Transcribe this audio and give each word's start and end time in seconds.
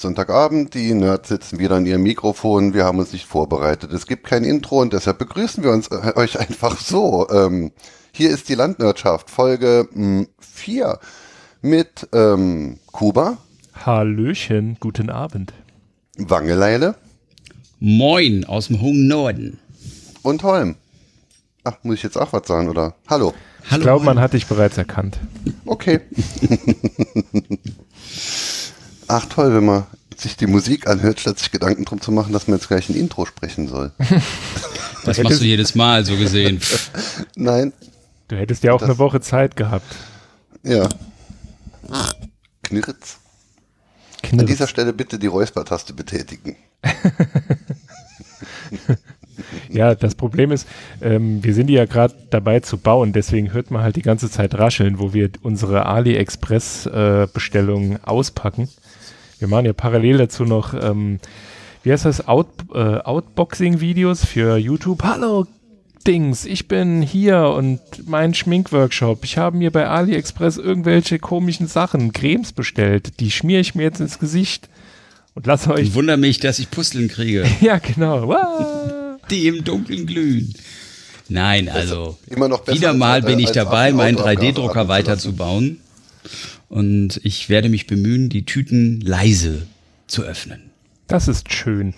Ist 0.00 0.04
Sonntagabend, 0.04 0.72
die 0.72 0.94
Nerds 0.94 1.28
sitzen 1.28 1.58
wieder 1.58 1.76
an 1.76 1.84
ihrem 1.84 2.02
Mikrofon, 2.02 2.72
wir 2.72 2.86
haben 2.86 2.98
uns 2.98 3.12
nicht 3.12 3.26
vorbereitet. 3.26 3.92
Es 3.92 4.06
gibt 4.06 4.24
kein 4.24 4.44
Intro 4.44 4.80
und 4.80 4.94
deshalb 4.94 5.18
begrüßen 5.18 5.62
wir 5.62 5.72
uns 5.72 5.88
äh, 5.88 6.12
euch 6.16 6.40
einfach 6.40 6.78
so. 6.78 7.28
Ähm, 7.28 7.70
hier 8.10 8.30
ist 8.30 8.48
die 8.48 8.54
Landwirtschaft, 8.54 9.28
Folge 9.28 9.86
4 10.38 10.86
hm, 10.88 10.98
mit 11.70 12.08
ähm, 12.14 12.78
Kuba. 12.92 13.36
Hallöchen, 13.74 14.78
guten 14.80 15.10
Abend. 15.10 15.52
Wangeleile. 16.16 16.94
Moin 17.78 18.46
aus 18.46 18.68
dem 18.68 18.80
hohen 18.80 19.06
Norden. 19.06 19.58
Und 20.22 20.42
Holm. 20.44 20.76
Ach, 21.62 21.76
muss 21.82 21.96
ich 21.96 22.02
jetzt 22.04 22.16
auch 22.16 22.32
was 22.32 22.48
sagen, 22.48 22.70
oder? 22.70 22.94
Hallo. 23.06 23.34
Hallo 23.68 23.76
ich 23.76 23.82
glaube, 23.82 24.06
man 24.06 24.18
hat 24.18 24.32
dich 24.32 24.46
bereits 24.46 24.78
erkannt. 24.78 25.18
Okay. 25.66 26.00
Ach 29.12 29.26
toll, 29.26 29.52
wenn 29.52 29.64
man 29.64 29.86
sich 30.16 30.36
die 30.36 30.46
Musik 30.46 30.86
anhört, 30.86 31.18
statt 31.18 31.40
sich 31.40 31.50
Gedanken 31.50 31.84
drum 31.84 32.00
zu 32.00 32.12
machen, 32.12 32.32
dass 32.32 32.46
man 32.46 32.58
jetzt 32.58 32.68
gleich 32.68 32.88
ein 32.88 32.94
Intro 32.94 33.26
sprechen 33.26 33.68
soll. 33.68 33.92
Das 35.02 35.16
machst 35.22 35.40
du 35.40 35.46
jedes 35.46 35.74
Mal 35.74 36.04
so 36.04 36.14
gesehen. 36.14 36.60
Nein. 37.34 37.72
Du 38.28 38.36
hättest 38.36 38.62
ja 38.62 38.74
auch 38.74 38.80
das, 38.80 38.90
eine 38.90 38.98
Woche 38.98 39.22
Zeit 39.22 39.56
gehabt. 39.56 39.96
Ja. 40.62 40.86
Knirz. 42.62 43.18
Knirz. 44.22 44.42
An 44.42 44.46
dieser 44.46 44.66
Stelle 44.66 44.92
bitte 44.92 45.18
die 45.18 45.26
Räuspertaste 45.26 45.94
betätigen. 45.94 46.54
ja, 49.70 49.94
das 49.94 50.16
Problem 50.16 50.52
ist, 50.52 50.68
ähm, 51.00 51.42
wir 51.42 51.54
sind 51.54 51.70
ja 51.70 51.86
gerade 51.86 52.14
dabei 52.28 52.60
zu 52.60 52.76
bauen, 52.76 53.14
deswegen 53.14 53.54
hört 53.54 53.70
man 53.70 53.82
halt 53.82 53.96
die 53.96 54.02
ganze 54.02 54.30
Zeit 54.30 54.54
rascheln, 54.54 54.98
wo 54.98 55.14
wir 55.14 55.30
unsere 55.40 55.86
AliExpress-Bestellungen 55.86 57.92
äh, 57.92 58.00
auspacken. 58.02 58.68
Wir 59.40 59.48
machen 59.48 59.64
ja 59.64 59.72
parallel 59.72 60.18
dazu 60.18 60.44
noch, 60.44 60.74
ähm, 60.74 61.18
wie 61.82 61.90
heißt 61.90 62.04
das, 62.04 62.28
Out, 62.28 62.48
äh, 62.74 62.98
Outboxing-Videos 62.98 64.26
für 64.26 64.58
YouTube. 64.58 65.02
Hallo, 65.02 65.46
Dings, 66.06 66.44
ich 66.44 66.68
bin 66.68 67.00
hier 67.00 67.48
und 67.48 67.80
mein 68.06 68.34
Schminkworkshop. 68.34 69.24
Ich 69.24 69.38
habe 69.38 69.56
mir 69.56 69.70
bei 69.70 69.88
AliExpress 69.88 70.58
irgendwelche 70.58 71.18
komischen 71.18 71.68
Sachen, 71.68 72.12
Cremes 72.12 72.52
bestellt. 72.52 73.18
Die 73.18 73.30
schmiere 73.30 73.62
ich 73.62 73.74
mir 73.74 73.84
jetzt 73.84 74.00
ins 74.00 74.18
Gesicht 74.18 74.68
und 75.34 75.46
lasse 75.46 75.70
euch. 75.72 75.88
Ich 75.88 75.94
wundere 75.94 76.18
mich, 76.18 76.38
dass 76.38 76.58
ich 76.58 76.70
Pusteln 76.70 77.08
kriege. 77.08 77.46
ja, 77.62 77.78
genau. 77.78 78.34
Die 79.30 79.46
im 79.46 79.64
Dunkeln 79.64 80.06
glühen. 80.06 80.54
Nein, 81.30 81.70
also 81.70 82.18
wieder 82.66 82.92
mal 82.92 83.22
bin 83.22 83.38
ich 83.38 83.52
dabei, 83.52 83.92
meinen 83.92 84.18
3D-Drucker 84.18 84.88
weiterzubauen. 84.88 85.80
Und 86.70 87.20
ich 87.24 87.48
werde 87.48 87.68
mich 87.68 87.88
bemühen, 87.88 88.28
die 88.28 88.44
Tüten 88.44 89.00
leise 89.00 89.66
zu 90.06 90.22
öffnen. 90.22 90.70
Das 91.08 91.26
ist 91.26 91.52
schön. 91.52 91.94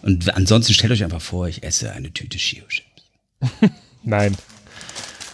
Und 0.00 0.34
ansonsten 0.34 0.72
stellt 0.72 0.90
euch 0.92 1.04
einfach 1.04 1.20
vor, 1.20 1.46
ich 1.48 1.62
esse 1.62 1.92
eine 1.92 2.10
Tüte 2.10 2.38
Shio-Chips. 2.38 2.86
Nein. 4.02 4.34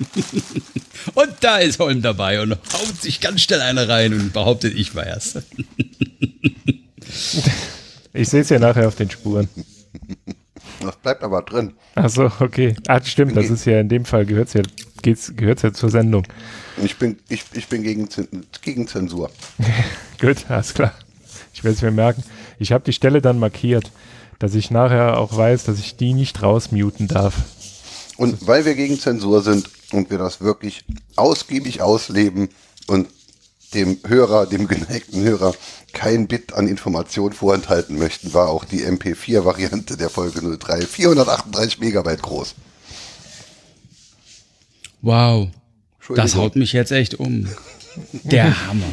und 1.15 1.31
da 1.41 1.59
ist 1.59 1.79
Holm 1.79 2.03
dabei 2.03 2.43
und 2.43 2.51
haut 2.51 3.01
sich 3.01 3.21
ganz 3.21 3.43
schnell 3.43 3.61
eine 3.61 3.89
rein 3.89 4.13
und 4.13 4.33
behauptet, 4.33 4.75
ich 4.75 4.97
war 4.97 5.07
erst. 5.07 5.37
ich 8.13 8.29
sehe 8.29 8.41
es 8.41 8.49
ja 8.49 8.59
nachher 8.59 8.89
auf 8.89 8.97
den 8.97 9.11
Spuren. 9.11 9.49
Das 10.81 10.97
bleibt 10.97 11.23
aber 11.23 11.43
drin. 11.43 11.75
Ach 11.95 12.11
so, 12.11 12.33
okay. 12.41 12.75
Ah, 12.89 13.01
stimmt, 13.01 13.37
das 13.37 13.49
ist 13.49 13.65
ja 13.65 13.79
in 13.79 13.89
dem 13.89 14.05
Fall 14.05 14.27
gehört 14.27 14.53
ja, 14.55 14.63
gehört 15.03 15.63
ja 15.63 15.73
zur 15.73 15.91
Sendung. 15.91 16.27
Ich 16.83 16.97
bin, 16.97 17.19
ich, 17.29 17.45
ich 17.53 17.69
bin 17.69 17.83
gegen, 17.83 18.09
gegen 18.63 18.89
Zensur. 18.89 19.31
Gut, 20.21 20.47
alles 20.49 20.75
klar. 20.75 20.93
Ich 21.55 21.65
werde 21.65 21.77
es 21.77 21.83
mir 21.83 21.91
merken. 21.91 22.23
Ich 22.59 22.73
habe 22.73 22.85
die 22.85 22.93
Stelle 22.93 23.23
dann 23.23 23.39
markiert, 23.39 23.91
dass 24.39 24.55
ich 24.55 24.71
nachher 24.71 25.19
auch 25.19 25.37
weiß, 25.37 25.65
dass 25.65 25.79
ich 25.79 25.97
die 25.97 26.15
nicht 26.15 26.43
rausmuten 26.43 27.09
darf. 27.09 27.35
Und 28.17 28.47
weil 28.47 28.65
wir 28.65 28.75
gegen 28.75 28.99
Zensur 28.99 29.43
sind 29.43 29.69
und 29.93 30.11
wir 30.11 30.19
das 30.19 30.41
wirklich 30.41 30.85
ausgiebig 31.17 31.83
ausleben 31.83 32.49
und 32.87 33.09
dem 33.75 33.99
Hörer, 34.07 34.47
dem 34.47 34.69
geneigten 34.69 35.23
Hörer, 35.23 35.55
kein 35.93 36.29
Bit 36.29 36.55
an 36.55 36.69
Information 36.69 37.33
vorenthalten 37.33 37.99
möchten, 37.99 38.33
war 38.33 38.49
auch 38.49 38.65
die 38.65 38.85
MP4-Variante 38.85 39.97
der 39.97 40.11
Folge 40.11 40.59
03 40.59 40.83
438 40.83 41.81
Megabyte 41.81 42.23
groß. 42.23 42.55
Wow. 45.07 45.51
Das 46.17 46.35
haut 46.35 46.57
mich 46.57 46.73
jetzt 46.73 46.91
echt 46.91 47.15
um. 47.15 47.47
Der 48.25 48.67
Hammer. 48.67 48.87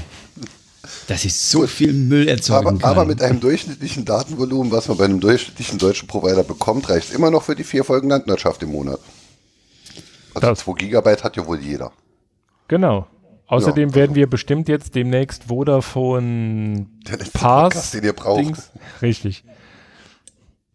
Dass 1.07 1.25
ich 1.25 1.33
so 1.33 1.61
Gut. 1.61 1.69
viel 1.69 1.91
Müll 1.91 2.27
erzeugen 2.27 2.67
aber, 2.67 2.77
kann. 2.77 2.89
Aber 2.91 3.05
mit 3.05 3.19
einem 3.23 3.39
durchschnittlichen 3.39 4.05
Datenvolumen, 4.05 4.71
was 4.71 4.87
man 4.87 4.97
bei 4.97 5.05
einem 5.05 5.19
durchschnittlichen 5.19 5.79
deutschen 5.79 6.07
Provider 6.07 6.43
bekommt, 6.43 6.87
reicht 6.87 7.09
es 7.09 7.15
immer 7.15 7.31
noch 7.31 7.41
für 7.41 7.55
die 7.55 7.63
vier 7.63 7.83
Folgen 7.83 8.09
Landwirtschaft 8.09 8.61
im 8.61 8.71
Monat. 8.73 8.99
Also 10.35 10.49
das. 10.49 10.59
2 10.59 10.73
Gigabyte 10.73 11.23
hat 11.23 11.35
ja 11.35 11.47
wohl 11.47 11.59
jeder. 11.59 11.91
Genau. 12.67 13.07
Außerdem 13.47 13.89
ja, 13.89 13.95
werden 13.95 14.15
wir 14.15 14.29
bestimmt 14.29 14.69
jetzt 14.69 14.93
demnächst 14.93 15.45
Vodafone 15.45 16.85
Pass. 17.33 17.89
den 17.89 18.03
ihr 18.03 18.13
braucht. 18.13 18.39
Dings. 18.39 18.71
Richtig. 19.01 19.43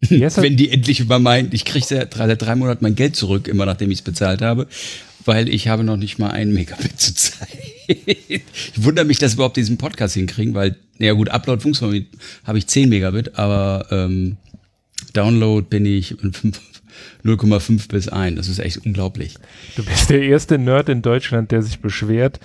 Wenn 0.01 0.55
die 0.55 0.69
endlich 0.71 0.99
über 0.99 1.19
mein, 1.19 1.49
ich 1.51 1.65
kriege 1.65 1.85
seit 1.85 2.17
drei, 2.17 2.33
drei 2.35 2.55
Monaten 2.55 2.83
mein 2.83 2.95
Geld 2.95 3.15
zurück, 3.15 3.47
immer 3.47 3.65
nachdem 3.65 3.91
ich 3.91 3.99
es 3.99 4.03
bezahlt 4.03 4.41
habe, 4.41 4.67
weil 5.25 5.49
ich 5.49 5.67
habe 5.67 5.83
noch 5.83 5.97
nicht 5.97 6.19
mal 6.19 6.31
ein 6.31 6.53
Megabit 6.53 6.99
zu 6.99 7.13
Zeit. 7.13 7.49
ich 7.87 8.43
wundere 8.75 9.05
mich, 9.05 9.19
dass 9.19 9.33
wir 9.33 9.35
überhaupt 9.35 9.57
diesen 9.57 9.77
Podcast 9.77 10.13
hinkriegen, 10.13 10.53
weil, 10.53 10.75
ja 10.99 11.13
gut, 11.13 11.29
Upload 11.29 11.61
funktioniert, 11.61 12.07
habe 12.45 12.57
ich 12.57 12.67
10 12.67 12.89
Megabit, 12.89 13.37
aber 13.37 13.87
ähm, 13.91 14.37
Download 15.13 15.65
bin 15.67 15.85
ich 15.85 16.15
0,5 17.23 17.87
bis 17.89 18.07
1. 18.07 18.37
Das 18.37 18.47
ist 18.47 18.59
echt 18.59 18.85
unglaublich. 18.85 19.35
Du 19.75 19.83
bist 19.83 20.09
der 20.09 20.21
erste 20.21 20.57
Nerd 20.57 20.89
in 20.89 21.01
Deutschland, 21.01 21.51
der 21.51 21.61
sich 21.61 21.79
beschwert, 21.79 22.39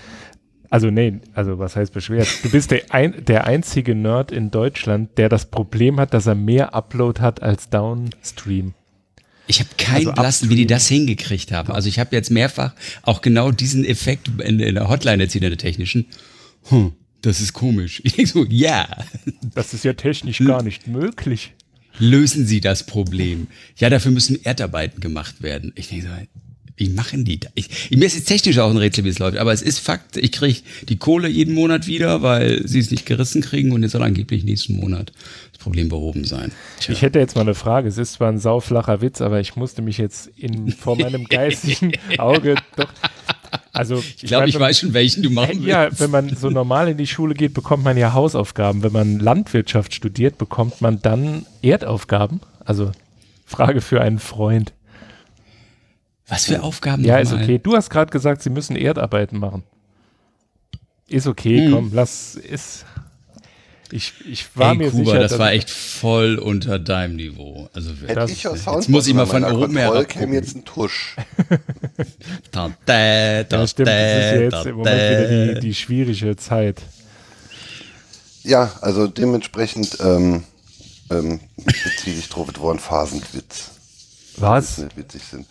also 0.70 0.90
nee, 0.90 1.20
also 1.34 1.58
was 1.58 1.76
heißt 1.76 1.92
beschwert? 1.92 2.28
Du 2.42 2.50
bist 2.50 2.70
der, 2.70 2.82
ein, 2.92 3.24
der 3.24 3.46
einzige 3.46 3.94
Nerd 3.94 4.32
in 4.32 4.50
Deutschland, 4.50 5.16
der 5.18 5.28
das 5.28 5.46
Problem 5.46 6.00
hat, 6.00 6.14
dass 6.14 6.26
er 6.26 6.34
mehr 6.34 6.74
Upload 6.74 7.20
hat 7.20 7.42
als 7.42 7.70
Downstream. 7.70 8.74
Ich 9.46 9.60
habe 9.60 9.70
keinen 9.76 10.08
also 10.08 10.12
Blassen, 10.12 10.50
wie 10.50 10.56
die 10.56 10.66
das 10.66 10.88
hingekriegt 10.88 11.52
haben. 11.52 11.72
Also 11.72 11.88
ich 11.88 11.98
habe 11.98 12.16
jetzt 12.16 12.30
mehrfach 12.30 12.74
auch 13.02 13.20
genau 13.20 13.50
diesen 13.50 13.84
Effekt 13.84 14.28
in, 14.40 14.58
in 14.58 14.74
der 14.74 14.88
Hotline 14.88 15.22
erzielt, 15.22 15.44
in 15.44 15.50
der 15.50 15.58
technischen. 15.58 16.06
Hm, 16.64 16.92
das 17.20 17.40
ist 17.40 17.52
komisch. 17.52 18.00
Ich 18.04 18.14
denke 18.14 18.30
so, 18.30 18.44
ja. 18.44 18.88
Das 19.54 19.74
ist 19.74 19.84
ja 19.84 19.92
technisch 19.92 20.38
gar 20.38 20.62
nicht 20.62 20.86
möglich. 20.86 21.52
Lösen 21.98 22.46
Sie 22.46 22.60
das 22.60 22.86
Problem. 22.86 23.46
Ja, 23.76 23.90
dafür 23.90 24.10
müssen 24.10 24.42
Erdarbeiten 24.44 25.00
gemacht 25.00 25.42
werden. 25.42 25.72
Ich 25.76 25.88
denke 25.88 26.06
so, 26.06 26.10
wie 26.76 26.88
machen 26.88 27.24
die 27.24 27.38
das? 27.38 27.52
Ich, 27.54 27.90
mir 27.90 28.06
ist 28.06 28.16
jetzt 28.16 28.26
technisch 28.26 28.58
auch 28.58 28.70
ein 28.70 28.76
Rätsel, 28.76 29.04
wie 29.04 29.08
es 29.08 29.18
läuft, 29.18 29.36
aber 29.36 29.52
es 29.52 29.62
ist 29.62 29.78
Fakt, 29.78 30.16
ich 30.16 30.32
kriege 30.32 30.60
die 30.88 30.96
Kohle 30.96 31.28
jeden 31.28 31.54
Monat 31.54 31.86
wieder, 31.86 32.22
weil 32.22 32.66
sie 32.66 32.80
es 32.80 32.90
nicht 32.90 33.06
gerissen 33.06 33.42
kriegen 33.42 33.72
und 33.72 33.82
jetzt 33.82 33.92
soll 33.92 34.02
angeblich 34.02 34.44
nächsten 34.44 34.76
Monat 34.76 35.12
das 35.52 35.62
Problem 35.62 35.88
behoben 35.88 36.24
sein. 36.24 36.50
Tja. 36.80 36.92
Ich 36.92 37.02
hätte 37.02 37.20
jetzt 37.20 37.36
mal 37.36 37.42
eine 37.42 37.54
Frage. 37.54 37.88
Es 37.88 37.98
ist 37.98 38.14
zwar 38.14 38.28
ein 38.28 38.38
sauflacher 38.38 39.00
Witz, 39.00 39.20
aber 39.20 39.40
ich 39.40 39.54
musste 39.54 39.82
mich 39.82 39.98
jetzt 39.98 40.30
in, 40.36 40.72
vor 40.72 40.96
meinem 40.98 41.24
geistigen 41.28 41.92
Auge 42.18 42.56
doch. 42.76 42.88
Also, 43.72 43.96
ich 43.98 44.28
glaube, 44.28 44.48
ich, 44.48 44.58
weiß 44.58 44.80
schon, 44.80 44.94
welchen 44.94 45.24
du 45.24 45.30
machen 45.30 45.56
willst. 45.56 45.66
Ja, 45.66 45.88
wenn 45.98 46.10
man 46.10 46.36
so 46.36 46.48
normal 46.48 46.88
in 46.88 46.96
die 46.96 47.08
Schule 47.08 47.34
geht, 47.34 47.54
bekommt 47.54 47.82
man 47.82 47.96
ja 47.96 48.12
Hausaufgaben. 48.12 48.84
Wenn 48.84 48.92
man 48.92 49.18
Landwirtschaft 49.18 49.94
studiert, 49.94 50.38
bekommt 50.38 50.80
man 50.80 51.02
dann 51.02 51.44
Erdaufgaben. 51.60 52.40
Also 52.64 52.92
Frage 53.44 53.80
für 53.80 54.00
einen 54.00 54.20
Freund. 54.20 54.72
Was 56.28 56.46
für 56.46 56.62
Aufgaben? 56.62 57.04
Ja, 57.04 57.18
ist 57.18 57.32
okay. 57.32 57.58
Du 57.62 57.76
hast 57.76 57.90
gerade 57.90 58.10
gesagt, 58.10 58.42
sie 58.42 58.50
müssen 58.50 58.76
Erdarbeiten 58.76 59.38
machen. 59.38 59.62
Ist 61.06 61.26
okay, 61.26 61.66
hm. 61.66 61.72
komm, 61.72 61.90
lass, 61.92 62.34
ist. 62.34 62.86
Ich, 63.90 64.14
ich 64.26 64.56
war 64.56 64.72
Ey, 64.72 64.78
mir 64.78 64.90
Kuba, 64.90 65.04
sicher. 65.04 65.18
das 65.20 65.38
war 65.38 65.52
echt 65.52 65.70
voll 65.70 66.38
unter 66.38 66.78
deinem 66.78 67.16
Niveau. 67.16 67.68
Also 67.74 67.92
das, 68.12 68.30
ich 68.30 68.42
jetzt 68.42 68.88
muss 68.88 69.06
ich 69.06 69.14
mal 69.14 69.26
von 69.26 69.44
oben 69.44 69.76
her 69.76 70.04
käme 70.06 70.34
jetzt 70.34 70.56
ein 70.56 70.64
Tusch. 70.64 71.14
da, 72.50 72.72
da, 72.86 73.44
da, 73.44 73.60
ja, 73.60 73.66
stimmt, 73.66 73.88
das 73.88 73.94
ist 73.94 74.32
ja 74.32 74.40
jetzt 74.40 74.66
im 74.66 74.76
Moment 74.76 74.96
wieder 74.96 75.54
die, 75.54 75.60
die 75.60 75.74
schwierige 75.74 76.34
Zeit. 76.36 76.82
Ja, 78.42 78.72
also 78.80 79.06
dementsprechend 79.06 79.98
ähm, 80.00 80.42
ähm, 81.10 81.40
beziehe 81.56 82.18
ich 82.18 82.28
drauf, 82.30 82.48
es 82.48 82.80
Phasenwitz. 82.80 83.70
Was? 84.38 84.78
Nicht 84.78 84.96
witzig 84.96 85.22
sind. 85.22 85.46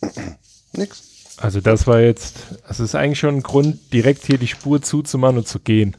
Nix. 0.72 1.02
Also 1.38 1.60
das 1.60 1.86
war 1.86 2.00
jetzt, 2.00 2.36
es 2.68 2.80
ist 2.80 2.94
eigentlich 2.94 3.18
schon 3.18 3.36
ein 3.36 3.42
Grund, 3.42 3.92
direkt 3.92 4.24
hier 4.24 4.38
die 4.38 4.46
Spur 4.46 4.80
zuzumachen 4.80 5.38
und 5.38 5.48
zu 5.48 5.58
gehen. 5.58 5.96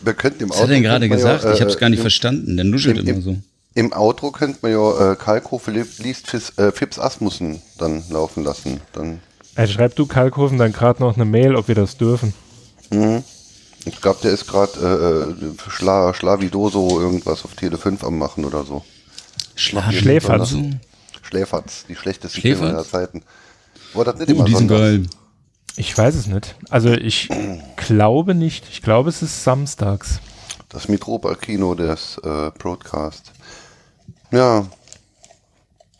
Wir 0.00 0.14
könnten 0.14 0.44
im 0.44 0.50
Was 0.50 0.58
hat 0.58 0.64
er 0.64 0.74
denn 0.74 0.82
gerade 0.82 1.08
gesagt? 1.08 1.42
Ja, 1.42 1.50
äh, 1.50 1.54
ich 1.54 1.60
habe 1.60 1.70
es 1.70 1.78
gar 1.78 1.88
nicht 1.88 1.98
im, 1.98 2.02
verstanden. 2.02 2.56
Der 2.56 2.64
nuschelt 2.64 2.98
im, 2.98 3.08
immer 3.08 3.20
so. 3.20 3.36
Im 3.74 3.92
Outro 3.92 4.30
könnte 4.30 4.58
man 4.62 4.72
ja 4.72 5.12
äh, 5.12 5.16
Kalkofe 5.16 5.70
liest 5.70 6.30
Fis, 6.30 6.56
äh, 6.56 6.70
Fips 6.70 6.98
Asmussen 6.98 7.60
dann 7.78 8.04
laufen 8.10 8.44
lassen. 8.44 8.80
Dann 8.92 9.20
also 9.56 9.72
schreib 9.72 9.96
du 9.96 10.06
Kalkofen 10.06 10.58
dann 10.58 10.72
gerade 10.72 11.02
noch 11.02 11.16
eine 11.16 11.24
Mail, 11.24 11.56
ob 11.56 11.68
wir 11.68 11.74
das 11.74 11.96
dürfen. 11.96 12.34
Mhm. 12.90 13.24
Ich 13.86 14.00
glaube, 14.00 14.18
der 14.22 14.32
ist 14.32 14.46
gerade 14.46 15.36
äh, 15.36 15.70
Schla 15.70 16.12
Schlavidoso 16.12 17.00
irgendwas 17.00 17.44
auf 17.44 17.54
Tele 17.54 17.78
5 17.78 18.04
am 18.04 18.18
machen 18.18 18.44
oder 18.44 18.64
so. 18.64 18.84
Schla 19.54 19.90
Schläferz. 19.92 20.54
Schläferz, 21.26 21.84
die 21.88 21.96
schlechteste 21.96 22.38
Stimme 22.38 22.68
aller 22.68 22.84
Zeiten. 22.84 23.22
War 23.94 24.04
das 24.04 24.16
nicht 24.18 24.28
oh, 24.28 24.32
immer 24.32 24.44
die 24.44 24.54
sind 24.54 24.68
geil. 24.68 25.06
Ich 25.76 25.96
weiß 25.96 26.14
es 26.14 26.26
nicht. 26.26 26.54
Also 26.70 26.92
ich 26.92 27.28
glaube 27.76 28.34
nicht. 28.34 28.66
Ich 28.70 28.82
glaube, 28.82 29.10
es 29.10 29.22
ist 29.22 29.44
samstags. 29.44 30.20
Das 30.68 30.88
Mitropa-Kino 30.88 31.74
des 31.74 32.18
äh, 32.24 32.50
Broadcast. 32.58 33.32
Ja. 34.30 34.66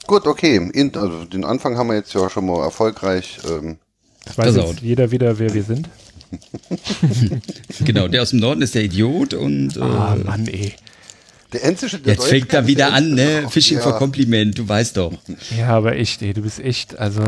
Gut, 0.07 0.27
okay. 0.27 0.57
In, 0.73 0.95
also 0.97 1.25
den 1.25 1.45
Anfang 1.45 1.77
haben 1.77 1.89
wir 1.89 1.97
jetzt 1.97 2.15
ja 2.15 2.31
schon 2.31 2.47
mal 2.47 2.65
erfolgreich. 2.65 3.39
Ähm, 3.49 3.79
das 4.25 4.39
weiß 4.39 4.57
jetzt 4.57 4.81
jeder 4.81 5.11
wieder, 5.11 5.39
wer 5.39 5.53
wir 5.53 5.63
sind. 5.63 5.89
genau, 7.85 8.09
der 8.09 8.23
aus 8.23 8.31
dem 8.31 8.41
Norden 8.41 8.63
ist 8.63 8.75
der 8.75 8.85
Idiot 8.85 9.35
und. 9.35 9.77
Äh, 9.77 9.81
ah, 9.81 10.17
Mann, 10.25 10.47
ey. 10.47 10.75
Der 11.53 11.65
Enzische, 11.65 11.99
der 11.99 12.15
Jetzt 12.15 12.27
fängt 12.27 12.53
er 12.53 12.67
wieder 12.67 12.93
an, 12.93 13.15
ne? 13.15 13.47
Fishing 13.51 13.79
ja. 13.79 13.83
for 13.83 13.99
Compliment, 13.99 14.59
du 14.59 14.69
weißt 14.69 14.97
doch. 14.97 15.13
Ja, 15.57 15.69
aber 15.69 15.97
echt, 15.97 16.23
ey, 16.23 16.33
du 16.33 16.43
bist 16.43 16.59
echt, 16.59 16.99
also. 16.99 17.23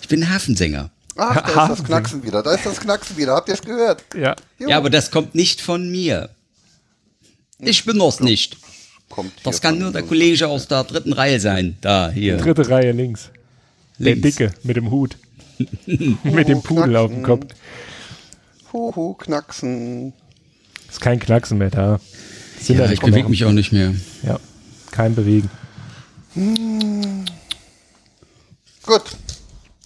Ich 0.00 0.08
bin 0.08 0.28
Hafensänger. 0.30 0.90
Ach, 1.16 1.42
da 1.42 1.66
ist 1.66 1.78
das 1.78 1.84
Knacksen 1.84 2.24
wieder, 2.24 2.42
da 2.42 2.54
ist 2.54 2.64
das 2.64 2.80
Knacksen 2.80 3.16
wieder, 3.18 3.34
habt 3.34 3.48
ihr 3.48 3.54
es 3.54 3.62
gehört? 3.62 4.02
Ja. 4.16 4.34
Ja, 4.58 4.78
aber 4.78 4.88
das 4.88 5.10
kommt 5.10 5.34
nicht 5.34 5.60
von 5.60 5.90
mir. 5.90 6.30
Ich 7.58 7.84
bin 7.84 7.98
das 7.98 8.20
nicht. 8.20 8.56
das 9.44 9.60
kann 9.60 9.78
nur 9.78 9.92
der 9.92 10.02
Kollege 10.02 10.48
aus 10.48 10.66
der 10.66 10.84
dritten 10.84 11.12
Reihe 11.12 11.38
sein. 11.38 11.76
Da, 11.80 12.10
hier. 12.10 12.38
Dritte 12.38 12.68
Reihe 12.68 12.92
links. 12.92 13.30
links. 13.98 14.22
Der 14.22 14.46
Dicke 14.48 14.54
mit 14.64 14.76
dem 14.76 14.90
Hut. 14.90 15.16
mit 15.86 16.48
dem 16.48 16.62
Pudel 16.62 16.96
auf 16.96 17.10
dem 17.10 17.22
Kopf. 17.22 17.46
Huhu, 18.72 19.14
Knacksen. 19.14 20.12
Ist 20.88 21.00
kein 21.00 21.20
Knacksen 21.20 21.58
mehr 21.58 21.70
da. 21.70 22.00
Sind 22.62 22.78
ja, 22.78 22.90
ich 22.90 23.00
bewege 23.00 23.28
mich 23.28 23.44
auch 23.44 23.52
nicht 23.52 23.72
mehr. 23.72 23.94
Ja, 24.22 24.38
kein 24.92 25.14
Bewegen. 25.14 25.50
Hm. 26.34 27.24
Gut. 28.84 29.02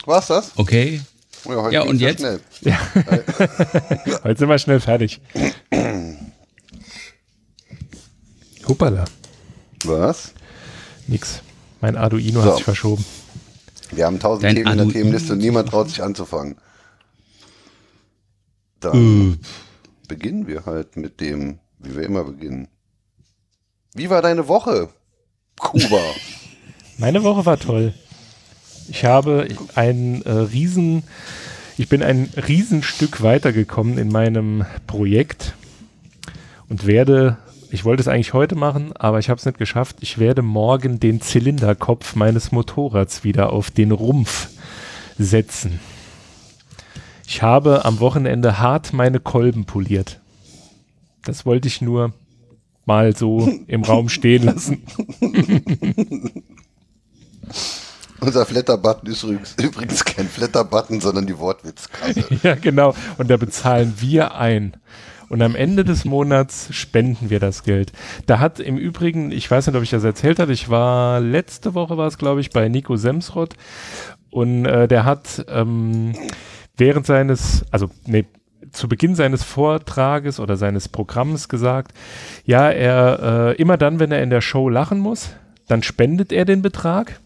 War's 0.04 0.26
das? 0.28 0.52
Okay. 0.56 1.00
Ja, 1.46 1.70
ja 1.70 1.82
und 1.82 2.00
jetzt? 2.00 2.20
Schnell. 2.20 2.40
Ja. 2.60 2.78
heute 4.24 4.38
sind 4.38 4.48
wir 4.48 4.58
schnell 4.58 4.80
fertig. 4.80 5.20
Hoppala. 8.68 9.04
Was? 9.84 10.32
Nix. 11.06 11.40
Mein 11.80 11.96
Arduino 11.96 12.42
so. 12.42 12.48
hat 12.48 12.56
sich 12.56 12.64
verschoben. 12.64 13.04
Wir 13.92 14.06
haben 14.06 14.18
tausend 14.18 14.54
Themen 14.54 14.72
in 14.72 14.78
der 14.78 14.88
Themenliste 14.88 15.34
und 15.34 15.38
niemand 15.38 15.68
traut 15.68 15.88
sich 15.88 16.02
anzufangen. 16.02 16.56
Dann 18.80 19.32
äh. 19.32 19.36
beginnen 20.08 20.46
wir 20.46 20.66
halt 20.66 20.96
mit 20.96 21.20
dem, 21.20 21.60
wie 21.78 21.96
wir 21.96 22.02
immer 22.02 22.24
beginnen. 22.24 22.68
Wie 23.94 24.10
war 24.10 24.22
deine 24.22 24.48
Woche, 24.48 24.88
Kuba? 25.58 26.00
Meine 26.98 27.22
Woche 27.22 27.44
war 27.44 27.58
toll. 27.58 27.92
Ich 28.88 29.04
habe 29.04 29.48
ein 29.74 30.22
äh, 30.22 30.30
Riesen, 30.30 31.02
ich 31.76 31.88
bin 31.88 32.02
ein 32.02 32.30
Riesenstück 32.36 33.22
weitergekommen 33.22 33.98
in 33.98 34.08
meinem 34.08 34.64
Projekt 34.86 35.54
und 36.68 36.86
werde, 36.86 37.36
ich 37.70 37.84
wollte 37.84 38.00
es 38.00 38.08
eigentlich 38.08 38.32
heute 38.32 38.54
machen, 38.54 38.94
aber 38.96 39.18
ich 39.18 39.28
habe 39.28 39.38
es 39.38 39.44
nicht 39.44 39.58
geschafft. 39.58 39.96
Ich 40.00 40.18
werde 40.18 40.42
morgen 40.42 41.00
den 41.00 41.20
Zylinderkopf 41.20 42.14
meines 42.14 42.52
Motorrads 42.52 43.24
wieder 43.24 43.52
auf 43.52 43.70
den 43.70 43.92
Rumpf 43.92 44.48
setzen. 45.18 45.80
Ich 47.26 47.42
habe 47.42 47.84
am 47.84 47.98
Wochenende 48.00 48.60
hart 48.60 48.92
meine 48.92 49.20
Kolben 49.20 49.64
poliert. 49.64 50.20
Das 51.26 51.44
wollte 51.46 51.68
ich 51.68 51.80
nur 51.80 52.12
mal 52.84 53.14
so 53.16 53.52
im 53.66 53.82
Raum 53.82 54.08
stehen 54.08 54.42
lassen. 54.46 54.82
Unser 58.20 58.46
Flatter-Button 58.46 59.10
ist 59.10 59.22
übrigens, 59.22 59.54
übrigens 59.62 60.04
kein 60.04 60.26
Flatter-Button, 60.26 61.00
sondern 61.00 61.26
die 61.26 61.38
Wortwitzkasse. 61.38 62.24
ja, 62.42 62.54
genau. 62.54 62.94
Und 63.18 63.30
da 63.30 63.36
bezahlen 63.36 63.94
wir 63.98 64.34
ein. 64.34 64.72
Und 65.28 65.42
am 65.42 65.56
Ende 65.56 65.84
des 65.84 66.04
Monats 66.04 66.68
spenden 66.70 67.30
wir 67.30 67.40
das 67.40 67.64
Geld. 67.64 67.92
Da 68.26 68.38
hat 68.38 68.60
im 68.60 68.78
Übrigen, 68.78 69.32
ich 69.32 69.50
weiß 69.50 69.66
nicht, 69.66 69.76
ob 69.76 69.82
ich 69.82 69.90
das 69.90 70.04
erzählt 70.04 70.38
habe, 70.38 70.52
ich 70.52 70.68
war 70.68 71.20
letzte 71.20 71.74
Woche 71.74 71.96
war 71.96 72.06
es, 72.06 72.16
glaube 72.16 72.40
ich, 72.40 72.50
bei 72.50 72.68
Nico 72.68 72.96
Semsrott 72.96 73.54
und 74.30 74.66
äh, 74.66 74.86
der 74.86 75.04
hat 75.04 75.44
ähm, 75.48 76.12
während 76.76 77.06
seines, 77.06 77.64
also 77.72 77.90
nee, 78.06 78.24
zu 78.72 78.88
Beginn 78.88 79.14
seines 79.14 79.42
Vortrages 79.42 80.40
oder 80.40 80.56
seines 80.56 80.88
Programms 80.88 81.48
gesagt, 81.48 81.92
ja, 82.44 82.70
er 82.70 83.54
äh, 83.56 83.60
immer 83.60 83.76
dann, 83.76 83.98
wenn 83.98 84.12
er 84.12 84.22
in 84.22 84.30
der 84.30 84.40
Show 84.40 84.68
lachen 84.68 84.98
muss, 84.98 85.30
dann 85.68 85.82
spendet 85.82 86.32
er 86.32 86.44
den 86.44 86.62
Betrag 86.62 87.20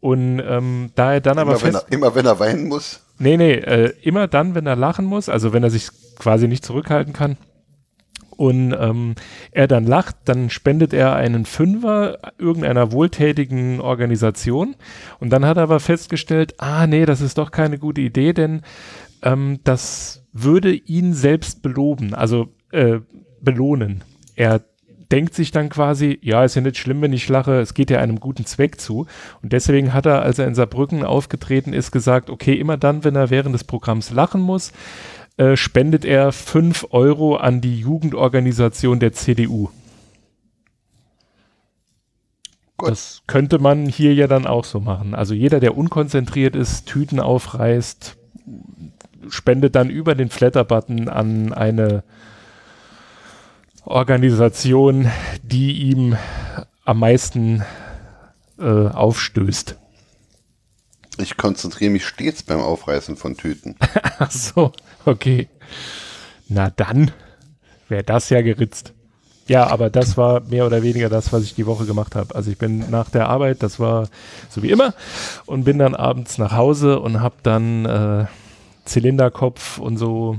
und 0.00 0.42
ähm, 0.46 0.90
da 0.94 1.14
er 1.14 1.20
dann 1.20 1.38
immer 1.38 1.42
aber 1.42 1.58
fest... 1.58 1.84
Wenn 1.88 1.92
er, 1.92 1.92
immer 1.92 2.14
wenn 2.14 2.26
er 2.26 2.38
weinen 2.38 2.68
muss? 2.68 3.00
Nee, 3.18 3.36
nee, 3.36 3.54
äh, 3.54 3.92
immer 4.02 4.28
dann, 4.28 4.54
wenn 4.54 4.66
er 4.66 4.76
lachen 4.76 5.04
muss, 5.04 5.28
also 5.28 5.52
wenn 5.52 5.62
er 5.62 5.70
sich 5.70 5.88
quasi 6.18 6.48
nicht 6.48 6.64
zurückhalten 6.64 7.12
kann 7.12 7.36
und 8.36 8.76
ähm, 8.78 9.14
er 9.52 9.68
dann 9.68 9.86
lacht, 9.86 10.16
dann 10.24 10.50
spendet 10.50 10.92
er 10.92 11.14
einen 11.14 11.46
Fünfer 11.46 12.18
irgendeiner 12.38 12.92
wohltätigen 12.92 13.80
Organisation 13.80 14.74
und 15.20 15.30
dann 15.30 15.44
hat 15.44 15.56
er 15.56 15.64
aber 15.64 15.80
festgestellt, 15.80 16.54
ah 16.58 16.86
nee, 16.86 17.06
das 17.06 17.20
ist 17.20 17.38
doch 17.38 17.50
keine 17.50 17.78
gute 17.78 18.00
Idee, 18.00 18.32
denn 18.32 18.62
ähm, 19.24 19.58
das 19.64 20.22
würde 20.32 20.72
ihn 20.72 21.14
selbst 21.14 21.62
beloben, 21.62 22.14
also 22.14 22.48
äh, 22.70 23.00
belohnen. 23.40 24.04
Er 24.36 24.62
denkt 25.10 25.34
sich 25.34 25.50
dann 25.50 25.68
quasi, 25.68 26.18
ja, 26.22 26.44
ist 26.44 26.56
ja 26.56 26.62
nicht 26.62 26.78
schlimm, 26.78 27.02
wenn 27.02 27.12
ich 27.12 27.28
lache, 27.28 27.60
es 27.60 27.74
geht 27.74 27.90
ja 27.90 28.00
einem 28.00 28.20
guten 28.20 28.46
Zweck 28.46 28.80
zu. 28.80 29.06
Und 29.42 29.52
deswegen 29.52 29.92
hat 29.92 30.06
er, 30.06 30.22
als 30.22 30.38
er 30.38 30.46
in 30.46 30.54
Saarbrücken 30.54 31.04
aufgetreten 31.04 31.72
ist, 31.72 31.90
gesagt, 31.90 32.30
okay, 32.30 32.54
immer 32.54 32.76
dann, 32.76 33.04
wenn 33.04 33.16
er 33.16 33.30
während 33.30 33.54
des 33.54 33.64
Programms 33.64 34.10
lachen 34.10 34.40
muss, 34.40 34.72
äh, 35.36 35.56
spendet 35.56 36.04
er 36.04 36.32
5 36.32 36.88
Euro 36.90 37.36
an 37.36 37.60
die 37.60 37.78
Jugendorganisation 37.78 39.00
der 39.00 39.12
CDU. 39.12 39.70
Gut. 42.76 42.90
Das 42.90 43.22
könnte 43.26 43.60
man 43.60 43.86
hier 43.86 44.14
ja 44.14 44.26
dann 44.26 44.46
auch 44.46 44.64
so 44.64 44.80
machen. 44.80 45.14
Also 45.14 45.32
jeder, 45.34 45.60
der 45.60 45.76
unkonzentriert 45.76 46.56
ist, 46.56 46.86
Tüten 46.86 47.20
aufreißt, 47.20 48.16
spendet 49.28 49.74
dann 49.74 49.90
über 49.90 50.14
den 50.14 50.30
Flatter-Button 50.30 51.08
an 51.08 51.52
eine 51.52 52.02
Organisation, 53.84 55.10
die 55.42 55.90
ihm 55.90 56.16
am 56.84 56.98
meisten 56.98 57.62
äh, 58.58 58.88
aufstößt. 58.88 59.76
Ich 61.18 61.36
konzentriere 61.36 61.90
mich 61.90 62.06
stets 62.06 62.42
beim 62.42 62.60
Aufreißen 62.60 63.16
von 63.16 63.36
Tüten. 63.36 63.76
Ach 64.18 64.30
so, 64.30 64.72
okay. 65.04 65.48
Na 66.48 66.70
dann 66.70 67.12
wäre 67.88 68.02
das 68.02 68.30
ja 68.30 68.42
geritzt. 68.42 68.92
Ja, 69.46 69.66
aber 69.66 69.90
das 69.90 70.16
war 70.16 70.40
mehr 70.40 70.66
oder 70.66 70.82
weniger 70.82 71.10
das, 71.10 71.32
was 71.32 71.42
ich 71.42 71.54
die 71.54 71.66
Woche 71.66 71.84
gemacht 71.84 72.14
habe. 72.14 72.34
Also 72.34 72.50
ich 72.50 72.56
bin 72.56 72.90
nach 72.90 73.10
der 73.10 73.28
Arbeit, 73.28 73.62
das 73.62 73.78
war 73.78 74.08
so 74.48 74.62
wie 74.62 74.70
immer, 74.70 74.94
und 75.44 75.64
bin 75.64 75.78
dann 75.78 75.94
abends 75.94 76.38
nach 76.38 76.52
Hause 76.52 76.98
und 77.00 77.20
habe 77.20 77.36
dann 77.42 77.84
äh, 77.84 78.24
Zylinderkopf 78.84 79.78
und 79.78 79.96
so 79.96 80.38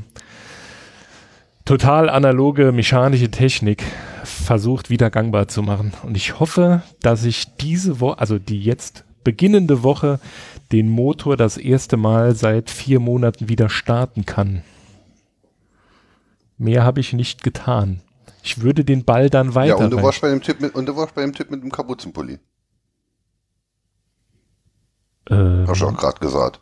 total 1.66 2.10
analoge 2.10 2.72
mechanische 2.72 3.32
Technik 3.32 3.84
versucht 4.24 4.90
wieder 4.90 5.10
gangbar 5.10 5.48
zu 5.48 5.64
machen. 5.64 5.94
Und 6.04 6.16
ich 6.16 6.40
hoffe, 6.40 6.84
dass 7.02 7.26
ich 7.26 7.56
diese 7.56 8.00
Woche, 8.00 8.20
also 8.20 8.40
die 8.40 8.62
jetzt 8.62 9.04
beginnende 9.24 9.84
Woche, 9.84 10.20
den 10.72 10.90
Motor 10.90 11.38
das 11.38 11.58
erste 11.58 11.98
Mal 11.98 12.36
seit 12.36 12.70
vier 12.70 13.00
Monaten 13.00 13.50
wieder 13.50 13.70
starten 13.70 14.26
kann. 14.26 14.64
Mehr 16.58 16.84
habe 16.84 17.00
ich 17.00 17.14
nicht 17.14 17.44
getan. 17.44 18.02
Ich 18.44 18.62
würde 18.62 18.86
den 18.86 19.04
Ball 19.04 19.30
dann 19.30 19.56
weiter. 19.56 19.80
Ja, 19.80 19.84
und 19.84 19.92
du 19.92 20.02
warst 20.02 20.22
bei 20.22 20.30
dem 20.30 20.42
Typ 20.42 20.62
mit, 20.62 20.76
und 20.76 20.86
du 20.86 20.96
warst 20.96 21.16
bei 21.16 21.22
dem 21.22 21.34
Typ 21.34 21.50
mit 21.50 21.64
dem 21.64 21.72
Kapuzenpulli. 21.72 22.40
Ähm, 25.32 25.66
Hast 25.68 25.82
du 25.82 25.88
auch 25.88 25.98
gerade 25.98 26.20
gesagt. 26.20 26.62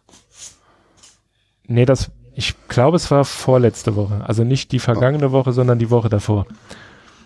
Nee, 1.74 1.86
das, 1.86 2.12
ich 2.36 2.54
glaube, 2.68 2.98
es 2.98 3.10
war 3.10 3.26
vorletzte 3.26 3.96
Woche. 3.96 4.22
Also 4.26 4.44
nicht 4.44 4.72
die 4.72 4.80
vergangene 4.80 5.32
Woche, 5.32 5.54
sondern 5.54 5.80
die 5.80 5.90
Woche 5.90 6.08
davor. 6.08 6.46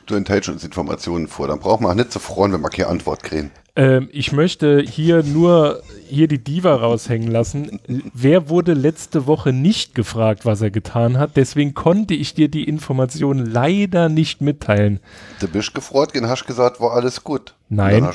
Du 0.06 0.16
enthältst 0.16 0.48
uns 0.48 0.64
Informationen 0.64 1.28
vor. 1.28 1.50
Dann 1.50 1.60
braucht 1.60 1.82
man 1.82 1.92
auch 1.92 1.96
nicht 1.96 2.14
zu 2.14 2.20
freuen, 2.20 2.54
wenn 2.54 2.62
wir 2.62 2.70
keine 2.70 2.88
Antwort 2.88 3.24
kriegen. 3.24 3.52
Ähm, 3.76 4.08
ich 4.10 4.32
möchte 4.32 4.80
hier 4.80 5.22
nur 5.22 5.82
hier 6.08 6.30
die 6.30 6.42
Diva 6.42 6.76
raushängen 6.76 7.30
lassen. 7.30 7.82
Wer 8.14 8.48
wurde 8.48 8.74
letzte 8.74 9.28
Woche 9.28 9.52
nicht 9.52 9.94
gefragt, 9.96 10.46
was 10.46 10.62
er 10.62 10.72
getan 10.72 11.20
hat? 11.20 11.32
Deswegen 11.36 11.74
konnte 11.74 12.14
ich 12.14 12.34
dir 12.34 12.48
die 12.48 12.64
Information 12.64 13.46
leider 13.46 14.08
nicht 14.08 14.40
mitteilen. 14.40 15.02
Du 15.42 15.50
bist 15.50 15.76
gefreut, 15.76 16.16
den 16.16 16.30
hast 16.30 16.48
gesagt, 16.48 16.80
war 16.80 16.94
alles 16.94 17.26
gut. 17.26 17.54
Nein. 17.68 18.08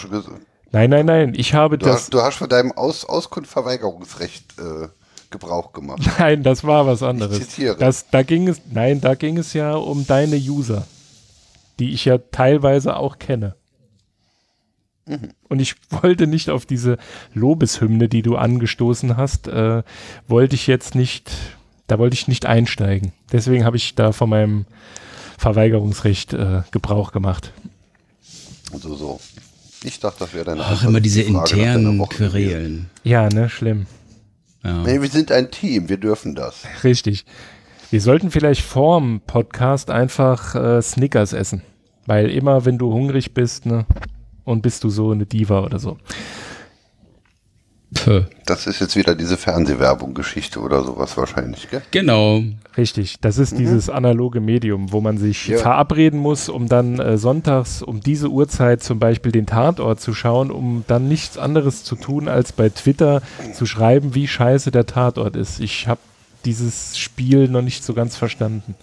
Nein, 0.71 0.89
nein, 0.89 1.05
nein. 1.05 1.33
Ich 1.37 1.53
habe 1.53 1.77
du 1.77 1.85
das. 1.85 1.97
Hast, 1.97 2.15
du 2.15 2.23
hast 2.23 2.37
von 2.37 2.49
deinem 2.49 2.73
Aus 2.73 3.05
Auskunftverweigerungsrecht 3.05 4.59
äh, 4.59 4.89
Gebrauch 5.33 5.73
gemacht. 5.73 6.03
Nein, 6.19 6.45
das 6.45 6.63
war 6.63 6.87
was 6.87 7.03
anderes. 7.03 7.39
Ich 7.39 7.49
zitiere. 7.49 7.77
Das, 7.77 8.09
da 8.11 8.23
ging 8.23 8.47
es, 8.47 8.61
nein, 8.71 9.01
da 9.01 9.17
ging 9.17 9.39
es 9.39 9.53
ja 9.53 9.75
um 9.75 10.07
deine 10.07 10.37
User, 10.37 10.87
die 11.81 11.93
ich 11.93 12.05
ja 12.05 12.19
teilweise 12.19 12.97
auch 12.97 13.19
kenne. 13.19 13.57
Mhm. 15.07 15.31
Und 15.49 15.61
ich 15.61 15.75
wollte 15.91 16.27
nicht 16.27 16.49
auf 16.49 16.67
diese 16.67 16.99
Lobeshymne, 17.35 18.09
die 18.09 18.23
du 18.23 18.37
angestoßen 18.37 19.17
hast, 19.17 19.49
äh, 19.49 19.83
wollte 20.29 20.55
ich 20.55 20.69
jetzt 20.69 20.95
nicht, 20.95 21.33
da 21.89 21.99
wollte 21.99 22.15
ich 22.15 22.29
nicht 22.29 22.47
einsteigen. 22.47 23.13
Deswegen 23.33 23.65
habe 23.65 23.77
ich 23.77 23.95
da 23.97 24.13
von 24.13 24.31
meinem 24.31 24.67
Verweigerungsrecht 25.39 26.35
äh, 26.35 26.63
Gebrauch 26.71 27.11
gemacht. 27.11 27.53
Also 28.73 28.95
so. 28.95 29.21
Ich 29.85 29.99
dachte, 29.99 30.21
das 30.21 30.33
wäre 30.33 30.45
deine 30.45 30.61
Ach, 30.61 30.71
Antwort 30.71 30.89
immer 30.89 31.01
diese 31.01 31.25
Frage 31.25 31.57
internen. 31.57 32.09
Querelen. 32.09 32.91
Ja, 33.03 33.29
ne, 33.29 33.51
schlimm. 33.51 33.87
Ja. 34.63 34.83
Nee, 34.83 35.01
wir 35.01 35.09
sind 35.09 35.33
ein 35.33 35.51
Team, 35.51 35.89
wir 35.89 35.97
dürfen 35.97 36.35
das. 36.35 36.65
Richtig. 36.85 37.25
Wir 37.91 38.01
sollten 38.01 38.31
vielleicht 38.31 38.63
vorm 38.63 39.21
Podcast 39.27 39.91
einfach 39.91 40.55
äh, 40.55 40.81
Snickers 40.81 41.33
essen. 41.33 41.63
Weil 42.07 42.31
immer, 42.31 42.65
wenn 42.65 42.79
du 42.79 42.93
hungrig 42.93 43.35
bist, 43.35 43.67
ne, 43.67 43.87
und 44.45 44.63
bist 44.63 44.83
du 44.85 44.89
so 44.89 45.11
eine 45.11 45.27
Diva 45.27 45.63
oder 45.63 45.79
so. 45.79 45.99
Puh. 47.95 48.23
Das 48.47 48.67
ist 48.67 48.81
jetzt 48.81 48.97
wieder 48.97 49.15
diese 49.15 49.37
Fernsehwerbung-Geschichte 49.37 50.61
oder 50.61 50.83
sowas 50.83 51.17
wahrscheinlich, 51.17 51.69
gell? 51.71 51.83
Genau. 51.91 52.43
Richtig. 52.77 53.17
Das 53.21 53.37
ist 53.37 53.59
dieses 53.59 53.91
analoge 53.91 54.41
Medium, 54.41 54.93
wo 54.93 55.01
man 55.03 55.19
sich 55.19 55.49
Ja. 55.49 55.59
verabreden 55.59 56.19
muss, 56.19 56.49
um 56.49 56.69
dann 56.69 56.99
äh, 56.99 57.19
sonntags 57.19 57.83
um 57.83 58.01
diese 58.01 58.29
Uhrzeit 58.31 58.83
zum 58.83 58.99
Beispiel 58.99 59.31
den 59.31 59.45
Tatort 59.47 60.01
zu 60.01 60.15
schauen, 60.15 60.51
um 60.51 60.85
dann 60.87 61.07
nichts 61.07 61.37
anderes 61.37 61.85
zu 61.85 61.97
tun, 61.97 62.29
als 62.29 62.53
bei 62.53 62.71
Twitter 62.71 63.21
zu 63.53 63.67
schreiben, 63.67 64.15
wie 64.15 64.27
scheiße 64.27 64.71
der 64.71 64.87
Tatort 64.87 65.37
ist. 65.37 65.61
Ich 65.61 65.87
habe 65.87 66.01
dieses 66.47 66.97
Spiel 66.99 67.49
noch 67.49 67.63
nicht 67.63 67.85
so 67.85 67.93
ganz 67.93 68.17
verstanden. 68.17 68.75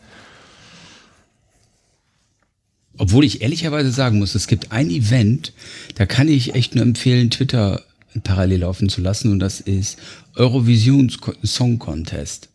Obwohl 2.97 3.23
ich 3.23 3.41
ehrlicherweise 3.41 3.91
sagen 3.91 4.19
muss, 4.19 4.35
es 4.35 4.47
gibt 4.47 4.71
ein 4.71 4.89
Event, 4.89 5.53
da 5.95 6.05
kann 6.05 6.27
ich 6.27 6.53
echt 6.53 6.75
nur 6.75 6.83
empfehlen, 6.83 7.31
Twitter 7.31 7.81
parallel 8.23 8.61
laufen 8.61 8.89
zu 8.89 9.01
lassen 9.01 9.31
und 9.31 9.39
das 9.39 9.59
ist 9.61 9.97
Eurovision 10.35 11.11
Song 11.43 11.79
Contest. 11.79 12.49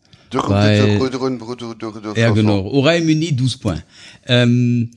Weil- 0.49 0.97
Ja, 2.17 2.29
genau. 2.31 2.61
Oreille 2.65 3.05
Mini 3.05 3.35
12 3.35 3.59
Points. 3.61 3.83
Ähm, 4.25 4.91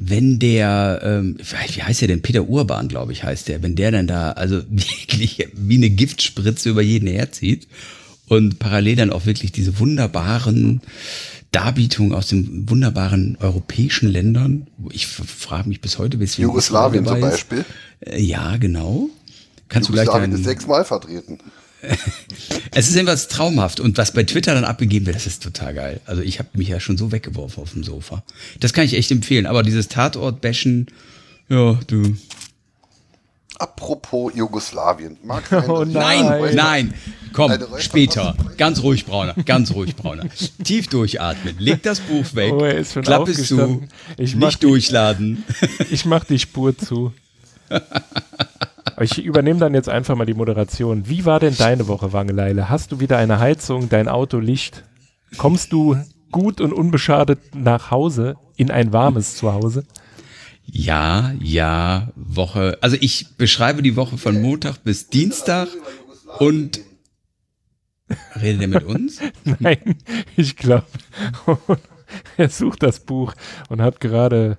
wenn 0.00 0.38
der, 0.38 1.00
ähm, 1.02 1.36
wie 1.38 1.82
heißt 1.82 2.00
der 2.02 2.08
denn? 2.08 2.22
Peter 2.22 2.48
Urban, 2.48 2.86
glaube 2.88 3.12
ich, 3.12 3.24
heißt 3.24 3.48
der. 3.48 3.62
Wenn 3.62 3.74
der 3.74 3.90
dann 3.90 4.06
da, 4.06 4.30
also 4.32 4.62
wirklich 4.70 5.48
wie 5.54 5.76
eine 5.76 5.90
Giftspritze 5.90 6.70
über 6.70 6.82
jeden 6.82 7.08
herzieht 7.08 7.66
und 8.28 8.58
parallel 8.60 8.96
dann 8.96 9.10
auch 9.10 9.26
wirklich 9.26 9.50
diese 9.52 9.78
wunderbaren 9.80 10.80
Darbietungen 11.50 12.12
aus 12.12 12.28
den 12.28 12.68
wunderbaren 12.70 13.36
europäischen 13.40 14.08
Ländern. 14.08 14.68
Ich 14.92 15.06
frage 15.06 15.68
mich 15.68 15.80
bis 15.80 15.98
heute, 15.98 16.20
weswegen 16.20 16.48
Jugoslawien 16.50 17.04
zum. 17.04 17.20
Beispiel. 17.20 17.64
Äh, 18.00 18.22
Ja, 18.22 18.56
genau. 18.58 19.08
Kannst 19.68 19.88
du 19.88 19.92
gleich 19.92 20.06
Jugoslawien 20.06 20.30
deinen, 20.30 20.40
ist 20.40 20.46
sechsmal 20.46 20.84
vertreten. 20.84 21.38
es 22.74 22.88
ist 22.88 22.94
irgendwas 22.96 23.28
traumhaft 23.28 23.78
und 23.78 23.96
was 23.98 24.12
bei 24.12 24.24
Twitter 24.24 24.54
dann 24.54 24.64
abgegeben 24.64 25.06
wird, 25.06 25.14
das 25.16 25.26
ist 25.26 25.42
total 25.44 25.74
geil. 25.74 26.00
Also 26.06 26.22
ich 26.22 26.38
habe 26.40 26.48
mich 26.54 26.68
ja 26.68 26.80
schon 26.80 26.96
so 26.98 27.12
weggeworfen 27.12 27.62
auf 27.62 27.72
dem 27.72 27.84
Sofa. 27.84 28.24
Das 28.58 28.72
kann 28.72 28.84
ich 28.84 28.94
echt 28.94 29.10
empfehlen. 29.12 29.46
Aber 29.46 29.62
dieses 29.62 29.86
Tatort-Bashen, 29.88 30.88
ja, 31.48 31.78
du. 31.86 32.16
Apropos 33.60 34.32
Jugoslawien. 34.34 35.16
Magst 35.24 35.52
du 35.52 35.56
Oh 35.68 35.84
Nein, 35.84 36.24
Nein. 36.24 36.54
nein, 36.54 36.94
komm, 37.32 37.52
später. 37.78 38.36
Ganz 38.56 38.82
ruhig, 38.82 39.04
Brauner, 39.06 39.34
ganz 39.44 39.72
ruhig, 39.72 39.94
Brauner. 39.96 40.24
Tief 40.64 40.88
durchatmen, 40.88 41.56
leg 41.58 41.82
das 41.82 42.00
Buch 42.00 42.24
weg, 42.34 42.52
Oh, 42.54 42.64
er 42.64 42.78
ist 42.78 42.92
schon 42.94 43.02
Klappe 43.02 43.32
zu. 43.32 43.86
Ich 44.16 44.34
nicht 44.34 44.62
die- 44.62 44.66
durchladen. 44.66 45.44
Ich 45.90 46.04
mach 46.04 46.24
die 46.24 46.38
Spur 46.38 46.76
zu. 46.76 47.12
Ich 49.00 49.24
übernehme 49.24 49.60
dann 49.60 49.74
jetzt 49.74 49.88
einfach 49.88 50.16
mal 50.16 50.26
die 50.26 50.34
Moderation. 50.34 51.08
Wie 51.08 51.24
war 51.24 51.38
denn 51.38 51.56
deine 51.56 51.86
Woche, 51.86 52.12
Wangeleile? 52.12 52.68
Hast 52.68 52.90
du 52.90 53.00
wieder 53.00 53.16
eine 53.16 53.38
Heizung, 53.38 53.88
dein 53.88 54.08
Auto 54.08 54.38
Licht? 54.38 54.84
Kommst 55.36 55.72
du 55.72 55.96
gut 56.32 56.60
und 56.60 56.72
unbeschadet 56.72 57.54
nach 57.54 57.90
Hause, 57.90 58.36
in 58.56 58.70
ein 58.70 58.92
warmes 58.92 59.36
Zuhause? 59.36 59.84
Ja, 60.64 61.32
ja, 61.40 62.08
Woche. 62.16 62.78
Also 62.80 62.96
ich 63.00 63.36
beschreibe 63.36 63.82
die 63.82 63.96
Woche 63.96 64.18
von 64.18 64.42
Montag 64.42 64.82
bis 64.84 65.08
Dienstag 65.08 65.68
und 66.38 66.80
redet 68.40 68.62
er 68.62 68.68
mit 68.68 68.84
uns? 68.84 69.20
Nein, 69.60 69.96
ich 70.36 70.56
glaube, 70.56 70.86
er 72.36 72.48
sucht 72.48 72.82
das 72.82 73.00
Buch 73.00 73.34
und 73.68 73.80
hat 73.80 74.00
gerade 74.00 74.58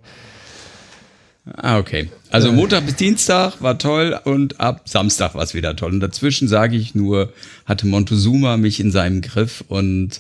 Ah, 1.46 1.80
okay. 1.80 2.10
Also 2.30 2.52
Montag 2.52 2.86
bis 2.86 2.96
Dienstag 2.96 3.62
war 3.62 3.80
toll 3.80 4.20
und 4.24 4.60
ab 4.60 4.88
Samstag 4.88 5.34
war 5.36 5.44
es 5.44 5.54
wieder 5.54 5.76
toll. 5.76 5.94
Und 5.94 6.00
dazwischen 6.00 6.48
sage 6.48 6.76
ich 6.76 6.94
nur, 6.94 7.34
hatte 7.66 7.88
Montezuma 7.88 8.58
mich 8.58 8.80
in 8.80 8.92
seinem 8.92 9.22
Griff 9.22 9.64
und 9.68 10.20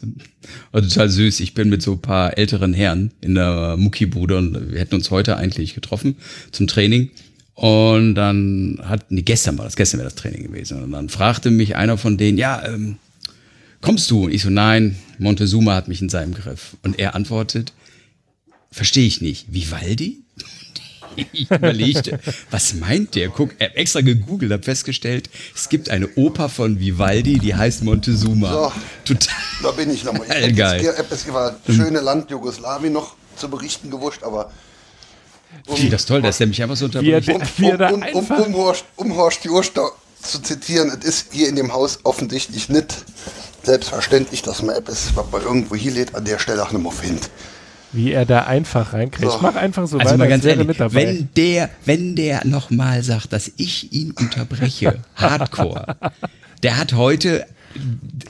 war 0.72 0.82
total 0.82 1.10
süß. 1.10 1.40
Ich 1.42 1.54
bin 1.54 1.70
mit 1.70 1.82
so 1.82 1.94
ein 1.94 2.02
paar 2.02 2.38
älteren 2.38 2.74
Herren 2.74 3.12
in 3.22 3.36
der 3.36 3.76
Muckibude 3.78 4.38
und 4.38 4.72
wir 4.72 4.80
hätten 4.80 4.96
uns 4.96 5.12
heute 5.12 5.38
eigentlich 5.38 5.76
getroffen 5.76 6.16
zum 6.52 6.68
Training. 6.68 7.12
Und 7.54 8.16
dann 8.16 8.80
hat, 8.84 9.12
nee, 9.12 9.22
gestern 9.22 9.58
war 9.58 9.66
das, 9.66 9.76
gestern 9.76 10.00
wäre 10.00 10.10
das 10.10 10.16
Training 10.16 10.44
gewesen. 10.44 10.82
Und 10.82 10.94
dann 10.94 11.10
fragte 11.10 11.52
mich 11.52 11.76
einer 11.76 11.98
von 11.98 12.18
denen, 12.18 12.38
ja, 12.38 12.66
ähm, 12.66 12.98
kommst 13.82 14.10
du? 14.10 14.26
Und 14.26 14.34
ich 14.34 14.44
so, 14.44 14.50
nein, 14.50 14.96
Montezuma 15.20 15.76
hat 15.76 15.90
mich 15.90 16.02
in 16.02 16.10
seinem 16.10 16.34
Griff. 16.34 16.78
Und 16.84 16.98
er 16.98 17.16
antwortet, 17.16 17.74
verstehe 18.72 19.06
ich 19.06 19.22
nicht, 19.22 19.54
Vivaldi? 19.54 20.24
Ich 21.16 21.50
überlegte, 21.50 22.20
was 22.51 22.74
meint 22.74 23.16
der? 23.16 23.30
Guck, 23.30 23.51
er 23.60 23.70
hat 23.70 23.75
extra 23.75 24.01
gegoogelt, 24.01 24.51
hab 24.51 24.66
festgestellt, 24.66 25.30
es 25.56 25.70
gibt 25.70 25.89
eine 25.89 26.08
Oper 26.16 26.50
von 26.50 26.80
Vivaldi, 26.80 27.39
die 27.39 27.56
heißt 27.56 27.84
Montezuma. 27.84 28.51
So. 28.51 28.72
Total. 29.06 29.36
Da 29.63 29.72
bin 29.72 29.92
ich 29.92 30.04
nochmal. 30.04 30.28
Ich 30.48 30.56
Geil, 30.56 30.94
etwas 30.98 31.25
über 31.25 31.56
das 31.66 31.75
schöne 31.75 32.00
Land 32.00 32.30
Jugoslawien 32.32 32.94
noch 32.94 33.16
zu 33.36 33.50
berichten 33.50 33.89
gewusst, 33.89 34.24
aber 34.24 34.51
Wie, 35.75 35.89
das 35.89 36.01
ist 36.01 36.08
toll, 36.08 36.22
dass 36.22 36.38
der 36.38 36.48
mich 36.48 36.62
einfach 36.62 36.75
so 36.75 36.86
er 36.86 37.01
unterbricht. 37.04 37.30
um, 37.30 37.42
um, 37.66 38.04
um, 38.13 38.32
um, 38.32 38.42
um, 38.44 38.56
Horst, 38.56 38.86
um 38.96 39.16
Horst 39.16 39.46
Joster 39.46 39.92
zu 40.22 40.42
zitieren, 40.42 40.89
es 40.89 41.06
ist 41.06 41.34
hier 41.34 41.48
in 41.48 41.56
dem 41.56 41.74
Haus 41.74 42.00
offensichtlich 42.04 42.70
nicht 42.70 43.06
selbstverständlich, 43.63 44.42
dass 44.42 44.62
man 44.62 44.75
etwas, 44.75 45.16
was 45.16 45.25
man 45.32 45.42
irgendwo 45.42 45.75
hier 45.75 45.92
lädt, 45.92 46.16
an 46.16 46.25
der 46.25 46.39
Stelle 46.39 46.63
auch 46.63 46.72
nicht 46.72 46.82
mehr 46.82 46.92
findet. 46.92 47.30
Wie 47.91 48.12
er 48.12 48.25
da 48.25 48.43
einfach 48.43 48.93
reinkriegt. 48.93 49.31
So. 49.31 49.39
Mach 49.41 49.55
einfach 49.55 49.88
so 49.88 49.98
Also 49.98 50.10
weiter, 50.10 50.17
mal 50.17 50.27
ganz 50.27 50.43
er 50.46 50.51
ehrlich, 50.51 50.67
mit 50.67 50.79
dabei. 50.79 50.93
wenn 50.96 51.29
der, 51.36 51.69
wenn 51.86 52.15
der 52.15 52.46
nochmal 52.46 53.01
sagt, 53.03 53.34
dass 53.34 53.51
ich 53.58 53.91
ihn 53.93 54.12
unterbreche, 54.12 55.00
Hardcore, 55.15 55.96
der 56.63 56.77
hat 56.77 56.93
heute 56.93 57.46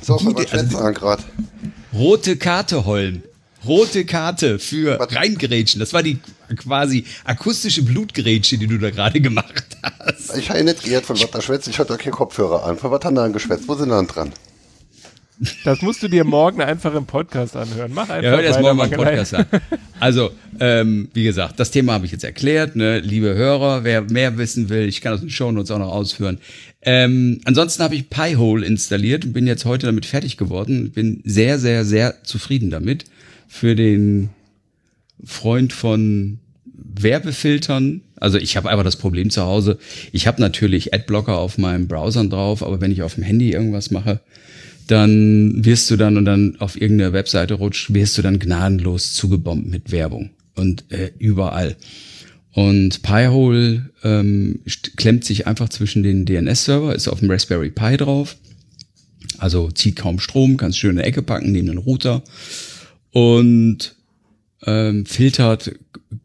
So, 0.02 0.18
die- 0.18 0.48
also, 0.52 0.78
rote 1.94 2.38
Karte, 2.38 2.86
Holm. 2.86 3.24
Rote 3.66 4.06
Karte 4.06 4.58
für 4.58 4.98
Was? 5.00 5.14
Reingrätschen. 5.14 5.80
Das 5.82 5.92
war 5.92 6.02
die 6.02 6.20
quasi 6.56 7.04
akustische 7.26 7.84
Blutgrätsche, 7.84 8.58
die 8.58 8.68
du 8.68 8.78
da 8.78 8.90
gerade 8.90 9.20
gemacht 9.20 9.66
hast. 9.84 10.38
Ich 10.38 10.50
habe 10.50 10.64
nicht 10.64 10.82
gehört, 10.84 11.06
von 11.06 11.20
was 11.20 11.30
da 11.30 11.42
schwätzt. 11.42 11.68
Ich 11.68 11.78
hatte 11.78 11.92
doch 11.94 12.00
keinen 12.02 12.14
Kopfhörer 12.14 12.64
an. 12.64 12.78
Von 12.78 12.90
was 12.92 13.04
haben 13.04 13.16
da 13.16 13.24
dann 13.24 13.34
geschwätzt? 13.34 13.68
Wo 13.68 13.76
sind 13.76 13.90
wir 13.90 13.96
dann 13.98 14.08
dran? 14.08 14.32
Das 15.64 15.82
musst 15.82 16.04
du 16.04 16.10
dir 16.10 16.26
morgen 16.26 16.62
einfach 16.62 16.94
im 16.94 17.06
Podcast 17.06 17.56
anhören. 17.56 17.92
Mach 17.94 18.10
einfach 18.10 18.24
Ja, 18.24 18.32
hör 18.32 18.42
das 18.42 18.60
morgen 18.60 18.78
mal 18.78 18.92
im. 18.92 18.98
Podcast 18.98 19.34
an. 19.34 19.46
Also, 20.02 20.32
ähm, 20.60 21.10
wie 21.14 21.24
gesagt, 21.24 21.60
das 21.60 21.72
Thema 21.72 21.94
habe 21.94 22.06
ich 22.06 22.12
jetzt 22.12 22.24
erklärt. 22.24 22.76
Ne? 22.76 23.00
Liebe 23.00 23.34
Hörer, 23.36 23.84
wer 23.84 24.02
mehr 24.02 24.38
wissen 24.38 24.70
will, 24.70 24.88
ich 24.88 25.02
kann 25.02 25.14
das 25.14 25.22
in 25.22 25.28
den 25.28 25.32
Shownotes 25.32 25.72
auch 25.72 25.80
noch 25.80 25.92
ausführen. 25.92 26.40
Ähm, 26.82 27.40
ansonsten 27.46 27.84
habe 27.84 27.96
ich 27.96 28.10
Piehole 28.10 28.66
installiert 28.66 29.26
und 29.26 29.34
bin 29.34 29.48
jetzt 29.48 29.66
heute 29.66 29.86
damit 29.88 30.06
fertig 30.06 30.38
geworden. 30.38 30.92
Bin 30.92 31.22
sehr, 31.24 31.58
sehr, 31.60 31.86
sehr 31.86 32.24
zufrieden 32.24 32.70
damit. 32.70 33.06
Für 33.48 33.76
den 33.76 34.30
Freund 35.24 35.74
von 35.74 36.40
Werbefiltern. 36.66 38.02
Also 38.18 38.38
ich 38.38 38.58
habe 38.58 38.70
einfach 38.70 38.84
das 38.84 38.98
Problem 38.98 39.30
zu 39.30 39.44
Hause. 39.44 39.78
Ich 40.12 40.28
habe 40.28 40.42
natürlich 40.42 40.94
Adblocker 40.94 41.38
auf 41.38 41.58
meinem 41.58 41.88
Browsern 41.88 42.30
drauf, 42.30 42.64
aber 42.64 42.82
wenn 42.82 42.92
ich 42.92 43.04
auf 43.04 43.16
dem 43.16 43.24
Handy 43.24 43.52
irgendwas 43.52 43.92
mache, 43.92 44.20
dann 44.92 45.64
wirst 45.64 45.92
du 45.92 45.98
dann 45.98 46.18
und 46.18 46.26
dann 46.26 46.56
auf 46.60 46.80
irgendeine 46.80 47.14
Webseite 47.14 47.54
rutscht, 47.54 47.94
wirst 47.94 48.18
du 48.18 48.22
dann 48.22 48.40
gnadenlos 48.40 49.14
zugebombt 49.14 49.68
mit 49.68 49.92
Werbung 49.92 50.32
und 50.56 50.92
äh, 50.92 51.12
überall. 51.20 51.76
Und 52.54 53.04
Piehole 53.04 53.92
ähm, 54.04 54.62
klemmt 54.96 55.24
sich 55.24 55.46
einfach 55.46 55.70
zwischen 55.70 56.02
den 56.02 56.26
DNS-Server, 56.26 56.96
ist 56.96 57.08
auf 57.08 57.20
dem 57.20 57.30
Raspberry 57.30 57.70
Pi 57.70 57.98
drauf, 57.98 58.38
also 59.38 59.70
zieht 59.70 59.96
kaum 59.96 60.20
Strom, 60.20 60.58
kannst 60.58 60.80
schön 60.80 60.92
in 60.92 60.98
der 60.98 61.06
Ecke 61.06 61.22
packen 61.22 61.52
neben 61.52 61.68
den 61.68 61.78
Router 61.78 62.24
und 63.12 63.96
ähm, 64.66 65.06
filtert 65.06 65.72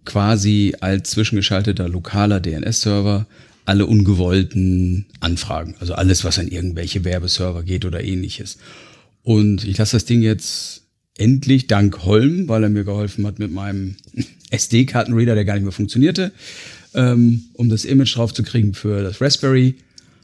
quasi 0.06 0.74
als 0.80 1.10
zwischengeschalteter 1.10 1.88
lokaler 1.88 2.40
DNS-Server 2.40 3.26
alle 3.64 3.86
ungewollten 3.86 5.06
Anfragen. 5.20 5.74
Also 5.80 5.94
alles, 5.94 6.24
was 6.24 6.38
an 6.38 6.48
irgendwelche 6.48 7.04
Werbeserver 7.04 7.62
geht 7.62 7.84
oder 7.84 8.02
ähnliches. 8.04 8.58
Und 9.22 9.64
ich 9.64 9.78
lasse 9.78 9.96
das 9.96 10.04
Ding 10.04 10.22
jetzt 10.22 10.82
endlich 11.16 11.66
dank 11.66 12.04
Holm, 12.04 12.48
weil 12.48 12.62
er 12.62 12.68
mir 12.68 12.84
geholfen 12.84 13.26
hat 13.26 13.38
mit 13.38 13.50
meinem 13.50 13.96
SD-Kartenreader, 14.50 15.34
der 15.34 15.44
gar 15.44 15.54
nicht 15.54 15.62
mehr 15.62 15.72
funktionierte, 15.72 16.32
ähm, 16.94 17.44
um 17.54 17.68
das 17.68 17.84
Image 17.84 18.16
drauf 18.16 18.34
zu 18.34 18.42
kriegen 18.42 18.74
für 18.74 19.02
das 19.02 19.20
Raspberry, 19.20 19.76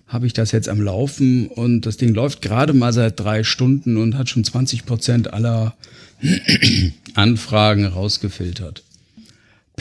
habe 0.06 0.26
ich 0.26 0.32
das 0.32 0.50
jetzt 0.52 0.68
am 0.68 0.80
Laufen 0.82 1.46
und 1.46 1.86
das 1.86 1.96
Ding 1.96 2.14
läuft 2.14 2.42
gerade 2.42 2.72
mal 2.72 2.92
seit 2.92 3.18
drei 3.20 3.44
Stunden 3.44 3.96
und 3.96 4.18
hat 4.18 4.28
schon 4.28 4.44
20 4.44 4.84
Prozent 4.84 5.32
aller 5.32 5.76
Anfragen 7.14 7.86
rausgefiltert. 7.86 8.82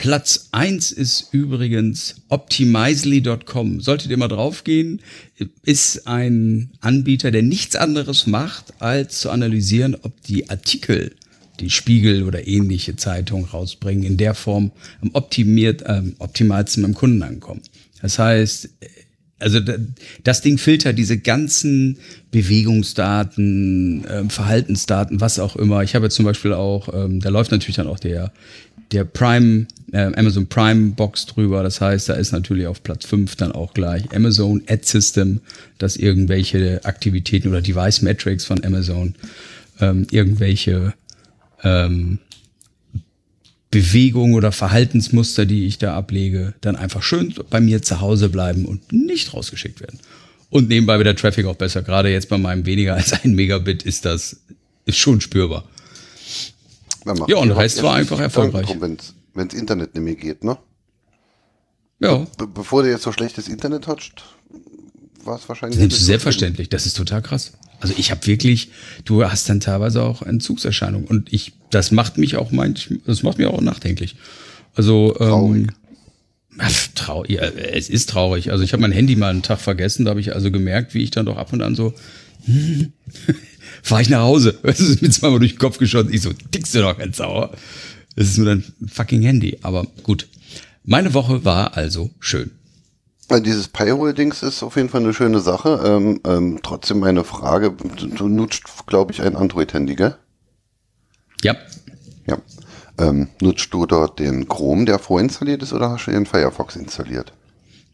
Platz 0.00 0.48
eins 0.50 0.92
ist 0.92 1.28
übrigens 1.30 2.22
optimizely.com. 2.30 3.82
Solltet 3.82 4.10
ihr 4.10 4.16
mal 4.16 4.28
draufgehen, 4.28 5.02
ist 5.62 6.06
ein 6.06 6.70
Anbieter, 6.80 7.30
der 7.30 7.42
nichts 7.42 7.76
anderes 7.76 8.26
macht, 8.26 8.72
als 8.78 9.20
zu 9.20 9.28
analysieren, 9.28 9.94
ob 10.00 10.22
die 10.22 10.48
Artikel, 10.48 11.14
die 11.60 11.68
Spiegel 11.68 12.22
oder 12.22 12.48
ähnliche 12.48 12.96
Zeitungen 12.96 13.44
rausbringen, 13.44 14.04
in 14.04 14.16
der 14.16 14.32
Form 14.32 14.72
am 15.02 15.10
optimiert, 15.12 15.82
äh, 15.82 16.00
optimalsten 16.18 16.82
beim 16.82 16.94
Kunden 16.94 17.22
ankommen. 17.22 17.60
Das 18.00 18.18
heißt, 18.18 18.70
also 19.40 19.60
das 20.22 20.42
Ding 20.42 20.58
filtert 20.58 20.98
diese 20.98 21.18
ganzen 21.18 21.98
Bewegungsdaten, 22.30 24.04
äh, 24.04 24.28
Verhaltensdaten, 24.28 25.20
was 25.20 25.38
auch 25.38 25.56
immer. 25.56 25.82
Ich 25.82 25.94
habe 25.94 26.10
zum 26.10 26.24
Beispiel 26.24 26.52
auch, 26.52 26.92
ähm, 26.92 27.20
da 27.20 27.30
läuft 27.30 27.50
natürlich 27.50 27.76
dann 27.76 27.86
auch 27.86 27.98
der 27.98 28.32
der 28.92 29.04
Prime, 29.04 29.66
äh, 29.92 30.12
Amazon 30.14 30.46
Prime 30.46 30.92
Box 30.92 31.26
drüber. 31.26 31.62
Das 31.62 31.80
heißt, 31.80 32.08
da 32.08 32.14
ist 32.14 32.32
natürlich 32.32 32.66
auf 32.66 32.82
Platz 32.82 33.06
5 33.06 33.36
dann 33.36 33.52
auch 33.52 33.74
gleich 33.74 34.04
Amazon 34.14 34.62
Ad 34.68 34.82
System, 34.84 35.40
dass 35.78 35.96
irgendwelche 35.96 36.84
Aktivitäten 36.84 37.48
oder 37.48 37.62
Device 37.62 38.02
Metrics 38.02 38.44
von 38.44 38.64
Amazon 38.64 39.14
ähm, 39.80 40.06
irgendwelche 40.10 40.94
ähm, 41.62 42.18
Bewegungen 43.70 44.34
oder 44.34 44.50
Verhaltensmuster, 44.50 45.46
die 45.46 45.66
ich 45.66 45.78
da 45.78 45.94
ablege, 45.94 46.54
dann 46.60 46.74
einfach 46.74 47.02
schön 47.02 47.32
bei 47.50 47.60
mir 47.60 47.82
zu 47.82 48.00
Hause 48.00 48.28
bleiben 48.28 48.64
und 48.64 48.92
nicht 48.92 49.32
rausgeschickt 49.32 49.80
werden. 49.80 50.00
Und 50.48 50.68
nebenbei 50.68 50.96
wird 50.98 51.06
der 51.06 51.14
Traffic 51.14 51.46
auch 51.46 51.54
besser. 51.54 51.82
Gerade 51.82 52.10
jetzt 52.10 52.28
bei 52.28 52.38
meinem 52.38 52.66
weniger 52.66 52.94
als 52.94 53.12
ein 53.12 53.34
Megabit 53.34 53.84
ist 53.84 54.04
das 54.04 54.40
ist 54.86 54.98
schon 54.98 55.20
spürbar. 55.20 55.64
Ja, 57.04 57.36
und 57.36 57.50
Rest 57.50 57.82
war 57.82 57.94
einfach 57.94 58.20
erfolgreich. 58.20 58.76
Wenn 58.80 58.96
das 59.48 59.54
Internet 59.58 59.94
nicht 59.94 60.04
mehr 60.04 60.14
geht, 60.14 60.44
ne? 60.44 60.58
Ja. 62.00 62.26
Be 62.38 62.46
bevor 62.46 62.82
du 62.82 62.90
jetzt 62.90 63.02
so 63.02 63.12
schlechtes 63.12 63.48
Internet 63.48 63.86
hatscht, 63.86 64.24
war 65.24 65.36
es 65.36 65.48
wahrscheinlich. 65.48 65.76
Das 65.76 65.82
nimmst 65.82 66.00
du 66.00 66.04
selbstverständlich, 66.04 66.68
das 66.68 66.86
ist 66.86 66.96
total 66.96 67.22
krass. 67.22 67.52
Also 67.80 67.94
ich 67.96 68.10
habe 68.10 68.26
wirklich, 68.26 68.70
du 69.04 69.24
hast 69.24 69.48
dann 69.48 69.60
teilweise 69.60 70.02
auch 70.02 70.22
Entzugserscheinungen 70.22 71.06
und 71.06 71.32
ich, 71.32 71.52
das 71.70 71.90
macht 71.90 72.18
mich 72.18 72.36
auch 72.36 72.50
manchmal, 72.50 73.00
das 73.06 73.22
macht 73.22 73.38
mich 73.38 73.46
auch 73.46 73.60
nachdenklich. 73.60 74.16
Also 74.74 75.14
traurig. 75.14 75.62
Ähm, 75.62 75.70
ach, 76.58 76.86
trau 76.94 77.24
ja, 77.26 77.42
es 77.42 77.88
ist 77.88 78.10
traurig. 78.10 78.50
Also 78.52 78.64
ich 78.64 78.72
habe 78.72 78.82
mein 78.82 78.92
Handy 78.92 79.16
mal 79.16 79.30
einen 79.30 79.42
Tag 79.42 79.60
vergessen, 79.60 80.04
da 80.04 80.10
habe 80.10 80.20
ich 80.20 80.34
also 80.34 80.50
gemerkt, 80.50 80.94
wie 80.94 81.02
ich 81.02 81.10
dann 81.10 81.26
doch 81.26 81.36
ab 81.36 81.52
und 81.52 81.62
an 81.62 81.74
so 81.74 81.94
fahre 83.82 84.02
ich 84.02 84.08
nach 84.08 84.22
Hause. 84.22 84.58
Das 84.62 84.80
ist 84.80 85.02
mir 85.02 85.10
zweimal 85.10 85.38
durch 85.38 85.52
den 85.52 85.58
Kopf 85.58 85.78
geschossen. 85.78 86.12
Ich 86.12 86.22
so, 86.22 86.32
tickst 86.50 86.74
du 86.74 86.80
doch 86.80 86.98
ganz 86.98 87.16
sauer. 87.16 87.52
Das 88.16 88.28
ist 88.28 88.38
nur 88.38 88.46
dein 88.46 88.64
fucking 88.86 89.22
Handy. 89.22 89.58
Aber 89.62 89.86
gut. 90.02 90.28
Meine 90.84 91.14
Woche 91.14 91.44
war 91.44 91.76
also 91.76 92.10
schön. 92.20 92.50
Dieses 93.30 93.68
Pi-Hole-Dings 93.68 94.42
ist 94.42 94.64
auf 94.64 94.74
jeden 94.74 94.88
Fall 94.88 95.02
eine 95.02 95.14
schöne 95.14 95.38
Sache. 95.38 95.80
Ähm, 95.84 96.20
ähm, 96.24 96.58
trotzdem 96.64 96.98
meine 96.98 97.22
Frage, 97.22 97.70
du 97.70 98.28
nutzt, 98.28 98.64
glaube 98.86 99.12
ich, 99.12 99.22
ein 99.22 99.36
Android-Handy, 99.36 99.94
gell? 99.94 100.16
Ja. 101.44 101.54
Ja. 102.26 102.38
Ähm, 102.98 103.28
nutzt 103.40 103.72
du 103.72 103.86
dort 103.86 104.18
den 104.18 104.48
Chrome, 104.48 104.84
der 104.84 104.98
vorinstalliert 104.98 105.62
ist, 105.62 105.72
oder 105.72 105.90
hast 105.90 106.06
du 106.06 106.10
den 106.10 106.26
Firefox 106.26 106.74
installiert? 106.74 107.32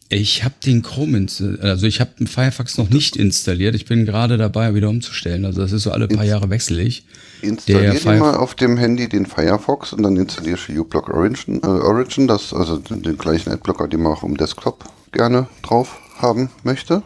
Ich 0.08 0.44
habe 0.44 0.54
den 0.64 0.82
Chrome 0.82 1.26
also 1.60 1.86
ich 1.86 2.00
habe 2.00 2.10
den 2.18 2.28
Firefox 2.28 2.78
noch 2.78 2.90
nicht 2.90 3.16
installiert. 3.16 3.74
Ich 3.74 3.86
bin 3.86 4.06
gerade 4.06 4.36
dabei, 4.36 4.74
wieder 4.74 4.88
umzustellen. 4.88 5.44
Also 5.44 5.60
das 5.60 5.72
ist 5.72 5.82
so 5.82 5.90
alle 5.90 6.06
paar 6.06 6.18
Inst 6.18 6.30
Jahre 6.30 6.50
wechselig. 6.50 7.06
Installier 7.42 7.94
dir 7.94 8.12
mal 8.12 8.36
auf 8.36 8.54
dem 8.54 8.76
Handy 8.76 9.08
den 9.08 9.26
Firefox 9.26 9.92
und 9.92 10.02
dann 10.04 10.16
installierst 10.16 10.68
du 10.68 10.80
uBlock 10.80 11.08
Origin, 11.10 11.60
äh, 11.62 11.66
Origin 11.66 12.28
das, 12.28 12.54
also 12.54 12.76
den, 12.76 13.02
den 13.02 13.18
gleichen 13.18 13.50
Adblocker, 13.50 13.88
den 13.88 14.02
man 14.02 14.12
auch 14.12 14.22
im 14.22 14.36
Desktop 14.36 14.84
gerne 15.12 15.48
drauf 15.62 15.98
haben 16.18 16.50
möchte. 16.62 16.98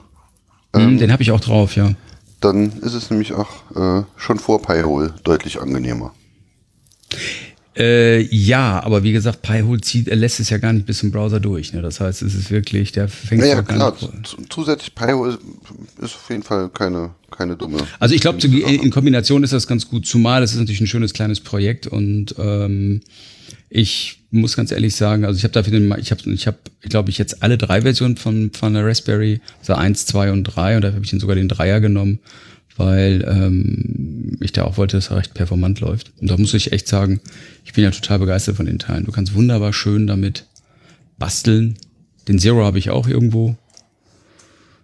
Mm, 0.75 0.79
ähm, 0.79 0.99
den 0.99 1.11
habe 1.11 1.23
ich 1.23 1.31
auch 1.31 1.41
drauf, 1.41 1.77
ja. 1.77 1.93
Dann 2.41 2.71
ist 2.81 2.95
es 2.95 3.11
nämlich 3.11 3.33
auch 3.33 3.49
äh, 3.75 4.05
schon 4.17 4.39
vor 4.39 4.63
Pi-Hole 4.63 5.15
deutlich 5.25 5.61
angenehmer. 5.61 6.13
Äh, 7.77 8.23
ja, 8.35 8.83
aber 8.83 9.05
wie 9.05 9.13
gesagt, 9.13 9.43
Pi-Hole 9.43 9.81
zieht, 9.81 10.09
er 10.09 10.17
lässt 10.17 10.41
es 10.41 10.51
ja 10.51 10.59
gar 10.59 10.73
nicht 10.73 10.87
bis 10.87 10.99
zum 10.99 11.13
Browser 11.13 11.39
durch. 11.39 11.73
Ne? 11.73 11.83
Das 11.83 12.01
heißt, 12.01 12.23
es 12.23 12.35
ist 12.35 12.51
wirklich, 12.51 12.91
der 12.91 13.09
fängt 13.09 13.43
ja, 13.43 13.49
ja 13.49 13.63
klar. 13.63 13.97
Zusätzlich 14.49 14.95
Pi-Hole 14.95 15.39
ist 16.03 16.17
auf 16.17 16.27
jeden 16.31 16.43
Fall 16.43 16.69
keine, 16.71 17.11
keine 17.31 17.57
dumme. 17.57 17.79
Also 18.01 18.15
ich 18.15 18.21
glaube, 18.21 18.45
in 18.45 18.91
Kombination 18.91 19.45
ist 19.45 19.53
das 19.53 19.69
ganz 19.69 19.89
gut, 19.89 20.05
zumal 20.05 20.43
es 20.43 20.53
ist 20.53 20.59
natürlich 20.59 20.81
ein 20.81 20.89
schönes 20.89 21.13
kleines 21.13 21.41
Projekt 21.41 21.87
und 21.87 22.35
ähm, 22.39 23.03
ich 23.69 24.21
muss 24.33 24.57
ganz 24.57 24.73
ehrlich 24.73 24.97
sagen, 24.97 25.25
also 25.25 25.39
ich 25.39 25.45
habe 25.45 25.53
dafür 25.53 25.73
den, 25.73 25.95
ich 25.99 26.11
habe, 26.11 26.29
ich 26.33 26.47
habe, 26.49 26.59
glaube 26.83 27.11
ich, 27.11 27.19
jetzt 27.19 27.43
alle 27.43 27.57
drei 27.57 27.83
Versionen 27.83 28.17
von, 28.17 28.51
von 28.53 28.75
der 28.75 28.85
Raspberry, 28.85 29.41
also 29.61 29.75
eins, 29.75 30.07
zwei 30.07 30.33
und 30.33 30.43
drei 30.43 30.75
und 30.75 30.83
da 30.83 30.93
habe 30.93 31.05
ich 31.05 31.11
dann 31.11 31.21
sogar 31.21 31.37
den 31.37 31.49
Dreier 31.49 31.81
genommen 31.81 32.19
weil 32.77 33.25
ähm, 33.29 34.39
ich 34.41 34.53
da 34.53 34.65
auch 34.65 34.77
wollte, 34.77 34.97
dass 34.97 35.11
er 35.11 35.19
recht 35.19 35.35
performant 35.35 35.81
läuft. 35.81 36.13
Und 36.21 36.31
da 36.31 36.37
muss 36.37 36.55
ich 36.55 36.73
echt 36.73 36.89
sagen, 36.89 37.21
ich 37.65 37.73
bin 37.73 37.85
ja 37.85 37.91
total 37.91 38.19
begeistert 38.19 38.57
von 38.57 38.67
den 38.67 38.79
Teilen. 38.79 39.05
Du 39.05 39.13
kannst 39.13 39.35
wunderbar 39.35 39.73
schön 39.73 40.07
damit 40.07 40.47
basteln. 41.19 41.77
Den 42.29 42.39
Zero 42.39 42.65
habe 42.65 42.79
ich 42.79 42.91
auch 42.91 43.07
irgendwo. 43.07 43.57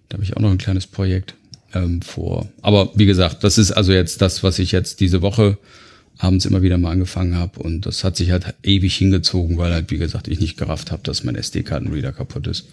Da 0.09 0.14
habe 0.14 0.25
ich 0.25 0.37
auch 0.37 0.40
noch 0.40 0.51
ein 0.51 0.59
kleines 0.59 0.87
Projekt 0.87 1.35
ähm, 1.75 2.03
vor. 2.03 2.49
Aber 2.62 2.90
wie 2.94 3.07
gesagt, 3.07 3.44
das 3.44 3.59
ist 3.59 3.72
also 3.72 3.92
jetzt 3.92 4.20
das, 4.22 4.42
was 4.42 4.59
ich 4.59 4.72
jetzt 4.72 5.01
diese 5.01 5.22
Woche 5.22 5.59
abends 6.18 6.46
immer 6.46 6.62
wieder 6.62 6.79
mal 6.79 6.92
angefangen 6.92 7.37
habe. 7.37 7.61
Und 7.61 7.87
das 7.87 8.05
hat 8.05 8.16
sich 8.16 8.31
halt 8.31 8.55
ewig 8.62 8.96
hingezogen, 8.96 9.59
weil 9.59 9.72
halt, 9.72 9.90
wie 9.90 9.99
gesagt, 9.99 10.29
ich 10.29 10.40
nicht 10.40 10.57
gerafft 10.57 10.90
habe, 10.90 11.03
dass 11.03 11.25
mein 11.25 11.37
SD-Kartenreader 11.37 12.12
kaputt 12.12 12.46
ist. 12.46 12.66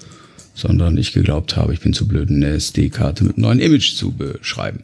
Sondern 0.56 0.98
ich 0.98 1.14
geglaubt 1.14 1.56
habe, 1.56 1.74
ich 1.74 1.80
bin 1.80 1.94
zu 1.94 2.08
blöd, 2.08 2.30
eine 2.30 2.48
SD-Karte 2.50 3.24
mit 3.24 3.38
einem 3.38 3.44
neuen 3.44 3.60
Image 3.60 3.96
zu 3.96 4.12
beschreiben. 4.12 4.82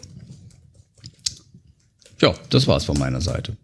Ja, 2.21 2.34
das 2.49 2.67
war's 2.67 2.86
von 2.86 2.99
meiner 2.99 3.21
Seite. 3.21 3.55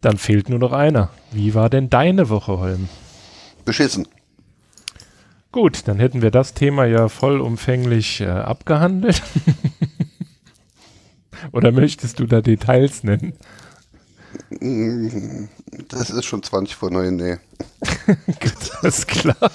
Dann 0.00 0.16
fehlt 0.16 0.48
nur 0.48 0.58
noch 0.58 0.72
einer. 0.72 1.10
Wie 1.32 1.54
war 1.54 1.70
denn 1.70 1.90
deine 1.90 2.28
Woche, 2.28 2.58
Holm? 2.58 2.88
Beschissen. 3.64 4.06
Gut, 5.50 5.88
dann 5.88 5.98
hätten 5.98 6.22
wir 6.22 6.30
das 6.30 6.54
Thema 6.54 6.84
ja 6.84 7.08
vollumfänglich 7.08 8.20
äh, 8.20 8.28
abgehandelt. 8.28 9.22
Oder 11.52 11.72
möchtest 11.72 12.18
du 12.18 12.26
da 12.26 12.40
Details 12.40 13.02
nennen? 13.02 13.32
Das 15.88 16.10
ist 16.10 16.24
schon 16.24 16.42
20 16.42 16.76
vor 16.76 16.90
9, 16.90 17.16
nee. 17.16 17.36
das 18.82 18.82
ist 18.82 19.08
klar. 19.08 19.50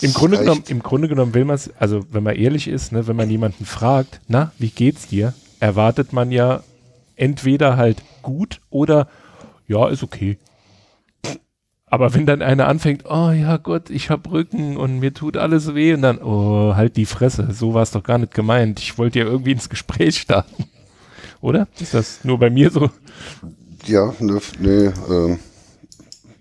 Im 0.00 0.12
Grunde, 0.12 0.38
genommen, 0.38 0.64
Im 0.68 0.82
Grunde 0.82 1.08
genommen 1.08 1.34
will 1.34 1.44
man 1.44 1.56
es, 1.56 1.70
also 1.78 2.04
wenn 2.12 2.22
man 2.22 2.36
ehrlich 2.36 2.68
ist, 2.68 2.92
ne, 2.92 3.06
wenn 3.06 3.16
man 3.16 3.28
jemanden 3.28 3.66
fragt, 3.66 4.20
na, 4.28 4.52
wie 4.58 4.70
geht's 4.70 5.08
dir? 5.08 5.34
Erwartet 5.62 6.12
man 6.12 6.32
ja 6.32 6.64
entweder 7.14 7.76
halt 7.76 8.02
gut 8.22 8.60
oder 8.68 9.06
ja, 9.68 9.88
ist 9.88 10.02
okay. 10.02 10.38
Aber 11.86 12.14
wenn 12.14 12.26
dann 12.26 12.42
einer 12.42 12.66
anfängt, 12.66 13.04
oh 13.08 13.30
ja 13.30 13.58
Gott, 13.58 13.88
ich 13.88 14.10
hab 14.10 14.30
Rücken 14.30 14.76
und 14.76 14.98
mir 14.98 15.14
tut 15.14 15.36
alles 15.36 15.74
weh 15.74 15.94
und 15.94 16.02
dann, 16.02 16.18
oh, 16.18 16.74
halt 16.74 16.96
die 16.96 17.06
Fresse, 17.06 17.48
so 17.52 17.74
war 17.74 17.82
es 17.82 17.92
doch 17.92 18.02
gar 18.02 18.18
nicht 18.18 18.34
gemeint. 18.34 18.80
Ich 18.80 18.98
wollte 18.98 19.20
ja 19.20 19.24
irgendwie 19.24 19.52
ins 19.52 19.68
Gespräch 19.68 20.18
starten. 20.18 20.64
Oder? 21.40 21.68
Ist 21.78 21.94
das 21.94 22.24
nur 22.24 22.38
bei 22.38 22.50
mir 22.50 22.70
so? 22.70 22.90
Ja, 23.86 24.12
ne, 24.18 24.40
nee, 24.58 24.86
äh, 24.86 25.36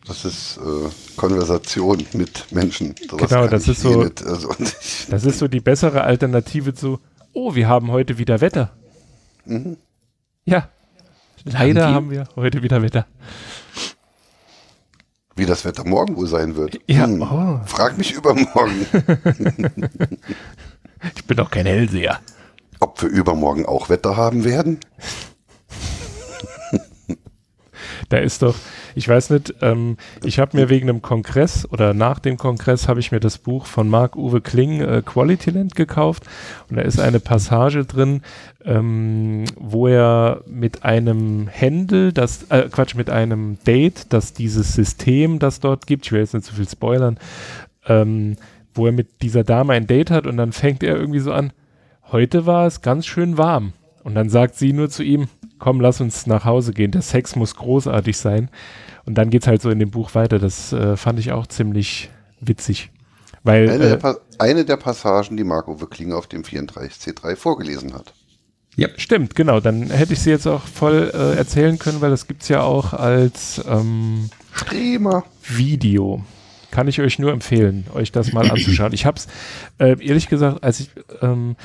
das 0.08 0.26
ist 0.26 0.58
äh, 0.58 0.90
Konversation 1.16 2.06
mit 2.14 2.52
Menschen. 2.52 2.96
Sowas 3.10 3.30
genau, 3.30 3.48
das 3.48 3.68
ist 3.68 3.82
so, 3.82 4.06
eh 4.06 4.12
also, 4.26 4.50
das 5.10 5.26
ist 5.26 5.38
so 5.38 5.48
die 5.48 5.60
bessere 5.60 6.06
Alternative 6.06 6.74
zu, 6.74 7.00
oh, 7.34 7.54
wir 7.54 7.68
haben 7.68 7.92
heute 7.92 8.18
wieder 8.18 8.42
Wetter. 8.42 8.72
Mhm. 9.46 9.78
Ja, 10.46 10.70
leider 11.44 11.88
haben, 11.88 11.96
haben, 11.96 12.12
wir 12.12 12.28
heute 12.36 12.64
wieder 12.64 12.82
Wetter. 12.82 13.06
Wie 15.36 15.46
das 15.46 15.66
Wetter 15.66 15.86
morgen 15.86 16.18
wohl 16.18 16.28
sein 16.28 16.56
wird. 16.56 16.80
Ja, 16.88 17.06
hm. 17.06 17.22
oh. 17.22 17.60
Frag 17.66 17.98
mich 17.98 18.14
übermorgen. 18.14 18.86
ich 21.16 21.26
bin 21.26 21.38
doch 21.38 21.50
kein 21.50 21.66
Hellseher. 21.66 22.20
Ob 22.80 23.02
wir 23.02 23.10
übermorgen 23.10 23.66
auch 23.66 23.90
Wetter 23.90 24.18
haben 24.18 24.44
werden? 24.44 24.80
Da 28.12 28.18
ist 28.18 28.42
doch, 28.42 28.56
Ich 28.94 29.08
weiß 29.08 29.30
nicht, 29.30 29.56
ähm, 29.62 29.98
ich 30.24 30.40
habe 30.40 30.58
mir 30.58 30.70
wegen 30.70 30.90
einem 30.90 31.02
Kongress 31.02 31.68
oder 31.72 31.94
nach 31.94 32.20
dem 32.20 32.38
Kongress 32.38 32.88
habe 32.88 33.00
ich 33.00 33.12
mir 33.12 33.22
das 33.22 33.38
Buch 33.38 33.66
von 33.66 33.88
Marc-Uwe 33.88 34.42
Kling, 34.42 34.82
äh, 34.82 35.02
Qualityland, 35.06 35.76
gekauft 35.76 36.24
und 36.70 36.76
da 36.76 36.82
ist 36.82 37.00
eine 37.00 37.20
Passage 37.20 37.86
drin, 37.86 38.22
ähm, 38.66 39.46
wo 39.58 39.88
er 39.88 40.42
mit 40.46 40.84
einem 40.84 41.48
Händel, 41.48 42.12
das, 42.12 42.44
äh, 42.50 42.68
Quatsch, 42.70 42.96
mit 42.96 43.10
einem 43.10 43.58
Date, 43.66 44.08
das 44.10 44.34
dieses 44.34 44.74
System, 44.74 45.40
das 45.40 45.62
dort 45.62 45.88
gibt, 45.88 46.06
ich 46.06 46.12
will 46.12 46.20
jetzt 46.20 46.34
nicht 46.34 46.46
zu 46.46 46.56
viel 46.56 46.68
spoilern, 46.68 47.18
ähm, 47.88 48.36
wo 48.74 48.88
er 48.88 48.92
mit 48.92 49.22
dieser 49.22 49.44
Dame 49.44 49.74
ein 49.74 49.88
Date 49.88 50.12
hat 50.12 50.28
und 50.28 50.36
dann 50.38 50.52
fängt 50.52 50.84
er 50.84 50.98
irgendwie 50.98 51.20
so 51.20 51.32
an, 51.32 51.54
heute 52.12 52.46
war 52.46 52.68
es 52.68 52.82
ganz 52.82 53.06
schön 53.06 53.38
warm. 53.38 53.74
Und 54.04 54.16
dann 54.16 54.30
sagt 54.30 54.56
sie 54.56 54.74
nur 54.74 54.90
zu 54.90 55.04
ihm, 55.04 55.28
komm, 55.60 55.80
lass 55.80 56.02
uns 56.02 56.28
nach 56.28 56.46
Hause 56.46 56.74
gehen, 56.74 56.92
der 56.92 57.02
Sex 57.02 57.36
muss 57.36 57.56
großartig 57.56 58.18
sein. 58.18 58.50
Und 59.06 59.16
dann 59.16 59.30
geht 59.30 59.44
es 59.44 59.48
halt 59.48 59.62
so 59.62 59.70
in 59.70 59.80
dem 59.80 59.92
Buch 59.92 60.16
weiter. 60.16 60.40
Das 60.40 60.74
äh, 60.74 60.98
fand 60.98 61.20
ich 61.20 61.32
auch 61.32 61.48
ziemlich 61.48 62.10
witzig. 62.40 62.92
Weil, 63.44 63.70
eine, 63.70 63.84
äh, 63.84 63.98
der 63.98 64.18
eine 64.38 64.66
der 64.66 64.78
Passagen, 64.78 65.38
die 65.38 65.44
Marco 65.44 65.80
Wirkling 65.80 66.14
auf 66.14 66.28
dem 66.28 66.44
34C3 66.44 67.36
vorgelesen 67.36 67.94
hat. 67.94 68.14
Ja, 68.76 68.88
stimmt, 68.98 69.36
genau. 69.36 69.60
Dann 69.60 69.90
hätte 69.90 70.14
ich 70.14 70.20
sie 70.20 70.30
jetzt 70.30 70.48
auch 70.48 70.62
voll 70.62 71.12
äh, 71.14 71.38
erzählen 71.38 71.78
können, 71.78 72.02
weil 72.02 72.10
das 72.10 72.28
gibt 72.28 72.44
es 72.44 72.50
ja 72.50 72.62
auch 72.62 72.94
als 72.94 73.62
ähm, 73.68 74.30
Video. 75.48 76.24
Kann 76.70 76.88
ich 76.88 77.02
euch 77.02 77.20
nur 77.20 77.34
empfehlen, 77.34 77.86
euch 77.94 78.14
das 78.14 78.32
mal 78.32 78.50
anzuschauen. 78.50 78.94
Ich 78.94 79.06
habe 79.06 79.18
es, 79.18 79.28
äh, 79.78 79.98
ehrlich 80.06 80.30
gesagt, 80.30 80.64
als 80.64 80.80
ich 80.80 80.90
ähm, 81.22 81.58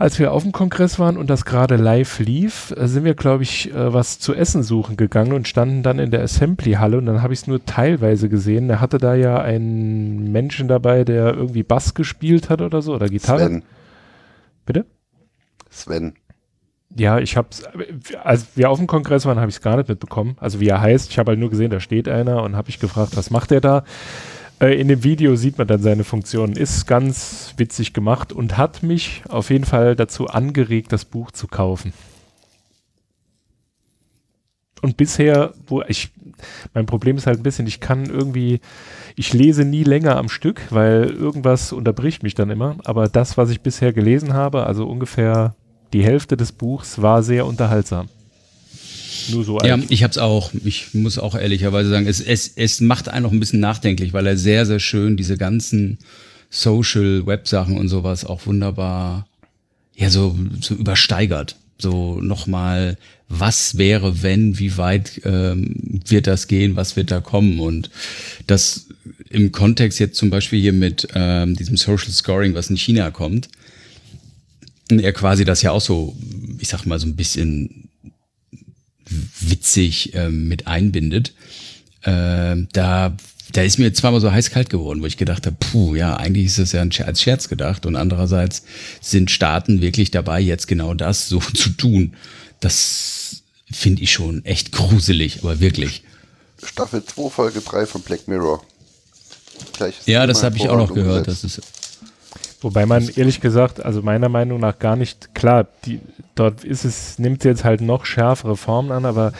als 0.00 0.18
wir 0.18 0.32
auf 0.32 0.44
dem 0.44 0.52
Kongress 0.52 0.98
waren 0.98 1.18
und 1.18 1.28
das 1.28 1.44
gerade 1.44 1.76
live 1.76 2.20
lief, 2.20 2.72
äh, 2.74 2.88
sind 2.88 3.04
wir, 3.04 3.14
glaube 3.14 3.42
ich, 3.42 3.70
äh, 3.70 3.92
was 3.92 4.18
zu 4.18 4.34
essen 4.34 4.62
suchen 4.62 4.96
gegangen 4.96 5.34
und 5.34 5.46
standen 5.46 5.82
dann 5.82 5.98
in 5.98 6.10
der 6.10 6.22
Assembly-Halle 6.22 6.96
und 6.96 7.04
dann 7.04 7.20
habe 7.20 7.34
ich 7.34 7.40
es 7.40 7.46
nur 7.46 7.62
teilweise 7.66 8.30
gesehen. 8.30 8.70
Er 8.70 8.80
hatte 8.80 8.96
da 8.96 9.14
ja 9.14 9.38
einen 9.42 10.32
Menschen 10.32 10.68
dabei, 10.68 11.04
der 11.04 11.34
irgendwie 11.34 11.62
Bass 11.62 11.92
gespielt 11.92 12.48
hat 12.48 12.62
oder 12.62 12.80
so 12.80 12.94
oder 12.94 13.08
Gitarre. 13.08 13.40
Sven. 13.40 13.62
Bitte? 14.64 14.86
Sven. 15.68 16.14
Ja, 16.96 17.18
ich 17.18 17.36
hab's, 17.36 17.64
als 18.24 18.56
wir 18.56 18.70
auf 18.70 18.78
dem 18.78 18.86
Kongress 18.86 19.26
waren, 19.26 19.38
habe 19.38 19.50
ich 19.50 19.56
es 19.56 19.62
gar 19.62 19.76
nicht 19.76 19.90
mitbekommen. 19.90 20.34
Also 20.40 20.60
wie 20.60 20.68
er 20.68 20.80
heißt, 20.80 21.10
ich 21.10 21.18
habe 21.18 21.32
halt 21.32 21.38
nur 21.38 21.50
gesehen, 21.50 21.70
da 21.70 21.78
steht 21.78 22.08
einer 22.08 22.42
und 22.42 22.56
habe 22.56 22.70
ich 22.70 22.80
gefragt, 22.80 23.18
was 23.18 23.30
macht 23.30 23.52
er 23.52 23.60
da? 23.60 23.84
Äh, 24.60 24.80
in 24.80 24.88
dem 24.88 25.02
Video 25.02 25.34
sieht 25.36 25.58
man 25.58 25.66
dann 25.66 25.82
seine 25.82 26.04
Funktionen. 26.04 26.56
Ist 26.56 26.86
ganz 26.86 27.54
witzig 27.56 27.92
gemacht 27.92 28.32
und 28.32 28.56
hat 28.56 28.82
mich 28.82 29.22
auf 29.28 29.50
jeden 29.50 29.64
Fall 29.64 29.96
dazu 29.96 30.28
angeregt, 30.28 30.92
das 30.92 31.04
Buch 31.04 31.30
zu 31.30 31.48
kaufen. 31.48 31.92
Und 34.82 34.96
bisher, 34.96 35.52
wo 35.66 35.82
ich, 35.82 36.10
mein 36.72 36.86
Problem 36.86 37.16
ist 37.16 37.26
halt 37.26 37.38
ein 37.38 37.42
bisschen, 37.42 37.66
ich 37.66 37.80
kann 37.80 38.06
irgendwie, 38.06 38.60
ich 39.14 39.34
lese 39.34 39.64
nie 39.64 39.84
länger 39.84 40.16
am 40.16 40.30
Stück, 40.30 40.62
weil 40.70 41.10
irgendwas 41.10 41.72
unterbricht 41.72 42.22
mich 42.22 42.34
dann 42.34 42.48
immer. 42.48 42.76
Aber 42.84 43.08
das, 43.08 43.36
was 43.36 43.50
ich 43.50 43.60
bisher 43.60 43.92
gelesen 43.92 44.32
habe, 44.32 44.64
also 44.64 44.86
ungefähr 44.86 45.54
die 45.92 46.04
Hälfte 46.04 46.36
des 46.36 46.52
Buchs, 46.52 47.02
war 47.02 47.22
sehr 47.22 47.44
unterhaltsam. 47.44 48.08
Nur 49.28 49.44
so 49.44 49.58
ja, 49.60 49.78
ich 49.88 50.02
habe 50.02 50.10
es 50.10 50.18
auch. 50.18 50.52
Ich 50.64 50.94
muss 50.94 51.18
auch 51.18 51.34
ehrlicherweise 51.34 51.90
sagen, 51.90 52.06
es, 52.06 52.20
es, 52.20 52.52
es 52.56 52.80
macht 52.80 53.08
einen 53.08 53.22
noch 53.22 53.32
ein 53.32 53.40
bisschen 53.40 53.60
nachdenklich, 53.60 54.12
weil 54.12 54.26
er 54.26 54.36
sehr, 54.36 54.66
sehr 54.66 54.80
schön 54.80 55.16
diese 55.16 55.36
ganzen 55.36 55.98
Social-Web-Sachen 56.50 57.76
und 57.78 57.88
sowas 57.88 58.24
auch 58.24 58.46
wunderbar, 58.46 59.26
ja, 59.94 60.10
so, 60.10 60.36
so 60.60 60.74
übersteigert. 60.74 61.56
So 61.78 62.20
nochmal, 62.20 62.98
was 63.28 63.78
wäre, 63.78 64.22
wenn, 64.22 64.58
wie 64.58 64.76
weit 64.76 65.20
ähm, 65.24 66.00
wird 66.06 66.26
das 66.26 66.48
gehen, 66.48 66.76
was 66.76 66.96
wird 66.96 67.10
da 67.10 67.20
kommen? 67.20 67.60
Und 67.60 67.90
das 68.46 68.86
im 69.30 69.52
Kontext 69.52 70.00
jetzt 70.00 70.16
zum 70.16 70.30
Beispiel 70.30 70.60
hier 70.60 70.72
mit 70.72 71.08
ähm, 71.14 71.56
diesem 71.56 71.76
Social 71.76 72.10
Scoring, 72.10 72.54
was 72.54 72.68
in 72.68 72.76
China 72.76 73.10
kommt, 73.10 73.48
er 74.90 75.12
quasi 75.12 75.44
das 75.44 75.62
ja 75.62 75.70
auch 75.70 75.80
so, 75.80 76.16
ich 76.58 76.68
sag 76.68 76.84
mal, 76.84 76.98
so 76.98 77.06
ein 77.06 77.16
bisschen 77.16 77.89
witzig 79.60 80.14
ähm, 80.14 80.48
mit 80.48 80.66
einbindet. 80.66 81.32
Äh, 82.02 82.56
da, 82.72 83.16
da 83.52 83.62
ist 83.62 83.78
mir 83.78 83.92
zweimal 83.92 84.20
so 84.20 84.32
heiß-kalt 84.32 84.70
geworden, 84.70 85.02
wo 85.02 85.06
ich 85.06 85.18
gedacht 85.18 85.46
habe, 85.46 85.56
puh, 85.58 85.94
ja, 85.94 86.16
eigentlich 86.16 86.46
ist 86.46 86.58
das 86.58 86.72
ja 86.72 86.80
als 86.82 87.22
Scherz 87.22 87.48
gedacht. 87.48 87.84
Und 87.84 87.96
andererseits 87.96 88.64
sind 89.00 89.30
Staaten 89.30 89.82
wirklich 89.82 90.10
dabei, 90.10 90.40
jetzt 90.40 90.66
genau 90.66 90.94
das 90.94 91.28
so 91.28 91.40
zu 91.54 91.70
tun. 91.70 92.14
Das 92.60 93.42
finde 93.70 94.02
ich 94.02 94.12
schon 94.12 94.44
echt 94.44 94.72
gruselig, 94.72 95.40
aber 95.42 95.60
wirklich. 95.60 96.02
Staffel 96.62 97.04
2, 97.04 97.30
Folge 97.30 97.60
3 97.60 97.86
von 97.86 98.02
Black 98.02 98.26
Mirror. 98.28 98.64
Gleiches 99.74 100.06
ja, 100.06 100.26
das 100.26 100.42
habe 100.42 100.56
ich 100.56 100.68
auch 100.68 100.76
noch 100.76 100.94
gehört. 100.94 101.28
Das 101.28 101.44
ist 101.44 101.60
Wobei 102.62 102.84
man 102.84 103.08
ehrlich 103.16 103.40
gesagt, 103.40 103.84
also 103.84 104.02
meiner 104.02 104.28
Meinung 104.28 104.60
nach 104.60 104.78
gar 104.78 104.96
nicht, 104.96 105.34
klar, 105.34 105.66
die, 105.84 106.00
dort 106.34 106.62
ist 106.62 106.84
es, 106.84 107.18
nimmt 107.18 107.44
jetzt 107.44 107.64
halt 107.64 107.80
noch 107.80 108.04
schärfere 108.04 108.56
Formen 108.56 108.92
an, 108.92 109.06
aber 109.06 109.32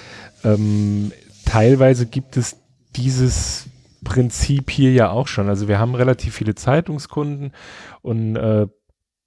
ähm, 0.43 1.13
teilweise 1.45 2.07
gibt 2.07 2.37
es 2.37 2.57
dieses 2.97 3.67
Prinzip 4.05 4.71
hier 4.71 4.93
ja 4.93 5.11
auch 5.11 5.29
schon. 5.29 5.49
Also 5.49 5.69
wir 5.69 5.79
haben 5.79 5.95
relativ 5.95 6.35
viele 6.35 6.55
Zeitungskunden 6.55 7.53
und 8.01 8.37
äh, 8.37 8.67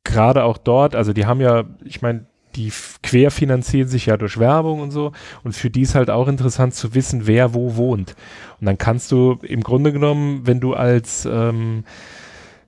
gerade 0.04 0.44
auch 0.44 0.58
dort, 0.58 0.96
also 0.96 1.14
die 1.14 1.26
haben 1.26 1.40
ja, 1.40 1.64
ich 1.84 2.02
meine, 2.02 2.26
die 2.56 2.72
querfinanzieren 3.02 3.90
sich 3.90 4.06
ja 4.08 4.18
durch 4.18 4.40
Werbung 4.40 4.80
und 4.82 4.92
so. 4.92 5.12
Und 5.44 5.54
für 5.54 5.70
die 5.70 5.82
ist 5.82 5.96
halt 5.96 6.10
auch 6.10 6.28
interessant 6.28 6.76
zu 6.76 6.94
wissen, 6.94 7.26
wer 7.26 7.54
wo 7.54 7.76
wohnt. 7.76 8.16
Und 8.60 8.68
dann 8.68 8.78
kannst 8.78 9.12
du 9.12 9.40
im 9.42 9.62
Grunde 9.62 9.92
genommen, 9.92 10.46
wenn 10.46 10.60
du 10.60 10.74
als 10.74 11.26
ähm, 11.26 11.84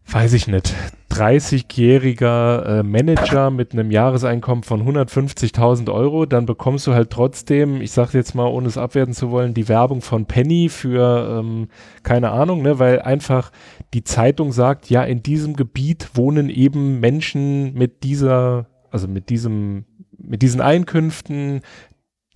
weiß 0.07 0.33
ich 0.33 0.47
nicht, 0.47 0.73
30-jähriger 1.11 2.79
äh, 2.79 2.83
Manager 2.83 3.49
mit 3.49 3.73
einem 3.73 3.89
Jahreseinkommen 3.89 4.63
von 4.63 4.85
150.000 4.85 5.91
Euro, 5.91 6.25
dann 6.25 6.45
bekommst 6.45 6.87
du 6.87 6.93
halt 6.93 7.09
trotzdem, 7.09 7.81
ich 7.81 7.91
sage 7.91 8.17
jetzt 8.17 8.35
mal, 8.35 8.47
ohne 8.47 8.67
es 8.67 8.77
abwerten 8.77 9.13
zu 9.13 9.31
wollen, 9.31 9.53
die 9.53 9.69
Werbung 9.69 10.01
von 10.01 10.25
Penny 10.25 10.69
für, 10.69 11.39
ähm, 11.39 11.69
keine 12.03 12.31
Ahnung, 12.31 12.61
ne, 12.61 12.79
weil 12.79 13.01
einfach 13.01 13.51
die 13.93 14.03
Zeitung 14.03 14.51
sagt, 14.51 14.89
ja, 14.89 15.03
in 15.03 15.23
diesem 15.23 15.55
Gebiet 15.55 16.09
wohnen 16.13 16.49
eben 16.49 16.99
Menschen 16.99 17.73
mit 17.73 18.03
dieser, 18.03 18.67
also 18.91 19.07
mit 19.07 19.29
diesem, 19.29 19.85
mit 20.17 20.41
diesen 20.41 20.61
Einkünften, 20.61 21.61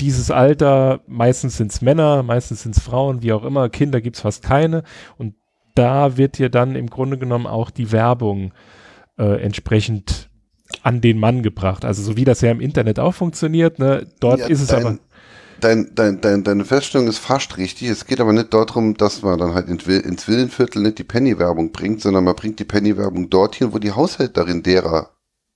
dieses 0.02 0.32
Alter, 0.32 1.02
meistens 1.08 1.58
sind 1.58 1.72
es 1.72 1.82
Männer, 1.82 2.24
meistens 2.24 2.64
sind 2.64 2.78
es 2.78 2.82
Frauen, 2.82 3.22
wie 3.22 3.34
auch 3.34 3.44
immer, 3.44 3.68
Kinder 3.70 4.00
gibt 4.00 4.16
es 4.16 4.22
fast 4.22 4.44
keine. 4.44 4.84
Und 5.18 5.34
da 5.80 6.18
wird 6.18 6.38
dir 6.38 6.50
dann 6.50 6.76
im 6.76 6.90
Grunde 6.90 7.18
genommen 7.18 7.48
auch 7.48 7.72
die 7.72 7.94
Werbung 7.94 8.54
äh, 9.18 9.42
entsprechend 9.42 10.30
an 10.84 11.00
den 11.00 11.18
Mann 11.18 11.42
gebracht. 11.42 11.86
Also 11.86 12.04
so 12.04 12.18
wie 12.18 12.26
das 12.26 12.42
ja 12.42 12.52
im 12.52 12.60
Internet 12.60 13.00
auch 13.00 13.14
funktioniert, 13.14 13.80
ne? 13.80 14.06
dort 14.20 14.42
ja, 14.42 14.48
ist 14.48 14.60
es 14.60 14.68
dein, 14.68 14.86
aber. 14.86 15.00
Dein, 15.62 15.92
dein, 15.96 16.20
dein, 16.20 16.44
deine 16.44 16.66
Feststellung 16.66 17.08
ist 17.08 17.18
fast 17.18 17.58
richtig. 17.58 17.88
Es 17.88 18.06
geht 18.06 18.20
aber 18.20 18.34
nicht 18.34 18.54
darum, 18.54 18.96
dass 18.96 19.22
man 19.22 19.40
dann 19.40 19.54
halt 19.54 19.70
ins 19.70 19.88
Villenviertel 19.88 20.82
nicht 20.82 21.00
die 21.00 21.04
Penny-Werbung 21.06 21.72
bringt, 21.72 22.02
sondern 22.02 22.26
man 22.26 22.36
bringt 22.36 22.60
die 22.60 22.66
Penny-Werbung 22.66 23.30
dorthin, 23.30 23.74
wo 23.74 23.80
die 23.80 23.92
Haushälterin 23.92 24.64
derer 24.64 25.12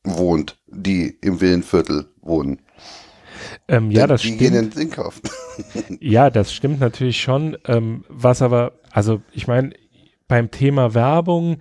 wohnt, 0.06 0.58
die 0.68 1.18
im 1.22 1.42
Villenviertel 1.42 2.06
wohnen. 2.22 2.60
Ähm, 3.68 3.92
ja, 3.92 4.08
das 4.08 4.22
die 4.22 4.28
stimmt. 4.28 4.40
gehen 4.40 4.56
in 4.56 4.70
den 4.70 4.92
ja, 6.00 6.30
das 6.30 6.54
stimmt 6.54 6.80
natürlich 6.80 7.22
schon. 7.22 7.58
Ähm, 7.66 8.06
was 8.08 8.42
aber, 8.42 8.80
also 8.92 9.22
ich 9.32 9.48
meine, 9.48 9.74
beim 10.28 10.52
Thema 10.52 10.94
Werbung, 10.94 11.58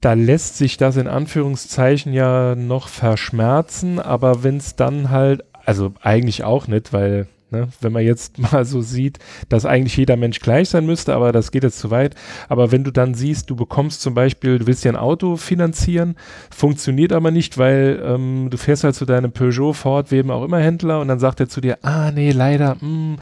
da 0.00 0.14
lässt 0.14 0.56
sich 0.56 0.76
das 0.76 0.96
in 0.96 1.06
Anführungszeichen 1.06 2.12
ja 2.12 2.54
noch 2.54 2.88
verschmerzen, 2.88 4.00
aber 4.00 4.42
wenn 4.42 4.56
es 4.56 4.76
dann 4.76 5.10
halt, 5.10 5.44
also 5.64 5.92
eigentlich 6.02 6.44
auch 6.44 6.66
nicht, 6.66 6.92
weil 6.92 7.28
Ne, 7.50 7.66
wenn 7.80 7.92
man 7.92 8.04
jetzt 8.04 8.38
mal 8.52 8.66
so 8.66 8.82
sieht, 8.82 9.18
dass 9.48 9.64
eigentlich 9.64 9.96
jeder 9.96 10.16
Mensch 10.16 10.40
gleich 10.40 10.68
sein 10.68 10.84
müsste, 10.84 11.14
aber 11.14 11.32
das 11.32 11.50
geht 11.50 11.62
jetzt 11.62 11.78
zu 11.78 11.90
weit. 11.90 12.14
Aber 12.48 12.72
wenn 12.72 12.84
du 12.84 12.90
dann 12.90 13.14
siehst, 13.14 13.48
du 13.48 13.56
bekommst 13.56 14.02
zum 14.02 14.12
Beispiel, 14.12 14.58
du 14.58 14.66
willst 14.66 14.84
dir 14.84 14.92
ein 14.92 14.96
Auto 14.96 15.36
finanzieren, 15.36 16.16
funktioniert 16.50 17.10
aber 17.12 17.30
nicht, 17.30 17.56
weil 17.56 18.02
ähm, 18.04 18.48
du 18.50 18.58
fährst 18.58 18.84
halt 18.84 18.96
zu 18.96 19.06
deinem 19.06 19.32
Peugeot, 19.32 19.72
Ford, 19.72 20.10
wem 20.10 20.30
auch 20.30 20.44
immer 20.44 20.58
Händler 20.58 21.00
und 21.00 21.08
dann 21.08 21.20
sagt 21.20 21.40
er 21.40 21.48
zu 21.48 21.62
dir, 21.62 21.78
ah 21.82 22.10
nee, 22.10 22.32
leider, 22.32 22.74
mh, 22.74 22.80
hm, 22.80 23.16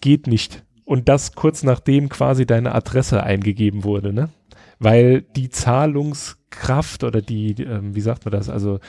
geht 0.00 0.28
nicht 0.28 0.62
und 0.90 1.08
das 1.08 1.36
kurz 1.36 1.62
nachdem 1.62 2.08
quasi 2.08 2.46
deine 2.46 2.74
Adresse 2.74 3.22
eingegeben 3.22 3.84
wurde, 3.84 4.12
ne? 4.12 4.28
Weil 4.80 5.22
die 5.22 5.48
Zahlungskraft 5.48 7.04
oder 7.04 7.22
die, 7.22 7.52
ähm, 7.62 7.94
wie 7.94 8.00
sagt 8.00 8.24
man 8.24 8.32
das, 8.32 8.48
also 8.48 8.80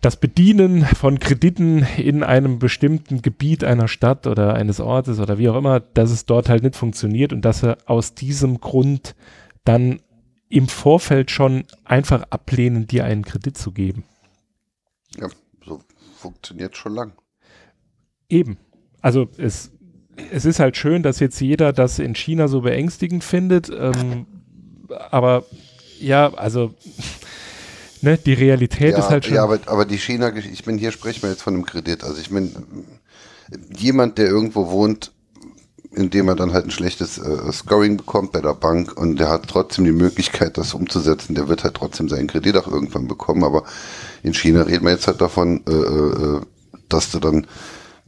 das 0.00 0.14
Bedienen 0.14 0.84
von 0.84 1.18
Krediten 1.18 1.84
in 1.96 2.22
einem 2.22 2.60
bestimmten 2.60 3.20
Gebiet 3.20 3.64
einer 3.64 3.88
Stadt 3.88 4.28
oder 4.28 4.54
eines 4.54 4.78
Ortes 4.78 5.18
oder 5.18 5.38
wie 5.38 5.48
auch 5.48 5.56
immer, 5.56 5.80
dass 5.80 6.12
es 6.12 6.24
dort 6.24 6.48
halt 6.48 6.62
nicht 6.62 6.76
funktioniert 6.76 7.32
und 7.32 7.44
dass 7.44 7.64
er 7.64 7.78
aus 7.86 8.14
diesem 8.14 8.60
Grund 8.60 9.16
dann 9.64 10.00
im 10.48 10.68
Vorfeld 10.68 11.32
schon 11.32 11.64
einfach 11.84 12.22
ablehnen, 12.30 12.86
dir 12.86 13.04
einen 13.06 13.24
Kredit 13.24 13.58
zu 13.58 13.72
geben. 13.72 14.04
Ja, 15.18 15.26
so 15.66 15.80
funktioniert 16.14 16.76
schon 16.76 16.94
lang. 16.94 17.12
Eben. 18.28 18.56
Also 19.00 19.28
es 19.36 19.71
es 20.30 20.44
ist 20.44 20.60
halt 20.60 20.76
schön, 20.76 21.02
dass 21.02 21.20
jetzt 21.20 21.40
jeder 21.40 21.72
das 21.72 21.98
in 21.98 22.14
China 22.14 22.48
so 22.48 22.60
beängstigend 22.60 23.24
findet, 23.24 23.70
ähm, 23.70 24.26
aber 25.10 25.44
ja, 26.00 26.32
also 26.34 26.74
ne, 28.00 28.18
die 28.18 28.34
Realität 28.34 28.92
ja, 28.92 28.98
ist 28.98 29.10
halt 29.10 29.24
schon. 29.24 29.34
Ja, 29.34 29.44
aber, 29.44 29.58
aber 29.66 29.84
die 29.84 29.98
China, 29.98 30.34
ich 30.34 30.64
bin 30.64 30.78
hier 30.78 30.92
sprechen 30.92 31.22
wir 31.22 31.30
jetzt 31.30 31.42
von 31.42 31.54
einem 31.54 31.66
Kredit. 31.66 32.04
Also 32.04 32.20
ich 32.20 32.30
bin 32.30 32.54
jemand, 33.76 34.18
der 34.18 34.26
irgendwo 34.26 34.70
wohnt, 34.70 35.12
indem 35.94 36.28
er 36.28 36.34
dann 36.34 36.52
halt 36.52 36.64
ein 36.64 36.70
schlechtes 36.70 37.18
äh, 37.18 37.52
Scoring 37.52 37.98
bekommt 37.98 38.32
bei 38.32 38.40
der 38.40 38.54
Bank 38.54 38.96
und 38.96 39.20
der 39.20 39.28
hat 39.28 39.48
trotzdem 39.48 39.84
die 39.84 39.92
Möglichkeit, 39.92 40.56
das 40.56 40.74
umzusetzen, 40.74 41.34
der 41.34 41.48
wird 41.48 41.64
halt 41.64 41.74
trotzdem 41.74 42.08
seinen 42.08 42.28
Kredit 42.28 42.56
auch 42.56 42.66
irgendwann 42.66 43.08
bekommen. 43.08 43.44
Aber 43.44 43.64
in 44.22 44.34
China 44.34 44.62
reden 44.62 44.84
wir 44.84 44.92
jetzt 44.92 45.06
halt 45.06 45.20
davon, 45.20 45.62
äh, 45.68 45.72
äh, 45.72 46.40
dass 46.88 47.10
du 47.10 47.18
dann, 47.18 47.46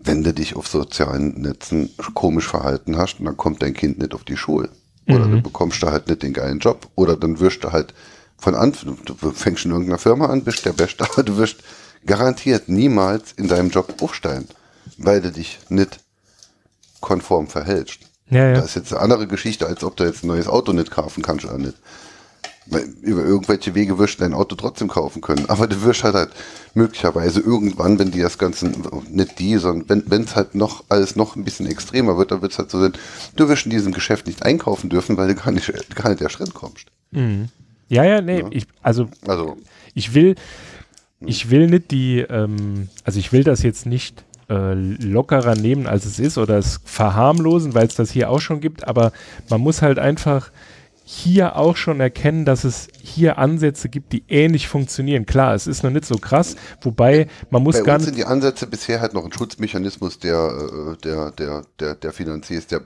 wenn 0.05 0.23
du 0.23 0.33
dich 0.33 0.55
auf 0.55 0.69
sozialen 0.69 1.41
Netzen 1.41 1.91
komisch 2.15 2.49
verhalten 2.49 2.97
hast, 2.99 3.19
und 3.19 3.25
dann 3.25 3.37
kommt 3.37 3.63
dein 3.63 3.75
Kind 3.75 3.99
nicht 3.99 4.15
auf 4.15 4.25
die 4.25 4.37
Schule. 4.37 4.69
Oder 5.09 5.27
mhm. 5.27 5.33
du 5.33 5.43
bekommst 5.43 5.83
da 5.83 5.91
halt 5.91 6.09
nicht 6.09 6.23
den 6.23 6.33
geilen 6.33 6.59
Job. 6.59 6.89
Oder 6.95 7.17
dann 7.17 7.41
wirst 7.41 7.65
du 7.65 7.73
halt 7.73 7.95
von 8.39 8.55
Anfang, 8.55 8.99
du 9.05 9.15
fängst 9.33 9.65
in 9.65 9.71
irgendeiner 9.71 9.99
Firma 9.99 10.27
an, 10.27 10.45
bist 10.45 10.65
der 10.65 10.73
Beste, 10.73 11.05
aber 11.11 11.23
du 11.23 11.37
wirst 11.37 11.57
garantiert 12.07 12.69
niemals 12.69 13.33
in 13.33 13.49
deinem 13.49 13.71
Job 13.71 13.95
aufsteigen, 14.03 14.47
weil 14.99 15.21
du 15.21 15.33
dich 15.33 15.59
nicht 15.69 16.01
konform 17.01 17.49
verhältst. 17.49 18.01
Ja, 18.31 18.49
ja. 18.49 18.55
Das 18.55 18.67
ist 18.67 18.77
jetzt 18.77 18.93
eine 18.93 19.03
andere 19.03 19.27
Geschichte, 19.27 19.67
als 19.67 19.85
ob 19.85 19.97
du 19.97 20.05
jetzt 20.05 20.25
ein 20.25 20.29
neues 20.29 20.49
Auto 20.49 20.73
nicht 20.73 20.91
kaufen 20.91 21.23
kannst 21.23 21.45
oder 21.45 21.59
nicht. 21.59 21.75
Über 23.03 23.25
irgendwelche 23.25 23.75
Wege 23.75 23.99
wirst 23.99 24.15
du 24.15 24.25
dein 24.25 24.33
Auto 24.33 24.57
trotzdem 24.57 24.89
kaufen 24.89 25.21
können. 25.21 25.45
Aber 25.49 25.67
du 25.67 25.83
wirst 25.83 26.03
halt, 26.03 26.15
halt 26.15 26.31
möglicherweise 26.73 27.41
irgendwann, 27.41 27.99
wenn 27.99 28.11
die 28.11 28.21
das 28.21 28.39
Ganze, 28.39 28.73
nicht 29.11 29.39
die, 29.39 29.59
sondern 29.59 30.05
wenn 30.07 30.23
es 30.23 30.35
halt 30.35 30.55
noch 30.55 30.85
alles 30.89 31.15
noch 31.15 31.37
ein 31.37 31.45
bisschen 31.45 31.67
extremer 31.67 32.17
wird, 32.17 32.31
dann 32.31 32.41
wird 32.41 32.53
es 32.53 32.59
halt 32.59 32.71
so 32.71 32.81
sein, 32.81 32.95
du 33.37 33.49
wirst 33.49 33.67
in 33.67 33.71
diesem 33.71 33.93
Geschäft 33.93 34.27
nicht 34.27 34.43
einkaufen 34.43 34.89
dürfen, 34.89 35.17
weil 35.17 35.29
du 35.29 35.35
gar 35.35 35.51
nicht, 35.51 35.73
gar 35.95 36.09
nicht 36.09 36.23
erst 36.23 36.55
kommst. 36.55 36.87
Mhm. 37.11 37.49
Ja, 37.89 38.05
ja, 38.05 38.21
nee, 38.23 38.41
ja. 38.41 38.47
Ich, 38.51 38.67
also, 38.83 39.09
also 39.27 39.59
ich 39.93 40.15
will, 40.15 40.35
ich 41.21 41.51
will 41.51 41.69
nicht 41.69 41.91
die, 41.91 42.21
ähm, 42.21 42.89
also 43.05 43.19
ich 43.19 43.33
will 43.33 43.45
das 43.45 43.63
jetzt 43.63 43.85
nicht 43.87 44.25
äh, 44.49 44.75
lockerer 44.75 45.55
nehmen, 45.55 45.87
als 45.87 46.05
es 46.05 46.19
ist 46.19 46.39
oder 46.39 46.59
es 46.59 46.81
verharmlosen, 46.85 47.75
weil 47.75 47.87
es 47.87 47.95
das 47.95 48.11
hier 48.11 48.31
auch 48.31 48.41
schon 48.41 48.61
gibt, 48.61 48.87
aber 48.87 49.13
man 49.49 49.61
muss 49.61 49.83
halt 49.83 49.99
einfach 49.99 50.51
hier 51.07 51.57
auch 51.57 51.77
schon 51.77 52.01
erkennen, 52.01 52.47
dass 52.47 52.65
es 52.65 52.89
hier 53.03 53.37
Ansätze 53.37 53.91
gibt, 53.91 54.15
die 54.15 54.25
ähnlich 54.29 54.69
funktionieren. 54.69 55.27
Klar, 55.27 55.55
es 55.55 55.67
ist 55.67 55.83
noch 55.83 55.91
nicht 55.91 56.07
so 56.07 56.17
krass, 56.17 56.57
wobei 56.81 57.29
man 57.51 57.63
muss 57.63 57.77
Bei 57.77 57.83
gar 57.83 57.97
uns 57.97 58.07
sind 58.07 58.17
die 58.17 58.25
Ansätze 58.25 58.67
bisher 58.67 59.03
halt 59.03 59.13
noch 59.13 59.23
ein 59.23 59.33
Schutzmechanismus 59.33 60.19
der, 60.19 60.95
äh, 60.95 60.97
der, 61.03 61.31
der, 61.33 61.63
der, 61.79 61.95
der 61.95 62.13
Finanziers, 62.13 62.67
der, 62.69 62.81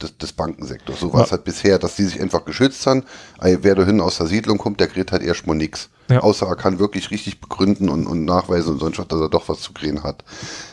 des, 0.00 0.18
des 0.18 0.32
Bankensektors. 0.32 0.98
So 0.98 1.12
war 1.12 1.22
es 1.22 1.30
ja. 1.30 1.36
halt 1.36 1.44
bisher, 1.44 1.78
dass 1.78 1.94
die 1.94 2.02
sich 2.02 2.20
einfach 2.20 2.44
geschützt 2.44 2.84
haben. 2.88 3.04
Wer 3.40 3.76
da 3.76 3.84
hin 3.84 4.00
aus 4.00 4.18
der 4.18 4.26
Siedlung 4.26 4.58
kommt, 4.58 4.80
der 4.80 4.88
kriegt 4.88 5.12
halt 5.12 5.22
erstmal 5.22 5.56
nichts. 5.56 5.90
Ja. 6.10 6.20
Außer 6.20 6.46
er 6.46 6.56
kann 6.56 6.80
wirklich 6.80 7.10
richtig 7.12 7.40
begründen 7.40 7.88
und, 7.88 8.06
und 8.06 8.24
nachweisen 8.24 8.72
und 8.72 8.80
sonst 8.80 8.98
was, 8.98 9.08
dass 9.08 9.20
er 9.20 9.30
doch 9.30 9.48
was 9.48 9.60
zu 9.60 9.72
kriegen 9.72 10.02
hat. 10.02 10.24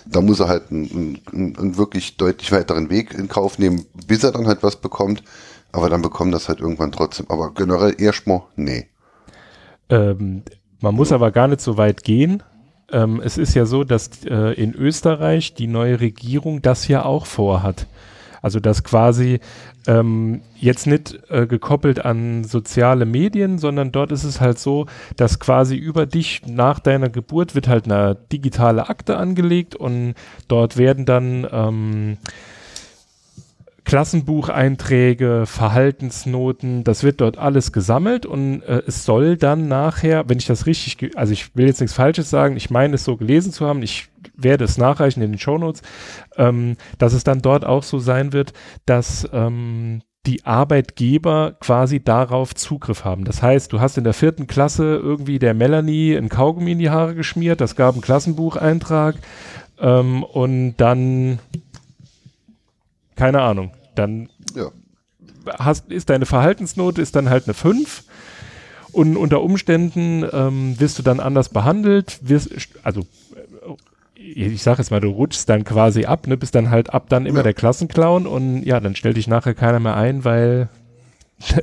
Da 0.05 0.19
muss 0.19 0.39
er 0.39 0.47
halt 0.47 0.71
einen, 0.71 1.21
einen, 1.31 1.55
einen 1.57 1.77
wirklich 1.77 2.17
deutlich 2.17 2.51
weiteren 2.51 2.89
Weg 2.89 3.13
in 3.13 3.27
Kauf 3.27 3.59
nehmen, 3.59 3.85
bis 4.07 4.23
er 4.23 4.31
dann 4.31 4.47
halt 4.47 4.63
was 4.63 4.75
bekommt. 4.75 5.23
Aber 5.71 5.89
dann 5.89 6.01
bekommen 6.01 6.31
das 6.31 6.49
halt 6.49 6.59
irgendwann 6.59 6.91
trotzdem. 6.91 7.27
Aber 7.29 7.53
generell 7.53 7.95
erstmal, 7.99 8.41
nee. 8.55 8.87
Ähm, 9.89 10.43
man 10.81 10.95
muss 10.95 11.11
aber 11.11 11.31
gar 11.31 11.47
nicht 11.47 11.61
so 11.61 11.77
weit 11.77 12.03
gehen. 12.03 12.43
Ähm, 12.91 13.21
es 13.23 13.37
ist 13.37 13.53
ja 13.53 13.65
so, 13.65 13.83
dass 13.83 14.25
äh, 14.25 14.53
in 14.53 14.73
Österreich 14.73 15.53
die 15.53 15.67
neue 15.67 15.99
Regierung 15.99 16.61
das 16.61 16.87
ja 16.87 17.05
auch 17.05 17.25
vorhat. 17.25 17.87
Also 18.41 18.59
dass 18.59 18.83
quasi 18.83 19.39
ähm, 19.87 20.41
jetzt 20.55 20.87
nicht 20.87 21.19
äh, 21.29 21.45
gekoppelt 21.45 22.03
an 22.03 22.43
soziale 22.43 23.05
Medien, 23.05 23.59
sondern 23.59 23.91
dort 23.91 24.11
ist 24.11 24.23
es 24.23 24.41
halt 24.41 24.57
so, 24.57 24.87
dass 25.15 25.39
quasi 25.39 25.75
über 25.75 26.05
dich 26.07 26.41
nach 26.47 26.79
deiner 26.79 27.09
Geburt 27.09 27.53
wird 27.53 27.67
halt 27.67 27.85
eine 27.85 28.17
digitale 28.31 28.89
Akte 28.89 29.17
angelegt 29.17 29.75
und 29.75 30.15
dort 30.47 30.77
werden 30.77 31.05
dann 31.05 31.47
ähm, 31.51 32.17
Klassenbucheinträge, 33.83 35.45
Verhaltensnoten, 35.45 36.83
das 36.83 37.03
wird 37.03 37.19
dort 37.19 37.37
alles 37.37 37.71
gesammelt 37.71 38.25
und 38.25 38.61
äh, 38.61 38.83
es 38.85 39.05
soll 39.05 39.37
dann 39.37 39.67
nachher, 39.67 40.29
wenn 40.29 40.37
ich 40.37 40.45
das 40.45 40.65
richtig, 40.65 41.17
also 41.17 41.33
ich 41.33 41.55
will 41.55 41.65
jetzt 41.65 41.81
nichts 41.81 41.95
Falsches 41.95 42.29
sagen, 42.29 42.55
ich 42.57 42.69
meine 42.69 42.95
es 42.95 43.03
so 43.03 43.17
gelesen 43.17 43.51
zu 43.51 43.65
haben, 43.65 43.81
ich 43.81 44.09
werde 44.35 44.65
es 44.65 44.77
nachreichen 44.77 45.21
in 45.23 45.31
den 45.31 45.39
Shownotes, 45.39 45.81
ähm, 46.37 46.77
dass 46.99 47.13
es 47.13 47.23
dann 47.23 47.41
dort 47.41 47.65
auch 47.65 47.83
so 47.83 47.99
sein 47.99 48.33
wird, 48.33 48.53
dass 48.85 49.27
ähm, 49.33 50.01
die 50.27 50.45
Arbeitgeber 50.45 51.53
quasi 51.59 52.03
darauf 52.03 52.53
Zugriff 52.53 53.03
haben. 53.03 53.25
Das 53.25 53.41
heißt, 53.41 53.73
du 53.73 53.79
hast 53.79 53.97
in 53.97 54.03
der 54.03 54.13
vierten 54.13 54.45
Klasse 54.45 54.95
irgendwie 55.01 55.39
der 55.39 55.55
Melanie 55.55 56.15
ein 56.15 56.29
Kaugummi 56.29 56.73
in 56.73 56.79
die 56.79 56.91
Haare 56.91 57.15
geschmiert, 57.15 57.59
das 57.59 57.75
gab 57.75 57.95
einen 57.95 58.03
Klassenbucheintrag 58.03 59.15
ähm, 59.79 60.23
und 60.23 60.75
dann 60.77 61.39
keine 63.15 63.41
Ahnung. 63.41 63.71
Dann 63.95 64.29
ja. 64.55 64.71
hast, 65.59 65.91
ist 65.91 66.09
deine 66.09 66.25
Verhaltensnote 66.25 67.01
ist 67.01 67.15
dann 67.15 67.29
halt 67.29 67.45
eine 67.45 67.53
5 67.53 68.03
und 68.91 69.17
unter 69.17 69.41
Umständen 69.41 70.25
ähm, 70.31 70.79
wirst 70.79 70.99
du 70.99 71.03
dann 71.03 71.19
anders 71.19 71.49
behandelt, 71.49 72.19
wirst, 72.21 72.49
also 72.83 73.01
äh, 73.01 73.73
ich 74.23 74.63
sag 74.63 74.77
jetzt 74.77 74.91
mal, 74.91 75.01
du 75.01 75.09
rutschst 75.09 75.49
dann 75.49 75.63
quasi 75.63 76.05
ab, 76.05 76.27
ne, 76.27 76.37
bist 76.37 76.55
dann 76.55 76.69
halt 76.69 76.93
ab 76.93 77.05
dann 77.09 77.25
immer 77.25 77.39
ja. 77.39 77.43
der 77.43 77.53
Klassenclown 77.53 78.27
und 78.27 78.63
ja, 78.63 78.79
dann 78.79 78.95
stellt 78.95 79.17
dich 79.17 79.27
nachher 79.27 79.53
keiner 79.53 79.79
mehr 79.79 79.95
ein, 79.95 80.23
weil 80.23 80.69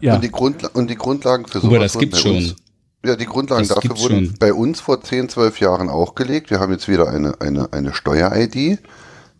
ja. 0.00 0.14
Und 0.14 0.24
die, 0.24 0.30
Grundla 0.30 0.70
und 0.74 0.88
die 0.88 0.96
Grundlagen 0.96 1.46
für 1.46 1.60
sowas 1.60 1.74
Aber 1.74 1.78
das 1.78 1.98
gibt's 1.98 2.20
schon. 2.20 2.36
Uns, 2.36 2.56
ja, 3.04 3.16
die 3.16 3.26
Grundlagen 3.26 3.66
das 3.66 3.74
dafür 3.74 3.98
wurden 3.98 4.26
schon. 4.26 4.34
bei 4.38 4.52
uns 4.52 4.80
vor 4.80 5.02
10, 5.02 5.28
12 5.28 5.60
Jahren 5.60 5.88
auch 5.88 6.14
gelegt. 6.14 6.50
Wir 6.50 6.60
haben 6.60 6.72
jetzt 6.72 6.88
wieder 6.88 7.08
eine, 7.08 7.40
eine, 7.40 7.72
eine 7.72 7.92
Steuer-ID. 7.92 8.78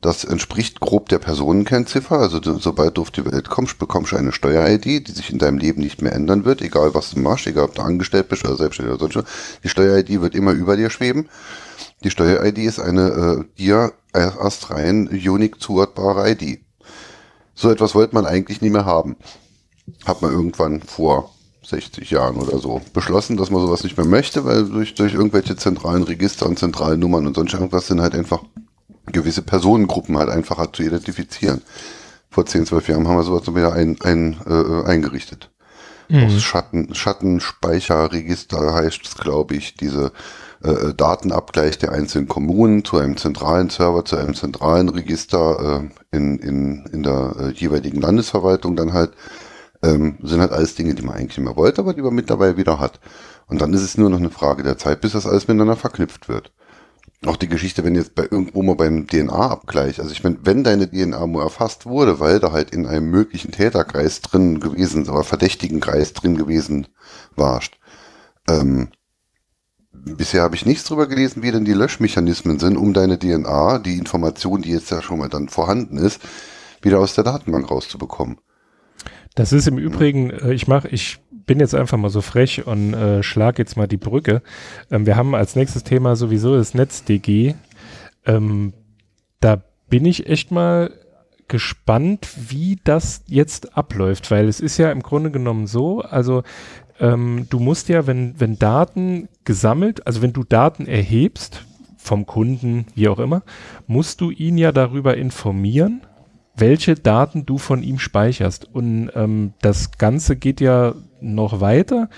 Das 0.02 0.24
entspricht 0.24 0.80
grob 0.80 1.08
der 1.10 1.20
Personenkennziffer. 1.20 2.18
Also 2.18 2.40
sobald 2.58 2.96
du 2.96 3.02
auf 3.02 3.12
die 3.12 3.24
Welt 3.24 3.48
kommst, 3.48 3.78
bekommst 3.78 4.10
du 4.10 4.16
eine 4.16 4.32
Steuer-ID, 4.32 5.06
die 5.06 5.12
sich 5.12 5.30
in 5.30 5.38
deinem 5.38 5.58
Leben 5.58 5.80
nicht 5.80 6.02
mehr 6.02 6.12
ändern 6.12 6.44
wird, 6.44 6.60
egal 6.60 6.92
was 6.92 7.10
du 7.10 7.20
machst, 7.20 7.46
egal 7.46 7.66
ob 7.66 7.76
du 7.76 7.82
angestellt 7.82 8.28
bist 8.28 8.44
oder 8.44 8.56
selbstständig 8.56 8.94
oder 8.94 9.00
sonst 9.04 9.16
was. 9.16 9.24
Die 9.62 9.68
Steuer-ID 9.68 10.20
wird 10.20 10.34
immer 10.34 10.50
über 10.52 10.76
dir 10.76 10.90
schweben. 10.90 11.28
Die 12.02 12.10
Steuer-ID 12.10 12.58
ist 12.58 12.80
eine 12.80 13.46
äh, 13.46 13.58
dir 13.58 13.92
erst 14.12 14.70
rein 14.70 15.06
unique 15.06 15.60
zuordbare 15.60 16.32
ID. 16.32 16.60
So 17.54 17.70
etwas 17.70 17.94
wollte 17.94 18.16
man 18.16 18.26
eigentlich 18.26 18.60
nie 18.60 18.70
mehr 18.70 18.84
haben. 18.84 19.16
Hat 20.04 20.20
man 20.20 20.32
irgendwann 20.32 20.82
vor 20.82 21.30
60 21.64 22.10
Jahren 22.10 22.38
oder 22.38 22.58
so 22.58 22.80
beschlossen, 22.92 23.36
dass 23.36 23.50
man 23.50 23.62
sowas 23.62 23.84
nicht 23.84 23.96
mehr 23.96 24.06
möchte, 24.06 24.44
weil 24.44 24.64
durch, 24.64 24.94
durch 24.94 25.14
irgendwelche 25.14 25.54
zentralen 25.54 26.02
Register 26.02 26.46
und 26.46 26.58
zentralen 26.58 26.98
Nummern 26.98 27.24
und 27.28 27.36
sonst 27.36 27.54
irgendwas 27.54 27.86
sind 27.86 28.00
halt 28.00 28.16
einfach 28.16 28.42
gewisse 29.06 29.42
Personengruppen 29.42 30.16
halt 30.16 30.28
einfacher 30.28 30.72
zu 30.72 30.82
identifizieren. 30.82 31.62
Vor 32.30 32.46
10, 32.46 32.66
12 32.66 32.88
Jahren 32.88 33.08
haben 33.08 33.16
wir 33.16 33.24
sowas 33.24 33.46
wieder 33.54 33.72
ein, 33.72 33.96
ein, 34.02 34.36
äh, 34.46 34.88
eingerichtet. 34.88 35.50
Mhm. 36.08 36.24
Aus 36.24 36.42
Schatten, 36.42 36.94
Schattenspeicherregister 36.94 38.74
heißt 38.74 39.00
es, 39.04 39.16
glaube 39.16 39.54
ich, 39.54 39.74
diese 39.74 40.12
äh, 40.62 40.94
Datenabgleich 40.94 41.78
der 41.78 41.92
einzelnen 41.92 42.28
Kommunen 42.28 42.84
zu 42.84 42.98
einem 42.98 43.16
zentralen 43.16 43.70
Server, 43.70 44.04
zu 44.04 44.16
einem 44.16 44.34
zentralen 44.34 44.88
Register 44.88 45.82
äh, 45.82 46.16
in, 46.16 46.38
in, 46.38 46.86
in 46.92 47.02
der 47.02 47.34
äh, 47.38 47.48
jeweiligen 47.52 48.00
Landesverwaltung 48.00 48.76
dann 48.76 48.92
halt, 48.92 49.12
ähm, 49.82 50.18
sind 50.22 50.40
halt 50.40 50.52
alles 50.52 50.74
Dinge, 50.74 50.94
die 50.94 51.02
man 51.02 51.16
eigentlich 51.16 51.38
mehr 51.38 51.56
wollte, 51.56 51.80
aber 51.80 51.94
die 51.94 52.02
man 52.02 52.14
mittlerweile 52.14 52.56
wieder 52.56 52.78
hat. 52.78 53.00
Und 53.46 53.60
dann 53.60 53.72
ist 53.72 53.82
es 53.82 53.98
nur 53.98 54.08
noch 54.08 54.18
eine 54.18 54.30
Frage 54.30 54.62
der 54.62 54.78
Zeit, 54.78 55.00
bis 55.00 55.12
das 55.12 55.26
alles 55.26 55.48
miteinander 55.48 55.76
verknüpft 55.76 56.28
wird. 56.28 56.52
Auch 57.24 57.36
die 57.36 57.48
Geschichte, 57.48 57.84
wenn 57.84 57.94
jetzt 57.94 58.16
bei 58.16 58.24
irgendwo 58.28 58.62
mal 58.62 58.74
beim 58.74 59.06
DNA-Abgleich, 59.06 60.00
also 60.00 60.10
ich 60.10 60.24
meine, 60.24 60.38
wenn 60.42 60.64
deine 60.64 60.90
DNA 60.90 61.24
nur 61.26 61.42
erfasst 61.42 61.86
wurde, 61.86 62.18
weil 62.18 62.40
da 62.40 62.50
halt 62.50 62.70
in 62.70 62.84
einem 62.84 63.10
möglichen 63.10 63.52
Täterkreis 63.52 64.22
drin 64.22 64.58
gewesen, 64.58 65.08
oder 65.08 65.22
verdächtigen 65.22 65.78
Kreis 65.78 66.14
drin 66.14 66.36
gewesen 66.36 66.88
warst, 67.36 67.74
ähm, 68.48 68.88
bisher 69.92 70.42
habe 70.42 70.56
ich 70.56 70.66
nichts 70.66 70.84
drüber 70.84 71.06
gelesen, 71.06 71.44
wie 71.44 71.52
denn 71.52 71.64
die 71.64 71.74
Löschmechanismen 71.74 72.58
sind, 72.58 72.76
um 72.76 72.92
deine 72.92 73.18
DNA, 73.18 73.78
die 73.78 73.98
Information, 73.98 74.62
die 74.62 74.70
jetzt 74.70 74.90
ja 74.90 75.00
schon 75.00 75.18
mal 75.18 75.28
dann 75.28 75.48
vorhanden 75.48 75.98
ist, 75.98 76.20
wieder 76.80 76.98
aus 76.98 77.14
der 77.14 77.22
Datenbank 77.22 77.70
rauszubekommen. 77.70 78.38
Das 79.34 79.52
ist 79.52 79.68
im 79.68 79.78
Übrigen, 79.78 80.30
äh, 80.30 80.52
ich 80.52 80.66
mache, 80.66 80.88
ich 80.88 81.21
bin 81.46 81.60
jetzt 81.60 81.74
einfach 81.74 81.98
mal 81.98 82.08
so 82.08 82.20
frech 82.20 82.66
und 82.66 82.94
äh, 82.94 83.22
schlag 83.22 83.58
jetzt 83.58 83.76
mal 83.76 83.88
die 83.88 83.96
Brücke. 83.96 84.42
Ähm, 84.90 85.06
wir 85.06 85.16
haben 85.16 85.34
als 85.34 85.56
nächstes 85.56 85.84
Thema 85.84 86.16
sowieso 86.16 86.56
das 86.56 86.74
NetzDG. 86.74 87.54
Ähm, 88.26 88.72
da 89.40 89.62
bin 89.88 90.04
ich 90.04 90.26
echt 90.26 90.50
mal 90.50 90.92
gespannt, 91.48 92.28
wie 92.48 92.78
das 92.82 93.24
jetzt 93.26 93.76
abläuft, 93.76 94.30
weil 94.30 94.48
es 94.48 94.60
ist 94.60 94.78
ja 94.78 94.90
im 94.90 95.02
Grunde 95.02 95.30
genommen 95.30 95.66
so, 95.66 96.00
also 96.00 96.44
ähm, 96.98 97.46
du 97.50 97.58
musst 97.58 97.88
ja, 97.88 98.06
wenn, 98.06 98.38
wenn 98.40 98.58
Daten 98.58 99.28
gesammelt, 99.44 100.06
also 100.06 100.22
wenn 100.22 100.32
du 100.32 100.44
Daten 100.44 100.86
erhebst 100.86 101.66
vom 101.98 102.26
Kunden, 102.26 102.86
wie 102.94 103.08
auch 103.08 103.18
immer, 103.18 103.42
musst 103.86 104.20
du 104.20 104.30
ihn 104.30 104.56
ja 104.56 104.72
darüber 104.72 105.16
informieren, 105.16 106.02
welche 106.54 106.94
Daten 106.94 107.44
du 107.44 107.58
von 107.58 107.82
ihm 107.82 107.98
speicherst. 107.98 108.68
Und 108.72 109.10
ähm, 109.14 109.52
das 109.60 109.92
Ganze 109.98 110.36
geht 110.36 110.60
ja 110.60 110.94
noch 111.22 111.60
weiter. 111.60 112.08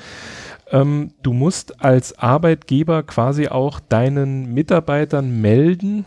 Ähm, 0.71 1.13
du 1.23 1.33
musst 1.33 1.83
als 1.83 2.19
Arbeitgeber 2.19 3.03
quasi 3.03 3.49
auch 3.49 3.81
deinen 3.81 4.53
Mitarbeitern 4.55 5.41
melden, 5.41 6.05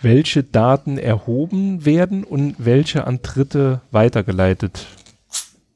welche 0.00 0.42
Daten 0.42 0.98
erhoben 0.98 1.84
werden 1.84 2.24
und 2.24 2.56
welche 2.58 3.06
an 3.06 3.20
Dritte 3.22 3.80
weitergeleitet 3.90 4.86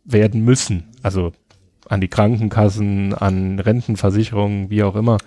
werden 0.04 0.44
müssen. 0.44 0.84
Also 1.02 1.32
an 1.88 2.00
die 2.00 2.08
Krankenkassen, 2.08 3.14
an 3.14 3.60
Rentenversicherungen, 3.60 4.70
wie 4.70 4.82
auch 4.82 4.96
immer. 4.96 5.18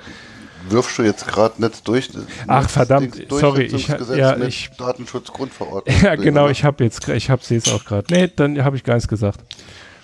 Wirfst 0.68 0.98
du 0.98 1.04
jetzt 1.04 1.26
gerade 1.28 1.62
nicht 1.62 1.88
durch? 1.88 2.10
Ach 2.48 2.70
verdammt, 2.70 3.16
sorry, 3.30 3.64
ich 3.64 3.88
ja 3.88 4.38
ich 4.38 4.70
Datenschutzgrundverordnung. 4.78 5.96
Ja, 6.02 6.16
genau, 6.16 6.50
ich 6.50 6.64
habe 6.64 6.84
jetzt 6.84 7.08
ich 7.08 7.30
habe 7.30 7.44
sie 7.44 7.56
jetzt 7.56 7.72
auch 7.72 7.86
gerade. 7.86 8.14
Nee, 8.14 8.30
dann 8.36 8.62
habe 8.64 8.76
ich 8.76 8.84
gar 8.84 8.96
nichts 8.96 9.08
gesagt. 9.08 9.40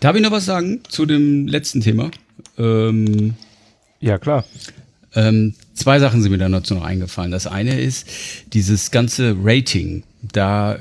Darf 0.05 0.15
ich 0.15 0.21
noch 0.21 0.29
was 0.29 0.45
sagen 0.45 0.81
zu 0.87 1.07
dem 1.07 1.47
letzten 1.47 1.81
Thema? 1.81 2.11
Ähm, 2.59 3.33
ja, 3.99 4.19
klar. 4.19 4.45
Ähm, 5.15 5.55
zwei 5.73 5.97
Sachen 5.97 6.21
sind 6.21 6.31
mir 6.31 6.37
da 6.37 6.47
dazu 6.47 6.75
noch 6.75 6.83
eingefallen. 6.83 7.31
Das 7.31 7.47
eine 7.47 7.81
ist 7.81 8.05
dieses 8.53 8.91
ganze 8.91 9.35
Rating. 9.41 10.03
Da, 10.21 10.77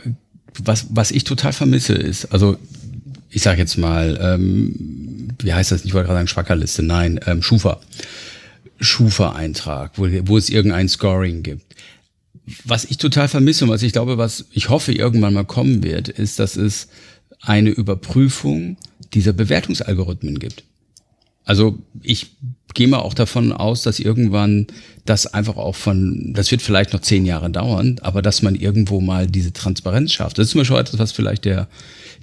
was, 0.62 0.88
was 0.90 1.10
ich 1.10 1.24
total 1.24 1.54
vermisse 1.54 1.94
ist, 1.94 2.34
also 2.34 2.58
ich 3.30 3.40
sage 3.40 3.60
jetzt 3.60 3.78
mal, 3.78 4.18
ähm, 4.20 5.30
wie 5.40 5.54
heißt 5.54 5.72
das? 5.72 5.86
Ich 5.86 5.94
wollte 5.94 6.08
gerade 6.08 6.18
sagen 6.18 6.28
Schwackerliste. 6.28 6.82
Nein, 6.82 7.18
ähm, 7.24 7.42
Schufa. 7.42 7.80
Schufa-Eintrag, 8.78 9.92
wo, 9.94 10.06
wo 10.26 10.36
es 10.36 10.50
irgendein 10.50 10.90
Scoring 10.90 11.42
gibt. 11.42 11.64
Was 12.66 12.84
ich 12.84 12.98
total 12.98 13.28
vermisse 13.28 13.64
und 13.64 13.70
was 13.70 13.82
ich 13.82 13.94
glaube, 13.94 14.18
was 14.18 14.44
ich 14.52 14.68
hoffe 14.68 14.92
irgendwann 14.92 15.32
mal 15.32 15.46
kommen 15.46 15.82
wird, 15.82 16.10
ist, 16.10 16.38
dass 16.38 16.56
es 16.56 16.88
eine 17.40 17.70
Überprüfung 17.70 18.76
dieser 19.14 19.32
Bewertungsalgorithmen 19.32 20.38
gibt. 20.38 20.64
Also 21.44 21.78
ich 22.02 22.28
gehe 22.72 22.88
mal 22.88 22.98
auch 22.98 23.14
davon 23.14 23.52
aus, 23.52 23.82
dass 23.82 24.00
irgendwann 24.00 24.66
das 25.04 25.26
einfach 25.26 25.56
auch 25.56 25.76
von, 25.76 26.32
das 26.34 26.50
wird 26.50 26.62
vielleicht 26.62 26.92
noch 26.92 27.00
zehn 27.00 27.26
Jahre 27.26 27.50
dauern, 27.50 27.98
aber 28.00 28.22
dass 28.22 28.42
man 28.42 28.54
irgendwo 28.54 29.00
mal 29.00 29.26
diese 29.26 29.52
Transparenz 29.52 30.12
schafft. 30.12 30.38
Das 30.38 30.46
ist 30.46 30.52
zum 30.52 30.60
Beispiel 30.60 30.78
etwas, 30.78 30.98
was 30.98 31.12
vielleicht 31.12 31.44
der 31.44 31.68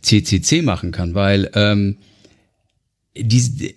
CCC 0.02 0.64
machen 0.64 0.92
kann, 0.92 1.14
weil 1.14 1.50
ähm, 1.54 1.98
diese, 3.16 3.74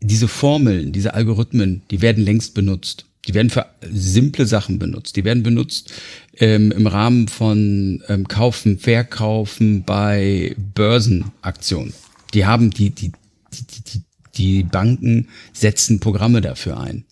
diese 0.00 0.28
Formeln, 0.28 0.92
diese 0.92 1.14
Algorithmen, 1.14 1.82
die 1.90 2.02
werden 2.02 2.24
längst 2.24 2.54
benutzt. 2.54 3.06
Die 3.26 3.34
werden 3.34 3.50
für 3.50 3.66
simple 3.90 4.46
Sachen 4.46 4.78
benutzt. 4.78 5.16
Die 5.16 5.24
werden 5.24 5.42
benutzt 5.42 5.92
ähm, 6.38 6.72
im 6.72 6.86
Rahmen 6.86 7.28
von 7.28 8.02
ähm, 8.08 8.26
Kaufen, 8.26 8.78
Verkaufen 8.78 9.84
bei 9.84 10.56
Börsenaktionen. 10.74 11.92
Die 12.34 12.46
haben 12.46 12.70
die, 12.70 12.90
die, 12.90 13.12
die, 13.52 13.82
die, 13.82 14.02
die 14.36 14.62
Banken 14.62 15.28
setzen 15.52 16.00
Programme 16.00 16.40
dafür 16.40 16.78
ein. 16.78 17.04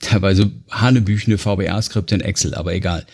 Teilweise 0.00 0.52
hanebüchene 0.70 1.38
VBA-Skripte 1.38 2.14
in 2.14 2.20
Excel, 2.20 2.54
aber 2.54 2.74
egal. 2.74 3.06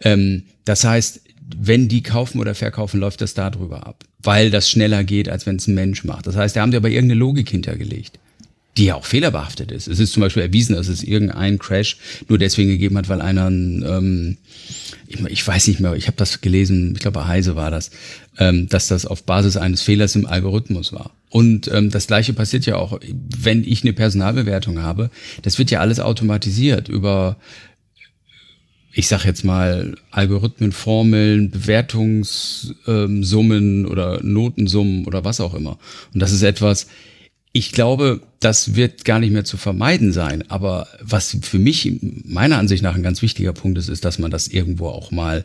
Ähm, 0.00 0.44
das 0.64 0.84
heißt, 0.84 1.20
wenn 1.56 1.88
die 1.88 2.02
kaufen 2.02 2.40
oder 2.40 2.54
verkaufen, 2.54 3.00
läuft 3.00 3.20
das 3.20 3.34
darüber 3.34 3.86
ab. 3.86 4.04
Weil 4.22 4.50
das 4.50 4.70
schneller 4.70 5.04
geht, 5.04 5.28
als 5.28 5.46
wenn 5.46 5.56
es 5.56 5.66
ein 5.66 5.74
Mensch 5.74 6.04
macht. 6.04 6.26
Das 6.26 6.36
heißt, 6.36 6.56
da 6.56 6.62
haben 6.62 6.70
die 6.70 6.76
aber 6.76 6.90
irgendeine 6.90 7.18
Logik 7.18 7.50
hintergelegt 7.50 8.18
die 8.76 8.86
ja 8.86 8.94
auch 8.94 9.04
fehlerbehaftet 9.04 9.72
ist. 9.72 9.88
Es 9.88 9.98
ist 9.98 10.12
zum 10.12 10.20
Beispiel 10.20 10.44
erwiesen, 10.44 10.76
dass 10.76 10.88
es 10.88 11.02
irgendeinen 11.02 11.58
Crash 11.58 11.96
nur 12.28 12.38
deswegen 12.38 12.70
gegeben 12.70 12.96
hat, 12.96 13.08
weil 13.08 13.20
einer, 13.20 13.48
ähm, 13.48 14.36
ich, 15.08 15.20
ich 15.26 15.46
weiß 15.46 15.68
nicht 15.68 15.80
mehr, 15.80 15.94
ich 15.94 16.06
habe 16.06 16.16
das 16.16 16.40
gelesen, 16.40 16.92
ich 16.94 17.00
glaube 17.00 17.20
bei 17.20 17.26
Heise 17.26 17.56
war 17.56 17.70
das, 17.70 17.90
ähm, 18.38 18.68
dass 18.68 18.88
das 18.88 19.06
auf 19.06 19.24
Basis 19.24 19.56
eines 19.56 19.82
Fehlers 19.82 20.14
im 20.14 20.26
Algorithmus 20.26 20.92
war. 20.92 21.10
Und 21.30 21.68
ähm, 21.72 21.90
das 21.90 22.06
gleiche 22.06 22.32
passiert 22.32 22.66
ja 22.66 22.76
auch, 22.76 23.00
wenn 23.38 23.64
ich 23.64 23.82
eine 23.82 23.92
Personalbewertung 23.92 24.80
habe, 24.80 25.10
das 25.42 25.58
wird 25.58 25.70
ja 25.70 25.80
alles 25.80 26.00
automatisiert 26.00 26.88
über 26.88 27.36
ich 28.92 29.06
sag 29.06 29.24
jetzt 29.24 29.44
mal, 29.44 29.94
Algorithmen, 30.10 30.72
Formeln, 30.72 31.50
Bewertungssummen 31.50 33.86
oder 33.86 34.20
Notensummen 34.22 35.06
oder 35.06 35.24
was 35.24 35.40
auch 35.40 35.54
immer. 35.54 35.78
Und 36.12 36.20
das 36.20 36.32
ist 36.32 36.42
etwas, 36.42 36.88
ich 37.52 37.72
glaube, 37.72 38.20
das 38.38 38.74
wird 38.76 39.04
gar 39.04 39.18
nicht 39.18 39.32
mehr 39.32 39.44
zu 39.44 39.56
vermeiden 39.56 40.12
sein. 40.12 40.44
Aber 40.48 40.86
was 41.00 41.36
für 41.42 41.58
mich 41.58 41.90
meiner 42.24 42.58
Ansicht 42.58 42.82
nach 42.82 42.94
ein 42.94 43.02
ganz 43.02 43.22
wichtiger 43.22 43.52
Punkt 43.52 43.78
ist, 43.78 43.88
ist, 43.88 44.04
dass 44.04 44.18
man 44.18 44.30
das 44.30 44.48
irgendwo 44.48 44.88
auch 44.88 45.10
mal 45.10 45.44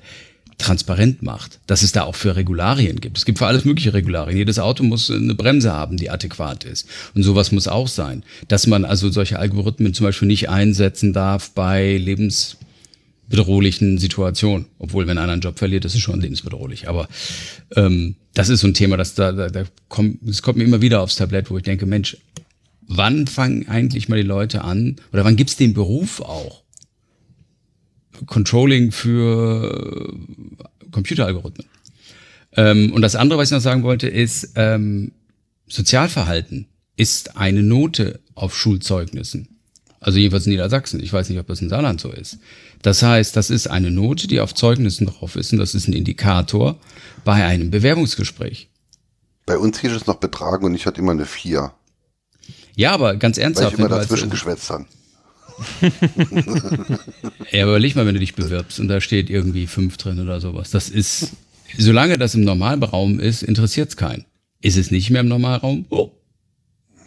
transparent 0.57 1.21
macht, 1.21 1.59
dass 1.67 1.81
es 1.81 1.91
da 1.91 2.03
auch 2.03 2.15
für 2.15 2.35
Regularien 2.35 3.01
gibt. 3.01 3.17
Es 3.17 3.25
gibt 3.25 3.39
für 3.39 3.47
alles 3.47 3.65
mögliche 3.65 3.93
Regularien. 3.93 4.37
Jedes 4.37 4.59
Auto 4.59 4.83
muss 4.83 5.11
eine 5.11 5.35
Bremse 5.35 5.73
haben, 5.73 5.97
die 5.97 6.09
adäquat 6.09 6.63
ist. 6.63 6.87
Und 7.13 7.23
sowas 7.23 7.51
muss 7.51 7.67
auch 7.67 7.87
sein. 7.87 8.23
Dass 8.47 8.67
man 8.67 8.85
also 8.85 9.09
solche 9.09 9.39
Algorithmen 9.39 9.93
zum 9.93 10.05
Beispiel 10.05 10.27
nicht 10.27 10.47
einsetzen 10.49 11.11
darf 11.11 11.51
bei 11.51 11.97
Lebens 11.97 12.57
bedrohlichen 13.27 13.97
Situation. 13.97 14.65
Obwohl, 14.79 15.07
wenn 15.07 15.17
einer 15.17 15.33
einen 15.33 15.41
Job 15.41 15.57
verliert, 15.57 15.85
ist 15.85 15.95
es 15.95 16.01
schon 16.01 16.21
lebensbedrohlich. 16.21 16.87
Aber 16.87 17.07
ähm, 17.75 18.15
das 18.33 18.49
ist 18.49 18.61
so 18.61 18.67
ein 18.67 18.73
Thema, 18.73 18.97
das 18.97 19.15
da, 19.15 19.31
da, 19.31 19.49
da 19.49 19.63
kommt, 19.87 20.21
es 20.27 20.41
kommt 20.41 20.57
mir 20.57 20.63
immer 20.63 20.81
wieder 20.81 21.01
aufs 21.01 21.15
Tablett, 21.15 21.49
wo 21.49 21.57
ich 21.57 21.63
denke, 21.63 21.85
Mensch, 21.85 22.17
wann 22.87 23.27
fangen 23.27 23.67
eigentlich 23.67 24.09
mal 24.09 24.17
die 24.17 24.27
Leute 24.27 24.63
an, 24.63 24.97
oder 25.11 25.23
wann 25.25 25.35
gibt's 25.35 25.55
den 25.55 25.73
Beruf 25.73 26.21
auch? 26.21 26.63
Controlling 28.27 28.91
für 28.91 30.13
Computeralgorithmen. 30.91 31.67
Ähm, 32.55 32.93
und 32.93 33.01
das 33.01 33.15
andere, 33.15 33.39
was 33.39 33.49
ich 33.49 33.55
noch 33.55 33.61
sagen 33.61 33.83
wollte, 33.83 34.07
ist, 34.07 34.53
ähm, 34.55 35.11
Sozialverhalten 35.67 36.67
ist 36.95 37.37
eine 37.37 37.63
Note 37.63 38.19
auf 38.35 38.55
Schulzeugnissen. 38.55 39.49
Also 39.99 40.19
jedenfalls 40.19 40.45
in 40.45 40.51
Niedersachsen. 40.51 41.01
Ich 41.01 41.11
weiß 41.11 41.29
nicht, 41.29 41.39
ob 41.39 41.47
das 41.47 41.61
in 41.61 41.69
Saarland 41.69 41.99
so 41.99 42.11
ist. 42.11 42.37
Das 42.85 43.01
heißt, 43.01 43.35
das 43.35 43.49
ist 43.49 43.65
eine 43.65 43.89
Note, 43.89 44.27
die 44.27 44.39
auf 44.39 44.53
Zeugnissen 44.53 45.07
drauf 45.07 45.35
ist 45.37 45.51
und 45.51 45.57
das 45.57 45.73
ist 45.73 45.87
ein 45.87 45.93
Indikator 45.93 46.77
bei 47.23 47.43
einem 47.43 47.71
Bewerbungsgespräch. 47.71 48.69
Bei 49.47 49.57
uns 49.57 49.79
hieß 49.79 49.91
es 49.93 50.05
noch 50.05 50.17
Betragen 50.17 50.65
und 50.65 50.75
ich 50.75 50.85
hatte 50.85 51.01
immer 51.01 51.13
eine 51.13 51.25
4. 51.25 51.73
Ja, 52.75 52.91
aber 52.91 53.15
ganz 53.15 53.39
ernsthaft. 53.39 53.79
Weil 53.79 53.85
ich 53.85 53.91
immer 53.91 54.01
dazwischen 54.01 54.29
geschwätzt 54.29 54.69
habe. 54.69 54.85
ja, 57.51 57.63
aber 57.63 57.71
überleg 57.71 57.95
mal, 57.95 58.05
wenn 58.05 58.13
du 58.13 58.19
dich 58.19 58.35
bewirbst 58.35 58.79
und 58.79 58.87
da 58.87 59.01
steht 59.01 59.31
irgendwie 59.31 59.65
5 59.65 59.97
drin 59.97 60.19
oder 60.19 60.39
sowas. 60.39 60.69
Das 60.69 60.87
ist, 60.87 61.31
solange 61.79 62.19
das 62.19 62.35
im 62.35 62.41
Normalraum 62.41 63.19
ist, 63.19 63.41
interessiert 63.41 63.89
es 63.89 63.97
keinen. 63.97 64.25
Ist 64.61 64.77
es 64.77 64.91
nicht 64.91 65.09
mehr 65.09 65.21
im 65.21 65.27
Normalraum? 65.27 65.87
Oh, 65.89 66.11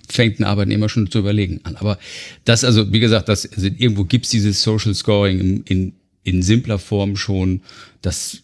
fängt 0.08 0.40
ein 0.40 0.44
Arbeitnehmer 0.44 0.88
schon 0.88 1.10
zu 1.10 1.18
überlegen 1.18 1.60
an. 1.64 1.76
Aber 1.76 1.98
das, 2.44 2.64
also 2.64 2.92
wie 2.92 3.00
gesagt, 3.00 3.28
das, 3.28 3.50
also 3.52 3.66
irgendwo 3.66 4.04
gibt's 4.04 4.30
dieses 4.30 4.62
Social 4.62 4.94
Scoring 4.94 5.40
in, 5.40 5.62
in, 5.64 5.92
in 6.24 6.42
simpler 6.42 6.78
Form 6.78 7.16
schon. 7.16 7.62
Das 8.02 8.38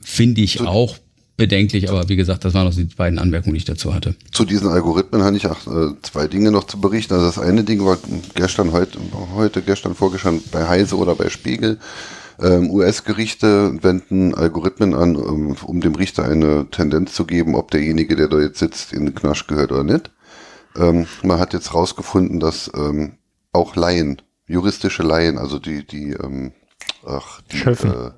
finde 0.00 0.40
ich 0.40 0.54
so, 0.54 0.66
auch 0.66 0.98
bedenklich, 1.36 1.90
aber 1.90 2.08
wie 2.08 2.16
gesagt, 2.16 2.44
das 2.44 2.54
waren 2.54 2.66
auch 2.66 2.74
die 2.74 2.84
beiden 2.84 3.18
Anmerkungen, 3.18 3.54
die 3.54 3.58
ich 3.58 3.64
dazu 3.64 3.94
hatte. 3.94 4.14
Zu 4.32 4.44
diesen 4.44 4.68
Algorithmen 4.68 5.22
habe 5.22 5.36
ich 5.36 5.46
auch 5.46 5.66
äh, 5.66 5.94
zwei 6.02 6.28
Dinge 6.28 6.50
noch 6.50 6.64
zu 6.64 6.80
berichten. 6.80 7.14
Also 7.14 7.26
das 7.26 7.38
eine 7.38 7.64
Ding 7.64 7.84
war 7.84 7.98
gestern, 8.34 8.72
heute, 8.72 8.98
heute 9.34 9.62
gestern, 9.62 9.94
vorgestern 9.94 10.40
bei 10.50 10.66
Heise 10.66 10.96
oder 10.96 11.14
bei 11.14 11.28
Spiegel. 11.28 11.78
Ähm, 12.40 12.70
US-Gerichte 12.70 13.82
wenden 13.82 14.34
Algorithmen 14.34 14.94
an, 14.94 15.16
um, 15.16 15.52
um, 15.52 15.80
dem 15.80 15.94
Richter 15.94 16.24
eine 16.24 16.66
Tendenz 16.70 17.14
zu 17.14 17.24
geben, 17.24 17.54
ob 17.54 17.70
derjenige, 17.70 18.14
der 18.14 18.28
da 18.28 18.38
jetzt 18.38 18.58
sitzt, 18.58 18.92
in 18.92 19.06
den 19.06 19.14
Knasch 19.14 19.46
gehört 19.46 19.72
oder 19.72 19.84
nicht. 19.84 20.10
Ähm, 20.78 21.06
man 21.22 21.38
hat 21.38 21.52
jetzt 21.52 21.74
rausgefunden, 21.74 22.40
dass 22.40 22.70
ähm, 22.74 23.18
auch 23.52 23.76
Laien, 23.76 24.22
juristische 24.46 25.02
Laien, 25.02 25.38
also 25.38 25.58
die, 25.58 25.86
die, 25.86 26.12
ähm, 26.12 26.52
ach, 27.04 27.40
die, 27.52 27.62
äh, 27.62 28.10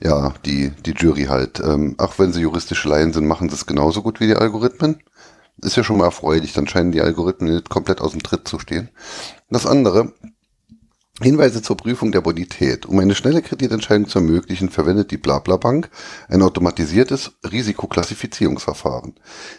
ja, 0.00 0.34
die, 0.44 0.70
die 0.84 0.92
Jury 0.92 1.24
halt, 1.24 1.60
ähm, 1.60 1.94
auch 1.98 2.18
wenn 2.18 2.32
sie 2.32 2.42
juristische 2.42 2.88
Laien 2.88 3.12
sind, 3.12 3.26
machen 3.26 3.48
sie 3.48 3.54
es 3.54 3.66
genauso 3.66 4.02
gut 4.02 4.20
wie 4.20 4.26
die 4.26 4.36
Algorithmen. 4.36 5.02
Ist 5.60 5.76
ja 5.76 5.82
schon 5.82 5.98
mal 5.98 6.04
erfreulich, 6.04 6.52
dann 6.52 6.68
scheinen 6.68 6.92
die 6.92 7.00
Algorithmen 7.00 7.52
nicht 7.54 7.68
komplett 7.68 8.00
aus 8.00 8.12
dem 8.12 8.22
Tritt 8.22 8.46
zu 8.46 8.58
stehen. 8.60 8.90
Das 9.50 9.66
andere, 9.66 10.12
Hinweise 11.20 11.62
zur 11.62 11.76
Prüfung 11.76 12.12
der 12.12 12.20
Bonität. 12.20 12.86
Um 12.86 13.00
eine 13.00 13.16
schnelle 13.16 13.42
Kreditentscheidung 13.42 14.06
zu 14.06 14.20
ermöglichen, 14.20 14.68
verwendet 14.68 15.10
die 15.10 15.16
BlaBlaBank 15.16 15.90
ein 16.28 16.42
automatisiertes 16.42 17.32
Risikoklassifizierungsverfahren. 17.50 19.14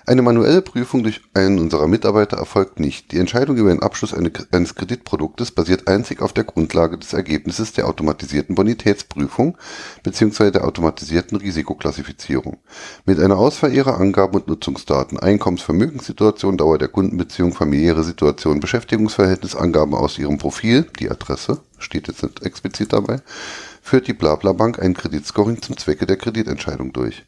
Eine 0.05 0.22
manuelle 0.22 0.62
Prüfung 0.62 1.03
durch 1.03 1.20
einen 1.34 1.60
unserer 1.60 1.88
Mitarbeiter 1.88 2.38
erfolgt 2.38 2.80
nicht. 2.80 3.12
Die 3.12 3.18
Entscheidung 3.18 3.57
über 3.57 3.72
den 3.72 3.82
Abschluss 3.82 4.14
eines 4.14 4.76
Kreditproduktes 4.76 5.51
basiert 5.51 5.89
einzig 5.89 6.22
auf 6.22 6.32
der 6.32 6.45
Grundlage 6.45 6.97
des 6.97 7.12
Ergebnisses 7.12 7.74
der 7.74 7.89
automatisierten 7.89 8.55
Bonitätsprüfung 8.55 9.57
bzw. 10.03 10.51
der 10.51 10.64
automatisierten 10.64 11.38
Risikoklassifizierung. 11.39 12.60
Mit 13.05 13.20
einer 13.20 13.38
Auswahl 13.38 13.74
ihrer 13.74 13.99
Angaben 13.99 14.36
und 14.36 14.47
Nutzungsdaten, 14.47 15.20
Einkommensvermögenssituation, 15.20 16.55
Dauer 16.55 16.78
der 16.78 16.88
Kundenbeziehung, 16.88 17.51
familiäre 17.51 18.05
Situation, 18.05 18.62
Beschäftigungsverhältnis, 18.62 19.57
Angaben 19.57 19.93
aus 19.93 20.18
ihrem 20.18 20.38
Profil, 20.38 20.88
die 21.01 21.12
Adresse, 21.12 21.49
Maße, 21.50 21.62
steht 21.80 22.08
jetzt 22.08 22.24
nicht 22.24 22.43
explizit 22.43 22.93
dabei, 22.93 23.22
führt 23.82 24.08
die 24.08 24.14
Blabla-Bank 24.14 24.80
ein 24.80 24.93
Kreditscoring 24.93 25.62
zum 25.62 25.78
Zwecke 25.78 26.06
der 26.06 26.18
Kreditentscheidung 26.18 26.93
durch. 26.93 27.26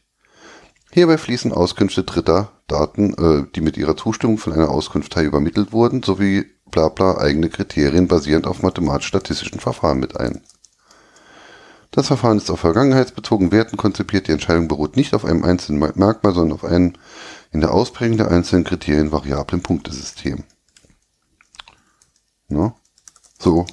Hierbei 0.90 1.16
fließen 1.16 1.52
Auskünfte 1.52 2.04
Dritter, 2.04 2.52
Daten, 2.66 3.14
äh, 3.14 3.46
die 3.54 3.62
mit 3.62 3.76
ihrer 3.76 3.96
Zustimmung 3.96 4.38
von 4.38 4.52
einer 4.52 4.68
Auskunftei 4.68 5.24
übermittelt 5.24 5.72
wurden, 5.72 6.02
sowie 6.02 6.46
Blabla 6.70 7.18
eigene 7.18 7.48
Kriterien 7.48 8.08
basierend 8.08 8.46
auf 8.46 8.62
mathematisch-statistischen 8.62 9.60
Verfahren 9.60 10.00
mit 10.00 10.18
ein. 10.18 10.42
Das 11.90 12.06
Verfahren 12.06 12.38
ist 12.38 12.50
auf 12.50 12.60
vergangenheitsbezogenen 12.60 13.52
Werten 13.52 13.76
konzipiert. 13.76 14.26
Die 14.26 14.32
Entscheidung 14.32 14.68
beruht 14.68 14.96
nicht 14.96 15.14
auf 15.14 15.26
einem 15.26 15.44
einzelnen 15.44 15.78
Merkmal, 15.94 16.32
sondern 16.32 16.52
auf 16.52 16.64
einem 16.64 16.94
in 17.50 17.60
der 17.60 17.72
Ausprägung 17.72 18.16
der 18.16 18.30
einzelnen 18.30 18.64
Kriterien 18.64 19.12
variablen 19.12 19.62
Punktesystem. 19.62 20.44
Ja, 22.48 22.74
so. 23.38 23.66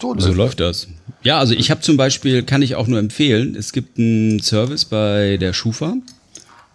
So, 0.00 0.14
so 0.18 0.32
läuft 0.32 0.60
das. 0.60 0.88
Ja, 1.22 1.38
also 1.38 1.54
ich 1.54 1.70
habe 1.70 1.80
zum 1.80 1.96
Beispiel, 1.96 2.44
kann 2.44 2.62
ich 2.62 2.76
auch 2.76 2.86
nur 2.86 2.98
empfehlen, 2.98 3.56
es 3.56 3.72
gibt 3.72 3.98
einen 3.98 4.40
Service 4.40 4.84
bei 4.84 5.36
der 5.38 5.52
Schufa. 5.52 5.96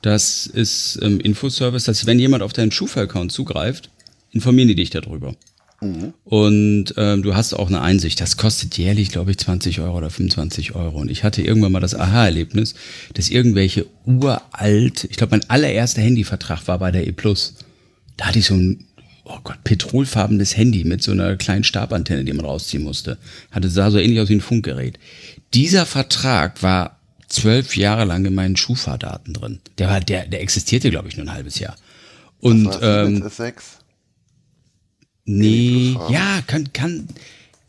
Das 0.01 0.45
ist 0.45 0.99
ähm, 1.01 1.21
Infoservice, 1.21 1.86
dass 1.86 2.05
wenn 2.05 2.19
jemand 2.19 2.43
auf 2.43 2.51
deinen 2.51 2.71
Schufa-Account 2.71 3.32
zugreift, 3.32 3.89
informieren 4.32 4.67
die 4.67 4.76
dich 4.76 4.89
darüber. 4.89 5.34
Mhm. 5.84 6.13
Und 6.26 6.93
ähm, 6.97 7.24
du 7.24 7.36
hast 7.36 7.53
auch 7.53 7.67
eine 7.67 7.82
Einsicht. 7.82 8.19
Das 8.19 8.38
kostet 8.38 8.78
jährlich, 8.78 9.09
glaube 9.09 9.32
ich, 9.32 9.38
20 9.38 9.80
Euro 9.80 9.97
oder 9.97 10.09
25 10.09 10.76
Euro. 10.76 10.99
Und 10.99 11.09
ich 11.09 11.24
hatte 11.24 11.41
irgendwann 11.41 11.71
mal 11.71 11.80
das 11.80 11.95
Aha-Erlebnis, 11.95 12.76
dass 13.13 13.30
irgendwelche 13.30 13.86
uralt, 14.05 15.05
ich 15.05 15.17
glaube, 15.17 15.32
mein 15.32 15.49
allererster 15.49 16.01
Handyvertrag 16.01 16.67
war 16.67 16.80
bei 16.80 16.91
der 16.91 17.07
E. 17.07 17.13
Da 18.17 18.26
hatte 18.26 18.39
ich 18.39 18.45
so 18.45 18.55
ein, 18.55 18.86
oh 19.26 19.39
Gott, 19.43 19.63
petrolfarbenes 19.63 20.57
Handy 20.57 20.84
mit 20.84 21.03
so 21.03 21.11
einer 21.11 21.36
kleinen 21.36 21.63
Stabantenne, 21.63 22.24
die 22.26 22.34
man 22.34 22.45
rausziehen 22.45 22.84
musste. 22.84 23.17
Hatte, 23.51 23.69
sah 23.69 23.91
so 23.91 23.99
ähnlich 23.99 24.19
aus 24.19 24.30
wie 24.30 24.36
ein 24.36 24.41
Funkgerät. 24.41 24.99
Dieser 25.53 25.86
Vertrag 25.86 26.61
war 26.63 26.99
zwölf 27.28 27.76
Jahre 27.78 28.05
lang 28.05 28.26
in 28.26 28.36
meinen 28.36 28.55
Schufa-Daten 28.55 29.34
drin. 29.34 29.59
Der 29.78 29.89
war, 29.89 29.99
der, 29.99 30.28
der 30.28 30.41
existierte, 30.41 30.89
glaube 30.89 31.07
ich, 31.07 31.17
nur 31.17 31.26
ein 31.26 31.34
halbes 31.34 31.59
Jahr. 31.59 31.76
Und 32.39 32.78
ähm, 32.82 33.24
Nee, 35.26 35.95
ja, 36.09 36.41
kann, 36.45 36.74
kann. 36.74 37.07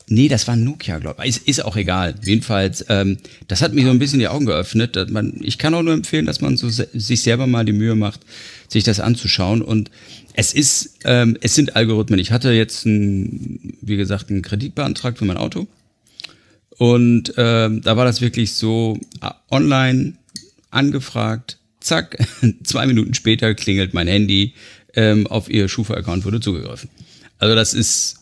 Nee, 0.07 0.27
das 0.27 0.47
war 0.47 0.55
Nokia, 0.55 0.99
glaube 0.99 1.23
ich. 1.23 1.37
Ist, 1.37 1.47
ist 1.47 1.65
auch 1.65 1.77
egal. 1.77 2.15
Jedenfalls, 2.21 2.85
ähm, 2.89 3.17
das 3.47 3.61
hat 3.61 3.73
mir 3.73 3.85
so 3.85 3.91
ein 3.91 3.97
bisschen 3.97 4.19
die 4.19 4.27
Augen 4.27 4.45
geöffnet. 4.45 5.09
Man, 5.09 5.39
ich 5.41 5.57
kann 5.57 5.73
auch 5.73 5.81
nur 5.81 5.93
empfehlen, 5.93 6.25
dass 6.25 6.41
man 6.41 6.57
so 6.57 6.69
se 6.69 6.87
sich 6.93 7.21
selber 7.21 7.47
mal 7.47 7.65
die 7.65 7.71
Mühe 7.71 7.95
macht, 7.95 8.19
sich 8.67 8.83
das 8.83 8.99
anzuschauen. 8.99 9.61
Und 9.61 9.89
es 10.37 10.53
ist, 10.53 10.99
ähm, 11.05 11.37
es 11.41 11.55
sind 11.55 11.75
Algorithmen. 11.75 12.19
Ich 12.19 12.31
hatte 12.31 12.51
jetzt, 12.51 12.85
ein, 12.85 13.77
wie 13.81 13.95
gesagt, 13.95 14.29
einen 14.29 14.41
Kredit 14.41 14.75
beantragt 14.75 15.17
für 15.17 15.25
mein 15.25 15.37
Auto. 15.37 15.67
Und 16.77 17.33
ähm, 17.37 17.81
da 17.81 17.95
war 17.95 18.03
das 18.03 18.19
wirklich 18.19 18.53
so 18.53 18.99
äh, 19.21 19.29
online 19.49 20.15
angefragt, 20.71 21.57
zack, 21.79 22.17
zwei 22.63 22.85
Minuten 22.85 23.13
später 23.13 23.53
klingelt 23.55 23.93
mein 23.93 24.07
Handy, 24.07 24.53
ähm, 24.93 25.25
auf 25.27 25.49
ihr 25.49 25.69
Schufa-Account 25.69 26.25
wurde 26.25 26.41
zugegriffen. 26.41 26.89
Also 27.37 27.55
das 27.55 27.73
ist, 27.73 28.17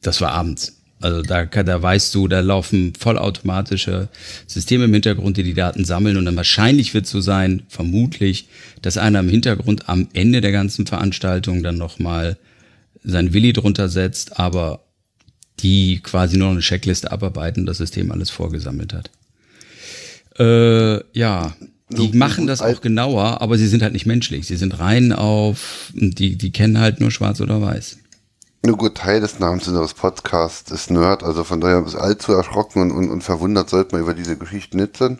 das 0.00 0.22
war 0.22 0.32
abends. 0.32 0.81
Also 1.02 1.22
da, 1.22 1.44
da 1.44 1.82
weißt 1.82 2.14
du, 2.14 2.28
da 2.28 2.40
laufen 2.40 2.92
vollautomatische 2.98 4.08
Systeme 4.46 4.84
im 4.84 4.92
Hintergrund, 4.92 5.36
die 5.36 5.42
die 5.42 5.54
Daten 5.54 5.84
sammeln 5.84 6.16
und 6.16 6.24
dann 6.24 6.36
wahrscheinlich 6.36 6.94
wird 6.94 7.06
es 7.06 7.10
so 7.10 7.20
sein, 7.20 7.62
vermutlich, 7.68 8.48
dass 8.80 8.98
einer 8.98 9.20
im 9.20 9.28
Hintergrund 9.28 9.88
am 9.88 10.08
Ende 10.12 10.40
der 10.40 10.52
ganzen 10.52 10.86
Veranstaltung 10.86 11.62
dann 11.62 11.76
nochmal 11.76 12.36
sein 13.04 13.32
Willi 13.32 13.52
drunter 13.52 13.88
setzt, 13.88 14.38
aber 14.38 14.80
die 15.60 16.00
quasi 16.00 16.36
nur 16.36 16.48
noch 16.48 16.54
eine 16.54 16.62
Checkliste 16.62 17.12
abarbeiten, 17.12 17.66
das 17.66 17.78
System 17.78 18.10
alles 18.10 18.30
vorgesammelt 18.30 18.92
hat. 18.92 19.10
Äh, 20.38 21.02
ja, 21.18 21.54
die 21.90 22.16
machen 22.16 22.46
das 22.46 22.62
auch 22.62 22.80
genauer, 22.80 23.42
aber 23.42 23.58
sie 23.58 23.66
sind 23.66 23.82
halt 23.82 23.92
nicht 23.92 24.06
menschlich. 24.06 24.46
Sie 24.46 24.56
sind 24.56 24.78
rein 24.78 25.12
auf, 25.12 25.92
die, 25.94 26.36
die 26.36 26.50
kennen 26.50 26.78
halt 26.78 27.00
nur 27.00 27.10
schwarz 27.10 27.40
oder 27.40 27.60
weiß. 27.60 27.98
Nur 28.64 28.76
gut, 28.76 28.94
Teil 28.96 29.20
des 29.20 29.40
Namens 29.40 29.66
unseres 29.66 29.92
Podcasts 29.92 30.70
ist 30.70 30.90
Nerd, 30.90 31.24
also 31.24 31.42
von 31.42 31.60
daher 31.60 31.84
ist 31.84 31.96
allzu 31.96 32.32
erschrocken 32.32 32.80
und, 32.80 32.92
und, 32.92 33.10
und 33.10 33.22
verwundert 33.22 33.68
sollte 33.68 33.94
man 33.96 34.02
über 34.02 34.14
diese 34.14 34.36
Geschichte 34.36 34.76
nicht 34.76 34.96
sein. 34.96 35.18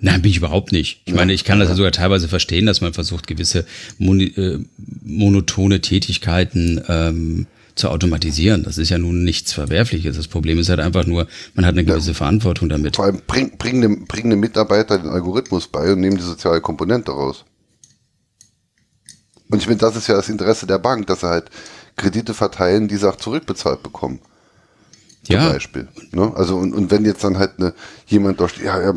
Nein, 0.00 0.22
bin 0.22 0.30
ich 0.30 0.36
überhaupt 0.36 0.70
nicht. 0.70 1.02
Ich 1.04 1.12
ja, 1.12 1.16
meine, 1.16 1.32
ich 1.32 1.44
kann 1.44 1.58
das 1.58 1.70
ja 1.70 1.74
sogar 1.74 1.90
teilweise 1.90 2.28
verstehen, 2.28 2.66
dass 2.66 2.80
man 2.80 2.92
versucht, 2.92 3.26
gewisse 3.26 3.64
moni 3.98 4.26
äh, 4.36 4.60
monotone 5.02 5.80
Tätigkeiten 5.80 6.82
ähm, 6.88 7.46
zu 7.74 7.88
automatisieren. 7.88 8.62
Das 8.62 8.78
ist 8.78 8.90
ja 8.90 8.98
nun 8.98 9.24
nichts 9.24 9.52
Verwerfliches. 9.52 10.16
Das 10.16 10.28
Problem 10.28 10.58
ist 10.58 10.68
halt 10.68 10.80
einfach 10.80 11.06
nur, 11.06 11.26
man 11.54 11.66
hat 11.66 11.74
eine 11.74 11.84
gewisse 11.84 12.10
ja, 12.10 12.14
Verantwortung 12.14 12.68
damit. 12.68 12.96
Vor 12.96 13.06
allem 13.06 13.22
bringen 13.26 13.52
bring 13.58 13.80
dem, 13.80 14.04
bring 14.04 14.30
dem 14.30 14.40
Mitarbeiter 14.40 14.98
den 14.98 15.08
Algorithmus 15.08 15.66
bei 15.68 15.92
und 15.92 16.00
nehmen 16.00 16.16
die 16.16 16.22
soziale 16.22 16.60
Komponente 16.60 17.10
raus. 17.10 17.44
Und 19.50 19.58
ich 19.58 19.66
finde, 19.66 19.84
das 19.84 19.96
ist 19.96 20.06
ja 20.06 20.14
das 20.14 20.28
Interesse 20.28 20.66
der 20.66 20.78
Bank, 20.78 21.06
dass 21.06 21.22
er 21.22 21.30
halt 21.30 21.50
Kredite 21.96 22.34
verteilen, 22.34 22.88
die 22.88 22.96
sie 22.96 23.08
auch 23.08 23.16
zurückbezahlt 23.16 23.82
bekommen. 23.82 24.20
Zum 25.24 25.36
ja. 25.36 25.48
Beispiel. 25.48 25.88
Ne? 26.12 26.32
Also 26.36 26.56
und, 26.56 26.74
und 26.74 26.90
wenn 26.90 27.06
jetzt 27.06 27.24
dann 27.24 27.38
halt 27.38 27.52
eine, 27.58 27.72
jemand 28.06 28.38
steht, 28.50 28.64
ja, 28.64 28.80
ja, 28.80 28.94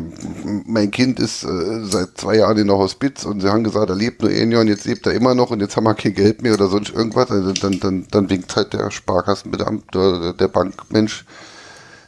mein 0.66 0.90
Kind 0.90 1.18
ist 1.18 1.42
äh, 1.42 1.84
seit 1.84 2.18
zwei 2.18 2.36
Jahren 2.36 2.58
in 2.58 2.66
der 2.66 2.76
Hospiz 2.76 3.24
und 3.24 3.40
sie 3.40 3.48
haben 3.48 3.64
gesagt, 3.64 3.88
er 3.88 3.96
lebt 3.96 4.20
nur 4.20 4.30
ein 4.30 4.52
Jahr 4.52 4.60
und 4.60 4.68
jetzt 4.68 4.84
lebt 4.84 5.06
er 5.06 5.14
immer 5.14 5.34
noch 5.34 5.50
und 5.50 5.60
jetzt 5.60 5.76
haben 5.76 5.84
wir 5.84 5.94
kein 5.94 6.12
Geld 6.12 6.42
mehr 6.42 6.52
oder 6.52 6.68
sonst 6.68 6.90
irgendwas, 6.90 7.30
also 7.30 7.52
dann, 7.52 7.80
dann, 7.80 8.06
dann 8.10 8.28
winkt 8.28 8.54
halt 8.56 8.74
der 8.74 8.90
Sparkassenbeamte 8.90 9.98
oder 9.98 10.34
der 10.34 10.48
Bankmensch 10.48 11.24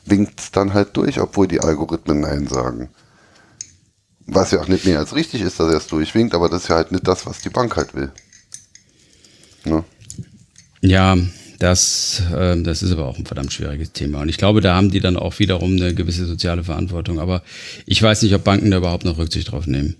winkt 0.05 0.55
dann 0.55 0.75
halt 0.75 0.97
durch, 0.99 1.19
obwohl 1.19 1.49
die 1.49 1.61
Algorithmen 1.61 2.21
Nein 2.21 2.47
sagen. 2.47 2.91
Was 4.27 4.51
ja 4.51 4.61
auch 4.61 4.69
nicht 4.69 4.85
mehr 4.85 4.99
als 4.99 5.15
richtig 5.15 5.41
ist, 5.41 5.59
dass 5.61 5.71
er 5.71 5.79
es 5.79 5.87
durchwinkt, 5.87 6.35
aber 6.35 6.51
das 6.51 6.65
ist 6.65 6.69
ja 6.69 6.77
halt 6.77 6.93
nicht 6.93 7.09
das, 7.09 7.25
was 7.25 7.41
die 7.41 7.49
Bank 7.49 7.75
halt 7.77 7.95
will. 7.95 8.13
Ne? 9.65 9.83
Ja, 10.81 11.17
das, 11.59 12.23
äh, 12.35 12.61
das 12.63 12.83
ist 12.83 12.93
aber 12.93 13.07
auch 13.07 13.19
ein 13.19 13.27
verdammt 13.27 13.53
schwieriges 13.53 13.93
Thema. 13.93 14.23
Und 14.23 14.29
ich 14.31 14.39
glaube, 14.39 14.61
da 14.61 14.75
haben 14.75 14.91
die 14.91 15.01
dann 15.01 15.17
auch 15.17 15.39
wiederum 15.39 15.73
eine 15.73 15.95
gewisse 15.95 16.25
soziale 16.25 16.65
Verantwortung. 16.65 17.21
Aber 17.21 17.43
ich 17.85 18.03
weiß 18.03 18.23
nicht, 18.23 18.35
ob 18.35 18.45
Banken 18.45 18.71
da 18.71 18.79
überhaupt 18.79 19.05
noch 19.05 19.19
Rücksicht 19.19 19.53
drauf 19.53 19.67
nehmen. 19.67 19.97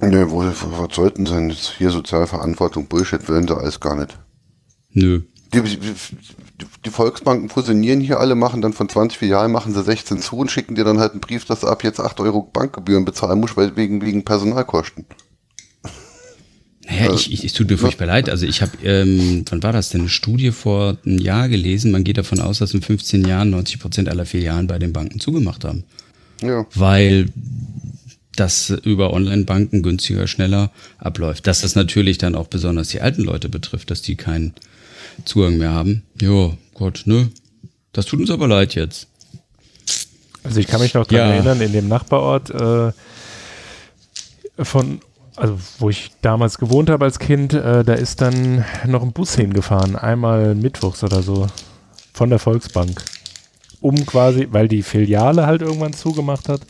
Nö, 0.00 0.30
wo, 0.30 0.42
was 0.42 0.96
sollten 0.96 1.26
sie 1.26 1.34
denn 1.34 1.50
hier 1.50 1.90
soziale 1.90 2.26
Verantwortung? 2.26 2.86
Bullshit 2.86 3.28
wollen 3.28 3.46
sie 3.46 3.56
alles 3.56 3.80
gar 3.80 3.96
nicht. 3.96 4.18
Nö. 4.92 5.22
Die, 5.52 5.60
die, 5.62 5.78
die, 6.84 6.90
Volksbanken 6.90 7.48
fusionieren 7.48 8.00
hier 8.00 8.18
alle, 8.18 8.34
machen 8.34 8.60
dann 8.60 8.72
von 8.72 8.88
20 8.88 9.18
Filialen, 9.18 9.52
machen 9.52 9.72
sie 9.72 9.82
16 9.82 10.20
zu 10.20 10.36
und 10.36 10.50
schicken 10.50 10.74
dir 10.74 10.84
dann 10.84 10.98
halt 10.98 11.12
einen 11.12 11.20
Brief, 11.20 11.44
dass 11.44 11.60
du 11.60 11.68
ab 11.68 11.84
jetzt 11.84 12.00
8 12.00 12.18
Euro 12.20 12.42
Bankgebühren 12.42 13.04
bezahlen 13.04 13.40
musst, 13.40 13.56
weil 13.56 13.76
wegen, 13.76 14.02
wegen 14.02 14.24
Personalkosten. 14.24 15.04
Naja, 16.86 17.14
ich, 17.14 17.32
ich, 17.32 17.44
es 17.44 17.52
tut 17.52 17.70
mir 17.70 17.78
furchtbar 17.78 18.06
leid. 18.06 18.28
Also 18.28 18.46
ich 18.46 18.60
habe, 18.60 18.72
ähm, 18.84 19.44
wann 19.48 19.62
war 19.62 19.72
das 19.72 19.88
denn, 19.88 20.02
eine 20.02 20.10
Studie 20.10 20.50
vor 20.50 20.98
einem 21.04 21.18
Jahr 21.18 21.48
gelesen. 21.48 21.90
Man 21.90 22.04
geht 22.04 22.18
davon 22.18 22.40
aus, 22.40 22.58
dass 22.58 22.74
in 22.74 22.82
15 22.82 23.24
Jahren 23.24 23.50
90 23.50 23.80
Prozent 23.80 24.08
aller 24.08 24.26
Filialen 24.26 24.66
bei 24.66 24.78
den 24.78 24.92
Banken 24.92 25.18
zugemacht 25.18 25.64
haben. 25.64 25.84
Ja. 26.42 26.66
Weil 26.74 27.28
das 28.36 28.70
über 28.70 29.12
Online-Banken 29.12 29.82
günstiger, 29.82 30.26
schneller 30.26 30.70
abläuft. 30.98 31.46
Dass 31.46 31.62
das 31.62 31.74
natürlich 31.74 32.18
dann 32.18 32.34
auch 32.34 32.48
besonders 32.48 32.88
die 32.88 33.00
alten 33.00 33.22
Leute 33.22 33.48
betrifft, 33.48 33.90
dass 33.90 34.02
die 34.02 34.16
keinen 34.16 34.52
Zugang 35.24 35.56
mehr 35.56 35.70
haben. 35.70 36.02
Ja, 36.20 36.52
Gott, 36.74 37.02
ne? 37.06 37.30
Das 37.92 38.06
tut 38.06 38.20
uns 38.20 38.30
aber 38.30 38.48
leid 38.48 38.74
jetzt. 38.74 39.06
Also 40.42 40.60
ich 40.60 40.66
kann 40.66 40.80
mich 40.80 40.94
noch 40.94 41.06
daran 41.06 41.28
ja. 41.28 41.34
erinnern, 41.34 41.60
in 41.60 41.72
dem 41.72 41.88
Nachbarort 41.88 42.50
äh, 42.50 42.92
von 44.62 45.00
also 45.36 45.58
wo 45.78 45.90
ich 45.90 46.12
damals 46.22 46.58
gewohnt 46.58 46.90
habe 46.90 47.04
als 47.04 47.18
Kind, 47.18 47.54
äh, 47.54 47.84
da 47.84 47.94
ist 47.94 48.20
dann 48.20 48.64
noch 48.86 49.02
ein 49.02 49.12
Bus 49.12 49.34
hingefahren, 49.34 49.96
einmal 49.96 50.54
mittwochs 50.54 51.02
oder 51.02 51.22
so, 51.22 51.46
von 52.12 52.30
der 52.30 52.38
Volksbank. 52.38 53.02
Um 53.80 54.06
quasi, 54.06 54.48
weil 54.50 54.68
die 54.68 54.82
Filiale 54.82 55.46
halt 55.46 55.60
irgendwann 55.60 55.92
zugemacht 55.92 56.48
hat. 56.48 56.62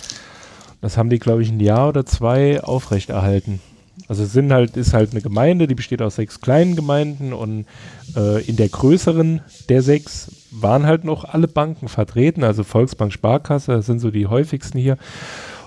Das 0.81 0.97
haben 0.97 1.11
die, 1.11 1.19
glaube 1.19 1.43
ich, 1.43 1.51
ein 1.51 1.61
Jahr 1.61 1.89
oder 1.89 2.05
zwei 2.05 2.63
aufrechterhalten. 2.63 3.61
Also 4.09 4.25
es 4.25 4.33
sind 4.33 4.53
halt, 4.53 4.77
ist 4.77 4.93
halt 4.93 5.13
eine 5.13 5.21
Gemeinde, 5.21 5.67
die 5.67 5.75
besteht 5.75 6.03
aus 6.03 6.17
sechs 6.17 6.41
kleinen 6.41 6.75
Gemeinden 6.75 7.33
und 7.33 7.67
äh, 8.17 8.45
in 8.45 8.57
der 8.57 8.69
größeren 8.69 9.41
der 9.69 9.83
sechs 9.83 10.31
waren 10.51 10.87
halt 10.87 11.05
noch 11.05 11.25
alle 11.25 11.49
Banken 11.49 11.89
vertreten, 11.89 12.45
also 12.45 12.65
Volksbank, 12.65 13.13
Sparkasse, 13.13 13.73
das 13.73 13.87
sind 13.87 14.01
so 14.01 14.11
die 14.11 14.27
häufigsten 14.27 14.79
hier. 14.79 14.99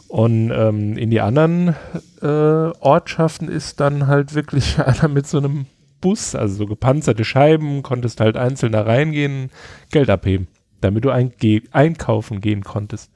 Und 0.07 0.51
ähm, 0.51 0.97
in 0.97 1.09
die 1.09 1.19
anderen 1.19 1.75
äh, 2.21 2.25
Ortschaften 2.25 3.49
ist 3.49 3.79
dann 3.79 4.07
halt 4.07 4.33
wirklich 4.33 4.79
einer 4.85 5.07
mit 5.07 5.27
so 5.27 5.37
einem 5.37 5.65
Bus, 5.99 6.35
also 6.35 6.55
so 6.55 6.65
gepanzerte 6.65 7.25
Scheiben, 7.25 7.83
konntest 7.83 8.19
halt 8.19 8.37
einzeln 8.37 8.71
da 8.71 8.83
reingehen, 8.83 9.49
Geld 9.91 10.09
abheben, 10.09 10.47
damit 10.79 11.03
du 11.03 11.09
ein 11.09 11.33
ge 11.37 11.63
einkaufen 11.71 12.39
gehen 12.39 12.63
konntest. 12.63 13.11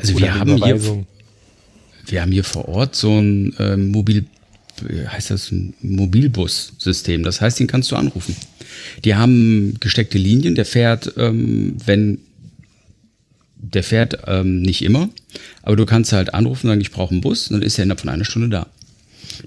Also 0.00 0.18
wir 0.18 0.34
haben 0.34 0.56
hier, 0.56 0.80
wir 2.06 2.22
haben 2.22 2.32
hier 2.32 2.44
vor 2.44 2.68
Ort 2.68 2.94
so 2.94 3.10
ein 3.18 3.54
äh, 3.58 3.76
Mobil, 3.76 4.26
heißt 4.82 5.30
das 5.30 5.50
ein 5.50 5.74
Mobilbus-System. 5.80 7.24
Das 7.24 7.40
heißt, 7.40 7.58
den 7.58 7.66
kannst 7.66 7.90
du 7.90 7.96
anrufen. 7.96 8.36
Die 9.04 9.14
haben 9.14 9.76
gesteckte 9.80 10.18
Linien, 10.18 10.54
der 10.54 10.64
fährt, 10.64 11.14
ähm, 11.16 11.76
wenn 11.84 12.18
der 13.62 13.84
fährt 13.84 14.18
ähm, 14.26 14.60
nicht 14.60 14.82
immer, 14.82 15.08
aber 15.62 15.76
du 15.76 15.86
kannst 15.86 16.12
halt 16.12 16.34
anrufen 16.34 16.66
und 16.66 16.72
sagen, 16.72 16.80
ich 16.80 16.90
brauche 16.90 17.12
einen 17.12 17.20
Bus, 17.20 17.48
und 17.48 17.54
dann 17.54 17.62
ist 17.62 17.78
er 17.78 17.84
innerhalb 17.84 18.00
von 18.00 18.10
einer 18.10 18.24
Stunde 18.24 18.48
da. 18.48 18.66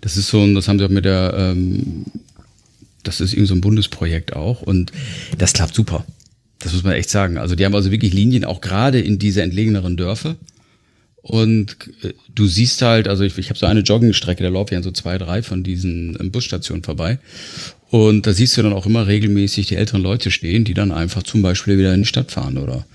Das 0.02 0.18
ist 0.18 0.30
so, 0.30 0.42
ein, 0.42 0.56
das 0.56 0.68
haben 0.68 0.80
sie 0.80 0.86
auch 0.86 0.90
mit 0.90 1.06
der, 1.06 1.34
ähm, 1.38 2.06
das 3.04 3.22
ist 3.22 3.34
irgendwie 3.34 3.48
so 3.48 3.56
ein 3.56 3.62
Bundesprojekt 3.62 4.34
auch 4.36 4.62
und 4.62 4.92
das 5.38 5.54
klappt 5.54 5.76
super. 5.76 6.06
Das 6.60 6.74
muss 6.74 6.84
man 6.84 6.94
echt 6.94 7.10
sagen. 7.10 7.38
Also 7.38 7.56
die 7.56 7.66
haben 7.66 7.76
also 7.76 7.92
wirklich 7.92 8.14
Linien 8.14 8.46
auch 8.46 8.62
gerade 8.62 9.00
in 9.00 9.20
diese 9.20 9.44
entlegeneren 9.44 9.98
Dörfer. 9.98 10.36
Und 11.22 11.78
äh, 12.02 12.14
du 12.34 12.48
siehst 12.48 12.82
halt, 12.82 13.08
also 13.08 13.24
ich, 13.24 13.38
ich 13.38 13.50
habe 13.50 13.60
so 13.60 13.66
eine 13.66 13.82
Joggingstrecke, 13.82 14.44
da 14.44 14.50
laufe 14.50 14.74
ich 14.74 14.78
an 14.78 14.84
so 14.84 14.92
zwei, 14.92 15.18
drei 15.18 15.44
von 15.44 15.64
diesen 15.64 16.18
ähm, 16.20 16.32
Busstationen 16.32 16.84
vorbei. 16.84 17.20
Und 17.90 18.26
da 18.26 18.34
siehst 18.34 18.58
du 18.58 18.64
dann 18.64 18.74
auch 18.74 18.86
immer 18.86 19.08
regelmäßig 19.08 19.68
die 19.68 19.76
älteren 19.76 20.02
Leute 20.02 20.32
stehen, 20.32 20.64
die 20.64 20.74
dann 20.74 20.92
einfach 20.92 21.24
zum 21.24 21.42
Beispiel 21.42 21.78
wieder 21.78 21.94
in 21.94 22.02
die 22.02 22.08
Stadt 22.08 22.32
fahren 22.32 22.58
oder 22.58 22.86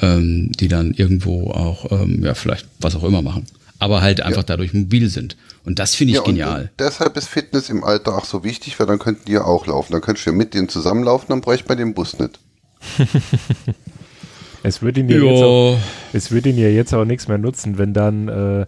ähm, 0.00 0.52
die 0.52 0.68
dann 0.68 0.92
irgendwo 0.92 1.50
auch, 1.50 1.90
ähm, 1.90 2.24
ja, 2.24 2.34
vielleicht 2.34 2.66
was 2.78 2.96
auch 2.96 3.04
immer 3.04 3.22
machen. 3.22 3.46
Aber 3.78 4.00
halt 4.00 4.20
einfach 4.22 4.42
ja. 4.42 4.46
dadurch 4.46 4.72
mobil 4.72 5.08
sind. 5.08 5.36
Und 5.64 5.78
das 5.78 5.94
finde 5.94 6.12
ich 6.12 6.18
ja, 6.18 6.24
genial. 6.24 6.62
Und, 6.62 6.70
deshalb 6.78 7.16
ist 7.16 7.28
Fitness 7.28 7.68
im 7.68 7.84
Alter 7.84 8.16
auch 8.16 8.24
so 8.24 8.42
wichtig, 8.44 8.78
weil 8.78 8.86
dann 8.86 8.98
könnten 8.98 9.26
die 9.26 9.32
ja 9.32 9.44
auch 9.44 9.66
laufen. 9.66 9.92
Dann 9.92 10.00
könntest 10.00 10.26
du 10.26 10.30
ja 10.30 10.36
mit 10.36 10.54
denen 10.54 10.68
zusammenlaufen, 10.68 11.26
dann 11.28 11.40
bräuchte 11.40 11.68
man 11.68 11.76
den 11.76 11.92
Bus 11.92 12.18
nicht. 12.18 12.38
es 14.62 14.80
würde 14.80 15.00
ihn, 15.00 15.08
ja 15.08 15.18
jetzt 15.18 15.42
auch, 15.42 15.78
es 16.12 16.30
würde 16.30 16.50
ihn 16.50 16.58
ja 16.58 16.68
jetzt 16.68 16.94
auch 16.94 17.04
nichts 17.04 17.28
mehr 17.28 17.38
nutzen, 17.38 17.78
wenn 17.78 17.92
dann 17.92 18.28
äh, 18.28 18.66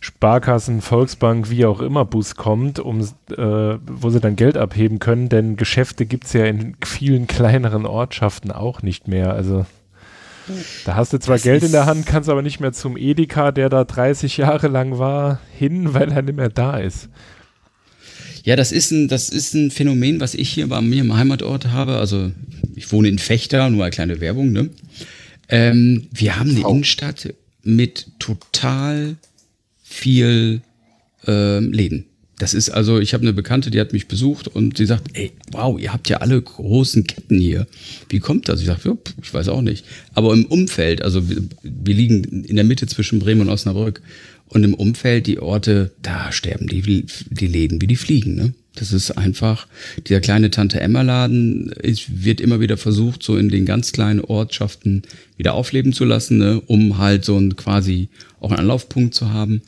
Sparkassen, 0.00 0.80
Volksbank, 0.80 1.50
wie 1.50 1.66
auch 1.66 1.80
immer 1.80 2.06
Bus 2.06 2.34
kommt, 2.34 2.78
um, 2.78 3.00
äh, 3.00 3.78
wo 3.86 4.08
sie 4.08 4.20
dann 4.20 4.34
Geld 4.34 4.56
abheben 4.56 4.98
können, 4.98 5.28
denn 5.28 5.56
Geschäfte 5.56 6.06
gibt 6.06 6.24
es 6.24 6.32
ja 6.32 6.46
in 6.46 6.74
vielen 6.82 7.26
kleineren 7.26 7.84
Ortschaften 7.84 8.50
auch 8.50 8.82
nicht 8.82 9.08
mehr. 9.08 9.34
Also 9.34 9.66
da 10.84 10.96
hast 10.96 11.12
du 11.12 11.18
zwar 11.18 11.36
das 11.36 11.42
Geld 11.42 11.62
in 11.62 11.72
der 11.72 11.86
Hand, 11.86 12.06
kannst 12.06 12.28
aber 12.28 12.42
nicht 12.42 12.60
mehr 12.60 12.72
zum 12.72 12.96
Edeka, 12.96 13.52
der 13.52 13.68
da 13.68 13.84
30 13.84 14.36
Jahre 14.36 14.68
lang 14.68 14.98
war, 14.98 15.40
hin, 15.56 15.94
weil 15.94 16.10
er 16.10 16.22
nicht 16.22 16.36
mehr 16.36 16.48
da 16.48 16.78
ist. 16.78 17.08
Ja, 18.42 18.56
das 18.56 18.72
ist 18.72 18.90
ein, 18.90 19.08
das 19.08 19.28
ist 19.28 19.54
ein 19.54 19.70
Phänomen, 19.70 20.20
was 20.20 20.34
ich 20.34 20.48
hier 20.48 20.68
bei 20.68 20.80
mir 20.80 21.02
im 21.02 21.14
Heimatort 21.14 21.68
habe. 21.68 21.96
Also 21.96 22.32
ich 22.74 22.90
wohne 22.90 23.08
in 23.08 23.18
Fechter, 23.18 23.68
nur 23.68 23.84
eine 23.84 23.90
kleine 23.90 24.20
Werbung. 24.20 24.52
Ne? 24.52 24.70
Ähm, 25.48 26.08
wir 26.10 26.38
haben 26.38 26.50
eine. 26.50 26.60
Innenstadt 26.60 27.34
mit 27.62 28.06
total 28.18 29.16
viel 29.82 30.62
ähm, 31.26 31.72
Läden. 31.72 32.06
Das 32.40 32.54
ist 32.54 32.70
also, 32.70 33.00
ich 33.00 33.12
habe 33.12 33.20
eine 33.20 33.34
Bekannte, 33.34 33.70
die 33.70 33.78
hat 33.78 33.92
mich 33.92 34.08
besucht 34.08 34.48
und 34.48 34.78
sie 34.78 34.86
sagt, 34.86 35.08
ey, 35.12 35.32
wow, 35.52 35.78
ihr 35.78 35.92
habt 35.92 36.08
ja 36.08 36.16
alle 36.16 36.40
großen 36.40 37.04
Ketten 37.04 37.38
hier. 37.38 37.66
Wie 38.08 38.18
kommt 38.18 38.48
das? 38.48 38.60
Ich 38.60 38.66
sage, 38.66 38.80
ja, 38.86 38.96
ich 39.22 39.34
weiß 39.34 39.48
auch 39.48 39.60
nicht. 39.60 39.84
Aber 40.14 40.32
im 40.32 40.46
Umfeld, 40.46 41.02
also 41.02 41.28
wir, 41.28 41.42
wir, 41.62 41.94
liegen 41.94 42.44
in 42.44 42.56
der 42.56 42.64
Mitte 42.64 42.86
zwischen 42.86 43.18
Bremen 43.18 43.42
und 43.42 43.50
Osnabrück 43.50 44.00
und 44.48 44.64
im 44.64 44.72
Umfeld 44.72 45.26
die 45.26 45.38
Orte, 45.38 45.90
da 46.00 46.32
sterben 46.32 46.66
die, 46.66 47.04
die 47.28 47.46
Läden 47.46 47.82
wie 47.82 47.86
die 47.86 47.96
Fliegen. 47.96 48.36
Ne? 48.36 48.54
Das 48.74 48.94
ist 48.94 49.10
einfach, 49.10 49.66
dieser 50.06 50.22
kleine 50.22 50.50
Tante 50.50 50.80
Emma 50.80 51.02
Laden 51.02 51.70
ist, 51.72 52.24
wird 52.24 52.40
immer 52.40 52.58
wieder 52.58 52.78
versucht, 52.78 53.22
so 53.22 53.36
in 53.36 53.50
den 53.50 53.66
ganz 53.66 53.92
kleinen 53.92 54.22
Ortschaften 54.22 55.02
wieder 55.36 55.52
aufleben 55.52 55.92
zu 55.92 56.06
lassen, 56.06 56.38
ne? 56.38 56.58
um 56.58 56.96
halt 56.96 57.26
so 57.26 57.36
ein 57.36 57.54
quasi 57.56 58.08
auch 58.40 58.48
einen 58.48 58.60
Anlaufpunkt 58.60 59.12
zu 59.14 59.30
haben. 59.30 59.60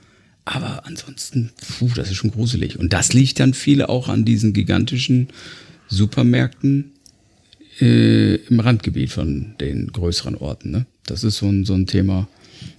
Aber 0.44 0.86
ansonsten, 0.86 1.52
puh, 1.78 1.90
das 1.94 2.10
ist 2.10 2.16
schon 2.16 2.32
gruselig. 2.32 2.78
Und 2.78 2.92
das 2.92 3.12
liegt 3.12 3.38
dann 3.40 3.54
viele 3.54 3.88
auch 3.88 4.08
an 4.08 4.24
diesen 4.24 4.52
gigantischen 4.52 5.28
Supermärkten 5.88 6.92
äh, 7.80 8.36
im 8.36 8.60
Randgebiet 8.60 9.10
von 9.10 9.54
den 9.60 9.88
größeren 9.88 10.36
Orten. 10.36 10.70
Ne? 10.70 10.86
Das 11.06 11.22
ist 11.22 11.36
so 11.36 11.48
ein, 11.48 11.64
so 11.64 11.74
ein 11.74 11.86
Thema. 11.86 12.28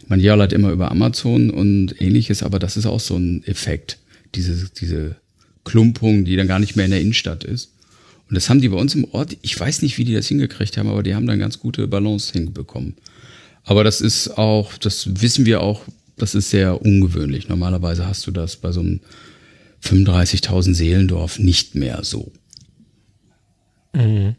Man 0.07 0.19
jammert 0.19 0.51
immer 0.51 0.71
über 0.71 0.91
Amazon 0.91 1.49
und 1.49 2.01
ähnliches, 2.01 2.43
aber 2.43 2.59
das 2.59 2.75
ist 2.75 2.85
auch 2.85 2.99
so 2.99 3.15
ein 3.15 3.43
Effekt. 3.45 3.99
Diese, 4.35 4.69
diese 4.69 5.15
Klumpung, 5.63 6.25
die 6.25 6.35
dann 6.35 6.47
gar 6.47 6.59
nicht 6.59 6.75
mehr 6.75 6.85
in 6.85 6.91
der 6.91 7.01
Innenstadt 7.01 7.43
ist. 7.43 7.71
Und 8.29 8.35
das 8.35 8.49
haben 8.49 8.61
die 8.61 8.69
bei 8.69 8.77
uns 8.77 8.95
im 8.95 9.05
Ort, 9.05 9.37
ich 9.41 9.57
weiß 9.57 9.81
nicht, 9.81 9.97
wie 9.97 10.05
die 10.05 10.13
das 10.13 10.27
hingekriegt 10.27 10.77
haben, 10.77 10.89
aber 10.89 11.03
die 11.03 11.15
haben 11.15 11.27
dann 11.27 11.39
ganz 11.39 11.59
gute 11.59 11.87
Balance 11.87 12.33
hinbekommen. 12.33 12.95
Aber 13.63 13.83
das 13.83 14.01
ist 14.01 14.37
auch, 14.37 14.77
das 14.77 15.21
wissen 15.21 15.45
wir 15.45 15.61
auch 15.61 15.83
das 16.17 16.35
ist 16.35 16.49
sehr 16.49 16.81
ungewöhnlich. 16.81 17.49
Normalerweise 17.49 18.07
hast 18.07 18.25
du 18.27 18.31
das 18.31 18.57
bei 18.57 18.71
so 18.71 18.81
einem 18.81 19.01
35.000 19.83 20.73
Seelendorf 20.73 21.39
nicht 21.39 21.75
mehr 21.75 22.03
so. 22.03 22.31
Mhm. 23.93 24.35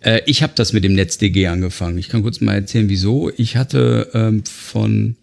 Äh, 0.00 0.22
ich 0.26 0.42
habe 0.42 0.52
das 0.56 0.72
mit 0.72 0.84
dem 0.84 0.94
NetzDG 0.94 1.46
angefangen. 1.46 1.98
Ich 1.98 2.08
kann 2.08 2.22
kurz 2.22 2.40
mal 2.40 2.54
erzählen, 2.54 2.88
wieso. 2.88 3.30
Ich 3.36 3.56
hatte 3.56 4.10
ähm, 4.14 4.44
von, 4.44 5.16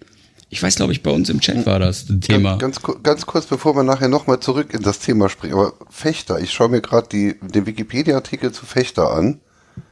ich 0.50 0.62
weiß, 0.62 0.76
glaube 0.76 0.94
ich, 0.94 1.04
bei 1.04 1.12
uns 1.12 1.30
im 1.30 1.42
Chat 1.42 1.66
war 1.66 1.80
das 1.80 2.10
ein 2.10 2.22
Thema. 2.22 2.58
Ganz, 2.58 2.82
ganz, 2.82 3.04
ganz 3.04 3.26
kurz, 3.26 3.46
bevor 3.46 3.76
wir 3.76 3.84
nachher 3.84 4.08
nochmal 4.08 4.40
zurück 4.40 4.74
in 4.74 4.82
das 4.82 5.00
Thema 5.00 5.30
springen. 5.30 5.54
Aber 5.54 5.74
Fechter, 5.90 6.40
ich 6.40 6.52
schaue 6.54 6.70
mir 6.70 6.82
gerade 6.82 7.08
den 7.10 7.66
Wikipedia-Artikel 7.66 8.52
zu 8.52 8.66
Fechter 8.66 9.12
an. 9.12 9.42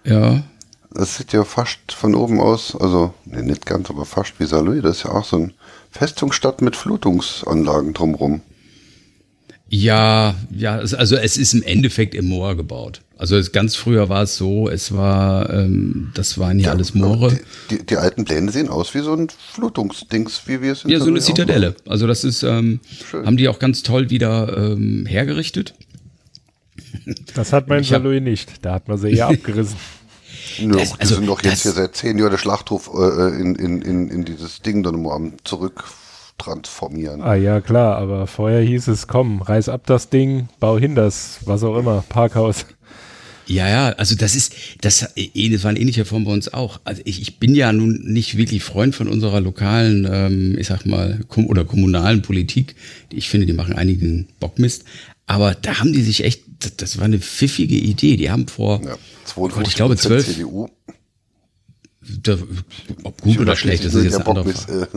Ja. 0.06 0.44
Das 0.98 1.16
sieht 1.16 1.32
ja 1.32 1.44
fast 1.44 1.92
von 1.92 2.16
oben 2.16 2.40
aus, 2.40 2.76
also 2.76 3.14
nee, 3.26 3.44
nicht 3.44 3.68
ganz, 3.68 3.92
aber 3.92 4.04
fast 4.04 4.40
wie 4.40 4.46
Saarlouis. 4.46 4.82
Das 4.82 4.98
ist 4.98 5.04
ja 5.04 5.12
auch 5.12 5.26
so 5.26 5.38
eine 5.38 5.52
Festungsstadt 5.92 6.64
mit 6.64 6.76
Flutungsanlagen 6.76 7.94
drumrum. 7.94 8.42
Ja, 9.70 10.34
ja, 10.50 10.78
also 10.78 11.16
es 11.18 11.38
ist 11.38 11.54
im 11.54 11.62
Endeffekt 11.62 12.16
im 12.16 12.26
Moor 12.26 12.56
gebaut. 12.56 13.02
Also 13.16 13.38
es, 13.38 13.52
ganz 13.52 13.76
früher 13.76 14.10
war 14.10 14.24
es 14.24 14.38
so, 14.38 14.70
es 14.70 14.92
war, 14.92 15.52
ähm, 15.52 16.12
das 16.16 16.40
waren 16.40 16.58
ja, 16.58 16.68
ja 16.68 16.72
alles 16.72 16.96
Moore. 16.96 17.38
Die, 17.70 17.78
die, 17.78 17.86
die, 17.86 17.98
alten 17.98 18.26
Pläne 18.26 18.52
sehen 18.52 18.70
aus 18.70 18.96
wie 18.96 19.02
so 19.02 19.14
ein 19.14 19.28
Flutungsdings, 19.30 20.48
wie 20.48 20.64
wir 20.64 20.72
es 20.72 20.84
in 20.84 20.90
Ja, 20.90 21.00
so 21.00 21.08
eine 21.08 21.20
Zitadelle. 21.20 21.76
Also 21.88 22.08
das 22.08 22.24
ist, 22.24 22.42
ähm, 22.42 22.80
haben 23.14 23.38
die 23.38 23.50
auch 23.50 23.60
ganz 23.60 23.84
toll 23.84 24.10
wieder 24.10 24.58
ähm, 24.58 25.06
hergerichtet. 25.06 25.76
Das 27.36 27.54
hat 27.54 27.68
mein 27.68 27.84
Saarlouis 27.84 28.22
nicht. 28.22 28.66
Da 28.66 28.74
hat 28.74 28.88
man 28.88 28.98
sie 28.98 29.12
eher 29.12 29.28
abgerissen. 29.30 29.76
Nö, 30.60 30.78
das, 30.78 30.94
die 30.94 31.00
also, 31.00 31.16
sind 31.16 31.28
doch 31.28 31.44
jetzt 31.44 31.64
hier 31.64 31.72
seit 31.72 31.96
zehn 31.96 32.18
Jahren 32.18 32.32
der 32.32 32.38
Schlachthof 32.38 32.90
äh, 32.94 33.40
in, 33.40 33.56
in, 33.56 33.82
in, 33.82 34.10
in 34.10 34.26
dieses 34.26 34.62
Ding 34.62 34.84
dann 34.84 35.02
nur 35.02 35.14
am 35.14 35.34
zurück 35.44 35.84
transformieren. 36.38 37.22
Ah 37.22 37.36
ja, 37.36 37.62
klar, 37.62 37.98
aber 37.98 38.28
vorher 38.28 38.62
hieß 38.62 38.88
es, 38.90 39.08
komm, 39.08 39.42
reiß 39.42 39.70
ab 39.70 39.82
das 39.86 40.10
Ding, 40.10 40.50
bau 40.60 40.78
hin 40.78 40.96
das, 40.96 41.40
was 41.46 41.64
auch 41.64 41.78
immer, 41.78 42.04
Parkhaus. 42.10 42.66
Ja, 43.48 43.70
ja, 43.70 43.90
also 43.94 44.16
das 44.16 44.36
ist, 44.36 44.54
das, 44.82 45.14
eh, 45.16 45.50
das 45.50 45.64
war 45.64 45.72
in 45.72 45.78
ähnlicher 45.78 46.06
Form 46.06 46.26
bei 46.26 46.32
uns 46.32 46.54
auch. 46.54 46.82
Also 46.84 47.02
ich, 47.06 47.22
ich 47.22 47.40
bin 47.40 47.56
ja 47.56 47.72
nun 47.72 48.02
nicht 48.04 48.38
wirklich 48.38 48.62
Freund 48.64 48.94
von 48.94 49.08
unserer 49.08 49.40
lokalen, 49.40 50.08
ähm, 50.12 50.58
ich 50.60 50.68
sag 50.68 50.86
mal, 50.86 51.22
kom 51.30 51.48
oder 51.48 51.64
kommunalen 51.64 52.22
Politik. 52.22 52.76
Ich 53.12 53.30
finde, 53.30 53.46
die 53.46 53.54
machen 53.54 53.74
einigen 53.74 54.28
Bockmist. 54.42 54.84
Aber 55.28 55.56
da 55.56 55.80
haben 55.80 55.94
die 55.94 56.02
sich 56.02 56.26
echt, 56.26 56.44
das, 56.60 56.78
das 56.78 56.98
war 56.98 57.06
eine 57.06 57.20
pfiffige 57.20 57.76
Idee. 57.76 58.18
Die 58.18 58.30
haben 58.30 58.48
vor, 58.48 58.82
ja. 58.84 58.98
52 59.26 59.54
Gott, 59.54 59.68
ich 59.68 59.76
glaube, 59.76 59.96
12. 59.96 60.26
CDU. 60.26 60.70
Da, 62.24 62.38
ob 63.04 63.22
gut 63.22 63.38
oder 63.40 63.58
schlecht, 63.58 63.84
das 63.84 63.94
ist 63.94 64.06
jetzt 64.06 64.16
eine 64.16 64.26
andere 64.26 64.54
Frage. 64.54 64.88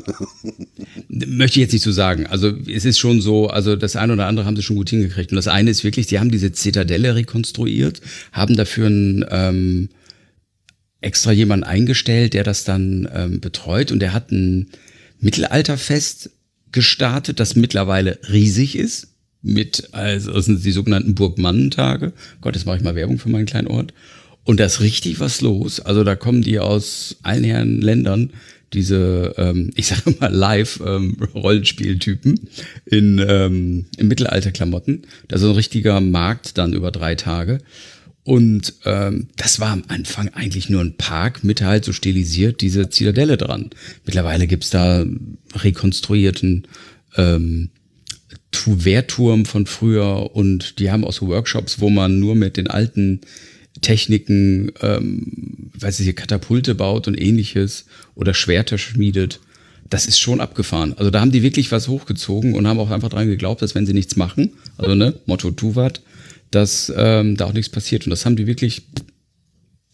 Möchte 1.08 1.58
ich 1.58 1.62
jetzt 1.62 1.72
nicht 1.72 1.82
so 1.82 1.90
sagen. 1.90 2.26
Also 2.26 2.52
es 2.68 2.84
ist 2.84 3.00
schon 3.00 3.20
so, 3.20 3.48
also 3.48 3.74
das 3.74 3.96
eine 3.96 4.12
oder 4.12 4.26
andere 4.26 4.46
haben 4.46 4.54
sie 4.54 4.62
schon 4.62 4.76
gut 4.76 4.90
hingekriegt. 4.90 5.32
Und 5.32 5.36
das 5.36 5.48
eine 5.48 5.70
ist 5.70 5.82
wirklich, 5.82 6.06
sie 6.06 6.20
haben 6.20 6.30
diese 6.30 6.52
Zitadelle 6.52 7.16
rekonstruiert, 7.16 8.00
haben 8.30 8.54
dafür 8.56 8.86
ein, 8.86 9.24
ähm, 9.28 9.88
extra 11.00 11.32
jemanden 11.32 11.64
eingestellt, 11.64 12.34
der 12.34 12.44
das 12.44 12.64
dann 12.64 13.08
ähm, 13.12 13.40
betreut. 13.40 13.90
Und 13.90 14.00
der 14.00 14.12
hat 14.12 14.30
ein 14.30 14.70
Mittelalterfest 15.18 16.30
gestartet, 16.72 17.40
das 17.40 17.56
mittlerweile 17.56 18.18
riesig 18.30 18.76
ist. 18.76 19.09
Mit, 19.42 19.88
also 19.92 20.32
das 20.32 20.44
sind 20.44 20.64
die 20.64 20.72
sogenannten 20.72 21.14
Burgmannentage. 21.14 22.12
Gott, 22.40 22.56
jetzt 22.56 22.66
mache 22.66 22.76
ich 22.76 22.82
mal 22.82 22.94
Werbung 22.94 23.18
für 23.18 23.30
meinen 23.30 23.46
kleinen 23.46 23.68
Ort. 23.68 23.94
Und 24.44 24.60
da 24.60 24.64
ist 24.64 24.80
richtig 24.80 25.20
was 25.20 25.40
los. 25.40 25.80
Also 25.80 26.04
da 26.04 26.16
kommen 26.16 26.42
die 26.42 26.58
aus 26.58 27.16
allen 27.22 27.44
Herren 27.44 27.80
Ländern, 27.80 28.30
diese, 28.72 29.34
ähm, 29.36 29.70
ich 29.74 29.86
sage 29.86 30.14
mal, 30.20 30.32
Live-Rollenspieltypen 30.32 32.32
ähm, 32.32 32.48
in, 32.86 33.24
ähm, 33.26 33.86
in 33.96 34.08
Mittelalterklamotten. 34.08 35.02
Da 35.28 35.36
ist 35.36 35.42
ein 35.42 35.50
richtiger 35.52 36.00
Markt 36.00 36.58
dann 36.58 36.72
über 36.72 36.90
drei 36.90 37.14
Tage. 37.14 37.58
Und 38.22 38.74
ähm, 38.84 39.28
das 39.36 39.60
war 39.60 39.70
am 39.70 39.84
Anfang 39.88 40.28
eigentlich 40.34 40.68
nur 40.68 40.82
ein 40.82 40.96
Park 40.96 41.42
mit 41.42 41.62
halt 41.62 41.84
so 41.84 41.92
stilisiert 41.92 42.60
diese 42.60 42.90
Zitadelle 42.90 43.36
dran. 43.36 43.70
Mittlerweile 44.04 44.46
gibt's 44.46 44.70
da 44.70 45.04
rekonstruierten 45.54 46.66
ähm, 47.16 47.70
Wehrturm 48.66 49.46
von 49.46 49.66
früher 49.66 50.34
und 50.34 50.78
die 50.78 50.90
haben 50.90 51.04
auch 51.04 51.12
so 51.12 51.28
Workshops, 51.28 51.80
wo 51.80 51.90
man 51.90 52.18
nur 52.18 52.34
mit 52.34 52.56
den 52.56 52.66
alten 52.68 53.20
Techniken, 53.80 54.72
ähm, 54.82 55.70
weiß 55.78 56.00
ich, 56.00 56.16
Katapulte 56.16 56.74
baut 56.74 57.08
und 57.08 57.20
ähnliches 57.20 57.86
oder 58.14 58.34
Schwerter 58.34 58.78
schmiedet. 58.78 59.40
Das 59.88 60.06
ist 60.06 60.18
schon 60.18 60.40
abgefahren. 60.40 60.94
Also 60.96 61.10
da 61.10 61.20
haben 61.20 61.32
die 61.32 61.42
wirklich 61.42 61.72
was 61.72 61.88
hochgezogen 61.88 62.54
und 62.54 62.66
haben 62.66 62.78
auch 62.78 62.90
einfach 62.90 63.08
dran 63.08 63.28
geglaubt, 63.28 63.62
dass 63.62 63.74
wenn 63.74 63.86
sie 63.86 63.94
nichts 63.94 64.16
machen, 64.16 64.52
also 64.76 64.94
ne, 64.94 65.14
Motto 65.26 65.50
tu 65.50 65.74
wat, 65.74 66.02
dass 66.50 66.92
ähm, 66.96 67.36
da 67.36 67.46
auch 67.46 67.52
nichts 67.52 67.70
passiert. 67.70 68.06
Und 68.06 68.10
das 68.10 68.26
haben 68.26 68.36
die 68.36 68.46
wirklich 68.46 68.82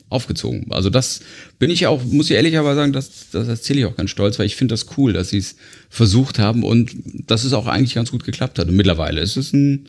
aufgezogen. 0.09 0.67
Also 0.71 0.91
das 0.91 1.21
bin 1.59 1.71
ich 1.71 1.87
auch, 1.87 2.03
muss 2.05 2.31
ich 2.31 2.37
ehrlich 2.37 2.57
aber 2.59 2.75
sagen, 2.75 2.93
das, 2.93 3.31
das 3.33 3.49
erzähle 3.49 3.81
ich 3.81 3.87
auch 3.87 3.97
ganz 3.97 4.11
stolz, 4.11 4.39
weil 4.39 4.47
ich 4.47 4.57
finde 4.57 4.73
das 4.73 4.87
cool, 4.97 5.13
dass 5.13 5.31
sie 5.31 5.39
es 5.39 5.57
versucht 5.91 6.39
haben 6.39 6.63
und 6.63 6.93
dass 7.27 7.45
es 7.45 7.53
auch 7.53 7.67
eigentlich 7.67 7.95
ganz 7.95 8.11
gut 8.11 8.25
geklappt 8.25 8.59
hat. 8.59 8.69
Und 8.69 8.77
mittlerweile 8.77 9.21
ist 9.21 9.37
es 9.37 9.53
ein, 9.53 9.89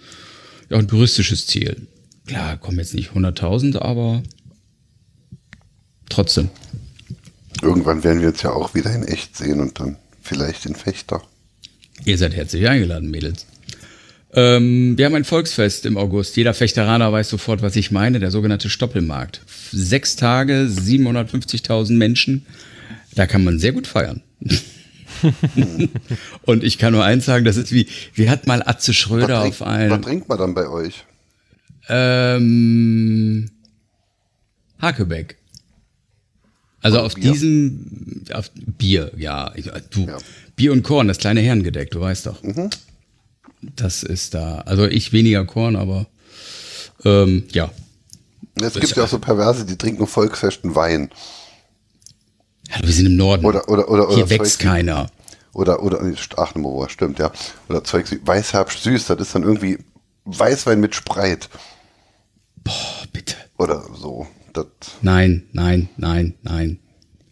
ja, 0.69 0.77
ein 0.77 0.87
touristisches 0.87 1.45
Ziel. 1.45 1.87
Klar, 2.25 2.57
kommen 2.57 2.79
jetzt 2.79 2.95
nicht 2.95 3.11
100.000, 3.11 3.77
aber 3.77 4.23
trotzdem. 6.09 6.49
Irgendwann 7.61 8.03
werden 8.03 8.21
wir 8.21 8.29
uns 8.29 8.41
ja 8.41 8.51
auch 8.51 8.73
wieder 8.73 8.93
in 8.93 9.03
echt 9.03 9.37
sehen 9.37 9.59
und 9.59 9.79
dann 9.79 9.97
vielleicht 10.21 10.65
in 10.65 10.75
Fechter. 10.75 11.21
Ihr 12.05 12.17
seid 12.17 12.35
herzlich 12.35 12.67
eingeladen, 12.67 13.09
Mädels. 13.09 13.45
Ähm, 14.33 14.97
wir 14.97 15.05
haben 15.05 15.15
ein 15.15 15.23
Volksfest 15.23 15.85
im 15.85 15.97
August. 15.97 16.35
Jeder 16.35 16.53
Fechteraner 16.53 17.11
weiß 17.11 17.29
sofort, 17.29 17.61
was 17.61 17.75
ich 17.75 17.91
meine. 17.91 18.19
Der 18.19 18.31
sogenannte 18.31 18.69
Stoppelmarkt. 18.69 19.41
Sechs 19.71 20.15
Tage, 20.15 20.67
750.000 20.69 21.93
Menschen. 21.93 22.45
Da 23.15 23.25
kann 23.25 23.43
man 23.43 23.59
sehr 23.59 23.71
gut 23.71 23.87
feiern. 23.87 24.21
und 26.43 26.63
ich 26.63 26.77
kann 26.77 26.93
nur 26.93 27.03
eins 27.03 27.25
sagen, 27.25 27.45
das 27.45 27.57
ist 27.57 27.71
wie, 27.71 27.87
wie 28.13 28.29
hat 28.29 28.47
mal 28.47 28.61
Atze 28.63 28.93
Schröder 28.93 29.41
was 29.41 29.47
auf 29.47 29.61
ein. 29.63 29.89
Was 29.89 30.01
trinkt 30.01 30.29
man 30.29 30.37
dann 30.37 30.53
bei 30.53 30.67
euch? 30.67 31.05
Ähm, 31.89 33.49
Hakebeck. 34.79 35.37
Also 36.81 36.99
auf 36.99 37.15
Bier. 37.15 37.31
diesem, 37.31 38.23
auf 38.33 38.51
Bier, 38.53 39.11
ja. 39.17 39.51
Du, 39.89 40.05
ja. 40.05 40.17
Bier 40.55 40.71
und 40.73 40.83
Korn, 40.83 41.07
das 41.07 41.17
kleine 41.17 41.41
Herrengedeck, 41.41 41.91
du 41.91 42.01
weißt 42.01 42.27
doch. 42.27 42.43
Mhm. 42.43 42.69
Das 43.75 44.03
ist 44.03 44.33
da. 44.33 44.59
Also 44.59 44.85
ich 44.85 45.13
weniger 45.13 45.45
Korn, 45.45 45.75
aber 45.75 46.07
ähm, 47.03 47.43
ja. 47.51 47.69
Es 48.55 48.73
gibt 48.73 48.95
ja 48.95 49.03
auch 49.03 49.07
so 49.07 49.19
Perverse, 49.19 49.65
die 49.65 49.77
trinken 49.77 50.07
Volksfesten 50.07 50.75
Wein. 50.75 51.11
Ja, 52.69 52.81
wir 52.81 52.93
sind 52.93 53.05
im 53.05 53.15
Norden. 53.15 53.45
Oder, 53.45 53.69
oder, 53.69 53.89
oder, 53.89 54.13
Hier 54.13 54.29
wächst 54.29 54.59
Zeug 54.59 54.67
keiner. 54.67 55.07
Oder, 55.53 55.81
oder, 55.81 56.01
ach, 56.35 56.53
stimmt, 56.89 57.19
ja. 57.19 57.31
Oder 57.69 57.83
Zeug 57.83 58.05
Weißherbst 58.25 58.83
süß, 58.83 59.07
das 59.07 59.19
ist 59.19 59.35
dann 59.35 59.43
irgendwie 59.43 59.79
Weißwein 60.25 60.79
mit 60.79 60.95
Spreit. 60.95 61.49
Boah, 62.63 62.73
bitte. 63.13 63.35
Oder 63.57 63.83
so. 63.99 64.27
Das 64.53 64.65
nein, 65.01 65.43
nein, 65.53 65.89
nein, 65.97 66.35
nein. 66.41 66.79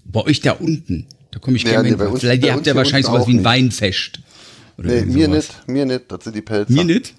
Bei 0.06 0.22
euch 0.22 0.42
da 0.42 0.54
unten, 0.54 1.08
da 1.32 1.40
komme 1.40 1.58
ich 1.58 1.64
ja, 1.64 1.72
gerne 1.72 1.92
nee, 1.92 1.98
hin. 1.98 2.18
Vielleicht 2.18 2.44
ihr 2.44 2.54
habt 2.54 2.66
ja 2.66 2.76
wahrscheinlich 2.76 3.08
sowas 3.08 3.28
wie 3.28 3.38
ein 3.38 3.44
Weinfest. 3.44 4.20
Nee, 4.78 5.06
mir 5.06 5.28
sowas. 5.28 5.36
nicht, 5.36 5.68
mir 5.68 5.86
nicht, 5.86 6.12
das 6.12 6.24
sind 6.24 6.36
die 6.36 6.42
Pelzer. 6.42 6.74
Mir 6.74 6.84
nicht? 6.84 7.14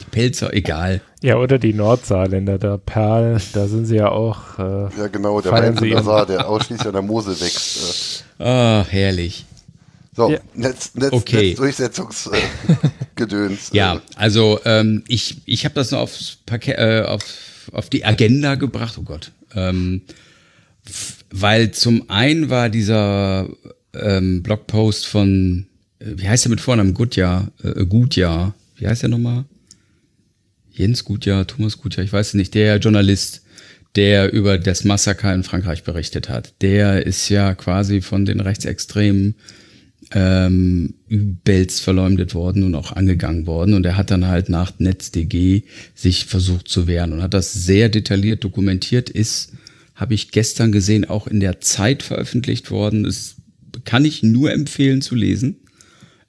Die 0.00 0.04
Pelzer, 0.10 0.52
egal. 0.52 1.00
Ja, 1.22 1.36
oder 1.36 1.58
die 1.58 1.74
Nordsaarländer, 1.74 2.58
der 2.58 2.78
Perl, 2.78 3.40
da 3.52 3.68
sind 3.68 3.86
sie 3.86 3.96
ja 3.96 4.08
auch. 4.08 4.58
Äh, 4.58 4.88
ja, 4.98 5.06
genau, 5.10 5.40
der 5.40 5.52
Wein 5.52 5.76
der 5.76 6.02
Saar, 6.02 6.26
der 6.26 6.48
ausschließlich 6.48 6.86
an 6.86 6.94
der 6.94 7.02
Mosel 7.02 7.40
wächst. 7.40 8.24
Äh. 8.38 8.44
Ah, 8.44 8.84
herrlich. 8.88 9.46
So, 10.14 10.30
ja. 10.30 10.38
Netz, 10.54 10.94
Netz, 10.94 11.12
okay. 11.12 11.50
Netzdurchsetzungsgedöns. 11.50 13.70
Äh, 13.72 13.76
ja, 13.76 14.00
also 14.16 14.58
ähm, 14.64 15.04
ich, 15.06 15.42
ich 15.46 15.64
habe 15.64 15.74
das 15.74 15.92
noch 15.92 16.00
aufs 16.00 16.38
Parkett, 16.44 16.78
äh, 16.78 17.04
auf, 17.06 17.22
auf 17.72 17.88
die 17.88 18.04
Agenda 18.04 18.56
gebracht, 18.56 18.96
oh 18.98 19.02
Gott. 19.02 19.30
Ähm, 19.54 20.02
weil 21.30 21.70
zum 21.70 22.10
einen 22.10 22.50
war 22.50 22.68
dieser 22.68 23.48
ähm, 23.94 24.42
Blogpost 24.42 25.06
von 25.06 25.66
wie 26.04 26.28
heißt 26.28 26.46
er 26.46 26.50
mit 26.50 26.60
Vornamen? 26.60 26.94
Gutjahr, 26.94 27.50
äh, 27.62 27.84
Gutjahr. 27.84 28.54
Wie 28.76 28.86
heißt 28.86 29.02
er 29.02 29.08
nochmal? 29.08 29.44
Jens 30.70 31.04
Gutjahr, 31.04 31.46
Thomas 31.46 31.78
Gutjahr, 31.78 32.04
ich 32.04 32.12
weiß 32.12 32.28
es 32.28 32.34
nicht. 32.34 32.54
Der 32.54 32.78
Journalist, 32.78 33.42
der 33.94 34.32
über 34.32 34.58
das 34.58 34.84
Massaker 34.84 35.34
in 35.34 35.44
Frankreich 35.44 35.84
berichtet 35.84 36.28
hat, 36.28 36.54
der 36.62 37.06
ist 37.06 37.28
ja 37.28 37.54
quasi 37.54 38.00
von 38.00 38.24
den 38.24 38.40
Rechtsextremen 38.40 39.34
ähm, 40.14 40.94
übelst 41.08 41.80
verleumdet 41.80 42.34
worden 42.34 42.64
und 42.64 42.74
auch 42.74 42.92
angegangen 42.92 43.46
worden. 43.46 43.74
Und 43.74 43.84
er 43.86 43.96
hat 43.96 44.10
dann 44.10 44.26
halt 44.26 44.48
nach 44.48 44.78
NetzDG 44.78 45.62
sich 45.94 46.24
versucht 46.24 46.68
zu 46.68 46.86
wehren 46.86 47.12
und 47.12 47.22
hat 47.22 47.34
das 47.34 47.52
sehr 47.52 47.88
detailliert 47.88 48.42
dokumentiert. 48.44 49.10
Ist, 49.10 49.52
habe 49.94 50.14
ich 50.14 50.30
gestern 50.30 50.72
gesehen, 50.72 51.08
auch 51.08 51.26
in 51.26 51.40
der 51.40 51.60
Zeit 51.60 52.02
veröffentlicht 52.02 52.70
worden. 52.70 53.04
Das 53.04 53.36
kann 53.84 54.04
ich 54.04 54.22
nur 54.22 54.52
empfehlen 54.52 55.02
zu 55.02 55.14
lesen. 55.14 55.56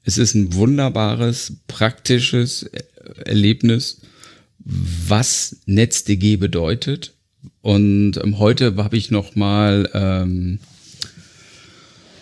Es 0.04 0.18
ist 0.18 0.34
ein 0.36 0.54
wunderbares, 0.54 1.54
praktisches 1.68 2.70
Erlebnis, 3.26 4.02
was 4.60 5.58
NetzDG 5.66 6.38
bedeutet. 6.38 7.14
Und 7.62 8.18
ähm, 8.18 8.40
heute 8.40 8.76
habe 8.76 8.98
ich 8.98 9.12
noch 9.12 9.36
mal 9.36 9.90
ähm, 9.94 10.60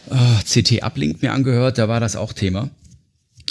ah, 0.10 0.40
CT 0.44 0.84
Uplink 0.84 1.22
mir 1.22 1.34
angehört, 1.34 1.78
da 1.78 1.88
war 1.88 2.00
das 2.00 2.16
auch 2.16 2.34
Thema. 2.34 2.70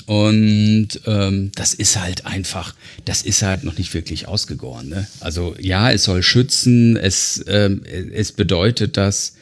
Und 0.07 0.89
ähm, 1.07 1.53
das 1.55 1.74
ist 1.74 1.97
halt 1.97 2.26
einfach, 2.26 2.74
das 3.05 3.22
ist 3.22 3.43
halt 3.43 3.64
noch 3.64 3.78
nicht 3.78 3.95
wirklich 3.95 4.26
ausgegoren. 4.26 4.89
Ne? 4.89 5.07
Also 5.20 5.55
ja, 5.59 5.93
es 5.93 6.05
soll 6.05 6.22
schützen, 6.22 6.97
es, 6.97 7.45
ähm, 7.47 7.83
es 7.85 8.33
bedeutet, 8.33 8.97
dass 8.97 9.35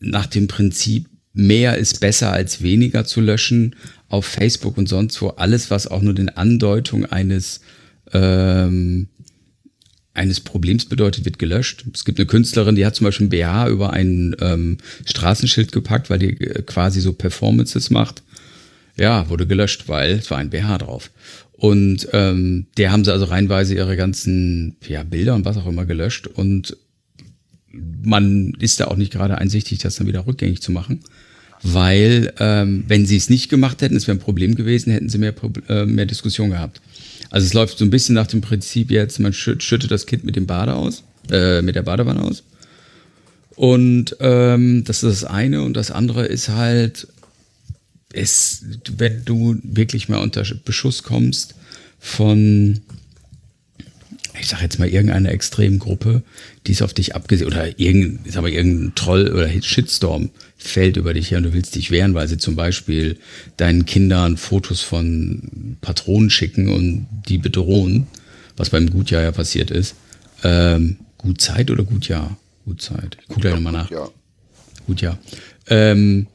nach 0.00 0.26
dem 0.26 0.48
Prinzip 0.48 1.08
mehr 1.36 1.76
ist 1.76 2.00
besser 2.00 2.32
als 2.32 2.62
weniger 2.62 3.04
zu 3.04 3.20
löschen 3.20 3.76
auf 4.08 4.24
Facebook 4.24 4.78
und 4.78 4.88
sonst 4.88 5.20
wo. 5.20 5.28
Alles, 5.28 5.70
was 5.70 5.86
auch 5.86 6.00
nur 6.00 6.14
den 6.14 6.30
Andeutung 6.30 7.04
eines, 7.04 7.60
ähm, 8.12 9.08
eines 10.14 10.40
Problems 10.40 10.86
bedeutet, 10.86 11.26
wird 11.26 11.38
gelöscht. 11.38 11.84
Es 11.92 12.06
gibt 12.06 12.18
eine 12.18 12.26
Künstlerin, 12.26 12.74
die 12.74 12.86
hat 12.86 12.96
zum 12.96 13.04
Beispiel 13.04 13.26
ein 13.26 13.30
BH 13.30 13.68
über 13.68 13.92
ein 13.92 14.34
ähm, 14.40 14.78
Straßenschild 15.04 15.72
gepackt, 15.72 16.08
weil 16.08 16.18
die 16.18 16.40
äh, 16.40 16.62
quasi 16.62 17.00
so 17.00 17.12
Performances 17.12 17.90
macht. 17.90 18.22
Ja, 18.98 19.28
wurde 19.28 19.46
gelöscht, 19.46 19.88
weil 19.88 20.12
es 20.12 20.30
war 20.30 20.38
ein 20.38 20.48
BH 20.48 20.78
drauf. 20.78 21.10
Und 21.52 22.08
ähm, 22.14 22.66
der 22.78 22.92
haben 22.92 23.04
sie 23.04 23.12
also 23.12 23.26
reinweise 23.26 23.74
ihre 23.74 23.96
ganzen 23.96 24.76
ja, 24.86 25.02
Bilder 25.02 25.34
und 25.34 25.44
was 25.44 25.58
auch 25.58 25.66
immer 25.66 25.84
gelöscht. 25.84 26.26
Und 26.28 26.78
man 27.72 28.54
ist 28.58 28.80
da 28.80 28.86
auch 28.86 28.96
nicht 28.96 29.12
gerade 29.12 29.36
einsichtig, 29.36 29.80
das 29.80 29.96
dann 29.96 30.06
wieder 30.06 30.26
rückgängig 30.26 30.62
zu 30.62 30.72
machen 30.72 31.02
weil 31.62 32.32
ähm, 32.38 32.84
wenn 32.88 33.06
sie 33.06 33.16
es 33.16 33.30
nicht 33.30 33.48
gemacht 33.48 33.82
hätten, 33.82 33.96
es 33.96 34.06
wäre 34.06 34.16
ein 34.16 34.20
Problem 34.20 34.54
gewesen, 34.54 34.92
hätten 34.92 35.08
sie 35.08 35.18
mehr, 35.18 35.34
äh, 35.68 35.86
mehr 35.86 36.06
Diskussion 36.06 36.50
gehabt. 36.50 36.80
Also 37.30 37.46
es 37.46 37.54
läuft 37.54 37.78
so 37.78 37.84
ein 37.84 37.90
bisschen 37.90 38.14
nach 38.14 38.26
dem 38.26 38.40
Prinzip 38.40 38.90
jetzt, 38.90 39.18
man 39.18 39.32
schüttet 39.32 39.90
das 39.90 40.06
Kind 40.06 40.24
mit 40.24 40.36
dem 40.36 40.46
Bade 40.46 40.74
aus, 40.74 41.02
äh, 41.30 41.62
mit 41.62 41.74
der 41.74 41.82
Badewanne 41.82 42.22
aus. 42.22 42.44
Und 43.56 44.16
ähm, 44.20 44.84
das 44.84 45.02
ist 45.02 45.22
das 45.22 45.30
eine. 45.30 45.62
Und 45.62 45.74
das 45.74 45.90
andere 45.90 46.26
ist 46.26 46.50
halt, 46.50 47.08
es, 48.12 48.64
wenn 48.96 49.24
du 49.24 49.56
wirklich 49.62 50.08
mal 50.08 50.18
unter 50.18 50.44
Beschuss 50.64 51.02
kommst 51.02 51.54
von 51.98 52.80
ich 54.40 54.48
sag 54.48 54.60
jetzt 54.60 54.78
mal, 54.78 54.88
irgendeine 54.88 55.30
extremen 55.30 55.78
Gruppe, 55.78 56.22
die 56.66 56.72
ist 56.72 56.82
auf 56.82 56.94
dich 56.94 57.14
abgesehen, 57.14 57.46
oder 57.46 57.78
irgendein, 57.78 58.30
sag 58.30 58.42
mal, 58.42 58.50
irgendein 58.50 58.94
Troll 58.94 59.32
oder 59.32 59.48
Shitstorm 59.62 60.30
fällt 60.68 60.96
über 60.96 61.14
dich 61.14 61.30
her 61.30 61.38
und 61.38 61.44
du 61.44 61.52
willst 61.52 61.74
dich 61.74 61.90
wehren, 61.90 62.14
weil 62.14 62.28
sie 62.28 62.38
zum 62.38 62.56
Beispiel 62.56 63.18
deinen 63.56 63.86
Kindern 63.86 64.36
Fotos 64.36 64.82
von 64.82 65.76
Patronen 65.80 66.30
schicken 66.30 66.68
und 66.68 67.06
die 67.28 67.38
bedrohen, 67.38 68.06
was 68.56 68.70
beim 68.70 68.90
Gutjahr 68.90 69.22
ja 69.22 69.32
passiert 69.32 69.70
ist. 69.70 69.94
Ähm, 70.42 70.96
Gutzeit 71.18 71.70
oder 71.70 71.84
Gutjahr? 71.84 72.36
Gutzeit. 72.64 73.16
Ich 73.20 73.28
gucke 73.28 73.42
gleich 73.42 73.54
nochmal 73.54 73.72
nach. 73.72 73.90
Ja. 73.90 74.08
Gutjahr. 74.86 75.18
Ähm, 75.68 76.26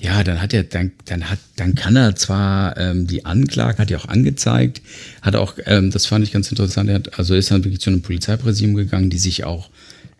ja, 0.00 0.22
dann 0.22 0.40
hat 0.40 0.54
er, 0.54 0.62
dann, 0.62 0.92
dann 1.06 1.28
hat, 1.28 1.38
dann 1.56 1.74
kann 1.74 1.96
er 1.96 2.14
zwar 2.14 2.76
ähm, 2.76 3.06
die 3.06 3.24
Anklage, 3.24 3.78
hat 3.78 3.90
er 3.90 3.98
auch 3.98 4.08
angezeigt, 4.08 4.80
hat 5.22 5.34
auch, 5.34 5.54
ähm, 5.66 5.90
das 5.90 6.06
fand 6.06 6.24
ich 6.24 6.32
ganz 6.32 6.50
interessant, 6.50 6.88
er 6.88 6.96
hat, 6.96 7.18
also 7.18 7.34
ist 7.34 7.50
dann 7.50 7.64
wirklich 7.64 7.80
zu 7.80 7.90
einem 7.90 8.02
Polizeipräsidium 8.02 8.76
gegangen, 8.76 9.10
die 9.10 9.18
sich 9.18 9.44
auch 9.44 9.70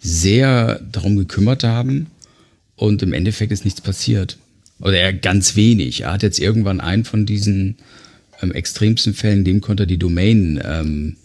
sehr 0.00 0.80
darum 0.90 1.16
gekümmert 1.16 1.62
haben 1.62 2.08
und 2.78 3.02
im 3.02 3.12
Endeffekt 3.12 3.52
ist 3.52 3.64
nichts 3.64 3.80
passiert. 3.80 4.38
Oder 4.80 4.98
er 4.98 5.12
ganz 5.12 5.56
wenig. 5.56 6.02
Er 6.02 6.12
hat 6.12 6.22
jetzt 6.22 6.38
irgendwann 6.38 6.80
einen 6.80 7.04
von 7.04 7.26
diesen 7.26 7.76
ähm, 8.40 8.52
extremsten 8.52 9.12
Fällen, 9.12 9.44
dem 9.44 9.60
konnte 9.60 9.82
er 9.82 9.86
die 9.86 9.98
Domain 9.98 10.62
ähm, 10.64 11.16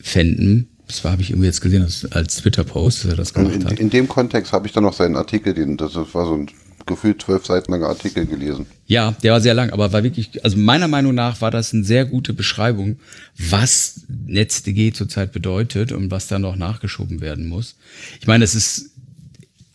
fänden. 0.00 0.68
Das 0.86 1.02
war, 1.02 1.10
habe 1.10 1.22
ich 1.22 1.30
irgendwie 1.30 1.48
jetzt 1.48 1.60
gesehen 1.60 1.82
als, 1.82 2.10
als 2.12 2.36
Twitter-Post, 2.36 3.04
dass 3.04 3.10
er 3.10 3.16
das 3.16 3.34
gemacht 3.34 3.56
in, 3.56 3.64
hat. 3.64 3.80
In 3.80 3.90
dem 3.90 4.06
Kontext 4.06 4.52
habe 4.52 4.68
ich 4.68 4.72
dann 4.72 4.84
noch 4.84 4.94
seinen 4.94 5.16
Artikel, 5.16 5.52
den, 5.52 5.76
das 5.76 5.96
war 5.96 6.26
so 6.26 6.34
ein 6.34 6.46
gefühlt 6.86 7.20
zwölf 7.20 7.44
Seiten 7.44 7.72
langer 7.72 7.88
Artikel 7.88 8.26
gelesen. 8.26 8.66
Ja, 8.86 9.10
der 9.22 9.32
war 9.32 9.40
sehr 9.40 9.54
lang, 9.54 9.70
aber 9.70 9.92
war 9.92 10.04
wirklich, 10.04 10.44
also 10.44 10.56
meiner 10.56 10.86
Meinung 10.86 11.14
nach 11.14 11.40
war 11.40 11.50
das 11.50 11.74
eine 11.74 11.82
sehr 11.82 12.04
gute 12.04 12.32
Beschreibung, 12.32 13.00
was 13.36 14.02
NetzDG 14.08 14.92
zurzeit 14.92 15.32
bedeutet 15.32 15.90
und 15.90 16.12
was 16.12 16.28
da 16.28 16.38
noch 16.38 16.54
nachgeschoben 16.54 17.20
werden 17.20 17.48
muss. 17.48 17.74
Ich 18.20 18.28
meine, 18.28 18.44
es 18.44 18.54
ist, 18.54 18.90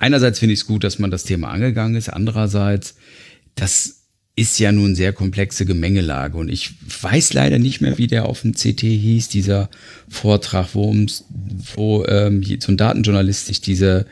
einerseits 0.02 0.40
finde 0.40 0.54
ich 0.54 0.62
es 0.62 0.68
gut, 0.68 0.84
dass 0.84 1.00
man 1.00 1.12
das 1.12 1.24
Thema 1.24 1.50
angegangen 1.50 1.96
ist, 1.96 2.10
andererseits, 2.10 2.96
das 3.56 4.02
ist 4.36 4.60
ja 4.60 4.72
nun 4.72 4.96
sehr 4.96 5.14
komplexe 5.14 5.66
Gemengelage 5.66 6.38
und 6.38 6.50
ich 6.50 6.72
weiß 7.02 7.34
leider 7.34 7.60
nicht 7.60 7.82
mehr, 7.82 7.98
wie 7.98 8.08
der 8.08 8.26
auf 8.26 8.42
dem 8.42 8.54
CT 8.54 8.82
hieß, 8.82 9.28
dieser 9.28 9.70
Vortrag, 10.10 10.70
wo, 10.74 10.96
wo 11.76 12.06
ähm, 12.06 12.42
so 12.60 12.72
ein 12.72 12.78
Datenjournalist 12.78 13.48
sich 13.48 13.62
diese, 13.62 14.06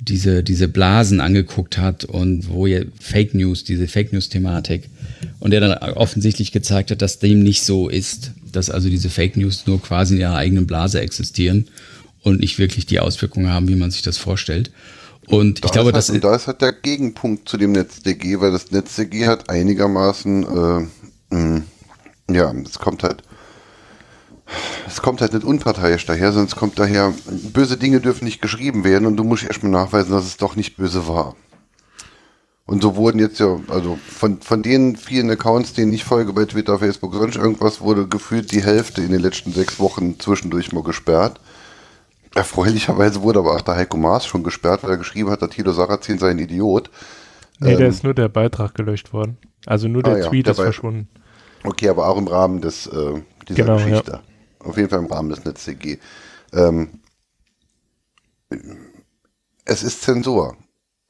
diese, 0.00 0.42
diese 0.42 0.68
Blasen 0.68 1.20
angeguckt 1.20 1.78
hat 1.78 2.04
und 2.04 2.48
wo 2.48 2.66
ihr 2.66 2.86
Fake 3.00 3.32
News, 3.32 3.64
diese 3.64 3.86
Fake 3.86 4.12
News-Thematik 4.12 4.90
und 5.38 5.52
der 5.52 5.60
dann 5.60 5.72
offensichtlich 5.94 6.52
gezeigt 6.52 6.90
hat, 6.90 7.00
dass 7.00 7.20
dem 7.20 7.42
nicht 7.42 7.62
so 7.62 7.88
ist, 7.88 8.32
dass 8.52 8.70
also 8.70 8.90
diese 8.90 9.08
Fake 9.08 9.36
News 9.36 9.66
nur 9.66 9.80
quasi 9.80 10.14
in 10.14 10.20
ihrer 10.20 10.36
eigenen 10.36 10.66
Blase 10.66 11.00
existieren 11.00 11.68
und 12.22 12.40
nicht 12.40 12.58
wirklich 12.58 12.86
die 12.86 13.00
Auswirkungen 13.00 13.50
haben, 13.50 13.68
wie 13.68 13.76
man 13.76 13.92
sich 13.92 14.02
das 14.02 14.18
vorstellt. 14.18 14.70
Und 15.28 15.62
da 15.62 15.66
ich 15.66 15.72
glaube, 15.72 15.92
dass. 15.92 16.10
Halt, 16.10 16.24
da 16.24 16.34
ist 16.34 16.46
halt 16.46 16.60
der 16.60 16.72
Gegenpunkt 16.72 17.48
zu 17.48 17.56
dem 17.56 17.72
NetzDG, 17.72 18.40
weil 18.40 18.52
das 18.52 18.70
NetzDG 18.70 19.26
hat 19.26 19.50
einigermaßen, 19.50 20.88
äh, 21.30 21.34
mh, 21.34 21.62
ja, 22.30 22.52
es 22.64 22.78
kommt 22.78 23.02
halt, 23.02 23.22
es 24.86 25.00
kommt 25.02 25.20
halt 25.20 25.32
nicht 25.32 25.44
unparteiisch 25.44 26.06
daher, 26.06 26.32
sonst 26.32 26.56
kommt 26.56 26.78
daher, 26.78 27.14
böse 27.52 27.76
Dinge 27.76 28.00
dürfen 28.00 28.24
nicht 28.24 28.42
geschrieben 28.42 28.84
werden 28.84 29.06
und 29.06 29.16
du 29.16 29.24
musst 29.24 29.44
erstmal 29.44 29.72
nachweisen, 29.72 30.12
dass 30.12 30.24
es 30.24 30.36
doch 30.36 30.56
nicht 30.56 30.76
böse 30.76 31.08
war. 31.08 31.36
Und 32.66 32.82
so 32.82 32.96
wurden 32.96 33.18
jetzt 33.18 33.40
ja, 33.40 33.60
also 33.68 33.98
von, 34.08 34.40
von 34.40 34.62
den 34.62 34.96
vielen 34.96 35.30
Accounts, 35.30 35.74
denen 35.74 35.92
ich 35.92 36.04
folge 36.04 36.32
bei 36.32 36.46
Twitter, 36.46 36.78
Facebook, 36.78 37.12
sonst 37.14 37.36
irgendwas, 37.36 37.82
wurde 37.82 38.08
gefühlt 38.08 38.52
die 38.52 38.62
Hälfte 38.62 39.02
in 39.02 39.10
den 39.10 39.20
letzten 39.20 39.52
sechs 39.52 39.78
Wochen 39.78 40.18
zwischendurch 40.18 40.72
mal 40.72 40.82
gesperrt. 40.82 41.40
Erfreulicherweise 42.34 43.22
wurde 43.22 43.38
aber 43.38 43.54
auch 43.54 43.60
der 43.60 43.76
Heiko 43.76 43.96
Maas 43.96 44.26
schon 44.26 44.42
gesperrt, 44.42 44.82
weil 44.82 44.90
er 44.90 44.96
geschrieben 44.96 45.30
hat, 45.30 45.40
der 45.40 45.50
Thilo 45.50 45.72
Sarrazin 45.72 46.18
sei 46.18 46.30
ein 46.30 46.38
Idiot. 46.38 46.90
Nee, 47.60 47.72
ähm, 47.72 47.78
der 47.78 47.88
ist 47.88 48.02
nur 48.02 48.14
der 48.14 48.28
Beitrag 48.28 48.74
gelöscht 48.74 49.12
worden. 49.12 49.38
Also 49.66 49.88
nur 49.88 50.02
der 50.02 50.16
ah, 50.16 50.28
Tweet 50.28 50.46
ja, 50.46 50.52
ist 50.52 50.60
verschwunden. 50.60 51.08
Okay, 51.62 51.88
aber 51.88 52.08
auch 52.08 52.18
im 52.18 52.26
Rahmen 52.26 52.60
des, 52.60 52.86
äh, 52.86 53.22
dieser 53.48 53.64
genau, 53.64 53.76
Geschichte. 53.76 54.12
Ja. 54.12 54.68
Auf 54.68 54.76
jeden 54.76 54.90
Fall 54.90 54.98
im 54.98 55.06
Rahmen 55.06 55.30
des 55.30 55.44
NetzDG. 55.44 55.98
Ähm, 56.52 57.00
es 59.64 59.82
ist 59.82 60.02
Zensur. 60.02 60.56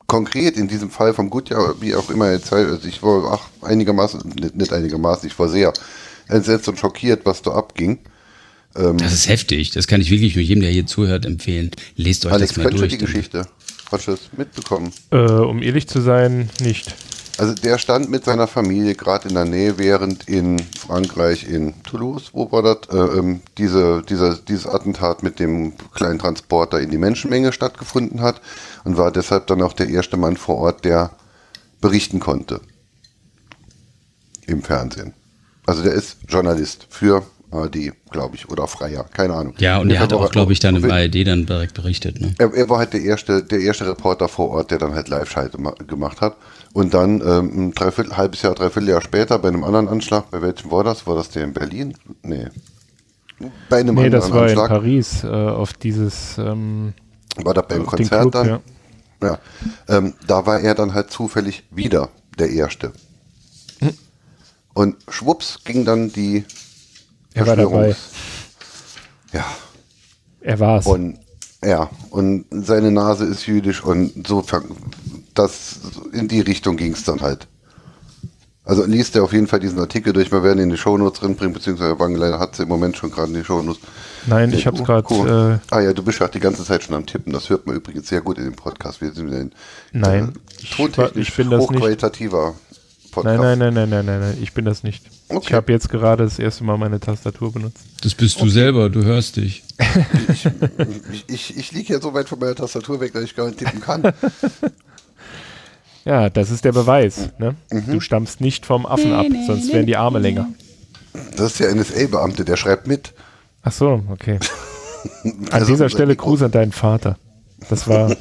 Konkret 0.07 0.57
in 0.57 0.69
diesem 0.69 0.91
Fall 0.91 1.15
vom 1.15 1.31
Gutjahr, 1.31 1.81
wie 1.81 1.95
auch 1.95 2.11
immer 2.11 2.31
jetzt, 2.31 2.53
also 2.53 2.87
ich 2.87 3.03
war 3.03 3.33
ach, 3.33 3.67
einigermaßen, 3.67 4.29
nicht, 4.29 4.55
nicht 4.55 4.73
einigermaßen, 4.73 5.27
ich 5.27 5.39
war 5.39 5.49
sehr 5.49 5.73
entsetzt 6.29 6.69
und 6.69 6.79
schockiert, 6.79 7.25
was 7.25 7.41
da 7.41 7.53
abging. 7.53 8.01
Ähm, 8.77 8.99
das 8.99 9.13
ist 9.13 9.29
heftig. 9.29 9.71
Das 9.71 9.87
kann 9.87 10.01
ich 10.01 10.11
wirklich 10.11 10.35
nur 10.35 10.45
jedem, 10.45 10.63
der 10.63 10.71
hier 10.71 10.87
zuhört, 10.87 11.25
empfehlen. 11.27 11.71
Lest 11.97 12.27
euch 12.27 12.33
Alex, 12.33 12.55
das 12.55 12.65
mal 12.65 12.71
durch. 12.71 12.93
die 12.93 12.99
Geschichte? 12.99 13.47
Hast 13.91 14.09
du 14.09 14.13
es 14.13 14.21
mitbekommen? 14.37 14.93
Äh, 15.11 15.19
um 15.19 15.63
ehrlich 15.63 15.87
zu 15.89 16.01
sein, 16.01 16.51
nicht. 16.61 16.95
Also 17.37 17.53
der 17.53 17.79
stand 17.79 18.11
mit 18.11 18.25
seiner 18.25 18.47
Familie 18.47 18.95
gerade 18.95 19.29
in 19.29 19.35
der 19.35 19.45
Nähe, 19.45 19.77
während 19.77 20.29
in 20.29 20.61
Frankreich, 20.79 21.49
in 21.49 21.75
Toulouse, 21.83 22.31
wo 22.33 22.51
war 22.53 22.63
das, 22.63 22.89
äh, 22.93 23.19
ähm, 23.19 23.41
diese, 23.59 24.03
dieser, 24.09 24.37
dieses 24.37 24.67
Attentat 24.67 25.25
mit 25.25 25.41
dem 25.41 25.73
kleinen 25.95 26.21
Transporter 26.21 26.81
in 26.81 26.91
die 26.91 26.99
Menschenmenge 26.99 27.53
stattgefunden 27.53 28.21
hat 28.21 28.41
und 28.85 28.97
war 28.97 29.11
deshalb 29.11 29.49
dann 29.49 29.63
auch 29.63 29.73
der 29.73 29.89
erste 29.89 30.17
Mann 30.17 30.37
vor 30.37 30.59
Ort, 30.59 30.85
der 30.85 31.11
berichten 31.81 32.21
konnte. 32.21 32.61
Im 34.47 34.63
Fernsehen. 34.63 35.13
Also 35.67 35.83
der 35.83 35.93
ist 35.93 36.19
Journalist 36.29 36.87
für 36.89 37.27
ARD, 37.55 37.93
glaube 38.11 38.37
ich, 38.37 38.49
oder 38.51 38.67
Freier, 38.67 39.05
keine 39.05 39.35
Ahnung. 39.35 39.55
Ja, 39.59 39.79
und, 39.79 39.91
er 39.91 40.01
hat 40.01 40.13
auch, 40.13 40.31
glaube 40.31 40.53
ich, 40.53 40.61
dann 40.61 40.77
im 40.77 40.91
ARD 40.91 41.27
dann 41.27 41.47
direkt 41.47 41.75
berichtet. 41.75 42.21
Ne? 42.21 42.35
Er, 42.39 42.53
er, 42.53 42.69
war 42.69 42.79
halt 42.79 42.93
der 42.93 43.03
erste, 43.03 43.43
der 43.43 43.61
erste 43.61 43.87
Reporter 43.87 44.29
vor 44.29 44.51
Ort, 44.51 44.71
der 44.71 44.79
dann 44.79 44.95
halt 44.95 45.09
Live-Schalte 45.09 45.59
gemacht 45.87 46.21
hat. 46.21 46.37
Und 46.73 46.93
dann 46.93 47.21
ähm, 47.21 47.69
ein 47.69 47.75
dreiviertel, 47.75 48.17
halbes 48.17 48.43
Jahr, 48.43 48.55
dreiviertel 48.55 48.89
Jahr 48.89 49.01
später 49.01 49.39
bei 49.39 49.49
einem 49.49 49.65
anderen 49.65 49.89
Anschlag, 49.89 50.31
bei 50.31 50.43
welchem 50.43 50.71
war 50.71 50.85
das? 50.85 51.07
War 51.07 51.15
das 51.15 51.31
der 51.31 51.45
in 51.45 51.53
Berlin? 51.53 51.95
Nee. 52.23 52.49
Bei 53.69 53.79
einem 53.79 53.95
nee, 53.95 54.05
anderen 54.05 54.11
das 54.13 54.33
war 54.33 54.43
Anschlag. 54.43 54.71
in 54.71 54.77
Paris, 54.77 55.25
äh, 55.25 55.29
auf 55.29 55.73
dieses 55.75 56.39
ähm, 56.39 56.95
War 57.37 57.55
da 57.55 57.63
beim 57.63 57.87
Konzert 57.87 58.21
Club, 58.21 58.33
dann? 58.33 58.49
Ja. 58.49 58.61
ja. 59.23 59.39
Ähm, 59.89 60.15
da 60.27 60.47
war 60.47 60.61
er 60.61 60.75
dann 60.75 60.95
halt 60.95 61.11
zufällig 61.11 61.65
wieder 61.71 62.09
der 62.39 62.51
Erste. 62.51 62.93
Hm. 63.81 63.95
Und 64.73 64.97
schwupps 65.09 65.61
ging 65.65 65.85
dann 65.85 66.13
die 66.13 66.45
er 67.35 67.47
war 67.47 67.57
dabei. 67.57 67.97
Ja. 69.33 69.45
Er 70.41 70.61
war's. 70.61 70.87
Und 70.87 71.19
ja, 71.65 71.91
und 72.11 72.45
seine 72.51 72.91
Nase 72.91 73.25
ist 73.25 73.47
jüdisch 73.47 73.83
und 73.83 74.27
so 74.27 74.45
das 75.35 75.81
in 76.13 76.29
die 76.29 76.41
Richtung 76.41 76.77
ging 76.77 76.93
es 76.93 77.05
dann 77.05 77.21
halt. 77.21 77.49
Also 78.67 78.85
liest 78.85 79.15
er 79.15 79.25
auf 79.25 79.35
jeden 79.35 79.47
Fall 79.47 79.61
diesen 79.61 79.79
Artikel 79.79 80.15
durch. 80.15 80.33
Wir 80.33 80.43
werden 80.43 80.59
ihn 80.59 80.65
in 80.65 80.71
die 80.71 80.79
Shownotes 80.79 81.21
drinbringen, 81.21 81.53
beziehungsweise 81.53 81.99
Wangeleiter 81.99 82.39
hat 82.39 82.57
sie 82.57 82.63
im 82.63 82.71
Moment 82.71 82.97
schon 82.97 83.11
gerade 83.11 83.29
in 83.29 83.35
die 83.35 83.45
Shownotes. 83.45 83.81
Nein, 84.27 84.55
ich 84.55 84.67
habe 84.67 84.79
es 84.79 84.85
gerade. 84.85 85.07
Cool. 85.11 85.61
Äh, 85.71 85.75
ah 85.75 85.81
ja, 85.81 85.93
du 85.93 86.03
bist 86.03 86.19
ja 86.21 86.29
die 86.29 86.41
ganze 86.41 86.65
Zeit 86.65 86.83
schon 86.83 86.95
am 86.95 87.05
Tippen. 87.05 87.33
Das 87.35 87.51
hört 87.51 87.67
man 87.67 87.77
übrigens 87.77 88.09
sehr 88.09 88.23
gut 88.23 88.39
in 88.39 88.45
dem 88.45 88.55
Podcast. 88.55 89.03
Wir 89.03 89.13
sind 89.13 89.31
in, 89.33 89.53
Nein, 89.93 90.33
äh, 90.63 90.77
tontechnisch 90.77 91.29
ich 91.29 91.37
bin 91.37 91.51
das 91.51 91.61
hochqualitativer 91.61 92.49
nicht. 92.49 92.64
Podcast. 93.15 93.41
Nein, 93.41 93.59
nein, 93.59 93.75
nein, 93.75 93.89
nein, 93.89 94.05
nein, 94.05 94.21
nein, 94.21 94.39
ich 94.43 94.53
bin 94.53 94.65
das 94.65 94.83
nicht. 94.83 95.05
Okay. 95.29 95.47
Ich 95.49 95.53
habe 95.55 95.73
jetzt 95.73 95.89
gerade 95.89 96.25
das 96.25 96.39
erste 96.39 96.65
Mal 96.65 96.77
meine 96.77 96.99
Tastatur 97.01 97.53
benutzt. 97.53 97.79
Das 98.03 98.15
bist 98.15 98.37
du 98.37 98.43
okay. 98.43 98.51
selber, 98.51 98.91
du 98.91 99.05
hörst 99.05 99.37
dich. 99.37 99.63
Ich, 101.13 101.25
ich, 101.29 101.57
ich 101.57 101.73
liege 101.73 101.95
ja 101.95 102.01
so 102.01 102.13
weit 102.13 102.29
von 102.29 102.39
meiner 102.39 102.55
Tastatur 102.55 103.01
weg, 103.01 103.13
dass 103.13 103.23
ich 103.23 103.37
gar 103.37 103.47
nicht 103.47 103.59
tippen 103.59 103.81
kann. 103.81 104.13
Ja, 106.05 106.29
das 106.29 106.51
ist 106.51 106.65
der 106.65 106.73
Beweis. 106.73 107.31
Ne? 107.39 107.57
Mhm. 107.71 107.93
Du 107.93 108.01
stammst 108.01 108.41
nicht 108.41 108.67
vom 108.67 108.85
Affen 108.85 109.13
ab, 109.13 109.27
sonst 109.47 109.73
wären 109.73 109.87
die 109.87 109.97
Arme 109.97 110.19
länger. 110.19 110.49
Das 111.37 111.53
ist 111.53 111.61
der 111.61 111.75
NSA-Beamte, 111.75 112.45
der 112.45 112.57
schreibt 112.57 112.87
mit. 112.87 113.15
Ach 113.63 113.73
so, 113.73 114.03
okay. 114.11 114.39
An 115.25 115.49
also 115.51 115.67
dieser 115.73 115.89
Stelle 115.89 116.17
Gruß 116.17 116.43
an 116.43 116.51
deinen 116.51 116.73
Vater. 116.73 117.17
Das 117.69 117.89
war. 117.89 118.09
da 118.09 118.17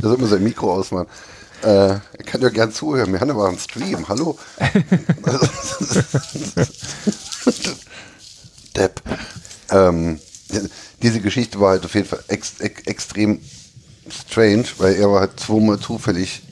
soll 0.00 0.18
man 0.18 0.28
sein 0.28 0.42
Mikro 0.42 0.72
ausmachen. 0.72 1.06
Äh, 1.62 1.66
er 1.68 2.24
kann 2.24 2.40
ja 2.40 2.48
gern 2.48 2.72
zuhören. 2.72 3.12
Wir 3.12 3.20
haben 3.20 3.30
aber 3.30 3.48
einen 3.48 3.58
Stream. 3.58 4.08
Hallo. 4.08 4.38
Depp. 8.76 9.00
Ähm, 9.70 10.20
diese 11.02 11.20
Geschichte 11.20 11.60
war 11.60 11.70
halt 11.70 11.84
auf 11.84 11.94
jeden 11.94 12.08
Fall 12.08 12.22
ex, 12.28 12.60
ex, 12.60 12.82
extrem 12.82 13.40
strange, 14.08 14.66
weil 14.78 14.94
er 14.94 15.10
war 15.10 15.20
halt 15.20 15.40
zweimal 15.40 15.78
zufällig 15.78 16.42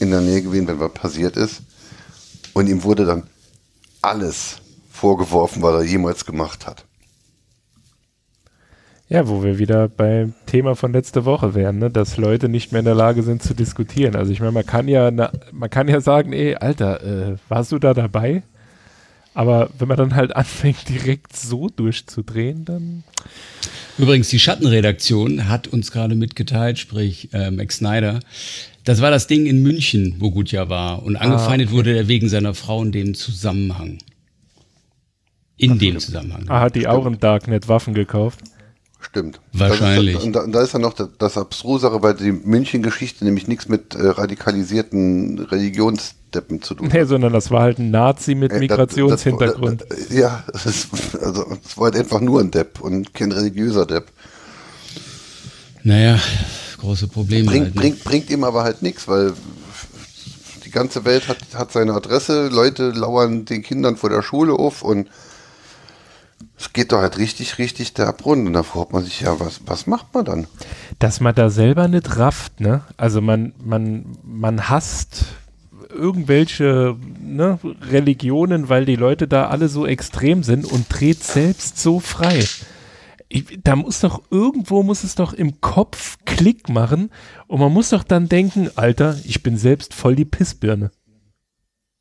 in 0.00 0.10
der 0.10 0.20
Nähe 0.20 0.42
gewesen, 0.42 0.66
wenn 0.66 0.80
was 0.80 0.92
passiert 0.92 1.36
ist. 1.36 1.62
Und 2.52 2.68
ihm 2.68 2.82
wurde 2.84 3.04
dann 3.04 3.28
alles 4.00 4.56
vorgeworfen, 4.90 5.62
was 5.62 5.74
er 5.74 5.82
jemals 5.82 6.24
gemacht 6.24 6.66
hat. 6.66 6.83
Ja, 9.14 9.28
wo 9.28 9.44
wir 9.44 9.60
wieder 9.60 9.86
beim 9.86 10.34
Thema 10.46 10.74
von 10.74 10.92
letzter 10.92 11.24
Woche 11.24 11.54
wären, 11.54 11.78
ne? 11.78 11.88
dass 11.88 12.16
Leute 12.16 12.48
nicht 12.48 12.72
mehr 12.72 12.80
in 12.80 12.84
der 12.84 12.96
Lage 12.96 13.22
sind 13.22 13.44
zu 13.44 13.54
diskutieren. 13.54 14.16
Also 14.16 14.32
ich 14.32 14.40
meine, 14.40 14.50
man 14.50 14.66
kann 14.66 14.88
ja, 14.88 15.12
na, 15.12 15.30
man 15.52 15.70
kann 15.70 15.86
ja 15.86 16.00
sagen, 16.00 16.32
ey, 16.32 16.56
Alter, 16.56 17.00
äh, 17.04 17.36
warst 17.48 17.70
du 17.70 17.78
da 17.78 17.94
dabei? 17.94 18.42
Aber 19.32 19.70
wenn 19.78 19.86
man 19.86 19.98
dann 19.98 20.16
halt 20.16 20.34
anfängt, 20.36 20.88
direkt 20.88 21.36
so 21.36 21.68
durchzudrehen, 21.68 22.64
dann. 22.64 23.04
Übrigens, 23.98 24.30
die 24.30 24.40
Schattenredaktion 24.40 25.48
hat 25.48 25.68
uns 25.68 25.92
gerade 25.92 26.16
mitgeteilt, 26.16 26.80
sprich 26.80 27.32
äh, 27.32 27.52
Max 27.52 27.76
Snyder, 27.76 28.18
das 28.82 29.00
war 29.00 29.12
das 29.12 29.28
Ding 29.28 29.46
in 29.46 29.62
München, 29.62 30.16
wo 30.18 30.32
Gutjahr 30.32 30.70
war. 30.70 31.04
Und 31.04 31.14
angefeindet 31.14 31.68
ah, 31.68 31.70
okay. 31.70 31.78
wurde 31.78 31.96
er 31.96 32.08
wegen 32.08 32.28
seiner 32.28 32.54
Frau 32.54 32.82
in 32.82 32.90
dem 32.90 33.14
Zusammenhang. 33.14 33.98
In 35.56 35.74
Ach, 35.74 35.78
dem 35.78 36.00
Zusammenhang. 36.00 36.46
Ah, 36.48 36.62
hat 36.62 36.74
die 36.74 36.88
auch 36.88 37.06
im 37.06 37.20
Darknet 37.20 37.68
Waffen 37.68 37.94
gekauft? 37.94 38.40
Stimmt. 39.04 39.40
Wahrscheinlich. 39.52 40.22
und, 40.22 40.32
da, 40.32 40.42
und, 40.42 40.52
da, 40.52 40.62
ist 40.62 40.74
dann 40.74 40.80
noch 40.80 40.94
das, 40.94 41.08
das 41.18 41.36
Abstrusere, 41.36 42.02
weil 42.02 42.14
die 42.14 42.32
München-Geschichte 42.32 43.24
nämlich 43.24 43.46
nichts 43.46 43.68
mit 43.68 43.94
äh, 43.94 44.06
radikalisierten 44.08 45.40
Religionsdeppen 45.40 46.62
zu 46.62 46.74
tun 46.74 46.86
hat. 46.86 46.94
Nee, 46.94 47.04
sondern 47.04 47.32
das 47.32 47.50
war 47.50 47.62
halt 47.62 47.78
ein 47.78 47.90
Nazi 47.90 48.34
mit 48.34 48.52
Migrationshintergrund. 48.52 49.82
Äh, 49.82 49.86
das, 49.88 49.98
das, 50.08 50.16
ja, 50.16 50.44
das, 50.52 50.66
ist, 50.66 50.88
also, 51.20 51.44
das 51.62 51.76
war 51.76 51.84
halt 51.84 51.96
einfach 51.96 52.20
nur 52.20 52.40
ein 52.40 52.50
Depp 52.50 52.80
und 52.80 53.12
kein 53.12 53.30
religiöser 53.30 53.84
Depp. 53.84 54.06
Naja, 55.82 56.18
große 56.78 57.08
Probleme. 57.08 57.50
Bringt, 57.50 57.64
halt, 57.64 57.74
ne? 57.74 57.80
bringt, 57.80 58.04
bringt 58.04 58.30
ihm 58.30 58.42
aber 58.42 58.64
halt 58.64 58.80
nichts, 58.80 59.06
weil 59.06 59.34
die 60.64 60.70
ganze 60.70 61.04
Welt 61.04 61.28
hat, 61.28 61.38
hat 61.54 61.72
seine 61.72 61.92
Adresse, 61.92 62.48
Leute 62.48 62.90
lauern 62.90 63.44
den 63.44 63.62
Kindern 63.62 63.96
vor 63.96 64.08
der 64.08 64.22
Schule 64.22 64.54
auf 64.54 64.82
und 64.82 65.08
es 66.64 66.72
geht 66.72 66.92
doch 66.92 67.00
halt 67.00 67.18
richtig, 67.18 67.58
richtig 67.58 67.94
der 67.94 68.08
Abgrund. 68.08 68.46
Und 68.46 68.54
da 68.54 68.62
fragt 68.62 68.92
man 68.92 69.04
sich 69.04 69.20
ja, 69.20 69.38
was, 69.38 69.60
was 69.66 69.86
macht 69.86 70.14
man 70.14 70.24
dann? 70.24 70.46
Dass 70.98 71.20
man 71.20 71.34
da 71.34 71.50
selber 71.50 71.88
nicht 71.88 72.16
rafft, 72.16 72.60
ne? 72.60 72.82
Also 72.96 73.20
man, 73.20 73.52
man, 73.62 74.16
man 74.22 74.68
hasst 74.68 75.26
irgendwelche 75.90 76.96
ne, 77.20 77.58
Religionen, 77.90 78.68
weil 78.68 78.84
die 78.84 78.96
Leute 78.96 79.28
da 79.28 79.48
alle 79.48 79.68
so 79.68 79.86
extrem 79.86 80.42
sind 80.42 80.64
und 80.64 80.86
dreht 80.88 81.22
selbst 81.22 81.78
so 81.78 82.00
frei. 82.00 82.44
ich, 83.28 83.58
da 83.62 83.76
muss 83.76 84.00
doch 84.00 84.22
irgendwo 84.30 84.82
muss 84.82 85.04
es 85.04 85.14
doch 85.14 85.32
im 85.32 85.60
Kopf 85.60 86.18
Klick 86.24 86.68
machen 86.68 87.10
und 87.46 87.60
man 87.60 87.72
muss 87.72 87.90
doch 87.90 88.02
dann 88.02 88.28
denken, 88.28 88.70
Alter, 88.74 89.16
ich 89.24 89.42
bin 89.42 89.56
selbst 89.56 89.94
voll 89.94 90.16
die 90.16 90.24
Pissbirne. 90.24 90.90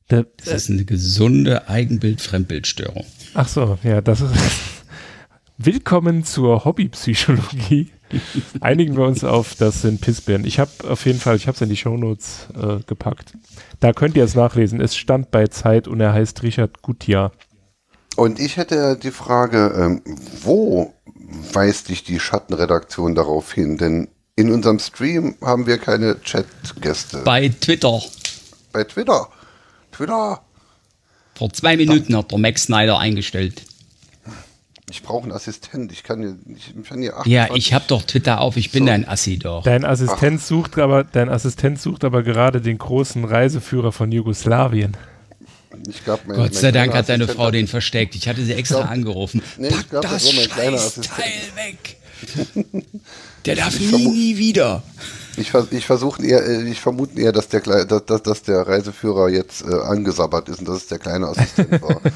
Da, 0.07 0.23
das 0.37 0.47
ist 0.47 0.69
eine 0.69 0.85
gesunde 0.85 1.69
Eigenbild-Fremdbildstörung. 1.69 3.05
Ach 3.35 3.47
so, 3.47 3.79
ja, 3.83 4.01
das 4.01 4.21
ist. 4.21 4.33
Willkommen 5.57 6.23
zur 6.23 6.65
Hobbypsychologie. 6.65 7.91
Einigen 8.59 8.95
wir 8.95 9.05
uns 9.05 9.23
auf, 9.23 9.55
das 9.55 9.81
sind 9.81 10.01
Pissbirnen. 10.01 10.45
Ich 10.45 10.59
habe 10.59 10.71
auf 10.87 11.05
jeden 11.05 11.19
Fall, 11.19 11.35
ich 11.35 11.47
habe 11.47 11.55
es 11.55 11.61
in 11.61 11.69
die 11.69 11.77
Shownotes 11.77 12.47
äh, 12.55 12.83
gepackt. 12.85 13.33
Da 13.79 13.91
könnt 13.91 14.15
ihr 14.17 14.23
es 14.23 14.35
nachlesen. 14.35 14.81
Es 14.81 14.95
stand 14.95 15.31
bei 15.31 15.47
Zeit 15.47 15.87
und 15.87 15.99
er 15.99 16.13
heißt 16.13 16.43
Richard 16.43 16.83
Gutjahr. 16.83 17.31
Und 18.15 18.39
ich 18.39 18.57
hätte 18.57 18.97
die 19.01 19.11
Frage, 19.11 19.73
ähm, 19.75 20.01
wo 20.43 20.93
weist 21.53 21.89
dich 21.89 22.03
die 22.03 22.19
Schattenredaktion 22.19 23.15
darauf 23.15 23.51
hin? 23.51 23.79
Denn 23.79 24.09
in 24.35 24.51
unserem 24.51 24.77
Stream 24.77 25.35
haben 25.41 25.65
wir 25.65 25.79
keine 25.79 26.21
Chat-Gäste. 26.21 27.21
Bei 27.23 27.49
Twitter. 27.49 27.99
Bei 28.71 28.83
Twitter. 28.83 29.29
Twitter. 29.91 30.41
Vor 31.35 31.51
zwei 31.51 31.77
Minuten 31.77 32.15
hat 32.15 32.31
der 32.31 32.37
Max 32.37 32.63
Snyder 32.63 32.99
eingestellt. 32.99 33.63
Ich 34.89 35.01
brauche 35.01 35.23
einen 35.23 35.31
Assistent. 35.31 35.91
Ich 35.91 36.03
kann 36.03 36.21
hier, 36.21 36.35
ich 36.55 36.87
kann 36.87 37.01
hier 37.01 37.15
Ja, 37.25 37.55
ich 37.55 37.73
habe 37.73 37.85
doch 37.87 38.03
Twitter 38.03 38.41
auf. 38.41 38.57
Ich 38.57 38.71
bin 38.71 38.83
so. 38.83 38.87
dein 38.87 39.07
Assi 39.07 39.39
doch. 39.39 39.63
Dein 39.63 39.85
Assistent 39.85 40.39
Ach. 40.41 40.45
sucht 40.45 40.77
aber, 40.77 41.03
dein 41.03 41.29
Assistent 41.29 41.81
sucht 41.81 42.03
aber 42.03 42.21
gerade 42.21 42.61
den 42.61 42.77
großen 42.77 43.25
Reiseführer 43.25 43.91
von 43.91 44.11
Jugoslawien. 44.11 44.95
Glaub, 46.05 46.27
mein, 46.27 46.37
Gott 46.37 46.53
sei 46.53 46.71
Dank 46.71 46.93
hat 46.93 47.09
deine 47.09 47.27
Frau 47.27 47.49
den 47.49 47.67
versteckt. 47.67 48.13
Ich 48.15 48.27
hatte 48.27 48.43
sie 48.43 48.53
extra 48.53 48.81
glaub, 48.81 48.91
angerufen. 48.91 49.41
Nee, 49.57 49.69
Pack 49.69 49.89
glaub, 49.89 50.03
das, 50.03 50.23
das 50.23 50.49
Teil 50.49 50.73
weg. 51.55 51.97
Der 53.45 53.55
darf 53.55 53.79
nie, 53.79 54.07
nie 54.07 54.37
wieder. 54.37 54.83
Ich, 55.35 55.53
ich 55.71 55.85
versuche 55.85 56.23
eher, 56.23 56.45
äh, 56.45 56.63
ich 56.63 56.79
vermute 56.79 57.19
eher, 57.19 57.31
dass 57.31 57.47
der, 57.47 57.61
dass, 57.61 58.23
dass 58.23 58.43
der 58.43 58.67
Reiseführer 58.67 59.29
jetzt 59.29 59.63
äh, 59.63 59.73
angesabbert 59.73 60.49
ist 60.49 60.59
und 60.59 60.67
dass 60.67 60.77
es 60.77 60.87
der 60.87 60.99
kleine 60.99 61.27
Assistent 61.27 61.81
war. 61.81 61.99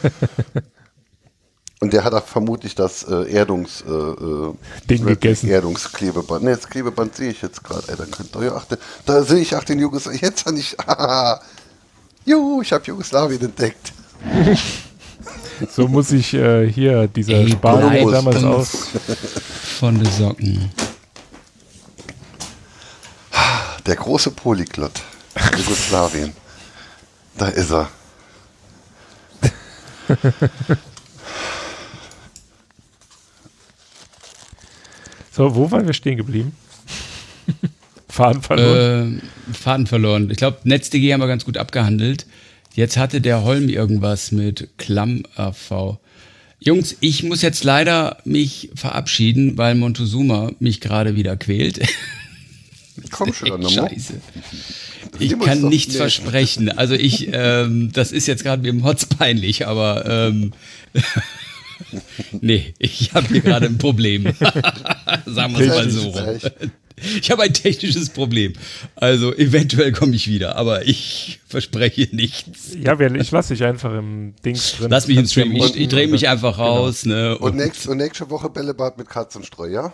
Und 1.80 1.94
der 1.94 2.04
hat 2.04 2.14
auch 2.14 2.26
vermutlich 2.26 2.74
das 2.74 3.04
äh, 3.04 3.32
Erdungs 3.32 3.84
äh, 3.88 3.92
äh 3.92 4.54
Ding 4.90 5.06
gegessen. 5.06 5.48
Erdungsklebeband. 5.48 6.44
Ne, 6.44 6.56
das 6.56 6.68
Klebeband 6.68 7.16
sehe 7.16 7.30
ich 7.30 7.42
jetzt 7.44 7.64
gerade. 7.64 7.96
Dann 7.96 8.10
könnt 8.10 8.36
ihr, 8.36 8.56
ach, 8.56 8.66
da 9.06 9.24
sehe 9.24 9.40
ich 9.40 9.56
ach 9.56 9.64
den 9.64 9.78
Jugoslawien. 9.80 10.22
Jetzt 10.22 10.48
habe 10.48 10.58
ich. 10.58 10.76
Ah, 10.80 11.40
juhu, 12.26 12.64
ich 12.64 12.74
habe 12.74 12.84
Jugoslawien 12.84 13.42
entdeckt. 13.42 13.94
so 15.76 15.88
muss 15.88 16.12
ich 16.12 16.34
äh, 16.34 16.68
hier 16.68 17.08
dieser 17.08 17.48
Spanier 17.48 18.10
damals 18.10 18.44
aus. 18.44 18.88
Von 19.80 20.00
den 20.00 20.12
Socken. 20.12 20.72
Der 23.88 23.96
große 23.96 24.32
Polyglott. 24.32 25.02
Jugoslawien. 25.58 26.34
Da 27.38 27.48
ist 27.48 27.72
er. 27.72 27.90
So, 35.38 35.54
wo 35.54 35.70
waren 35.70 35.86
wir 35.86 35.94
stehen 35.94 36.18
geblieben? 36.18 36.56
Faden 38.10 38.42
verloren. 38.42 39.22
Äh, 39.22 39.54
Faden 39.54 39.86
verloren. 39.86 40.32
Ich 40.32 40.38
glaube, 40.38 40.58
NetzDG 40.64 41.14
haben 41.14 41.20
wir 41.20 41.28
ganz 41.28 41.46
gut 41.46 41.58
abgehandelt. 41.58 42.26
Jetzt 42.74 42.98
hatte 42.98 43.22
der 43.22 43.44
Holm 43.44 43.70
irgendwas 43.70 44.32
mit 44.32 44.68
Klamm-AV. 44.80 46.00
Jungs, 46.58 46.98
ich 47.02 47.22
muss 47.22 47.44
jetzt 47.44 47.64
leider 47.64 48.18
mich 48.26 48.72
verabschieden, 48.74 49.60
weil 49.60 49.76
Montezuma 49.76 50.54
mich 50.60 50.82
gerade 50.82 51.16
wieder 51.16 51.38
quält. 51.38 51.88
Komm 53.12 53.34
schon, 53.34 53.62
dann 53.62 53.70
Scheiße. 53.70 54.22
Ich 55.20 55.40
kann 55.40 55.62
nichts 55.62 55.94
nee. 55.94 56.00
versprechen. 56.00 56.70
Also 56.70 56.94
ich, 56.94 57.30
ähm, 57.32 57.92
das 57.94 58.12
ist 58.12 58.28
jetzt 58.28 58.44
gerade 58.44 58.62
mir 58.62 58.70
im 58.70 58.84
Hotz 58.84 59.06
peinlich, 59.06 59.68
aber 59.68 60.06
ähm, 60.06 60.54
nee, 62.42 62.74
ich 62.78 63.14
habe 63.14 63.28
hier 63.28 63.42
gerade 63.42 63.68
ein 63.68 63.78
Problem. 63.78 64.26
Sagen 65.26 65.58
wir 65.58 65.62
es 65.62 65.68
mal 65.68 65.90
so 65.90 66.10
rum. 66.10 66.40
Ich 67.22 67.30
habe 67.30 67.44
ein 67.44 67.54
technisches 67.54 68.10
Problem. 68.10 68.54
Also 68.96 69.34
eventuell 69.36 69.92
komme 69.92 70.16
ich 70.16 70.28
wieder, 70.28 70.56
aber 70.56 70.88
ich 70.88 71.40
verspreche 71.46 72.10
nichts. 72.12 72.76
Ja, 72.76 73.00
ich 73.00 73.32
lasse 73.32 73.54
dich 73.54 73.64
einfach 73.64 73.94
im 73.94 74.34
Dings 74.44 74.78
drin. 74.78 74.90
Lass 74.90 75.08
mich 75.08 75.18
im 75.18 75.28
Stream. 75.28 75.56
Ich, 75.56 75.76
ich 75.76 75.88
drehe 75.90 76.08
mich 76.08 76.28
einfach 76.28 76.58
genau. 76.58 76.78
raus. 76.78 77.06
Ne, 77.06 77.38
und, 77.38 77.52
und, 77.52 77.58
nächst, 77.58 77.88
und 77.88 77.98
nächste 77.98 78.30
Woche 78.32 78.50
Bällebad 78.50 78.98
mit 78.98 79.08
Katzenstreu, 79.08 79.68
ja? 79.68 79.94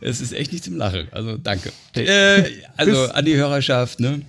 Es 0.00 0.20
ist 0.20 0.32
echt 0.32 0.52
nicht 0.52 0.64
zum 0.64 0.76
Lachen. 0.76 1.08
Also 1.12 1.36
danke. 1.36 1.72
Äh, 1.94 2.44
also 2.76 3.10
an 3.12 3.24
die 3.24 3.36
Hörerschaft, 3.36 4.00
ne? 4.00 4.22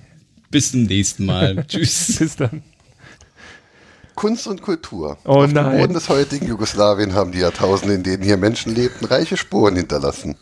Bis 0.50 0.72
zum 0.72 0.84
nächsten 0.84 1.26
Mal. 1.26 1.66
Tschüss. 1.68 2.18
Bis 2.20 2.36
dann. 2.36 2.64
Kunst 4.16 4.46
und 4.48 4.62
Kultur. 4.62 5.18
Oh 5.26 5.44
Auf 5.44 5.52
nein. 5.52 5.72
dem 5.72 5.80
Boden 5.80 5.94
des 5.94 6.10
heutigen 6.10 6.48
Jugoslawien 6.48 7.14
haben 7.14 7.32
die 7.32 7.40
Jahrtausende, 7.40 7.96
in 7.96 8.04
denen 8.04 8.24
hier 8.24 8.38
Menschen 8.38 8.76
lebten, 8.76 9.06
reiche 9.06 9.38
Spuren 9.38 9.76
hinterlassen. 9.76 10.36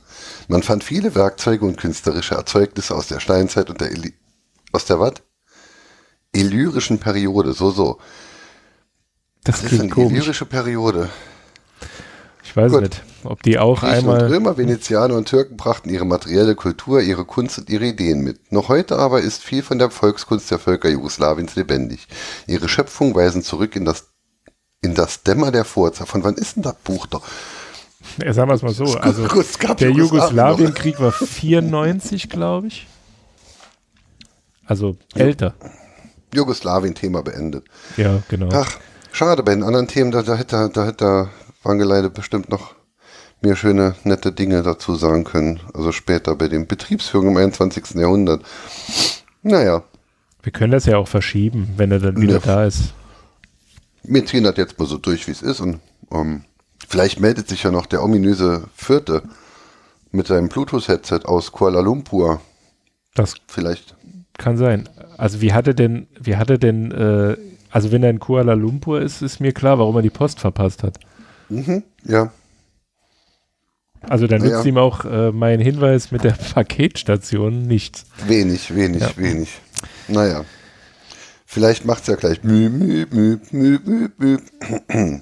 Man 0.48 0.64
fand 0.64 0.84
viele 0.84 1.16
Werkzeuge 1.16 1.66
und 1.66 1.78
künstlerische 1.78 2.36
Erzeugnisse 2.36 2.94
aus 2.94 3.08
der 3.08 3.22
Steinzeit 3.22 3.70
und 3.70 3.80
der 3.80 3.92
Eli 3.92 4.14
aus 4.74 4.86
der 4.86 5.00
was? 5.00 5.14
Illyrischen 6.34 7.00
Periode, 7.00 7.54
so 7.54 7.72
so. 7.72 8.00
Das 9.44 9.64
was 9.64 9.72
ist 9.72 9.82
eine 9.82 9.92
illyrische 9.96 10.46
Periode? 10.46 11.10
Ich 12.52 12.58
weiß 12.58 12.74
Gut. 12.74 12.82
nicht, 12.82 13.04
ob 13.24 13.42
die 13.44 13.58
auch 13.58 13.80
Griechen 13.80 14.00
einmal. 14.00 14.26
Und 14.26 14.30
Römer, 14.30 14.58
Venezianer 14.58 15.16
und 15.16 15.30
Türken 15.30 15.56
brachten 15.56 15.90
ihre 15.90 16.04
materielle 16.04 16.54
Kultur, 16.54 17.00
ihre 17.00 17.24
Kunst 17.24 17.58
und 17.60 17.70
ihre 17.70 17.86
Ideen 17.86 18.20
mit. 18.26 18.52
Noch 18.52 18.68
heute 18.68 18.98
aber 18.98 19.22
ist 19.22 19.42
viel 19.42 19.64
von 19.64 19.80
der 19.80 19.90
Volkskunst 19.90 20.52
der 20.52 20.60
Völker 20.60 20.90
Jugoslawiens 20.90 21.56
lebendig. 21.56 22.10
Ihre 22.48 22.68
Schöpfung 22.68 23.16
weisen 23.16 23.42
zurück 23.42 23.78
in 23.78 23.86
das, 23.86 24.10
in 24.82 24.96
das 24.96 25.24
Dämmer 25.24 25.52
der 25.52 25.64
Vorzeit. 25.64 26.10
Von 26.10 26.26
wann 26.26 26.36
ist 26.36 26.58
denn 26.58 26.64
das 26.64 26.76
Buch 26.84 27.06
doch? 27.06 27.24
Ja, 28.22 28.34
sagen 28.34 28.50
wir 28.50 28.56
es 28.56 28.64
mal 28.64 28.74
so. 28.74 28.98
Also, 28.98 29.30
der 29.80 29.92
Jugoslawienkrieg 29.92 31.00
war 31.00 31.14
94, 31.14 32.30
glaube 32.30 32.68
ich. 32.68 32.86
Also 34.66 34.98
älter. 35.16 35.54
Jugoslawien-Thema 36.36 37.22
beendet. 37.24 37.64
Ja, 37.96 38.22
genau. 38.28 38.50
Ach, 38.52 38.78
schade, 39.14 39.42
bei 39.42 39.54
den 39.54 39.64
anderen 39.64 39.88
Themen, 39.88 40.12
da, 40.12 40.22
da 40.22 40.36
hätte, 40.36 40.70
da 40.74 40.86
hätte 40.86 41.30
Wangeleide 41.64 42.10
bestimmt 42.10 42.50
noch 42.50 42.76
mir 43.42 43.56
schöne, 43.56 43.96
nette 44.04 44.32
Dinge 44.32 44.62
dazu 44.62 44.96
sagen 44.96 45.24
können. 45.24 45.60
Also 45.74 45.92
später 45.92 46.36
bei 46.36 46.48
den 46.48 46.68
Betriebsführung 46.68 47.30
im 47.30 47.38
21. 47.38 47.96
Jahrhundert. 47.96 48.44
Naja. 49.42 49.84
Wir 50.44 50.52
können 50.52 50.72
das 50.72 50.86
ja 50.86 50.98
auch 50.98 51.08
verschieben, 51.08 51.74
wenn 51.78 51.92
er 51.92 52.00
dann 52.00 52.22
wieder 52.22 52.36
ja. 52.36 52.40
da 52.40 52.66
ist. 52.66 52.94
Wir 54.04 54.26
ziehen 54.26 54.44
das 54.44 54.58
jetzt 54.58 54.80
mal 54.80 54.88
so 54.88 54.98
durch, 54.98 55.28
wie 55.28 55.32
es 55.32 55.42
ist. 55.42 55.60
Und 55.60 55.80
um, 56.10 56.20
ähm, 56.20 56.46
vielleicht 56.88 57.20
meldet 57.20 57.48
sich 57.48 57.64
ja 57.64 57.72
noch 57.72 57.86
der 57.86 58.04
ominöse 58.04 58.64
Vierte 58.76 59.24
mit 60.12 60.28
seinem 60.28 60.50
Bluetooth-Headset 60.50 61.22
aus 61.26 61.52
Kuala 61.52 61.80
Lumpur. 61.80 62.42
Das 63.16 63.36
vielleicht. 63.48 63.96
Kann 64.38 64.58
sein. 64.58 64.90
Also 65.18 65.42
wie 65.42 65.54
hatte 65.54 65.76
denn, 65.76 66.08
wie 66.20 66.36
hatte 66.36 66.58
denn, 66.58 66.92
äh, 66.92 67.38
also 67.70 67.92
wenn 67.92 68.04
er 68.04 68.10
in 68.10 68.20
Kuala 68.20 68.54
Lumpur 68.54 69.02
ist, 69.02 69.22
ist 69.22 69.40
mir 69.40 69.52
klar, 69.52 69.80
warum 69.80 69.96
er 69.96 70.02
die 70.02 70.10
Post 70.10 70.40
verpasst 70.40 70.84
hat. 70.84 71.00
Mhm, 71.52 71.84
ja. 72.06 72.32
Also 74.02 74.26
dann 74.26 74.42
nützt 74.42 74.54
ja. 74.54 74.64
ihm 74.64 74.78
auch 74.78 75.06
äh, 75.06 75.32
mein 75.32 75.60
Hinweis 75.60 76.12
mit 76.12 76.24
der 76.24 76.32
Paketstation 76.54 77.64
nichts. 77.64 78.06
Wenig, 78.26 78.74
wenig, 78.74 79.02
ja. 79.02 79.12
wenig. 79.18 79.50
Naja. 80.08 80.46
Vielleicht 81.46 81.86
macht 81.86 82.02
es 82.04 82.08
ja 82.08 82.16
gleich. 82.16 82.44
Mü, 82.44 82.70
mü, 82.70 83.06
mü, 83.12 83.40
mü, 83.52 83.80
mü, 83.86 84.10
mü. 84.18 84.40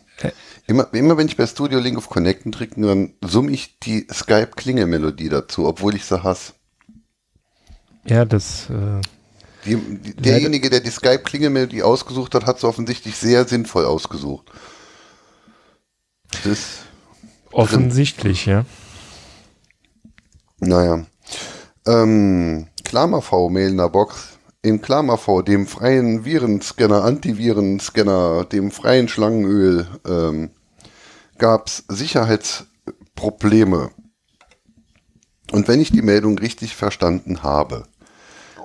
Immer, 0.67 0.87
immer 0.93 1.17
wenn 1.17 1.27
ich 1.27 1.35
bei 1.35 1.47
Studio 1.47 1.79
Link 1.79 1.97
auf 1.97 2.09
Connecten 2.09 2.51
drücke, 2.51 2.79
dann 2.79 3.13
summe 3.21 3.49
ich 3.49 3.79
die 3.79 4.05
Skype-Klingelmelodie 4.13 5.29
dazu, 5.29 5.65
obwohl 5.65 5.95
ich 5.95 6.05
sie 6.05 6.21
hasse. 6.21 6.53
Ja, 8.05 8.23
das. 8.23 8.69
Äh, 8.69 9.01
die, 9.65 9.77
die, 9.77 10.13
derjenige, 10.13 10.69
der 10.69 10.81
die 10.81 10.91
Skype-Klingelmelodie 10.91 11.81
ausgesucht 11.81 12.35
hat, 12.35 12.45
hat 12.45 12.59
sie 12.59 12.67
offensichtlich 12.67 13.15
sehr 13.15 13.47
sinnvoll 13.47 13.85
ausgesucht. 13.85 14.51
Das 16.43 16.79
Offensichtlich, 17.51 18.45
drin. 18.45 18.65
ja. 20.61 20.67
Naja. 20.67 21.05
Ähm, 21.85 22.67
KlamaV 22.83 23.49
Mail 23.49 23.69
in 23.69 23.77
der 23.77 23.89
Box. 23.89 24.39
In 24.61 24.81
KlamaV, 24.81 25.43
dem 25.43 25.67
freien 25.67 26.25
Virenscanner, 26.25 27.05
Antivirenscanner, 27.05 28.43
dem 28.43 28.71
freien 28.71 29.07
Schlangenöl, 29.07 29.87
ähm, 30.05 30.49
gab 31.37 31.67
es 31.67 31.85
Sicherheitsprobleme. 31.87 33.91
Und 35.51 35.69
wenn 35.69 35.79
ich 35.79 35.91
die 35.91 36.01
Meldung 36.01 36.37
richtig 36.37 36.75
verstanden 36.75 37.41
habe, 37.41 37.83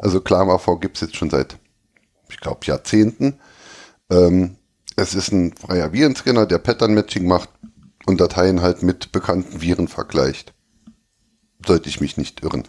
also 0.03 0.21
KlamaV 0.21 0.81
gibt 0.81 0.97
es 0.97 1.03
jetzt 1.03 1.17
schon 1.17 1.31
seit, 1.31 1.59
ich 2.29 2.41
glaube, 2.41 2.67
Jahrzehnten, 2.67 3.39
ähm, 4.11 4.57
es 4.97 5.15
ist 5.15 5.33
ein 5.33 5.55
freier 5.57 5.93
Virenscanner, 5.93 6.47
der 6.47 6.59
Pattern-Matching 6.59 7.27
macht 7.27 7.49
und 8.07 8.21
Dateien 8.21 8.63
halt 8.63 8.83
mit 8.83 9.13
bekannten 9.13 9.61
Viren 9.61 9.89
vergleicht. 9.89 10.53
Sollte 11.67 11.89
ich 11.89 12.01
mich 12.01 12.17
nicht 12.17 12.43
irren. 12.43 12.65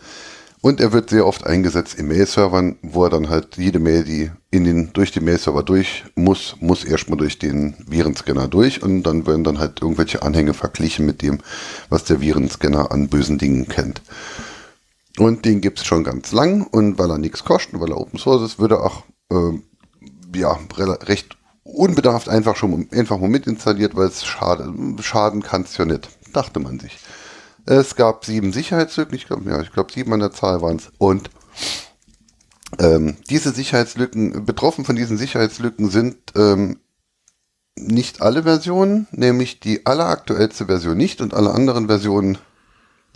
Und 0.61 0.81
er 0.81 0.93
wird 0.93 1.11
sehr 1.11 1.27
oft 1.27 1.45
eingesetzt 1.45 1.93
in 1.93 2.07
Mail-Servern, 2.07 2.77
wo 2.81 3.03
er 3.03 3.11
dann 3.11 3.29
halt 3.29 3.57
jede 3.57 3.77
Mail, 3.77 4.03
die 4.03 4.31
in 4.49 4.63
den, 4.63 4.93
durch 4.93 5.11
den 5.11 5.25
Mail-Server 5.25 5.61
durch 5.61 6.05
muss, 6.15 6.55
muss 6.59 6.83
erstmal 6.83 7.19
durch 7.19 7.37
den 7.37 7.75
Virenscanner 7.85 8.47
durch 8.47 8.81
und 8.81 9.03
dann 9.03 9.27
werden 9.27 9.43
dann 9.43 9.59
halt 9.59 9.83
irgendwelche 9.83 10.23
Anhänge 10.23 10.55
verglichen 10.55 11.05
mit 11.05 11.21
dem, 11.21 11.37
was 11.89 12.05
der 12.05 12.19
Virenscanner 12.19 12.91
an 12.91 13.09
bösen 13.09 13.37
Dingen 13.37 13.67
kennt. 13.67 14.01
Und 15.19 15.45
den 15.45 15.61
gibt 15.61 15.79
es 15.79 15.85
schon 15.85 16.03
ganz 16.03 16.31
lang 16.31 16.65
und 16.65 16.97
weil 16.97 17.11
er 17.11 17.19
nichts 17.19 17.43
kostet, 17.43 17.79
weil 17.79 17.91
er 17.91 17.99
Open 17.99 18.17
Source 18.17 18.41
ist, 18.41 18.57
würde 18.57 18.75
er 18.75 18.85
auch 18.85 19.03
äh, 19.29 19.59
ja, 20.35 20.57
recht 20.79 21.37
unbedarft 21.65 22.29
einfach 22.29 22.55
schon 22.55 22.87
einfach 22.91 23.17
mal 23.19 23.29
mit 23.29 23.47
installiert, 23.47 23.95
weil 23.95 24.07
es 24.07 24.23
schade, 24.23 24.71
schaden 25.01 25.41
kann 25.41 25.63
es 25.63 25.75
ja 25.77 25.85
nicht, 25.85 26.07
dachte 26.31 26.59
man 26.59 26.79
sich. 26.79 26.99
Es 27.65 27.95
gab 27.95 28.23
sieben 28.23 28.53
Sicherheitslücken, 28.53 29.15
ich 29.15 29.25
glaube, 29.25 29.49
ja, 29.49 29.59
ich 29.61 29.73
glaube 29.73 29.91
sieben 29.91 30.13
an 30.13 30.19
der 30.19 30.31
Zahl 30.31 30.61
waren 30.61 30.77
es. 30.77 30.91
Und 30.99 31.31
ähm, 32.79 33.17
diese 33.29 33.51
Sicherheitslücken, 33.51 34.45
betroffen 34.45 34.85
von 34.85 34.95
diesen 34.95 35.17
Sicherheitslücken 35.17 35.89
sind 35.89 36.17
ähm, 36.35 36.79
nicht 37.75 38.21
alle 38.21 38.43
Versionen, 38.43 39.07
nämlich 39.11 39.59
die 39.59 39.85
alleraktuellste 39.87 40.67
Version 40.67 40.97
nicht 40.97 41.19
und 41.19 41.33
alle 41.33 41.51
anderen 41.51 41.87
Versionen 41.87 42.37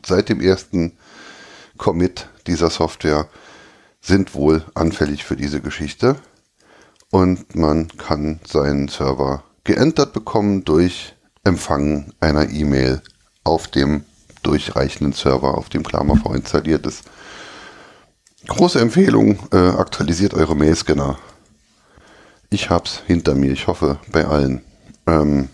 seit 0.03 0.27
dem 0.27 0.41
ersten 0.41 0.97
Commit 1.77 2.27
dieser 2.47 2.71
Software 2.71 3.29
sind 4.01 4.33
wohl 4.33 4.63
anfällig 4.73 5.23
für 5.23 5.35
diese 5.35 5.61
Geschichte. 5.61 6.15
Und 7.11 7.55
man 7.55 7.87
kann 7.97 8.39
seinen 8.45 8.87
Server 8.87 9.43
geentert 9.63 10.13
bekommen 10.13 10.63
durch 10.63 11.15
Empfangen 11.43 12.13
einer 12.19 12.49
E-Mail 12.49 13.01
auf 13.43 13.67
dem 13.67 14.03
durchreichenden 14.43 15.13
Server, 15.13 15.57
auf 15.57 15.69
dem 15.69 15.83
KlammerV 15.83 16.25
installiert 16.35 16.85
ist. 16.85 17.03
Große 18.47 18.79
Empfehlung, 18.79 19.39
äh, 19.51 19.57
aktualisiert 19.57 20.33
eure 20.33 20.55
Mailscanner. 20.55 21.17
Ich 22.49 22.69
hab's 22.69 23.03
hinter 23.05 23.35
mir, 23.35 23.51
ich 23.51 23.67
hoffe 23.67 23.99
bei 24.11 24.25
allen. 24.25 24.63
Ähm, 25.07 25.49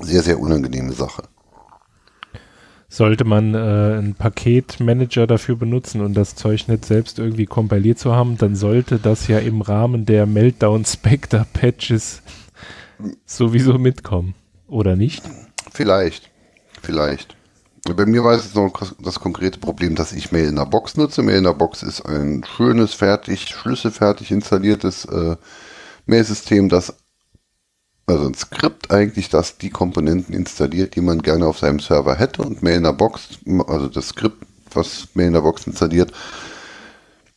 sehr, 0.00 0.22
sehr 0.22 0.38
unangenehme 0.38 0.92
Sache. 0.92 1.24
Sollte 2.94 3.24
man 3.24 3.56
äh, 3.56 3.58
einen 3.58 4.14
Paketmanager 4.14 5.26
dafür 5.26 5.56
benutzen 5.56 6.00
und 6.00 6.14
das 6.14 6.36
Zeug 6.36 6.68
nicht 6.68 6.84
selbst 6.84 7.18
irgendwie 7.18 7.44
kompiliert 7.44 7.98
zu 7.98 8.14
haben, 8.14 8.38
dann 8.38 8.54
sollte 8.54 9.00
das 9.00 9.26
ja 9.26 9.40
im 9.40 9.62
Rahmen 9.62 10.06
der 10.06 10.26
Meltdown 10.26 10.84
Spectre 10.84 11.44
Patches 11.52 12.22
sowieso 13.26 13.78
mitkommen, 13.78 14.36
oder 14.68 14.94
nicht? 14.94 15.24
Vielleicht, 15.72 16.30
vielleicht. 16.82 17.34
Bei 17.96 18.06
mir 18.06 18.22
war 18.22 18.34
es 18.34 18.54
noch 18.54 18.72
das 19.02 19.18
konkrete 19.18 19.58
Problem, 19.58 19.96
dass 19.96 20.12
ich 20.12 20.30
Mail 20.30 20.46
in 20.46 20.54
der 20.54 20.66
Box 20.66 20.96
nutze. 20.96 21.24
Mail 21.24 21.38
in 21.38 21.44
der 21.44 21.54
Box 21.54 21.82
ist 21.82 22.00
ein 22.02 22.44
schönes, 22.44 22.94
fertig, 22.94 23.48
schlüsselfertig 23.48 24.30
installiertes 24.30 25.04
äh, 25.06 25.34
Mail-System, 26.06 26.68
das 26.68 26.94
also 28.06 28.26
ein 28.26 28.34
Skript 28.34 28.90
eigentlich, 28.90 29.28
das 29.28 29.56
die 29.58 29.70
Komponenten 29.70 30.34
installiert, 30.34 30.94
die 30.94 31.00
man 31.00 31.22
gerne 31.22 31.46
auf 31.46 31.58
seinem 31.58 31.80
Server 31.80 32.16
hätte 32.16 32.42
und 32.42 32.62
Mail 32.62 32.76
in 32.76 32.82
der 32.82 32.92
Box, 32.92 33.28
also 33.66 33.88
das 33.88 34.08
Skript, 34.08 34.44
was 34.72 35.08
Mail 35.14 35.28
in 35.28 35.32
der 35.32 35.40
Box 35.40 35.66
installiert, 35.66 36.12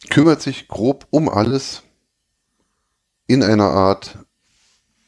kümmert 0.09 0.41
sich 0.41 0.67
grob 0.67 1.07
um 1.09 1.29
alles 1.29 1.83
in 3.27 3.43
einer 3.43 3.69
Art, 3.71 4.17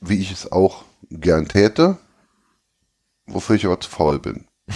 wie 0.01 0.19
ich 0.19 0.31
es 0.31 0.51
auch 0.51 0.83
gern 1.09 1.47
täte, 1.47 1.97
wofür 3.27 3.55
ich 3.55 3.65
aber 3.65 3.79
zu 3.79 3.89
faul 3.89 4.19
bin. 4.19 4.45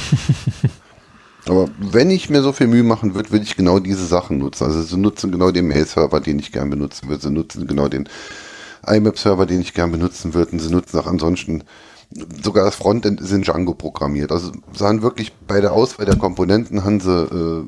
Aber 1.45 1.69
wenn 1.77 2.09
ich 2.09 2.29
mir 2.29 2.41
so 2.41 2.53
viel 2.53 2.67
Mühe 2.67 2.83
machen 2.83 3.15
würde, 3.15 3.31
würde 3.31 3.43
ich 3.43 3.57
genau 3.57 3.79
diese 3.79 4.05
Sachen 4.05 4.37
nutzen. 4.37 4.63
Also 4.63 4.81
sie 4.81 4.97
nutzen 4.97 5.31
genau 5.31 5.51
den 5.51 5.67
Mail-Server, 5.67 6.21
den 6.21 6.39
ich 6.39 6.53
gern 6.53 6.69
benutzen 6.69 7.09
würde. 7.09 7.21
Sie 7.21 7.31
nutzen 7.31 7.67
genau 7.67 7.89
den 7.89 8.07
IMAP-Server, 8.87 9.45
den 9.45 9.61
ich 9.61 9.73
gern 9.73 9.91
benutzen 9.91 10.33
würde. 10.33 10.51
Und 10.51 10.59
sie 10.59 10.71
nutzen 10.71 10.99
auch 10.99 11.07
ansonsten 11.07 11.63
sogar 12.43 12.65
das 12.65 12.75
Frontend 12.75 13.21
ist 13.21 13.31
in 13.31 13.41
Django 13.41 13.73
programmiert. 13.73 14.31
Also 14.31 14.51
sie 14.73 14.85
haben 14.85 15.01
wirklich 15.01 15.33
bei 15.47 15.61
der 15.61 15.73
Auswahl 15.73 16.05
der 16.05 16.17
Komponenten 16.17 16.83
haben 16.83 16.99
sie 16.99 17.11
äh, 17.11 17.63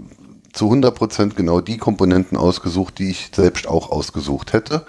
zu 0.53 0.71
100% 0.71 1.35
genau 1.35 1.61
die 1.61 1.77
Komponenten 1.77 2.37
ausgesucht, 2.37 2.99
die 2.99 3.09
ich 3.09 3.31
selbst 3.33 3.67
auch 3.67 3.89
ausgesucht 3.89 4.53
hätte. 4.53 4.85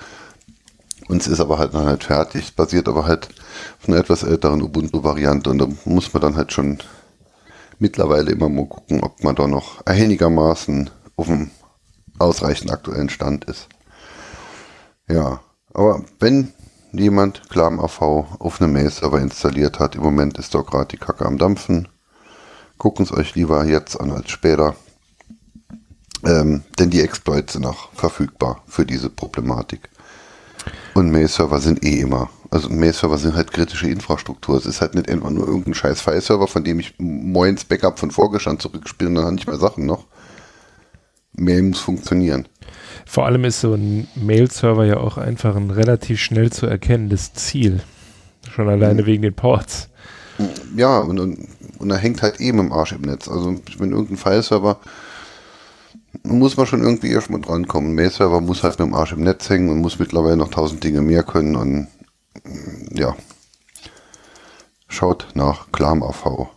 Und 1.09 1.23
es 1.23 1.29
ist 1.29 1.41
aber 1.41 1.59
halt 1.59 1.75
dann 1.75 1.87
halt 1.87 2.05
fertig, 2.05 2.55
basiert 2.57 2.89
aber 2.89 3.07
halt 3.07 3.29
auf 3.81 3.89
einer 3.89 3.99
etwas 3.99 4.23
älteren 4.23 4.63
Ubuntu-Variante 4.63 5.51
und 5.51 5.59
da 5.59 5.69
muss 5.85 6.13
man 6.13 6.21
dann 6.21 6.37
halt 6.37 6.53
schon 6.53 6.79
mittlerweile 7.79 8.33
immer 8.33 8.49
mal 8.49 8.67
gucken, 8.67 9.03
ob 9.03 9.23
man 9.23 9.37
da 9.37 9.47
noch 9.47 9.85
einigermaßen 9.87 10.91
auf 11.17 11.27
dem 11.27 11.51
ausreichend 12.19 12.73
aktuellen 12.73 13.09
Stand 13.09 13.45
ist. 13.45 13.69
Ja, 15.09 15.41
aber 15.77 16.05
wenn 16.19 16.53
jemand 16.93 17.49
Klam 17.51 17.79
AV 17.79 18.01
auf 18.39 18.61
einem 18.61 18.73
Mail-Server 18.73 19.21
installiert 19.21 19.79
hat, 19.79 19.95
im 19.95 20.03
Moment 20.03 20.39
ist 20.39 20.55
doch 20.55 20.67
gerade 20.67 20.89
die 20.89 20.97
Kacke 20.97 21.25
am 21.27 21.39
Dampfen. 21.39 21.89
Gucken 22.79 23.05
es 23.05 23.13
euch 23.13 23.35
lieber 23.35 23.65
jetzt 23.65 24.01
an 24.01 24.11
als 24.11 24.31
später. 24.31 24.75
Ähm, 26.25 26.63
denn 26.79 26.91
die 26.91 27.01
Exploits 27.01 27.53
sind 27.53 27.67
auch 27.67 27.93
verfügbar 27.93 28.63
für 28.67 28.85
diese 28.85 29.11
Problematik. 29.11 29.91
Und 30.95 31.11
Mail-Server 31.11 31.61
sind 31.61 31.85
eh 31.85 32.01
immer 32.01 32.31
also 32.51 32.69
Mail-Server 32.69 33.19
sind 33.19 33.35
halt 33.35 33.53
kritische 33.53 33.89
Infrastruktur. 33.89 34.57
Es 34.57 34.67
ist 34.67 34.81
halt 34.81 34.95
nicht 34.95 35.11
einfach 35.11 35.31
nur 35.31 35.47
irgendein 35.47 35.75
scheiß 35.75 36.01
File-Server, 36.01 36.47
von 36.47 36.65
dem 36.65 36.81
ich 36.81 36.95
moins 36.99 37.65
Backup 37.65 37.99
von 37.99 38.11
vorgestern 38.11 38.59
zurückspiele 38.59 39.11
und 39.11 39.17
dann 39.17 39.25
habe 39.27 39.37
ich 39.37 39.47
mehr 39.47 39.59
Sachen 39.59 39.87
noch. 39.87 40.07
Mail 41.33 41.63
muss 41.63 41.81
funktionieren. 41.81 42.49
Vor 43.07 43.25
allem 43.25 43.45
ist 43.45 43.61
so 43.61 43.73
ein 43.73 44.09
Mail-Server 44.17 44.85
ja 44.85 44.99
auch 44.99 45.17
einfach 45.17 45.57
ein 45.57 45.71
relativ 45.71 46.21
schnell 46.21 46.53
zu 46.53 46.67
erkennendes 46.67 47.33
Ziel. 47.33 47.81
Schon 48.51 48.69
alleine 48.69 49.03
mhm. 49.03 49.07
wegen 49.07 49.23
den 49.23 49.35
Ports. 49.35 49.89
Ja, 50.77 50.99
und, 50.99 51.19
und, 51.19 51.49
und 51.79 51.91
er 51.91 51.97
hängt 51.97 52.21
halt 52.21 52.41
eben 52.41 52.59
im 52.59 52.73
Arsch 52.73 52.93
im 52.93 53.03
Netz. 53.03 53.29
Also 53.29 53.59
wenn 53.79 53.93
irgendein 53.93 54.19
File-Server 54.19 54.79
muss 56.23 56.57
man 56.57 56.67
schon 56.67 56.83
irgendwie 56.83 57.11
erstmal 57.11 57.41
drankommen. 57.41 57.95
Mail-Server 57.95 58.41
muss 58.41 58.63
halt 58.63 58.79
mit 58.79 58.89
dem 58.89 58.95
Arsch 58.95 59.13
im 59.13 59.21
Netz 59.21 59.49
hängen 59.49 59.71
und 59.71 59.81
muss 59.81 59.99
mittlerweile 59.99 60.37
noch 60.37 60.51
tausend 60.51 60.83
Dinge 60.83 61.01
mehr 61.01 61.23
können 61.23 61.57
und 61.57 61.89
ja, 62.93 63.17
schaut 64.89 65.29
nach 65.35 65.71
Klam 65.73 66.03
AV. 66.03 66.49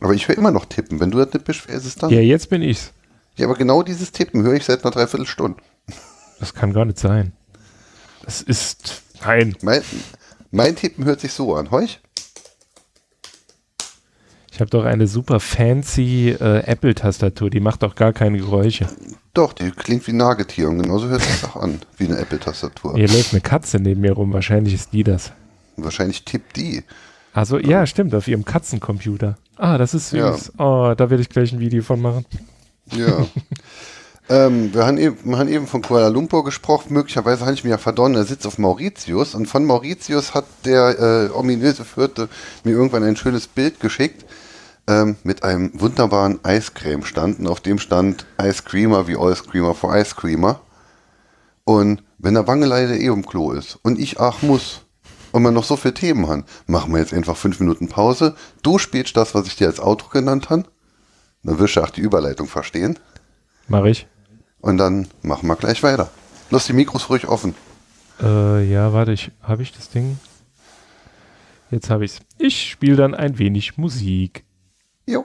Aber 0.00 0.14
ich 0.14 0.28
will 0.28 0.36
immer 0.36 0.50
noch 0.50 0.64
tippen. 0.66 1.00
Wenn 1.00 1.10
du 1.10 1.18
das 1.18 1.32
nicht 1.32 1.44
bist, 1.44 1.68
wer 1.68 1.76
ist 1.76 1.86
es 1.86 1.96
dann? 1.96 2.10
Ja, 2.10 2.20
jetzt 2.20 2.48
bin 2.50 2.62
ich's. 2.62 2.92
Ja, 3.36 3.46
aber 3.46 3.54
genau 3.54 3.82
dieses 3.82 4.12
Tippen 4.12 4.42
höre 4.42 4.54
ich 4.54 4.64
seit 4.64 4.84
einer 4.84 4.90
Dreiviertelstunde. 4.90 5.62
Das 6.40 6.54
kann 6.54 6.72
gar 6.72 6.86
nicht 6.86 6.98
sein. 6.98 7.32
Das 8.24 8.42
ist. 8.42 9.02
Nein. 9.24 9.54
Mein, 9.62 9.82
mein 10.50 10.74
Tippen 10.74 11.04
hört 11.04 11.20
sich 11.20 11.32
so 11.32 11.54
an. 11.54 11.70
Heuch? 11.70 12.00
Ich 14.50 14.58
habe 14.58 14.70
doch 14.70 14.84
eine 14.84 15.06
super 15.06 15.40
fancy 15.40 16.30
äh, 16.30 16.64
Apple-Tastatur, 16.66 17.48
die 17.48 17.60
macht 17.60 17.82
doch 17.82 17.94
gar 17.94 18.12
keine 18.12 18.36
Geräusche. 18.38 18.88
Doch, 19.32 19.54
die 19.54 19.70
klingt 19.70 20.06
wie 20.06 20.12
Nagetier 20.12 20.68
und 20.68 20.82
genauso 20.82 21.08
hört 21.08 21.22
sich 21.22 21.44
auch 21.44 21.56
an, 21.56 21.80
wie 21.96 22.06
eine 22.06 22.18
Apple-Tastatur. 22.18 22.94
Hier 22.96 23.08
läuft 23.08 23.32
eine 23.32 23.40
Katze 23.40 23.78
neben 23.78 24.02
mir 24.02 24.12
rum, 24.12 24.34
wahrscheinlich 24.34 24.74
ist 24.74 24.92
die 24.92 25.02
das. 25.02 25.32
Wahrscheinlich 25.76 26.24
tippt 26.24 26.56
die. 26.56 26.82
Also 27.32 27.58
ja, 27.58 27.86
stimmt, 27.86 28.14
auf 28.14 28.28
ihrem 28.28 28.44
Katzencomputer. 28.44 29.38
Ah, 29.56 29.78
das 29.78 29.94
ist 29.94 30.10
süß. 30.10 30.52
Ja. 30.58 30.90
Oh, 30.90 30.94
da 30.94 31.08
werde 31.08 31.22
ich 31.22 31.30
gleich 31.30 31.52
ein 31.52 31.60
Video 31.60 31.82
von 31.82 32.02
machen. 32.02 32.26
Ja. 32.92 33.26
ähm, 34.30 34.72
wir, 34.72 34.86
haben 34.86 34.96
eben, 34.96 35.16
wir 35.24 35.38
haben 35.38 35.48
eben 35.48 35.66
von 35.66 35.82
Kuala 35.82 36.06
Lumpur 36.06 36.44
gesprochen. 36.44 36.94
Möglicherweise 36.94 37.44
habe 37.44 37.54
ich 37.54 37.64
mir 37.64 37.70
ja 37.70 37.78
verdorben, 37.78 38.14
er 38.14 38.24
sitzt 38.24 38.46
auf 38.46 38.58
Mauritius. 38.58 39.34
Und 39.34 39.46
von 39.46 39.64
Mauritius 39.64 40.34
hat 40.34 40.44
der 40.64 41.30
äh, 41.32 41.36
ominöse 41.36 41.84
Vierte 41.84 42.28
mir 42.62 42.70
irgendwann 42.70 43.02
ein 43.02 43.16
schönes 43.16 43.48
Bild 43.48 43.80
geschickt 43.80 44.24
ähm, 44.86 45.16
mit 45.24 45.42
einem 45.42 45.72
wunderbaren 45.74 46.38
Eiscreme-Stand. 46.44 47.40
Und 47.40 47.48
auf 47.48 47.60
dem 47.60 47.80
stand 47.80 48.24
Ice 48.40 48.62
Creamer 48.64 49.08
wie 49.08 49.16
All 49.16 49.34
Screamer 49.34 49.74
for 49.74 49.96
Ice 49.96 50.14
Creamer. 50.14 50.60
Und 51.64 52.04
wenn 52.18 52.34
der 52.34 52.46
Wangeleide 52.46 52.96
eh 52.98 53.10
um 53.10 53.26
Klo 53.26 53.50
ist 53.50 53.80
und 53.82 53.98
ich 53.98 54.20
ach 54.20 54.42
muss 54.42 54.82
und 55.32 55.42
wir 55.42 55.50
noch 55.50 55.64
so 55.64 55.74
viele 55.74 55.94
Themen 55.94 56.28
haben, 56.28 56.44
machen 56.68 56.92
wir 56.92 57.00
jetzt 57.00 57.14
einfach 57.14 57.36
fünf 57.36 57.58
Minuten 57.58 57.88
Pause. 57.88 58.36
Du 58.62 58.78
spielst 58.78 59.16
das, 59.16 59.34
was 59.34 59.48
ich 59.48 59.56
dir 59.56 59.66
als 59.66 59.80
Outro 59.80 60.08
genannt 60.10 60.50
habe. 60.50 60.64
Dann 61.42 61.58
wirst 61.58 61.74
du 61.74 61.80
auch 61.80 61.90
die 61.90 62.00
Überleitung 62.00 62.46
verstehen. 62.46 62.96
Mach 63.66 63.84
ich. 63.84 64.06
Und 64.60 64.78
dann 64.78 65.08
machen 65.22 65.46
wir 65.46 65.56
gleich 65.56 65.82
weiter. 65.82 66.10
Lass 66.50 66.66
die 66.66 66.72
Mikros 66.72 67.08
ruhig 67.08 67.26
offen. 67.26 67.54
Äh, 68.22 68.64
ja, 68.70 68.92
warte, 68.92 69.12
ich, 69.12 69.30
habe 69.42 69.62
ich 69.62 69.72
das 69.72 69.88
Ding? 69.88 70.18
Jetzt 71.70 71.88
habe 71.88 72.04
ich's. 72.04 72.18
Ich 72.38 72.70
spiele 72.70 72.96
dann 72.96 73.14
ein 73.14 73.38
wenig 73.38 73.78
Musik. 73.78 74.44
Jo. 75.06 75.24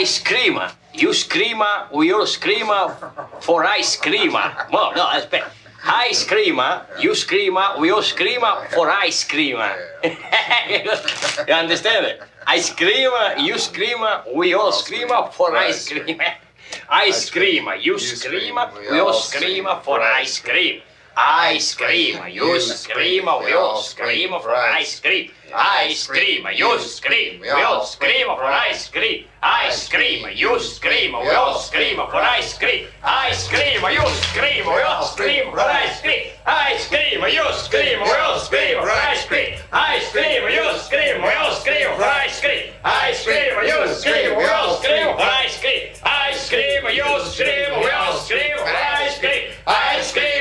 Ice 0.00 0.22
creamer. 0.22 0.72
You 0.92 1.12
screamer, 1.12 1.88
we 1.92 2.14
all 2.14 2.26
screamer 2.26 2.96
for 3.40 3.64
ice 3.64 3.98
creamer. 4.00 4.52
Well, 4.70 4.92
no, 4.94 5.06
that's 5.12 5.26
better. 5.26 5.50
Ice 5.86 6.24
cream, 6.24 6.56
huh? 6.58 6.82
You 6.98 7.14
scream, 7.14 7.58
we 7.78 7.90
all 7.90 8.02
scream 8.02 8.40
for 8.70 8.90
ice 8.90 9.24
cream. 9.24 9.58
you 10.02 11.54
understand 11.54 12.06
it? 12.06 12.22
I 12.46 12.60
scream, 12.60 13.10
you 13.38 13.58
scream, 13.58 13.98
we 14.34 14.54
all 14.54 14.72
scream 14.72 15.08
for 15.32 15.54
ice 15.56 15.92
cream. 16.70 16.82
Ice 16.88 17.30
cream, 17.30 17.68
you 17.80 17.98
scream, 17.98 18.58
we 18.90 18.98
all 19.00 19.12
scream 19.12 19.66
for 19.82 20.00
ice 20.00 20.38
cream. 20.40 20.82
Ice 21.16 21.74
cream, 21.74 22.18
you 22.28 22.60
scream, 22.60 23.26
we 23.44 23.52
all 23.52 23.80
scream 23.80 24.30
for 24.30 24.50
ice 24.52 24.98
cream. 24.98 25.30
Ice 25.54 26.08
cream, 26.08 26.44
you 26.52 26.78
scream, 26.80 27.40
we 27.40 27.50
all 27.50 27.84
scream 27.84 28.26
for 28.26 28.42
ice 28.42 28.88
cream. 28.88 29.24
Ice 29.40 29.88
cream, 29.88 30.26
you 30.34 30.58
scream, 30.58 31.12
we 31.12 31.30
all 31.30 31.56
scream 31.58 31.96
for 31.96 32.16
ice 32.16 32.58
cream. 32.58 32.88
Ice 33.04 33.46
cream, 33.46 33.80
you 33.92 34.08
scream, 34.24 34.66
we 34.66 34.82
all 34.82 35.04
scream 35.04 35.50
for 35.52 35.60
ice 35.60 36.00
cream. 36.00 36.32
Ice 36.46 36.88
cream, 36.88 37.22
you 37.22 37.52
scream, 37.52 38.02
we 38.02 38.10
all 38.10 38.38
scream 38.40 38.80
for 38.80 38.90
ice 38.90 39.24
cream. 39.24 39.54
Ice 39.62 40.10
cream, 40.10 40.42
you 40.50 40.74
scream, 40.74 41.16
we 41.20 41.30
all 41.30 41.54
scream 41.54 41.94
for 41.94 42.02
ice 42.02 42.40
cream. 42.40 42.72
Ice 42.84 43.24
cream, 43.24 43.54
you 43.62 43.94
scream, 43.94 44.36
we 44.36 44.44
all 44.46 44.74
scream 44.82 45.14
for 45.14 45.22
ice 45.22 45.60
cream. 45.60 45.92
Ice 46.02 46.48
cream, 46.48 46.82
you 46.90 47.20
scream, 47.30 47.80
we 47.80 47.90
all 47.90 48.16
scream 48.18 48.58
for 48.58 48.66
ice 48.66 49.18
cream. 49.20 49.52
Ice 49.66 50.12
cream, 50.12 50.33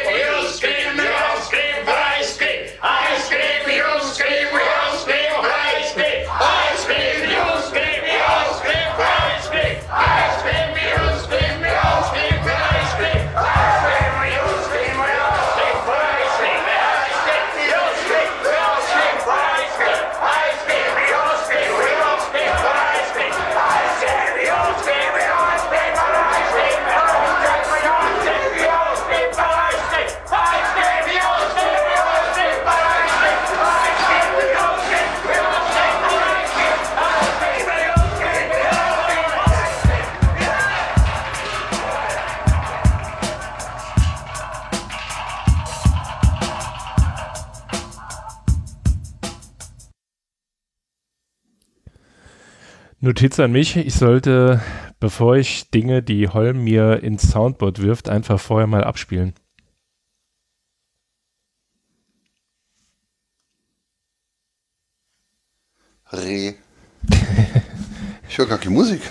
Notiz 53.03 53.37
an 53.37 53.51
mich, 53.51 53.75
ich 53.75 53.95
sollte, 53.95 54.61
bevor 55.01 55.35
ich 55.35 55.69
Dinge, 55.71 56.01
die 56.01 56.29
Holm 56.29 56.63
mir 56.63 57.03
ins 57.03 57.23
Soundboard 57.23 57.81
wirft, 57.81 58.07
einfach 58.07 58.39
vorher 58.39 58.65
mal 58.65 58.85
abspielen. 58.85 59.33
Re. 66.13 66.55
Ich 68.29 68.37
höre 68.37 68.47
gar 68.47 68.57
keine 68.57 68.73
Musik. 68.73 69.01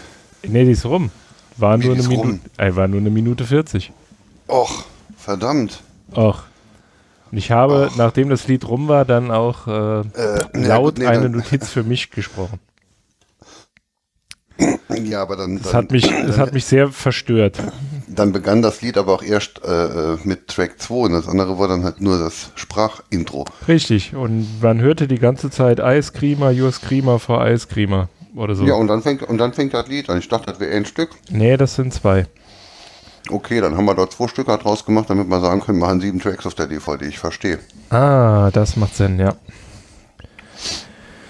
Nee, 0.42 0.64
die 0.64 0.70
ist 0.70 0.86
rum. 0.86 1.10
War 1.58 1.76
nur, 1.76 1.92
eine? 1.92 2.02
Minute, 2.08 2.40
äh, 2.56 2.74
war 2.74 2.88
nur 2.88 2.98
eine 2.98 3.10
Minute 3.10 3.44
40. 3.44 3.92
Och, 4.48 4.86
verdammt. 5.18 5.82
Och. 6.16 6.44
Und 7.30 7.36
ich 7.36 7.50
habe, 7.50 7.90
nachdem 7.98 8.30
das 8.30 8.48
Lied 8.48 8.66
rum 8.66 8.88
war, 8.88 9.04
dann 9.04 9.30
auch 9.30 9.66
äh, 9.66 10.00
Äh, 10.00 10.44
laut 10.54 10.94
gut, 10.94 10.98
nee, 11.00 11.06
eine 11.06 11.28
Notiz 11.28 11.68
für 11.68 11.82
mich 11.82 12.10
gesprochen. 12.10 12.58
Ja, 15.04 15.22
aber 15.22 15.36
dann, 15.36 15.56
Das 15.58 15.72
dann, 15.72 15.84
hat 15.84 15.90
mich, 15.90 16.10
hat 16.12 16.52
mich 16.52 16.64
sehr 16.66 16.88
verstört. 16.88 17.58
dann 18.08 18.32
begann 18.32 18.62
das 18.62 18.82
Lied 18.82 18.98
aber 18.98 19.12
auch 19.12 19.22
erst 19.22 19.62
äh, 19.64 20.14
äh, 20.14 20.18
mit 20.24 20.48
Track 20.48 20.80
2 20.80 20.94
und 20.94 21.12
das 21.12 21.28
andere 21.28 21.58
war 21.58 21.68
dann 21.68 21.84
halt 21.84 22.00
nur 22.00 22.18
das 22.18 22.50
Sprachintro. 22.54 23.44
Richtig. 23.68 24.14
Und 24.14 24.60
man 24.62 24.80
hörte 24.80 25.08
die 25.08 25.18
ganze 25.18 25.50
Zeit 25.50 25.80
Eiscreamer, 25.80 26.50
Your 26.52 26.72
Screamer 26.72 27.18
vor 27.18 27.40
Eiscreamer 27.40 28.08
oder 28.36 28.54
so. 28.54 28.64
Ja, 28.64 28.74
und 28.74 28.88
dann 28.88 29.02
fängt 29.02 29.22
und 29.22 29.38
dann 29.38 29.52
fängt 29.52 29.74
das 29.74 29.88
Lied 29.88 30.08
an. 30.10 30.18
Ich 30.18 30.28
dachte, 30.28 30.46
das 30.50 30.60
wäre 30.60 30.72
ein 30.74 30.84
Stück. 30.84 31.10
nee, 31.30 31.56
das 31.56 31.74
sind 31.74 31.92
zwei. 31.92 32.26
Okay, 33.30 33.60
dann 33.60 33.76
haben 33.76 33.84
wir 33.84 33.94
dort 33.94 34.12
zwei 34.12 34.26
Stücke 34.28 34.56
draus 34.58 34.84
gemacht, 34.84 35.08
damit 35.08 35.28
wir 35.28 35.40
sagen 35.40 35.60
können, 35.60 35.78
wir 35.78 35.86
haben 35.86 36.00
sieben 36.00 36.18
Tracks 36.20 36.44
auf 36.44 36.54
der 36.54 36.66
DVD. 36.66 37.06
Ich 37.06 37.18
verstehe. 37.20 37.60
Ah, 37.88 38.50
das 38.52 38.76
macht 38.76 38.96
Sinn, 38.96 39.18
ja. 39.20 39.36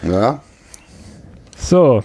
Ja, 0.03 0.41
So, 1.57 2.03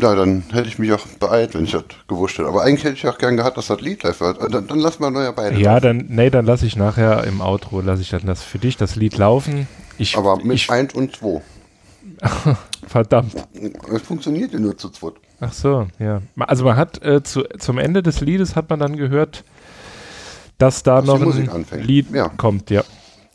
ja, 0.00 0.14
dann 0.14 0.44
hätte 0.52 0.68
ich 0.68 0.78
mich 0.78 0.92
auch 0.92 1.06
beeilt, 1.18 1.54
wenn 1.54 1.64
ich 1.64 1.72
das 1.72 1.84
gewusst 2.08 2.38
hätte. 2.38 2.48
Aber 2.48 2.62
eigentlich 2.62 2.84
hätte 2.84 2.94
ich 2.94 3.06
auch 3.08 3.18
gern 3.18 3.36
gehabt, 3.36 3.56
dass 3.56 3.68
das 3.68 3.80
Lied 3.80 4.02
live 4.02 4.20
wird. 4.20 4.52
Dann, 4.52 4.66
dann 4.66 4.78
lassen 4.78 5.02
wir 5.02 5.10
neue 5.10 5.32
beide. 5.32 5.58
ja, 5.60 5.78
dann, 5.80 6.06
nee, 6.08 6.30
dann 6.30 6.46
lasse 6.46 6.66
ich 6.66 6.76
nachher 6.76 7.24
im 7.24 7.40
Outro, 7.40 7.80
lasse 7.80 8.02
ich 8.02 8.10
dann 8.10 8.26
das 8.26 8.42
für 8.42 8.58
dich 8.58 8.76
das 8.76 8.96
Lied 8.96 9.16
laufen. 9.16 9.68
Ich, 9.98 10.16
Aber 10.16 10.36
mit 10.36 10.56
ich, 10.56 10.70
1 10.70 10.94
und 10.94 11.14
2. 11.16 11.40
verdammt. 12.86 13.34
Es 13.92 14.02
funktioniert 14.02 14.52
ja 14.52 14.58
nur 14.58 14.76
zu 14.76 14.88
zweit. 14.90 15.14
Ach 15.40 15.52
so, 15.52 15.86
ja. 15.98 16.20
Also 16.38 16.64
man 16.64 16.76
hat 16.76 17.02
äh, 17.02 17.22
zu, 17.22 17.42
zum 17.58 17.78
Ende 17.78 18.02
des 18.02 18.20
Liedes 18.20 18.56
hat 18.56 18.68
man 18.68 18.78
dann 18.80 18.96
gehört, 18.96 19.44
dass 20.58 20.82
da 20.82 20.96
Dass 20.96 21.06
noch 21.06 21.18
Musik 21.18 21.48
ein 21.48 21.54
anfängt. 21.56 21.86
Lied 21.86 22.10
Ja. 22.12 22.28
kommt, 22.28 22.70
ja. 22.70 22.82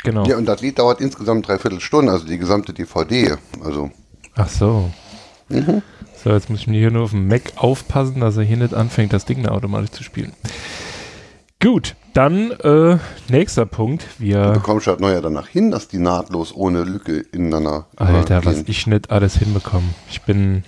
Genau. 0.03 0.23
Ja, 0.27 0.37
und 0.37 0.45
das 0.45 0.61
Lied 0.61 0.77
dauert 0.77 1.01
insgesamt 1.01 1.47
dreiviertel 1.47 1.79
Stunden, 1.79 2.09
also 2.09 2.25
die 2.27 2.37
gesamte 2.37 2.73
DVD. 2.73 3.37
Also, 3.63 3.89
Ach 4.35 4.49
so. 4.49 4.91
Mhm. 5.49 5.81
So, 6.25 6.31
jetzt 6.31 6.49
muss 6.49 6.61
ich 6.61 6.65
mir 6.65 6.79
hier 6.79 6.89
nur 6.89 7.03
auf 7.03 7.11
dem 7.11 7.27
Mac 7.27 7.53
aufpassen, 7.55 8.19
dass 8.19 8.35
er 8.35 8.41
hier 8.41 8.57
nicht 8.57 8.73
anfängt, 8.73 9.13
das 9.13 9.25
Ding 9.25 9.43
da 9.43 9.51
automatisch 9.51 9.91
zu 9.91 10.01
spielen. 10.03 10.33
Gut, 11.61 11.95
dann 12.15 12.49
äh, 12.49 12.97
nächster 13.29 13.67
Punkt. 13.67 14.07
du 14.17 14.23
Wir, 14.25 14.51
bekommst 14.53 14.87
halt 14.87 14.99
neuer 15.01 15.21
danach 15.21 15.47
hin, 15.47 15.69
dass 15.69 15.87
die 15.87 15.99
nahtlos 15.99 16.51
ohne 16.55 16.83
Lücke 16.83 17.19
ineinander 17.31 17.85
Alter, 17.95 18.43
was 18.43 18.55
gehen. 18.55 18.65
ich 18.69 18.87
nicht 18.87 19.11
alles 19.11 19.37
hinbekomme. 19.37 19.85
Ich 20.09 20.23
bin, 20.23 20.63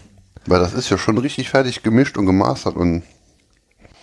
Weil 0.45 0.59
das 0.59 0.75
ist 0.75 0.91
ja 0.91 0.97
schon 0.99 1.17
richtig 1.17 1.49
fertig 1.49 1.81
gemischt 1.81 2.19
und 2.19 2.27
gemastert 2.27 2.75
und 2.75 3.01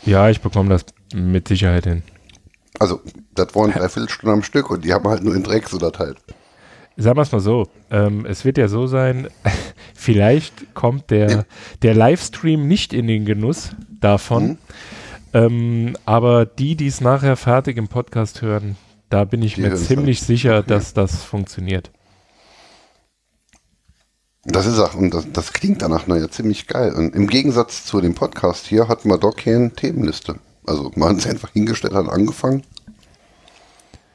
ja, 0.04 0.28
ich 0.30 0.40
bekomme 0.40 0.70
das 0.70 0.84
mit 1.14 1.46
Sicherheit 1.46 1.84
hin. 1.84 2.02
also 2.80 3.00
das 3.36 3.54
waren 3.54 3.70
dreiviertel 3.70 4.08
Stunden 4.10 4.38
am 4.38 4.42
Stück 4.42 4.70
und 4.70 4.84
die 4.84 4.92
haben 4.92 5.08
halt 5.08 5.22
nur 5.22 5.36
in 5.36 5.44
Dreck 5.44 5.68
so 5.68 5.78
das 5.78 6.00
halt. 6.00 6.16
Sagen 6.96 7.16
wir 7.16 7.22
es 7.22 7.32
mal 7.32 7.40
so, 7.40 7.66
ähm, 7.90 8.24
es 8.24 8.44
wird 8.44 8.56
ja 8.56 8.68
so 8.68 8.86
sein, 8.86 9.28
vielleicht 9.94 10.74
kommt 10.74 11.10
der, 11.10 11.30
Ja. 11.30 11.44
der 11.82 11.94
Livestream 11.94 12.68
nicht 12.68 12.92
in 12.92 13.06
den 13.08 13.24
Genuss 13.24 13.70
davon, 14.00 14.46
Mhm. 14.50 14.58
ähm, 15.32 15.96
aber 16.04 16.46
die, 16.46 16.76
die 16.76 16.86
es 16.86 17.00
nachher 17.00 17.36
fertig 17.36 17.76
im 17.78 17.88
Podcast 17.88 18.42
hören, 18.42 18.76
da 19.10 19.24
bin 19.24 19.42
ich 19.42 19.54
Die 19.56 19.62
mir 19.62 19.74
ziemlich 19.74 20.20
sicher, 20.22 20.62
dass 20.62 20.94
das 20.94 21.24
funktioniert. 21.24 21.90
Das 24.44 24.66
ist 24.66 24.78
auch, 24.78 24.94
und 24.94 25.12
das, 25.14 25.26
das 25.32 25.52
klingt 25.52 25.80
danach 25.82 26.06
naja 26.06 26.28
ziemlich 26.30 26.66
geil. 26.66 26.92
Und 26.94 27.14
im 27.14 27.26
Gegensatz 27.28 27.86
zu 27.86 28.00
dem 28.00 28.14
Podcast 28.14 28.66
hier 28.66 28.88
hatten 28.88 29.08
wir 29.08 29.18
doch 29.18 29.34
keine 29.36 29.70
Themenliste. 29.72 30.36
Also 30.66 30.90
man 30.96 31.10
hat 31.10 31.16
es 31.18 31.26
einfach 31.26 31.50
hingestellt, 31.52 31.94
hat 31.94 32.08
angefangen. 32.08 32.62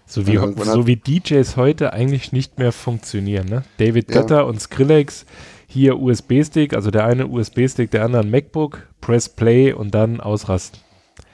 So 0.09 0.25
wie, 0.25 0.33
Ja, 0.33 0.51
so 0.51 0.87
wie 0.87 0.95
DJs 0.95 1.55
heute 1.55 1.93
eigentlich 1.93 2.31
nicht 2.31 2.57
mehr 2.57 2.71
funktionieren. 2.71 3.47
Ne? 3.47 3.63
David 3.77 4.09
Ja. 4.09 4.21
Guetta 4.21 4.41
und 4.41 4.59
Skrillex, 4.59 5.27
hier 5.67 5.99
USB-Stick, 5.99 6.73
also 6.73 6.89
der 6.89 7.05
eine 7.05 7.27
USB-Stick, 7.27 7.91
der 7.91 8.03
andere 8.03 8.23
ein 8.23 8.31
MacBook, 8.31 8.87
Press 9.01 9.29
Play 9.29 9.71
und 9.71 9.93
dann 9.93 10.19
ausrasten. 10.19 10.79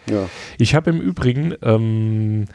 Ja. 0.10 0.28
Ich 0.58 0.76
habe 0.76 0.90
im 0.90 1.00
Übrigen, 1.00 1.56
ähm, 1.62 2.46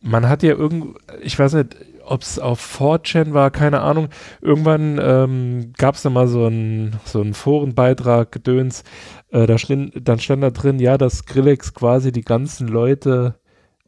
man 0.00 0.26
hat 0.26 0.42
ja 0.42 0.54
irgend, 0.54 0.96
ich 1.22 1.38
weiß 1.38 1.52
nicht, 1.52 1.76
ob 2.04 2.22
es 2.22 2.38
auf 2.38 2.80
4chan 2.80 3.34
war, 3.34 3.50
keine 3.50 3.80
Ahnung. 3.80 4.08
Irgendwann 4.40 4.98
ähm, 5.02 5.72
gab 5.76 5.96
es 5.96 6.02
da 6.02 6.08
mal 6.08 6.28
so 6.28 6.46
einen 6.46 6.96
so 7.04 7.20
einen 7.20 7.34
Forenbeitrag, 7.34 8.32
Gedöns. 8.32 8.84
Äh, 9.30 9.46
da 9.46 9.58
stand, 9.58 9.92
dann 10.00 10.18
stand 10.18 10.42
da 10.42 10.50
drin, 10.50 10.78
ja, 10.78 10.96
dass 10.96 11.18
Skrillex 11.18 11.74
quasi 11.74 12.10
die 12.10 12.22
ganzen 12.22 12.68
Leute, 12.68 13.36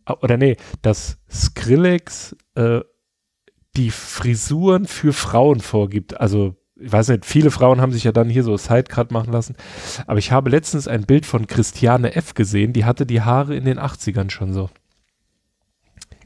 oder 0.07 0.37
nee, 0.37 0.57
dass 0.83 1.19
Skrillex 1.31 2.37
äh, 2.55 2.81
die 3.77 3.91
Frisuren 3.91 4.87
für 4.87 5.13
Frauen 5.13 5.61
vorgibt. 5.61 6.21
Also, 6.21 6.57
ich 6.77 6.93
weiß 6.93 7.09
nicht, 7.09 7.25
viele 7.25 7.51
Frauen 7.51 7.81
haben 7.81 7.93
sich 7.93 8.05
ja 8.05 8.13
dann 8.13 8.29
hier 8.29 8.43
so 8.43 8.57
Sidecut 8.57 9.11
machen 9.11 9.33
lassen. 9.33 9.57
Aber 10.07 10.19
ich 10.19 10.33
habe 10.33 10.51
letztens 10.51 10.89
ein 10.89 11.05
Bild 11.05 11.27
von 11.27 11.47
Christiane 11.47 12.15
F. 12.15 12.35
gesehen, 12.35 12.73
die 12.73 12.85
hatte 12.85 13.07
die 13.07 13.23
Haare 13.23 13.57
in 13.57 13.65
den 13.65 13.79
80ern 13.79 14.31
schon 14.31 14.53
so. 14.53 14.71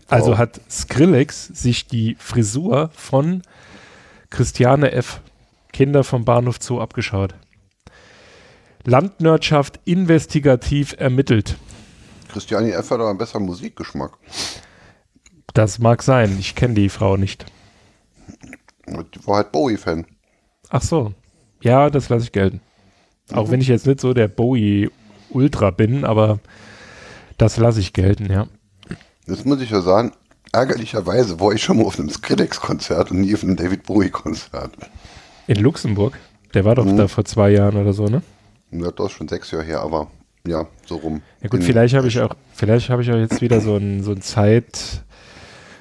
Also 0.08 0.38
hat 0.38 0.60
Skrillex 0.70 1.48
sich 1.48 1.86
die 1.86 2.16
Frisur 2.18 2.90
von 2.94 3.42
Christiane 4.30 4.92
F. 4.92 5.20
Kinder 5.72 6.02
vom 6.02 6.24
Bahnhof 6.24 6.56
Zoo 6.60 6.80
abgeschaut. 6.80 7.34
Landwirtschaft 8.84 9.80
investigativ 9.84 10.94
ermittelt. 10.98 11.56
Christiani 12.38 12.70
F. 12.70 12.90
hat 12.92 13.00
aber 13.00 13.08
einen 13.10 13.18
besseren 13.18 13.44
Musikgeschmack. 13.46 14.12
Das 15.54 15.80
mag 15.80 16.04
sein. 16.04 16.36
Ich 16.38 16.54
kenne 16.54 16.74
die 16.74 16.88
Frau 16.88 17.16
nicht. 17.16 17.44
Die 18.86 19.26
war 19.26 19.38
halt 19.38 19.50
Bowie-Fan. 19.50 20.06
Ach 20.70 20.82
so. 20.82 21.12
Ja, 21.60 21.90
das 21.90 22.08
lasse 22.08 22.24
ich 22.26 22.32
gelten. 22.32 22.60
Auch 23.32 23.46
Mhm. 23.48 23.50
wenn 23.50 23.60
ich 23.60 23.66
jetzt 23.66 23.86
nicht 23.88 24.00
so 24.00 24.14
der 24.14 24.28
Bowie-Ultra 24.28 25.70
bin, 25.72 26.04
aber 26.04 26.38
das 27.38 27.56
lasse 27.56 27.80
ich 27.80 27.92
gelten, 27.92 28.30
ja. 28.30 28.46
Das 29.26 29.44
muss 29.44 29.60
ich 29.60 29.70
ja 29.70 29.80
sagen, 29.80 30.12
ärgerlicherweise 30.52 31.40
war 31.40 31.52
ich 31.52 31.62
schon 31.64 31.78
mal 31.78 31.86
auf 31.86 31.98
einem 31.98 32.08
Skrillex-Konzert 32.08 33.10
und 33.10 33.20
nie 33.22 33.34
auf 33.34 33.42
einem 33.42 33.56
David 33.56 33.82
Bowie-Konzert. 33.82 34.70
In 35.48 35.56
Luxemburg. 35.58 36.16
Der 36.54 36.64
war 36.64 36.76
doch 36.76 36.84
Mhm. 36.84 36.96
da 36.98 37.08
vor 37.08 37.24
zwei 37.24 37.50
Jahren 37.50 37.76
oder 37.76 37.92
so, 37.92 38.06
ne? 38.06 38.22
Ja, 38.70 38.92
das 38.92 39.06
ist 39.06 39.12
schon 39.12 39.26
sechs 39.28 39.50
Jahre 39.50 39.64
her, 39.64 39.80
aber 39.80 40.06
ja, 40.48 40.66
so 40.86 40.96
rum. 40.96 41.22
Ja 41.42 41.48
gut, 41.48 41.62
vielleicht 41.64 41.94
habe 41.94 42.08
ich 42.08 42.20
auch, 42.20 42.34
vielleicht 42.54 42.90
habe 42.90 43.02
ich 43.02 43.10
auch 43.10 43.16
jetzt 43.16 43.40
wieder 43.40 43.60
so 43.60 43.76
ein, 43.76 44.02
so 44.02 44.12
ein 44.12 44.22
Zeit, 44.22 45.02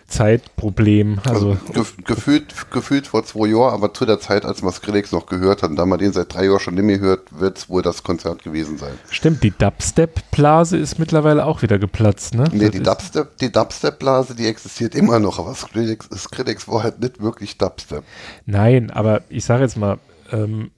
Zeitproblem. 0.08 1.20
Also, 1.28 1.58
Also 1.68 1.74
gef 1.74 1.98
gefühlt, 2.06 2.56
gefühlt 2.72 3.08
vor 3.08 3.26
zwei 3.26 3.48
Jahren, 3.48 3.74
aber 3.74 3.94
zu 3.94 4.06
der 4.06 4.20
Zeit, 4.22 4.46
als 4.46 4.62
man 4.62 4.72
Skrillex 4.72 5.12
noch 5.12 5.26
gehört 5.26 5.64
hat, 5.64 5.70
und 5.72 5.76
da 5.76 5.86
man 5.86 6.00
den 6.00 6.14
seit 6.14 6.34
drei 6.34 6.46
Jahren 6.46 6.60
schon 6.62 6.76
nicht 6.76 6.86
mehr 6.86 7.00
hört, 7.00 7.38
wird 7.38 7.58
es 7.58 7.70
wohl 7.70 7.82
das 7.82 8.04
Konzert 8.04 8.42
gewesen 8.44 8.78
sein. 8.78 8.94
stimmt, 9.12 9.44
die 9.44 9.52
Dubstep-Blase 9.52 10.78
ist 10.78 10.98
mittlerweile 10.98 11.46
auch 11.46 11.62
wieder 11.62 11.78
geplatzt, 11.78 12.36
ne? 12.36 12.46
Nee, 12.54 12.60
Das 12.66 12.72
die 12.72 12.78
ist- 12.78 12.88
Dubstep, 12.88 13.38
die 13.40 13.52
Dubstep-Blase, 13.52 14.36
die 14.36 14.48
existiert 14.48 14.96
immer 14.96 15.20
noch, 15.20 15.40
aber 15.40 15.54
Skrillex, 15.54 16.08
Skrillex 16.16 16.68
war 16.70 16.84
halt 16.84 17.00
nicht 17.02 17.22
wirklich 17.22 17.58
Dubstep. 17.58 18.04
Nein, 18.46 18.92
aber 18.92 19.22
ich 19.30 19.44
sage 19.44 19.64
jetzt 19.64 19.76
mal, 19.76 19.98
ähm, 20.32 20.72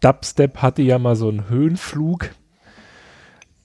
Dubstep 0.00 0.56
hatte 0.62 0.80
ja 0.82 0.98
mal 0.98 1.14
so 1.14 1.28
einen 1.28 1.48
Höhenflug. 1.50 2.30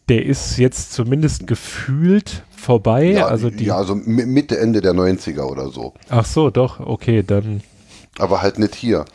Der 0.10 0.26
ist 0.26 0.58
jetzt 0.58 0.94
zumindest 0.94 1.48
gefühlt 1.48 2.44
vorbei. 2.56 3.24
also 3.24 3.50
die, 3.50 3.66
ja, 3.66 3.76
also 3.78 3.94
mi- 3.94 4.26
Mitte, 4.26 4.58
Ende 4.58 4.82
der 4.82 4.94
90er 4.94 5.44
oder 5.44 5.70
so. 5.70 5.94
ach 6.10 6.26
so, 6.26 6.50
doch, 6.50 6.80
okay, 6.80 7.24
dann, 7.24 7.62
Aber 8.18 8.42
halt 8.42 8.58
nicht 8.58 8.74
hier. 8.76 9.06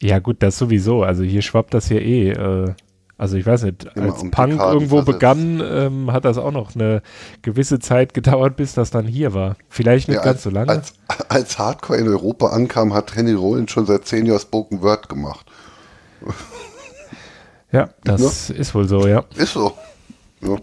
ja 0.00 0.18
gut, 0.20 0.36
das 0.44 0.58
sowieso. 0.58 1.02
Also 1.02 1.22
hier 1.24 1.42
schwappt 1.42 1.74
das 1.74 1.88
ja 1.88 1.98
eh. 1.98 2.30
Äh, 2.30 2.74
also 3.18 3.36
ich 3.38 3.46
weiß 3.46 3.62
nicht, 3.62 3.84
Immer 3.94 4.12
als 4.12 4.20
um 4.22 4.30
Punk 4.30 4.60
irgendwo 4.60 5.00
begann, 5.02 5.62
ähm, 5.64 6.12
hat 6.12 6.24
das 6.26 6.36
auch 6.36 6.52
noch 6.52 6.74
eine 6.74 7.00
gewisse 7.42 7.78
Zeit 7.78 8.12
gedauert, 8.14 8.56
bis 8.56 8.74
das 8.74 8.90
dann 8.90 9.06
hier 9.06 9.32
war. 9.32 9.56
Vielleicht 9.70 10.08
nicht 10.08 10.18
Ja, 10.18 10.22
ganz 10.22 10.36
als, 10.36 10.42
so 10.44 10.50
lange. 10.50 10.68
Als, 10.70 10.92
als 11.28 11.58
Hardcore 11.58 11.98
in 11.98 12.08
Europa 12.08 12.48
ankam, 12.48 12.92
hat 12.92 13.16
Henry 13.16 13.32
Rollins 13.32 13.70
schon 13.72 13.86
seit 13.86 14.06
zehn 14.06 14.26
Jahren 14.26 14.38
Spoken 14.40 14.82
Word 14.82 15.08
gemacht. 15.08 15.46
ja, 17.72 17.88
das 18.04 18.50
ist 18.50 18.74
wohl 18.74 18.86
so, 18.86 19.06
ja. 19.06 19.24
Ist 19.36 19.54
so. 19.54 19.72
Ja. 20.46 20.56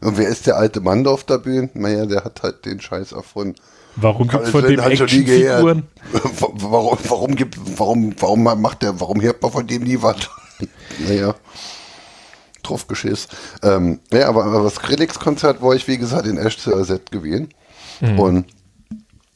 Und 0.00 0.16
wer 0.16 0.28
ist 0.28 0.46
der 0.46 0.56
alte 0.56 0.80
Mann 0.80 1.04
da 1.04 1.10
auf 1.10 1.24
der 1.24 1.38
Bühne? 1.38 1.70
Naja, 1.74 2.06
der 2.06 2.24
hat 2.24 2.42
halt 2.42 2.64
den 2.64 2.80
Scheiß 2.80 3.12
erfunden. 3.12 3.56
Warum 3.96 4.28
gibt 4.28 4.44
es 4.44 4.50
von 4.50 4.62
dem 4.62 4.76
nie 4.76 4.80
Actionfiguren? 4.80 5.88
Warum, 6.52 6.98
warum, 7.08 7.34
gibt, 7.34 7.58
warum, 7.78 8.14
warum 8.20 8.44
macht 8.44 8.82
der, 8.82 9.00
warum 9.00 9.20
hört 9.20 9.42
man 9.42 9.50
von 9.50 9.66
dem 9.66 9.82
nie 9.82 10.00
was? 10.00 10.16
naja. 11.08 11.34
Draufgeschiss. 12.62 13.28
Ähm, 13.62 13.98
ja, 14.12 14.28
aber, 14.28 14.44
aber 14.44 14.62
das 14.62 14.76
Skrillex-Konzert 14.76 15.62
war 15.62 15.74
ich, 15.74 15.88
wie 15.88 15.98
gesagt, 15.98 16.26
in 16.26 16.36
Esch-Set 16.36 17.10
gewesen. 17.10 17.48
Und 18.00 18.46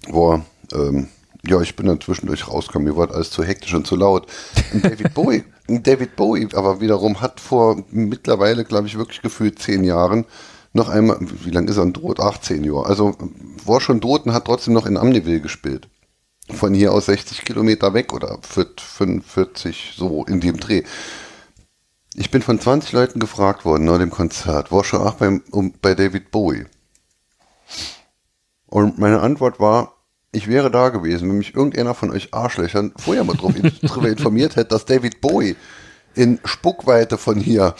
war, 0.09 0.45
ähm, 0.73 1.09
ja, 1.47 1.61
ich 1.61 1.75
bin 1.75 1.87
dann 1.87 2.01
zwischendurch 2.01 2.47
rausgekommen. 2.49 2.89
Mir 2.89 2.97
war 2.97 3.11
alles 3.11 3.31
zu 3.31 3.43
hektisch 3.43 3.75
und 3.75 3.87
zu 3.87 3.97
laut. 3.97 4.27
Und 4.73 4.85
David 4.85 5.15
Bowie, 5.15 5.45
David 5.69 6.17
Bowie, 6.17 6.49
aber 6.55 6.81
wiederum 6.81 7.21
hat 7.21 7.41
vor 7.41 7.85
mittlerweile, 7.91 8.65
glaube 8.65 8.89
ich, 8.89 8.99
wirklich 8.99 9.23
gefühlt 9.23 9.59
zehn 9.59 9.85
Jahren 9.85 10.27
noch 10.73 10.89
einmal, 10.89 11.19
wie 11.21 11.51
lange 11.51 11.71
ist 11.71 11.77
er 11.77 11.93
tot? 11.93 12.19
18 12.19 12.65
Jahre. 12.65 12.87
Also 12.87 13.17
war 13.65 13.81
schon 13.81 14.01
tot 14.01 14.27
und 14.27 14.33
hat 14.33 14.47
trotzdem 14.47 14.75
noch 14.75 14.87
in 14.87 14.97
Amneville 14.97 15.41
gespielt. 15.41 15.89
Von 16.51 16.75
hier 16.75 16.93
aus 16.93 17.07
60 17.07 17.43
Kilometer 17.43 17.95
weg 17.95 18.13
oder 18.13 18.39
45, 18.43 19.95
so 19.97 20.25
in 20.25 20.41
dem 20.41 20.59
Dreh. 20.59 20.83
Ich 22.15 22.31
bin 22.31 22.43
von 22.43 22.59
20 22.59 22.93
Leuten 22.93 23.21
gefragt 23.21 23.65
worden 23.65 23.85
nach 23.85 23.99
dem 23.99 24.11
Konzert. 24.11 24.73
War 24.73 24.85
schon 24.85 25.01
auch 25.01 25.15
beim, 25.15 25.43
um, 25.51 25.73
bei 25.81 25.95
David 25.95 26.31
Bowie. 26.31 26.67
Und 28.67 28.99
meine 28.99 29.21
Antwort 29.21 29.61
war, 29.61 29.95
ich 30.33 30.49
wäre 30.49 30.71
da 30.71 30.89
gewesen, 30.89 31.29
wenn 31.29 31.39
mich 31.39 31.55
irgendeiner 31.55 31.95
von 31.95 32.11
euch 32.11 32.33
Arschlöchern 32.33 32.93
vorher 32.97 33.25
mal 33.25 33.37
drauf, 33.37 33.53
darüber 33.83 34.09
informiert 34.09 34.57
hätte, 34.57 34.71
dass 34.71 34.87
David 34.87 35.21
Bowie 35.21 35.57
in 36.15 36.41
Spuckweite 36.45 37.19
von 37.19 37.39
hier 37.39 37.75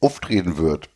auftreten 0.00 0.58
wird. 0.58 0.88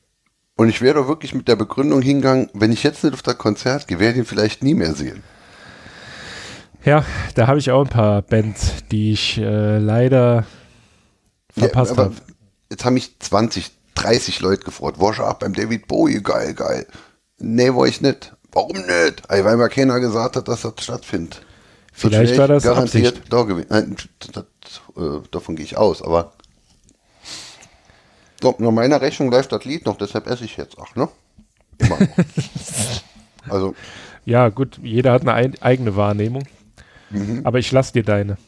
Und 0.56 0.68
ich 0.68 0.80
wäre 0.80 1.00
da 1.00 1.08
wirklich 1.08 1.34
mit 1.34 1.48
der 1.48 1.56
Begründung 1.56 2.02
hingegangen, 2.02 2.50
wenn 2.54 2.72
ich 2.72 2.82
jetzt 2.82 3.04
nicht 3.04 3.14
auf 3.14 3.22
das 3.22 3.38
Konzert 3.38 3.86
gehe, 3.86 3.98
werde 3.98 4.14
ich 4.14 4.18
ihn 4.18 4.24
vielleicht 4.24 4.62
nie 4.62 4.74
mehr 4.74 4.94
sehen. 4.94 5.22
Ja, 6.84 7.04
da 7.34 7.46
habe 7.46 7.58
ich 7.58 7.70
auch 7.70 7.82
ein 7.82 7.90
paar 7.90 8.22
Bands, 8.22 8.84
die 8.90 9.12
ich 9.12 9.38
äh, 9.38 9.78
leider 9.78 10.46
verpasst 11.50 11.92
aber 11.92 12.04
habe. 12.04 12.14
Jetzt 12.70 12.84
haben 12.84 12.94
mich 12.94 13.18
20, 13.18 13.70
30 13.94 14.40
Leute 14.40 14.64
gefragt, 14.64 15.00
war 15.00 15.12
schon 15.12 15.26
auch 15.26 15.34
beim 15.34 15.52
David 15.52 15.88
Bowie, 15.88 16.22
geil, 16.22 16.54
geil. 16.54 16.86
Nee, 17.38 17.74
war 17.74 17.86
ich 17.86 18.00
nicht. 18.00 18.35
Warum 18.56 18.78
nicht? 18.78 19.22
Weil 19.28 19.56
mir 19.58 19.68
keiner 19.68 20.00
gesagt 20.00 20.36
hat, 20.36 20.48
dass 20.48 20.62
das 20.62 20.72
stattfindet. 20.78 21.44
Vielleicht 21.92 22.34
Sonst 22.34 22.38
war 22.38 22.48
das 22.48 22.62
garantiert 22.62 23.18
Absicht. 23.18 23.32
da. 23.32 23.44
Nein, 23.44 23.96
das, 24.32 24.44
äh, 24.96 25.20
davon 25.30 25.56
gehe 25.56 25.66
ich 25.66 25.76
aus, 25.76 26.00
aber 26.00 26.32
so, 28.40 28.54
nach 28.58 28.70
meiner 28.70 29.02
Rechnung 29.02 29.30
läuft 29.30 29.52
das 29.52 29.64
Lied 29.64 29.84
noch, 29.84 29.98
deshalb 29.98 30.26
esse 30.26 30.46
ich 30.46 30.56
jetzt 30.56 30.78
auch, 30.78 30.96
ne? 30.96 31.06
Immer 31.78 31.98
noch. 32.00 32.08
also, 33.50 33.74
Ja, 34.24 34.48
gut, 34.48 34.80
jeder 34.82 35.12
hat 35.12 35.20
eine 35.22 35.34
ein, 35.34 35.54
eigene 35.60 35.94
Wahrnehmung. 35.96 36.44
Mhm. 37.10 37.42
Aber 37.44 37.58
ich 37.58 37.70
lasse 37.72 37.92
dir 37.92 38.04
deine. 38.04 38.38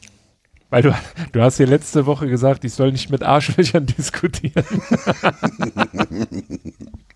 Weil 0.70 0.82
du, 0.82 0.94
du 1.32 1.42
hast 1.42 1.58
dir 1.58 1.66
letzte 1.66 2.06
Woche 2.06 2.28
gesagt, 2.28 2.64
ich 2.64 2.72
soll 2.72 2.92
nicht 2.92 3.10
mit 3.10 3.22
Arschlöchern 3.22 3.84
diskutieren. 3.98 4.64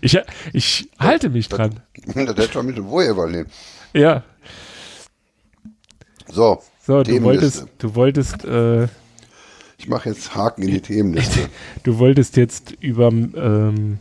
ich, 0.00 0.18
ich 0.52 0.90
halte 0.98 1.30
mich 1.30 1.48
dran. 1.48 1.80
das 2.06 2.14
hätte 2.16 2.52
schon 2.52 2.66
mit 2.66 2.76
dem 2.76 2.88
Wohl 2.88 3.04
übernehmen. 3.04 3.46
Ja. 3.92 4.22
So, 6.28 6.62
So, 6.86 7.02
du 7.02 7.22
wolltest, 7.22 7.66
du 7.78 7.94
wolltest, 7.94 8.44
äh, 8.44 8.84
Ich 9.78 9.88
mache 9.88 10.10
jetzt 10.10 10.34
Haken 10.34 10.62
in 10.62 10.70
die 10.70 10.80
Themenliste. 10.80 11.48
du 11.82 11.98
wolltest 11.98 12.36
jetzt 12.36 12.72
über, 12.80 13.08
ähm, 13.08 13.98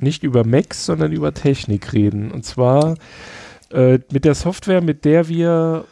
nicht 0.00 0.22
über 0.22 0.44
Macs, 0.46 0.86
sondern 0.86 1.12
über 1.12 1.34
Technik 1.34 1.92
reden. 1.92 2.30
Und 2.30 2.44
zwar 2.44 2.96
äh, 3.70 3.98
mit 4.12 4.24
der 4.24 4.34
Software, 4.34 4.80
mit 4.80 5.04
der 5.04 5.28
wir 5.28 5.84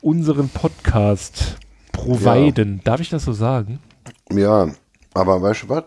unseren 0.00 0.48
Podcast 0.48 1.56
providen. 1.92 2.80
Darf 2.84 3.00
ich 3.00 3.10
das 3.10 3.24
so 3.24 3.32
sagen? 3.32 3.80
Ja, 4.32 4.70
aber 5.12 5.42
weißt 5.42 5.64
du 5.64 5.68
was? 5.68 5.84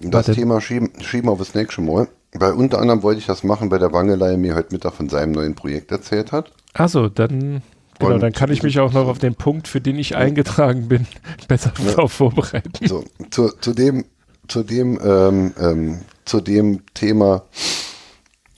Das 0.00 0.12
Warte. 0.12 0.34
Thema 0.34 0.60
schieben, 0.60 0.92
schieben 1.00 1.28
wir 1.28 1.32
aufs 1.32 1.54
nächste 1.54 1.80
Mal. 1.80 2.08
Weil 2.32 2.52
unter 2.52 2.80
anderem 2.80 3.02
wollte 3.02 3.20
ich 3.20 3.26
das 3.26 3.44
machen, 3.44 3.70
weil 3.70 3.78
der 3.78 3.92
Wangelei 3.92 4.36
mir 4.36 4.54
heute 4.54 4.72
Mittag 4.72 4.94
von 4.94 5.08
seinem 5.08 5.32
neuen 5.32 5.54
Projekt 5.54 5.90
erzählt 5.90 6.32
hat. 6.32 6.52
Achso, 6.74 7.08
dann, 7.08 7.62
genau, 7.98 8.14
Und 8.14 8.20
dann 8.20 8.32
kann 8.32 8.50
ich 8.50 8.62
mich 8.62 8.78
auch 8.78 8.92
noch 8.92 9.08
auf 9.08 9.18
den 9.18 9.34
Punkt, 9.34 9.68
für 9.68 9.80
den 9.80 9.98
ich 9.98 10.16
eingetragen 10.16 10.88
bin, 10.88 11.06
besser 11.48 11.72
darauf 11.86 12.12
vorbereiten. 12.12 12.86
So, 12.86 13.04
zu, 13.30 13.48
zu 13.60 13.72
dem, 13.72 14.04
zu 14.48 14.62
dem, 14.62 15.00
ähm, 15.02 15.54
ähm, 15.58 16.00
zu 16.24 16.40
dem 16.40 16.82
Thema 16.92 17.44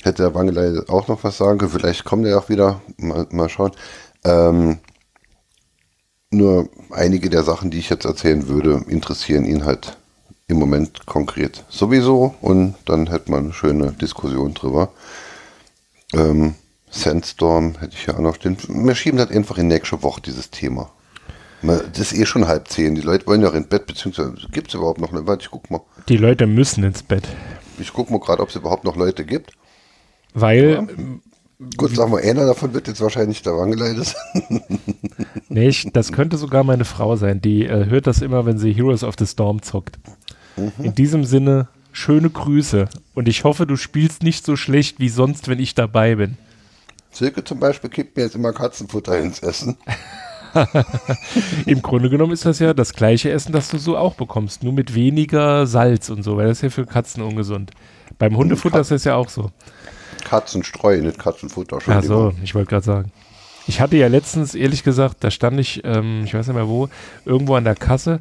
hätte 0.02 0.22
der 0.22 0.34
Wangelei 0.34 0.80
auch 0.88 1.08
noch 1.08 1.22
was 1.22 1.38
sagen 1.38 1.58
können. 1.58 1.70
Vielleicht 1.70 2.04
kommt 2.04 2.26
er 2.26 2.38
auch 2.38 2.48
wieder. 2.48 2.80
Mal, 2.96 3.26
mal 3.30 3.48
schauen. 3.48 3.72
Ähm, 4.24 4.78
nur 6.30 6.68
einige 6.90 7.30
der 7.30 7.42
Sachen, 7.42 7.70
die 7.70 7.78
ich 7.78 7.90
jetzt 7.90 8.04
erzählen 8.04 8.48
würde, 8.48 8.84
interessieren 8.88 9.44
ihn 9.44 9.64
halt 9.64 9.96
im 10.48 10.58
Moment 10.58 11.06
konkret 11.06 11.64
sowieso 11.68 12.34
und 12.40 12.74
dann 12.86 13.06
hätte 13.08 13.30
man 13.30 13.44
eine 13.44 13.52
schöne 13.52 13.92
Diskussion 13.92 14.54
drüber. 14.54 14.90
Ähm, 16.14 16.54
Sandstorm 16.90 17.74
hätte 17.78 17.94
ich 17.94 18.06
ja 18.06 18.14
auch 18.14 18.20
noch 18.20 18.34
stehen. 18.34 18.56
Wir 18.66 18.94
schieben 18.94 19.18
das 19.18 19.30
einfach 19.30 19.58
in 19.58 19.68
nächste 19.68 20.02
Woche, 20.02 20.22
dieses 20.22 20.50
Thema. 20.50 20.90
Das 21.60 21.98
ist 21.98 22.14
eh 22.14 22.24
schon 22.24 22.46
halb 22.46 22.68
zehn. 22.68 22.94
Die 22.94 23.00
Leute 23.00 23.26
wollen 23.26 23.42
ja 23.42 23.48
auch 23.50 23.54
ins 23.54 23.66
Bett, 23.66 23.86
beziehungsweise 23.86 24.34
gibt 24.52 24.68
es 24.68 24.74
überhaupt 24.74 25.00
noch. 25.00 25.10
Warte, 25.12 25.42
ich 25.42 25.50
guck 25.50 25.70
mal. 25.70 25.80
Die 26.08 26.16
Leute 26.16 26.46
müssen 26.46 26.84
ins 26.84 27.02
Bett, 27.02 27.28
Ich 27.78 27.92
guck 27.92 28.10
mal 28.10 28.20
gerade, 28.20 28.42
ob 28.42 28.48
es 28.48 28.56
überhaupt 28.56 28.84
noch 28.84 28.96
Leute 28.96 29.24
gibt. 29.24 29.52
weil, 30.34 30.86
Gut, 31.76 31.96
sagen 31.96 32.12
wir, 32.12 32.18
einer 32.22 32.46
davon 32.46 32.72
wird 32.72 32.86
jetzt 32.86 33.00
wahrscheinlich 33.00 33.42
der 33.42 33.56
Wangelei 33.56 33.92
sein. 33.94 34.62
nee, 35.48 35.68
ich, 35.68 35.90
das 35.92 36.12
könnte 36.12 36.36
sogar 36.36 36.62
meine 36.62 36.84
Frau 36.84 37.16
sein, 37.16 37.40
die 37.40 37.64
äh, 37.66 37.86
hört 37.86 38.06
das 38.06 38.22
immer, 38.22 38.46
wenn 38.46 38.58
sie 38.58 38.72
Heroes 38.72 39.02
of 39.02 39.16
the 39.18 39.26
Storm 39.26 39.60
zockt. 39.62 39.98
In 40.78 40.94
diesem 40.94 41.24
Sinne, 41.24 41.68
schöne 41.92 42.30
Grüße 42.30 42.88
und 43.14 43.28
ich 43.28 43.44
hoffe, 43.44 43.66
du 43.66 43.76
spielst 43.76 44.22
nicht 44.22 44.44
so 44.44 44.56
schlecht 44.56 45.00
wie 45.00 45.08
sonst, 45.08 45.48
wenn 45.48 45.58
ich 45.58 45.74
dabei 45.74 46.14
bin. 46.14 46.36
Silke 47.10 47.42
zum 47.44 47.58
Beispiel 47.58 47.90
gibt 47.90 48.16
mir 48.16 48.24
jetzt 48.24 48.34
immer 48.34 48.52
Katzenfutter 48.52 49.18
ins 49.18 49.40
Essen. 49.40 49.76
Im 51.66 51.82
Grunde 51.82 52.10
genommen 52.10 52.32
ist 52.32 52.44
das 52.44 52.58
ja 52.58 52.74
das 52.74 52.92
gleiche 52.92 53.30
Essen, 53.30 53.52
das 53.52 53.68
du 53.68 53.78
so 53.78 53.96
auch 53.96 54.14
bekommst, 54.14 54.62
nur 54.62 54.72
mit 54.72 54.94
weniger 54.94 55.66
Salz 55.66 56.10
und 56.10 56.22
so, 56.22 56.36
weil 56.36 56.48
das 56.48 56.58
ist 56.58 56.62
ja 56.62 56.70
für 56.70 56.86
Katzen 56.86 57.22
ungesund. 57.22 57.72
Beim 58.18 58.36
Hundefutter 58.36 58.80
ist 58.80 58.90
das 58.90 59.04
ja 59.04 59.16
auch 59.16 59.28
so. 59.28 59.50
Katzenstreu, 60.24 61.00
nicht 61.00 61.18
Katzenfutter. 61.18 61.78
Ach 61.86 62.02
so, 62.02 62.32
ich 62.42 62.54
wollte 62.54 62.70
gerade 62.70 62.84
sagen. 62.84 63.12
Ich 63.66 63.80
hatte 63.80 63.96
ja 63.96 64.08
letztens, 64.08 64.54
ehrlich 64.54 64.82
gesagt, 64.82 65.16
da 65.20 65.30
stand 65.30 65.60
ich, 65.60 65.82
ähm, 65.84 66.22
ich 66.24 66.32
weiß 66.32 66.46
nicht 66.46 66.56
mehr 66.56 66.68
wo, 66.68 66.88
irgendwo 67.26 67.54
an 67.54 67.64
der 67.64 67.74
Kasse 67.74 68.20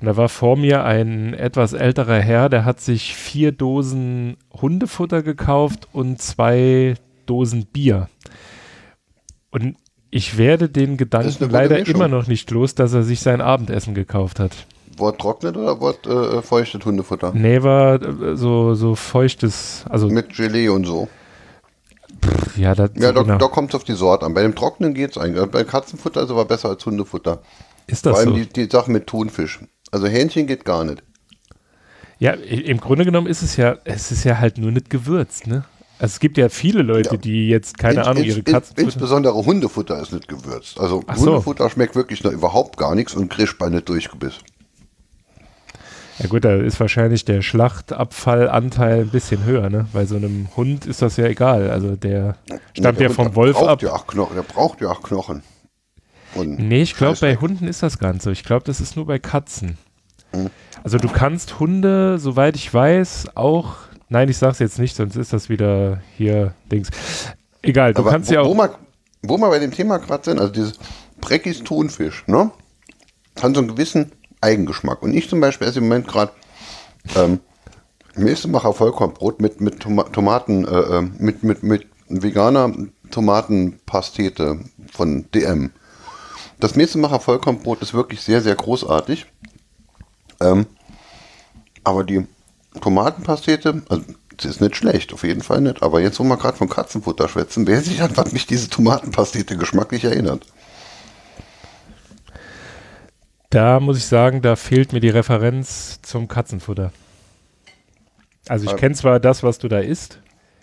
und 0.00 0.06
da 0.06 0.16
war 0.16 0.28
vor 0.28 0.56
mir 0.56 0.84
ein 0.84 1.34
etwas 1.34 1.74
älterer 1.74 2.20
Herr, 2.20 2.48
der 2.48 2.64
hat 2.64 2.80
sich 2.80 3.14
vier 3.14 3.52
Dosen 3.52 4.38
Hundefutter 4.52 5.22
gekauft 5.22 5.88
und 5.92 6.22
zwei 6.22 6.94
Dosen 7.26 7.66
Bier. 7.66 8.08
Und 9.50 9.76
ich 10.10 10.38
werde 10.38 10.68
den 10.68 10.96
Gedanken 10.96 11.50
leider 11.50 11.78
Mischung. 11.78 11.96
immer 11.96 12.08
noch 12.08 12.26
nicht 12.26 12.50
los, 12.50 12.74
dass 12.74 12.94
er 12.94 13.02
sich 13.02 13.20
sein 13.20 13.40
Abendessen 13.40 13.94
gekauft 13.94 14.40
hat. 14.40 14.52
Wort 14.96 15.20
trocknet 15.20 15.56
oder 15.56 15.80
Wort 15.80 16.06
äh, 16.06 16.40
feuchtes 16.42 16.84
Hundefutter? 16.84 17.32
Nee, 17.34 17.62
war 17.62 18.02
äh, 18.02 18.36
so, 18.36 18.74
so 18.74 18.94
feuchtes, 18.94 19.84
also. 19.88 20.08
Mit 20.08 20.34
Gelee 20.34 20.68
und 20.68 20.86
so. 20.86 21.08
Pff, 22.24 22.58
ja, 22.58 22.74
das, 22.74 22.90
ja 22.94 23.12
da, 23.12 23.22
genau. 23.22 23.38
da 23.38 23.48
kommt 23.48 23.70
es 23.70 23.74
auf 23.74 23.84
die 23.84 23.94
Sorte 23.94 24.26
an. 24.26 24.34
Bei 24.34 24.42
dem 24.42 24.54
Trockenen 24.54 24.94
geht 24.94 25.10
es 25.12 25.18
eigentlich. 25.18 25.44
Bei 25.46 25.64
Katzenfutter 25.64 26.22
ist 26.22 26.30
aber 26.30 26.44
besser 26.44 26.70
als 26.70 26.84
Hundefutter. 26.84 27.42
Ist 27.86 28.06
das 28.06 28.12
Vor 28.12 28.20
allem 28.20 28.30
so? 28.30 28.36
die, 28.36 28.66
die 28.66 28.70
Sache 28.70 28.90
mit 28.90 29.06
Thunfisch. 29.06 29.60
Also 29.90 30.06
Hähnchen 30.06 30.46
geht 30.46 30.64
gar 30.64 30.84
nicht. 30.84 31.02
Ja, 32.18 32.32
im 32.32 32.80
Grunde 32.80 33.04
genommen 33.04 33.26
ist 33.26 33.42
es 33.42 33.56
ja, 33.56 33.78
es 33.84 34.12
ist 34.12 34.24
ja 34.24 34.38
halt 34.38 34.58
nur 34.58 34.70
nicht 34.70 34.90
gewürzt, 34.90 35.46
ne? 35.46 35.64
Also 35.98 36.12
es 36.14 36.20
gibt 36.20 36.38
ja 36.38 36.48
viele 36.48 36.82
Leute, 36.82 37.10
ja. 37.12 37.16
die 37.16 37.48
jetzt, 37.48 37.76
keine 37.76 38.00
in, 38.00 38.06
Ahnung, 38.06 38.24
ihre 38.24 38.42
Katzen. 38.42 38.76
In, 38.76 38.84
insbesondere 38.84 39.34
Hundefutter 39.34 40.00
ist 40.00 40.12
nicht 40.12 40.28
gewürzt. 40.28 40.80
Also 40.80 41.02
Ach 41.06 41.16
Hundefutter 41.16 41.64
so. 41.64 41.70
schmeckt 41.70 41.94
wirklich 41.94 42.24
noch 42.24 42.32
überhaupt 42.32 42.78
gar 42.78 42.94
nichts 42.94 43.14
und 43.14 43.28
kriegst 43.28 43.58
bei 43.58 43.68
nicht 43.68 43.88
durchgebiss. 43.88 44.38
Ja 46.18 46.26
gut, 46.28 46.44
da 46.44 46.56
ist 46.56 46.78
wahrscheinlich 46.80 47.24
der 47.24 47.40
Schlachtabfallanteil 47.40 49.00
ein 49.00 49.08
bisschen 49.08 49.44
höher, 49.44 49.70
ne? 49.70 49.86
Bei 49.94 50.04
so 50.04 50.16
einem 50.16 50.48
Hund 50.56 50.84
ist 50.84 51.00
das 51.00 51.16
ja 51.16 51.26
egal. 51.26 51.70
Also 51.70 51.96
der 51.96 52.36
stammt 52.74 53.00
ja, 53.00 53.08
ja 53.08 53.12
vom 53.12 53.34
Wolf 53.34 53.56
ab. 53.56 53.82
Ja 53.82 53.98
Knochen, 54.06 54.36
der 54.36 54.42
braucht 54.42 54.82
ja 54.82 54.88
auch 54.88 55.02
Knochen. 55.02 55.42
Und 56.34 56.58
nee, 56.58 56.82
ich 56.82 56.96
glaube, 56.96 57.18
bei 57.20 57.36
Hunden 57.36 57.66
ist 57.66 57.82
das 57.82 57.98
Ganze. 57.98 58.32
Ich 58.32 58.44
glaube, 58.44 58.64
das 58.64 58.80
ist 58.80 58.96
nur 58.96 59.06
bei 59.06 59.18
Katzen. 59.18 59.78
Hm. 60.32 60.50
Also 60.82 60.98
du 60.98 61.08
kannst 61.08 61.60
Hunde, 61.60 62.18
soweit 62.18 62.56
ich 62.56 62.72
weiß, 62.72 63.30
auch. 63.34 63.76
Nein, 64.08 64.28
ich 64.28 64.38
sag's 64.38 64.58
jetzt 64.58 64.78
nicht, 64.78 64.96
sonst 64.96 65.16
ist 65.16 65.32
das 65.32 65.48
wieder 65.48 66.00
hier 66.16 66.54
Dings. 66.70 66.90
Egal, 67.62 67.94
du 67.94 68.00
Aber 68.00 68.10
kannst 68.10 68.30
wo, 68.30 68.34
ja 68.34 68.40
auch. 68.40 68.48
Wo 68.48 68.54
wir, 68.54 68.74
wo 69.22 69.38
wir 69.38 69.48
bei 69.48 69.58
dem 69.58 69.72
Thema 69.72 69.98
gerade 69.98 70.24
sind, 70.24 70.40
also 70.40 70.52
dieses 70.52 70.78
Breckis 71.20 71.62
Thunfisch, 71.62 72.24
ne? 72.26 72.50
Hat 73.40 73.54
so 73.54 73.60
einen 73.60 73.68
gewissen 73.68 74.12
Eigengeschmack. 74.40 75.02
Und 75.02 75.12
ich 75.14 75.28
zum 75.28 75.40
Beispiel 75.40 75.68
esse 75.68 75.78
im 75.78 75.84
Moment 75.84 76.08
gerade 76.08 76.32
ähm, 77.16 77.40
Mäßemacher 78.16 78.72
Vollkornbrot 78.72 79.40
mit, 79.40 79.60
mit 79.60 79.80
Toma 79.80 80.04
Tomaten, 80.04 80.66
äh, 80.66 80.70
äh, 80.70 81.02
mit, 81.02 81.42
mit, 81.42 81.62
mit 81.62 81.86
veganer 82.08 82.72
Tomatenpastete 83.10 84.60
von 84.92 85.26
DM. 85.32 85.70
Das 86.60 86.76
Mäßemacher 86.76 87.20
Vollkornbrot 87.20 87.82
ist 87.82 87.94
wirklich 87.94 88.20
sehr, 88.20 88.42
sehr 88.42 88.54
großartig. 88.54 89.26
Ähm, 90.40 90.66
aber 91.82 92.04
die 92.04 92.26
Tomatenpastete, 92.80 93.82
also 93.88 94.04
das 94.36 94.46
ist 94.46 94.60
nicht 94.60 94.76
schlecht, 94.76 95.12
auf 95.12 95.24
jeden 95.24 95.42
Fall 95.42 95.60
nicht. 95.60 95.82
Aber 95.82 96.00
jetzt, 96.00 96.20
wo 96.20 96.24
wir 96.24 96.36
gerade 96.36 96.56
von 96.56 96.68
Katzenfutter 96.68 97.28
schwätzen, 97.28 97.66
wer 97.66 97.80
sich 97.80 98.02
an 98.02 98.16
was 98.16 98.32
mich 98.32 98.46
diese 98.46 98.68
Tomatenpastete 98.68 99.56
geschmacklich 99.56 100.04
erinnert. 100.04 100.46
Da 103.50 103.80
muss 103.80 103.96
ich 103.96 104.06
sagen, 104.06 104.42
da 104.42 104.54
fehlt 104.54 104.92
mir 104.92 105.00
die 105.00 105.08
Referenz 105.08 106.00
zum 106.02 106.28
Katzenfutter. 106.28 106.92
Also 108.48 108.70
ich 108.70 108.76
kenne 108.76 108.94
zwar 108.94 109.18
das, 109.18 109.42
was 109.42 109.58
du 109.58 109.68
da 109.68 109.80
isst. 109.80 110.19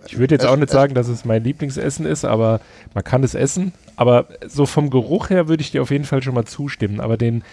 Ich 0.08 0.18
würde 0.18 0.36
jetzt 0.36 0.46
auch 0.46 0.56
nicht 0.56 0.70
sagen, 0.70 0.94
dass 0.94 1.08
es 1.08 1.26
mein 1.26 1.44
Lieblingsessen 1.44 2.06
ist, 2.06 2.26
aber 2.26 2.62
man 2.94 3.04
kann 3.04 3.24
es 3.24 3.36
essen. 3.36 3.74
Aber 3.96 4.28
so 4.48 4.66
vom 4.66 4.90
Geruch 4.90 5.30
her 5.30 5.48
würde 5.48 5.62
ich 5.62 5.72
dir 5.72 5.82
auf 5.82 5.92
jeden 5.92 6.06
Fall 6.06 6.24
schon 6.24 6.34
mal 6.34 6.46
zustimmen. 6.46 7.00
Aber 7.00 7.18
den, 7.18 7.44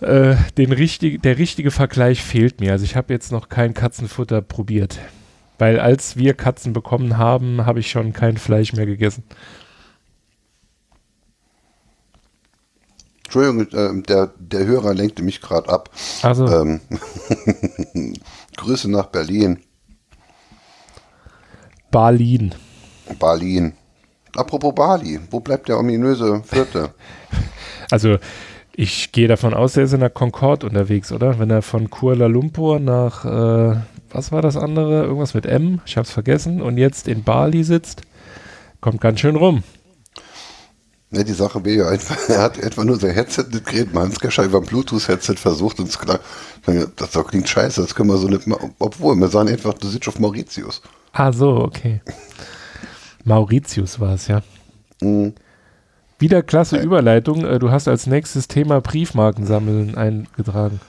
äh, 0.00 0.36
den 0.58 0.72
richtig, 0.72 1.22
der 1.22 1.38
richtige 1.38 1.70
Vergleich 1.70 2.22
fehlt 2.22 2.60
mir. 2.60 2.72
Also 2.72 2.84
ich 2.84 2.96
habe 2.96 3.12
jetzt 3.12 3.32
noch 3.32 3.48
kein 3.48 3.74
Katzenfutter 3.74 4.42
probiert. 4.42 4.98
Weil 5.58 5.78
als 5.78 6.16
wir 6.16 6.34
Katzen 6.34 6.72
bekommen 6.72 7.16
haben, 7.16 7.66
habe 7.66 7.80
ich 7.80 7.90
schon 7.90 8.12
kein 8.12 8.36
Fleisch 8.36 8.72
mehr 8.72 8.86
gegessen. 8.86 9.24
Entschuldigung, 13.24 13.60
äh, 13.72 14.02
der, 14.02 14.32
der 14.38 14.66
Hörer 14.66 14.92
lenkte 14.92 15.22
mich 15.22 15.40
gerade 15.40 15.68
ab. 15.68 15.90
Also. 16.22 16.46
Ähm, 16.48 16.80
Grüße 18.56 18.90
nach 18.90 19.06
Berlin. 19.06 19.60
Berlin. 21.90 22.54
Berlin. 23.18 23.72
Apropos 24.36 24.74
Bali, 24.74 25.18
wo 25.30 25.40
bleibt 25.40 25.68
der 25.68 25.78
ominöse 25.78 26.42
Vierte? 26.44 26.94
Also, 27.92 28.18
ich 28.72 29.10
gehe 29.10 29.26
davon 29.26 29.52
aus, 29.52 29.76
er 29.76 29.82
ist 29.82 29.94
in 29.94 29.98
der 29.98 30.10
Concorde 30.10 30.64
unterwegs, 30.64 31.10
oder? 31.10 31.40
Wenn 31.40 31.50
er 31.50 31.60
von 31.60 31.90
Kuala 31.90 32.26
Lumpur 32.26 32.78
nach, 32.78 33.24
äh, 33.24 33.80
was 34.12 34.30
war 34.30 34.42
das 34.42 34.56
andere? 34.56 35.02
Irgendwas 35.02 35.34
mit 35.34 35.44
M, 35.44 35.80
ich 35.86 35.96
hab's 35.96 36.12
vergessen, 36.12 36.62
und 36.62 36.78
jetzt 36.78 37.08
in 37.08 37.24
Bali 37.24 37.64
sitzt, 37.64 38.02
kommt 38.80 39.00
ganz 39.00 39.18
schön 39.18 39.34
rum. 39.34 39.64
Ne, 41.10 41.24
die 41.24 41.32
Sache 41.32 41.64
wäre 41.64 41.78
ja 41.78 41.88
einfach, 41.88 42.16
er 42.28 42.42
hat 42.42 42.58
etwa 42.58 42.84
nur 42.84 42.96
sein 42.96 43.10
Headset 43.10 43.46
nicht 43.50 43.66
geredet, 43.66 43.92
Manskescher 43.92 44.44
über 44.44 44.58
ein 44.58 44.66
Bluetooth-Headset 44.66 45.34
versucht 45.34 45.80
und 45.80 45.88
es 45.88 45.98
klar, 45.98 46.20
das 46.94 47.26
klingt 47.26 47.48
scheiße, 47.48 47.80
das 47.80 47.96
können 47.96 48.10
wir 48.10 48.18
so 48.18 48.28
nicht 48.28 48.46
machen. 48.46 48.72
Obwohl, 48.78 49.16
wir 49.16 49.26
sagen 49.26 49.48
einfach, 49.48 49.74
du 49.74 49.88
sitzt 49.88 50.06
auf 50.06 50.20
Mauritius. 50.20 50.80
Ah, 51.12 51.32
so, 51.32 51.56
okay. 51.56 52.00
Mauritius 53.24 54.00
war 54.00 54.14
es, 54.14 54.28
ja. 54.28 54.42
Mhm. 55.00 55.34
Wieder 56.18 56.42
klasse 56.42 56.78
äh. 56.78 56.84
Überleitung. 56.84 57.44
Äh, 57.44 57.58
du 57.58 57.70
hast 57.70 57.88
als 57.88 58.06
nächstes 58.06 58.46
Thema 58.46 58.80
Briefmarken 58.80 59.46
sammeln 59.46 59.96
eingetragen. 59.96 60.80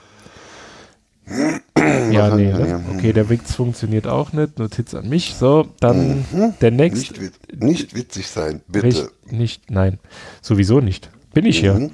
ja, 1.76 2.34
nee, 2.34 2.52
ne? 2.52 2.84
Okay, 2.94 3.12
der 3.12 3.28
Witz 3.30 3.54
funktioniert 3.54 4.06
auch 4.06 4.32
nicht. 4.32 4.58
Notiz 4.58 4.94
an 4.94 5.08
mich. 5.08 5.34
So, 5.34 5.68
dann 5.80 6.26
mhm. 6.32 6.54
der 6.60 6.70
nächste. 6.70 7.20
Nicht, 7.20 7.62
nicht, 7.62 7.94
witzig 7.94 8.28
sein, 8.28 8.60
bitte. 8.68 8.86
Nicht, 8.86 9.32
nicht, 9.32 9.70
nein. 9.70 9.98
Sowieso 10.42 10.80
nicht. 10.80 11.10
Bin 11.32 11.46
ich 11.46 11.60
hier. 11.60 11.74
Mhm. 11.74 11.90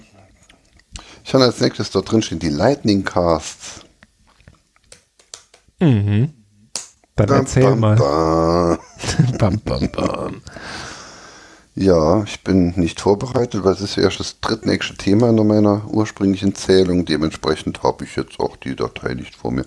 Ich 1.25 1.35
habe 1.35 1.45
als 1.45 1.61
nächstes 1.61 1.91
dort 1.91 2.11
drin 2.11 2.23
stehen 2.23 2.39
die 2.39 2.49
Lightning 2.49 3.05
Casts. 3.05 3.83
Mhm. 5.79 6.33
Dann 7.19 7.27
bam, 7.27 7.39
erzähl 7.41 7.63
bam, 7.65 7.81
mal. 7.81 7.97
Bam. 7.97 8.79
bam, 9.39 9.61
bam, 9.61 9.91
bam. 9.91 10.43
Ja, 11.75 12.25
ich 12.25 12.43
bin 12.43 12.73
nicht 12.77 13.01
vorbereitet, 13.01 13.63
weil 13.63 13.73
es 13.73 13.81
ist 13.81 13.97
ja 13.97 14.03
erst 14.03 14.19
das 14.19 14.41
drittnächste 14.41 14.97
Thema 14.97 15.31
in 15.31 15.47
meiner 15.47 15.83
ursprünglichen 15.89 16.55
Zählung. 16.55 17.05
Dementsprechend 17.05 17.83
habe 17.83 18.05
ich 18.05 18.17
jetzt 18.17 18.41
auch 18.41 18.57
die 18.57 18.75
Datei 18.75 19.15
nicht 19.15 19.37
vor 19.37 19.53
mir. 19.53 19.65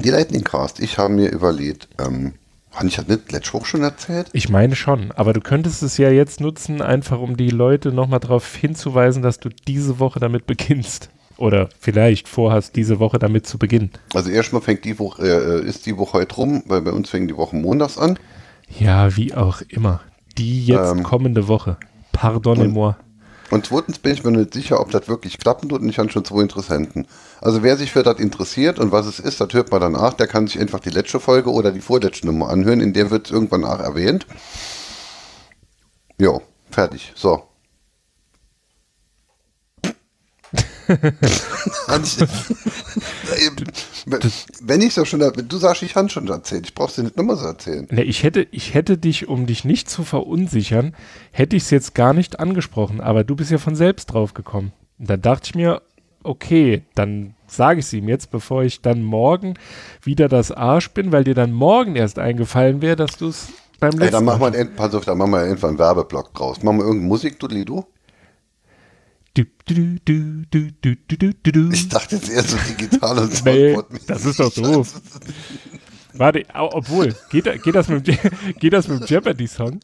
Die 0.00 0.10
Lightning 0.10 0.44
Cast, 0.44 0.80
ich 0.80 0.98
habe 0.98 1.14
mir 1.14 1.30
überlegt, 1.30 1.88
ähm, 1.98 2.34
habe 2.72 2.86
ich 2.86 2.96
das 2.96 3.06
nicht 3.06 3.32
letzte 3.32 3.54
Woche 3.54 3.66
schon 3.66 3.82
erzählt? 3.82 4.28
Ich 4.32 4.48
meine 4.48 4.76
schon, 4.76 5.12
aber 5.12 5.32
du 5.32 5.40
könntest 5.40 5.82
es 5.82 5.98
ja 5.98 6.10
jetzt 6.10 6.40
nutzen, 6.40 6.80
einfach 6.80 7.20
um 7.20 7.36
die 7.36 7.50
Leute 7.50 7.92
nochmal 7.92 8.20
darauf 8.20 8.54
hinzuweisen, 8.54 9.22
dass 9.22 9.40
du 9.40 9.50
diese 9.68 9.98
Woche 9.98 10.20
damit 10.20 10.46
beginnst. 10.46 11.10
Oder 11.36 11.68
vielleicht 11.78 12.28
vorhast, 12.28 12.76
diese 12.76 13.00
Woche 13.00 13.18
damit 13.18 13.46
zu 13.46 13.58
beginnen. 13.58 13.90
Also 14.14 14.30
erstmal 14.30 14.62
fängt 14.62 14.84
die 14.84 14.98
Woche, 14.98 15.22
äh, 15.22 15.66
ist 15.66 15.86
die 15.86 15.96
Woche 15.96 16.18
heute 16.18 16.34
rum, 16.36 16.62
weil 16.66 16.82
bei 16.82 16.92
uns 16.92 17.10
fängt 17.10 17.30
die 17.30 17.36
Woche 17.36 17.56
montags 17.56 17.98
an. 17.98 18.18
Ja, 18.78 19.16
wie 19.16 19.34
auch 19.34 19.62
immer. 19.68 20.00
Die 20.38 20.64
jetzt 20.66 20.92
ähm, 20.92 21.02
kommende 21.02 21.48
Woche. 21.48 21.76
Pardonnez-moi. 22.12 22.94
Und 23.50 23.66
zweitens 23.66 23.98
bin 23.98 24.14
ich 24.14 24.24
mir 24.24 24.30
nicht 24.30 24.54
sicher, 24.54 24.80
ob 24.80 24.90
das 24.92 25.08
wirklich 25.08 25.38
klappen 25.38 25.68
tut 25.68 25.82
und 25.82 25.88
ich 25.90 25.98
habe 25.98 26.10
schon 26.10 26.24
zwei 26.24 26.40
Interessenten. 26.40 27.06
Also 27.42 27.62
wer 27.62 27.76
sich 27.76 27.92
für 27.92 28.02
das 28.02 28.18
interessiert 28.18 28.78
und 28.78 28.92
was 28.92 29.04
es 29.04 29.18
ist, 29.18 29.42
das 29.42 29.52
hört 29.52 29.70
man 29.70 29.82
danach, 29.82 30.14
der 30.14 30.26
kann 30.26 30.46
sich 30.46 30.58
einfach 30.58 30.80
die 30.80 30.88
letzte 30.88 31.20
Folge 31.20 31.50
oder 31.50 31.70
die 31.70 31.82
vorletzte 31.82 32.26
Nummer 32.26 32.48
anhören, 32.48 32.80
in 32.80 32.94
der 32.94 33.10
wird 33.10 33.26
es 33.26 33.30
irgendwann 33.30 33.60
nach 33.60 33.80
erwähnt. 33.80 34.26
Jo, 36.18 36.40
fertig. 36.70 37.12
So. 37.14 37.42
Wenn 44.60 44.80
ich 44.80 44.94
so 44.94 45.04
schon, 45.04 45.20
du 45.20 45.56
sagst, 45.58 45.82
ich 45.82 45.94
habe 45.94 46.08
schon 46.08 46.28
erzählt, 46.28 46.66
ich 46.66 46.74
brauche 46.74 46.92
dir 46.94 47.02
nicht 47.04 47.16
nochmal 47.16 47.36
so 47.36 47.46
erzählen. 47.46 47.86
Ne, 47.90 48.02
ich 48.02 48.22
hätte, 48.22 48.46
ich 48.50 48.74
hätte 48.74 48.98
dich, 48.98 49.28
um 49.28 49.46
dich 49.46 49.64
nicht 49.64 49.88
zu 49.88 50.04
verunsichern, 50.04 50.94
hätte 51.30 51.56
ich 51.56 51.64
es 51.64 51.70
jetzt 51.70 51.94
gar 51.94 52.12
nicht 52.12 52.40
angesprochen, 52.40 53.00
aber 53.00 53.24
du 53.24 53.36
bist 53.36 53.50
ja 53.50 53.58
von 53.58 53.76
selbst 53.76 54.06
drauf 54.06 54.34
gekommen. 54.34 54.72
Und 54.98 55.10
dann 55.10 55.22
dachte 55.22 55.46
ich 55.46 55.54
mir, 55.54 55.82
okay, 56.22 56.82
dann 56.94 57.34
sage 57.46 57.80
ich 57.80 57.86
es 57.86 57.92
ihm 57.92 58.08
jetzt, 58.08 58.30
bevor 58.30 58.62
ich 58.62 58.80
dann 58.80 59.02
morgen 59.02 59.54
wieder 60.02 60.28
das 60.28 60.52
Arsch 60.52 60.90
bin, 60.90 61.12
weil 61.12 61.24
dir 61.24 61.34
dann 61.34 61.52
morgen 61.52 61.96
erst 61.96 62.18
eingefallen 62.18 62.82
wäre, 62.82 62.96
dass 62.96 63.16
du 63.16 63.28
es 63.28 63.48
beim 63.80 63.90
letzten 63.90 64.04
Ey, 64.04 64.10
dann 64.10 64.24
machen 64.24 64.52
wir, 64.52 64.64
pass 64.76 64.94
auf, 64.94 65.04
dann 65.04 65.18
machen 65.18 65.32
wir 65.32 65.42
irgendwann 65.42 65.70
einen 65.70 65.78
Werbeblock 65.78 66.32
draus. 66.34 66.62
Machen 66.62 66.78
wir 66.78 66.84
irgendeine 66.84 67.08
Musik, 67.08 67.38
du 67.38 67.48
Lido? 67.48 67.74
Du, 67.74 67.80
du, 67.80 67.80
du, 67.80 67.86
du, 67.86 67.86
du, 67.86 67.86
du, 67.86 67.86
du, 67.86 67.86
du. 67.86 67.86
Ich 69.34 69.48
dachte 71.88 72.16
jetzt 72.16 72.28
eher 72.30 72.42
so 72.42 72.56
digital 72.68 73.18
und 73.18 73.44
nee, 73.44 73.78
Das 74.06 74.26
ist 74.26 74.38
doch 74.38 74.52
doof. 74.52 75.00
Warte, 76.12 76.44
obwohl, 76.52 77.14
geht, 77.30 77.62
geht, 77.62 77.74
das 77.74 77.88
mit, 77.88 78.04
geht 78.04 78.72
das 78.72 78.88
mit 78.88 79.00
dem 79.00 79.06
Jeopardy-Song? 79.06 79.80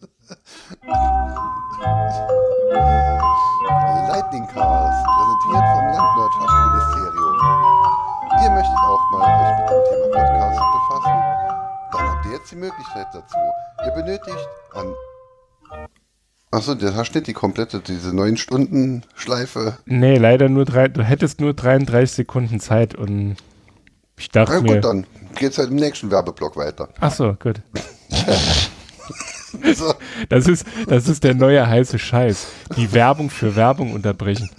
Lightning 4.09 4.47
Cast, 4.49 5.07
präsentiert 5.07 5.65
vom 5.73 5.85
Landwirtschaftsministerium. 5.97 7.37
Ihr 8.43 8.51
möchtet 8.51 8.77
auch 8.77 9.11
mal 9.12 9.25
euch 9.33 9.57
mit 9.59 9.70
dem 9.70 9.81
Thema 9.89 10.07
Podcast 10.12 10.61
befassen? 10.75 11.16
Dann 11.93 12.05
habt 12.11 12.27
ihr 12.27 12.33
jetzt 12.33 12.51
die 12.51 12.57
Möglichkeit 12.57 13.07
dazu. 13.15 13.39
Ihr 13.87 13.93
benötigt 13.93 14.49
an 14.75 14.95
Achso, 16.51 16.75
der 16.75 16.95
hast 16.95 17.15
nicht 17.15 17.27
die 17.27 17.35
komplette, 17.35 17.81
diese 17.81 18.15
9 18.15 18.39
Stunden 18.39 19.03
Schleife. 19.15 19.77
Nee, 19.85 20.16
leider 20.16 20.49
nur 20.49 20.65
drei, 20.65 20.89
du 20.89 21.03
hättest 21.03 21.41
nur 21.41 21.53
33 21.53 22.11
Sekunden 22.11 22.59
Zeit 22.59 22.95
und 22.95 23.37
ich 24.16 24.31
dachte 24.31 24.55
Na 24.55 24.61
mir. 24.61 24.75
gut, 24.75 24.85
dann 24.85 25.07
geht's 25.35 25.59
halt 25.59 25.70
im 25.70 25.77
nächsten 25.77 26.11
Werbeblock 26.11 26.57
weiter. 26.57 26.89
Achso, 27.01 27.35
gut. 27.35 27.61
das, 30.29 30.47
ist, 30.47 30.66
das 30.87 31.09
ist 31.09 31.23
der 31.23 31.35
neue 31.35 31.66
heiße 31.66 31.99
Scheiß. 31.99 32.47
Die 32.77 32.93
Werbung 32.93 33.29
für 33.29 33.55
Werbung 33.55 33.93
unterbrechen. 33.93 34.51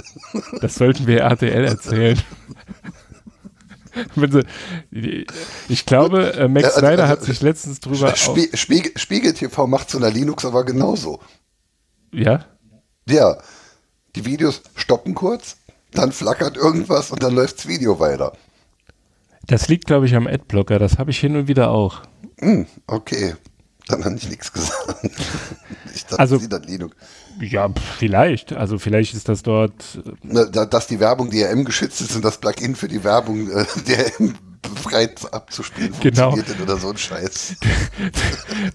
Das 0.62 0.76
sollten 0.76 1.08
wir 1.08 1.22
RTL 1.22 1.66
erzählen. 1.66 2.22
ich 5.68 5.86
glaube, 5.86 6.34
äh, 6.34 6.48
Max 6.48 6.76
Snyder 6.76 7.04
also, 7.04 7.08
hat 7.08 7.24
sich 7.24 7.42
letztens 7.42 7.80
drüber. 7.80 8.16
Spie 8.16 8.50
Spiegel, 8.54 8.92
Spiegel 8.96 9.34
TV 9.34 9.68
macht 9.68 9.90
so 9.90 9.98
einer 9.98 10.12
Linux 10.12 10.46
aber 10.46 10.64
genauso. 10.64 11.20
Ja? 12.12 12.46
Ja. 13.08 13.38
Die 14.16 14.26
Videos 14.26 14.62
stoppen 14.76 15.16
kurz, 15.16 15.58
dann 15.92 16.12
flackert 16.12 16.58
irgendwas 16.58 17.12
und 17.12 17.24
dann 17.24 17.36
läuft 17.36 17.60
das 17.60 17.68
Video 17.68 18.00
weiter. 18.00 18.34
Das 19.46 19.68
liegt, 19.68 19.86
glaube 19.86 20.06
ich, 20.06 20.16
am 20.16 20.28
Adblocker. 20.28 20.80
Das 20.80 20.98
habe 20.98 21.12
ich 21.12 21.20
hin 21.20 21.36
und 21.36 21.48
wieder 21.48 21.72
auch. 21.72 22.04
Mm, 22.40 22.64
okay. 22.88 23.36
Dann 23.90 24.06
habe 24.06 24.16
ich 24.16 24.30
nichts 24.30 24.54
gesagt. 24.54 25.04
ich 25.94 26.06
dachte, 26.06 26.20
also, 26.20 26.38
das 26.38 26.66
Linux. 26.66 26.96
Ja, 27.42 27.70
vielleicht. 27.98 28.54
Also 28.54 28.78
vielleicht 28.78 29.16
ist 29.16 29.28
das 29.28 29.44
dort. 29.44 29.74
Äh, 30.24 30.68
dass 30.68 30.88
die 30.88 31.00
Werbung 31.00 31.32
DRM 31.32 31.66
geschützt 31.66 32.00
ist 32.02 32.16
und 32.16 32.24
das 32.24 32.38
Plugin 32.38 32.76
für 32.76 32.88
die 32.88 33.04
Werbung 33.04 33.50
äh, 33.50 33.66
DRM 33.88 34.36
befreit 34.62 35.34
abzuspielen 35.34 35.94
genau. 36.02 36.36
oder 36.62 36.78
so 36.78 36.90
ein 36.90 36.98
Scheiß. 36.98 37.56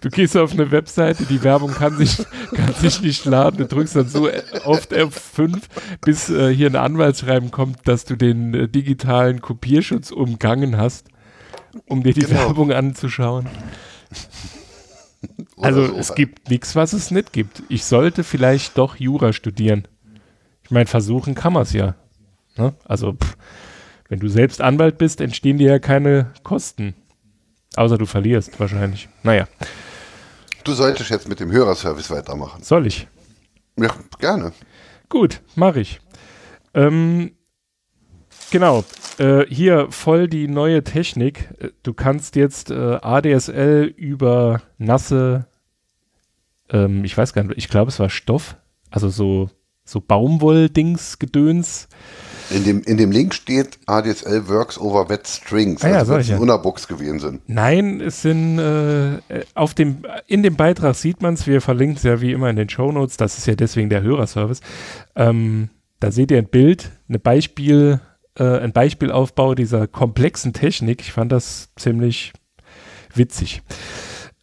Du 0.00 0.08
gehst 0.08 0.36
auf 0.36 0.52
eine 0.52 0.70
Webseite, 0.70 1.24
die 1.24 1.42
Werbung 1.42 1.72
kann 1.72 1.96
sich, 1.96 2.16
kann 2.54 2.74
sich 2.74 3.02
nicht 3.02 3.24
laden, 3.26 3.58
du 3.58 3.66
drückst 3.66 3.96
dann 3.96 4.08
so 4.08 4.28
oft 4.64 4.92
F5, 4.92 5.60
bis 6.00 6.30
äh, 6.30 6.54
hier 6.54 6.68
ein 6.68 6.76
Anwaltsschreiben 6.76 7.50
kommt, 7.50 7.86
dass 7.86 8.04
du 8.04 8.16
den 8.16 8.54
äh, 8.54 8.68
digitalen 8.68 9.42
Kopierschutz 9.42 10.10
umgangen 10.10 10.78
hast, 10.78 11.08
um 11.86 12.02
dir 12.02 12.14
die 12.14 12.20
genau. 12.20 12.40
Werbung 12.40 12.72
anzuschauen. 12.72 13.46
Also 15.64 15.86
so 15.86 15.96
es 15.96 16.14
gibt 16.14 16.50
nichts, 16.50 16.76
was 16.76 16.92
es 16.92 17.10
nicht 17.10 17.32
gibt. 17.32 17.62
Ich 17.68 17.84
sollte 17.84 18.24
vielleicht 18.24 18.78
doch 18.78 18.96
Jura 18.96 19.32
studieren. 19.32 19.88
Ich 20.62 20.70
meine, 20.70 20.86
versuchen 20.86 21.34
kann 21.34 21.52
man 21.52 21.62
es 21.62 21.72
ja. 21.72 21.94
Ne? 22.56 22.74
Also 22.84 23.12
pff, 23.12 23.36
wenn 24.08 24.20
du 24.20 24.28
selbst 24.28 24.60
Anwalt 24.60 24.98
bist, 24.98 25.20
entstehen 25.20 25.58
dir 25.58 25.70
ja 25.70 25.78
keine 25.78 26.32
Kosten. 26.42 26.94
Außer 27.76 27.98
du 27.98 28.06
verlierst 28.06 28.58
wahrscheinlich. 28.60 29.08
Naja. 29.22 29.48
Du 30.62 30.72
solltest 30.72 31.10
jetzt 31.10 31.28
mit 31.28 31.40
dem 31.40 31.50
Hörerservice 31.50 32.10
weitermachen. 32.10 32.62
Soll 32.62 32.86
ich? 32.86 33.08
Ja, 33.76 33.92
gerne. 34.18 34.52
Gut, 35.08 35.40
mache 35.56 35.80
ich. 35.80 36.00
Ähm, 36.72 37.32
genau. 38.50 38.84
Äh, 39.18 39.46
hier 39.48 39.88
voll 39.90 40.28
die 40.28 40.48
neue 40.48 40.82
Technik. 40.82 41.50
Äh, 41.58 41.70
du 41.82 41.92
kannst 41.92 42.36
jetzt 42.36 42.70
äh, 42.70 42.98
ADSL 43.02 43.92
über 43.96 44.62
nasse, 44.78 45.46
ähm, 46.74 47.04
ich 47.04 47.16
weiß 47.16 47.32
gar 47.32 47.44
nicht, 47.44 47.56
ich 47.56 47.68
glaube 47.68 47.90
es 47.90 47.98
war 47.98 48.10
Stoff, 48.10 48.56
also 48.90 49.08
so, 49.08 49.48
so 49.84 50.00
Baumwoll-Dings, 50.00 51.18
Gedöns, 51.18 51.88
in 52.50 52.64
dem, 52.64 52.82
in 52.82 52.98
dem 52.98 53.10
Link 53.10 53.34
steht 53.34 53.78
ADSL 53.86 54.48
works 54.48 54.78
over 54.78 55.08
wet 55.08 55.26
strings, 55.26 55.82
ah, 55.82 55.88
ja, 55.88 55.98
also 55.98 56.16
es 56.16 56.28
Unabox 56.30 56.86
gewesen 56.88 57.18
sind. 57.18 57.40
Nein, 57.46 58.02
es 58.02 58.20
sind 58.20 58.58
äh, 58.58 59.18
auf 59.54 59.72
dem, 59.72 60.04
in 60.26 60.42
dem 60.42 60.56
Beitrag 60.56 60.94
sieht 60.94 61.22
man 61.22 61.34
es, 61.34 61.46
wir 61.46 61.62
verlinken 61.62 61.96
es 61.96 62.02
ja 62.02 62.20
wie 62.20 62.32
immer 62.32 62.50
in 62.50 62.56
den 62.56 62.68
Show 62.68 62.92
Notes, 62.92 63.16
das 63.16 63.38
ist 63.38 63.46
ja 63.46 63.54
deswegen 63.54 63.88
der 63.88 64.02
Hörerservice. 64.02 64.60
Ähm, 65.16 65.70
da 66.00 66.10
seht 66.10 66.30
ihr 66.30 66.38
ein 66.38 66.48
Bild, 66.48 66.90
eine 67.08 67.18
Beispiel, 67.18 68.00
äh, 68.38 68.58
ein 68.58 68.72
Beispielaufbau 68.72 69.54
dieser 69.54 69.86
komplexen 69.86 70.52
Technik. 70.52 71.00
Ich 71.00 71.12
fand 71.12 71.32
das 71.32 71.70
ziemlich 71.76 72.34
witzig. 73.14 73.62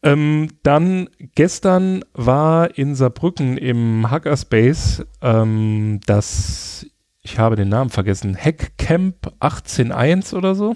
Ähm, 0.03 0.47
dann 0.63 1.09
gestern 1.35 2.03
war 2.13 2.77
in 2.77 2.95
Saarbrücken 2.95 3.57
im 3.57 4.09
Hackerspace 4.09 5.05
ähm, 5.21 5.99
das 6.05 6.85
ich 7.23 7.37
habe 7.37 7.55
den 7.55 7.69
Namen 7.69 7.89
vergessen, 7.89 8.35
Hackcamp 8.35 9.33
18.1 9.39 10.33
oder 10.33 10.55
so? 10.55 10.75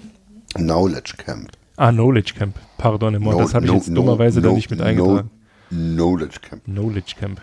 Knowledge 0.54 1.14
Camp. 1.16 1.50
Ah, 1.76 1.90
Knowledge 1.90 2.34
Camp, 2.34 2.56
pardon, 2.78 3.14
no, 3.14 3.38
das 3.38 3.52
habe 3.52 3.66
ich 3.66 3.72
jetzt 3.72 3.88
no, 3.88 3.96
dummerweise 3.96 4.40
no, 4.40 4.50
da 4.50 4.54
nicht 4.54 4.70
mit 4.70 4.80
eingetragen. 4.80 5.30
Knowledge 5.68 6.40
Camp. 6.40 6.64
Knowledge 6.64 7.14
Camp. 7.18 7.42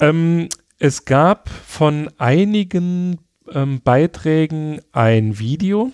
Ähm, 0.00 0.48
es 0.78 1.04
gab 1.04 1.48
von 1.48 2.10
einigen 2.18 3.18
ähm, 3.52 3.80
Beiträgen 3.82 4.80
ein 4.92 5.38
Video, 5.38 5.92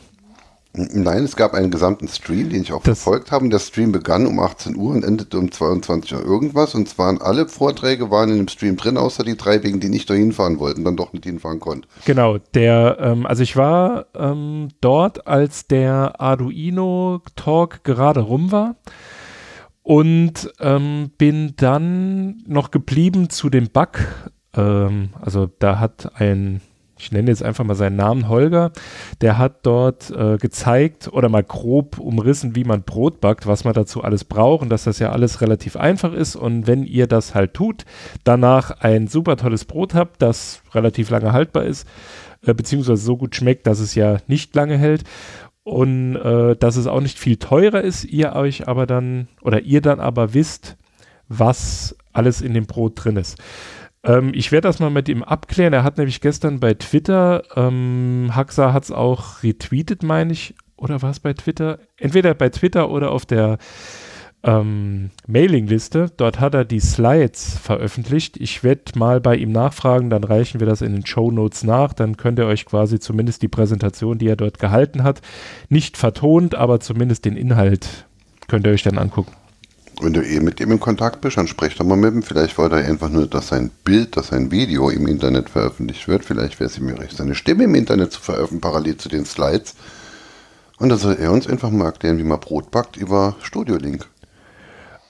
Nein, 0.74 1.24
es 1.24 1.35
gab 1.35 1.55
einen 1.55 1.70
gesamten 1.70 2.09
Stream, 2.09 2.51
den 2.51 2.62
ich 2.62 2.73
auch 2.73 2.82
das 2.82 3.03
verfolgt 3.03 3.32
habe. 3.32 3.49
Der 3.49 3.59
Stream 3.59 3.90
begann 3.90 4.27
um 4.27 4.39
18 4.39 4.77
Uhr 4.77 4.95
und 4.95 5.05
endete 5.05 5.39
um 5.39 5.51
22 5.51 6.15
Uhr 6.15 6.24
irgendwas. 6.24 6.74
Und 6.74 6.89
zwar 6.89 7.20
alle 7.23 7.49
Vorträge 7.49 8.11
waren 8.11 8.31
in 8.31 8.36
dem 8.36 8.49
Stream 8.49 8.77
drin, 8.77 8.97
außer 8.97 9.24
die 9.24 9.36
drei, 9.36 9.62
wegen 9.62 9.81
die 9.81 9.89
nicht 9.89 10.09
dahin 10.09 10.32
fahren 10.32 10.59
wollten, 10.59 10.85
dann 10.85 10.97
doch 10.97 11.12
nicht 11.12 11.24
hinfahren 11.24 11.59
konnten. 11.59 11.89
Genau, 12.05 12.39
der, 12.55 12.99
ähm, 13.01 13.27
also 13.27 13.43
ich 13.43 13.57
war 13.57 14.07
ähm, 14.15 14.69
dort, 14.81 15.27
als 15.27 15.66
der 15.66 16.20
Arduino-Talk 16.20 17.82
gerade 17.82 18.20
rum 18.20 18.53
war 18.53 18.77
und 19.82 20.53
ähm, 20.61 21.11
bin 21.16 21.55
dann 21.57 22.43
noch 22.47 22.70
geblieben 22.70 23.31
zu 23.31 23.49
dem 23.49 23.70
Bug. 23.70 24.01
Ähm, 24.55 25.11
also 25.20 25.49
da 25.59 25.81
hat 25.81 26.12
ein 26.20 26.61
ich 26.99 27.12
nenne 27.12 27.31
jetzt 27.31 27.43
einfach 27.43 27.65
mal 27.65 27.75
seinen 27.75 27.97
Namen, 27.97 28.29
Holger, 28.29 28.73
der 29.20 29.39
hat 29.39 29.61
dort 29.62 30.11
äh, 30.11 30.37
gezeigt 30.37 31.09
oder 31.12 31.29
mal 31.29 31.45
grob 31.45 31.99
umrissen, 31.99 32.57
wie 32.57 32.65
man 32.65 32.83
Brot 32.83 33.20
backt, 33.20 33.47
was 33.47 33.65
man 33.65 33.75
dazu 33.75 34.03
alles 34.03 34.25
braucht 34.25 34.62
und 34.62 34.69
dass 34.69 34.85
das 34.85 34.99
ja 34.99 35.11
alles 35.12 35.41
relativ 35.41 35.77
einfach 35.77 36.12
ist 36.12 36.37
und 36.37 36.66
wenn 36.66 36.85
ihr 36.85 37.07
das 37.07 37.35
halt 37.35 37.55
tut, 37.55 37.85
danach 38.25 38.81
ein 38.81 39.09
super 39.09 39.37
tolles 39.37 39.65
Brot 39.65 39.95
habt, 39.95 40.20
das 40.23 40.62
relativ 40.75 41.11
lange 41.11 41.33
haltbar 41.33 41.65
ist, 41.65 41.87
äh, 42.45 42.55
beziehungsweise 42.55 43.03
so 43.03 43.16
gut 43.16 43.35
schmeckt, 43.35 43.66
dass 43.66 43.81
es 43.81 43.95
ja 43.95 44.19
nicht 44.27 44.55
lange 44.55 44.77
hält 44.77 45.05
und 45.62 46.16
äh, 46.16 46.57
dass 46.57 46.77
es 46.77 46.87
auch 46.87 47.01
nicht 47.01 47.19
viel 47.19 47.37
teurer 47.37 47.83
ist, 47.83 48.05
ihr 48.05 48.35
euch 48.35 48.69
aber 48.69 48.87
dann 48.87 49.29
oder 49.43 49.62
ihr 49.62 49.83
dann 49.83 50.01
aber 50.01 50.35
wisst, 50.35 50.77
was 51.29 51.97
alles 52.12 52.41
in 52.41 52.55
dem 52.55 52.66
Brot 52.66 52.93
drin 52.97 53.16
ist. 53.16 53.39
Ähm, 54.09 54.32
ich 54.35 54.51
werde 54.51 54.66
das 54.66 54.80
mal 54.80 54.90
mit 54.90 55.09
ihm 55.09 55.22
abklären. 55.22 55.74
Er 55.74 55.85
hat 55.85 55.98
nämlich 55.98 56.20
gestern 56.20 56.59
bei 56.59 56.74
Twitter, 56.74 57.44
ähm, 57.55 58.30
Haxa 58.35 58.72
hat 58.72 58.85
es 58.85 58.90
auch 58.90 59.43
retweetet, 59.43 60.02
meine 60.02 60.32
ich, 60.32 60.55
oder 60.76 61.02
war 61.02 61.10
es 61.10 61.20
bei 61.20 61.35
Twitter? 61.35 61.78
Entweder 61.98 62.35
bei 62.35 62.48
Twitter 62.48 62.90
oder 62.90 63.10
auf 63.12 63.26
der 63.26 63.59
ähm, 64.44 65.10
Mailingliste. 65.26 66.06
Dort 66.16 66.40
hat 66.40 66.55
er 66.55 66.64
die 66.64 66.80
Slides 66.80 67.59
veröffentlicht. 67.59 68.36
Ich 68.36 68.62
werde 68.62 68.97
mal 68.97 69.20
bei 69.20 69.36
ihm 69.36 69.51
nachfragen, 69.52 70.10
dann 70.10 70.24
reichen 70.24 70.60
wir 70.60 70.66
das 70.66 70.80
in 70.80 70.93
den 70.93 71.05
Show 71.05 71.30
Notes 71.30 71.64
nach. 71.64 71.93
Dann 71.93 72.16
könnt 72.16 72.39
ihr 72.39 72.47
euch 72.47 72.64
quasi 72.64 73.01
zumindest 73.01 73.43
die 73.43 73.48
Präsentation, 73.48 74.18
die 74.18 74.28
er 74.28 74.36
dort 74.36 74.59
gehalten 74.59 75.02
hat, 75.02 75.20
nicht 75.68 75.97
vertont, 75.97 76.55
aber 76.55 76.80
zumindest 76.80 77.24
den 77.24 77.36
Inhalt 77.36 78.06
könnt 78.47 78.66
ihr 78.66 78.72
euch 78.72 78.85
dann 78.85 78.98
angucken. 78.98 79.32
Wenn 80.01 80.12
du 80.12 80.25
eh 80.25 80.41
mit 80.41 80.61
ihm 80.61 80.70
in 80.70 80.81
Kontakt 80.81 81.20
bist, 81.20 81.37
dann 81.39 81.49
sprech 81.49 81.77
doch 81.77 81.85
mal 81.85 81.97
mit 81.97 82.15
ihm. 82.15 82.23
Vielleicht 82.23 82.57
wollte 82.57 82.77
er 82.77 82.89
einfach 82.89 83.09
nur, 83.09 83.27
dass 83.27 83.49
sein 83.49 83.70
Bild, 83.85 84.16
dass 84.16 84.29
sein 84.29 84.51
Video 84.53 84.91
im 84.91 85.09
Internet 85.09 85.51
veröffentlicht 85.51 86.07
wird. 86.07 86.25
Vielleicht 86.25 86.61
wäre 86.61 86.70
es 86.70 86.79
ihm 86.79 86.89
recht, 86.89 87.16
seine 87.16 87.35
Stimme 87.35 87.65
im 87.65 87.75
Internet 87.75 88.12
zu 88.12 88.20
veröffentlichen, 88.20 88.61
parallel 88.61 88.97
zu 88.97 89.09
den 89.09 89.25
Slides. 89.25 89.75
Und 90.79 90.91
dann 90.91 90.99
soll 90.99 91.16
er 91.20 91.33
uns 91.33 91.49
einfach 91.49 91.70
mal 91.70 91.87
erklären, 91.87 92.19
wie 92.19 92.25
man 92.25 92.39
Brot 92.39 92.70
backt 92.70 92.97
über 92.97 93.35
Studio 93.43 93.77
Link. 93.77 94.07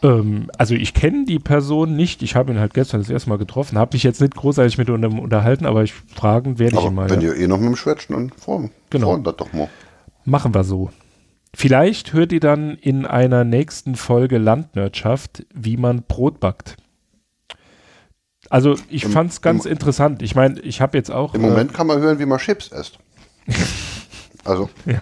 Ähm, 0.02 0.50
also 0.56 0.74
ich 0.74 0.94
kenne 0.94 1.24
die 1.26 1.38
Person 1.38 1.94
nicht. 1.94 2.22
Ich 2.22 2.36
habe 2.36 2.52
ihn 2.52 2.58
halt 2.58 2.72
gestern 2.72 3.00
das 3.00 3.10
erste 3.10 3.28
Mal 3.28 3.38
getroffen. 3.38 3.78
Habe 3.78 3.94
mich 3.94 4.02
jetzt 4.02 4.20
nicht 4.20 4.34
großartig 4.34 4.78
mit 4.78 4.88
ihm 4.88 5.18
unterhalten, 5.18 5.66
aber 5.66 5.82
ich 5.82 5.92
fragen 5.92 6.58
werde 6.58 6.78
ich 6.78 6.84
ihn 6.84 6.94
mal. 6.94 7.10
Wenn 7.10 7.20
ja. 7.20 7.28
ihr 7.28 7.36
eh 7.36 7.46
noch 7.46 7.58
mit 7.58 7.66
dem 7.66 7.76
Schwätzen, 7.76 8.12
dann 8.14 8.30
vor, 8.30 8.70
genau. 8.90 9.16
das 9.18 9.36
doch 9.36 9.52
mal. 9.52 9.68
Machen 10.24 10.54
wir 10.54 10.64
so. 10.64 10.90
Vielleicht 11.54 12.12
hört 12.12 12.32
ihr 12.32 12.40
dann 12.40 12.76
in 12.76 13.06
einer 13.06 13.44
nächsten 13.44 13.94
Folge 13.96 14.38
Landwirtschaft, 14.38 15.46
wie 15.54 15.76
man 15.76 16.02
Brot 16.02 16.40
backt. 16.40 16.76
Also 18.50 18.76
ich 18.88 19.06
fand 19.06 19.32
es 19.32 19.42
ganz 19.42 19.66
im, 19.66 19.72
interessant. 19.72 20.22
Ich 20.22 20.34
meine, 20.34 20.60
ich 20.60 20.80
habe 20.80 20.96
jetzt 20.96 21.10
auch. 21.10 21.34
Im 21.34 21.42
Moment 21.42 21.72
äh, 21.72 21.74
kann 21.74 21.86
man 21.86 22.00
hören, 22.00 22.18
wie 22.18 22.26
man 22.26 22.38
Chips 22.38 22.68
isst. 22.68 22.98
also. 24.44 24.70
Ja. 24.86 25.00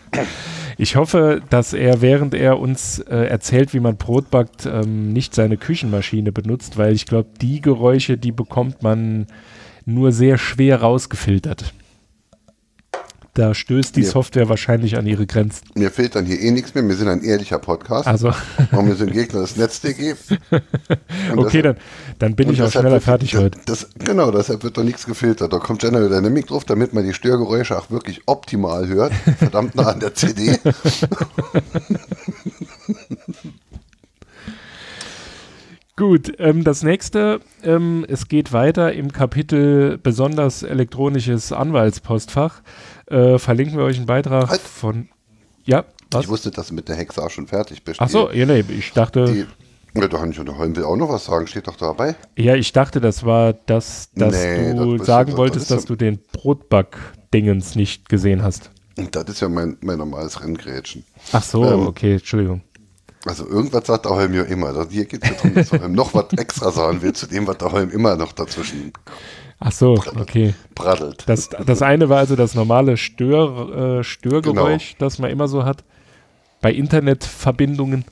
Ich 0.78 0.97
hoffe, 0.97 1.40
dass 1.48 1.73
er, 1.73 2.02
während 2.02 2.35
er 2.35 2.59
uns 2.59 2.98
äh, 2.98 3.16
erzählt, 3.16 3.73
wie 3.73 3.81
man 3.81 3.97
Brot 3.97 4.31
backt, 4.31 4.66
ähm, 4.66 5.12
nicht 5.12 5.35
seine 5.35 5.56
Küchenmaschine 5.56 6.32
benutzt, 6.32 6.77
weil 6.77 6.93
ich 6.93 7.06
glaube, 7.06 7.31
die 7.40 7.60
Geräusche, 7.60 8.18
die 8.18 8.32
bekommt 8.32 8.82
man 8.82 9.27
nur 9.86 10.12
sehr 10.12 10.36
schwer 10.36 10.82
rausgefiltert. 10.82 11.73
Da 13.37 13.53
stößt 13.55 13.95
die 13.97 14.01
Mir- 14.01 14.07
Software 14.07 14.49
wahrscheinlich 14.49 14.97
an 14.97 15.07
ihre 15.07 15.27
Grenzen. 15.27 15.67
Mir 15.75 15.91
fehlt 15.91 16.15
dann 16.17 16.25
hier 16.25 16.41
eh 16.41 16.51
nichts 16.51 16.75
mehr. 16.75 16.89
Wir 16.89 16.95
sind 16.97 17.09
ein 17.09 17.23
ehrlicher 17.23 17.59
Podcast. 17.59 18.09
Also, 18.09 18.33
Und 18.73 18.87
wir 18.87 18.95
sind 18.95 19.13
Gegner 19.13 19.43
des 19.43 19.57
NetzDG. 19.57 20.15
Okay, 21.37 21.61
dann, 21.61 21.77
dann 22.19 22.35
bin 22.37 22.51
ich 22.51 22.63
auch 22.63 22.71
schneller 22.71 22.93
wird- 22.93 23.03
fertig 23.03 23.33
das, 23.33 23.41
heute. 23.43 23.59
Das, 23.67 23.89
genau, 23.99 24.31
deshalb 24.31 24.63
wird 24.63 24.79
doch 24.79 24.85
nichts 24.85 25.05
gefiltert. 25.07 25.53
Da 25.53 25.59
kommt 25.59 25.81
General 25.81 26.09
Dynamic 26.09 26.47
drauf, 26.47 26.65
damit 26.65 26.95
man 26.95 27.05
die 27.05 27.13
Störgeräusche 27.13 27.77
auch 27.77 27.91
wirklich 27.91 28.23
optimal 28.27 28.87
hört. 28.89 29.13
Verdammt 29.39 29.75
nah 29.75 29.89
an 29.89 30.01
der 30.01 30.15
CD. 30.15 30.59
Gut, 35.99 36.33
ähm, 36.39 36.63
das 36.63 36.83
nächste, 36.83 37.41
ähm, 37.63 38.05
es 38.07 38.29
geht 38.29 38.53
weiter 38.53 38.93
im 38.93 39.13
Kapitel 39.13 39.97
besonders 39.97 40.63
elektronisches 40.63 41.53
Anwaltspostfach. 41.53 42.61
Äh, 43.07 43.39
verlinken 43.39 43.77
wir 43.78 43.85
euch 43.85 43.97
einen 43.97 44.07
Beitrag 44.07 44.49
Halt. 44.51 44.61
von. 44.61 45.09
Ja, 45.65 45.85
was? 46.11 46.24
Ich 46.24 46.28
wusste, 46.28 46.51
dass 46.51 46.69
du 46.69 46.74
mit 46.74 46.89
der 46.89 46.97
Hexe 46.97 47.23
auch 47.23 47.31
schon 47.31 47.47
fertig 47.47 47.83
bist. 47.85 48.01
Ach 48.01 48.09
so, 48.09 48.28
Die, 48.28 48.39
ja, 48.39 48.47
nee, 48.47 48.65
ich 48.69 48.93
dachte, 48.93 49.24
die, 49.33 49.47
ja, 50.01 50.07
und 50.07 50.12
der 50.47 50.59
Holm 50.59 50.77
will 50.77 50.85
auch 50.85 50.97
noch 50.97 51.09
was 51.09 51.24
sagen. 51.24 51.47
Steht 51.47 51.66
doch 51.69 51.77
dabei. 51.77 52.15
ja, 52.37 52.55
ich 52.55 52.73
dachte, 52.73 53.01
das 53.01 53.24
war 53.24 53.53
das, 53.66 54.11
dass 54.15 54.35
Nee, 54.35 54.74
du 54.74 54.97
das 54.99 55.07
sagen 55.07 55.31
das 55.31 55.37
wolltest, 55.39 55.70
ja- 55.70 55.77
dass 55.77 55.85
du 55.87 55.97
den 55.97 56.19
Brotback-Dingens 56.33 57.74
nicht 57.77 58.09
gesehen 58.09 58.43
hast. 58.43 58.70
Das 59.11 59.24
ist 59.24 59.41
ja 59.41 59.49
mein, 59.49 59.77
mein 59.81 59.99
normales 59.99 60.43
Renngrätschen. 60.43 61.05
Ach 61.33 61.43
so, 61.43 61.65
Ähm, 61.65 61.87
okay, 61.87 62.15
Entschuldigung. 62.15 62.62
Also 63.24 63.47
irgendwas 63.47 63.87
sagt 63.87 64.05
der 64.05 64.12
Holm 64.12 64.33
ja 64.35 64.43
immer. 64.43 64.73
Das- 64.73 64.89
Hier 64.91 65.05
geht 65.05 65.23
es 65.24 65.31
darum, 65.37 65.55
dass 65.55 65.73
Holm 65.73 65.93
noch 65.93 66.15
was 66.15 66.27
extra 66.39 66.70
sagen 66.70 67.03
will, 67.03 67.12
zu 67.12 67.27
dem, 67.27 67.47
was 67.47 67.59
der 67.59 67.73
Holm 67.73 67.91
immer 67.91 68.16
noch 68.16 68.33
dazwischen 68.33 68.93
Ach 69.59 69.73
so, 69.73 69.95
okay. 70.20 70.55
praddelt. 70.74 71.24
Das, 71.27 71.49
das 71.49 71.83
eine 71.83 72.09
war 72.09 72.19
also 72.19 72.37
das 72.37 72.55
normale 72.55 72.97
Stör, 72.97 73.99
äh, 74.01 74.05
Störgeräusch, 74.05 74.93
Genau. 74.93 74.99
das 75.07 75.19
man 75.19 75.31
immer 75.31 75.49
so 75.49 75.65
hat. 75.65 75.83
Bei 76.61 76.73
Internetverbindungen. 76.73 78.05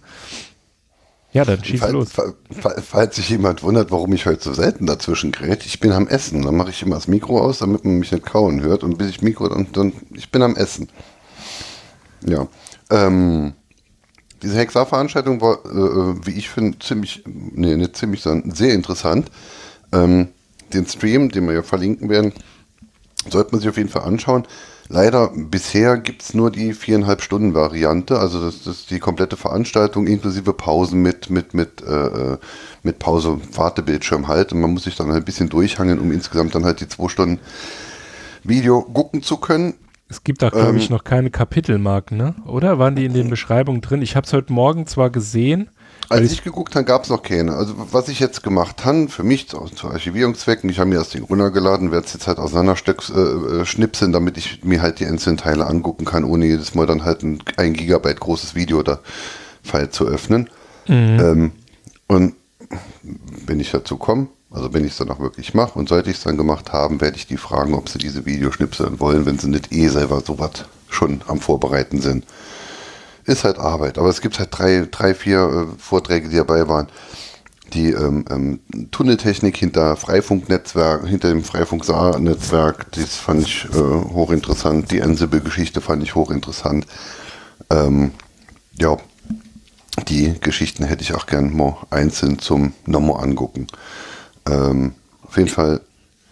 Ja, 1.32 1.44
dann 1.44 1.62
schieß 1.64 1.80
Fall, 1.80 1.92
los. 1.92 2.12
fall, 2.12 2.34
fall, 2.50 2.80
falls 2.80 3.16
sich 3.16 3.28
jemand 3.28 3.62
wundert, 3.64 3.90
warum 3.90 4.12
ich 4.12 4.24
heute 4.24 4.42
so 4.42 4.52
selten 4.54 4.86
dazwischen 4.86 5.32
gerät, 5.32 5.66
ich 5.66 5.80
bin 5.80 5.90
am 5.90 6.06
Essen. 6.06 6.42
Dann 6.42 6.54
mache 6.56 6.70
ich 6.70 6.80
immer 6.82 6.94
das 6.94 7.08
Mikro 7.08 7.40
aus, 7.40 7.58
damit 7.58 7.84
man 7.84 7.98
mich 7.98 8.12
nicht 8.12 8.24
kauen 8.24 8.62
hört. 8.62 8.84
Und 8.84 8.98
bis 8.98 9.10
ich 9.10 9.20
Mikro 9.20 9.48
dann, 9.48 9.66
dann 9.72 9.92
ich 10.14 10.30
bin 10.30 10.42
am 10.42 10.54
Essen. 10.54 10.88
Ja. 12.24 12.46
Ähm, 12.90 13.54
diese 14.42 14.56
Hexar-Veranstaltung 14.58 15.40
war, 15.40 15.64
äh, 15.64 16.26
wie 16.26 16.38
ich 16.38 16.48
finde, 16.48 16.78
ziemlich, 16.78 17.24
nee, 17.26 17.76
nicht 17.76 17.96
ziemlich, 17.96 18.22
sondern 18.22 18.52
sehr 18.54 18.72
interessant. 18.74 19.30
Ähm, 19.92 20.28
den 20.72 20.86
Stream, 20.86 21.30
den 21.30 21.46
wir 21.46 21.54
ja 21.54 21.62
verlinken 21.62 22.08
werden, 22.08 22.32
sollte 23.28 23.52
man 23.52 23.60
sich 23.60 23.68
auf 23.68 23.76
jeden 23.76 23.88
Fall 23.88 24.02
anschauen. 24.02 24.46
Leider 24.88 25.30
bisher 25.34 25.96
gibt 25.96 26.22
es 26.22 26.34
nur 26.34 26.50
die 26.50 26.74
viereinhalb 26.74 27.22
Stunden 27.22 27.54
Variante, 27.54 28.18
also 28.18 28.44
das, 28.44 28.64
das 28.64 28.80
ist 28.80 28.90
die 28.90 28.98
komplette 28.98 29.36
Veranstaltung 29.36 30.06
inklusive 30.06 30.52
Pausen 30.52 31.00
mit, 31.00 31.30
mit, 31.30 31.54
mit, 31.54 31.82
äh, 31.82 32.06
äh, 32.06 32.38
mit 32.82 32.98
Pause, 32.98 33.40
Wartebildschirm 33.54 34.28
halt. 34.28 34.52
Und 34.52 34.60
man 34.60 34.72
muss 34.72 34.84
sich 34.84 34.94
dann 34.94 35.10
ein 35.10 35.24
bisschen 35.24 35.48
durchhangeln, 35.48 35.98
um 35.98 36.12
insgesamt 36.12 36.54
dann 36.54 36.64
halt 36.64 36.80
die 36.80 36.88
zwei 36.88 37.08
Stunden 37.08 37.40
Video 38.42 38.82
gucken 38.82 39.22
zu 39.22 39.38
können. 39.38 39.74
Es 40.08 40.22
gibt 40.22 40.44
auch, 40.44 40.50
glaube 40.50 40.70
ähm, 40.70 40.76
ich, 40.76 40.90
noch 40.90 41.02
keine 41.02 41.30
Kapitelmarken, 41.30 42.18
ne? 42.18 42.34
Oder? 42.44 42.78
Waren 42.78 42.94
die 42.94 43.06
in 43.06 43.14
den 43.14 43.30
Beschreibungen 43.30 43.80
drin? 43.80 44.02
Ich 44.02 44.16
habe 44.16 44.26
es 44.26 44.32
heute 44.34 44.52
Morgen 44.52 44.86
zwar 44.86 45.08
gesehen. 45.08 45.70
Als 46.08 46.32
ich 46.32 46.44
geguckt 46.44 46.74
habe, 46.74 46.84
gab 46.84 47.04
es 47.04 47.10
noch 47.10 47.22
keine. 47.22 47.54
Also 47.54 47.74
was 47.90 48.08
ich 48.08 48.20
jetzt 48.20 48.42
gemacht 48.42 48.84
habe, 48.84 49.08
für 49.08 49.22
mich 49.22 49.48
zu, 49.48 49.58
zu 49.74 49.88
Archivierungszwecken, 49.88 50.68
ich 50.68 50.78
habe 50.78 50.90
mir 50.90 50.96
das 50.96 51.10
Ding 51.10 51.24
runtergeladen, 51.24 51.92
werde 51.92 52.06
es 52.06 52.12
jetzt 52.12 52.26
halt 52.26 52.38
auseinanderschnipseln, 52.38 53.60
äh, 53.60 53.66
schnipseln, 53.66 54.12
damit 54.12 54.36
ich 54.36 54.64
mir 54.64 54.82
halt 54.82 55.00
die 55.00 55.06
einzelnen 55.06 55.38
Teile 55.38 55.66
angucken 55.66 56.04
kann, 56.04 56.24
ohne 56.24 56.46
jedes 56.46 56.74
Mal 56.74 56.86
dann 56.86 57.04
halt 57.04 57.22
ein, 57.22 57.42
ein 57.56 57.72
Gigabyte 57.72 58.20
großes 58.20 58.54
Video 58.54 58.82
da 58.82 59.00
File 59.62 59.90
zu 59.90 60.06
öffnen. 60.06 60.50
Ähm, 61.20 61.52
und 62.06 62.34
wenn 63.46 63.60
ich 63.60 63.70
dazu 63.70 63.96
komme, 63.96 64.28
also 64.50 64.72
wenn 64.72 64.84
ich 64.84 64.92
es 64.92 64.98
dann 64.98 65.10
auch 65.10 65.20
wirklich 65.20 65.54
mache 65.54 65.78
und 65.78 65.88
sollte 65.88 66.10
ich 66.10 66.18
es 66.18 66.22
dann 66.22 66.36
gemacht 66.36 66.72
haben, 66.72 67.00
werde 67.00 67.16
ich 67.16 67.26
die 67.26 67.36
fragen, 67.38 67.74
ob 67.74 67.88
sie 67.88 67.98
diese 67.98 68.26
Videoschnipseln 68.26 69.00
wollen, 69.00 69.26
wenn 69.26 69.38
sie 69.38 69.48
nicht 69.48 69.72
eh 69.72 69.88
selber 69.88 70.20
sowas 70.20 70.66
schon 70.88 71.22
am 71.26 71.40
Vorbereiten 71.40 72.00
sind 72.00 72.24
ist 73.24 73.44
halt 73.44 73.58
Arbeit. 73.58 73.98
Aber 73.98 74.08
es 74.08 74.20
gibt 74.20 74.38
halt 74.38 74.48
drei, 74.52 74.86
drei 74.90 75.14
vier 75.14 75.38
äh, 75.38 75.80
Vorträge, 75.80 76.28
die 76.28 76.36
dabei 76.36 76.68
waren. 76.68 76.88
Die 77.72 77.90
ähm, 77.90 78.24
ähm, 78.30 78.60
Tunneltechnik 78.90 79.56
hinter 79.56 79.96
Freifunknetzwerk, 79.96 81.06
hinter 81.06 81.28
dem 81.28 81.42
Freifunk-Netzwerk, 81.42 82.92
das 82.92 83.16
fand 83.16 83.42
ich 83.42 83.64
äh, 83.64 83.76
hochinteressant. 83.76 84.90
Die 84.90 85.02
Ansible-Geschichte 85.02 85.80
fand 85.80 86.02
ich 86.02 86.14
hochinteressant. 86.14 86.86
Ähm, 87.70 88.12
ja, 88.78 88.96
die 90.08 90.34
Geschichten 90.40 90.84
hätte 90.84 91.02
ich 91.02 91.14
auch 91.14 91.26
gern 91.26 91.56
mal 91.56 91.76
einzeln 91.90 92.38
zum 92.38 92.74
nochmal 92.86 93.24
angucken. 93.24 93.66
Ähm, 94.46 94.94
auf 95.26 95.36
jeden 95.36 95.48
Fall 95.48 95.80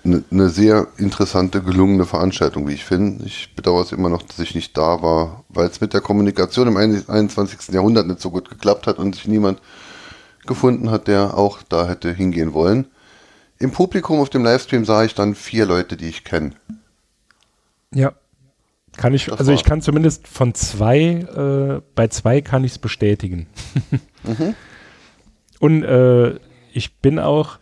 eine 0.05 0.25
ne 0.31 0.49
sehr 0.49 0.89
interessante, 0.97 1.63
gelungene 1.63 2.05
Veranstaltung, 2.07 2.67
wie 2.69 2.73
ich 2.75 2.85
finde. 2.85 3.25
Ich 3.25 3.55
bedauere 3.55 3.83
es 3.83 3.93
immer 3.93 4.09
noch, 4.09 4.23
dass 4.23 4.39
ich 4.41 4.55
nicht 4.55 4.77
da 4.77 5.01
war, 5.03 5.45
weil 5.49 5.67
es 5.69 5.81
mit 5.81 5.93
der 5.95 6.01
Kommunikation 6.01 6.69
im 6.69 6.77
21. 6.77 7.69
Jahrhundert 7.75 8.07
nicht 8.09 8.21
so 8.21 8.31
gut 8.31 8.49
geklappt 8.51 8.87
hat 8.87 8.99
und 8.99 9.15
sich 9.15 9.29
niemand 9.29 9.61
gefunden 10.47 10.91
hat, 10.91 11.07
der 11.07 11.37
auch 11.39 11.61
da 11.69 11.87
hätte 11.87 12.13
hingehen 12.13 12.53
wollen. 12.53 12.87
Im 13.59 13.71
Publikum 13.71 14.19
auf 14.19 14.29
dem 14.29 14.43
Livestream 14.43 14.85
sah 14.85 15.05
ich 15.05 15.15
dann 15.15 15.37
vier 15.37 15.67
Leute, 15.67 15.97
die 15.97 16.09
ich 16.09 16.25
kenne. 16.25 16.53
Ja. 17.95 18.13
Kann 18.97 19.15
ich, 19.15 19.27
Das 19.27 19.39
also 19.39 19.53
war- 19.53 19.55
ich 19.55 19.65
kann 19.65 19.81
zumindest 19.81 20.27
von 20.27 20.53
zwei, 20.55 20.99
äh, 21.01 21.81
bei 21.95 22.09
zwei 22.09 22.41
kann 22.43 22.65
ich 22.65 22.73
es 22.73 22.79
bestätigen. 22.79 23.47
Und 25.61 25.85
äh, 25.85 26.39
ich 26.73 26.97
bin 26.97 27.19
auch 27.19 27.59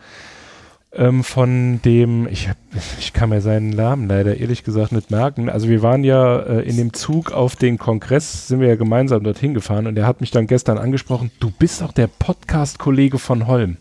ähm, 0.93 1.23
von 1.23 1.81
dem, 1.85 2.27
ich, 2.27 2.49
hab, 2.49 2.57
ich 2.99 3.13
kann 3.13 3.29
mir 3.29 3.41
seinen 3.41 3.71
Namen 3.71 4.09
leider 4.09 4.37
ehrlich 4.37 4.65
gesagt 4.65 4.93
nicht 4.93 5.11
merken. 5.11 5.49
Also 5.49 5.69
wir 5.69 5.83
waren 5.83 6.03
ja 6.03 6.39
äh, 6.41 6.69
in 6.69 6.77
dem 6.77 6.93
Zug 6.93 7.33
auf 7.33 7.57
den 7.57 7.79
Kongress, 7.79 8.49
sind 8.49 8.61
wir 8.61 8.69
ja 8.69 8.77
gemeinsam 8.77 9.23
dorthin 9.23 9.55
gefahren 9.55 9.87
und 9.87 9.97
er 9.97 10.07
hat 10.07 10.21
mich 10.21 10.31
dann 10.31 10.47
gestern 10.47 10.79
angesprochen, 10.79 11.31
du 11.39 11.51
bist 11.51 11.81
doch 11.81 11.93
der 11.93 12.09
Podcast-Kollege 12.09 13.19
von 13.19 13.47
Holm. 13.47 13.77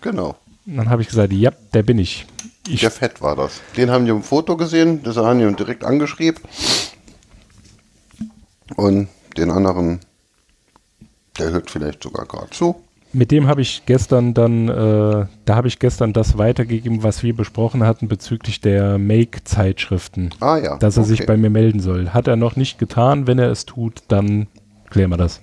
Genau. 0.00 0.36
Und 0.66 0.76
dann 0.76 0.90
habe 0.90 1.02
ich 1.02 1.08
gesagt, 1.08 1.32
ja, 1.32 1.52
der 1.72 1.82
bin 1.82 1.98
ich. 1.98 2.26
Ich 2.68 2.80
Der 2.80 2.90
Fett 2.90 3.22
war 3.22 3.36
das. 3.36 3.60
Den 3.76 3.90
haben 3.90 4.04
die 4.04 4.10
im 4.10 4.22
Foto 4.22 4.56
gesehen, 4.56 5.02
das 5.02 5.16
haben 5.16 5.38
die 5.38 5.56
direkt 5.56 5.84
angeschrieben. 5.84 6.42
Und 8.76 9.08
den 9.36 9.50
anderen, 9.50 10.00
der 11.38 11.52
hört 11.52 11.70
vielleicht 11.70 12.02
sogar 12.02 12.26
gerade 12.26 12.50
zu. 12.50 12.82
Mit 13.12 13.30
dem 13.30 13.46
habe 13.46 13.62
ich 13.62 13.84
gestern 13.86 14.34
dann, 14.34 14.68
äh, 14.68 15.26
da 15.46 15.54
habe 15.56 15.66
ich 15.68 15.78
gestern 15.78 16.12
das 16.12 16.36
weitergegeben, 16.36 17.02
was 17.02 17.22
wir 17.22 17.34
besprochen 17.34 17.82
hatten 17.84 18.06
bezüglich 18.06 18.60
der 18.60 18.98
Make-Zeitschriften, 18.98 20.30
Ah 20.40 20.58
ja. 20.58 20.76
dass 20.76 20.96
er 20.98 21.04
sich 21.04 21.20
okay. 21.20 21.26
bei 21.26 21.36
mir 21.38 21.48
melden 21.50 21.80
soll. 21.80 22.10
Hat 22.10 22.28
er 22.28 22.36
noch 22.36 22.56
nicht 22.56 22.78
getan. 22.78 23.26
Wenn 23.26 23.38
er 23.38 23.50
es 23.50 23.64
tut, 23.64 24.02
dann 24.08 24.46
klären 24.90 25.10
wir 25.10 25.16
das. 25.16 25.40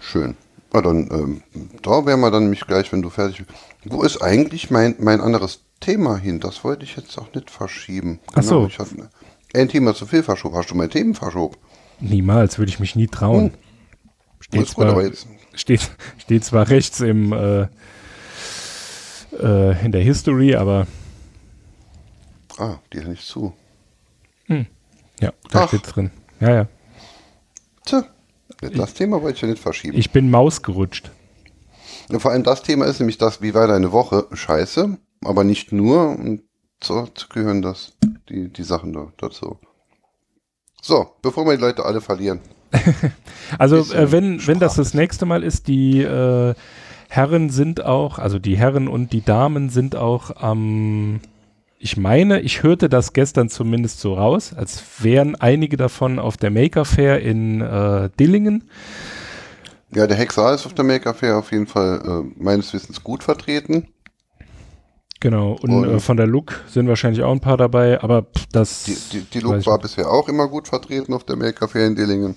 Schön. 0.00 0.36
Na 0.72 0.82
dann, 0.82 1.08
ähm, 1.10 1.42
da 1.82 2.04
wären 2.04 2.20
wir 2.20 2.30
dann 2.30 2.42
nämlich 2.44 2.60
gleich, 2.66 2.92
wenn 2.92 3.00
du 3.00 3.08
fertig 3.08 3.38
bist. 3.46 3.58
Wo 3.86 4.02
ist 4.02 4.20
eigentlich 4.22 4.70
mein, 4.70 4.94
mein 4.98 5.22
anderes 5.22 5.64
Thema 5.80 6.18
hin? 6.18 6.40
Das 6.40 6.62
wollte 6.62 6.84
ich 6.84 6.94
jetzt 6.96 7.16
auch 7.16 7.32
nicht 7.34 7.50
verschieben. 7.50 8.18
Ach 8.34 8.42
so. 8.42 8.66
Ich 8.66 8.78
hatte 8.78 8.96
ne- 8.98 9.08
ein 9.54 9.68
Thema 9.68 9.94
zu 9.94 10.04
viel 10.04 10.22
verschoben. 10.22 10.56
Hast 10.56 10.70
du 10.70 10.74
mein 10.74 10.90
Themen 10.90 11.14
verschoben? 11.14 11.56
Niemals 12.00 12.58
würde 12.58 12.68
ich 12.70 12.80
mich 12.80 12.96
nie 12.96 13.06
trauen. 13.06 13.52
Steht, 14.40 14.74
gut, 14.74 14.84
aber 14.84 14.92
zwar, 14.94 15.04
jetzt, 15.04 15.26
steht, 15.58 15.90
steht 16.18 16.44
zwar 16.44 16.68
rechts 16.68 17.00
im, 17.00 17.32
äh, 17.32 17.68
äh, 19.40 19.84
in 19.84 19.92
der 19.92 20.02
History, 20.02 20.54
aber 20.54 20.86
ah, 22.58 22.78
die 22.92 22.98
nicht 23.00 23.26
zu. 23.26 23.52
ja, 24.48 25.32
da 25.50 25.64
Ach. 25.64 25.68
steht 25.68 25.94
drin. 25.94 26.10
Ja, 26.40 26.54
ja. 26.54 26.68
Tja, 27.84 28.04
das 28.60 28.94
Thema 28.94 29.22
wollte 29.22 29.36
ich 29.36 29.42
ja 29.42 29.48
nicht 29.48 29.62
verschieben. 29.62 29.96
Ich 29.96 30.10
bin 30.10 30.30
Maus 30.30 30.62
gerutscht. 30.62 31.10
Ja, 32.10 32.18
Vor 32.18 32.30
allem 32.30 32.42
das 32.42 32.62
Thema 32.62 32.86
ist 32.86 33.00
nämlich 33.00 33.18
das, 33.18 33.42
wie 33.42 33.54
war 33.54 33.66
deine 33.66 33.92
Woche? 33.92 34.26
Scheiße, 34.32 34.98
aber 35.24 35.44
nicht 35.44 35.72
nur. 35.72 36.10
Und 36.10 36.42
so 36.82 37.08
gehören 37.30 37.62
das, 37.62 37.92
die, 38.28 38.48
die 38.52 38.62
Sachen 38.62 38.92
da, 38.92 39.12
dazu. 39.16 39.58
So, 40.80 41.10
bevor 41.22 41.44
wir 41.44 41.56
die 41.56 41.62
Leute 41.62 41.84
alle 41.84 42.00
verlieren. 42.00 42.40
Also 43.58 43.78
äh, 43.94 44.12
wenn, 44.12 44.46
wenn 44.46 44.58
das 44.58 44.76
das 44.76 44.92
nächste 44.92 45.24
Mal 45.24 45.42
ist, 45.42 45.68
die 45.68 46.02
äh, 46.02 46.54
Herren 47.08 47.48
sind 47.48 47.82
auch, 47.84 48.18
also 48.18 48.38
die 48.38 48.58
Herren 48.58 48.88
und 48.88 49.12
die 49.12 49.24
Damen 49.24 49.70
sind 49.70 49.96
auch 49.96 50.36
am 50.36 51.20
ich 51.80 51.96
meine, 51.96 52.40
ich 52.40 52.62
hörte 52.62 52.88
das 52.88 53.12
gestern 53.12 53.48
zumindest 53.48 54.00
so 54.00 54.14
raus, 54.14 54.52
als 54.52 54.82
wären 54.98 55.36
einige 55.36 55.76
davon 55.76 56.18
auf 56.18 56.36
der 56.36 56.50
Maker 56.50 56.84
Fair 56.84 57.20
in 57.20 57.60
äh, 57.60 58.10
Dillingen. 58.18 58.64
Ja, 59.94 60.06
der 60.06 60.16
Hexar 60.16 60.54
ist 60.54 60.66
auf 60.66 60.74
der 60.74 60.84
Maker 60.84 61.14
Fair 61.14 61.38
auf 61.38 61.52
jeden 61.52 61.66
Fall 61.66 62.02
äh, 62.04 62.42
meines 62.42 62.74
Wissens 62.74 63.02
gut 63.02 63.22
vertreten. 63.22 63.86
Genau, 65.20 65.58
und, 65.60 65.70
und 65.70 65.84
äh, 65.88 66.00
von 66.00 66.16
der 66.16 66.26
Look 66.26 66.62
sind 66.68 66.88
wahrscheinlich 66.88 67.22
auch 67.22 67.32
ein 67.32 67.40
paar 67.40 67.56
dabei, 67.56 68.00
aber 68.00 68.26
das. 68.52 68.84
Die, 68.84 68.96
die, 69.12 69.20
die 69.22 69.40
Look 69.40 69.66
war 69.66 69.78
bisher 69.78 70.10
auch 70.10 70.28
immer 70.28 70.48
gut 70.48 70.68
vertreten 70.68 71.12
auf 71.12 71.24
der 71.24 71.36
Maker 71.36 71.68
Fair 71.68 71.86
in 71.86 71.96
Dillingen. 71.96 72.36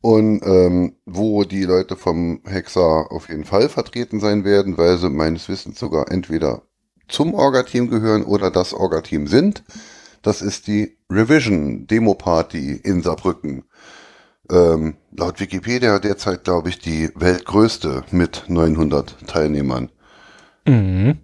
Und 0.00 0.42
ähm, 0.44 0.96
wo 1.06 1.44
die 1.44 1.62
Leute 1.62 1.94
vom 1.94 2.40
Hexar 2.44 3.12
auf 3.12 3.28
jeden 3.28 3.44
Fall 3.44 3.68
vertreten 3.68 4.18
sein 4.18 4.44
werden, 4.44 4.76
weil 4.76 4.98
sie 4.98 5.08
meines 5.08 5.48
Wissens 5.48 5.78
sogar 5.78 6.10
entweder 6.10 6.62
zum 7.06 7.34
Orga-Team 7.34 7.88
gehören 7.88 8.24
oder 8.24 8.50
das 8.50 8.74
Orga-Team 8.74 9.28
sind. 9.28 9.62
Das 10.22 10.42
ist 10.42 10.66
die 10.66 10.96
Revision 11.10 11.86
Demo 11.86 12.14
Party 12.14 12.80
in 12.82 13.02
Saarbrücken. 13.02 13.64
Ähm, 14.50 14.96
laut 15.16 15.38
Wikipedia 15.38 15.98
derzeit, 15.98 16.44
glaube 16.44 16.70
ich, 16.70 16.78
die 16.78 17.10
weltgrößte 17.14 18.02
mit 18.10 18.44
900 18.48 19.28
Teilnehmern. 19.28 19.90
Mhm. 20.66 21.18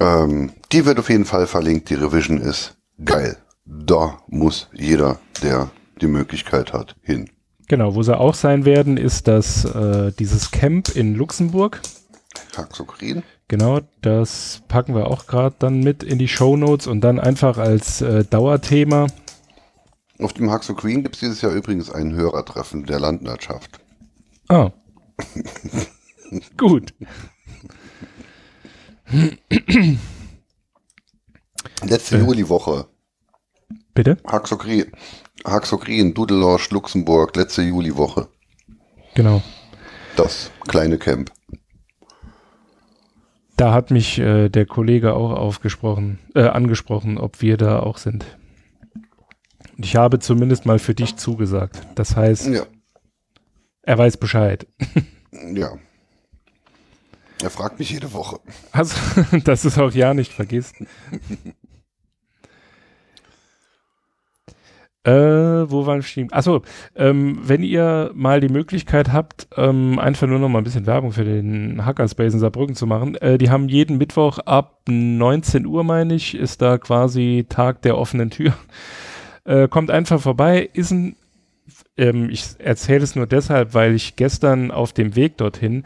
Ähm, 0.00 0.52
die 0.72 0.86
wird 0.86 0.98
auf 0.98 1.10
jeden 1.10 1.26
Fall 1.26 1.46
verlinkt. 1.46 1.90
Die 1.90 1.94
Revision 1.94 2.40
ist 2.40 2.76
geil. 3.04 3.36
Da 3.66 4.18
muss 4.26 4.68
jeder, 4.72 5.20
der 5.42 5.70
die 6.00 6.06
Möglichkeit 6.06 6.72
hat, 6.72 6.96
hin. 7.02 7.28
Genau, 7.68 7.94
wo 7.94 8.02
sie 8.02 8.18
auch 8.18 8.34
sein 8.34 8.64
werden, 8.64 8.96
ist 8.96 9.28
das 9.28 9.64
äh, 9.64 10.10
dieses 10.18 10.50
Camp 10.50 10.88
in 10.96 11.14
Luxemburg. 11.14 11.80
Haxokrin. 12.56 13.22
Genau, 13.46 13.80
das 14.00 14.62
packen 14.68 14.94
wir 14.94 15.06
auch 15.08 15.26
gerade 15.26 15.54
dann 15.58 15.80
mit 15.80 16.02
in 16.02 16.18
die 16.18 16.28
Show 16.28 16.56
Notes 16.56 16.86
und 16.86 17.00
dann 17.02 17.20
einfach 17.20 17.58
als 17.58 18.00
äh, 18.00 18.24
Dauerthema. 18.24 19.06
Auf 20.18 20.32
dem 20.32 20.50
Haxo 20.50 20.74
Queen 20.74 21.02
gibt 21.02 21.16
es 21.16 21.20
dieses 21.20 21.42
Jahr 21.42 21.52
übrigens 21.52 21.90
ein 21.90 22.12
Hörertreffen 22.12 22.86
der 22.86 23.00
Landwirtschaft. 23.00 23.80
Ah. 24.48 24.70
Gut. 26.56 26.94
Letzte 31.82 32.16
äh. 32.16 32.20
Juliwoche. 32.20 32.86
Bitte? 33.94 34.18
Haxokrin, 34.26 34.92
Haxokrin, 35.44 36.14
Dudelorsch, 36.14 36.70
Luxemburg, 36.70 37.34
letzte 37.36 37.62
Juliwoche. 37.62 38.28
Genau. 39.14 39.42
Das 40.16 40.50
kleine 40.68 40.98
Camp. 40.98 41.32
Da 43.56 43.72
hat 43.74 43.90
mich 43.90 44.18
äh, 44.18 44.48
der 44.48 44.64
Kollege 44.64 45.12
auch 45.14 45.32
aufgesprochen, 45.32 46.18
äh, 46.34 46.44
angesprochen, 46.44 47.18
ob 47.18 47.42
wir 47.42 47.56
da 47.56 47.80
auch 47.80 47.98
sind. 47.98 48.24
Und 49.76 49.84
ich 49.84 49.96
habe 49.96 50.18
zumindest 50.18 50.66
mal 50.66 50.78
für 50.78 50.94
dich 50.94 51.16
zugesagt. 51.16 51.86
Das 51.94 52.16
heißt, 52.16 52.46
ja. 52.46 52.62
er 53.82 53.98
weiß 53.98 54.16
Bescheid. 54.16 54.66
ja. 55.54 55.72
Er 57.42 57.50
fragt 57.50 57.78
mich 57.78 57.90
jede 57.90 58.12
Woche. 58.12 58.38
Also, 58.72 58.96
dass 59.44 59.64
es 59.64 59.78
auch 59.78 59.92
ja 59.92 60.14
nicht 60.14 60.32
vergisst. 60.32 60.74
Äh, 65.02 65.12
wo 65.12 65.86
waren 65.86 66.02
wir? 66.02 66.26
Achso, 66.30 66.60
ähm, 66.94 67.38
wenn 67.42 67.62
ihr 67.62 68.10
mal 68.14 68.40
die 68.40 68.50
Möglichkeit 68.50 69.10
habt, 69.12 69.48
ähm, 69.56 69.98
einfach 69.98 70.26
nur 70.26 70.38
noch 70.38 70.50
mal 70.50 70.58
ein 70.58 70.64
bisschen 70.64 70.84
Werbung 70.86 71.12
für 71.12 71.24
den 71.24 71.86
Hackerspace 71.86 72.34
in 72.34 72.40
Saarbrücken 72.40 72.74
zu 72.74 72.86
machen. 72.86 73.14
Äh, 73.14 73.38
die 73.38 73.48
haben 73.48 73.70
jeden 73.70 73.96
Mittwoch 73.96 74.40
ab 74.40 74.82
19 74.88 75.64
Uhr, 75.64 75.84
meine 75.84 76.14
ich, 76.14 76.34
ist 76.34 76.60
da 76.60 76.76
quasi 76.76 77.46
Tag 77.48 77.80
der 77.80 77.96
offenen 77.96 78.28
Tür. 78.28 78.52
Äh, 79.44 79.68
kommt 79.68 79.90
einfach 79.90 80.20
vorbei, 80.20 80.68
ist 80.74 80.90
ein 80.90 81.16
ähm, 82.00 82.30
ich 82.30 82.44
erzähle 82.58 83.04
es 83.04 83.14
nur 83.14 83.26
deshalb, 83.26 83.74
weil 83.74 83.94
ich 83.94 84.16
gestern 84.16 84.70
auf 84.70 84.92
dem 84.92 85.14
Weg 85.16 85.36
dorthin 85.36 85.84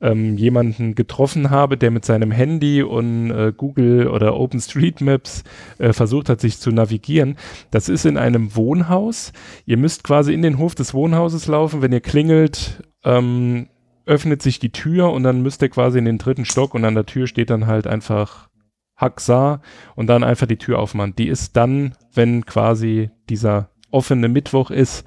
ähm, 0.00 0.38
jemanden 0.38 0.94
getroffen 0.94 1.50
habe, 1.50 1.76
der 1.76 1.90
mit 1.90 2.04
seinem 2.04 2.30
Handy 2.30 2.82
und 2.82 3.30
äh, 3.30 3.52
Google 3.54 4.08
oder 4.08 4.36
OpenStreetMaps 4.36 5.42
äh, 5.78 5.92
versucht 5.92 6.28
hat, 6.28 6.40
sich 6.40 6.58
zu 6.58 6.70
navigieren. 6.70 7.36
Das 7.72 7.88
ist 7.88 8.06
in 8.06 8.16
einem 8.16 8.54
Wohnhaus. 8.54 9.32
Ihr 9.66 9.76
müsst 9.76 10.04
quasi 10.04 10.32
in 10.32 10.42
den 10.42 10.58
Hof 10.58 10.76
des 10.76 10.94
Wohnhauses 10.94 11.48
laufen. 11.48 11.82
Wenn 11.82 11.92
ihr 11.92 12.00
klingelt, 12.00 12.82
ähm, 13.04 13.68
öffnet 14.06 14.42
sich 14.42 14.60
die 14.60 14.70
Tür 14.70 15.10
und 15.12 15.24
dann 15.24 15.42
müsst 15.42 15.62
ihr 15.62 15.68
quasi 15.68 15.98
in 15.98 16.04
den 16.04 16.18
dritten 16.18 16.44
Stock 16.44 16.74
und 16.74 16.84
an 16.84 16.94
der 16.94 17.06
Tür 17.06 17.26
steht 17.26 17.50
dann 17.50 17.66
halt 17.66 17.88
einfach 17.88 18.48
Haxar 18.96 19.60
und 19.96 20.06
dann 20.06 20.22
einfach 20.22 20.46
die 20.46 20.58
Tür 20.58 20.78
aufmachen. 20.78 21.16
Die 21.16 21.26
ist 21.26 21.56
dann, 21.56 21.96
wenn 22.14 22.46
quasi 22.46 23.10
dieser 23.28 23.68
offene 23.90 24.28
Mittwoch 24.28 24.70
ist, 24.70 25.04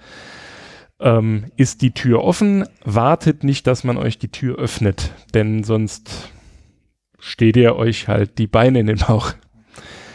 ähm, 0.99 1.45
ist 1.55 1.81
die 1.81 1.91
Tür 1.91 2.23
offen, 2.23 2.65
wartet 2.83 3.43
nicht, 3.43 3.67
dass 3.67 3.83
man 3.83 3.97
euch 3.97 4.17
die 4.17 4.31
Tür 4.31 4.57
öffnet, 4.57 5.13
denn 5.33 5.63
sonst 5.63 6.31
steht 7.19 7.57
ihr 7.57 7.75
euch 7.75 8.07
halt 8.07 8.37
die 8.37 8.47
Beine 8.47 8.79
in 8.79 8.87
den 8.87 8.97
Bauch. 8.97 9.33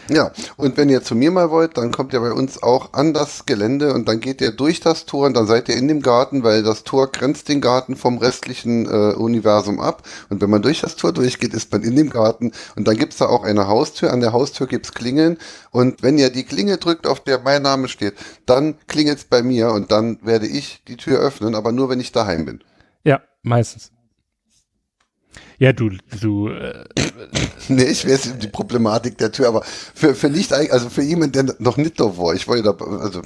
Ja, 0.07 0.31
und 0.55 0.77
wenn 0.77 0.89
ihr 0.89 1.01
zu 1.01 1.15
mir 1.15 1.31
mal 1.31 1.49
wollt, 1.49 1.77
dann 1.77 1.91
kommt 1.91 2.13
ihr 2.13 2.19
bei 2.19 2.31
uns 2.31 2.61
auch 2.61 2.93
an 2.93 3.13
das 3.13 3.45
Gelände 3.47 3.93
und 3.93 4.07
dann 4.07 4.19
geht 4.19 4.39
ihr 4.39 4.51
durch 4.51 4.79
das 4.79 5.05
Tor 5.05 5.25
und 5.25 5.35
dann 5.35 5.47
seid 5.47 5.67
ihr 5.67 5.75
in 5.75 5.87
dem 5.87 6.01
Garten, 6.01 6.43
weil 6.43 6.61
das 6.61 6.83
Tor 6.83 7.11
grenzt 7.11 7.49
den 7.49 7.59
Garten 7.59 7.95
vom 7.95 8.19
restlichen 8.19 8.85
äh, 8.85 9.15
Universum 9.15 9.79
ab. 9.79 10.03
Und 10.29 10.41
wenn 10.41 10.49
man 10.49 10.61
durch 10.61 10.81
das 10.81 10.95
Tor 10.95 11.11
durchgeht, 11.11 11.55
ist 11.55 11.71
man 11.71 11.81
in 11.81 11.95
dem 11.95 12.11
Garten 12.11 12.51
und 12.75 12.87
dann 12.87 12.97
gibt's 12.97 13.17
da 13.17 13.25
auch 13.25 13.43
eine 13.43 13.67
Haustür. 13.67 14.13
An 14.13 14.21
der 14.21 14.31
Haustür 14.31 14.67
gibt's 14.67 14.93
Klingeln 14.93 15.37
und 15.71 16.03
wenn 16.03 16.19
ihr 16.19 16.29
die 16.29 16.43
Klingel 16.43 16.77
drückt, 16.77 17.07
auf 17.07 17.21
der 17.21 17.39
mein 17.39 17.63
Name 17.63 17.87
steht, 17.87 18.13
dann 18.45 18.75
klingelt's 18.87 19.23
bei 19.23 19.41
mir 19.41 19.71
und 19.71 19.91
dann 19.91 20.19
werde 20.21 20.45
ich 20.45 20.83
die 20.87 20.97
Tür 20.97 21.19
öffnen, 21.19 21.55
aber 21.55 21.71
nur 21.71 21.89
wenn 21.89 21.99
ich 21.99 22.11
daheim 22.11 22.45
bin. 22.45 22.63
Ja, 23.03 23.21
meistens. 23.41 23.94
Ja, 25.57 25.73
du, 25.73 25.91
du. 26.21 26.49
Äh, 26.49 26.83
nee, 27.69 27.83
ich 27.83 28.07
weiß 28.07 28.37
die 28.39 28.47
Problematik 28.47 29.17
der 29.17 29.31
Tür, 29.31 29.47
aber 29.47 29.63
für, 29.63 30.15
für 30.15 30.29
nicht, 30.29 30.53
also 30.53 30.89
für 30.89 31.01
jemanden, 31.01 31.47
der 31.47 31.55
noch 31.59 31.77
nicht 31.77 31.99
da 31.99 32.17
war, 32.17 32.33
ich 32.33 32.47
ja 32.47 32.63
da, 32.63 32.71
also 32.71 33.21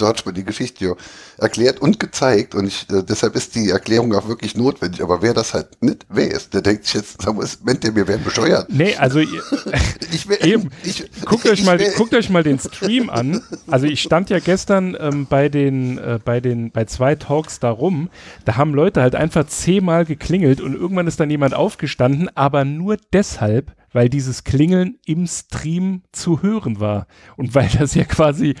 mir 0.00 0.32
die 0.32 0.44
Geschichte 0.44 0.84
ja 0.84 0.92
erklärt 1.38 1.80
und 1.80 2.00
gezeigt 2.00 2.54
und 2.54 2.66
ich, 2.66 2.86
äh, 2.90 3.02
deshalb 3.02 3.36
ist 3.36 3.54
die 3.54 3.70
Erklärung 3.70 4.14
auch 4.14 4.28
wirklich 4.28 4.56
notwendig. 4.56 5.02
Aber 5.02 5.22
wer 5.22 5.34
das 5.34 5.54
halt 5.54 5.82
nicht 5.82 6.06
weiß, 6.08 6.50
der 6.50 6.62
denkt 6.62 6.86
sich 6.86 6.94
jetzt, 6.94 7.18
meint 7.64 7.84
der, 7.84 7.94
wir 7.94 8.08
werden 8.08 8.24
bescheuert. 8.24 8.66
Nee, 8.70 8.96
also 8.96 9.20
ihr, 9.20 9.42
ich, 10.12 10.28
wär, 10.28 10.44
eben, 10.44 10.70
ich, 10.82 11.08
guckt, 11.24 11.46
euch 11.46 11.64
mal, 11.64 11.78
wär, 11.78 11.92
guckt 11.92 12.14
euch 12.14 12.30
mal 12.30 12.42
den 12.42 12.58
Stream 12.58 13.10
an. 13.10 13.42
Also 13.68 13.86
ich 13.86 14.02
stand 14.02 14.30
ja 14.30 14.38
gestern 14.38 14.96
ähm, 14.98 15.26
bei 15.28 15.48
den, 15.48 15.98
äh, 15.98 16.18
bei 16.24 16.40
den, 16.40 16.70
bei 16.70 16.84
zwei 16.84 17.14
Talks 17.14 17.60
da 17.60 17.70
rum. 17.70 18.10
Da 18.44 18.56
haben 18.56 18.74
Leute 18.74 19.02
halt 19.02 19.14
einfach 19.14 19.46
zehnmal 19.46 20.04
geklingelt 20.04 20.60
und 20.60 20.74
irgendwann 20.74 21.06
ist 21.06 21.20
dann 21.20 21.30
jemand 21.30 21.54
aufgestanden, 21.54 22.28
aber 22.34 22.64
nur 22.64 22.96
deshalb, 23.12 23.74
weil 23.92 24.08
dieses 24.08 24.44
Klingeln 24.44 24.98
im 25.06 25.26
Stream 25.26 26.02
zu 26.12 26.42
hören 26.42 26.80
war. 26.80 27.06
Und 27.36 27.54
weil 27.54 27.68
das 27.78 27.94
ja 27.94 28.04
quasi 28.04 28.54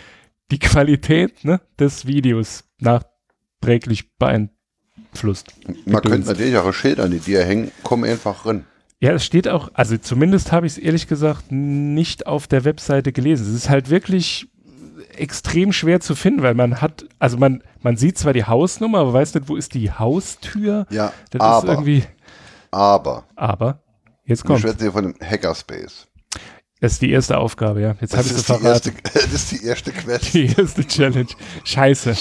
die 0.50 0.58
Qualität 0.58 1.44
ne, 1.44 1.60
des 1.78 2.06
Videos 2.06 2.64
nachträglich 2.78 4.16
beeinflusst. 4.16 5.52
Man 5.84 6.02
könnte 6.02 6.28
natürlich 6.28 6.56
auch 6.56 6.72
Schilder, 6.72 7.08
die 7.08 7.18
dir 7.18 7.44
hängen, 7.44 7.70
kommen 7.82 8.04
einfach 8.04 8.46
rein. 8.46 8.64
Ja, 9.00 9.12
es 9.12 9.24
steht 9.24 9.46
auch, 9.46 9.70
also 9.74 9.96
zumindest 9.96 10.50
habe 10.50 10.66
ich 10.66 10.72
es 10.72 10.78
ehrlich 10.78 11.06
gesagt 11.06 11.52
nicht 11.52 12.26
auf 12.26 12.48
der 12.48 12.64
Webseite 12.64 13.12
gelesen. 13.12 13.46
Es 13.46 13.54
ist 13.54 13.68
halt 13.68 13.90
wirklich 13.90 14.48
extrem 15.16 15.72
schwer 15.72 16.00
zu 16.00 16.16
finden, 16.16 16.42
weil 16.42 16.54
man 16.54 16.80
hat, 16.80 17.04
also 17.20 17.36
man, 17.36 17.62
man 17.80 17.96
sieht 17.96 18.18
zwar 18.18 18.32
die 18.32 18.44
Hausnummer, 18.44 18.98
aber 18.98 19.12
weiß 19.12 19.34
nicht, 19.34 19.48
wo 19.48 19.54
ist 19.54 19.74
die 19.74 19.92
Haustür. 19.92 20.86
Ja, 20.90 21.12
das 21.30 21.40
aber, 21.40 21.58
ist 21.58 21.70
irgendwie. 21.72 22.04
Aber. 22.72 23.24
Aber. 23.36 23.82
Jetzt 24.24 24.44
kommt. 24.44 24.58
Ich 24.58 24.64
schwätze 24.64 24.84
hier 24.84 24.92
von 24.92 25.04
dem 25.04 25.14
Hackerspace. 25.20 26.07
Das 26.80 26.92
ist 26.92 27.02
die 27.02 27.10
erste 27.10 27.38
Aufgabe, 27.38 27.80
ja. 27.80 27.96
Jetzt 28.00 28.16
habe 28.16 28.26
ich 28.26 28.32
es 28.32 28.42
verraten. 28.42 28.66
Erste, 28.66 28.92
das 29.12 29.32
ist 29.32 29.50
die 29.50 29.64
erste 29.64 29.90
Quest. 29.92 30.32
Die 30.34 30.46
erste 30.46 30.86
Challenge. 30.86 31.26
Scheiße. 31.64 32.16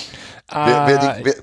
Ah. 0.48 0.88
Wer, 0.88 0.88
wer, 0.88 0.98
die, 0.98 1.26
wer, 1.26 1.36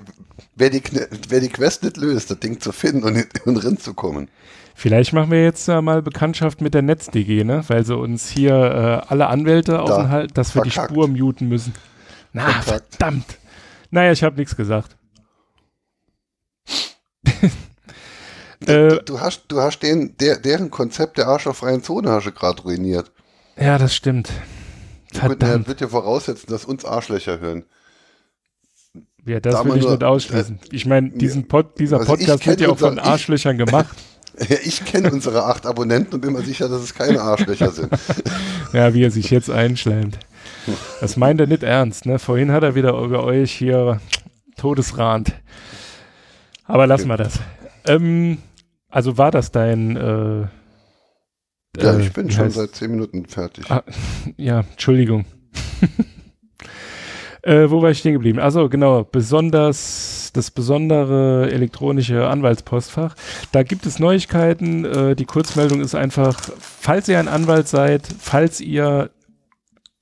wer, 0.55 0.69
die, 0.69 0.81
wer, 1.29 1.39
die, 1.39 1.49
Quest 1.49 1.83
nicht 1.83 1.97
löst, 1.97 2.29
das 2.31 2.39
Ding 2.39 2.59
zu 2.59 2.71
finden 2.71 3.03
und, 3.03 3.25
und 3.45 3.57
reinzukommen. 3.57 4.29
Vielleicht 4.73 5.13
machen 5.13 5.31
wir 5.31 5.41
jetzt 5.43 5.69
äh, 5.69 5.81
mal 5.81 6.01
Bekanntschaft 6.01 6.59
mit 6.59 6.73
der 6.73 6.81
NetzDG, 6.81 7.45
ne? 7.45 7.63
Weil 7.67 7.85
sie 7.85 7.95
uns 7.95 8.29
hier 8.29 8.53
äh, 8.53 9.07
alle 9.07 9.27
Anwälte 9.27 9.73
da, 9.73 9.79
aufhalten, 9.79 10.33
dass 10.33 10.53
wir 10.53 10.63
verkackt. 10.63 10.89
die 10.89 10.93
Spur 10.93 11.07
muten 11.07 11.47
müssen. 11.47 11.73
Na, 12.33 12.49
verkackt. 12.61 12.95
verdammt. 12.95 13.37
Naja, 13.91 14.11
ich 14.11 14.23
habe 14.23 14.35
nichts 14.35 14.57
gesagt. 14.57 14.97
Äh, 18.65 18.97
du, 19.05 19.19
hast, 19.19 19.45
du 19.47 19.59
hast 19.59 19.79
den, 19.79 20.15
der, 20.17 20.37
deren 20.37 20.71
Konzept 20.71 21.17
der 21.17 21.27
arschlochfreien 21.27 21.83
Zone 21.83 22.09
hast 22.09 22.25
du 22.27 22.31
gerade 22.31 22.61
ruiniert. 22.61 23.11
Ja, 23.57 23.77
das 23.77 23.95
stimmt. 23.95 24.31
Verdammt. 25.11 25.67
wird 25.67 25.81
ja 25.81 25.87
voraussetzen, 25.87 26.47
dass 26.49 26.65
uns 26.65 26.83
Arschlöcher 26.83 27.39
hören. 27.39 27.65
Ja, 29.25 29.39
das 29.39 29.55
da 29.55 29.65
will 29.65 29.77
ich 29.77 29.83
nur, 29.83 29.91
nicht 29.91 30.03
ausschließen. 30.03 30.59
Äh, 30.61 30.75
ich 30.75 30.85
meine, 30.85 31.09
diesen 31.09 31.47
Pod, 31.47 31.79
dieser 31.79 31.99
also 31.99 32.11
Podcast 32.11 32.45
wird 32.45 32.61
ja 32.61 32.69
auch 32.69 32.77
von 32.77 32.99
Arschlöchern 32.99 33.57
gemacht. 33.57 33.95
ich 34.63 34.83
kenne 34.85 35.11
unsere 35.11 35.45
acht 35.45 35.65
Abonnenten 35.65 36.15
und 36.15 36.21
bin 36.21 36.33
mir 36.33 36.43
sicher, 36.43 36.69
dass 36.69 36.81
es 36.81 36.93
keine 36.93 37.21
Arschlöcher 37.21 37.71
sind. 37.71 37.91
Ja, 38.73 38.93
wie 38.93 39.03
er 39.03 39.11
sich 39.11 39.29
jetzt 39.29 39.49
einschleimt. 39.49 40.19
Das 40.99 41.15
meint 41.15 41.39
er 41.39 41.47
nicht 41.47 41.63
ernst, 41.63 42.05
ne? 42.05 42.19
Vorhin 42.19 42.51
hat 42.51 42.61
er 42.63 42.75
wieder 42.75 42.99
über 42.99 43.23
euch 43.23 43.53
hier 43.53 44.01
Todesrand. 44.57 45.33
Aber 46.65 46.85
lassen 46.85 47.07
wir 47.07 47.15
das. 47.15 47.39
Ähm, 47.87 48.37
also 48.89 49.17
war 49.17 49.31
das 49.31 49.51
dein 49.51 49.95
äh, 49.95 50.47
Ja, 51.81 51.99
ich 51.99 52.13
bin 52.13 52.31
schon 52.31 52.49
seit 52.49 52.75
zehn 52.75 52.91
Minuten 52.91 53.25
fertig. 53.25 53.69
Ah, 53.69 53.83
ja, 54.37 54.61
Entschuldigung. 54.71 55.25
äh, 57.41 57.69
wo 57.69 57.81
war 57.81 57.91
ich 57.91 57.99
stehen 57.99 58.13
geblieben? 58.13 58.39
Also 58.39 58.69
genau, 58.69 59.03
besonders 59.03 60.31
das 60.33 60.51
besondere 60.51 61.49
elektronische 61.51 62.27
Anwaltspostfach. 62.27 63.15
Da 63.51 63.63
gibt 63.63 63.85
es 63.85 63.99
Neuigkeiten. 63.99 64.85
Äh, 64.85 65.15
die 65.15 65.25
Kurzmeldung 65.25 65.81
ist 65.81 65.95
einfach, 65.95 66.39
falls 66.59 67.07
ihr 67.07 67.19
ein 67.19 67.27
Anwalt 67.27 67.67
seid, 67.67 68.07
falls 68.19 68.59
ihr 68.59 69.11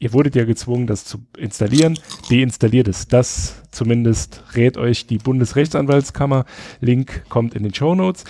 ihr 0.04 0.12
wurdet 0.12 0.36
ja 0.36 0.44
gezwungen, 0.44 0.86
das 0.86 1.06
zu 1.06 1.20
installieren, 1.38 1.98
deinstalliert 2.30 2.90
es. 2.90 3.08
Das 3.08 3.56
zumindest 3.72 4.44
rät 4.54 4.78
euch 4.78 5.08
die 5.08 5.18
Bundesrechtsanwaltskammer. 5.18 6.44
Link 6.82 7.24
kommt 7.30 7.56
in 7.56 7.64
den 7.64 7.74
Show 7.74 7.96
Notes. 7.96 8.26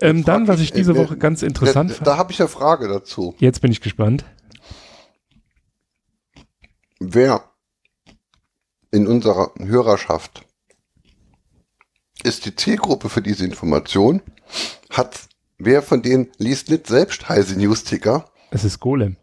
Ähm, 0.00 0.24
dann, 0.24 0.48
was 0.48 0.60
ich 0.60 0.72
diese 0.72 0.92
äh, 0.92 0.96
Woche 0.96 1.18
ganz 1.18 1.42
interessant 1.42 1.92
fand. 1.92 2.06
Da 2.06 2.16
habe 2.16 2.32
ich 2.32 2.40
eine 2.40 2.48
Frage 2.48 2.88
dazu. 2.88 3.34
Jetzt 3.38 3.60
bin 3.60 3.70
ich 3.70 3.82
gespannt. 3.82 4.24
Wer 6.98 7.44
in 8.90 9.06
unserer 9.06 9.52
Hörerschaft 9.58 10.46
ist 12.22 12.46
die 12.46 12.56
Zielgruppe 12.56 13.10
für 13.10 13.20
diese 13.20 13.44
Information? 13.44 14.22
Hat 14.88 15.28
wer 15.58 15.82
von 15.82 16.00
denen 16.00 16.28
liest 16.38 16.70
nicht 16.70 16.86
selbst 16.86 17.28
Heise 17.28 17.58
News-Ticker? 17.58 18.24
Es 18.50 18.64
ist 18.64 18.80
Golem. 18.80 19.16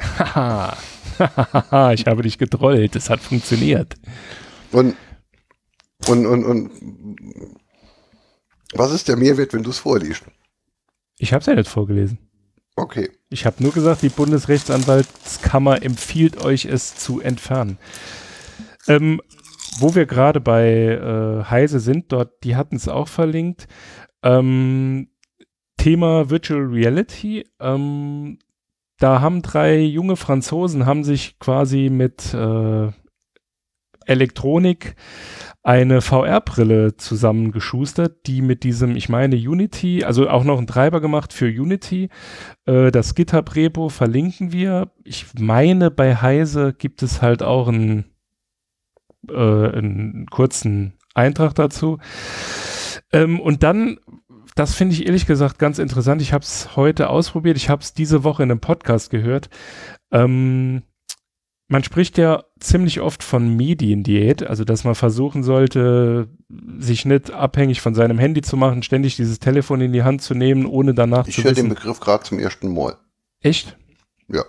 ich 1.94 2.06
habe 2.06 2.22
dich 2.22 2.38
getrollt, 2.38 2.96
es 2.96 3.10
hat 3.10 3.20
funktioniert. 3.20 3.94
Und, 4.72 4.96
und, 6.08 6.26
und, 6.26 6.44
und 6.44 6.70
was 8.72 8.92
ist 8.92 9.08
der 9.08 9.16
Mehrwert, 9.16 9.52
wenn 9.52 9.62
du 9.62 9.70
es 9.70 9.78
vorliest? 9.78 10.24
Ich 11.18 11.32
habe 11.32 11.40
es 11.40 11.46
ja 11.46 11.54
nicht 11.54 11.68
vorgelesen. 11.68 12.18
Okay. 12.76 13.10
Ich 13.28 13.44
habe 13.44 13.62
nur 13.62 13.72
gesagt, 13.72 14.02
die 14.02 14.08
Bundesrechtsanwaltskammer 14.08 15.82
empfiehlt 15.82 16.42
euch 16.42 16.64
es 16.64 16.96
zu 16.96 17.20
entfernen. 17.20 17.78
Ähm, 18.88 19.20
wo 19.78 19.94
wir 19.94 20.06
gerade 20.06 20.40
bei 20.40 20.66
äh, 20.66 21.44
Heise 21.44 21.80
sind, 21.80 22.12
dort, 22.12 22.42
die 22.42 22.56
hatten 22.56 22.76
es 22.76 22.88
auch 22.88 23.08
verlinkt. 23.08 23.68
Ähm, 24.22 25.10
Thema 25.76 26.30
Virtual 26.30 26.60
Reality. 26.60 27.44
Ähm, 27.60 28.38
da 29.00 29.20
haben 29.20 29.42
drei 29.42 29.80
junge 29.80 30.14
Franzosen 30.14 30.86
haben 30.86 31.04
sich 31.04 31.38
quasi 31.38 31.88
mit 31.90 32.32
äh, 32.34 32.92
Elektronik 34.06 34.94
eine 35.62 36.00
VR-Brille 36.00 36.96
zusammengeschustert, 36.96 38.26
die 38.26 38.42
mit 38.42 38.62
diesem, 38.62 38.96
ich 38.96 39.08
meine, 39.08 39.36
Unity, 39.36 40.04
also 40.04 40.28
auch 40.28 40.44
noch 40.44 40.58
einen 40.58 40.66
Treiber 40.66 41.00
gemacht 41.00 41.32
für 41.32 41.46
Unity. 41.46 42.08
Äh, 42.66 42.90
das 42.90 43.14
GitHub-Repo 43.14 43.88
verlinken 43.88 44.52
wir. 44.52 44.90
Ich 45.04 45.26
meine, 45.38 45.90
bei 45.90 46.16
Heise 46.16 46.72
gibt 46.72 47.02
es 47.02 47.22
halt 47.22 47.42
auch 47.42 47.68
einen, 47.68 48.04
äh, 49.28 49.34
einen 49.34 50.26
kurzen 50.30 50.94
Eintrag 51.14 51.54
dazu. 51.54 51.98
Ähm, 53.12 53.40
und 53.40 53.62
dann 53.62 53.98
das 54.60 54.74
finde 54.74 54.94
ich 54.94 55.06
ehrlich 55.06 55.24
gesagt 55.24 55.58
ganz 55.58 55.78
interessant. 55.78 56.20
Ich 56.20 56.34
habe 56.34 56.44
es 56.44 56.76
heute 56.76 57.08
ausprobiert. 57.08 57.56
Ich 57.56 57.70
habe 57.70 57.80
es 57.80 57.94
diese 57.94 58.24
Woche 58.24 58.42
in 58.42 58.50
einem 58.50 58.60
Podcast 58.60 59.08
gehört. 59.08 59.48
Ähm, 60.12 60.82
man 61.66 61.82
spricht 61.82 62.18
ja 62.18 62.44
ziemlich 62.58 63.00
oft 63.00 63.22
von 63.22 63.56
Mediendiät, 63.56 64.42
also 64.42 64.64
dass 64.64 64.84
man 64.84 64.94
versuchen 64.94 65.44
sollte, 65.44 66.28
sich 66.78 67.06
nicht 67.06 67.30
abhängig 67.30 67.80
von 67.80 67.94
seinem 67.94 68.18
Handy 68.18 68.42
zu 68.42 68.58
machen, 68.58 68.82
ständig 68.82 69.16
dieses 69.16 69.38
Telefon 69.38 69.80
in 69.80 69.94
die 69.94 70.02
Hand 70.02 70.20
zu 70.20 70.34
nehmen, 70.34 70.66
ohne 70.66 70.92
danach 70.92 71.26
ich 71.26 71.36
zu. 71.36 71.40
Ich 71.40 71.46
höre 71.46 71.54
den 71.54 71.70
Begriff 71.70 71.98
gerade 71.98 72.24
zum 72.24 72.38
ersten 72.38 72.74
Mal. 72.74 72.98
Echt? 73.40 73.78
Ja. 74.28 74.44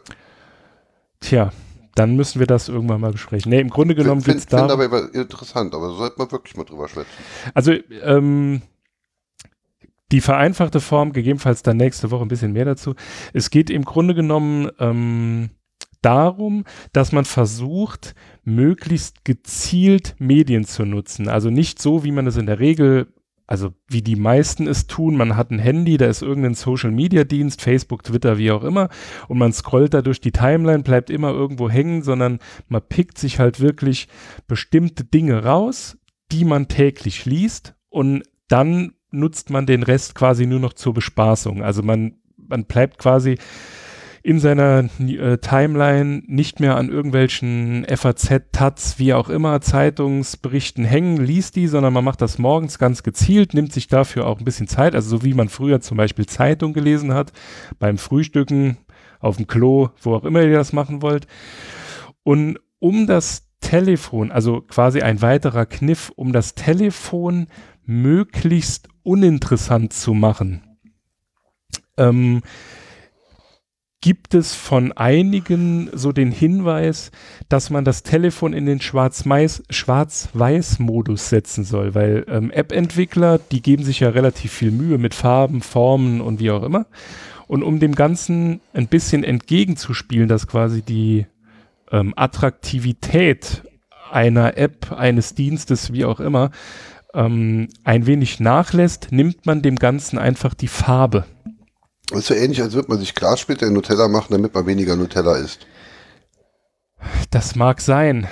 Tja, 1.22 1.54
dann 1.96 2.18
müssen 2.18 2.40
wir 2.40 2.48
das 2.48 2.68
irgendwann 2.68 3.00
mal 3.00 3.14
besprechen. 3.14 3.50
Nee, 3.50 3.62
im 3.62 3.70
Grunde 3.70 3.96
genommen 3.96 4.22
geht 4.22 4.36
es 4.36 4.46
da. 4.46 4.66
Ich 4.66 4.72
finde 4.72 4.86
aber 4.86 5.14
interessant, 5.14 5.74
aber 5.74 5.92
sollte 5.92 6.16
man 6.18 6.30
wirklich 6.34 6.58
mal 6.58 6.66
drüber 6.66 6.90
schwätzen. 6.90 7.14
Also, 7.54 7.72
ähm, 8.04 8.62
die 10.12 10.22
vereinfachte 10.22 10.80
Form, 10.80 11.14
gegebenenfalls 11.14 11.64
dann 11.64 11.78
nächste 11.78 12.12
Woche 12.12 12.24
ein 12.24 12.30
bisschen 12.30 12.54
mehr 12.54 12.66
dazu. 12.66 12.96
Es 13.34 13.50
geht 13.50 13.70
im 13.70 13.86
Grunde 13.86 14.14
genommen 14.14 14.70
ähm, 14.80 15.52
darum, 16.02 16.66
dass 16.94 17.12
man 17.12 17.26
versucht, 17.26 18.16
möglichst 18.44 19.24
gezielt 19.24 20.16
Medien 20.20 20.66
zu 20.66 20.86
nutzen. 20.86 21.28
Also 21.28 21.50
nicht 21.50 21.82
so, 21.82 22.04
wie 22.04 22.12
man 22.12 22.28
es 22.28 22.38
in 22.38 22.48
der 22.48 22.60
Regel, 22.60 23.08
also 23.48 23.74
wie 23.88 24.02
die 24.02 24.16
meisten 24.16 24.68
es 24.68 24.88
tun. 24.88 25.16
Man 25.16 25.36
hat 25.36 25.52
ein 25.52 25.60
Handy, 25.60 25.98
da 25.98 26.08
ist 26.08 26.22
irgendein 26.22 26.56
Social-Media-Dienst, 26.56 27.62
Facebook, 27.62 28.04
Twitter, 28.04 28.38
wie 28.38 28.52
auch 28.52 28.64
immer, 28.64 28.90
und 29.28 29.38
man 29.38 29.54
scrollt 29.54 29.94
da 29.94 30.02
durch 30.02 30.22
die 30.22 30.32
Timeline, 30.32 30.84
bleibt 30.84 31.10
immer 31.10 31.32
irgendwo 31.32 31.70
hängen, 31.70 32.02
sondern 32.02 32.40
man 32.68 32.82
pickt 32.82 33.18
sich 33.18 33.40
halt 33.40 33.60
wirklich 33.60 34.08
bestimmte 34.48 35.04
Dinge 35.04 35.44
raus, 35.44 35.98
die 36.32 36.46
man 36.46 36.68
täglich 36.68 37.26
liest 37.26 37.76
und 37.90 38.24
dann 38.48 38.94
nutzt 39.12 39.50
man 39.50 39.66
den 39.66 39.84
Rest 39.84 40.16
quasi 40.16 40.46
nur 40.46 40.60
noch 40.60 40.74
zur 40.74 40.94
Bespaßung. 40.94 41.64
Also 41.64 41.84
man, 41.84 42.16
man 42.38 42.66
bleibt 42.66 42.98
quasi 42.98 43.38
in 44.24 44.40
seiner 44.40 44.88
äh, 45.00 45.38
Timeline 45.40 46.22
nicht 46.28 46.60
mehr 46.60 46.76
an 46.76 46.90
irgendwelchen 46.90 47.86
FAZ, 47.90 48.52
Taz, 48.52 49.00
wie 49.00 49.14
auch 49.14 49.30
immer, 49.30 49.62
Zeitungsberichten 49.62 50.86
hängen, 50.86 51.18
liest 51.18 51.56
die, 51.56 51.68
sondern 51.68 51.94
man 51.94 52.04
macht 52.04 52.22
das 52.22 52.38
morgens 52.38 52.78
ganz 52.78 53.02
gezielt, 53.02 53.54
nimmt 53.54 53.74
sich 53.74 53.88
dafür 53.88 54.28
auch 54.28 54.38
ein 54.38 54.46
bisschen 54.46 54.68
Zeit, 54.68 54.94
also 54.94 55.10
so 55.10 55.24
wie 55.24 55.34
man 55.34 55.50
früher 55.50 55.82
zum 55.82 55.98
Beispiel 55.98 56.28
Zeitung 56.28 56.74
gelesen 56.74 57.14
hat, 57.14 57.32
beim 57.80 57.98
Frühstücken, 57.98 58.78
auf 59.20 59.38
dem 59.38 59.48
Klo, 59.48 59.90
wo 60.02 60.16
auch 60.16 60.24
immer 60.24 60.42
ihr 60.42 60.58
das 60.58 60.74
machen 60.74 61.02
wollt. 61.02 61.28
Und 62.24 62.60
um 62.80 63.08
das 63.08 63.48
Telefon, 63.60 64.32
also 64.32 64.62
quasi 64.62 65.02
ein 65.02 65.22
weiterer 65.22 65.66
Kniff, 65.66 66.12
um 66.16 66.34
das 66.34 66.56
Telefon 66.56 67.48
möglichst 67.86 68.90
uninteressant 69.04 69.94
zu 69.94 70.14
machen, 70.14 70.64
ähm, 71.98 72.42
gibt 74.02 74.34
es 74.34 74.54
von 74.56 74.92
einigen 74.94 75.92
so 75.94 76.12
den 76.12 76.32
Hinweis, 76.32 77.12
dass 77.50 77.70
man 77.70 77.86
das 77.86 78.02
Telefon 78.02 78.54
in 78.54 78.66
den 78.66 78.82
Schwarz-Weiß-Modus 78.82 81.30
setzen 81.30 81.64
soll, 81.64 81.94
weil 81.94 82.26
ähm, 82.28 82.50
App-Entwickler, 82.50 83.38
die 83.38 83.62
geben 83.62 83.84
sich 83.84 84.00
ja 84.00 84.10
relativ 84.10 84.52
viel 84.52 84.72
Mühe 84.72 84.98
mit 84.98 85.14
Farben, 85.14 85.62
Formen 85.62 86.20
und 86.20 86.40
wie 86.40 86.50
auch 86.50 86.64
immer. 86.64 86.88
Und 87.48 87.62
um 87.62 87.80
dem 87.80 87.94
Ganzen 87.94 88.60
ein 88.74 88.88
bisschen 88.88 89.24
entgegenzuspielen, 89.24 90.28
dass 90.28 90.48
quasi 90.48 90.82
die 90.82 91.28
ähm, 91.92 92.16
Attraktivität 92.16 93.62
einer 94.12 94.58
App, 94.58 94.92
eines 94.92 95.36
Dienstes, 95.36 95.94
wie 95.94 96.06
auch 96.06 96.20
immer, 96.20 96.50
ähm, 97.14 97.70
ein 97.84 98.06
wenig 98.06 98.40
nachlässt, 98.40 99.08
nimmt 99.12 99.46
man 99.46 99.62
dem 99.62 99.78
Ganzen 99.78 100.18
einfach 100.18 100.54
die 100.54 100.68
Farbe. 100.68 101.26
Das 102.10 102.20
ist 102.20 102.28
so 102.28 102.34
ähnlich, 102.34 102.62
als 102.62 102.74
würde 102.74 102.90
man 102.90 103.00
sich 103.00 103.16
Glassplitter 103.16 103.68
in 103.68 103.74
Nutella 103.74 104.08
machen, 104.08 104.28
damit 104.32 104.54
man 104.54 104.66
weniger 104.66 104.96
Nutella 104.96 105.38
isst. 105.38 105.66
Das 107.30 107.56
mag 107.56 107.82
sein. 107.82 108.28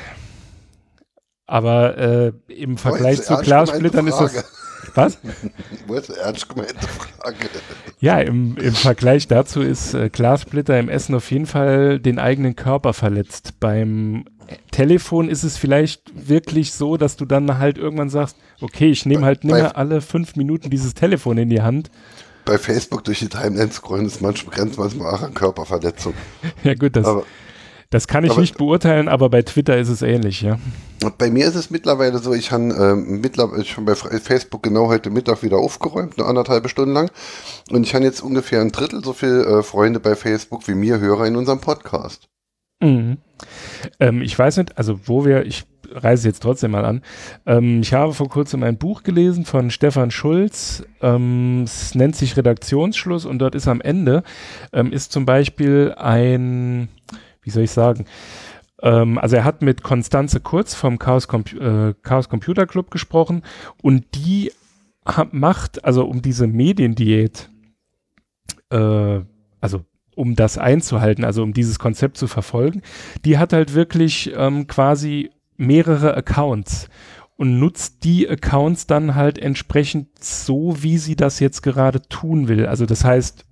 Aber 1.45 1.97
äh, 1.97 2.33
im 2.47 2.77
Vergleich 2.77 3.23
zu 3.23 3.35
Glassplittern 3.37 4.07
ist 4.07 4.17
das. 4.17 4.45
Was? 4.95 5.17
ernst 6.23 6.49
gemeinte 6.49 6.75
Frage. 6.87 7.35
Ja, 7.99 8.19
im, 8.19 8.57
im 8.57 8.73
Vergleich 8.73 9.27
dazu 9.27 9.61
ist 9.61 9.93
äh, 9.93 10.09
Glassplitter 10.09 10.79
im 10.79 10.89
Essen 10.89 11.15
auf 11.15 11.29
jeden 11.31 11.45
Fall 11.45 11.99
den 11.99 12.19
eigenen 12.19 12.55
Körper 12.55 12.93
verletzt. 12.93 13.59
Beim 13.59 14.25
Telefon 14.71 15.29
ist 15.29 15.43
es 15.43 15.57
vielleicht 15.57 16.29
wirklich 16.29 16.73
so, 16.73 16.97
dass 16.97 17.17
du 17.17 17.25
dann 17.25 17.57
halt 17.57 17.77
irgendwann 17.77 18.09
sagst, 18.09 18.37
okay, 18.61 18.89
ich 18.89 19.05
nehme 19.05 19.25
halt 19.25 19.43
nicht 19.43 19.53
mehr 19.53 19.77
alle 19.77 20.01
fünf 20.01 20.35
Minuten 20.35 20.69
dieses 20.69 20.93
Telefon 20.93 21.37
in 21.37 21.49
die 21.49 21.61
Hand. 21.61 21.89
Bei 22.45 22.57
Facebook 22.57 23.03
durch 23.03 23.19
die 23.19 23.29
Timeline 23.29 23.71
scrollen 23.71 24.05
ist 24.05 24.21
manchmal 24.21 24.55
grenzt 24.55 24.79
manchmal 24.79 25.13
auch 25.13 25.21
an 25.21 25.33
Körperverletzung. 25.33 26.13
ja 26.63 26.73
gut, 26.73 26.95
das, 26.95 27.05
aber, 27.05 27.23
das 27.89 28.07
kann 28.07 28.23
ich 28.23 28.31
aber, 28.31 28.41
nicht 28.41 28.57
beurteilen, 28.57 29.07
aber 29.07 29.29
bei 29.29 29.41
Twitter 29.41 29.77
ist 29.77 29.89
es 29.89 30.01
ähnlich, 30.01 30.41
ja. 30.41 30.57
Bei 31.17 31.29
mir 31.29 31.47
ist 31.47 31.55
es 31.55 31.69
mittlerweile 31.69 32.19
so, 32.19 32.33
ich 32.33 32.51
habe 32.51 32.63
ähm, 32.63 33.21
mittlerweile 33.21 33.65
schon 33.65 33.85
bei 33.85 33.95
Facebook 33.95 34.63
genau 34.63 34.87
heute 34.87 35.09
Mittag 35.09 35.43
wieder 35.43 35.57
aufgeräumt, 35.57 36.17
eine 36.17 36.27
anderthalb 36.27 36.69
Stunden 36.69 36.93
lang. 36.93 37.11
Und 37.69 37.83
ich 37.83 37.95
habe 37.95 38.03
jetzt 38.03 38.21
ungefähr 38.21 38.61
ein 38.61 38.71
Drittel 38.71 39.03
so 39.03 39.13
viele 39.13 39.43
äh, 39.45 39.63
Freunde 39.63 39.99
bei 39.99 40.15
Facebook 40.15 40.67
wie 40.67 40.75
mir 40.75 40.99
Hörer 40.99 41.27
in 41.27 41.35
unserem 41.35 41.61
Podcast. 41.61 42.29
Mhm. 42.81 43.17
Ähm, 43.99 44.21
ich 44.21 44.37
weiß 44.37 44.57
nicht, 44.57 44.77
also 44.77 45.07
wo 45.07 45.25
wir, 45.25 45.45
ich 45.45 45.65
reise 45.91 46.27
jetzt 46.27 46.41
trotzdem 46.41 46.71
mal 46.71 46.85
an. 46.85 47.01
Ähm, 47.45 47.81
ich 47.81 47.93
habe 47.93 48.13
vor 48.13 48.29
kurzem 48.29 48.63
ein 48.63 48.77
Buch 48.77 49.03
gelesen 49.03 49.45
von 49.45 49.71
Stefan 49.71 50.11
Schulz. 50.11 50.83
Ähm, 51.01 51.63
es 51.63 51.95
nennt 51.95 52.15
sich 52.15 52.37
Redaktionsschluss 52.37 53.25
und 53.25 53.39
dort 53.39 53.55
ist 53.55 53.67
am 53.67 53.81
Ende 53.81 54.23
ähm, 54.73 54.91
ist 54.91 55.11
zum 55.11 55.25
Beispiel 55.25 55.93
ein, 55.97 56.89
wie 57.41 57.49
soll 57.49 57.63
ich 57.63 57.71
sagen, 57.71 58.05
ähm, 58.81 59.17
also 59.17 59.35
er 59.35 59.43
hat 59.43 59.61
mit 59.61 59.83
Konstanze 59.83 60.39
Kurz 60.39 60.73
vom 60.73 60.99
Chaos, 60.99 61.27
äh, 61.59 61.93
Chaos 62.01 62.29
Computer 62.29 62.65
Club 62.65 62.91
gesprochen 62.91 63.43
und 63.81 64.05
die 64.15 64.51
macht, 65.31 65.83
also 65.85 66.05
um 66.05 66.21
diese 66.21 66.45
Mediendiät, 66.45 67.49
äh, 68.69 69.21
also 69.59 69.85
um 70.19 70.35
das 70.35 70.57
einzuhalten, 70.57 71.23
also 71.23 71.43
um 71.43 71.53
dieses 71.53 71.79
Konzept 71.79 72.17
zu 72.17 72.27
verfolgen, 72.27 72.81
die 73.23 73.37
hat 73.37 73.53
halt 73.53 73.73
wirklich 73.73 74.29
ähm, 74.35 74.67
quasi 74.67 75.29
mehrere 75.55 76.13
Accounts 76.13 76.89
und 77.37 77.57
nutzt 77.57 78.03
die 78.03 78.27
Accounts 78.27 78.85
dann 78.85 79.15
halt 79.15 79.39
entsprechend 79.39 80.21
so, 80.21 80.75
wie 80.83 80.97
sie 80.97 81.15
das 81.15 81.39
jetzt 81.39 81.61
gerade 81.61 82.01
tun 82.01 82.49
will. 82.49 82.65
Also 82.65 82.85
das 82.85 83.05
heißt, 83.05 83.45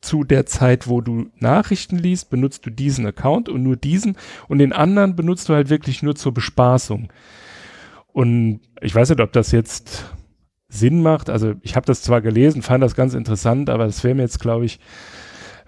zu 0.00 0.24
der 0.24 0.46
Zeit, 0.46 0.88
wo 0.88 1.02
du 1.02 1.26
Nachrichten 1.40 1.98
liest, 1.98 2.30
benutzt 2.30 2.64
du 2.64 2.70
diesen 2.70 3.04
Account 3.04 3.50
und 3.50 3.62
nur 3.62 3.76
diesen 3.76 4.16
und 4.48 4.60
den 4.60 4.72
anderen 4.72 5.14
benutzt 5.14 5.50
du 5.50 5.54
halt 5.54 5.68
wirklich 5.68 6.02
nur 6.02 6.16
zur 6.16 6.32
Bespaßung. 6.32 7.12
Und 8.06 8.60
ich 8.80 8.94
weiß 8.94 9.10
nicht, 9.10 9.20
ob 9.20 9.34
das 9.34 9.52
jetzt 9.52 10.06
Sinn 10.68 11.02
macht. 11.02 11.28
Also 11.28 11.52
ich 11.60 11.76
habe 11.76 11.84
das 11.84 12.00
zwar 12.00 12.22
gelesen, 12.22 12.62
fand 12.62 12.82
das 12.82 12.94
ganz 12.94 13.12
interessant, 13.12 13.68
aber 13.68 13.84
das 13.84 14.02
wäre 14.04 14.14
mir 14.14 14.22
jetzt, 14.22 14.40
glaube 14.40 14.64
ich, 14.64 14.80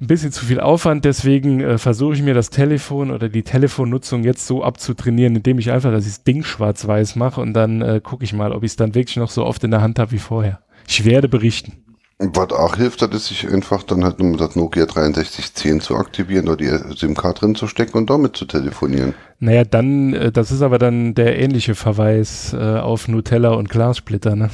ein 0.00 0.06
bisschen 0.06 0.32
zu 0.32 0.44
viel 0.44 0.60
Aufwand. 0.60 1.04
Deswegen 1.04 1.60
äh, 1.60 1.78
versuche 1.78 2.14
ich 2.14 2.22
mir 2.22 2.34
das 2.34 2.50
Telefon 2.50 3.10
oder 3.10 3.28
die 3.28 3.42
Telefonnutzung 3.42 4.24
jetzt 4.24 4.46
so 4.46 4.64
abzutrainieren, 4.64 5.36
indem 5.36 5.58
ich 5.58 5.70
einfach 5.70 5.90
das 5.92 6.24
Ding 6.24 6.42
schwarz-weiß 6.42 7.16
mache 7.16 7.40
und 7.40 7.52
dann 7.52 7.82
äh, 7.82 8.00
gucke 8.02 8.24
ich 8.24 8.32
mal, 8.32 8.52
ob 8.52 8.62
ich 8.62 8.72
es 8.72 8.76
dann 8.76 8.94
wirklich 8.94 9.16
noch 9.16 9.30
so 9.30 9.44
oft 9.44 9.62
in 9.64 9.70
der 9.70 9.82
Hand 9.82 9.98
habe 9.98 10.12
wie 10.12 10.18
vorher. 10.18 10.60
Ich 10.88 11.04
werde 11.04 11.28
berichten. 11.28 11.72
Was 12.22 12.52
auch 12.52 12.76
hilft, 12.76 13.00
das 13.00 13.14
ist 13.14 13.28
sich 13.28 13.48
einfach 13.48 13.82
dann 13.82 14.04
halt 14.04 14.18
nur 14.20 14.36
das 14.36 14.54
Nokia 14.54 14.82
6310 14.82 15.80
zu 15.80 15.96
aktivieren 15.96 16.48
oder 16.48 16.58
die 16.58 16.94
SIM-Card 16.94 17.40
drin 17.40 17.54
zu 17.54 17.66
stecken 17.66 17.96
und 17.96 18.10
damit 18.10 18.36
zu 18.36 18.44
telefonieren. 18.44 19.14
Naja, 19.38 19.64
dann, 19.64 20.12
äh, 20.12 20.30
das 20.30 20.52
ist 20.52 20.60
aber 20.60 20.78
dann 20.78 21.14
der 21.14 21.38
ähnliche 21.38 21.74
Verweis 21.74 22.52
äh, 22.52 22.58
auf 22.58 23.08
Nutella 23.08 23.52
und 23.52 23.70
Glassplitter, 23.70 24.36
ne? 24.36 24.50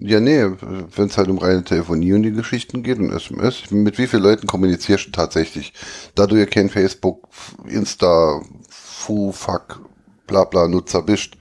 Ja, 0.00 0.20
nee, 0.20 0.44
wenn 0.44 1.06
es 1.06 1.18
halt 1.18 1.28
um 1.28 1.38
reine 1.38 1.64
Telefonie 1.64 2.12
und 2.12 2.22
die 2.22 2.32
Geschichten 2.32 2.84
geht 2.84 2.98
und 2.98 3.10
SMS, 3.10 3.70
mit 3.70 3.98
wie 3.98 4.06
vielen 4.06 4.22
Leuten 4.22 4.46
kommunizierst 4.46 5.08
du 5.08 5.10
tatsächlich? 5.10 5.72
Da 6.14 6.26
du 6.26 6.36
ja 6.36 6.46
kein 6.46 6.68
Facebook, 6.68 7.28
Insta, 7.66 8.40
Fu, 8.68 9.32
Fuck, 9.32 9.80
bla 10.28 10.44
bla 10.44 10.68
Nutzer 10.68 11.02
bist. 11.02 11.36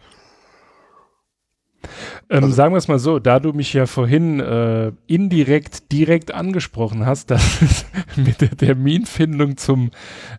Ähm, 2.29 2.43
also, 2.43 2.55
sagen 2.55 2.73
wir 2.73 2.77
es 2.77 2.87
mal 2.87 2.97
so, 2.97 3.19
da 3.19 3.39
du 3.39 3.53
mich 3.53 3.73
ja 3.73 3.85
vorhin 3.85 4.39
äh, 4.39 4.91
indirekt 5.05 5.91
direkt 5.91 6.33
angesprochen 6.33 7.05
hast, 7.05 7.29
dass 7.31 7.61
es 7.61 7.85
mit 8.15 8.41
der 8.41 8.57
Terminfindung 8.57 9.57
zum 9.57 9.91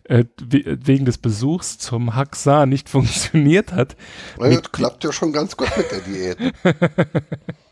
äh, 0.03 0.25
wegen 0.37 1.05
des 1.05 1.19
Besuchs 1.19 1.77
zum 1.77 2.15
Haxa 2.15 2.65
nicht 2.65 2.89
funktioniert 2.89 3.71
hat. 3.71 3.95
Das 4.37 4.71
klappt 4.73 5.05
ja 5.05 5.13
schon 5.13 5.31
ganz 5.31 5.55
gut 5.55 5.69
mit 5.77 5.89
der 5.89 6.01
Diät. 6.01 6.37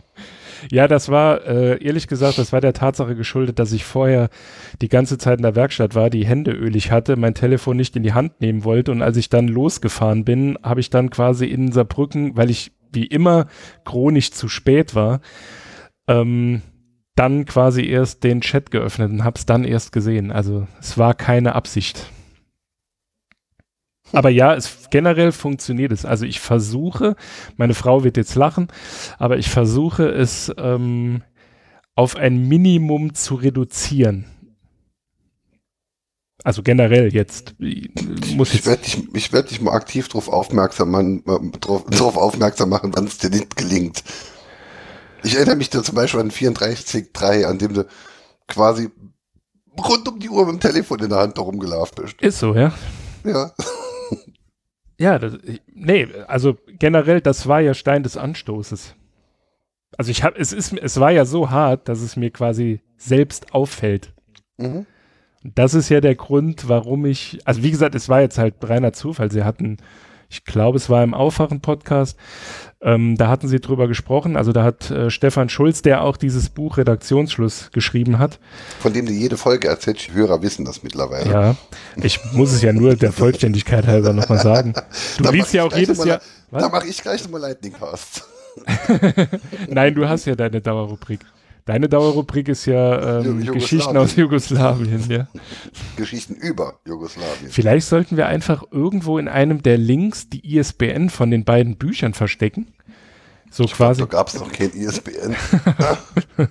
Ja, 0.72 0.88
das 0.88 1.10
war, 1.10 1.46
äh, 1.46 1.84
ehrlich 1.84 2.08
gesagt, 2.08 2.38
das 2.38 2.54
war 2.54 2.62
der 2.62 2.74
Tatsache 2.74 3.16
geschuldet, 3.16 3.60
dass 3.60 3.72
ich 3.72 3.86
vorher 3.86 4.30
die 4.82 4.90
ganze 4.90 5.18
Zeit 5.18 5.40
in 5.40 5.44
der 5.44 5.56
Werkstatt 5.56 5.96
war, 5.96 6.10
die 6.10 6.26
Hände 6.26 6.52
ölig 6.52 6.92
hatte, 6.92 7.16
mein 7.16 7.34
Telefon 7.34 7.78
nicht 7.78 7.96
in 7.96 8.04
die 8.04 8.14
Hand 8.14 8.42
nehmen 8.42 8.64
wollte 8.64 8.92
und 8.92 9.02
als 9.02 9.18
ich 9.18 9.30
dann 9.30 9.48
losgefahren 9.48 10.26
bin, 10.26 10.58
habe 10.64 10.80
ich 10.80 10.90
dann 10.90 11.10
quasi 11.10 11.46
in 11.46 11.72
Saarbrücken, 11.72 12.36
weil 12.38 12.50
ich 12.50 12.72
wie 12.92 13.06
immer 13.06 13.48
chronisch 13.86 14.32
zu 14.32 14.48
spät 14.48 14.96
war, 14.96 15.22
ähm, 16.08 16.62
dann 17.16 17.46
quasi 17.46 17.86
erst 17.86 18.24
den 18.24 18.42
Chat 18.42 18.72
geöffnet 18.72 19.12
und 19.12 19.24
hab's 19.24 19.46
dann 19.46 19.64
erst 19.64 19.92
gesehen. 19.92 20.32
Also 20.32 20.68
es 20.80 20.98
war 20.98 21.14
keine 21.14 21.56
Absicht. 21.56 22.12
Aber 24.14 24.30
ja, 24.30 24.56
es 24.56 24.90
generell 24.90 25.32
funktioniert 25.32 25.92
es. 25.92 26.06
Also 26.06 26.26
ich 26.26 26.40
versuche, 26.40 27.16
meine 27.58 27.74
Frau 27.74 28.04
wird 28.04 28.18
jetzt 28.18 28.36
lachen, 28.36 28.68
aber 29.18 29.38
ich 29.38 29.50
versuche 29.50 30.08
es 30.08 30.52
ähm, 30.58 31.24
auf 31.96 32.16
ein 32.16 32.48
Minimum 32.48 33.14
zu 33.16 33.36
reduzieren. 33.36 34.26
Also 36.44 36.64
generell 36.64 37.14
jetzt. 37.14 37.56
Muss 38.36 38.54
ich 38.54 38.66
werde 38.66 38.84
dich, 38.84 39.04
ich 39.14 39.34
werd 39.34 39.50
dich 39.50 39.60
mal 39.60 39.74
aktiv 39.74 40.08
darauf 40.08 40.30
aufmerksam, 40.30 40.92
machen, 40.92 41.24
drauf, 41.60 41.86
drauf 41.90 42.16
aufmerksam 42.16 42.70
machen, 42.70 42.92
wann 42.96 43.06
es 43.06 43.18
dir 43.18 43.30
nicht 43.30 43.58
gelingt. 43.58 44.04
Ich 45.24 45.36
erinnere 45.36 45.56
mich 45.56 45.70
da 45.70 45.84
zum 45.84 45.96
Beispiel 45.96 46.22
an 46.22 46.32
34.3, 46.32 47.44
an 47.44 47.58
dem 47.58 47.74
du 47.74 47.86
quasi 48.48 48.90
rund 49.78 50.08
um 50.08 50.20
die 50.20 50.30
Uhr 50.30 50.46
mit 50.46 50.54
dem 50.54 50.60
Telefon 50.62 51.00
in 51.00 51.10
der 51.10 51.20
Hand 51.20 51.38
herumgelaufen 51.38 52.04
bist. 52.04 52.22
Ist 52.22 52.40
so, 52.40 52.54
ja? 52.54 52.72
Ja. 53.26 53.52
Ja, 55.00 55.20
das, 55.20 55.38
nee, 55.74 56.08
also 56.28 56.58
generell, 56.68 57.22
das 57.22 57.48
war 57.48 57.62
ja 57.62 57.74
Stein 57.74 58.04
des 58.04 58.18
Anstoßes. 58.18 58.96
Also 59.98 60.12
ich 60.12 60.24
habe, 60.24 60.40
es 60.40 60.54
ist, 60.54 60.74
es 60.74 61.00
war 61.00 61.12
ja 61.12 61.26
so 61.26 61.50
hart, 61.50 61.88
dass 61.88 62.02
es 62.02 62.16
mir 62.16 62.32
quasi 62.32 62.82
selbst 62.98 63.54
auffällt. 63.54 64.14
Mhm. 64.58 64.86
Das 65.44 65.76
ist 65.76 65.90
ja 65.90 66.02
der 66.02 66.16
Grund, 66.16 66.68
warum 66.68 67.06
ich, 67.06 67.40
also 67.46 67.64
wie 67.64 67.72
gesagt, 67.72 67.96
es 67.96 68.10
war 68.10 68.22
jetzt 68.22 68.38
halt 68.38 68.56
reiner 68.64 68.92
Zufall. 68.92 69.32
Sie 69.32 69.44
hatten, 69.44 69.78
ich 70.30 70.44
glaube, 70.46 70.78
es 70.78 70.90
war 70.90 71.04
im 71.04 71.14
Aufwachen-Podcast, 71.14 72.18
ähm, 72.82 73.18
da 73.18 73.28
hatten 73.28 73.48
sie 73.48 73.60
drüber 73.60 73.88
gesprochen. 73.88 74.38
Also 74.38 74.52
da 74.52 74.64
hat 74.64 74.92
äh, 74.92 75.10
Stefan 75.10 75.50
Schulz, 75.50 75.82
der 75.82 76.04
auch 76.04 76.18
dieses 76.18 76.50
Buch 76.50 76.78
Redaktionsschluss 76.78 77.72
geschrieben 77.72 78.20
hat. 78.20 78.40
Von 78.80 78.94
dem 78.94 79.06
du 79.06 79.12
jede 79.12 79.38
Folge 79.38 79.68
erzählt, 79.68 80.08
die 80.08 80.14
Hörer 80.14 80.42
wissen 80.42 80.64
das 80.64 80.84
mittlerweile. 80.84 81.32
Ja, 81.32 81.56
ich 81.96 82.20
muss 82.34 82.52
es 82.52 82.62
ja 82.62 82.74
nur 82.74 82.96
der 82.96 83.12
Vollständigkeit 83.12 83.88
halber 83.88 84.14
nochmal 84.14 84.40
sagen. 84.40 84.74
Du 85.18 85.24
da 85.24 85.30
liest 85.32 85.54
ja 85.54 85.64
auch 85.64 85.76
jedes 85.76 86.04
Jahr. 86.06 86.22
Was? 86.52 86.62
Da 86.62 86.70
mache 86.70 86.88
ich 86.88 87.02
gleich 87.02 87.24
nochmal 87.24 87.42
Lightning 87.42 87.74
Cast. 87.74 88.24
Nein, 89.70 89.96
du 89.96 90.08
hast 90.08 90.26
ja 90.26 90.36
deine 90.36 90.62
Dauerrubrik. 90.62 91.22
Deine 91.68 91.90
Dauerrubrik 91.90 92.48
ist 92.48 92.66
ja 92.66 93.20
ähm, 93.20 93.46
Geschichten 93.46 93.98
aus 93.98 94.16
Jugoslawien, 94.16 95.04
ja. 95.10 95.28
Geschichten 95.98 96.34
über 96.36 96.80
Jugoslawien. 96.86 97.52
Vielleicht 97.52 97.88
sollten 97.88 98.16
wir 98.16 98.28
einfach 98.28 98.64
irgendwo 98.72 99.18
in 99.18 99.28
einem 99.28 99.62
der 99.62 99.78
Links 99.78 100.30
die 100.30 100.56
ISBN 100.56 101.10
von 101.10 101.30
den 101.30 101.44
beiden 101.44 101.76
Büchern 101.76 102.14
verstecken. 102.14 102.74
So 103.52 103.66
ich 103.66 103.74
quasi. 103.74 103.98
Glaub, 103.98 104.12
da 104.12 104.18
gab 104.18 104.28
es 104.30 104.36
noch 104.36 104.50
kein 104.50 104.72
ISBN. 104.72 105.36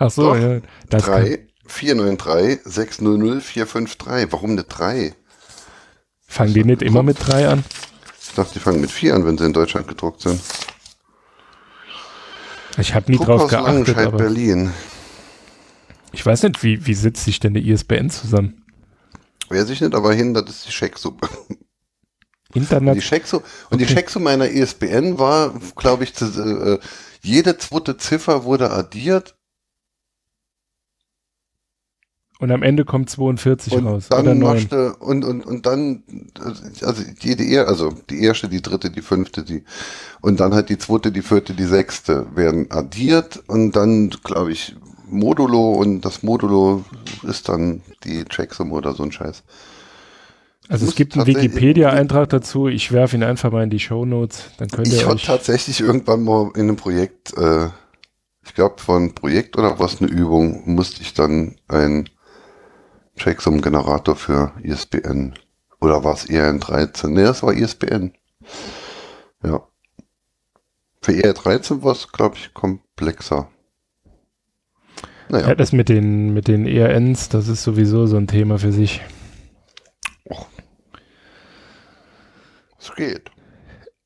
Ach 0.00 0.10
so, 0.10 0.34
Doch, 0.34 0.40
ja. 0.40 0.60
3 0.88 1.46
493 1.68 2.60
600 2.64 3.42
453. 3.44 4.32
Warum 4.32 4.50
eine 4.50 4.64
3? 4.64 5.14
Fangen 6.26 6.52
die 6.52 6.64
nicht 6.64 6.82
immer 6.82 7.04
mit 7.04 7.18
3 7.20 7.48
an? 7.48 7.64
Ich 8.20 8.34
dachte, 8.34 8.54
die 8.54 8.58
fangen 8.58 8.80
mit 8.80 8.90
4 8.90 9.14
an, 9.14 9.24
wenn 9.24 9.38
sie 9.38 9.46
in 9.46 9.52
Deutschland 9.52 9.86
gedruckt 9.86 10.22
sind. 10.22 10.40
Ich 12.78 12.94
habe 12.94 13.10
nie 13.10 13.18
drauf 13.18 13.48
geachtet. 13.48 13.96
aber 13.96 14.18
Berlin. 14.18 14.72
Ich 16.12 16.24
weiß 16.24 16.44
nicht, 16.44 16.62
wie, 16.62 16.86
wie 16.86 16.94
setzt 16.94 17.24
sich 17.24 17.40
denn 17.40 17.54
der 17.54 17.62
ISBN 17.62 18.10
zusammen? 18.10 18.62
Weiß 19.48 19.70
ich 19.70 19.80
nicht, 19.80 19.94
aber 19.94 20.12
hin, 20.12 20.34
das 20.34 20.48
ist 20.48 20.66
die 20.66 20.72
Schecksuppe. 20.72 21.28
Internet. 22.54 22.88
Und 22.90 22.94
die 22.96 23.02
Schecksumme, 23.02 23.42
und 23.70 23.80
die 23.80 23.86
Schecksumme 23.86 24.24
meiner 24.24 24.48
ISBN 24.48 25.18
war, 25.18 25.54
glaube 25.76 26.04
ich, 26.04 26.20
äh, 26.20 26.78
jede 27.22 27.58
zweite 27.58 27.96
Ziffer 27.96 28.44
wurde 28.44 28.70
addiert. 28.70 29.35
Und 32.38 32.50
am 32.50 32.62
Ende 32.62 32.84
kommt 32.84 33.08
42 33.08 33.72
und 33.72 33.86
raus. 33.86 34.06
Dann 34.10 34.26
oder 34.26 34.34
9. 34.34 34.68
und, 34.98 35.24
und, 35.24 35.46
und 35.46 35.64
dann, 35.64 36.02
also 36.82 37.02
jede, 37.20 37.66
also 37.66 37.92
die 38.10 38.22
erste, 38.22 38.48
die 38.48 38.60
dritte, 38.60 38.90
die 38.90 39.00
fünfte, 39.00 39.42
die, 39.42 39.64
und 40.20 40.40
dann 40.40 40.52
halt 40.54 40.68
die 40.68 40.76
zweite, 40.76 41.12
die 41.12 41.22
vierte, 41.22 41.54
die 41.54 41.64
sechste 41.64 42.26
werden 42.36 42.70
addiert 42.70 43.42
und 43.46 43.74
dann, 43.74 44.10
glaube 44.10 44.52
ich, 44.52 44.76
Modulo 45.08 45.72
und 45.72 46.02
das 46.02 46.22
Modulo 46.22 46.84
ist 47.22 47.48
dann 47.48 47.80
die 48.04 48.24
Checksumme 48.24 48.74
oder 48.74 48.92
so 48.92 49.04
ein 49.04 49.12
Scheiß. 49.12 49.42
Also 50.68 50.84
es 50.86 50.96
gibt 50.96 51.14
einen 51.16 51.26
Wikipedia-Eintrag 51.26 52.28
dazu, 52.28 52.66
ich 52.66 52.90
werfe 52.92 53.16
ihn 53.16 53.22
einfach 53.22 53.52
mal 53.52 53.62
in 53.62 53.70
die 53.70 53.78
Show 53.78 54.04
Notes, 54.04 54.50
dann 54.58 54.68
könnt 54.68 54.88
ihr 54.88 54.94
Ich 54.94 55.06
habe 55.06 55.20
tatsächlich 55.20 55.80
irgendwann 55.80 56.24
mal 56.24 56.50
in 56.54 56.62
einem 56.62 56.76
Projekt, 56.76 57.36
äh, 57.38 57.68
ich 58.44 58.52
glaube 58.54 58.80
von 58.82 59.14
Projekt 59.14 59.56
oder 59.56 59.78
was, 59.78 60.02
eine 60.02 60.10
Übung, 60.10 60.62
musste 60.66 61.02
ich 61.02 61.14
dann 61.14 61.56
ein 61.68 62.08
Checksum-Generator 63.16 64.16
für 64.16 64.52
ISBN. 64.62 65.34
Oder 65.80 66.04
war 66.04 66.14
es 66.14 66.28
ERN13? 66.28 67.08
Ne, 67.08 67.24
das 67.24 67.42
war 67.42 67.52
ISBN. 67.52 68.12
Ja. 69.42 69.66
Für 71.02 71.12
ER13 71.12 71.82
war 71.82 71.92
es, 71.92 72.10
glaube 72.12 72.36
ich, 72.36 72.52
komplexer. 72.54 73.48
Naja. 75.28 75.48
Ja, 75.48 75.54
das 75.54 75.72
mit 75.72 75.88
den, 75.88 76.34
mit 76.34 76.48
den 76.48 76.66
ERNs, 76.66 77.28
das 77.28 77.48
ist 77.48 77.62
sowieso 77.62 78.06
so 78.06 78.16
ein 78.16 78.26
Thema 78.26 78.58
für 78.58 78.72
sich. 78.72 79.02
Es 82.78 82.94
geht. 82.94 83.30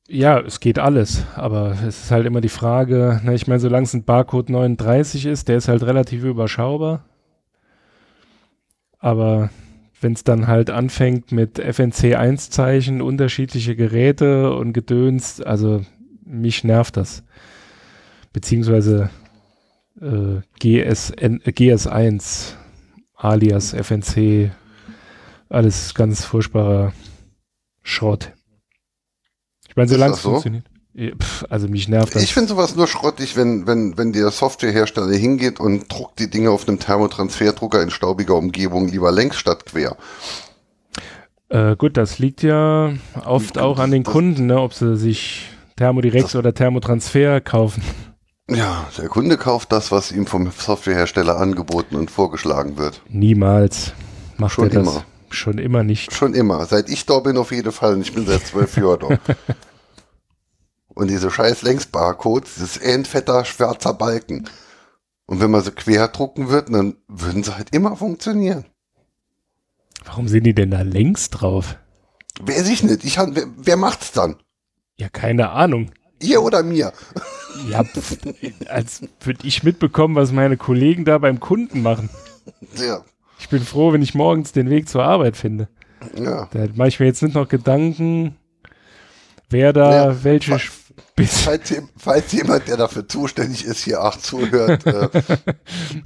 Ja, 0.07 0.39
es 0.39 0.59
geht 0.59 0.79
alles, 0.79 1.23
aber 1.35 1.71
es 1.87 2.03
ist 2.03 2.11
halt 2.11 2.25
immer 2.25 2.41
die 2.41 2.49
Frage, 2.49 3.21
ne, 3.23 3.35
ich 3.35 3.47
meine, 3.47 3.59
solange 3.59 3.85
es 3.85 3.93
ein 3.93 4.03
Barcode 4.03 4.49
39 4.49 5.27
ist, 5.27 5.47
der 5.47 5.57
ist 5.57 5.67
halt 5.67 5.83
relativ 5.83 6.23
überschaubar. 6.23 7.05
Aber 9.01 9.49
wenn 9.99 10.13
es 10.13 10.23
dann 10.23 10.47
halt 10.47 10.69
anfängt 10.69 11.31
mit 11.31 11.59
FNC1-Zeichen, 11.59 13.01
unterschiedliche 13.01 13.75
Geräte 13.75 14.53
und 14.53 14.73
Gedöns, 14.73 15.41
also 15.41 15.83
mich 16.23 16.63
nervt 16.63 16.97
das. 16.97 17.23
Beziehungsweise 18.31 19.09
äh, 19.99 20.41
GSN, 20.59 21.41
äh, 21.43 21.49
GS1 21.49 22.53
alias 23.15 23.73
FNC, 23.73 24.51
alles 25.49 25.93
ganz 25.93 26.23
furchtbarer 26.23 26.93
Schrott. 27.81 28.33
Ich 29.67 29.75
meine, 29.75 29.89
solange 29.89 30.13
es 30.13 30.21
so? 30.21 30.29
funktioniert. 30.29 30.70
Pff, 30.95 31.45
also 31.49 31.67
mich 31.69 31.87
nervt 31.87 32.15
das. 32.15 32.23
Ich 32.23 32.33
finde 32.33 32.49
sowas 32.49 32.75
nur 32.75 32.85
schrottig, 32.85 33.37
wenn, 33.37 33.65
wenn, 33.65 33.97
wenn 33.97 34.11
der 34.11 34.29
Softwarehersteller 34.29 35.15
hingeht 35.15 35.59
und 35.59 35.91
druckt 35.91 36.19
die 36.19 36.29
Dinge 36.29 36.51
auf 36.51 36.67
einem 36.67 36.79
Thermotransferdrucker 36.79 37.81
in 37.81 37.91
staubiger 37.91 38.35
Umgebung 38.35 38.89
lieber 38.89 39.11
längs 39.11 39.37
statt 39.37 39.65
quer. 39.65 39.95
Äh, 41.47 41.77
gut, 41.77 41.95
das 41.95 42.19
liegt 42.19 42.43
ja 42.43 42.93
oft 43.25 43.57
auch 43.57 43.79
an 43.79 43.91
den 43.91 44.03
Kunden, 44.03 44.47
ne, 44.47 44.59
ob 44.59 44.73
sie 44.73 44.97
sich 44.97 45.49
Thermodirex 45.77 46.35
oder 46.35 46.53
Thermotransfer 46.53 47.39
kaufen. 47.39 47.83
Ja, 48.49 48.85
der 48.97 49.07
Kunde 49.07 49.37
kauft 49.37 49.71
das, 49.71 49.91
was 49.91 50.11
ihm 50.11 50.27
vom 50.27 50.51
Softwarehersteller 50.51 51.37
angeboten 51.37 51.95
und 51.95 52.11
vorgeschlagen 52.11 52.77
wird. 52.77 53.01
Niemals 53.07 53.93
macht 54.37 54.53
Schon 54.53 54.69
er 54.69 54.83
das. 54.83 54.87
Immer. 54.87 55.05
Schon 55.29 55.57
immer 55.57 55.83
nicht. 55.83 56.13
Schon 56.13 56.33
immer. 56.33 56.65
Seit 56.65 56.89
ich 56.89 57.05
da 57.05 57.19
bin 57.19 57.37
auf 57.37 57.53
jeden 57.53 57.71
Fall 57.71 57.93
und 57.93 58.01
ich 58.01 58.13
bin 58.13 58.25
seit 58.25 58.45
zwölf 58.45 58.75
Jahren 58.75 58.99
da. 58.99 59.33
Und 61.01 61.07
diese 61.07 61.31
scheiß 61.31 61.63
Längsbarcodes, 61.63 62.57
das 62.59 62.77
ist 62.77 62.85
ein 62.85 63.05
fetter 63.05 63.43
schwarzer 63.43 63.95
Balken. 63.95 64.47
Und 65.25 65.41
wenn 65.41 65.49
man 65.49 65.63
sie 65.63 65.71
quer 65.71 66.09
drucken 66.09 66.49
würde, 66.49 66.71
dann 66.71 66.95
würden 67.07 67.41
sie 67.41 67.55
halt 67.55 67.73
immer 67.73 67.95
funktionieren. 67.97 68.65
Warum 70.05 70.27
sind 70.27 70.43
die 70.43 70.53
denn 70.53 70.69
da 70.69 70.83
längs 70.83 71.31
drauf? 71.31 71.75
Weiß 72.39 72.69
ich 72.69 72.83
nicht. 72.83 73.03
Ich 73.03 73.17
wer, 73.17 73.47
wer 73.57 73.77
macht's 73.77 74.11
dann? 74.11 74.35
Ja, 74.95 75.09
keine 75.09 75.49
Ahnung. 75.49 75.89
Ihr 76.19 76.43
oder 76.43 76.61
mir? 76.61 76.93
Ja, 77.67 77.83
als 78.67 79.01
würde 79.21 79.47
ich 79.47 79.63
mitbekommen, 79.63 80.13
was 80.13 80.31
meine 80.31 80.55
Kollegen 80.55 81.03
da 81.03 81.17
beim 81.17 81.39
Kunden 81.39 81.81
machen. 81.81 82.11
Ja. 82.75 83.03
Ich 83.39 83.49
bin 83.49 83.63
froh, 83.63 83.91
wenn 83.91 84.03
ich 84.03 84.13
morgens 84.13 84.51
den 84.51 84.69
Weg 84.69 84.87
zur 84.87 85.03
Arbeit 85.03 85.35
finde. 85.35 85.67
Ja. 86.15 86.47
Da 86.51 86.67
mache 86.75 86.89
ich 86.89 86.99
mir 86.99 87.07
jetzt 87.07 87.23
nicht 87.23 87.33
noch 87.33 87.49
Gedanken, 87.49 88.35
wer 89.49 89.73
da 89.73 90.09
ja, 90.09 90.23
welche 90.23 90.59
Falls, 91.25 91.73
falls, 91.97 92.31
jemand, 92.31 92.67
der 92.67 92.77
dafür 92.77 93.07
zuständig 93.07 93.65
ist, 93.65 93.83
hier 93.83 94.03
auch 94.03 94.17
zuhört, 94.17 94.85
äh, 94.85 95.09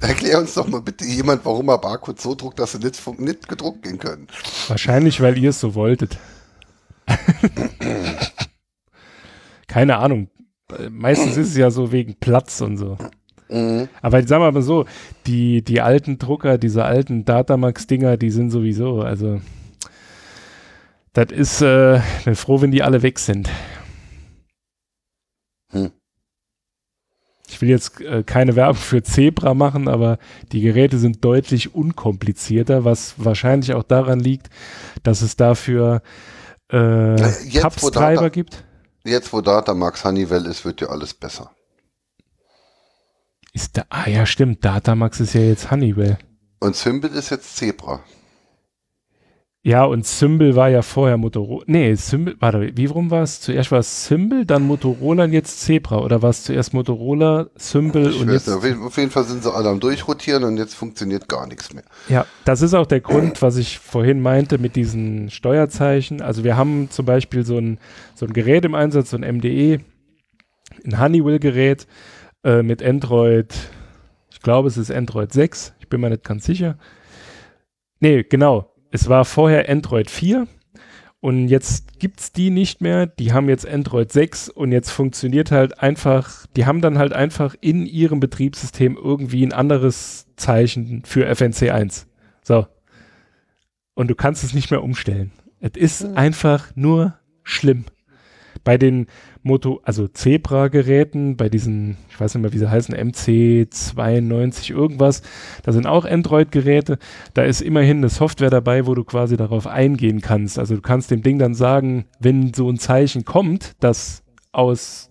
erklär 0.00 0.38
uns 0.38 0.54
doch 0.54 0.66
mal 0.66 0.80
bitte 0.80 1.04
jemand, 1.04 1.44
warum 1.44 1.68
er 1.68 1.78
Barcodes 1.78 2.22
so 2.22 2.34
druckt, 2.34 2.58
dass 2.58 2.72
sie 2.72 2.78
nicht, 2.78 3.00
nicht 3.18 3.48
gedruckt 3.48 3.82
gehen 3.82 3.98
können. 3.98 4.26
Wahrscheinlich, 4.68 5.20
weil 5.20 5.38
ihr 5.38 5.50
es 5.50 5.60
so 5.60 5.74
wolltet. 5.74 6.18
Keine 9.68 9.98
Ahnung. 9.98 10.28
Meistens 10.90 11.36
ist 11.36 11.50
es 11.50 11.56
ja 11.56 11.70
so 11.70 11.92
wegen 11.92 12.16
Platz 12.18 12.60
und 12.60 12.76
so. 12.76 12.98
Mhm. 13.48 13.88
Aber 14.02 14.26
sagen 14.26 14.42
wir 14.42 14.50
mal 14.50 14.62
so, 14.62 14.86
die, 15.26 15.62
die 15.62 15.80
alten 15.80 16.18
Drucker, 16.18 16.58
diese 16.58 16.84
alten 16.84 17.24
Datamax-Dinger, 17.24 18.16
die 18.16 18.30
sind 18.30 18.50
sowieso, 18.50 19.02
also 19.02 19.40
das 21.12 21.30
ist, 21.30 21.62
äh, 21.62 22.00
bin 22.24 22.34
froh, 22.34 22.60
wenn 22.60 22.72
die 22.72 22.82
alle 22.82 23.02
weg 23.02 23.18
sind. 23.18 23.48
Ich 27.48 27.60
will 27.60 27.68
jetzt 27.68 28.00
äh, 28.00 28.22
keine 28.24 28.56
Werbung 28.56 28.76
für 28.76 29.02
Zebra 29.02 29.54
machen, 29.54 29.88
aber 29.88 30.18
die 30.52 30.60
Geräte 30.60 30.98
sind 30.98 31.24
deutlich 31.24 31.74
unkomplizierter, 31.74 32.84
was 32.84 33.14
wahrscheinlich 33.18 33.74
auch 33.74 33.84
daran 33.84 34.20
liegt, 34.20 34.50
dass 35.02 35.22
es 35.22 35.36
dafür 35.36 36.02
äh, 36.68 37.16
Tabs-Treiber 37.16 38.30
gibt. 38.30 38.64
Jetzt, 39.04 39.32
wo 39.32 39.40
Datamax 39.40 40.04
Honeywell 40.04 40.46
ist, 40.46 40.64
wird 40.64 40.80
ja 40.80 40.88
alles 40.88 41.14
besser. 41.14 41.52
Ist 43.52 43.76
da, 43.76 43.84
ah 43.88 44.08
ja, 44.08 44.26
stimmt, 44.26 44.64
Datamax 44.64 45.20
ist 45.20 45.34
ja 45.34 45.42
jetzt 45.42 45.70
Honeywell. 45.70 46.18
Und 46.58 46.74
Symbol 46.74 47.10
ist 47.10 47.30
jetzt 47.30 47.56
Zebra. 47.56 48.00
Ja, 49.66 49.82
und 49.82 50.06
Symbol 50.06 50.54
war 50.54 50.68
ja 50.68 50.80
vorher 50.80 51.16
Motorola. 51.16 51.64
Nee, 51.66 51.96
Symbol, 51.96 52.36
warte, 52.38 52.70
wie 52.76 52.86
rum 52.86 53.10
war 53.10 53.24
es? 53.24 53.40
Zuerst 53.40 53.72
war 53.72 53.80
es 53.80 54.06
Symbol, 54.06 54.44
dann 54.44 54.62
Motorola 54.62 55.24
und 55.24 55.32
jetzt 55.32 55.60
Zebra. 55.62 55.98
Oder 55.98 56.22
war 56.22 56.30
es 56.30 56.44
zuerst 56.44 56.72
Motorola, 56.72 57.48
Symbol 57.56 58.12
und 58.12 58.30
jetzt. 58.30 58.46
Nicht. 58.46 58.78
Auf 58.78 58.96
jeden 58.96 59.10
Fall 59.10 59.24
sind 59.24 59.42
sie 59.42 59.52
alle 59.52 59.68
am 59.68 59.80
Durchrotieren 59.80 60.44
und 60.44 60.56
jetzt 60.56 60.74
funktioniert 60.74 61.28
gar 61.28 61.48
nichts 61.48 61.74
mehr. 61.74 61.82
Ja, 62.08 62.26
das 62.44 62.62
ist 62.62 62.74
auch 62.74 62.86
der 62.86 63.00
Grund, 63.00 63.42
was 63.42 63.56
ich 63.56 63.80
vorhin 63.80 64.22
meinte 64.22 64.58
mit 64.58 64.76
diesen 64.76 65.30
Steuerzeichen. 65.30 66.22
Also 66.22 66.44
wir 66.44 66.56
haben 66.56 66.88
zum 66.90 67.04
Beispiel 67.04 67.44
so 67.44 67.58
ein, 67.58 67.80
so 68.14 68.24
ein 68.24 68.32
Gerät 68.32 68.64
im 68.64 68.76
Einsatz, 68.76 69.10
so 69.10 69.16
ein 69.16 69.36
MDE, 69.38 69.80
ein 70.84 71.00
Honeywell-Gerät 71.00 71.88
äh, 72.44 72.62
mit 72.62 72.84
Android, 72.84 73.52
ich 74.30 74.40
glaube 74.42 74.68
es 74.68 74.76
ist 74.76 74.92
Android 74.92 75.32
6, 75.32 75.74
ich 75.80 75.88
bin 75.88 76.00
mir 76.00 76.10
nicht 76.10 76.22
ganz 76.22 76.44
sicher. 76.44 76.78
Nee, 77.98 78.22
genau, 78.22 78.75
es 78.90 79.08
war 79.08 79.24
vorher 79.24 79.68
Android 79.68 80.10
4 80.10 80.46
und 81.20 81.48
jetzt 81.48 81.98
gibt 81.98 82.20
es 82.20 82.32
die 82.32 82.50
nicht 82.50 82.80
mehr. 82.80 83.06
Die 83.06 83.32
haben 83.32 83.48
jetzt 83.48 83.66
Android 83.66 84.12
6 84.12 84.48
und 84.48 84.72
jetzt 84.72 84.90
funktioniert 84.90 85.50
halt 85.50 85.80
einfach, 85.80 86.46
die 86.56 86.66
haben 86.66 86.80
dann 86.80 86.98
halt 86.98 87.12
einfach 87.12 87.54
in 87.60 87.86
ihrem 87.86 88.20
Betriebssystem 88.20 88.96
irgendwie 88.96 89.44
ein 89.44 89.52
anderes 89.52 90.26
Zeichen 90.36 91.02
für 91.04 91.26
FNC 91.34 91.70
1. 91.70 92.06
So. 92.42 92.66
Und 93.94 94.08
du 94.08 94.14
kannst 94.14 94.44
es 94.44 94.54
nicht 94.54 94.70
mehr 94.70 94.82
umstellen. 94.82 95.32
Es 95.58 95.72
ist 95.74 96.08
mhm. 96.08 96.16
einfach 96.16 96.70
nur 96.76 97.18
schlimm 97.42 97.86
bei 98.64 98.78
den 98.78 99.06
Moto, 99.42 99.80
also 99.84 100.08
Zebra-Geräten, 100.08 101.36
bei 101.36 101.48
diesen, 101.48 101.96
ich 102.08 102.20
weiß 102.20 102.34
nicht 102.34 102.42
mehr, 102.42 102.52
wie 102.52 102.58
sie 102.58 102.70
heißen, 102.70 102.94
MC92 102.94 104.70
irgendwas, 104.70 105.22
da 105.62 105.72
sind 105.72 105.86
auch 105.86 106.04
Android-Geräte. 106.04 106.98
Da 107.34 107.42
ist 107.42 107.60
immerhin 107.60 107.98
eine 107.98 108.08
Software 108.08 108.50
dabei, 108.50 108.86
wo 108.86 108.94
du 108.94 109.04
quasi 109.04 109.36
darauf 109.36 109.66
eingehen 109.66 110.20
kannst. 110.20 110.58
Also 110.58 110.74
du 110.76 110.82
kannst 110.82 111.10
dem 111.10 111.22
Ding 111.22 111.38
dann 111.38 111.54
sagen, 111.54 112.06
wenn 112.18 112.54
so 112.54 112.68
ein 112.70 112.78
Zeichen 112.78 113.24
kommt, 113.24 113.72
das 113.80 114.22
aus 114.52 115.10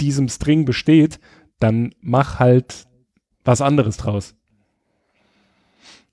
diesem 0.00 0.28
String 0.28 0.64
besteht, 0.64 1.20
dann 1.58 1.94
mach 2.00 2.38
halt 2.38 2.86
was 3.44 3.60
anderes 3.60 3.96
draus. 3.96 4.34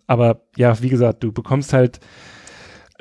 Aber 0.08 0.42
ja, 0.56 0.82
wie 0.82 0.90
gesagt, 0.90 1.24
du 1.24 1.32
bekommst 1.32 1.74
halt 1.74 2.00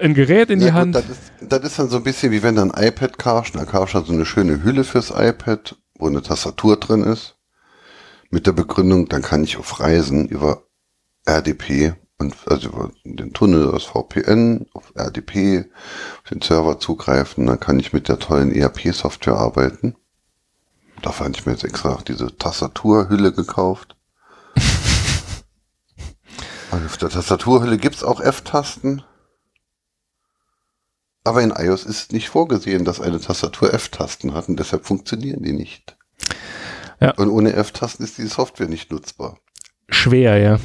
ein 0.03 0.15
Gerät 0.15 0.51
in 0.51 0.61
ja, 0.61 0.67
die 0.67 0.73
gut, 0.73 0.81
Hand. 0.81 0.95
Das 0.95 1.09
ist, 1.09 1.33
das 1.41 1.65
ist, 1.65 1.79
dann 1.79 1.89
so 1.89 1.99
ein 1.99 2.03
bisschen 2.03 2.33
wie 2.33 2.43
wenn 2.43 2.57
du 2.57 2.63
ein 2.63 2.73
iPad 2.75 3.19
kaufst. 3.19 3.55
Dann 3.55 3.67
kaufst 3.67 3.95
du 3.95 4.03
so 4.03 4.13
eine 4.13 4.27
schöne 4.27 4.63
Hülle 4.63 4.85
fürs 4.85 5.11
iPad, 5.11 5.77
wo 5.99 6.07
eine 6.07 6.23
Tastatur 6.23 6.77
drin 6.77 7.03
ist. 7.03 7.37
Mit 8.31 8.47
der 8.47 8.53
Begründung, 8.53 9.09
dann 9.09 9.23
kann 9.23 9.45
ich 9.45 9.59
auf 9.59 9.81
Reisen 9.81 10.29
über 10.29 10.65
RDP 11.27 11.95
und 12.19 12.35
also 12.47 12.69
über 12.69 12.91
den 13.05 13.33
Tunnel 13.33 13.71
aus 13.71 13.85
VPN 13.85 14.67
auf 14.73 14.93
RDP 14.95 15.71
auf 16.23 16.31
den 16.31 16.41
Server 16.41 16.79
zugreifen. 16.79 17.47
Dann 17.47 17.61
kann 17.61 17.79
ich 17.79 17.93
mit 17.93 18.09
der 18.09 18.19
tollen 18.19 18.53
ERP-Software 18.53 19.37
arbeiten. 19.37 19.97
Dafür 21.03 21.27
habe 21.27 21.37
ich 21.37 21.47
mir 21.47 21.53
jetzt 21.53 21.65
extra 21.65 21.99
diese 22.07 22.37
Tastaturhülle 22.37 23.33
gekauft. 23.33 23.97
auf 26.71 26.97
der 26.97 27.11
Tastaturhülle 27.11 27.77
gibt's 27.77 28.05
auch 28.05 28.21
F-Tasten. 28.21 29.03
Aber 31.25 31.43
in 31.43 31.51
iOS 31.51 31.85
ist 31.85 32.13
nicht 32.13 32.29
vorgesehen, 32.29 32.85
dass 32.85 33.01
eine 33.01 33.21
Tastatur 33.21 33.73
F-Tasten 33.73 34.35
hat 34.35 34.49
und 34.49 34.59
deshalb 34.59 34.85
funktionieren 34.85 35.43
die 35.43 35.53
nicht. 35.53 35.97
Ja. 37.01 37.13
Und 37.15 37.29
ohne 37.29 37.53
F-Tasten 37.53 38.05
ist 38.05 38.19
die 38.19 38.27
Software 38.27 38.69
nicht 38.69 38.91
nutzbar. 38.91 39.39
Schwer, 39.89 40.39
ja. 40.39 40.59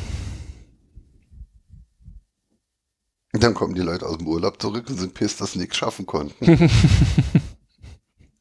dann 3.34 3.53
kommen 3.53 3.75
die 3.75 3.81
Leute 3.81 4.05
aus 4.05 4.17
dem 4.17 4.27
Urlaub 4.27 4.61
zurück 4.61 4.89
und 4.89 4.97
sind 4.97 5.13
piss, 5.13 5.38
dass 5.38 5.51
sie 5.53 5.59
nichts 5.59 5.77
schaffen 5.77 6.05
konnten. 6.05 6.69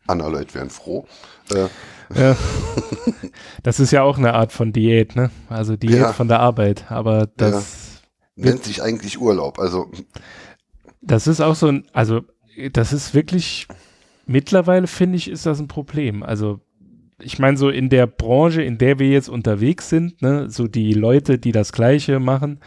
Andere 0.06 0.30
Leute 0.30 0.54
wären 0.54 0.70
froh. 0.70 1.06
Äh. 1.50 1.68
Ja. 2.14 2.36
Das 3.62 3.80
ist 3.80 3.90
ja 3.90 4.02
auch 4.02 4.16
eine 4.16 4.34
Art 4.34 4.52
von 4.52 4.72
Diät, 4.72 5.16
ne? 5.16 5.30
Also 5.48 5.76
Diät 5.76 5.96
ja. 5.96 6.12
von 6.12 6.28
der 6.28 6.38
Arbeit, 6.38 6.90
aber 6.90 7.26
das 7.36 8.02
ja. 8.36 8.44
nennt 8.44 8.64
sich 8.64 8.82
eigentlich 8.82 9.20
Urlaub. 9.20 9.58
Also 9.58 9.90
das 11.06 11.26
ist 11.26 11.40
auch 11.40 11.54
so 11.54 11.68
ein, 11.68 11.86
also 11.92 12.22
das 12.72 12.92
ist 12.92 13.14
wirklich, 13.14 13.68
mittlerweile 14.26 14.86
finde 14.86 15.16
ich, 15.16 15.30
ist 15.30 15.46
das 15.46 15.60
ein 15.60 15.68
Problem. 15.68 16.22
Also 16.22 16.60
ich 17.18 17.38
meine, 17.38 17.56
so 17.56 17.70
in 17.70 17.88
der 17.88 18.06
Branche, 18.06 18.62
in 18.62 18.78
der 18.78 18.98
wir 18.98 19.08
jetzt 19.08 19.28
unterwegs 19.28 19.88
sind, 19.88 20.20
ne, 20.20 20.50
so 20.50 20.66
die 20.66 20.92
Leute, 20.92 21.38
die 21.38 21.52
das 21.52 21.72
Gleiche 21.72 22.20
machen, 22.20 22.60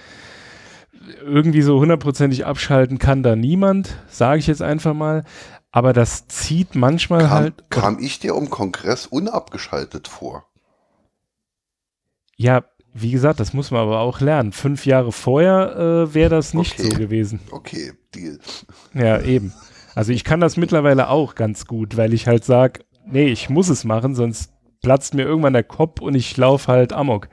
irgendwie 1.24 1.62
so 1.62 1.80
hundertprozentig 1.80 2.46
abschalten 2.46 2.98
kann 2.98 3.24
da 3.24 3.36
niemand, 3.36 3.96
sage 4.08 4.40
ich 4.40 4.48
jetzt 4.48 4.62
einfach 4.62 4.94
mal. 4.94 5.24
Aber 5.72 5.94
das 5.94 6.28
zieht 6.28 6.74
manchmal 6.74 7.22
kam, 7.22 7.30
halt. 7.30 7.70
Kam 7.70 8.00
ich 8.00 8.20
dir 8.20 8.36
um 8.36 8.50
Kongress 8.50 9.06
unabgeschaltet 9.06 10.08
vor? 10.08 10.46
Ja, 12.36 12.64
wie 12.94 13.12
gesagt, 13.12 13.40
das 13.40 13.54
muss 13.54 13.72
man 13.72 13.82
aber 13.82 14.00
auch 14.00 14.20
lernen. 14.20 14.52
Fünf 14.52 14.86
Jahre 14.86 15.12
vorher 15.12 15.76
äh, 16.10 16.14
wäre 16.14 16.30
das 16.30 16.54
nicht 16.54 16.80
Okay. 16.80 16.90
so 16.92 16.98
gewesen. 16.98 17.40
Okay, 17.52 17.94
Deal. 18.16 18.40
Ja, 18.94 19.22
eben. 19.22 19.54
Also 19.96 20.12
ich 20.12 20.24
kann 20.24 20.40
das 20.40 20.58
mittlerweile 20.58 21.10
auch 21.10 21.36
ganz 21.36 21.66
gut, 21.66 21.98
weil 21.98 22.14
ich 22.14 22.28
halt 22.28 22.46
sage, 22.46 22.82
nee, 23.06 23.28
ich 23.28 23.50
muss 23.50 23.70
es 23.70 23.84
machen, 23.84 24.16
sonst 24.16 24.52
platzt 24.82 25.14
mir 25.14 25.24
irgendwann 25.24 25.54
der 25.54 25.64
Kopf 25.64 26.02
und 26.02 26.16
ich 26.16 26.36
laufe 26.38 26.72
halt 26.72 26.94
amok. 26.94 27.28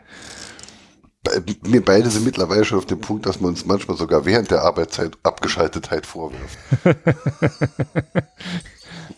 Wir 1.63 1.85
beide 1.85 2.09
sind 2.09 2.25
mittlerweile 2.25 2.65
schon 2.65 2.79
auf 2.79 2.87
dem 2.87 3.01
Punkt, 3.01 3.27
dass 3.27 3.41
man 3.41 3.51
uns 3.51 3.65
manchmal 3.67 3.97
sogar 3.97 4.25
während 4.27 4.51
der 4.51 4.63
Arbeitszeit 4.63 5.17
Abgeschaltetheit 5.23 6.07
vorwirft. 6.07 6.59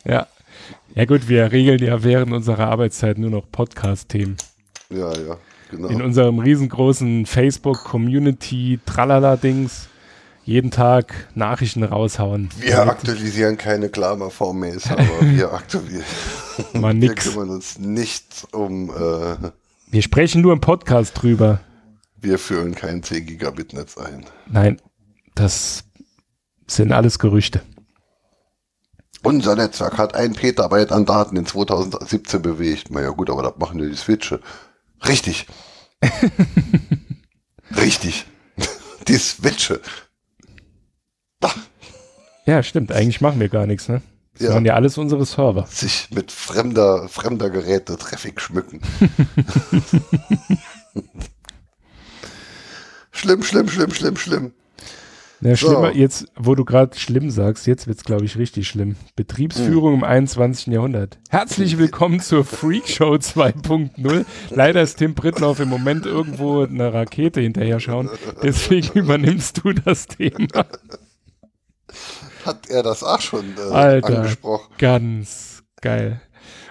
Ja. 0.05 0.27
Ja 0.95 1.05
gut, 1.05 1.29
wir 1.29 1.53
regeln 1.53 1.83
ja 1.83 2.03
während 2.03 2.33
unserer 2.33 2.69
Arbeitszeit 2.69 3.19
nur 3.19 3.31
noch 3.31 3.51
Podcast-Themen. 3.51 4.37
Ja, 4.91 5.13
ja, 5.13 5.37
genau. 5.71 5.89
In 5.89 6.03
unserem 6.03 6.39
riesengroßen 6.39 7.27
Facebook-Community, 7.27 8.81
Tralala-Dings, 8.87 9.89
jeden 10.45 10.71
Tag 10.71 11.29
Nachrichten 11.35 11.83
raushauen. 11.83 12.49
Wir 12.59 12.81
aktualisieren 12.83 13.59
keine 13.59 13.89
Klammer-V-Mails, 13.91 14.91
aber 14.91 15.03
wir 15.21 15.53
aktualisieren. 15.53 16.05
Mal 16.73 17.01
Wir 17.01 17.15
kümmern 17.15 17.51
uns 17.51 17.79
nicht 17.79 18.47
um, 18.53 18.91
äh, 18.91 19.37
Wir 19.91 20.03
sprechen 20.03 20.41
nur 20.43 20.53
im 20.53 20.61
Podcast 20.61 21.21
drüber. 21.21 21.61
wir 22.21 22.39
führen 22.39 22.75
kein 22.75 23.03
10 23.03 23.27
Gigabit 23.27 23.75
Netz 23.75 23.97
ein. 23.99 24.25
Nein, 24.51 24.81
das 25.35 25.85
sind 26.67 26.93
alles 26.93 27.19
Gerüchte. 27.19 27.61
Unser 29.23 29.57
Netzwerk 29.57 29.99
hat 29.99 30.15
ein 30.15 30.33
Petabyte 30.33 30.93
an 30.93 31.05
Daten 31.05 31.37
in 31.37 31.45
2017 31.45 32.41
bewegt. 32.41 32.87
Na 32.91 33.01
ja 33.03 33.11
gut, 33.11 33.31
aber 33.31 33.43
das 33.43 33.57
machen 33.59 33.81
ja 33.81 33.87
die 33.89 33.97
Switche. 33.97 34.41
Richtig. 35.07 35.47
Richtig. 37.77 38.27
Die 39.09 39.17
Switche. 39.19 39.81
Ja, 42.47 42.63
stimmt. 42.63 42.93
Eigentlich 42.93 43.21
machen 43.21 43.41
wir 43.41 43.51
gar 43.51 43.67
nichts, 43.67 43.89
ne? 43.89 44.01
Das 44.33 44.49
Ja. 44.49 44.55
waren 44.55 44.65
ja 44.65 44.75
alles 44.75 44.97
unsere 44.97 45.27
Server. 45.27 45.67
Sich 45.67 46.09
mit 46.11 46.33
fremder, 46.33 47.09
fremder 47.09 47.51
Geräte 47.51 47.99
Traffic 47.99 48.41
schmücken. 48.41 48.81
schlimm, 53.11 53.43
schlimm, 53.43 53.69
schlimm, 53.69 53.93
schlimm, 53.93 54.17
schlimm. 54.17 54.53
Ja, 55.41 55.55
So. 55.55 55.69
schlimmer, 55.69 55.95
jetzt, 55.95 56.27
wo 56.37 56.55
du 56.57 56.65
gerade 56.65 56.99
schlimm 56.99 57.31
sagst, 57.31 57.67
jetzt 57.69 57.87
wird's, 57.87 58.03
glaube 58.05 58.25
ich, 58.25 58.37
richtig 58.39 58.67
schlimm. 58.67 58.97
Betriebsführung 59.15 59.95
im 59.95 60.05
21. 60.05 60.67
Jahrhundert. 60.73 61.19
Herzlich 61.31 61.79
willkommen 61.79 62.19
zur 62.21 62.45
Freak 62.45 62.89
Show 62.89 63.15
2.0. 63.15 64.25
Leider 64.51 64.83
ist 64.83 64.97
Tim 64.97 65.15
Brittloff 65.15 65.61
im 65.61 65.69
Moment 65.69 66.07
irgendwo 66.07 66.65
eine 66.65 66.93
Rakete 66.93 67.41
hinterher 67.41 67.79
schauen. 67.79 68.11
Deswegen 68.43 68.89
übernimmst 68.99 69.61
du 69.63 69.73
das 69.73 70.09
Thema. 70.09 70.67
Hat 72.45 72.69
er 72.69 72.83
das 72.83 73.05
auch 73.05 73.21
schon 73.21 73.45
äh, 73.59 73.73
Alter, 73.73 74.17
angesprochen? 74.19 74.75
ganz 74.79 75.63
geil. 75.81 76.21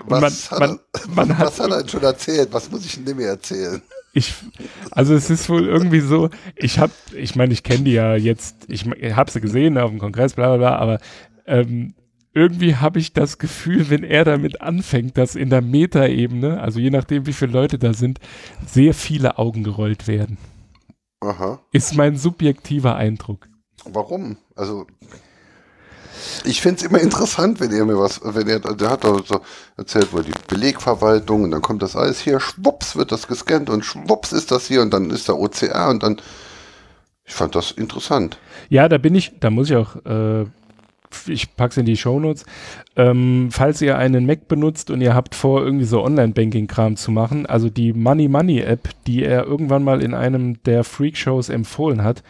Was, 0.06 0.22
man, 0.22 0.34
hat 0.52 0.60
man, 0.60 0.80
er, 0.94 1.08
man 1.08 1.38
hat 1.38 1.48
was 1.48 1.60
hat 1.62 1.72
er 1.72 1.78
denn 1.80 1.90
schon 1.90 2.04
erzählt? 2.04 2.50
Was 2.52 2.70
muss 2.70 2.86
ich 2.86 2.96
denn 2.96 3.06
dem 3.06 3.20
erzählen? 3.22 3.82
Ich, 4.18 4.34
also 4.90 5.14
es 5.14 5.30
ist 5.30 5.48
wohl 5.48 5.68
irgendwie 5.68 6.00
so, 6.00 6.32
ich 6.56 6.80
habe, 6.80 6.92
ich 7.16 7.36
meine, 7.36 7.54
ich 7.54 7.62
kenne 7.62 7.84
die 7.84 7.94
ja 7.94 8.16
jetzt, 8.16 8.66
ich 8.68 8.86
habe 9.16 9.30
sie 9.30 9.40
gesehen 9.40 9.78
auf 9.78 9.92
dem 9.92 10.00
Kongress, 10.00 10.34
bla 10.34 10.48
bla 10.48 10.58
bla, 10.58 10.76
aber 10.78 10.98
ähm, 11.46 11.94
irgendwie 12.34 12.76
habe 12.78 12.98
ich 12.98 13.14
das 13.14 13.38
Gefühl, 13.38 13.92
wenn 13.92 14.04
er 14.04 14.26
damit 14.26 14.60
anfängt, 14.60 15.20
dass 15.20 15.36
in 15.36 15.52
der 15.52 15.62
Metaebene, 15.62 16.60
also 16.60 16.80
je 16.80 16.90
nachdem, 16.90 17.28
wie 17.28 17.34
viele 17.34 17.52
Leute 17.52 17.78
da 17.78 17.94
sind, 17.94 18.20
sehr 18.66 18.96
viele 18.96 19.38
Augen 19.38 19.64
gerollt 19.64 20.08
werden. 20.08 20.40
Aha. 21.20 21.60
Ist 21.72 21.96
mein 21.96 22.18
subjektiver 22.18 22.96
Eindruck. 22.96 23.48
Warum? 23.86 24.38
Also, 24.56 24.88
ich 26.48 26.62
finde 26.62 26.78
es 26.78 26.84
immer 26.84 27.00
interessant, 27.00 27.60
wenn 27.60 27.72
er 27.72 27.86
mir 27.86 27.98
was, 27.98 28.22
wenn 28.24 28.48
er, 28.48 28.60
der 28.60 28.90
hat 28.90 29.04
doch 29.04 29.26
so 29.26 29.42
erzählt, 29.76 30.10
wo 30.12 30.20
die 30.20 30.32
Belegverwaltung 30.48 31.44
und 31.44 31.52
dann 31.52 31.62
kommt 31.62 31.82
das 31.82 31.96
alles 31.96 32.20
hier, 32.20 32.40
schwupps 32.40 32.96
wird 32.96 33.12
das 33.12 33.28
gescannt 33.28 33.70
und 33.70 33.86
schwupps 33.86 34.32
ist 34.32 34.52
das 34.52 34.68
hier 34.68 34.82
und 34.82 34.94
dann 34.94 35.10
ist 35.10 35.28
der 35.28 35.38
OCR 35.38 35.90
und 35.90 36.04
dann, 36.04 36.18
ich 37.26 37.34
fand 37.34 37.56
das 37.56 37.72
interessant. 37.72 38.38
Ja, 38.70 38.88
da 38.88 38.98
bin 38.98 39.16
ich, 39.16 39.34
da 39.40 39.50
muss 39.50 39.70
ich 39.70 39.76
auch, 39.76 39.98
äh, 40.06 40.46
ich 41.28 41.56
pack's 41.56 41.78
in 41.78 41.86
die 41.86 41.98
Shownotes. 41.98 42.46
Ähm, 42.96 43.50
falls 43.52 43.82
ihr 43.82 43.98
einen 43.98 44.26
Mac 44.26 44.48
benutzt 44.48 44.90
und 44.90 45.02
ihr 45.02 45.14
habt 45.14 45.36
vor, 45.36 45.64
irgendwie 45.64 45.86
so 45.86 46.04
Online-Banking-Kram 46.04 46.96
zu 46.96 47.12
machen, 47.12 47.46
also 47.46 47.70
die 47.70 47.94
Money 47.94 48.28
Money 48.28 48.60
App, 48.60 48.90
die 49.06 49.24
er 49.24 49.46
irgendwann 49.46 49.84
mal 49.84 50.02
in 50.02 50.14
einem 50.14 50.62
der 50.64 50.84
Freak-Shows 50.84 51.50
empfohlen 51.50 52.04
hat, 52.04 52.24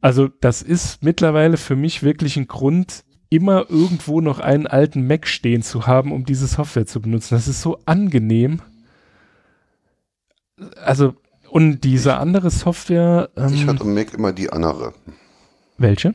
also 0.00 0.28
das 0.40 0.62
ist 0.62 1.04
mittlerweile 1.04 1.56
für 1.56 1.76
mich 1.76 2.02
wirklich 2.02 2.36
ein 2.36 2.48
Grund, 2.48 3.04
immer 3.32 3.66
irgendwo 3.70 4.20
noch 4.20 4.38
einen 4.38 4.66
alten 4.66 5.06
Mac 5.06 5.26
stehen 5.26 5.62
zu 5.62 5.86
haben, 5.86 6.12
um 6.12 6.24
diese 6.24 6.46
Software 6.46 6.86
zu 6.86 7.00
benutzen. 7.00 7.34
Das 7.34 7.48
ist 7.48 7.62
so 7.62 7.78
angenehm. 7.86 8.60
Also, 10.84 11.14
und 11.50 11.80
diese 11.80 12.16
andere 12.18 12.50
Software, 12.50 13.30
ähm, 13.36 13.54
Ich 13.54 13.66
hatte 13.66 13.84
Mac 13.84 14.14
immer 14.14 14.32
die 14.32 14.50
andere. 14.52 14.92
welche? 15.78 16.14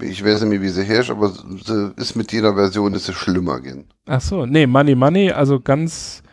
Ich 0.00 0.24
weiß 0.24 0.42
nicht, 0.42 0.60
wie 0.60 0.68
sie 0.70 0.82
herrscht, 0.82 1.10
aber 1.10 1.30
sie 1.30 1.92
ist 1.96 2.16
mit 2.16 2.32
jeder 2.32 2.54
Version 2.54 2.94
ist 2.94 3.06
sie 3.06 3.12
schlimmer 3.12 3.60
gehen. 3.60 3.84
Ach 4.06 4.20
so, 4.20 4.44
nee, 4.44 4.66
Money 4.66 4.96
Money, 4.96 5.30
also 5.30 5.60
ganz, 5.60 6.24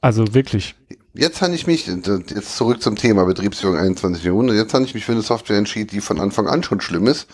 also 0.00 0.32
wirklich. 0.32 0.74
Jetzt 1.12 1.42
habe 1.42 1.54
ich 1.54 1.66
mich, 1.66 1.86
jetzt 1.86 2.56
zurück 2.56 2.80
zum 2.80 2.96
Thema 2.96 3.24
Betriebsführung 3.26 3.76
21. 3.76 4.24
Jahrhundert, 4.24 4.56
jetzt 4.56 4.72
habe 4.72 4.84
ich 4.84 4.94
mich 4.94 5.04
für 5.04 5.12
eine 5.12 5.20
Software 5.20 5.58
entschieden, 5.58 5.90
die 5.92 6.00
von 6.00 6.20
Anfang 6.20 6.46
an 6.46 6.62
schon 6.62 6.80
schlimm 6.80 7.06
ist. 7.06 7.26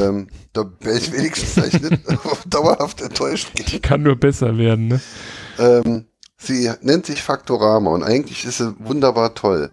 Ähm, 0.00 0.28
da 0.52 0.70
wäre 0.80 0.98
ich 0.98 1.12
wenigstens 1.12 1.56
nicht 1.56 1.98
dauerhaft 2.46 3.00
enttäuscht. 3.00 3.50
Die 3.72 3.80
kann 3.80 4.02
nur 4.02 4.16
besser 4.16 4.56
werden, 4.58 4.88
ne? 4.88 5.00
Ähm, 5.58 6.06
sie 6.36 6.70
nennt 6.82 7.06
sich 7.06 7.22
Faktorama 7.22 7.90
und 7.90 8.02
eigentlich 8.02 8.44
ist 8.44 8.58
sie 8.58 8.74
wunderbar 8.78 9.34
toll. 9.34 9.70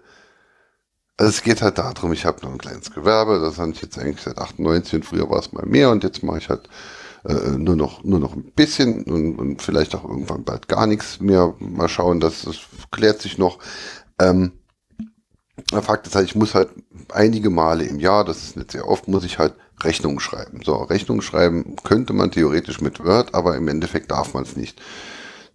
Also 1.18 1.30
es 1.30 1.44
geht 1.44 1.62
halt 1.62 1.78
darum, 1.78 2.12
ich 2.12 2.26
habe 2.26 2.44
noch 2.44 2.52
ein 2.52 2.58
kleines 2.58 2.92
Gewerbe, 2.92 3.40
das 3.40 3.60
habe 3.60 3.72
ich 3.72 3.82
jetzt 3.82 4.00
eigentlich 4.00 4.22
seit 4.22 4.38
98 4.40 4.96
und 4.96 5.06
früher 5.06 5.30
war 5.30 5.40
es 5.40 5.54
mal 5.54 5.66
mehr 5.66 5.92
und 5.92 6.04
jetzt 6.04 6.24
mache 6.24 6.40
ich 6.40 6.50
halt 6.50 6.68
äh, 7.26 7.52
nur 7.58 7.76
noch 7.76 8.04
nur 8.04 8.20
noch 8.20 8.34
ein 8.34 8.52
bisschen 8.56 9.04
und, 9.04 9.38
und 9.38 9.62
vielleicht 9.62 9.96
auch 9.96 10.04
irgendwann 10.04 10.44
bald 10.44 10.68
gar 10.68 10.88
nichts 10.88 11.20
mehr. 11.20 11.54
Mal 11.60 11.88
schauen, 11.88 12.20
das, 12.20 12.44
das 12.44 12.58
klärt 12.92 13.22
sich 13.22 13.38
noch. 13.38 13.60
Ähm, 14.20 14.54
der 15.72 15.84
Fakt 15.84 16.08
ist 16.08 16.16
halt, 16.16 16.26
ich 16.26 16.36
muss 16.36 16.56
halt 16.56 16.70
einige 17.10 17.50
Male 17.50 17.86
im 17.86 18.00
Jahr, 18.00 18.26
das 18.26 18.44
ist 18.44 18.58
nicht 18.58 18.72
sehr 18.72 18.88
oft, 18.88 19.08
muss 19.08 19.24
ich 19.24 19.38
halt 19.38 19.54
Rechnungen 19.82 20.20
schreiben. 20.20 20.62
So, 20.64 20.76
Rechnungen 20.76 21.22
schreiben 21.22 21.76
könnte 21.84 22.14
man 22.14 22.32
theoretisch 22.32 22.82
mit 22.82 23.04
Word, 23.04 23.34
aber 23.34 23.56
im 23.56 23.68
Endeffekt 23.68 24.12
darf 24.12 24.34
man 24.34 24.44
es 24.44 24.56
nicht. 24.56 24.82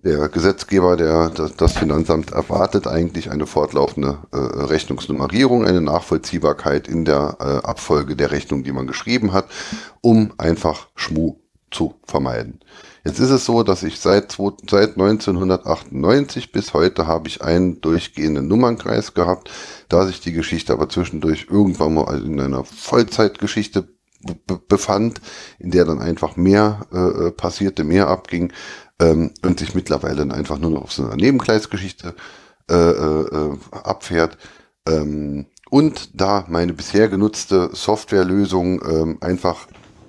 Der 0.05 0.28
Gesetzgeber, 0.28 0.97
der 0.97 1.31
das, 1.31 1.73
Finanzamt 1.73 2.31
erwartet 2.31 2.86
eigentlich 2.86 3.32
eine 3.32 3.49
fortlaufende 3.49 4.19
äh, 4.31 4.36
Rechnungsnummerierung, 4.36 5.65
eine 5.65 5.81
Nachvollziehbarkeit 5.81 6.86
in 6.86 7.05
der 7.05 7.36
äh, 7.40 7.66
Abfolge 7.66 8.15
der 8.15 8.31
Rechnung, 8.31 8.62
die 8.62 8.70
man 8.70 8.86
geschrieben 8.86 9.32
hat, 9.32 9.47
um 10.01 10.32
einfach 10.39 10.86
Schmu 10.95 11.35
zu 11.73 11.95
vermeiden. 12.07 12.61
Jetzt 13.05 13.19
ist 13.19 13.31
es 13.31 13.45
so, 13.45 13.62
dass 13.62 13.82
ich 13.82 13.99
seit, 13.99 14.36
seit 14.69 14.90
1998 14.99 16.53
bis 16.53 16.74
heute 16.74 17.07
habe 17.07 17.28
ich 17.28 17.43
einen 17.43 17.81
durchgehenden 17.81 18.47
Nummernkreis 18.47 19.15
gehabt, 19.15 19.51
da 19.89 20.07
sich 20.07 20.20
die 20.20 20.32
Geschichte 20.32 20.73
aber 20.73 20.89
zwischendurch 20.89 21.49
irgendwann 21.51 21.95
mal 21.95 22.23
in 22.23 22.40
einer 22.40 22.65
Vollzeitgeschichte 22.65 23.89
befand, 24.69 25.20
in 25.59 25.70
der 25.70 25.85
dann 25.85 26.01
einfach 26.01 26.36
mehr 26.36 26.86
äh, 26.93 26.99
äh, 27.27 27.31
passierte, 27.31 27.85
mehr 27.85 28.09
abging 28.09 28.53
ähm, 29.01 29.32
und 29.45 29.59
sich 29.61 29.74
mittlerweile 29.74 30.16
dann 30.16 30.32
einfach 30.32 30.59
nur 30.59 30.70
noch 30.70 30.82
auf 30.82 30.93
so 30.93 31.05
einer 31.05 31.16
Nebenkreisgeschichte 31.16 32.15
äh, 32.70 32.74
äh, 32.74 33.23
äh, 33.23 33.57
abfährt. 33.70 34.39
Ähm, 34.86 35.47
und 35.70 36.20
da 36.20 36.45
meine 36.49 36.73
bisher 36.73 37.09
genutzte 37.09 37.70
Softwarelösung 37.73 38.82
ähm, 38.82 39.19
einfach 39.20 39.69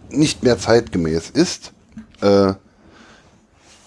nicht 0.10 0.44
mehr 0.44 0.58
zeitgemäß 0.58 1.30
ist, 1.30 1.74
äh, 2.22 2.54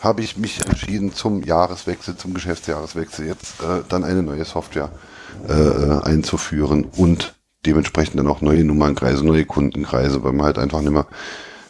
habe 0.01 0.21
ich 0.21 0.37
mich 0.37 0.65
entschieden, 0.67 1.15
zum 1.15 1.43
Jahreswechsel, 1.43 2.17
zum 2.17 2.35
Geschäftsjahreswechsel 2.35 3.27
jetzt 3.27 3.61
äh, 3.61 3.83
dann 3.89 4.05
eine 4.05 4.23
neue 4.23 4.45
Software 4.45 4.91
äh, 5.49 5.53
äh, 5.53 6.03
einzuführen 6.03 6.87
und 6.97 7.35
dementsprechend 7.67 8.19
dann 8.19 8.29
auch 8.29 8.41
neue 8.41 8.65
Nummernkreise, 8.65 9.25
neue 9.25 9.45
Kundenkreise, 9.45 10.23
weil 10.25 10.33
man 10.33 10.47
halt 10.47 10.59
einfach 10.59 10.81
nicht 10.81 10.93
mehr 10.93 11.07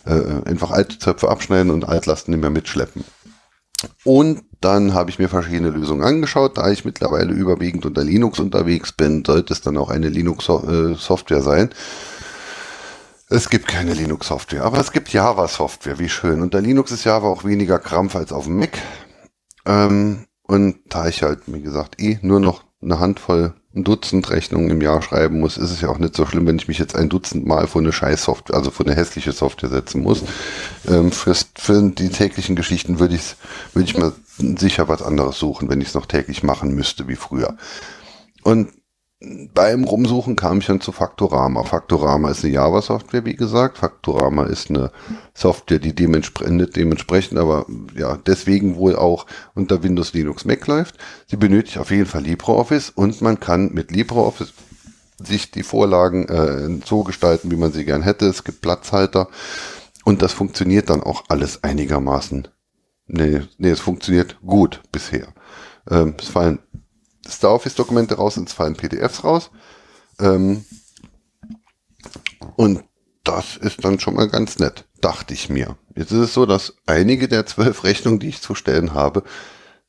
äh, 0.05 0.49
einfach 0.49 0.71
alte 0.71 0.99
Zöpfe 0.99 1.29
abschneiden 1.29 1.71
und 1.71 1.89
Altlasten 1.89 2.33
nicht 2.33 2.41
mehr 2.41 2.51
mitschleppen. 2.51 3.05
Und 4.05 4.43
dann 4.61 4.95
habe 4.95 5.11
ich 5.11 5.19
mir 5.19 5.29
verschiedene 5.29 5.71
Lösungen 5.71 6.05
angeschaut. 6.05 6.57
Da 6.57 6.71
ich 6.71 6.85
mittlerweile 6.85 7.33
überwiegend 7.33 7.85
unter 7.85 8.05
Linux 8.05 8.39
unterwegs 8.39 8.93
bin, 8.93 9.25
sollte 9.25 9.53
es 9.53 9.61
dann 9.61 9.77
auch 9.77 9.91
eine 9.91 10.09
Linux-Software 10.09 11.43
sein. 11.43 11.71
Es 13.29 13.49
gibt 13.49 13.67
keine 13.67 13.95
Linux-Software, 13.95 14.65
aber 14.65 14.79
es 14.79 14.93
gibt 14.93 15.13
Java-Software, 15.13 15.99
wie 15.99 16.09
schön. 16.09 16.43
Unter 16.43 16.61
Linux 16.61 16.93
ist 16.93 17.05
Java 17.05 17.27
auch 17.27 17.45
weniger 17.45 17.79
Krampf 17.79 18.15
als 18.15 18.33
auf 18.33 18.45
dem 18.45 18.59
Mac. 18.59 18.79
Ähm, 19.65 20.27
und 20.43 20.81
da 20.89 21.09
ich 21.09 21.23
halt, 21.23 21.41
wie 21.47 21.63
gesagt, 21.63 22.01
eh 22.01 22.19
nur 22.23 22.41
noch 22.41 22.65
eine 22.83 23.01
Handvoll, 23.01 23.55
ein 23.75 23.85
Dutzend 23.85 24.29
Rechnungen 24.31 24.71
im 24.71 24.83
Jahr 24.83 25.01
schreiben 25.01 25.41
muss, 25.41 25.57
ist 25.57 25.71
es 25.71 25.81
ja 25.81 25.89
auch 25.89 25.99
nicht 25.99 26.15
so 26.15 26.27
schlimm, 26.27 26.47
wenn 26.47 26.57
ich 26.57 26.69
mich 26.69 26.79
jetzt 26.79 26.95
ein 26.95 27.09
Dutzend 27.09 27.47
Mal 27.47 27.67
vor 27.67 27.81
eine 27.81 27.93
Scheiß-Software, 27.93 28.57
also 28.57 28.71
vor 28.71 28.85
eine 28.85 28.95
hässliche 28.95 29.33
Software 29.33 29.71
setzen 29.71 30.03
muss. 30.03 30.23
Ähm, 30.87 31.11
fürs, 31.11 31.47
für 31.57 31.83
die 31.83 32.11
täglichen 32.11 32.55
Geschichten 32.55 32.99
würde 32.99 33.15
ich, 33.15 33.37
würde 33.73 33.89
ich 33.89 33.97
mal 33.97 34.13
sicher 34.37 34.89
was 34.89 35.03
anderes 35.03 35.39
suchen, 35.39 35.71
wenn 35.71 35.81
ich 35.81 35.89
es 35.89 35.95
noch 35.95 36.07
täglich 36.07 36.43
machen 36.43 36.75
müsste 36.75 37.09
wie 37.09 37.17
früher. 37.17 37.57
Und 38.43 38.73
beim 39.55 39.85
Rumsuchen 39.85 40.37
kam 40.37 40.59
ich 40.59 40.67
dann 40.67 40.81
zu 40.81 40.91
Faktorama. 40.91 41.63
Faktorama 41.63 42.31
ist 42.31 42.45
eine 42.45 42.55
Java-Software, 42.55 43.25
wie 43.25 43.37
gesagt. 43.37 43.79
Faktorama 43.79 44.45
ist 44.45 44.71
eine 44.71 44.91
Software, 45.35 45.79
die 45.79 45.95
dementsprechend, 45.95 46.75
dementsprechend 46.75 47.39
aber 47.39 47.67
ja 47.95 48.19
deswegen 48.27 48.77
wohl 48.77 48.97
auch 48.97 49.27
unter 49.55 49.83
Windows, 49.83 50.13
Linux, 50.13 50.45
Mac 50.45 50.67
läuft. 50.67 50.97
Sie 51.29 51.37
benötigt 51.37 51.79
auf 51.79 51.91
jeden 51.91 52.07
Fall 52.07 52.23
LibreOffice 52.23 52.91
und 52.91 53.21
man 53.21 53.39
kann 53.39 53.73
mit 53.73 53.93
LibreOffice 53.93 54.53
sich 55.23 55.51
die 55.51 55.63
Vorlagen 55.63 56.29
äh, 56.29 56.81
so 56.85 57.05
gestalten, 57.05 57.51
wie 57.51 57.57
man 57.57 57.73
sie 57.73 57.85
gern 57.85 58.03
hätte. 58.03 58.27
Es 58.27 58.43
gibt 58.43 58.61
Platzhalter 58.61 59.29
und 60.05 60.23
das 60.23 60.33
funktioniert 60.33 60.91
dann 60.91 61.03
auch 61.03 61.25
alles 61.29 61.63
einigermaßen. 61.63 62.49
Nee, 63.07 63.43
nee, 63.59 63.71
es 63.71 63.81
funktioniert 63.81 64.39
gut 64.45 64.83
bisher. 64.91 65.29
Ähm, 65.89 66.15
es 66.19 66.29
fallen 66.29 66.61
Staroffice-Dokumente 67.27 68.17
raus 68.17 68.37
es 68.37 68.53
fallen 68.53 68.77
PDFs 68.77 69.25
raus. 69.25 69.51
Ähm, 70.19 70.65
und 72.57 72.85
das 73.25 73.57
ist 73.57 73.85
dann 73.85 74.01
schon 74.01 74.15
mal 74.15 74.29
ganz 74.29 74.59
nett, 74.59 74.85
dachte 75.01 75.35
ich 75.35 75.49
mir. 75.49 75.77
Jetzt 75.95 76.11
ist 76.11 76.19
es 76.19 76.35
so, 76.35 76.47
dass 76.47 76.75
einige 76.87 77.29
der 77.29 77.47
zwölf 77.47 77.85
Rechnungen, 77.85 78.19
die 78.19 78.29
ich 78.29 78.41
zu 78.41 78.55
stellen 78.55 78.95
habe, 78.95 79.23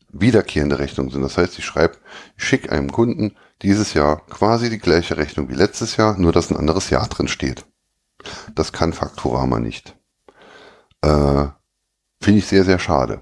wiederkehrende 0.10 0.80
Rechnungen 0.80 1.12
sind. 1.12 1.24
Das 1.24 1.38
heißt, 1.38 1.58
ich 1.58 1.66
schreibe, 1.66 1.98
ich 2.38 2.44
schicke 2.44 2.72
einem 2.72 2.92
Kunden 2.92 3.36
dieses 3.62 3.94
Jahr 3.94 4.26
quasi 4.28 4.70
die 4.70 4.78
gleiche 4.78 5.18
Rechnung 5.18 5.50
wie 5.50 5.56
letztes 5.56 5.98
Jahr, 5.98 6.18
nur 6.18 6.32
dass 6.32 6.52
ein 6.52 6.58
anderes 6.58 6.90
Jahr 6.90 7.08
drin 7.08 7.28
steht. 7.28 7.66
Das 8.54 8.72
kann 8.72 8.94
Faktorama 8.94 9.60
nicht. 9.60 9.96
Äh, 11.02 11.48
Finde 12.22 12.40
ich 12.40 12.46
sehr, 12.46 12.64
sehr 12.64 12.80
schade. 12.80 13.22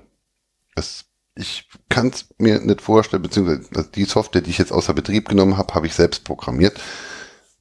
Es 0.75 1.05
ich 1.41 1.67
kann 1.89 2.07
es 2.07 2.27
mir 2.37 2.59
nicht 2.59 2.81
vorstellen, 2.81 3.23
beziehungsweise 3.23 3.67
also 3.75 3.89
die 3.89 4.05
Software, 4.05 4.41
die 4.41 4.51
ich 4.51 4.59
jetzt 4.59 4.71
außer 4.71 4.93
Betrieb 4.93 5.27
genommen 5.27 5.57
habe, 5.57 5.73
habe 5.73 5.87
ich 5.87 5.93
selbst 5.93 6.23
programmiert. 6.23 6.79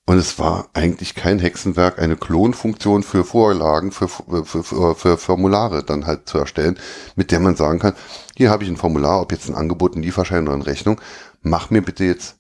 Und 0.07 0.19
es 0.19 0.39
war 0.39 0.69
eigentlich 0.73 1.15
kein 1.15 1.39
Hexenwerk, 1.39 1.99
eine 1.99 2.17
Klonfunktion 2.17 3.03
für 3.03 3.25
Vorlagen, 3.25 3.93
für, 3.93 4.09
für, 4.09 4.45
für, 4.45 4.95
für 4.95 5.19
Formulare 5.19 5.85
dann 5.85 6.07
halt 6.07 6.29
zu 6.29 6.39
erstellen, 6.39 6.79
mit 7.17 7.31
der 7.31 7.41
man 7.41 7.57
sagen 7.57 7.79
kann, 7.79 7.95
hier 8.37 8.51
habe 8.51 8.65
ich 8.65 8.71
ein 8.71 8.77
Formular, 8.77 9.21
ob 9.21 9.33
jetzt 9.33 9.49
ein 9.49 9.55
Angebot, 9.55 9.95
ein 9.95 10.03
Lieferschein 10.03 10.45
oder 10.45 10.55
eine 10.55 10.67
Rechnung, 10.67 11.01
mach 11.43 11.71
mir 11.71 11.83
bitte 11.83 12.05
jetzt 12.05 12.37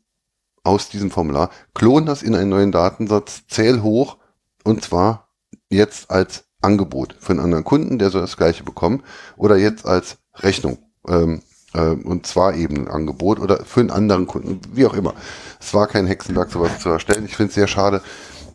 aus 0.65 0.89
diesem 0.89 1.11
Formular, 1.11 1.51
klon 1.75 2.07
das 2.07 2.23
in 2.23 2.35
einen 2.35 2.51
neuen 2.51 2.73
Datensatz, 2.73 3.43
zähl 3.49 3.83
hoch 3.83 4.19
und 4.65 4.83
zwar 4.83 5.29
jetzt 5.71 6.11
als 6.11 6.45
Angebot 6.61 7.17
für 7.21 7.33
einen 7.33 7.41
anderen 7.41 7.65
Kunden, 7.65 7.99
der 7.99 8.11
soll 8.11 8.21
das 8.21 8.37
gleiche 8.37 8.65
bekommen 8.65 9.05
oder 9.37 9.57
jetzt 9.57 9.87
als 9.87 10.19
Rechnung 10.35 10.90
ähm, 11.11 11.43
äh, 11.75 11.91
und 11.91 12.27
zwar 12.27 12.55
eben 12.55 12.77
ein 12.77 12.89
Angebot 12.89 13.41
oder 13.41 13.65
für 13.65 13.81
einen 13.81 13.91
anderen 13.91 14.27
Kunden, 14.27 14.61
wie 14.73 14.87
auch 14.87 14.95
immer. 14.95 15.15
Es 15.61 15.75
war 15.75 15.87
kein 15.87 16.07
Hexenwerk, 16.07 16.51
sowas 16.51 16.79
zu 16.81 16.89
erstellen. 16.89 17.25
Ich 17.25 17.37
finde 17.37 17.51
es 17.51 17.55
sehr 17.55 17.69
schade, 17.69 18.03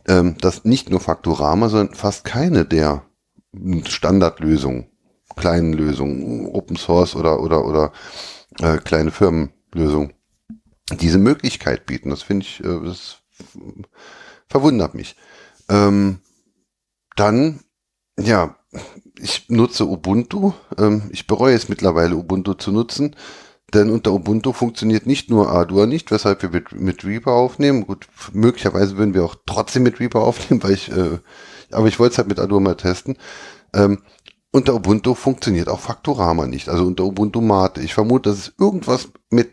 ähm, 0.08 0.38
dass 0.40 0.66
nicht 0.66 0.90
nur 0.90 1.00
Faktorama, 1.00 1.70
sondern 1.70 1.96
fast 1.96 2.26
keine 2.26 2.66
der 2.66 3.04
Standardlösungen, 3.88 4.88
kleinen 5.36 5.74
Lösungen, 5.74 6.48
Open 6.48 6.76
Source 6.76 7.16
oder, 7.16 7.40
oder, 7.40 7.66
oder 7.66 7.92
äh, 8.60 8.78
kleine 8.78 9.12
Firmenlösungen, 9.12 10.14
diese 11.00 11.18
Möglichkeit 11.18 11.86
bieten. 11.86 12.10
Das 12.10 12.24
finde 12.24 12.46
ich, 12.46 12.64
äh, 12.64 12.80
das 12.84 13.18
verwundert 14.48 14.94
mich. 14.94 15.16
Ähm, 15.70 16.20
dann, 17.16 17.62
ja, 18.20 18.58
ich 19.20 19.46
nutze 19.50 19.86
Ubuntu. 19.86 20.54
Ähm, 20.78 21.10
ich 21.12 21.28
bereue 21.28 21.56
es 21.56 21.70
mittlerweile, 21.70 22.16
Ubuntu 22.16 22.54
zu 22.54 22.72
nutzen. 22.72 23.16
Denn 23.74 23.90
unter 23.90 24.14
Ubuntu 24.14 24.54
funktioniert 24.54 25.08
nicht 25.08 25.30
nur 25.30 25.50
Ardour 25.50 25.88
nicht, 25.88 26.12
weshalb 26.12 26.42
wir 26.44 26.50
mit, 26.50 26.72
mit 26.72 27.04
Reaper 27.04 27.32
aufnehmen. 27.32 27.86
Gut, 27.88 28.08
möglicherweise 28.32 28.98
würden 28.98 29.14
wir 29.14 29.26
auch 29.26 29.36
trotzdem 29.46 29.84
mit 29.84 30.00
Reaper 30.00 30.22
aufnehmen, 30.22 30.64
weil 30.64 30.74
ich, 30.74 30.92
äh, 30.92 31.20
aber 31.72 31.88
ich 31.88 32.00
wollte 32.00 32.14
es 32.14 32.18
halt 32.18 32.28
mit 32.28 32.40
Ardour 32.40 32.62
mal 32.62 32.76
testen. 32.76 33.18
Ähm, 33.74 34.02
unter 34.52 34.74
Ubuntu 34.74 35.16
funktioniert 35.16 35.68
auch 35.68 35.82
Faktorama 35.82 36.48
nicht, 36.48 36.70
also 36.70 36.86
unter 36.86 37.04
Ubuntu 37.04 37.42
Mate. 37.42 37.82
Ich 37.82 37.94
vermute, 37.94 38.30
dass 38.30 38.40
es 38.40 38.54
irgendwas 38.58 39.10
mit 39.30 39.52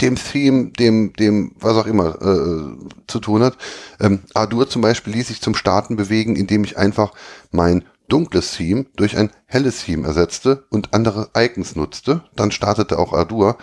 dem 0.00 0.16
Theme, 0.16 0.70
dem, 0.70 1.12
dem, 1.14 1.52
was 1.58 1.76
auch 1.76 1.86
immer, 1.86 2.20
äh, 2.20 2.88
zu 3.06 3.20
tun 3.20 3.42
hat. 3.42 3.56
Ähm, 4.00 4.20
Ardour 4.34 4.68
zum 4.68 4.82
Beispiel 4.82 5.12
ließ 5.14 5.28
sich 5.28 5.40
zum 5.40 5.54
Starten 5.54 5.96
bewegen, 5.96 6.36
indem 6.36 6.64
ich 6.64 6.76
einfach 6.76 7.12
mein 7.50 7.84
dunkles 8.12 8.52
Theme 8.52 8.84
durch 8.96 9.16
ein 9.16 9.30
helles 9.46 9.84
Theme 9.84 10.06
ersetzte 10.06 10.66
und 10.70 10.92
andere 10.92 11.30
Icons 11.34 11.76
nutzte. 11.76 12.22
Dann 12.36 12.50
startete 12.50 12.98
auch 12.98 13.14
Ardour. 13.14 13.56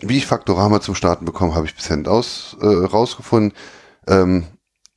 Wie 0.00 0.18
ich 0.18 0.26
Faktorama 0.26 0.80
zum 0.80 0.94
Starten 0.94 1.24
bekomme, 1.24 1.54
habe 1.54 1.66
ich 1.66 1.74
bisher 1.74 1.98
aus, 2.06 2.56
äh, 2.60 2.66
rausgefunden. 2.66 3.52
Ähm, 4.06 4.44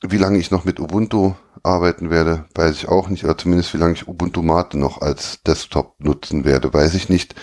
wie 0.01 0.17
lange 0.17 0.37
ich 0.37 0.51
noch 0.51 0.65
mit 0.65 0.79
Ubuntu 0.79 1.33
arbeiten 1.63 2.11
werde, 2.11 2.45
weiß 2.53 2.75
ich 2.75 2.87
auch 2.87 3.09
nicht. 3.09 3.23
Oder 3.23 3.37
zumindest 3.37 3.73
wie 3.73 3.77
lange 3.77 3.93
ich 3.93 4.07
Ubuntu 4.07 4.43
Mate 4.43 4.77
noch 4.77 5.01
als 5.01 5.41
Desktop 5.41 5.95
nutzen 5.99 6.45
werde, 6.45 6.71
weiß 6.73 6.93
ich 6.93 7.09
nicht. 7.09 7.33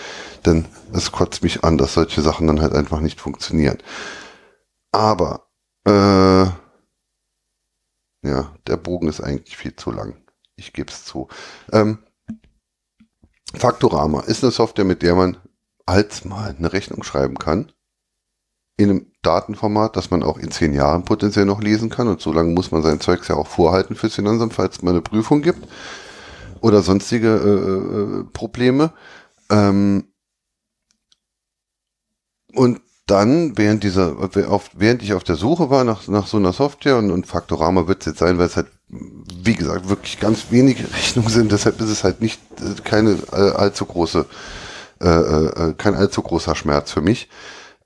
Denn 0.45 0.65
es 0.93 1.11
kotzt 1.11 1.43
mich 1.43 1.63
an, 1.63 1.77
dass 1.77 1.95
solche 1.95 2.21
Sachen 2.21 2.47
dann 2.47 2.61
halt 2.61 2.73
einfach 2.73 3.01
nicht 3.01 3.19
funktionieren. 3.19 3.79
Aber, 4.91 5.47
äh, 5.85 6.45
ja, 8.25 8.55
der 8.67 8.77
Bogen 8.77 9.09
ist 9.09 9.19
eigentlich 9.21 9.57
viel 9.57 9.75
zu 9.75 9.91
lang. 9.91 10.22
Ich 10.63 10.73
gebe 10.73 10.91
es 10.91 11.05
zu. 11.05 11.27
Ähm, 11.71 11.99
Faktorama 13.53 14.21
ist 14.21 14.43
eine 14.43 14.51
Software, 14.51 14.85
mit 14.85 15.01
der 15.01 15.15
man 15.15 15.37
als 15.85 16.25
mal 16.25 16.55
eine 16.57 16.73
Rechnung 16.73 17.03
schreiben 17.03 17.37
kann. 17.37 17.71
In 18.77 18.89
einem 18.89 19.11
Datenformat, 19.21 19.95
das 19.95 20.09
man 20.09 20.23
auch 20.23 20.37
in 20.37 20.51
zehn 20.51 20.73
Jahren 20.73 21.05
potenziell 21.05 21.45
noch 21.45 21.61
lesen 21.61 21.89
kann. 21.89 22.07
Und 22.07 22.21
so 22.21 22.31
lange 22.31 22.51
muss 22.51 22.71
man 22.71 22.81
sein 22.81 22.99
Zeugs 22.99 23.27
ja 23.27 23.35
auch 23.35 23.47
vorhalten 23.47 23.95
fürs 23.95 24.15
Finanzamt, 24.15 24.53
falls 24.53 24.77
es 24.77 24.81
mal 24.81 24.91
eine 24.91 25.01
Prüfung 25.01 25.41
gibt. 25.41 25.67
Oder 26.61 26.81
sonstige 26.81 27.27
äh, 27.27 28.21
äh, 28.21 28.23
Probleme. 28.31 28.93
Ähm, 29.51 30.05
und 32.55 32.81
dann, 33.05 33.57
während 33.57 33.83
dieser, 33.83 34.17
während 34.73 35.03
ich 35.03 35.13
auf 35.13 35.23
der 35.23 35.35
Suche 35.35 35.69
war 35.69 35.83
nach, 35.83 36.07
nach 36.07 36.25
so 36.25 36.37
einer 36.37 36.53
Software 36.53 36.97
und, 36.97 37.11
und 37.11 37.27
Faktorama 37.27 37.87
wird 37.87 38.01
es 38.01 38.05
jetzt 38.07 38.19
sein, 38.19 38.37
weil 38.37 38.47
es 38.47 38.55
halt 38.55 38.67
wie 39.43 39.55
gesagt, 39.55 39.89
wirklich 39.89 40.19
ganz 40.19 40.51
wenige 40.51 40.83
Rechnungen 40.93 41.29
sind. 41.29 41.51
Deshalb 41.51 41.81
ist 41.81 41.89
es 41.89 42.03
halt 42.03 42.21
nicht 42.21 42.39
äh, 42.59 42.79
keine 42.83 43.17
äh, 43.31 43.51
allzu 43.51 43.85
große, 43.85 44.25
äh, 45.01 45.07
äh, 45.07 45.73
kein 45.77 45.95
allzu 45.95 46.21
großer 46.21 46.53
Schmerz 46.55 46.91
für 46.91 47.01
mich. 47.01 47.29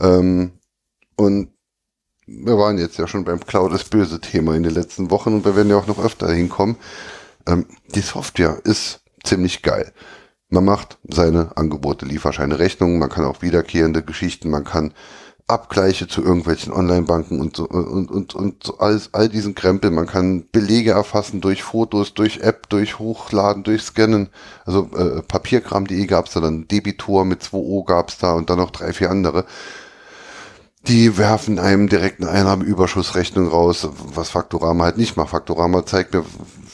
Ähm, 0.00 0.52
und 1.16 1.53
wir 2.26 2.58
waren 2.58 2.78
jetzt 2.78 2.98
ja 2.98 3.06
schon 3.06 3.24
beim 3.24 3.40
Cloud 3.40 3.72
ist 3.72 3.90
böse 3.90 4.20
Thema 4.20 4.54
in 4.54 4.62
den 4.62 4.74
letzten 4.74 5.10
Wochen 5.10 5.34
und 5.34 5.44
wir 5.44 5.56
werden 5.56 5.70
ja 5.70 5.76
auch 5.76 5.86
noch 5.86 6.02
öfter 6.02 6.32
hinkommen. 6.32 6.76
Ähm, 7.46 7.66
die 7.94 8.00
Software 8.00 8.60
ist 8.64 9.00
ziemlich 9.22 9.62
geil. 9.62 9.92
Man 10.48 10.64
macht 10.64 10.98
seine 11.08 11.56
Angebote, 11.56 12.06
Lieferscheine, 12.06 12.58
Rechnungen, 12.58 12.98
man 12.98 13.10
kann 13.10 13.24
auch 13.24 13.42
wiederkehrende 13.42 14.02
Geschichten, 14.02 14.50
man 14.50 14.64
kann 14.64 14.94
Abgleiche 15.46 16.08
zu 16.08 16.22
irgendwelchen 16.22 16.72
Online-Banken 16.72 17.38
und 17.38 17.56
so 17.56 17.66
und, 17.66 18.10
und, 18.10 18.34
und 18.34 18.64
so 18.64 18.78
alles, 18.78 19.10
all 19.12 19.28
diesen 19.28 19.54
Krempel. 19.54 19.90
Man 19.90 20.06
kann 20.06 20.46
Belege 20.50 20.92
erfassen 20.92 21.42
durch 21.42 21.62
Fotos, 21.62 22.14
durch 22.14 22.40
App, 22.40 22.70
durch 22.70 22.98
Hochladen, 22.98 23.62
durch 23.62 23.82
Scannen. 23.82 24.30
Also 24.64 24.88
äh, 24.96 25.20
Papierkram.de 25.20 26.06
gab 26.06 26.28
es 26.28 26.32
da 26.32 26.40
dann, 26.40 26.66
Debitor 26.66 27.26
mit 27.26 27.42
2O 27.42 27.84
gab 27.84 28.08
es 28.08 28.16
da 28.16 28.32
und 28.32 28.48
dann 28.48 28.58
noch 28.58 28.70
drei, 28.70 28.94
vier 28.94 29.10
andere 29.10 29.44
die 30.86 31.16
werfen 31.16 31.58
einem 31.58 31.88
direkt 31.88 32.20
eine 32.20 32.30
Einnahmenüberschussrechnung 32.30 33.48
raus, 33.48 33.88
was 34.14 34.30
Faktorama 34.30 34.84
halt 34.84 34.98
nicht 34.98 35.16
macht. 35.16 35.30
Faktorama 35.30 35.86
zeigt 35.86 36.12
mir, 36.12 36.24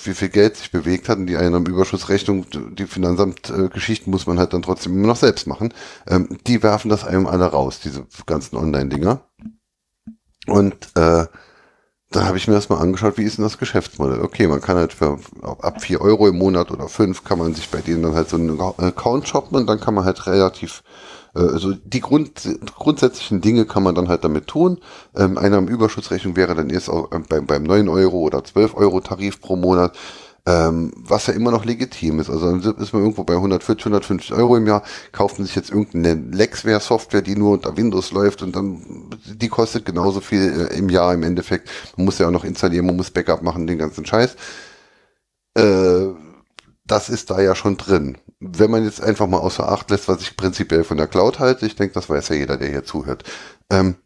wie 0.04 0.14
viel 0.14 0.30
Geld 0.30 0.56
sich 0.56 0.72
bewegt 0.72 1.08
hat 1.08 1.18
und 1.18 1.26
die 1.26 1.36
Einnahmenüberschussrechnung, 1.36 2.46
die 2.50 2.86
Finanzamtgeschichten 2.86 4.10
muss 4.10 4.26
man 4.26 4.38
halt 4.38 4.52
dann 4.52 4.62
trotzdem 4.62 4.94
immer 4.96 5.08
noch 5.08 5.16
selbst 5.16 5.46
machen. 5.46 5.72
Ähm, 6.08 6.38
die 6.46 6.62
werfen 6.62 6.88
das 6.88 7.04
einem 7.04 7.26
alle 7.26 7.46
raus, 7.46 7.80
diese 7.80 8.06
ganzen 8.26 8.56
Online-Dinger. 8.56 9.20
Und 10.46 10.74
äh, 10.96 11.26
da 12.10 12.24
habe 12.24 12.36
ich 12.36 12.48
mir 12.48 12.54
erstmal 12.54 12.82
angeschaut, 12.82 13.16
wie 13.18 13.22
ist 13.22 13.38
denn 13.38 13.44
das 13.44 13.58
Geschäftsmodell? 13.58 14.22
Okay, 14.22 14.48
man 14.48 14.60
kann 14.60 14.76
halt 14.76 14.92
für 14.92 15.20
ab 15.42 15.80
4 15.80 16.00
Euro 16.00 16.26
im 16.26 16.38
Monat 16.38 16.72
oder 16.72 16.88
5 16.88 17.22
kann 17.22 17.38
man 17.38 17.54
sich 17.54 17.68
bei 17.70 17.80
denen 17.80 18.02
dann 18.02 18.14
halt 18.14 18.28
so 18.28 18.36
einen 18.36 18.60
Account 18.60 19.28
shoppen 19.28 19.56
und 19.56 19.66
dann 19.68 19.78
kann 19.78 19.94
man 19.94 20.04
halt 20.04 20.26
relativ 20.26 20.82
also 21.34 21.72
die 21.72 22.00
Grund, 22.00 22.48
grundsätzlichen 22.76 23.40
Dinge 23.40 23.64
kann 23.64 23.82
man 23.82 23.94
dann 23.94 24.08
halt 24.08 24.24
damit 24.24 24.46
tun. 24.46 24.78
Ähm, 25.16 25.38
Einnahmenüberschussrechnung 25.38 26.36
wäre 26.36 26.54
dann 26.54 26.70
erst 26.70 26.88
ähm, 26.88 27.24
beim, 27.28 27.46
beim 27.46 27.62
9 27.62 27.88
Euro 27.88 28.18
oder 28.18 28.42
12 28.44 28.74
Euro 28.76 29.00
Tarif 29.00 29.40
pro 29.40 29.56
Monat 29.56 29.96
ähm, 30.46 30.92
was 30.96 31.26
ja 31.26 31.34
immer 31.34 31.50
noch 31.50 31.64
legitim 31.64 32.18
ist. 32.20 32.30
Also 32.30 32.46
dann 32.50 32.60
ist 32.60 32.92
man 32.92 33.02
irgendwo 33.02 33.24
bei 33.24 33.34
140, 33.34 33.86
150 33.86 34.32
Euro 34.32 34.56
im 34.56 34.66
Jahr, 34.66 34.82
kauft 35.12 35.38
man 35.38 35.46
sich 35.46 35.54
jetzt 35.54 35.70
irgendeine 35.70 36.14
Lexware-Software, 36.14 37.22
die 37.22 37.36
nur 37.36 37.52
unter 37.52 37.76
Windows 37.76 38.10
läuft 38.12 38.42
und 38.42 38.56
dann, 38.56 39.10
die 39.26 39.48
kostet 39.48 39.84
genauso 39.84 40.20
viel 40.20 40.68
äh, 40.70 40.76
im 40.78 40.88
Jahr 40.88 41.14
im 41.14 41.22
Endeffekt. 41.22 41.68
Man 41.96 42.06
muss 42.06 42.18
ja 42.18 42.26
auch 42.26 42.32
noch 42.32 42.44
installieren, 42.44 42.86
man 42.86 42.96
muss 42.96 43.10
Backup 43.10 43.42
machen, 43.42 43.66
den 43.66 43.78
ganzen 43.78 44.06
Scheiß. 44.06 44.36
Äh, 45.54 46.08
das 46.86 47.08
ist 47.08 47.30
da 47.30 47.40
ja 47.40 47.54
schon 47.54 47.76
drin. 47.76 48.18
Wenn 48.40 48.70
man 48.70 48.84
jetzt 48.84 49.02
einfach 49.02 49.26
mal 49.26 49.38
außer 49.38 49.70
Acht 49.70 49.90
lässt, 49.90 50.08
was 50.08 50.22
ich 50.22 50.36
prinzipiell 50.36 50.84
von 50.84 50.96
der 50.96 51.06
Cloud 51.06 51.38
halte, 51.38 51.66
ich 51.66 51.76
denke, 51.76 51.94
das 51.94 52.08
weiß 52.08 52.30
ja 52.30 52.36
jeder, 52.36 52.56
der 52.56 52.68
hier 52.68 52.84
zuhört, 52.84 53.24
ähm, 53.70 53.96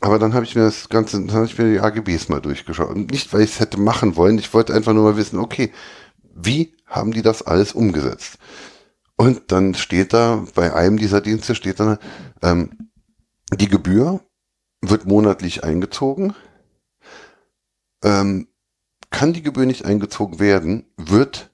aber 0.00 0.18
dann 0.18 0.34
habe 0.34 0.44
ich 0.44 0.54
mir 0.54 0.62
das 0.62 0.88
Ganze, 0.88 1.18
dann 1.18 1.32
habe 1.32 1.46
ich 1.46 1.56
mir 1.56 1.70
die 1.70 1.80
AGBs 1.80 2.28
mal 2.28 2.40
durchgeschaut. 2.40 2.90
Und 2.90 3.10
nicht, 3.10 3.32
weil 3.32 3.42
ich 3.42 3.52
es 3.52 3.60
hätte 3.60 3.78
machen 3.78 4.16
wollen, 4.16 4.38
ich 4.38 4.52
wollte 4.52 4.74
einfach 4.74 4.92
nur 4.92 5.04
mal 5.04 5.16
wissen, 5.16 5.38
okay, 5.38 5.72
wie 6.34 6.76
haben 6.86 7.12
die 7.12 7.22
das 7.22 7.42
alles 7.42 7.72
umgesetzt? 7.72 8.38
Und 9.16 9.52
dann 9.52 9.74
steht 9.74 10.12
da, 10.12 10.44
bei 10.54 10.74
einem 10.74 10.98
dieser 10.98 11.20
Dienste 11.20 11.54
steht 11.54 11.80
dann, 11.80 11.98
ähm, 12.42 12.90
die 13.52 13.68
Gebühr 13.68 14.20
wird 14.82 15.06
monatlich 15.06 15.64
eingezogen. 15.64 16.34
Ähm, 18.02 18.48
kann 19.10 19.32
die 19.32 19.42
Gebühr 19.42 19.66
nicht 19.66 19.84
eingezogen 19.84 20.40
werden, 20.40 20.92
wird 20.96 21.53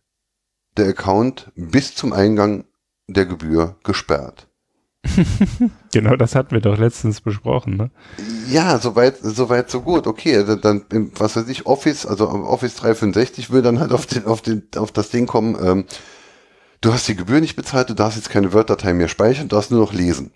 der 0.76 0.88
Account 0.88 1.50
bis 1.54 1.94
zum 1.94 2.12
Eingang 2.12 2.64
der 3.08 3.26
Gebühr 3.26 3.76
gesperrt. 3.84 4.46
genau, 5.92 6.16
das 6.16 6.34
hatten 6.34 6.50
wir 6.50 6.60
doch 6.60 6.78
letztens 6.78 7.20
besprochen, 7.20 7.76
ne? 7.76 7.90
Ja, 8.50 8.78
soweit, 8.78 9.16
soweit, 9.22 9.70
so 9.70 9.80
gut. 9.80 10.06
Okay, 10.06 10.44
dann, 10.60 10.84
was 11.16 11.36
weiß 11.36 11.48
ich, 11.48 11.66
Office, 11.66 12.06
also 12.06 12.28
Office 12.28 12.76
365 12.76 13.50
will 13.50 13.62
dann 13.62 13.80
halt 13.80 13.92
auf 13.92 14.06
den, 14.06 14.26
auf 14.26 14.42
den, 14.42 14.68
auf 14.76 14.92
das 14.92 15.08
Ding 15.10 15.26
kommen, 15.26 15.56
ähm, 15.62 15.84
du 16.80 16.92
hast 16.92 17.08
die 17.08 17.16
Gebühr 17.16 17.40
nicht 17.40 17.56
bezahlt, 17.56 17.88
du 17.88 17.94
darfst 17.94 18.18
jetzt 18.18 18.30
keine 18.30 18.52
Word-Datei 18.52 18.92
mehr 18.92 19.08
speichern, 19.08 19.48
du 19.48 19.56
darfst 19.56 19.70
nur 19.70 19.80
noch 19.80 19.92
lesen. 19.92 20.32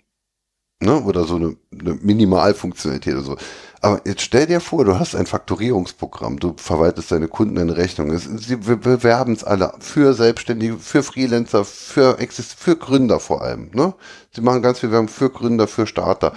Ne? 0.81 1.01
Oder 1.03 1.23
so 1.23 1.35
eine, 1.35 1.55
eine 1.71 1.95
Minimalfunktionalität 1.95 3.13
oder 3.13 3.23
so. 3.23 3.37
Aber 3.81 4.01
jetzt 4.05 4.21
stell 4.21 4.47
dir 4.47 4.59
vor, 4.59 4.83
du 4.83 4.99
hast 4.99 5.15
ein 5.15 5.25
Faktorierungsprogramm, 5.25 6.39
du 6.39 6.55
verwaltest 6.57 7.11
deine 7.11 7.27
Kunden 7.27 7.57
eine 7.57 7.77
Rechnung. 7.77 8.17
Sie 8.17 8.55
bewerben 8.55 9.33
es 9.33 9.43
alle 9.43 9.73
für 9.79 10.13
Selbstständige, 10.13 10.77
für 10.77 11.03
Freelancer, 11.03 11.63
für, 11.63 12.19
Exist 12.19 12.55
für 12.59 12.75
Gründer 12.75 13.19
vor 13.19 13.41
allem. 13.41 13.69
Ne? 13.73 13.93
Sie 14.33 14.41
machen 14.41 14.61
ganz 14.61 14.79
viel 14.79 14.91
Werbung 14.91 15.07
für 15.07 15.29
Gründer, 15.29 15.67
für 15.67 15.87
Starter. 15.87 16.33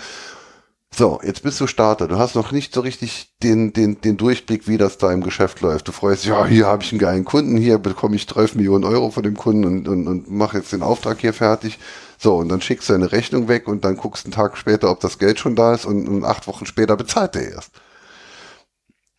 So, 0.94 1.20
jetzt 1.22 1.42
bist 1.42 1.60
du 1.60 1.66
Starter. 1.66 2.08
Du 2.08 2.18
hast 2.18 2.34
noch 2.34 2.50
nicht 2.50 2.74
so 2.74 2.80
richtig 2.80 3.34
den, 3.42 3.72
den, 3.72 4.00
den 4.00 4.16
Durchblick, 4.16 4.68
wie 4.68 4.78
das 4.78 4.98
da 4.98 5.12
im 5.12 5.22
Geschäft 5.22 5.60
läuft. 5.60 5.88
Du 5.88 5.92
freust 5.92 6.24
dich, 6.24 6.30
ja, 6.30 6.46
hier 6.46 6.66
habe 6.66 6.82
ich 6.82 6.92
einen 6.92 6.98
geilen 6.98 7.24
Kunden, 7.24 7.56
hier 7.56 7.78
bekomme 7.78 8.16
ich 8.16 8.28
12 8.28 8.56
Millionen 8.56 8.84
Euro 8.84 9.10
von 9.10 9.22
dem 9.22 9.36
Kunden 9.36 9.64
und, 9.64 9.88
und, 9.88 10.06
und 10.06 10.30
mache 10.30 10.58
jetzt 10.58 10.72
den 10.72 10.82
Auftrag 10.82 11.20
hier 11.20 11.32
fertig. 11.32 11.78
So, 12.18 12.36
und 12.36 12.48
dann 12.48 12.60
schickst 12.60 12.88
du 12.88 12.94
eine 12.94 13.12
Rechnung 13.12 13.46
weg 13.46 13.68
und 13.68 13.84
dann 13.84 13.96
guckst 13.96 14.26
einen 14.26 14.32
Tag 14.32 14.56
später, 14.58 14.90
ob 14.90 15.00
das 15.00 15.18
Geld 15.18 15.38
schon 15.38 15.54
da 15.54 15.72
ist 15.72 15.84
und, 15.84 16.08
und 16.08 16.24
acht 16.24 16.48
Wochen 16.48 16.66
später 16.66 16.96
bezahlt 16.96 17.36
er 17.36 17.52
erst. 17.52 17.70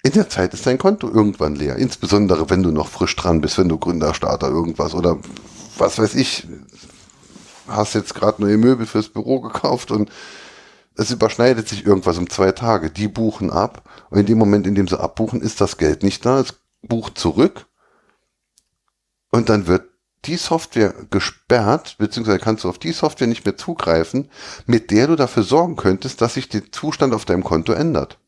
In 0.04 0.12
der 0.12 0.30
Zeit 0.30 0.54
ist 0.54 0.66
dein 0.66 0.78
Konto 0.78 1.10
irgendwann 1.10 1.56
leer. 1.56 1.78
Insbesondere, 1.78 2.50
wenn 2.50 2.64
du 2.64 2.72
noch 2.72 2.88
frisch 2.88 3.16
dran 3.16 3.42
bist, 3.42 3.58
wenn 3.58 3.70
du 3.70 3.78
Gründerstarter 3.78 4.50
irgendwas 4.50 4.94
oder 4.94 5.18
was 5.78 5.98
weiß 5.98 6.16
ich, 6.16 6.48
hast 7.68 7.96
jetzt 7.96 8.16
gerade 8.16 8.42
neue 8.42 8.58
Möbel 8.58 8.86
fürs 8.86 9.10
Büro 9.10 9.40
gekauft 9.40 9.92
und 9.92 10.10
es 10.96 11.12
überschneidet 11.12 11.70
sich 11.70 11.86
irgendwas 11.86 12.18
um 12.18 12.30
zwei 12.30 12.52
Tage. 12.52 12.92
Die 12.92 13.08
buchen 13.08 13.50
ab 13.50 13.90
und 14.10 14.20
in 14.20 14.26
dem 14.26 14.38
Moment, 14.38 14.68
in 14.68 14.76
dem 14.76 14.88
sie 14.88 15.00
abbuchen, 15.00 15.42
ist 15.42 15.62
das 15.62 15.78
Geld 15.78 16.04
nicht 16.04 16.26
da. 16.26 16.42
Es 16.42 16.56
bucht 16.82 17.18
zurück 17.18 17.66
und 19.32 19.50
dann 19.50 19.68
wird 19.68 19.90
die 20.26 20.36
Software 20.36 20.94
gesperrt, 21.10 21.96
beziehungsweise 21.98 22.40
kannst 22.40 22.64
du 22.64 22.70
auf 22.70 22.80
die 22.80 22.91
Software 22.91 23.28
nicht 23.28 23.46
mehr 23.46 23.58
zugreifen, 23.58 24.30
mit 24.66 24.91
der 24.91 25.08
du 25.08 25.16
dafür 25.16 25.44
sorgen 25.44 25.76
könntest, 25.76 26.22
dass 26.22 26.34
sich 26.34 26.50
der 26.50 26.72
Zustand 26.72 27.14
auf 27.14 27.26
deinem 27.26 27.44
Konto 27.44 27.72
ändert. 27.74 28.20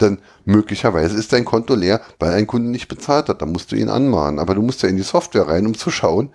Denn 0.00 0.18
möglicherweise 0.44 1.16
ist 1.16 1.32
dein 1.32 1.44
Konto 1.44 1.74
leer, 1.74 2.00
weil 2.18 2.32
ein 2.32 2.46
Kunde 2.46 2.70
nicht 2.70 2.88
bezahlt 2.88 3.28
hat. 3.28 3.42
Da 3.42 3.46
musst 3.46 3.70
du 3.70 3.76
ihn 3.76 3.90
anmahnen. 3.90 4.38
Aber 4.38 4.54
du 4.54 4.62
musst 4.62 4.82
ja 4.82 4.88
in 4.88 4.96
die 4.96 5.02
Software 5.02 5.48
rein, 5.48 5.66
um 5.66 5.76
zu 5.76 5.90
schauen, 5.90 6.32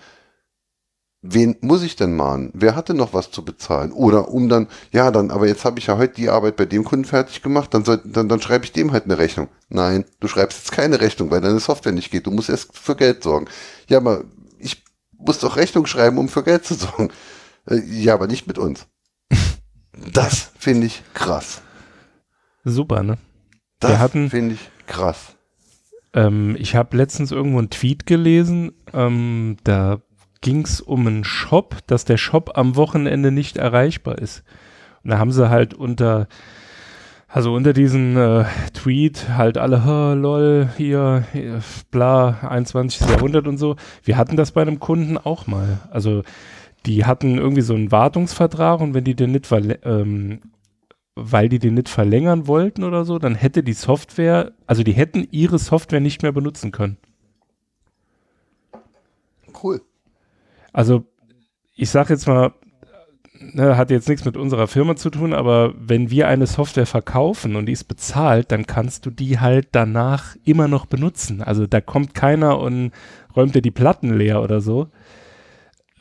wen 1.27 1.56
muss 1.61 1.84
ich 1.84 1.95
denn 1.95 2.15
mahnen? 2.15 2.52
Wer 2.53 2.76
hatte 2.76 2.93
noch 2.93 3.14
was 3.14 3.31
zu 3.31 3.43
bezahlen? 3.43 3.91
Oder 3.91 4.30
um 4.30 4.47
dann, 4.49 4.68
ja, 4.91 5.11
dann, 5.11 5.31
aber 5.31 5.47
jetzt 5.47 5.65
habe 5.65 5.80
ich 5.80 5.88
ja 5.88 5.97
heute 5.97 6.15
die 6.15 6.30
Arbeit 6.30 6.56
bei 6.56 6.65
dem 6.65 6.84
Kunden 6.84 7.06
fertig 7.06 7.41
gemacht, 7.41 7.73
dann, 7.73 7.84
soll, 7.84 8.02
dann, 8.06 8.30
dann 8.30 8.41
schreibe 8.41 8.65
ich 8.65 8.72
dem 8.72 8.91
halt 8.91 9.06
eine 9.06 9.18
Rechnung. 9.18 9.49
Nein, 9.69 10.06
du 10.19 10.27
schreibst 10.27 10.60
jetzt 10.60 10.72
keine 10.72 11.02
Rechnung, 11.02 11.31
weil 11.31 11.41
deine 11.41 11.60
Software 11.60 11.91
nicht 11.91 12.11
geht. 12.11 12.27
Du 12.27 12.31
musst 12.31 12.49
erst 12.49 12.77
für 12.77 12.95
Geld 12.95 13.23
sorgen. 13.23 13.47
Ja, 13.89 13.97
aber 13.97 14.23
ich 14.60 14.84
muss 15.18 15.39
doch 15.39 15.57
Rechnung 15.57 15.85
schreiben, 15.85 16.18
um 16.18 16.30
für 16.30 16.43
Geld 16.43 16.65
zu 16.65 16.76
sorgen. 16.76 17.10
Äh, 17.68 17.81
ja, 17.85 18.14
aber 18.14 18.27
nicht 18.27 18.47
mit 18.47 18.57
uns. 18.57 18.88
Das 20.11 20.52
finde 20.60 20.88
ich 20.88 21.03
krass. 21.14 21.61
Super, 22.65 23.02
ne? 23.02 23.18
Das 23.80 24.11
finde 24.11 24.56
ich 24.56 24.69
krass. 24.88 25.35
Ähm, 26.14 26.57
ich 26.60 26.76
habe 26.76 26.97
letztens 26.97 27.31
irgendwo 27.31 27.60
einen 27.60 27.69
Tweet 27.69 28.06
gelesen, 28.06 28.73
ähm, 28.93 29.56
da 29.64 30.02
ging 30.41 30.64
es 30.64 30.82
um 30.82 31.07
einen 31.07 31.24
Shop, 31.24 31.78
dass 31.88 32.06
der 32.06 32.18
Shop 32.18 32.52
am 32.56 32.76
Wochenende 32.76 33.32
nicht 33.32 33.57
erreichbar 33.57 34.18
ist. 34.18 34.44
Und 35.03 35.12
da 35.12 35.20
haben 35.20 35.32
sie 35.32 35.49
halt 35.49 35.74
unter, 35.74 36.28
also 37.28 37.53
unter 37.53 37.74
diesen 37.74 38.18
äh, 38.18 38.45
Tweet 38.74 39.30
halt 39.30 39.57
alle, 39.57 40.16
lol, 40.16 40.70
hier, 40.78 41.26
hier, 41.32 41.62
bla, 41.91 42.40
21. 42.41 43.07
Jahrhundert 43.10 43.48
und 43.48 43.57
so. 43.57 43.76
Wir 44.03 44.18
hatten 44.18 44.36
das 44.36 44.52
bei 44.52 44.62
einem 44.62 44.80
Kunden 44.80 45.18
auch 45.18 45.48
mal. 45.48 45.80
Also 45.91 46.24
die 46.86 47.06
hatten 47.06 47.38
irgendwie 47.38 47.62
so 47.62 47.74
einen 47.74 47.91
Wartungsvertrag 47.91 48.80
und 48.82 48.94
wenn 48.94 49.03
die 49.03 49.16
den 49.16 49.32
nicht, 49.32 49.48
ähm, 49.84 50.41
weil 51.16 51.49
die 51.49 51.60
den 51.60 51.76
nicht 51.76 51.90
verlängern 51.90 52.48
wollten 52.48 52.84
oder 52.84 53.06
so, 53.06 53.20
dann 53.20 53.36
hätte 53.36 53.64
die 53.64 53.74
Software, 53.74 54.53
also 54.68 54.84
die 54.84 54.94
hätten 54.94 55.28
ihre 55.32 55.60
Software 55.60 56.02
nicht 56.02 56.22
mehr 56.22 56.32
benutzen 56.32 56.72
können. 56.72 56.98
Cool. 59.64 59.82
Also 60.76 61.06
ich 61.77 61.89
sage 61.89 62.14
jetzt 62.14 62.27
mal, 62.27 62.53
ne, 63.39 63.77
hat 63.77 63.91
jetzt 63.91 64.10
nichts 64.10 64.26
mit 64.26 64.35
unserer 64.35 64.68
Firma 64.68 64.97
zu 64.97 65.10
tun, 65.10 65.34
aber 65.34 65.73
wenn 65.77 66.10
wir 66.10 66.27
eine 66.27 66.47
Software 66.47 66.85
verkaufen 66.85 67.56
und 67.56 67.65
die 67.68 67.72
ist 67.72 67.85
bezahlt, 67.85 68.52
dann 68.52 68.68
kannst 68.68 69.06
du 69.06 69.10
die 69.10 69.39
halt 69.39 69.69
danach 69.72 70.35
immer 70.43 70.68
noch 70.68 70.85
benutzen. 70.85 71.41
Also 71.41 71.65
da 71.65 71.80
kommt 71.80 72.14
keiner 72.14 72.60
und 72.60 72.91
räumt 73.38 73.56
dir 73.56 73.61
die 73.61 73.72
Platten 73.72 74.18
leer 74.18 74.41
oder 74.41 74.60
so, 74.60 74.89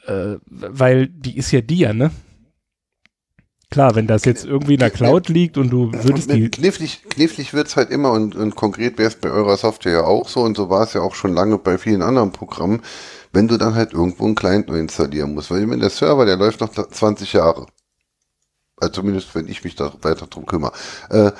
äh, 0.07 0.39
weil 0.47 1.07
die 1.07 1.37
ist 1.37 1.53
ja 1.53 1.61
dir, 1.61 1.95
ne? 1.95 2.11
Klar, 3.71 3.95
wenn 3.95 4.09
das 4.09 4.25
jetzt 4.25 4.45
irgendwie 4.45 4.75
in 4.75 4.81
der 4.81 4.91
Cloud 4.91 5.29
liegt 5.29 5.57
und 5.57 5.71
du 5.71 5.93
würdest 5.93 6.31
und 6.31 6.37
die. 6.37 6.49
Knifflig, 6.49 7.03
knifflig 7.11 7.55
wird 7.55 7.69
es 7.69 7.77
halt 7.77 7.91
immer 7.91 8.11
und, 8.11 8.35
und 8.35 8.57
konkret 8.57 8.99
wäre 8.99 9.09
es 9.09 9.17
bei 9.17 9.31
eurer 9.31 9.57
Software 9.57 9.93
ja 9.93 10.05
auch 10.05 10.29
so 10.29 10.41
und 10.41 10.57
so 10.57 10.69
war 10.69 10.83
es 10.83 10.95
ja 10.95 11.01
auch 11.01 11.15
schon 11.15 11.33
lange 11.33 11.59
bei 11.59 11.79
vielen 11.79 12.03
anderen 12.03 12.33
Programmen 12.33 12.83
wenn 13.35 13.49
du 13.49 13.59
dann 13.59 13.75
halt 13.75 13.93
irgendwo 13.93 14.25
einen 14.25 14.35
Client 14.35 14.69
neu 14.69 14.79
installieren 14.79 15.35
musst. 15.35 15.51
Weil 15.51 15.67
der 15.67 15.91
Server, 15.91 16.25
der 16.25 16.37
läuft 16.37 16.61
noch 16.61 16.71
20 16.73 17.33
Jahre. 17.33 17.67
Also 18.77 18.95
zumindest, 18.95 19.35
wenn 19.35 19.49
ich 19.49 19.65
mich 19.65 19.77
da 19.77 19.93
weiter 20.03 20.27
drum 20.27 20.47
kümmere. 20.47 20.73
Äh, 21.11 21.33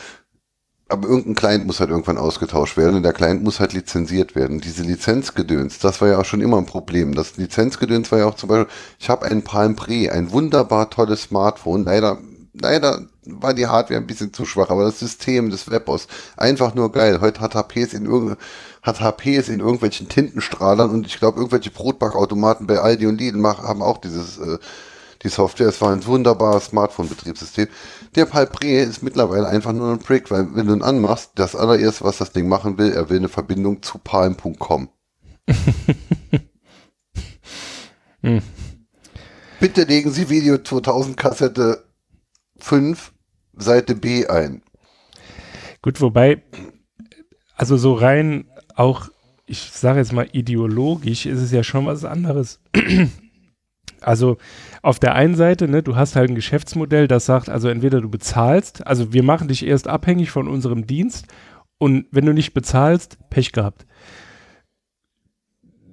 aber 0.89 1.09
irgendein 1.09 1.35
Client 1.35 1.67
muss 1.67 1.81
halt 1.81 1.91
irgendwann 1.91 2.19
ausgetauscht 2.19 2.77
werden 2.77 2.97
und 2.97 3.03
der 3.03 3.15
Client 3.15 3.43
muss 3.43 3.59
halt 3.59 3.73
lizenziert 3.73 4.35
werden. 4.37 4.61
Diese 4.61 4.83
Lizenzgedöns, 4.83 5.79
das 5.79 6.01
war 6.01 6.09
ja 6.09 6.19
auch 6.19 6.25
schon 6.25 6.43
immer 6.43 6.59
ein 6.59 6.67
Problem. 6.67 7.15
Das 7.15 7.37
Lizenzgedöns 7.37 8.13
war 8.13 8.19
ja 8.19 8.27
auch 8.27 8.37
zum 8.37 8.51
Beispiel, 8.51 8.73
ich 8.99 9.09
habe 9.09 9.25
einen 9.27 9.43
Palm 9.43 9.77
Pre, 9.77 10.13
ein 10.13 10.31
wunderbar 10.31 10.91
tolles 10.91 11.23
Smartphone, 11.23 11.85
leider, 11.85 12.19
leider 12.53 13.07
war 13.25 13.55
die 13.55 13.67
Hardware 13.67 13.99
ein 13.99 14.07
bisschen 14.07 14.35
zu 14.35 14.45
schwach, 14.45 14.69
aber 14.69 14.85
das 14.85 15.01
System 15.01 15.51
des 15.51 15.71
Webos 15.71 16.07
einfach 16.37 16.75
nur 16.75 16.93
geil. 16.93 17.21
Heute 17.23 17.41
hat 17.41 17.55
HP 17.55 17.83
es 17.83 17.95
in 17.95 18.05
irgendeinem 18.05 18.39
hat 18.85 19.01
HP 19.01 19.35
es 19.35 19.49
in 19.49 19.61
irgendwelchen 19.61 20.09
Tintenstrahlern 20.09 20.91
und 20.91 21.07
ich 21.07 21.19
glaube, 21.19 21.39
irgendwelche 21.39 21.71
Brotbackautomaten 21.71 22.67
bei 22.67 22.79
Aldi 22.79 23.07
und 23.07 23.19
Lidl 23.19 23.43
haben 23.43 23.83
auch 23.83 23.97
dieses, 23.97 24.39
äh, 24.39 24.59
die 25.23 25.31
Software. 25.31 25.69
Es 25.69 25.81
war 25.81 25.91
ein 25.91 26.05
wunderbares 26.05 26.67
Smartphone-Betriebssystem. 26.67 27.69
Der 28.15 28.27
Palpre 28.27 28.67
ist 28.67 29.03
mittlerweile 29.03 29.49
einfach 29.49 29.73
nur 29.73 29.91
ein 29.91 30.01
Prick, 30.01 30.31
weil 30.31 30.55
wenn 30.55 30.67
du 30.67 30.75
ihn 30.75 30.83
anmachst, 30.83 31.31
das 31.37 31.57
allererste, 31.57 32.05
was 32.05 32.19
das 32.19 32.33
Ding 32.33 32.47
machen 32.47 32.77
will, 32.77 32.93
er 32.93 33.09
will 33.09 33.17
eine 33.17 33.31
Verbindung 33.31 33.83
zu 33.83 33.97
palm.com. 33.97 34.91
hm. 38.21 38.43
Bitte 39.61 39.85
legen 39.85 40.11
Sie 40.11 40.29
Video 40.29 40.59
2000 40.59 41.17
Kassette 41.17 41.87
5, 42.59 43.15
Seite 43.55 43.95
B 43.95 44.27
ein. 44.27 44.63
Gut, 45.81 46.03
wobei, 46.03 46.43
also 47.57 47.79
so 47.79 47.95
rein 47.95 48.51
auch, 48.75 49.09
ich 49.47 49.71
sage 49.73 49.99
jetzt 49.99 50.13
mal 50.13 50.29
ideologisch, 50.33 51.27
ist 51.27 51.41
es 51.41 51.53
ja 51.53 51.63
schon 51.63 51.87
was 51.87 52.05
anderes. 52.05 52.61
Also 54.01 54.37
auf 54.83 54.99
der 54.99 55.15
einen 55.15 55.35
Seite, 55.35 55.67
ne, 55.67 55.83
du 55.83 55.97
hast 55.97 56.15
halt 56.15 56.29
ein 56.29 56.35
Geschäftsmodell, 56.35 57.09
das 57.09 57.25
sagt, 57.25 57.49
also 57.49 57.69
entweder 57.69 58.03
du 58.03 58.11
bezahlst, 58.11 58.87
also 58.87 59.15
wir 59.15 59.23
machen 59.23 59.49
dich 59.49 59.65
erst 59.65 59.89
abhängig 59.89 60.31
von 60.31 60.47
unserem 60.47 60.87
Dienst 60.87 61.27
und 61.79 62.07
wenn 62.11 62.27
du 62.27 62.35
nicht 62.35 62.53
bezahlst, 62.53 63.19
Pech 63.31 63.53
gehabt. 63.53 63.87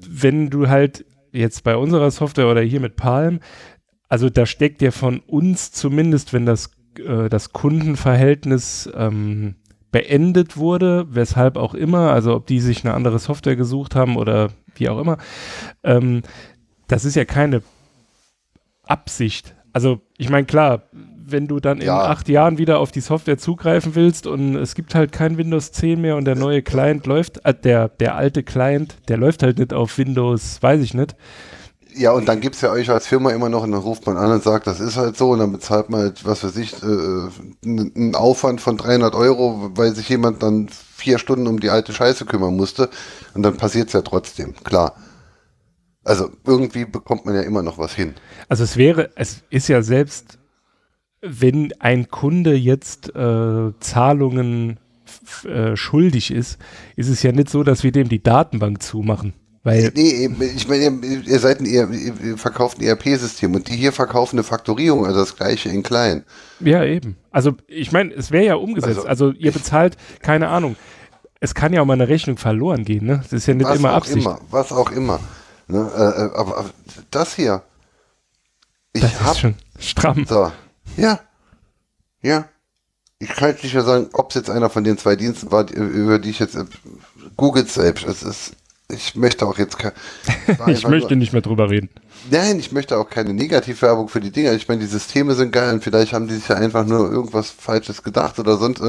Wenn 0.05 0.49
du 0.49 0.67
halt 0.67 1.05
jetzt 1.31 1.63
bei 1.63 1.77
unserer 1.77 2.11
Software 2.11 2.49
oder 2.49 2.61
hier 2.61 2.81
mit 2.81 2.97
Palm, 2.97 3.39
also 4.09 4.29
da 4.29 4.45
steckt 4.45 4.81
ja 4.81 4.91
von 4.91 5.19
uns 5.19 5.71
zumindest, 5.71 6.33
wenn 6.33 6.45
das, 6.45 6.71
äh, 6.97 7.29
das 7.29 7.53
Kundenverhältnis 7.53 8.89
ähm, 8.93 9.55
beendet 9.91 10.57
wurde, 10.57 11.05
weshalb 11.09 11.57
auch 11.57 11.73
immer, 11.73 12.11
also 12.11 12.35
ob 12.35 12.47
die 12.47 12.59
sich 12.59 12.85
eine 12.85 12.93
andere 12.93 13.19
Software 13.19 13.55
gesucht 13.55 13.95
haben 13.95 14.15
oder 14.15 14.49
wie 14.75 14.89
auch 14.89 14.99
immer, 14.99 15.17
ähm, 15.83 16.21
das 16.87 17.05
ist 17.05 17.15
ja 17.15 17.25
keine 17.25 17.61
Absicht. 18.83 19.55
Also 19.73 20.01
ich 20.17 20.29
meine, 20.29 20.45
klar, 20.45 20.83
wenn 21.25 21.47
du 21.47 21.59
dann 21.59 21.79
ja. 21.81 22.05
in 22.05 22.11
acht 22.11 22.29
Jahren 22.29 22.57
wieder 22.57 22.79
auf 22.79 22.91
die 22.91 22.99
Software 23.01 23.37
zugreifen 23.37 23.95
willst 23.95 24.27
und 24.27 24.55
es 24.55 24.75
gibt 24.75 24.95
halt 24.95 25.11
kein 25.11 25.37
Windows 25.37 25.71
10 25.71 26.01
mehr 26.01 26.17
und 26.17 26.25
der 26.25 26.35
neue 26.35 26.61
Client 26.61 27.05
läuft, 27.05 27.45
äh, 27.45 27.53
der, 27.53 27.89
der 27.89 28.15
alte 28.15 28.43
Client, 28.43 28.95
der 29.07 29.17
läuft 29.17 29.43
halt 29.43 29.59
nicht 29.59 29.73
auf 29.73 29.97
Windows, 29.97 30.61
weiß 30.61 30.81
ich 30.81 30.93
nicht. 30.93 31.15
Ja, 31.93 32.11
und 32.11 32.27
dann 32.27 32.39
gibt 32.39 32.55
es 32.55 32.61
ja 32.61 32.71
euch 32.71 32.89
als 32.89 33.07
Firma 33.07 33.31
immer 33.31 33.49
noch 33.49 33.63
und 33.63 33.71
dann 33.71 33.81
ruft 33.81 34.05
man 34.05 34.17
an 34.17 34.31
und 34.31 34.43
sagt, 34.43 34.67
das 34.67 34.79
ist 34.79 34.97
halt 34.97 35.17
so 35.17 35.31
und 35.31 35.39
dann 35.39 35.51
bezahlt 35.51 35.89
man 35.89 36.01
halt, 36.01 36.25
was 36.25 36.43
weiß 36.43 36.55
ich, 36.57 36.81
äh, 36.81 37.29
einen 37.65 38.15
Aufwand 38.15 38.61
von 38.61 38.77
300 38.77 39.13
Euro, 39.13 39.71
weil 39.75 39.93
sich 39.93 40.07
jemand 40.09 40.41
dann 40.41 40.69
vier 40.69 41.19
Stunden 41.19 41.47
um 41.47 41.59
die 41.59 41.69
alte 41.69 41.93
Scheiße 41.93 42.25
kümmern 42.25 42.55
musste 42.55 42.89
und 43.33 43.43
dann 43.43 43.57
passiert 43.57 43.87
es 43.87 43.93
ja 43.93 44.01
trotzdem, 44.01 44.53
klar. 44.63 44.95
Also 46.03 46.29
irgendwie 46.45 46.85
bekommt 46.85 47.25
man 47.25 47.35
ja 47.35 47.41
immer 47.41 47.61
noch 47.61 47.77
was 47.77 47.93
hin. 47.93 48.15
Also 48.49 48.63
es 48.63 48.77
wäre, 48.77 49.11
es 49.15 49.43
ist 49.49 49.67
ja 49.67 49.81
selbst, 49.81 50.39
wenn 51.21 51.73
ein 51.79 52.09
Kunde 52.09 52.55
jetzt 52.55 53.15
äh, 53.15 53.71
Zahlungen 53.79 54.79
äh, 55.45 55.75
schuldig 55.75 56.31
ist, 56.31 56.57
ist 56.95 57.09
es 57.09 57.21
ja 57.21 57.31
nicht 57.31 57.49
so, 57.49 57.63
dass 57.63 57.83
wir 57.83 57.91
dem 57.91 58.09
die 58.09 58.23
Datenbank 58.23 58.81
zumachen. 58.81 59.33
Weil 59.63 59.91
nee, 59.95 60.27
ich 60.55 60.67
meine, 60.67 61.05
ihr 61.05 61.39
seid 61.39 61.59
ein, 61.59 61.65
ihr, 61.65 61.87
ihr 61.91 62.37
verkauft 62.37 62.79
ein 62.79 62.83
ERP-System 62.83 63.53
und 63.53 63.69
die 63.69 63.75
hier 63.75 63.91
verkaufen 63.91 64.37
eine 64.37 64.43
Faktorierung, 64.43 65.05
also 65.05 65.19
das 65.19 65.35
gleiche 65.35 65.69
in 65.69 65.83
klein. 65.83 66.23
Ja, 66.59 66.83
eben. 66.83 67.15
Also 67.29 67.53
ich 67.67 67.91
meine, 67.91 68.11
es 68.13 68.31
wäre 68.31 68.45
ja 68.45 68.55
umgesetzt. 68.55 69.05
Also, 69.05 69.07
also 69.07 69.31
ihr 69.31 69.51
bezahlt, 69.51 69.97
keine 70.21 70.47
Ahnung, 70.47 70.77
es 71.39 71.53
kann 71.53 71.73
ja 71.73 71.81
auch 71.81 71.85
mal 71.85 71.93
eine 71.93 72.07
Rechnung 72.07 72.37
verloren 72.37 72.85
gehen, 72.85 73.05
ne? 73.05 73.19
Das 73.23 73.33
ist 73.33 73.45
ja 73.45 73.53
nicht 73.53 73.69
was 73.69 73.77
immer 73.77 73.91
Absicht. 73.91 74.25
Immer, 74.25 74.39
was 74.49 74.71
auch 74.71 74.91
immer. 74.91 75.19
Ne? 75.67 75.91
Äh, 75.95 75.99
äh, 75.99 76.39
aber, 76.39 76.57
aber, 76.57 76.69
das 77.11 77.35
hier. 77.35 77.61
Ich 78.93 79.01
das 79.01 79.23
hab, 79.23 79.31
ist 79.33 79.39
schon 79.39 79.55
stramm. 79.79 80.25
So. 80.27 80.51
Ja. 80.97 81.19
Ja. 82.21 82.45
Ich 83.19 83.29
kann 83.29 83.55
nicht 83.61 83.73
mehr 83.73 83.83
sagen, 83.83 84.09
ob 84.13 84.29
es 84.29 84.35
jetzt 84.35 84.49
einer 84.49 84.69
von 84.69 84.83
den 84.83 84.97
zwei 84.97 85.15
Diensten 85.15 85.51
war, 85.51 85.69
über 85.69 86.17
die 86.17 86.31
ich 86.31 86.39
jetzt 86.39 86.55
äh, 86.55 86.65
googelt 87.37 87.69
selbst. 87.69 88.05
Es 88.05 88.23
ist, 88.23 88.55
ich 88.91 89.15
möchte 89.15 89.45
auch 89.45 89.57
jetzt 89.57 89.77
Ich 90.67 90.87
möchte 90.87 91.09
nur, 91.09 91.17
nicht 91.17 91.33
mehr 91.33 91.41
drüber 91.41 91.69
reden. 91.69 91.89
Nein, 92.29 92.59
ich 92.59 92.71
möchte 92.71 92.97
auch 92.97 93.09
keine 93.09 93.33
Negativwerbung 93.33 94.07
für 94.07 94.19
die 94.19 94.31
Dinger. 94.31 94.53
Ich 94.53 94.67
meine, 94.67 94.81
die 94.81 94.87
Systeme 94.87 95.33
sind 95.35 95.51
geil 95.51 95.73
und 95.73 95.83
vielleicht 95.83 96.13
haben 96.13 96.27
die 96.27 96.35
sich 96.35 96.47
ja 96.47 96.55
einfach 96.55 96.85
nur 96.85 97.11
irgendwas 97.11 97.49
Falsches 97.49 98.03
gedacht 98.03 98.39
oder 98.39 98.57
sonst. 98.57 98.81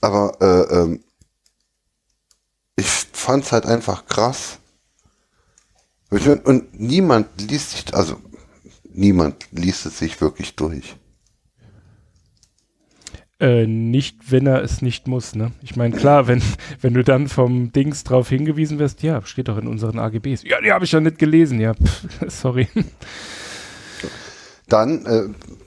Aber 0.00 0.36
äh, 0.40 0.74
ähm, 0.74 1.00
ich 2.76 2.86
fand 2.86 3.44
es 3.44 3.52
halt 3.52 3.66
einfach 3.66 4.06
krass, 4.06 4.60
und 6.10 6.80
niemand 6.80 7.28
liest 7.40 7.70
sich, 7.70 7.94
also 7.94 8.16
niemand 8.92 9.46
liest 9.52 9.86
es 9.86 9.98
sich 9.98 10.20
wirklich 10.20 10.56
durch. 10.56 10.96
Äh, 13.40 13.66
nicht, 13.66 14.30
wenn 14.30 14.46
er 14.46 14.62
es 14.62 14.82
nicht 14.82 15.08
muss, 15.08 15.34
ne? 15.34 15.52
Ich 15.62 15.74
meine, 15.74 15.96
klar, 15.96 16.28
wenn, 16.28 16.42
wenn 16.82 16.92
du 16.92 17.02
dann 17.02 17.26
vom 17.26 17.72
Dings 17.72 18.04
drauf 18.04 18.28
hingewiesen 18.28 18.78
wirst, 18.78 19.02
ja, 19.02 19.22
steht 19.22 19.48
doch 19.48 19.56
in 19.56 19.66
unseren 19.66 19.98
AGBs. 19.98 20.42
Ja, 20.44 20.60
die 20.60 20.70
habe 20.70 20.84
ich 20.84 20.92
ja 20.92 21.00
nicht 21.00 21.18
gelesen, 21.18 21.58
ja. 21.58 21.72
Pff, 21.74 22.06
sorry. 22.28 22.68
Dann, 24.68 25.06
äh, 25.06 25.22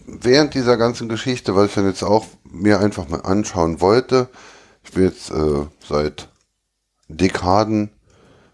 während 0.06 0.54
dieser 0.54 0.78
ganzen 0.78 1.10
Geschichte, 1.10 1.56
weil 1.56 1.66
ich 1.66 1.74
dann 1.74 1.88
jetzt 1.88 2.04
auch 2.04 2.26
mir 2.44 2.80
einfach 2.80 3.10
mal 3.10 3.22
anschauen 3.22 3.82
wollte, 3.82 4.30
ich 4.84 4.92
bin 4.92 5.06
jetzt 5.06 5.32
äh, 5.32 5.66
seit 5.84 6.30
Dekaden 7.08 7.90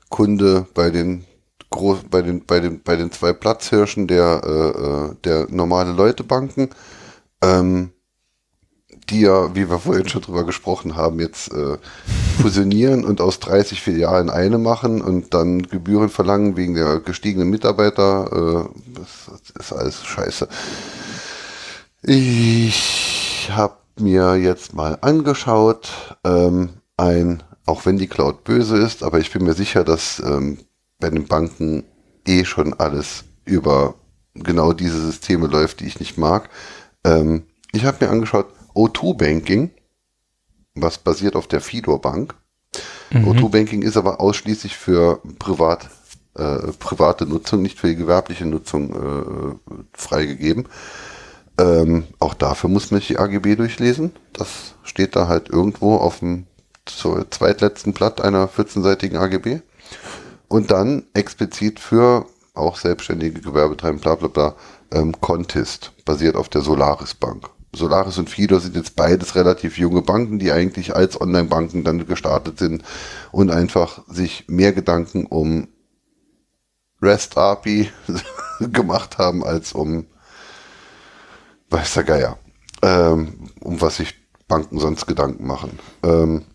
Kunde 0.10 0.66
bei 0.74 0.90
den 0.90 1.26
groß 1.70 2.06
bei 2.10 2.22
den, 2.22 2.46
bei 2.46 2.60
den, 2.60 2.82
bei 2.82 2.96
den 2.96 3.12
zwei 3.12 3.34
Platzhirschen 3.34 4.08
der, 4.08 4.42
äh, 4.44 4.70
äh, 4.70 5.16
der 5.24 5.48
normale 5.50 5.92
Leutebanken, 5.92 6.70
ähm, 7.44 7.92
die 9.10 9.22
ja, 9.22 9.54
wie 9.56 9.70
wir 9.70 9.80
vorhin 9.80 10.08
schon 10.08 10.22
drüber 10.22 10.46
gesprochen 10.46 10.96
haben, 10.96 11.20
jetzt 11.20 11.52
äh, 11.52 11.78
fusionieren 12.42 13.04
und 13.04 13.22
aus 13.22 13.40
30 13.40 13.82
Filialen 13.82 14.30
eine 14.30 14.58
machen 14.58 15.02
und 15.02 15.34
dann 15.34 15.64
Gebühren 15.64 16.10
verlangen 16.10 16.58
wegen 16.58 16.76
der 16.76 17.00
gestiegenen 17.00 17.50
Mitarbeiter. 17.50 18.68
Äh, 18.68 19.00
das 19.00 19.42
ist 19.60 19.74
alles 19.74 20.04
scheiße. 20.04 20.48
Ich 22.04 23.50
habe 23.52 23.76
mir 24.00 24.36
jetzt 24.36 24.74
mal 24.74 24.98
angeschaut, 25.02 26.18
ähm, 26.24 26.70
ein, 26.98 27.44
auch 27.66 27.86
wenn 27.86 27.98
die 27.98 28.08
Cloud 28.08 28.44
böse 28.44 28.78
ist, 28.78 29.04
aber 29.04 29.20
ich 29.20 29.32
bin 29.32 29.44
mir 29.44 29.54
sicher, 29.54 29.84
dass 29.84 30.22
ähm, 30.26 30.60
bei 31.00 31.10
den 31.10 31.28
Banken 31.28 31.84
eh 32.26 32.46
schon 32.46 32.74
alles 32.74 33.26
über 33.46 33.96
genau 34.34 34.74
diese 34.74 35.02
Systeme 35.02 35.48
läuft, 35.48 35.80
die 35.80 35.88
ich 35.88 36.00
nicht 36.00 36.18
mag. 36.18 36.50
Ähm, 37.04 37.44
ich 37.72 37.86
habe 37.86 38.06
mir 38.06 38.12
angeschaut, 38.12 38.48
O2 38.76 39.18
Banking, 39.18 39.72
was 40.76 40.98
basiert 40.98 41.36
auf 41.36 41.48
der 41.48 41.62
Fidor 41.62 42.02
Bank. 42.02 42.36
Mhm. 43.12 43.28
O2 43.28 43.50
Banking 43.50 43.82
ist 43.82 43.98
aber 43.98 44.20
ausschließlich 44.20 44.78
für 44.78 45.22
privat, 45.40 45.90
äh, 46.36 46.72
private 46.80 47.26
Nutzung, 47.26 47.62
nicht 47.62 47.80
für 47.80 47.88
die 47.88 47.96
gewerbliche 47.96 48.46
Nutzung 48.46 48.94
äh, 48.94 49.74
freigegeben. 49.94 50.68
Ähm, 51.60 52.06
auch 52.20 52.34
dafür 52.34 52.70
muss 52.70 52.92
man 52.92 53.00
sich 53.00 53.10
die 53.10 53.18
AGB 53.18 53.56
durchlesen. 53.56 54.12
Das 54.34 54.76
steht 54.84 55.16
da 55.16 55.28
halt 55.28 55.50
irgendwo 55.50 55.96
auf 55.98 56.20
dem 56.20 56.46
zweitletzten 56.86 57.94
Blatt 57.94 58.22
einer 58.22 58.48
14-seitigen 58.48 59.18
AGB 59.18 59.62
und 60.48 60.72
dann 60.72 61.04
explizit 61.14 61.80
für 61.80 62.26
auch 62.56 62.78
selbstständige 62.78 63.42
Gewerbetreiben, 63.42 64.00
bla 64.00 64.16
bla 64.16 64.28
bla, 64.28 64.56
ähm, 64.92 65.20
Contist, 65.22 65.92
basiert 66.06 66.36
auf 66.36 66.50
der 66.50 66.62
Solaris 66.62 67.14
Bank. 67.14 67.50
Solaris 67.72 68.18
und 68.18 68.30
Fido 68.30 68.60
sind 68.60 68.76
jetzt 68.76 68.96
beides 68.96 69.36
relativ 69.36 69.78
junge 69.78 70.02
Banken, 70.02 70.40
die 70.40 70.52
eigentlich 70.52 70.96
als 70.96 71.20
Online-Banken 71.20 71.84
dann 71.84 72.06
gestartet 72.08 72.58
sind 72.58 72.84
und 73.32 73.52
einfach 73.52 74.02
sich 74.08 74.46
mehr 74.48 74.74
Gedanken 74.74 75.26
um 75.26 75.68
REST 77.02 77.38
API 77.38 77.90
gemacht 78.60 79.18
haben 79.18 79.44
als 79.44 79.74
um 79.74 80.08
weiß 81.70 81.94
der 81.94 82.04
Geier, 82.04 82.40
ähm, 82.82 83.50
um 83.62 83.80
was 83.82 83.98
sich 83.98 84.16
Banken 84.48 84.80
sonst 84.80 85.06
Gedanken 85.06 85.46
machen. 85.46 85.80
Ähm, 86.04 86.46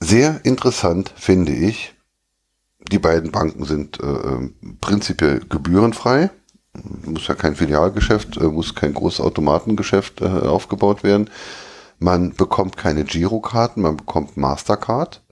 sehr 0.00 0.44
interessant 0.44 1.12
finde 1.16 1.52
ich, 1.52 1.94
die 2.90 2.98
beiden 2.98 3.30
Banken 3.30 3.64
sind 3.64 4.00
äh, 4.00 4.06
ähm, 4.06 4.78
prinzipiell 4.80 5.40
gebührenfrei. 5.48 6.30
Muss 7.04 7.28
ja 7.28 7.34
kein 7.34 7.56
Filialgeschäft, 7.56 8.36
äh, 8.36 8.44
muss 8.44 8.74
kein 8.74 8.94
großes 8.94 9.20
Automatengeschäft 9.20 10.20
äh, 10.20 10.26
aufgebaut 10.26 11.02
werden. 11.02 11.30
Man 11.98 12.34
bekommt 12.34 12.76
keine 12.76 13.04
Girokarten, 13.04 13.82
man 13.82 13.96
bekommt 13.96 14.36
Mastercard, 14.36 15.22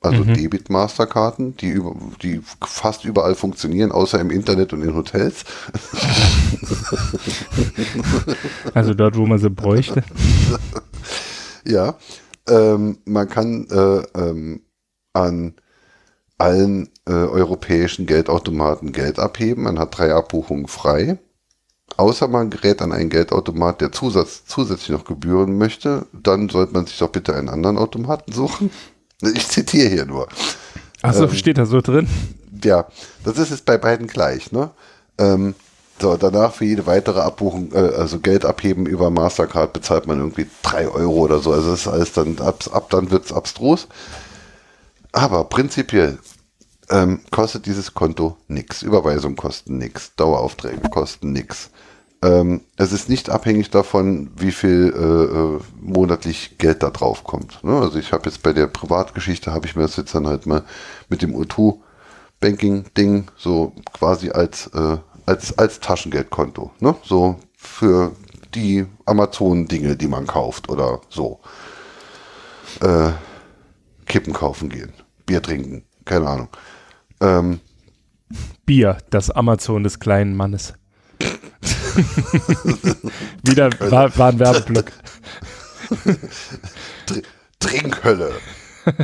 also 0.00 0.24
mhm. 0.24 0.34
Debit-Masterkarten, 0.34 1.56
die, 1.56 1.68
über, 1.68 1.94
die 2.22 2.40
fast 2.60 3.04
überall 3.04 3.34
funktionieren, 3.34 3.92
außer 3.92 4.20
im 4.20 4.30
Internet 4.30 4.72
und 4.72 4.82
in 4.82 4.94
Hotels. 4.94 5.44
Also 8.74 8.94
dort, 8.94 9.16
wo 9.16 9.26
man 9.26 9.38
sie 9.38 9.50
bräuchte. 9.50 10.02
ja, 11.66 11.96
ähm, 12.48 12.98
man 13.04 13.28
kann 13.28 13.66
äh, 13.70 14.02
ähm, 14.18 14.62
an 15.12 15.54
allen 16.42 16.88
äh, 17.06 17.12
europäischen 17.12 18.06
Geldautomaten 18.06 18.92
Geld 18.92 19.18
abheben. 19.18 19.62
Man 19.64 19.78
hat 19.78 19.96
drei 19.96 20.12
Abbuchungen 20.12 20.66
frei. 20.66 21.18
Außer 21.96 22.26
man 22.26 22.50
gerät 22.50 22.82
an 22.82 22.90
einen 22.92 23.10
Geldautomat, 23.10 23.80
der 23.80 23.92
Zusatz, 23.92 24.44
zusätzlich 24.46 24.88
noch 24.88 25.04
Gebühren 25.04 25.58
möchte, 25.58 26.06
dann 26.12 26.48
sollte 26.48 26.72
man 26.72 26.86
sich 26.86 26.98
doch 26.98 27.10
bitte 27.10 27.34
einen 27.34 27.48
anderen 27.48 27.78
Automaten 27.78 28.32
suchen. 28.32 28.70
Ich 29.34 29.46
zitiere 29.46 29.88
hier 29.88 30.04
nur. 30.04 30.26
Achso, 31.00 31.26
ähm, 31.26 31.32
steht 31.34 31.56
da 31.56 31.64
so 31.64 31.80
drin? 31.80 32.08
Ja, 32.64 32.88
das 33.22 33.38
ist 33.38 33.50
jetzt 33.50 33.64
bei 33.64 33.78
beiden 33.78 34.08
gleich. 34.08 34.50
Ne? 34.50 34.70
Ähm, 35.16 35.54
So, 36.00 36.16
danach 36.16 36.52
für 36.54 36.64
jede 36.64 36.86
weitere 36.86 37.20
Abbuchung, 37.20 37.70
äh, 37.72 37.94
also 37.96 38.18
Geld 38.18 38.44
abheben 38.44 38.86
über 38.86 39.10
Mastercard 39.10 39.72
bezahlt 39.72 40.08
man 40.08 40.18
irgendwie 40.18 40.48
drei 40.64 40.88
Euro 40.88 41.20
oder 41.20 41.38
so. 41.38 41.52
Also 41.52 41.70
das 41.70 41.82
ist 41.82 41.86
alles 41.86 42.12
dann, 42.12 42.36
ab, 42.40 42.64
ab 42.72 42.90
dann 42.90 43.12
wird 43.12 43.26
es 43.26 43.32
abstrus. 43.32 43.86
Aber 45.12 45.44
prinzipiell 45.44 46.18
ähm, 46.90 47.20
kostet 47.30 47.66
dieses 47.66 47.94
Konto 47.94 48.36
nichts. 48.48 48.82
Überweisungen 48.82 49.36
kosten 49.36 49.78
nichts. 49.78 50.14
Daueraufträge 50.16 50.88
kosten 50.90 51.32
nichts. 51.32 51.70
Ähm, 52.22 52.60
es 52.76 52.92
ist 52.92 53.08
nicht 53.08 53.30
abhängig 53.30 53.70
davon, 53.70 54.30
wie 54.36 54.52
viel 54.52 54.92
äh, 54.94 55.56
äh, 55.56 55.60
monatlich 55.80 56.56
Geld 56.58 56.82
da 56.82 56.90
drauf 56.90 57.24
kommt. 57.24 57.62
Ne? 57.64 57.72
Also 57.72 57.98
ich 57.98 58.12
habe 58.12 58.26
jetzt 58.26 58.42
bei 58.42 58.52
der 58.52 58.68
Privatgeschichte, 58.68 59.52
habe 59.52 59.66
ich 59.66 59.74
mir 59.74 59.82
das 59.82 59.96
jetzt 59.96 60.14
dann 60.14 60.28
halt 60.28 60.46
mal 60.46 60.62
mit 61.08 61.22
dem 61.22 61.34
O2 61.34 61.78
Banking-Ding 62.40 63.28
so 63.36 63.72
quasi 63.92 64.30
als, 64.30 64.68
äh, 64.68 64.98
als, 65.26 65.58
als 65.58 65.80
Taschengeldkonto. 65.80 66.70
Ne? 66.78 66.94
So 67.02 67.40
für 67.56 68.12
die 68.54 68.86
Amazon-Dinge, 69.04 69.96
die 69.96 70.08
man 70.08 70.26
kauft 70.26 70.68
oder 70.68 71.00
so. 71.08 71.40
Äh, 72.80 73.10
Kippen 74.06 74.32
kaufen 74.32 74.68
gehen, 74.68 74.92
Bier 75.26 75.42
trinken, 75.42 75.84
keine 76.04 76.28
Ahnung. 76.28 76.48
Ähm, 77.22 77.60
Bier, 78.66 78.98
das 79.10 79.30
Amazon 79.30 79.84
des 79.84 80.00
kleinen 80.00 80.36
Mannes. 80.36 80.74
Wieder 83.44 83.70
war, 83.78 84.16
war 84.18 84.28
ein 84.30 84.38
Werbeblock. 84.38 84.86
Trinkhölle. 87.60 88.32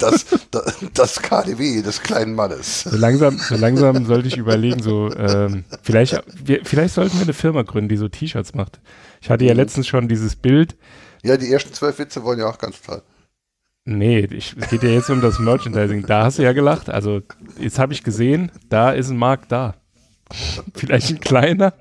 Das, 0.00 0.24
das, 0.50 0.76
das, 0.94 1.20
KDW 1.20 1.82
des 1.82 2.02
kleinen 2.02 2.34
Mannes. 2.34 2.84
So 2.84 2.96
langsam, 2.96 3.36
so 3.36 3.54
langsam 3.54 4.06
sollte 4.06 4.28
ich 4.28 4.38
überlegen, 4.38 4.82
so 4.82 5.14
ähm, 5.14 5.64
vielleicht, 5.82 6.22
wir, 6.42 6.64
vielleicht 6.64 6.94
sollten 6.94 7.18
wir 7.18 7.24
eine 7.24 7.34
Firma 7.34 7.64
gründen, 7.64 7.90
die 7.90 7.98
so 7.98 8.08
T-Shirts 8.08 8.54
macht. 8.54 8.80
Ich 9.20 9.28
hatte 9.28 9.44
ja 9.44 9.52
mhm. 9.52 9.58
letztens 9.58 9.86
schon 9.86 10.08
dieses 10.08 10.36
Bild. 10.36 10.74
Ja, 11.22 11.36
die 11.36 11.52
ersten 11.52 11.74
zwölf 11.74 11.98
Witze 11.98 12.24
wollen 12.24 12.38
ja 12.38 12.46
auch 12.46 12.56
ganz 12.56 12.80
toll. 12.80 13.02
Nee, 13.90 14.28
ich, 14.30 14.54
es 14.60 14.68
geht 14.68 14.82
ja 14.82 14.90
jetzt 14.90 15.08
um 15.08 15.22
das 15.22 15.38
Merchandising. 15.38 16.04
Da 16.04 16.24
hast 16.24 16.38
du 16.38 16.42
ja 16.42 16.52
gelacht. 16.52 16.90
Also, 16.90 17.22
jetzt 17.58 17.78
habe 17.78 17.94
ich 17.94 18.04
gesehen, 18.04 18.52
da 18.68 18.90
ist 18.90 19.08
ein 19.08 19.16
Markt 19.16 19.50
da. 19.50 19.76
Vielleicht 20.74 21.08
ein 21.08 21.20
kleiner, 21.20 21.72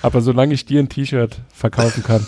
aber 0.00 0.22
solange 0.22 0.54
ich 0.54 0.64
dir 0.64 0.80
ein 0.80 0.88
T-Shirt 0.88 1.36
verkaufen 1.52 2.02
kann. 2.02 2.26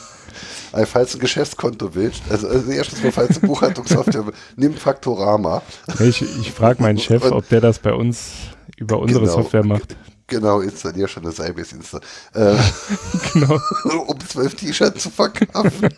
Also, 0.71 0.87
falls 0.87 1.13
du 1.13 1.17
ein 1.17 1.21
Geschäftskonto 1.23 1.95
willst, 1.95 2.25
also, 2.29 2.47
also 2.47 2.71
erstens 2.71 3.03
mal, 3.03 3.11
falls 3.11 3.41
du 3.41 3.47
Buchhaltungssoftware, 3.47 4.25
nimm 4.57 4.75
Faktorama. 4.75 5.63
Ich, 5.99 6.21
ich 6.21 6.53
frage 6.53 6.83
meinen 6.83 6.99
Chef, 6.99 7.25
ob 7.25 7.49
der 7.49 7.63
das 7.63 7.79
bei 7.79 7.95
uns 7.95 8.33
über 8.77 8.99
unsere 8.99 9.25
genau, 9.25 9.37
Software 9.37 9.65
macht. 9.65 9.97
Genau, 10.27 10.61
installier 10.61 11.09
schon 11.09 11.23
das 11.23 11.37
Sybase 11.37 11.77
Insta. 11.77 12.01
Äh, 12.35 12.55
genau. 13.33 13.59
Um 14.09 14.21
zwölf 14.21 14.55
T-Shirts 14.57 15.05
zu 15.05 15.09
verkaufen. 15.09 15.89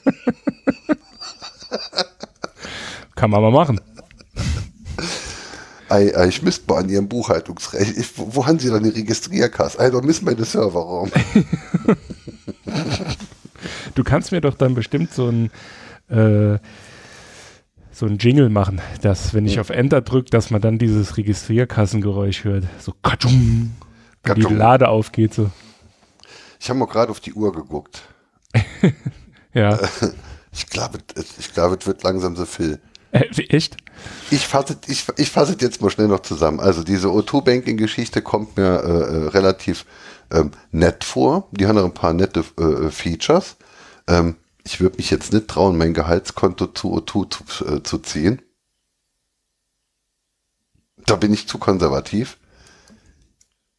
Kann 3.19 3.31
man 3.31 3.43
mal 3.43 3.51
machen. 3.51 3.81
Ei, 5.89 6.17
ei, 6.17 6.29
ich 6.29 6.41
misst 6.41 6.69
mal 6.69 6.79
an 6.79 6.89
Ihrem 6.89 7.09
Buchhaltungsrecht. 7.09 7.99
Ich, 7.99 8.17
wo, 8.17 8.33
wo, 8.33 8.47
haben 8.47 8.61
Sie 8.61 8.71
dann 8.71 8.85
die 8.85 8.91
Registrierkasse? 8.91 9.81
Ei, 9.81 9.91
da 9.91 10.01
misst 10.01 10.23
meine 10.23 10.45
Serverraum. 10.45 11.11
du 13.97 14.05
kannst 14.05 14.31
mir 14.31 14.41
doch 14.41 14.55
dann 14.55 14.77
bestimmt 14.77 15.13
so 15.13 15.27
ein, 15.27 15.51
äh, 16.09 16.61
so 17.91 18.07
ein 18.07 18.19
Jingle 18.19 18.51
machen, 18.51 18.81
dass, 19.03 19.35
wenn 19.35 19.47
ich 19.47 19.57
ja. 19.57 19.63
auf 19.63 19.71
Enter 19.71 20.01
drücke, 20.01 20.31
dass 20.31 20.51
man 20.51 20.61
dann 20.61 20.79
dieses 20.79 21.17
Registrierkassengeräusch 21.17 22.45
hört. 22.45 22.67
So 22.79 22.93
katschum, 23.03 23.73
wenn 24.23 24.35
die 24.37 24.55
Lade 24.55 24.87
aufgeht. 24.89 25.35
So. 25.35 25.51
Ich 26.61 26.71
habe 26.71 26.79
mal 26.79 26.87
gerade 26.87 27.11
auf 27.11 27.19
die 27.19 27.33
Uhr 27.33 27.53
geguckt. 27.53 28.03
ja. 29.53 29.77
Ich 30.51 30.67
glaube, 30.67 30.99
ich 31.39 31.53
glaube, 31.53 31.77
es 31.79 31.87
wird 31.87 32.03
langsam 32.03 32.35
so 32.35 32.45
viel. 32.45 32.81
Äh, 33.13 33.25
echt? 33.49 33.77
Ich 34.31 34.47
fasse 34.47 34.77
ich, 34.87 35.07
ich 35.17 35.31
fasse 35.31 35.57
jetzt 35.61 35.81
mal 35.81 35.91
schnell 35.91 36.09
noch 36.09 36.21
zusammen. 36.21 36.61
Also 36.61 36.83
diese 36.83 37.09
O2-Banking-Geschichte 37.09 38.23
kommt 38.23 38.57
mir 38.57 38.83
äh, 38.83 38.91
äh, 38.91 39.29
relativ 39.29 39.87
ähm, 40.31 40.51
nett 40.71 41.05
vor. 41.05 41.49
Die 41.53 41.67
haben 41.67 41.77
noch 41.77 41.85
ein 41.85 41.95
paar 41.95 42.13
nette 42.13 42.45
äh, 42.59 42.91
Features. 42.91 43.57
Ähm, 44.07 44.37
ich 44.65 44.81
würde 44.81 44.97
mich 44.97 45.11
jetzt 45.11 45.33
nicht 45.33 45.49
trauen, 45.49 45.79
mein 45.79 45.95
Gehaltskonto 45.95 46.67
zu 46.69 46.99
O2 46.99 47.31
zu, 47.31 47.65
äh, 47.65 47.83
zu 47.83 47.99
ziehen. 47.99 48.43
Da 51.07 51.17
bin 51.17 51.33
ich 51.33 51.49
zu 51.49 51.59
konservativ. 51.59 52.37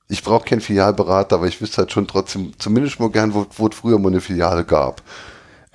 Ich 0.07 0.23
brauche 0.23 0.45
keinen 0.45 0.61
Filialberater, 0.61 1.35
aber 1.35 1.47
ich 1.47 1.61
wüsste 1.61 1.77
halt 1.77 1.91
schon 1.91 2.07
trotzdem, 2.07 2.53
zumindest 2.57 2.99
mal 2.99 3.11
gern, 3.11 3.35
wo, 3.35 3.45
wo 3.55 3.67
es 3.67 3.75
früher 3.75 3.99
mal 3.99 4.07
eine 4.07 4.21
Filiale 4.21 4.65
gab. 4.65 5.03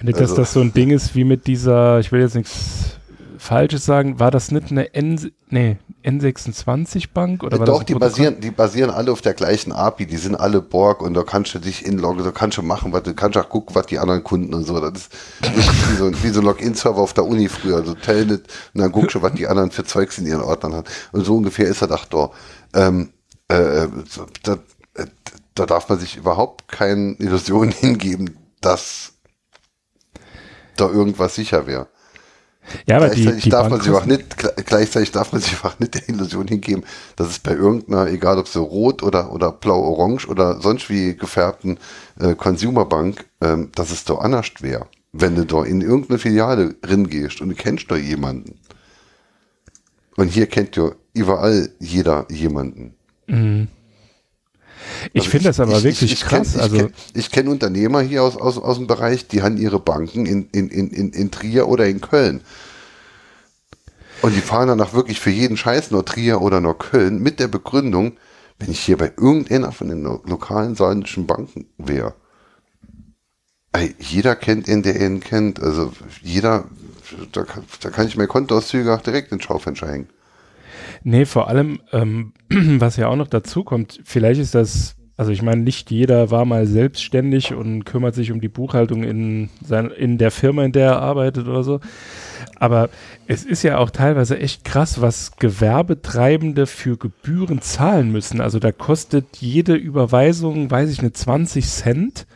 Dass 0.02 0.20
also. 0.20 0.36
das 0.36 0.52
so 0.52 0.60
ein 0.60 0.72
Ding 0.72 0.90
ist 0.90 1.14
wie 1.14 1.22
mit 1.22 1.46
dieser, 1.46 2.00
ich 2.00 2.10
will 2.10 2.20
jetzt 2.20 2.34
nichts 2.34 2.98
Falsches 3.44 3.84
sagen, 3.84 4.18
war 4.18 4.30
das 4.30 4.50
nicht 4.50 4.70
eine 4.70 4.94
N, 4.94 5.30
nee, 5.50 5.76
N26-Bank? 6.02 7.42
Oder 7.42 7.58
war 7.58 7.66
Doch, 7.66 7.78
das 7.80 7.86
die, 7.86 7.94
basieren, 7.94 8.40
die 8.40 8.50
basieren 8.50 8.88
alle 8.90 9.12
auf 9.12 9.20
der 9.20 9.34
gleichen 9.34 9.70
API, 9.70 10.06
die 10.06 10.16
sind 10.16 10.34
alle 10.34 10.62
Borg 10.62 11.02
und 11.02 11.12
da 11.12 11.24
kannst 11.24 11.54
du 11.54 11.58
dich 11.58 11.84
inloggen, 11.84 12.24
da 12.24 12.30
kannst 12.30 12.56
du 12.56 12.62
machen, 12.62 12.94
was, 12.94 13.02
du 13.02 13.12
kannst 13.12 13.36
auch 13.36 13.50
gucken, 13.50 13.76
was 13.76 13.84
die 13.84 13.98
anderen 13.98 14.24
Kunden 14.24 14.54
und 14.54 14.64
so. 14.64 14.80
Das 14.80 14.92
ist 15.42 15.90
wie 15.90 15.96
so, 15.96 16.22
wie 16.22 16.28
so 16.30 16.40
ein 16.40 16.46
Login-Server 16.46 17.02
auf 17.02 17.12
der 17.12 17.26
Uni 17.26 17.50
früher, 17.50 17.76
also 17.76 17.94
Telnet 17.94 18.46
und 18.72 18.80
dann 18.80 18.90
guckst 18.90 19.14
du, 19.14 19.20
was 19.20 19.34
die 19.34 19.46
anderen 19.46 19.70
für 19.70 19.84
Zeugs 19.84 20.16
in 20.16 20.26
ihren 20.26 20.40
Ordnern 20.40 20.74
haben. 20.76 20.86
Und 21.12 21.26
so 21.26 21.36
ungefähr 21.36 21.66
ist 21.66 21.82
das 21.82 21.90
auch 21.90 22.06
da. 22.06 22.30
Ähm, 22.72 23.10
äh, 23.48 23.88
da, 24.42 24.54
äh, 24.94 25.06
da 25.54 25.66
darf 25.66 25.90
man 25.90 25.98
sich 25.98 26.16
überhaupt 26.16 26.66
keine 26.68 27.12
Illusionen 27.18 27.72
hingeben, 27.72 28.38
dass 28.62 29.12
da 30.76 30.88
irgendwas 30.88 31.34
sicher 31.34 31.66
wäre. 31.66 31.88
Ja, 32.86 32.96
aber 32.96 33.08
gleichzeitig 33.08 33.42
die, 33.42 33.44
die 33.44 33.50
darf 33.50 33.68
man 33.68 33.80
sich 33.80 33.92
auch 33.92 34.06
nicht, 34.06 34.36
gleichzeitig 34.66 35.12
darf 35.12 35.32
man 35.32 35.40
sich 35.40 35.52
einfach 35.52 35.78
nicht 35.78 35.94
der 35.94 36.08
Illusion 36.08 36.48
hingeben, 36.48 36.84
dass 37.16 37.28
es 37.28 37.38
bei 37.38 37.52
irgendeiner, 37.52 38.06
egal 38.08 38.38
ob 38.38 38.48
so 38.48 38.62
rot 38.62 39.02
oder, 39.02 39.32
oder 39.32 39.52
blau-orange 39.52 40.28
oder 40.28 40.60
sonst 40.60 40.88
wie 40.90 41.16
gefärbten 41.16 41.78
äh, 42.20 42.34
Consumerbank, 42.34 43.24
ähm, 43.40 43.70
dass 43.74 43.90
es 43.90 44.04
da 44.04 44.14
anders 44.14 44.46
wäre. 44.60 44.86
Wenn 45.12 45.36
du 45.36 45.44
da 45.44 45.62
in 45.64 45.80
irgendeine 45.80 46.18
Filiale 46.18 46.74
drin 46.74 47.08
gehst 47.08 47.40
und 47.40 47.50
du 47.50 47.54
kennst 47.54 47.90
da 47.90 47.96
jemanden. 47.96 48.58
Und 50.16 50.28
hier 50.28 50.46
kennt 50.46 50.76
ja 50.76 50.90
überall 51.12 51.70
jeder 51.78 52.26
jemanden. 52.30 52.94
Mhm. 53.26 53.68
Ich 55.12 55.22
also 55.22 55.30
finde 55.30 55.44
das 55.44 55.60
aber 55.60 55.78
ich, 55.78 55.84
wirklich 55.84 56.12
ich, 56.12 56.22
ich 56.22 56.28
krass. 56.28 56.52
Kenn, 56.52 56.60
also 56.60 56.76
ich 57.14 57.30
kenne 57.30 57.30
kenn 57.30 57.48
Unternehmer 57.48 58.00
hier 58.00 58.22
aus, 58.22 58.36
aus, 58.36 58.58
aus 58.58 58.76
dem 58.76 58.86
Bereich, 58.86 59.28
die 59.28 59.42
haben 59.42 59.56
ihre 59.56 59.80
Banken 59.80 60.26
in, 60.26 60.48
in, 60.52 60.68
in, 60.68 61.12
in 61.12 61.30
Trier 61.30 61.68
oder 61.68 61.86
in 61.86 62.00
Köln. 62.00 62.40
Und 64.22 64.34
die 64.34 64.40
fahren 64.40 64.68
danach 64.68 64.94
wirklich 64.94 65.20
für 65.20 65.30
jeden 65.30 65.56
Scheiß 65.56 65.90
nur 65.90 66.04
Trier 66.04 66.40
oder 66.40 66.60
nur 66.60 66.78
Köln 66.78 67.22
mit 67.22 67.40
der 67.40 67.48
Begründung, 67.48 68.16
wenn 68.58 68.70
ich 68.70 68.80
hier 68.80 68.96
bei 68.96 69.12
irgendeiner 69.16 69.72
von 69.72 69.88
den 69.88 70.02
lokalen 70.02 70.74
saarländischen 70.74 71.26
Banken 71.26 71.66
wäre. 71.76 72.14
Jeder 73.98 74.36
kennt 74.36 74.68
ihn, 74.68 74.82
der 74.82 75.00
ihn 75.00 75.20
kennt. 75.20 75.60
Also 75.60 75.92
jeder, 76.22 76.64
da, 77.32 77.44
da 77.80 77.90
kann 77.90 78.06
ich 78.06 78.16
mir 78.16 78.26
Kontoauszüge 78.26 78.94
auch 78.94 79.02
direkt 79.02 79.32
in 79.32 79.38
den 79.38 79.42
Schaufenster 79.42 79.88
hängen. 79.88 80.08
Nee, 81.04 81.26
vor 81.26 81.48
allem, 81.48 81.80
ähm, 81.92 82.32
was 82.50 82.96
ja 82.96 83.08
auch 83.08 83.16
noch 83.16 83.28
dazu 83.28 83.62
kommt, 83.62 84.00
vielleicht 84.04 84.40
ist 84.40 84.54
das, 84.54 84.96
also 85.18 85.30
ich 85.30 85.42
meine, 85.42 85.62
nicht 85.62 85.90
jeder 85.90 86.30
war 86.30 86.46
mal 86.46 86.66
selbstständig 86.66 87.52
und 87.52 87.84
kümmert 87.84 88.14
sich 88.14 88.32
um 88.32 88.40
die 88.40 88.48
Buchhaltung 88.48 89.04
in, 89.04 89.50
sein, 89.62 89.90
in 89.90 90.16
der 90.16 90.30
Firma, 90.30 90.64
in 90.64 90.72
der 90.72 90.92
er 90.92 91.02
arbeitet 91.02 91.46
oder 91.46 91.62
so. 91.62 91.80
Aber 92.56 92.88
es 93.26 93.44
ist 93.44 93.62
ja 93.62 93.76
auch 93.78 93.90
teilweise 93.90 94.38
echt 94.38 94.64
krass, 94.64 95.02
was 95.02 95.36
Gewerbetreibende 95.36 96.66
für 96.66 96.96
Gebühren 96.96 97.60
zahlen 97.60 98.10
müssen. 98.10 98.40
Also 98.40 98.58
da 98.58 98.72
kostet 98.72 99.36
jede 99.36 99.74
Überweisung, 99.74 100.70
weiß 100.70 100.90
ich 100.90 101.02
nicht, 101.02 101.18
20 101.18 101.66
Cent. 101.68 102.26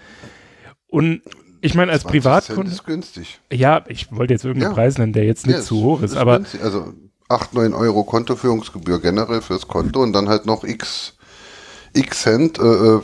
Und 0.89 1.23
ich 1.63 1.75
meine, 1.75 1.91
als 1.91 2.05
Privatkunde. 2.05 2.71
ist 2.71 2.85
günstig. 2.85 3.41
Ja, 3.51 3.85
ich 3.89 4.13
wollte 4.13 4.35
jetzt 4.35 4.45
irgendeinen 4.45 4.73
ja. 4.73 4.75
Preis 4.75 4.99
nennen, 4.99 5.15
der 5.15 5.25
jetzt 5.25 5.47
nicht 5.47 5.57
ja, 5.57 5.63
zu 5.63 5.83
hoch 5.83 6.03
ist, 6.03 6.13
ist 6.13 6.17
aber. 6.19 6.37
Günstig. 6.37 6.63
Also 6.63 6.93
8, 7.29 7.55
9 7.55 7.75
Euro 7.75 8.05
Kontoführungsgebühr 8.05 9.01
generell 9.01 9.43
fürs 9.43 9.69
Konto 9.69 10.03
und 10.03 10.13
dann 10.13 10.29
halt 10.29 10.47
noch 10.47 10.65
x, 10.65 11.15
x 11.93 12.23
Cent. 12.23 12.59
Äh, 12.59 12.63
äh 12.63 13.01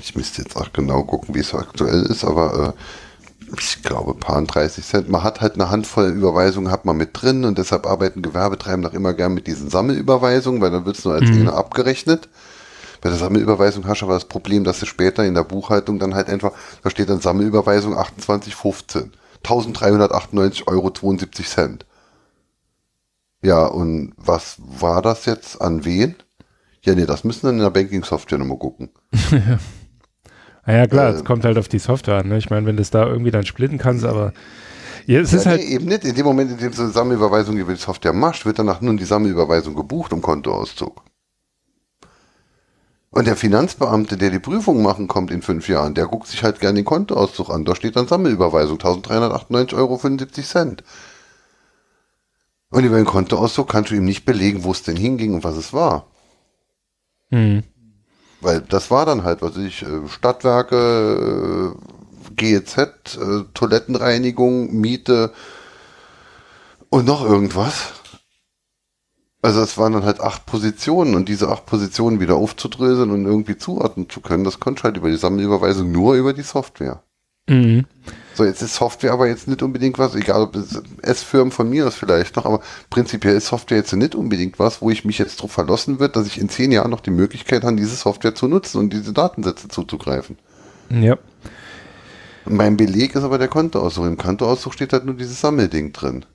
ich 0.00 0.14
müsste 0.14 0.42
jetzt 0.42 0.56
auch 0.56 0.72
genau 0.72 1.02
gucken, 1.02 1.34
wie 1.34 1.40
es 1.40 1.54
aktuell 1.54 2.02
ist, 2.02 2.24
aber 2.24 2.74
äh, 2.74 3.52
ich 3.58 3.82
glaube, 3.82 4.14
paar 4.14 4.40
30 4.42 4.84
Cent. 4.84 5.08
Man 5.08 5.22
hat 5.22 5.40
halt 5.40 5.54
eine 5.54 5.70
Handvoll 5.70 6.06
Überweisungen 6.10 6.70
hat 6.70 6.84
man 6.84 6.96
mit 6.96 7.10
drin 7.12 7.44
und 7.44 7.58
deshalb 7.58 7.86
arbeiten 7.86 8.22
Gewerbetreibende 8.22 8.88
auch 8.88 8.94
immer 8.94 9.12
gern 9.12 9.34
mit 9.34 9.46
diesen 9.46 9.70
Sammelüberweisungen, 9.70 10.60
weil 10.60 10.70
dann 10.70 10.86
wird 10.86 10.98
es 10.98 11.04
nur 11.04 11.14
als 11.14 11.28
mhm. 11.28 11.48
abgerechnet. 11.48 12.28
Bei 13.00 13.10
der 13.10 13.18
Sammelüberweisung 13.18 13.86
hast 13.86 14.00
du 14.00 14.06
aber 14.06 14.14
das 14.14 14.24
Problem, 14.24 14.64
dass 14.64 14.80
du 14.80 14.86
später 14.86 15.24
in 15.24 15.34
der 15.34 15.44
Buchhaltung 15.44 15.98
dann 15.98 16.14
halt 16.14 16.28
einfach, 16.28 16.52
da 16.82 16.90
steht 16.90 17.10
dann 17.10 17.20
Sammelüberweisung 17.20 17.92
2815. 17.92 19.12
1398,72 19.44 20.66
Euro. 20.66 20.90
Ja, 23.44 23.66
und 23.66 24.14
was 24.16 24.56
war 24.58 25.02
das 25.02 25.26
jetzt? 25.26 25.60
An 25.60 25.84
wen? 25.84 26.16
Ja, 26.82 26.94
nee, 26.94 27.04
das 27.04 27.24
müssen 27.24 27.46
dann 27.46 27.56
in 27.56 27.60
der 27.62 27.70
Banking-Software 27.70 28.38
nochmal 28.38 28.58
gucken. 28.58 28.88
naja, 30.66 30.86
klar, 30.86 31.10
es 31.10 31.20
äh, 31.20 31.24
kommt 31.24 31.44
halt 31.44 31.58
auf 31.58 31.68
die 31.68 31.78
Software 31.78 32.16
an. 32.16 32.28
Ne? 32.28 32.38
Ich 32.38 32.48
meine, 32.48 32.66
wenn 32.66 32.76
du 32.76 32.82
es 32.82 32.90
da 32.90 33.06
irgendwie 33.06 33.30
dann 33.30 33.44
splitten 33.44 33.76
kannst, 33.76 34.04
aber 34.04 34.32
ja, 35.06 35.20
es 35.20 35.32
ja, 35.32 35.38
ist 35.38 35.46
halt 35.46 35.60
nee, 35.60 35.74
eben 35.74 35.84
nicht. 35.84 36.04
In 36.04 36.14
dem 36.14 36.24
Moment, 36.24 36.52
in 36.52 36.56
dem 36.56 36.72
du 36.72 36.82
eine 36.82 36.90
Sammelüberweisung 36.90 37.58
über 37.58 37.74
die 37.74 37.80
Software 37.80 38.14
machst, 38.14 38.46
wird 38.46 38.58
danach 38.58 38.80
nun 38.80 38.96
die 38.96 39.04
Sammelüberweisung 39.04 39.74
gebucht 39.74 40.14
um 40.14 40.22
Kontoauszug. 40.22 41.02
Und 43.10 43.26
der 43.26 43.36
Finanzbeamte, 43.36 44.16
der 44.16 44.30
die 44.30 44.38
Prüfung 44.38 44.82
machen 44.82 45.06
kommt 45.06 45.30
in 45.30 45.42
fünf 45.42 45.68
Jahren, 45.68 45.94
der 45.94 46.06
guckt 46.06 46.28
sich 46.28 46.42
halt 46.42 46.60
gerne 46.60 46.76
den 46.76 46.86
Kontoauszug 46.86 47.50
an. 47.50 47.66
Da 47.66 47.76
steht 47.76 47.94
dann 47.96 48.08
Sammelüberweisung, 48.08 48.78
1398,75 48.78 49.74
Euro. 49.76 50.76
Und 52.74 52.82
über 52.82 52.96
den 52.96 53.04
Kontoauszug 53.04 53.68
kannst 53.68 53.92
du 53.92 53.94
ihm 53.94 54.04
nicht 54.04 54.24
belegen, 54.24 54.64
wo 54.64 54.72
es 54.72 54.82
denn 54.82 54.96
hinging 54.96 55.34
und 55.34 55.44
was 55.44 55.56
es 55.56 55.72
war. 55.72 56.08
Hm. 57.30 57.62
Weil 58.40 58.62
das 58.62 58.90
war 58.90 59.06
dann 59.06 59.22
halt, 59.22 59.42
was 59.42 59.56
ich, 59.56 59.82
äh, 59.82 60.08
Stadtwerke, 60.08 61.72
äh, 61.72 62.34
GEZ, 62.34 62.76
äh, 62.76 63.44
Toilettenreinigung, 63.54 64.74
Miete 64.74 65.32
und 66.90 67.06
noch 67.06 67.24
irgendwas. 67.24 67.92
Also 69.40 69.60
es 69.60 69.78
waren 69.78 69.92
dann 69.92 70.04
halt 70.04 70.20
acht 70.20 70.44
Positionen 70.44 71.14
und 71.14 71.28
diese 71.28 71.50
acht 71.50 71.66
Positionen 71.66 72.18
wieder 72.18 72.34
aufzudröseln 72.34 73.12
und 73.12 73.24
irgendwie 73.24 73.56
zuordnen 73.56 74.10
zu 74.10 74.20
können, 74.20 74.42
das 74.42 74.58
konnte 74.58 74.82
halt 74.82 74.96
über 74.96 75.10
die 75.10 75.16
Sammelüberweisung 75.16 75.92
nur 75.92 76.14
über 76.14 76.32
die 76.32 76.42
Software. 76.42 77.04
Mhm. 77.48 77.86
So, 78.34 78.44
jetzt 78.44 78.62
ist 78.62 78.74
Software 78.74 79.12
aber 79.12 79.28
jetzt 79.28 79.46
nicht 79.46 79.62
unbedingt 79.62 79.98
was, 79.98 80.16
egal 80.16 80.42
ob 80.42 80.56
es 80.56 80.82
S-Firmen 81.02 81.52
von 81.52 81.70
mir 81.70 81.86
aus 81.86 81.94
vielleicht 81.94 82.34
noch, 82.34 82.46
aber 82.46 82.60
prinzipiell 82.90 83.36
ist 83.36 83.46
Software 83.46 83.78
jetzt 83.78 83.92
nicht 83.92 84.16
unbedingt 84.16 84.58
was, 84.58 84.82
wo 84.82 84.90
ich 84.90 85.04
mich 85.04 85.18
jetzt 85.18 85.38
darauf 85.38 85.52
verlassen 85.52 86.00
wird, 86.00 86.16
dass 86.16 86.26
ich 86.26 86.40
in 86.40 86.48
zehn 86.48 86.72
Jahren 86.72 86.90
noch 86.90 87.00
die 87.00 87.10
Möglichkeit 87.10 87.62
habe, 87.62 87.76
diese 87.76 87.94
Software 87.94 88.34
zu 88.34 88.48
nutzen 88.48 88.78
und 88.78 88.92
diese 88.92 89.12
Datensätze 89.12 89.68
zuzugreifen. 89.68 90.36
Ja. 90.90 91.16
Mein 92.44 92.76
Beleg 92.76 93.14
ist 93.14 93.22
aber 93.22 93.38
der 93.38 93.48
Kontoauszug. 93.48 94.04
Im 94.04 94.18
Kontoauszug 94.18 94.74
steht 94.74 94.92
halt 94.92 95.04
nur 95.04 95.14
dieses 95.14 95.40
Sammelding 95.40 95.92
drin. 95.92 96.26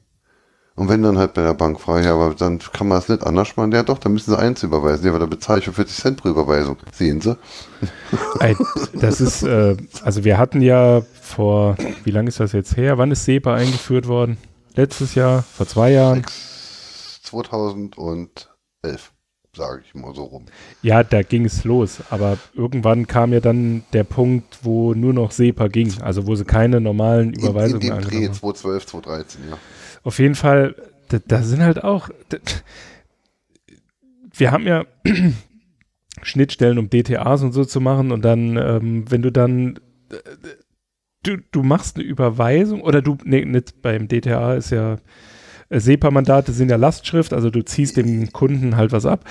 Und 0.80 0.88
wenn 0.88 1.04
dann 1.04 1.18
halt 1.18 1.34
bei 1.34 1.42
der 1.42 1.56
Bank 1.56 1.82
frage, 1.82 2.06
ja, 2.06 2.14
aber 2.14 2.34
dann 2.34 2.60
kann 2.60 2.88
man 2.88 3.00
es 3.00 3.10
nicht 3.10 3.28
anders 3.28 3.58
machen, 3.58 3.74
ja 3.74 3.84
doch, 3.84 3.98
dann 3.98 4.14
müssen 4.14 4.32
sie 4.32 4.40
eins 4.40 4.64
überweisen. 4.64 5.04
Ja, 5.04 5.12
aber 5.12 5.20
da 5.20 5.26
bezahle 5.26 5.60
ich 5.60 5.66
für 5.66 5.74
40 5.74 5.98
Cent 5.98 6.16
pro 6.22 6.30
Überweisung. 6.30 6.78
Sehen 6.94 7.20
Sie? 7.20 7.38
Das 8.94 9.20
ist, 9.20 9.44
äh, 9.44 9.76
also 10.06 10.24
wir 10.24 10.38
hatten 10.38 10.62
ja 10.62 11.02
vor, 11.22 11.76
wie 12.06 12.12
lange 12.12 12.30
ist 12.30 12.40
das 12.40 12.54
jetzt 12.54 12.78
her? 12.78 12.98
Wann 12.98 13.12
ist 13.12 13.26
SEPA 13.26 13.56
eingeführt 13.56 14.08
worden? 14.08 14.38
Letztes 14.74 15.16
Jahr? 15.16 15.44
Vor 15.44 15.68
zwei 15.68 15.92
Jahren? 15.92 16.26
2011, 17.24 19.12
sage 19.54 19.82
ich 19.86 19.94
mal 19.96 20.16
so 20.16 20.24
rum. 20.24 20.46
Ja, 20.82 21.04
da 21.04 21.24
ging 21.24 21.44
es 21.44 21.66
los. 21.66 21.98
Aber 22.10 22.38
irgendwann 22.54 23.06
kam 23.06 23.34
ja 23.34 23.42
dann 23.42 23.84
der 23.92 24.06
Punkt, 24.06 24.60
wo 24.62 24.94
nur 24.94 25.12
noch 25.12 25.32
SEPA 25.32 25.68
ging. 25.68 25.94
Also 26.02 26.26
wo 26.26 26.36
sie 26.36 26.46
keine 26.46 26.80
normalen 26.80 27.34
Überweisungen 27.34 27.82
in, 27.82 27.92
in 27.92 28.00
dem 28.00 28.10
Dreh 28.10 28.32
2012, 28.32 28.86
2013, 28.86 29.42
ja 29.50 29.58
auf 30.04 30.20
jeden 30.20 30.36
Fall, 30.36 30.76
da, 31.10 31.20
da 31.26 31.44
sind 31.44 31.62
halt 31.62 31.84
auch, 31.84 32.10
da, 32.30 32.38
wir 34.34 34.52
haben 34.52 34.66
ja 34.66 34.86
Schnittstellen, 36.22 36.78
um 36.78 36.90
DTAs 36.90 37.44
und 37.44 37.52
so 37.52 37.66
zu 37.66 37.82
machen 37.82 38.12
und 38.12 38.24
dann, 38.24 38.58
ähm, 38.58 39.06
wenn 39.10 39.22
du 39.22 39.32
dann, 39.32 39.80
du, 41.24 41.38
du 41.52 41.64
machst 41.64 41.98
eine 41.98 42.06
Überweisung 42.06 42.82
oder 42.82 43.02
du, 43.02 43.18
nee, 43.24 43.46
nicht 43.46 43.82
beim 43.82 44.08
DTA 44.08 44.56
ist 44.56 44.72
ja, 44.72 44.98
äh, 45.70 45.80
SEPA-Mandate 45.80 46.52
sind 46.52 46.70
ja 46.70 46.78
Lastschrift, 46.78 47.34
also 47.34 47.50
du 47.50 47.64
ziehst 47.64 47.98
dem 47.98 48.32
Kunden 48.34 48.76
halt 48.76 48.92
was 48.92 49.06
ab. 49.06 49.26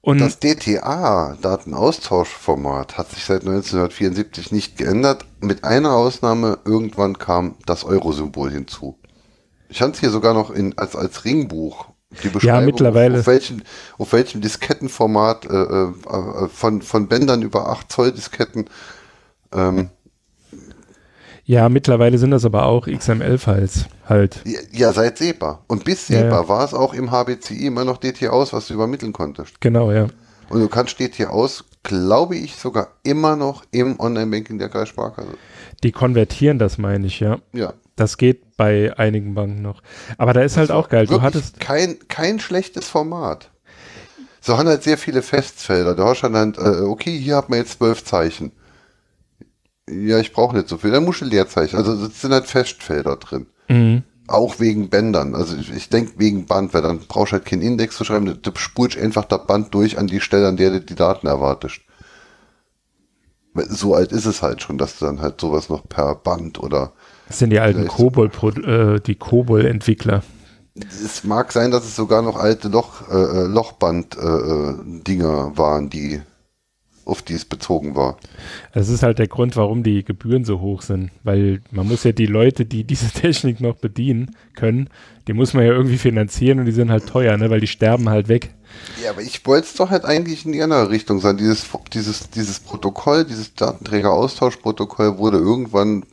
Und 0.00 0.20
das 0.20 0.38
DTA, 0.38 1.36
Datenaustauschformat, 1.40 2.96
hat 2.96 3.10
sich 3.10 3.24
seit 3.24 3.42
1974 3.42 4.52
nicht 4.52 4.78
geändert. 4.78 5.26
Mit 5.40 5.64
einer 5.64 5.92
Ausnahme, 5.92 6.58
irgendwann 6.64 7.18
kam 7.18 7.56
das 7.66 7.84
Euro-Symbol 7.84 8.50
hinzu. 8.50 8.99
Es 9.70 10.00
hier 10.00 10.10
sogar 10.10 10.34
noch 10.34 10.50
in, 10.50 10.76
als, 10.76 10.96
als 10.96 11.24
Ringbuch. 11.24 11.86
Die 12.24 12.28
Beschreibung, 12.28 12.60
ja, 12.60 12.66
mittlerweile. 12.66 13.20
Auf, 13.20 13.26
welchem, 13.26 13.62
auf 13.98 14.12
welchem 14.12 14.40
Diskettenformat 14.40 15.46
äh, 15.46 15.62
äh, 15.62 16.48
von, 16.48 16.82
von 16.82 17.06
Bändern 17.06 17.42
über 17.42 17.68
8 17.68 17.90
Zoll 17.90 18.12
Disketten. 18.12 18.68
Ähm, 19.52 19.90
ja, 21.44 21.68
mittlerweile 21.68 22.18
sind 22.18 22.30
das 22.30 22.44
aber 22.44 22.66
auch 22.66 22.86
XML-Files 22.86 23.86
halt. 24.08 24.40
Ja, 24.44 24.60
ja, 24.70 24.92
seit 24.92 25.18
SEPA. 25.18 25.64
Und 25.66 25.84
bis 25.84 26.06
SEPA 26.06 26.20
ja, 26.20 26.42
ja. 26.42 26.48
war 26.48 26.64
es 26.64 26.74
auch 26.74 26.94
im 26.94 27.10
HBCI 27.10 27.66
immer 27.66 27.84
noch 27.84 27.98
DT-Aus, 27.98 28.52
was 28.52 28.68
du 28.68 28.74
übermitteln 28.74 29.12
konntest. 29.12 29.60
Genau, 29.60 29.90
ja. 29.90 30.06
Und 30.48 30.60
du 30.60 30.68
kannst 30.68 30.98
DT-Aus, 30.98 31.64
glaube 31.82 32.36
ich, 32.36 32.56
sogar 32.56 32.88
immer 33.02 33.36
noch 33.36 33.64
im 33.70 33.98
Online-Banking 33.98 34.58
der 34.58 34.68
Kreissparkasse. 34.68 35.34
Die 35.82 35.92
konvertieren 35.92 36.58
das, 36.58 36.78
meine 36.78 37.06
ich, 37.06 37.20
ja. 37.20 37.38
Ja. 37.52 37.72
Das 37.96 38.16
geht 38.16 38.42
bei 38.60 38.94
einigen 38.98 39.32
Banken 39.32 39.62
noch. 39.62 39.82
Aber 40.18 40.34
da 40.34 40.42
ist 40.42 40.58
halt 40.58 40.70
auch 40.70 40.90
geil. 40.90 41.06
Du 41.06 41.22
hattest 41.22 41.60
kein, 41.60 41.96
kein 42.08 42.38
schlechtes 42.40 42.88
Format. 42.88 43.48
So 44.42 44.58
haben 44.58 44.68
halt 44.68 44.82
sehr 44.82 44.98
viele 44.98 45.22
Festfelder. 45.22 45.94
Du 45.94 46.04
hast 46.04 46.20
dann, 46.20 46.52
äh, 46.58 46.82
okay, 46.82 47.18
hier 47.18 47.36
hat 47.36 47.48
man 47.48 47.58
jetzt 47.58 47.78
zwölf 47.78 48.04
Zeichen. 48.04 48.52
Ja, 49.88 50.18
ich 50.18 50.34
brauche 50.34 50.54
nicht 50.54 50.68
so 50.68 50.76
viel. 50.76 50.90
Dann 50.90 51.06
musst 51.06 51.22
du 51.22 51.24
Leerzeichen. 51.24 51.78
Also 51.78 51.94
es 52.04 52.20
sind 52.20 52.34
halt 52.34 52.48
Festfelder 52.48 53.16
drin. 53.16 53.46
Mhm. 53.68 54.02
Auch 54.28 54.60
wegen 54.60 54.90
Bändern. 54.90 55.34
Also 55.34 55.56
ich, 55.56 55.72
ich 55.74 55.88
denke 55.88 56.12
wegen 56.18 56.44
Band, 56.44 56.74
weil 56.74 56.82
dann 56.82 56.98
brauchst 57.08 57.32
du 57.32 57.36
halt 57.36 57.46
keinen 57.46 57.62
Index 57.62 57.96
zu 57.96 58.04
schreiben. 58.04 58.42
Du 58.42 58.50
spulst 58.56 58.98
einfach 58.98 59.24
das 59.24 59.46
Band 59.46 59.72
durch 59.72 59.96
an 59.96 60.06
die 60.06 60.20
Stelle, 60.20 60.48
an 60.48 60.58
der 60.58 60.68
du 60.68 60.80
die 60.82 60.96
Daten 60.96 61.28
erwartest. 61.28 61.80
So 63.54 63.94
alt 63.94 64.12
ist 64.12 64.26
es 64.26 64.42
halt 64.42 64.60
schon, 64.60 64.76
dass 64.76 64.98
du 64.98 65.06
dann 65.06 65.22
halt 65.22 65.40
sowas 65.40 65.70
noch 65.70 65.88
per 65.88 66.14
Band 66.14 66.62
oder 66.62 66.92
das 67.30 67.38
sind 67.38 67.50
die 67.50 67.60
alten 67.60 67.86
Kobol, 67.86 68.28
äh, 68.66 68.98
die 68.98 69.14
Kobol-Entwickler. 69.14 70.24
Es 70.74 71.22
mag 71.22 71.52
sein, 71.52 71.70
dass 71.70 71.84
es 71.84 71.94
sogar 71.94 72.22
noch 72.22 72.34
alte 72.34 72.66
Loch, 72.66 73.08
äh, 73.08 73.14
äh 73.14 73.46
Lochband-Dinger 73.46 75.52
äh, 75.54 75.58
waren, 75.58 75.90
die 75.90 76.20
auf 77.04 77.22
die 77.22 77.34
es 77.34 77.44
bezogen 77.44 77.94
war. 77.94 78.16
Das 78.72 78.88
ist 78.88 79.04
halt 79.04 79.20
der 79.20 79.28
Grund, 79.28 79.56
warum 79.56 79.84
die 79.84 80.02
Gebühren 80.02 80.44
so 80.44 80.60
hoch 80.60 80.82
sind, 80.82 81.12
weil 81.22 81.60
man 81.70 81.86
muss 81.86 82.02
ja 82.02 82.10
die 82.10 82.26
Leute, 82.26 82.64
die 82.64 82.82
diese 82.82 83.10
Technik 83.12 83.60
noch 83.60 83.76
bedienen 83.76 84.34
können, 84.56 84.90
die 85.28 85.32
muss 85.32 85.54
man 85.54 85.64
ja 85.64 85.70
irgendwie 85.70 85.98
finanzieren 85.98 86.58
und 86.58 86.64
die 86.64 86.72
sind 86.72 86.90
halt 86.90 87.06
teuer, 87.06 87.36
ne, 87.36 87.48
weil 87.48 87.60
die 87.60 87.68
sterben 87.68 88.08
halt 88.08 88.26
weg. 88.26 88.52
Ja, 89.04 89.10
aber 89.10 89.22
ich 89.22 89.46
wollte 89.46 89.68
es 89.68 89.74
doch 89.74 89.90
halt 89.90 90.04
eigentlich 90.04 90.44
in 90.44 90.50
die 90.50 90.62
andere 90.62 90.90
Richtung 90.90 91.20
sein. 91.20 91.36
Dieses, 91.36 91.68
dieses, 91.92 92.30
dieses 92.30 92.58
Protokoll, 92.58 93.24
dieses 93.24 93.54
Datenträger-Austauschprotokoll 93.54 95.18
wurde 95.18 95.38
irgendwann 95.38 96.04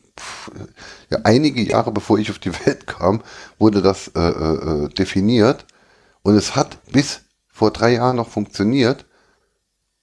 ja, 1.10 1.20
einige 1.24 1.62
Jahre 1.62 1.92
bevor 1.92 2.20
ich 2.20 2.30
auf 2.30 2.40
die 2.40 2.54
Welt 2.66 2.88
kam, 2.88 3.22
wurde 3.60 3.82
das 3.82 4.10
äh, 4.10 4.20
äh, 4.20 4.86
äh, 4.86 4.90
definiert. 4.90 5.66
Und 6.24 6.36
es 6.36 6.56
hat 6.56 6.78
bis 6.92 7.22
vor 7.48 7.72
drei 7.72 7.94
Jahren 7.94 8.18
noch 8.18 8.30
funktioniert. 8.30 9.06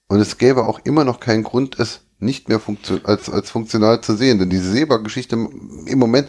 Und 0.07 0.19
es 0.19 0.37
gäbe 0.37 0.65
auch 0.65 0.79
immer 0.83 1.03
noch 1.03 1.19
keinen 1.19 1.43
Grund, 1.43 1.79
es 1.79 2.01
nicht 2.19 2.49
mehr 2.49 2.61
als, 3.03 3.29
als 3.29 3.49
funktional 3.49 4.01
zu 4.01 4.15
sehen. 4.15 4.39
Denn 4.39 4.49
diese 4.49 4.71
SEBA-Geschichte 4.71 5.35
im 5.35 5.99
Moment, 5.99 6.27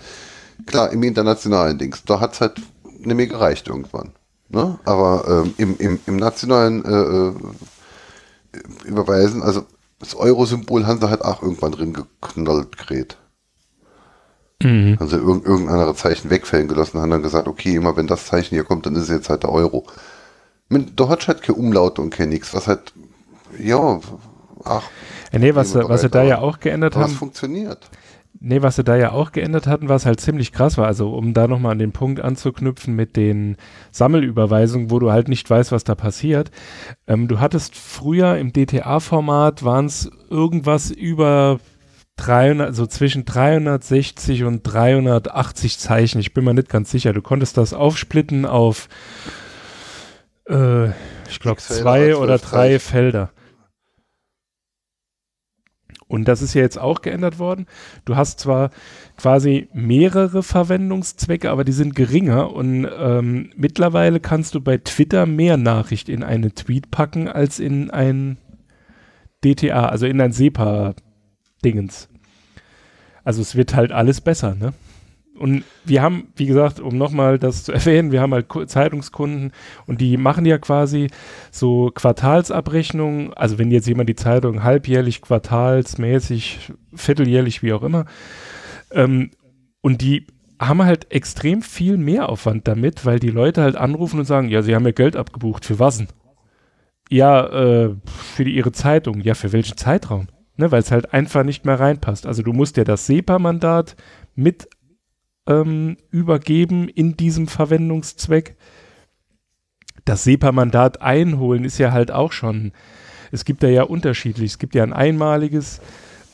klar, 0.67 0.91
im 0.93 1.03
internationalen 1.03 1.79
Dings, 1.79 2.03
da 2.05 2.21
hat 2.21 2.35
es 2.35 2.41
halt 2.41 2.61
nämlich 2.99 3.31
gereicht 3.31 3.69
irgendwann. 3.69 4.13
Ne? 4.49 4.79
Aber 4.85 5.45
ähm, 5.45 5.55
im, 5.59 5.77
im, 5.79 5.99
im 6.07 6.17
nationalen 6.17 6.85
äh, 6.85 7.29
äh, 7.29 7.33
Überweisen, 8.85 9.43
also 9.43 9.67
das 9.99 10.15
Euro-Symbol 10.15 10.87
haben 10.87 11.01
sie 11.01 11.11
halt 11.11 11.23
auch 11.23 11.43
irgendwann 11.43 11.73
drin 11.73 11.93
geknallt, 11.93 12.77
gerät. 12.77 13.17
Mhm. 14.63 14.97
Also 14.99 15.19
irg 15.19 15.45
irgendein 15.47 15.75
anderes 15.75 15.99
Zeichen 15.99 16.31
wegfällen 16.31 16.69
gelassen, 16.69 17.01
haben 17.01 17.11
dann 17.11 17.23
gesagt, 17.23 17.47
okay, 17.47 17.75
immer 17.77 17.97
wenn 17.97 18.07
das 18.07 18.27
Zeichen 18.27 18.55
hier 18.55 18.65
kommt, 18.65 18.87
dann 18.87 18.95
ist 18.95 19.03
es 19.03 19.09
jetzt 19.11 19.29
halt 19.29 19.43
der 19.43 19.53
Euro. 19.53 19.87
Da 20.69 21.09
hat 21.09 21.29
halt 21.29 21.43
keine 21.43 21.59
Umlaute 21.59 22.03
und 22.03 22.11
kein 22.11 22.31
nix, 22.31 22.55
was 22.55 22.67
halt, 22.67 22.93
ja, 23.59 24.01
ach. 24.65 24.83
Ja, 25.33 25.39
nee, 25.39 25.55
was, 25.55 25.75
was 25.75 26.01
sie 26.01 26.11
da 26.11 26.23
ja 26.23 26.39
auch 26.39 26.61
geändert 26.61 26.97
haben. 26.97 27.05
Was 27.05 27.13
funktioniert. 27.13 27.89
Nee, 28.41 28.63
was 28.63 28.77
sie 28.77 28.85
da 28.85 28.97
ja 28.97 29.13
auch 29.13 29.33
geändert 29.33 29.67
hatten, 29.67 29.89
was 29.89 30.07
halt 30.07 30.21
ziemlich 30.21 30.53
krass 30.53 30.77
war. 30.77 30.87
Also, 30.87 31.11
um 31.11 31.33
da 31.35 31.47
nochmal 31.47 31.73
an 31.73 31.79
den 31.79 31.93
Punkt 31.93 32.21
anzuknüpfen 32.21 32.95
mit 32.95 33.17
den 33.17 33.57
Sammelüberweisungen, 33.93 34.91
wo 34.91 34.99
du 34.99 35.11
halt 35.11 35.29
nicht 35.29 35.49
weißt, 35.49 35.73
was 35.73 35.85
da 35.85 35.95
passiert. 35.95 36.51
Ähm, 37.07 37.29
du 37.29 37.41
hattest 37.41 37.75
früher 37.75 38.37
im 38.37 38.53
DTA-Format 38.53 39.65
waren 39.65 39.87
es 39.87 40.11
irgendwas 40.29 40.91
über 40.91 41.61
300, 42.17 42.75
so 42.75 42.87
zwischen 42.87 43.25
360 43.25 44.45
und 44.45 44.63
380 44.63 45.79
Zeichen. 45.79 46.19
Ich 46.19 46.35
bin 46.35 46.45
mir 46.45 46.55
nicht 46.55 46.69
ganz 46.69 46.91
sicher. 46.91 47.13
Du 47.13 47.23
konntest 47.23 47.57
das 47.57 47.75
aufsplitten 47.75 48.47
auf, 48.47 48.89
äh, 50.49 50.89
ich 51.29 51.41
glaube, 51.41 51.61
zwei 51.61 52.17
oder 52.17 52.39
drei. 52.39 52.79
Felder. 52.79 53.31
Und 56.09 56.29
das 56.29 56.41
ist 56.41 56.55
ja 56.55 56.63
jetzt 56.63 56.79
auch 56.79 57.03
geändert 57.03 57.39
worden. 57.39 57.67
Du 58.05 58.17
hast 58.17 58.39
zwar 58.39 58.71
quasi 59.17 59.69
mehrere 59.73 60.43
Verwendungszwecke, 60.43 61.51
aber 61.51 61.65
die 61.65 61.73
sind 61.73 61.97
geringer. 61.97 62.53
Und 62.53 62.89
ähm, 62.97 63.51
mittlerweile 63.57 64.21
kannst 64.21 64.55
du 64.55 64.61
bei 64.61 64.79
Twitter 64.79 65.27
mehr 65.27 65.57
Nachricht 65.57 66.09
in 66.09 66.23
eine 66.23 66.55
Tweet 66.55 66.91
packen 66.91 67.29
als 67.29 67.59
in 67.59 67.91
ein 67.91 68.39
DTA, 69.45 69.87
also 69.89 70.07
in 70.07 70.21
ein 70.21 70.33
SEPA-Dingens. 71.63 72.09
Also 73.25 73.43
es 73.43 73.57
wird 73.57 73.75
halt 73.75 73.93
alles 73.93 74.21
besser, 74.21 74.55
ne? 74.55 74.73
Und 75.39 75.65
wir 75.85 76.01
haben, 76.01 76.29
wie 76.37 76.47
gesagt, 76.47 76.81
um 76.81 76.97
nochmal 76.97 77.39
das 77.39 77.65
zu 77.65 77.73
erwähnen, 77.73 78.11
wir 78.11 78.23
haben 78.23 78.33
halt 78.33 78.47
Zeitungskunden 78.71 79.53
und 79.87 80.01
die 80.01 80.17
machen 80.17 80.47
ja 80.47 80.57
quasi 80.57 81.09
so 81.51 81.91
Quartalsabrechnungen. 81.95 83.35
Also 83.35 83.59
wenn 83.59 83.71
jetzt 83.71 83.87
jemand 83.87 84.09
die 84.09 84.17
Zeitung 84.17 84.63
halbjährlich, 84.63 85.21
quartalsmäßig, 85.21 86.73
vierteljährlich, 86.95 87.63
wie 87.63 87.75
auch 87.75 87.83
immer, 87.83 88.07
ähm, 88.93 89.31
und 89.83 90.01
die 90.01 90.27
haben 90.59 90.83
halt 90.83 91.13
extrem 91.13 91.61
viel 91.61 91.99
Mehraufwand 91.99 92.67
damit, 92.67 93.05
weil 93.05 93.19
die 93.19 93.31
Leute 93.31 93.63
halt 93.63 93.77
anrufen 93.77 94.21
und 94.21 94.25
sagen, 94.25 94.49
ja, 94.49 94.63
sie 94.63 94.75
haben 94.75 94.87
ja 94.87 94.93
Geld 94.93 95.17
abgebucht, 95.17 95.67
für 95.67 95.79
was 95.79 95.99
denn? 95.99 96.09
Ja, 97.11 97.47
äh, 97.47 97.95
für 98.07 98.45
die, 98.45 98.57
ihre 98.57 98.73
Zeitung. 98.73 99.21
Ja, 99.21 99.35
für 99.35 99.53
welchen 99.53 99.77
Zeitraum? 99.77 100.29
Ne, 100.59 100.71
weil 100.71 100.81
es 100.81 100.91
halt 100.91 101.13
einfach 101.13 101.45
nicht 101.45 101.67
mehr 101.67 101.79
reinpasst. 101.79 102.27
Also 102.27 102.43
du 102.43 102.53
musst 102.53 102.79
ja 102.79 102.85
das 102.85 103.07
SEPA-Mandat 103.07 103.95
mit 104.35 104.69
ähm, 105.47 105.97
übergeben 106.11 106.89
in 106.89 107.17
diesem 107.17 107.47
Verwendungszweck. 107.47 108.57
Das 110.05 110.25
SEPA-Mandat 110.25 111.03
einholen 111.03 111.65
ist 111.65 111.79
ja 111.79 111.93
halt 111.93 112.11
auch 112.11 112.33
schon, 112.33 112.73
es 113.33 113.45
gibt 113.45 113.63
da 113.63 113.69
ja 113.69 113.83
unterschiedlich. 113.83 114.53
Es 114.53 114.59
gibt 114.59 114.75
ja 114.75 114.83
ein 114.83 114.93
einmaliges. 114.93 115.81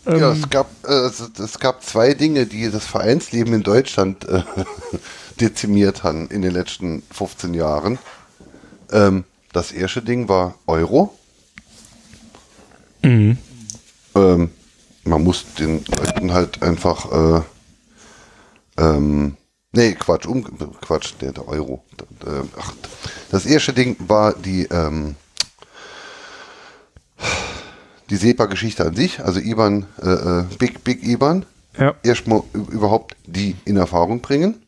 Ähm, 0.07 0.21
ja, 0.21 0.33
es 0.33 0.49
gab, 0.51 0.69
äh, 0.87 1.11
es 1.43 1.59
gab 1.59 1.83
zwei 1.83 2.15
Dinge, 2.15 2.47
die 2.47 2.71
das 2.71 2.87
Vereinsleben 2.87 3.55
in 3.55 3.63
Deutschland 3.63 4.25
äh, 4.29 4.43
dezimiert 5.41 6.05
haben 6.05 6.29
in 6.29 6.43
den 6.43 6.53
letzten 6.53 7.03
15 7.11 7.55
Jahren. 7.55 7.99
Ähm, 8.91 9.25
das 9.53 9.73
erste 9.73 10.03
Ding 10.03 10.29
war 10.29 10.55
Euro. 10.67 11.17
Mhm. 13.03 13.39
Ähm, 14.15 14.51
man 15.05 15.23
muss 15.23 15.45
den 15.59 15.85
Leuten 15.87 16.33
halt 16.33 16.63
einfach 16.63 17.39
äh, 17.39 17.43
ähm, 18.79 19.37
nee, 19.73 19.93
Quatsch, 19.95 20.27
um, 20.27 20.45
Quatsch, 20.81 21.15
der, 21.21 21.33
der 21.33 21.49
Euro. 21.49 21.85
Äh, 22.25 22.43
ach, 22.59 22.73
das 23.31 23.47
erste 23.47 23.73
Ding 23.73 23.97
war 24.01 24.35
die, 24.35 24.65
ähm, 24.65 25.17
die 28.11 28.17
SEPA-Geschichte 28.17 28.85
an 28.85 28.95
sich, 28.95 29.21
also 29.21 29.41
IBAN, 29.41 29.87
äh, 30.01 30.11
äh, 30.11 30.45
Big, 30.59 30.85
Big 30.85 31.03
IBAN. 31.03 31.47
Ja. 31.79 31.95
Erstmal 32.03 32.43
überhaupt 32.53 33.17
die 33.27 33.57
in 33.65 33.79
Erfahrung 33.79 34.21
bringen. 34.21 34.67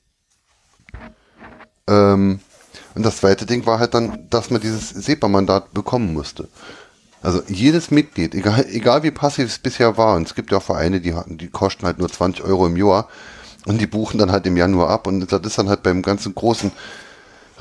Ähm, 1.87 2.41
und 2.95 3.03
das 3.05 3.19
zweite 3.19 3.45
Ding 3.45 3.67
war 3.67 3.79
halt 3.79 3.93
dann, 3.93 4.27
dass 4.31 4.51
man 4.51 4.63
dieses 4.63 4.89
SEPA-Mandat 4.89 5.75
bekommen 5.75 6.15
musste. 6.15 6.49
Also 7.25 7.43
jedes 7.49 7.91
Mitglied, 7.91 8.35
egal, 8.35 8.67
egal 8.71 9.03
wie 9.03 9.11
passiv 9.11 9.47
es 9.47 9.59
bisher 9.59 9.97
war, 9.97 10.17
und 10.17 10.27
es 10.27 10.35
gibt 10.35 10.53
ja 10.53 10.59
auch 10.59 10.63
Vereine, 10.63 11.01
die, 11.01 11.15
die 11.27 11.49
kosten 11.49 11.87
halt 11.87 11.99
nur 11.99 12.09
20 12.09 12.45
Euro 12.45 12.67
im 12.67 12.77
Jahr, 12.77 13.09
und 13.67 13.81
die 13.81 13.87
buchen 13.87 14.19
dann 14.19 14.31
halt 14.31 14.47
im 14.47 14.57
Januar 14.57 14.91
ab. 14.91 15.07
Und 15.07 15.33
das 15.33 15.41
ist 15.41 15.59
dann 15.59 15.69
halt 15.69 15.83
beim 15.83 16.03
ganzen 16.03 16.35
großen 16.35 16.71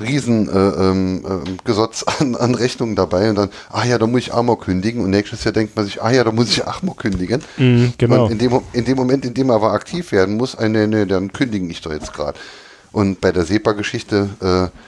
riesen 0.00 0.48
äh, 0.48 0.68
äh, 0.68 1.56
Gesotz 1.64 2.02
an, 2.20 2.34
an 2.34 2.54
Rechnungen 2.54 2.96
dabei 2.96 3.30
und 3.30 3.36
dann, 3.36 3.48
ah 3.70 3.84
ja, 3.84 3.96
da 3.96 4.08
muss 4.08 4.22
ich 4.22 4.34
Amor 4.34 4.58
kündigen 4.58 5.04
und 5.04 5.10
nächstes 5.10 5.44
Jahr 5.44 5.52
denkt 5.52 5.76
man 5.76 5.84
sich, 5.84 6.02
ah 6.02 6.10
ja, 6.10 6.24
da 6.24 6.32
muss 6.32 6.48
ich 6.48 6.66
Amor 6.66 6.96
kündigen. 6.96 7.42
Mm, 7.56 7.86
genau. 7.96 8.24
Und 8.24 8.32
in 8.32 8.38
dem, 8.38 8.60
in 8.72 8.84
dem 8.84 8.96
Moment, 8.96 9.24
in 9.24 9.34
dem 9.34 9.50
er 9.50 9.56
aber 9.56 9.72
aktiv 9.72 10.10
werden 10.10 10.36
muss, 10.36 10.54
äh, 10.54 10.68
nee, 10.68 10.88
nee, 10.88 11.06
dann 11.06 11.32
kündigen 11.32 11.70
ich 11.70 11.80
doch 11.80 11.92
jetzt 11.92 12.12
gerade. 12.12 12.38
Und 12.90 13.20
bei 13.20 13.30
der 13.30 13.44
SEPA-Geschichte, 13.44 14.30
äh, 14.40 14.78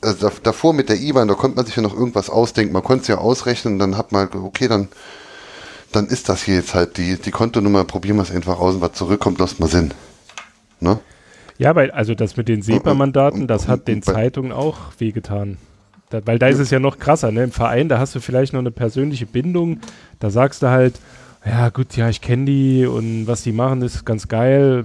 also 0.00 0.30
davor 0.42 0.72
mit 0.72 0.88
der 0.88 1.00
IBAN, 1.00 1.28
da 1.28 1.34
konnte 1.34 1.56
man 1.56 1.66
sich 1.66 1.76
ja 1.76 1.82
noch 1.82 1.94
irgendwas 1.94 2.28
ausdenken, 2.28 2.72
man 2.72 2.82
konnte 2.82 3.02
es 3.02 3.08
ja 3.08 3.18
ausrechnen 3.18 3.74
und 3.74 3.78
dann 3.78 3.96
hat 3.96 4.12
man, 4.12 4.28
okay, 4.34 4.68
dann, 4.68 4.88
dann 5.92 6.06
ist 6.06 6.28
das 6.28 6.42
hier 6.42 6.56
jetzt 6.56 6.74
halt 6.74 6.96
die, 6.96 7.16
die 7.16 7.30
Kontonummer, 7.30 7.84
probieren 7.84 8.16
wir 8.16 8.22
es 8.22 8.30
einfach 8.30 8.58
aus 8.58 8.74
und 8.74 8.80
was 8.80 8.92
zurückkommt, 8.92 9.38
lasst 9.38 9.60
mal 9.60 9.68
Sinn. 9.68 9.92
Ne? 10.80 10.98
Ja, 11.58 11.74
weil, 11.76 11.90
also 11.92 12.14
das 12.14 12.36
mit 12.36 12.48
den 12.48 12.62
SEPA-Mandaten, 12.62 13.46
das 13.46 13.68
hat 13.68 13.86
den 13.86 14.02
Zeitungen 14.02 14.52
auch 14.52 14.78
wehgetan. 14.98 15.58
Da, 16.10 16.20
weil 16.26 16.38
da 16.38 16.48
ist 16.48 16.58
es 16.58 16.70
ja 16.70 16.78
noch 16.78 16.98
krasser, 16.98 17.30
ne? 17.30 17.44
Im 17.44 17.52
Verein, 17.52 17.88
da 17.88 17.98
hast 17.98 18.14
du 18.14 18.20
vielleicht 18.20 18.52
noch 18.52 18.60
eine 18.60 18.70
persönliche 18.70 19.26
Bindung. 19.26 19.80
Da 20.18 20.30
sagst 20.30 20.62
du 20.62 20.68
halt, 20.68 20.94
ja 21.44 21.68
gut, 21.70 21.96
ja, 21.96 22.08
ich 22.08 22.20
kenne 22.20 22.44
die 22.44 22.86
und 22.86 23.26
was 23.26 23.42
die 23.42 23.52
machen, 23.52 23.80
ist 23.82 24.04
ganz 24.04 24.28
geil. 24.28 24.84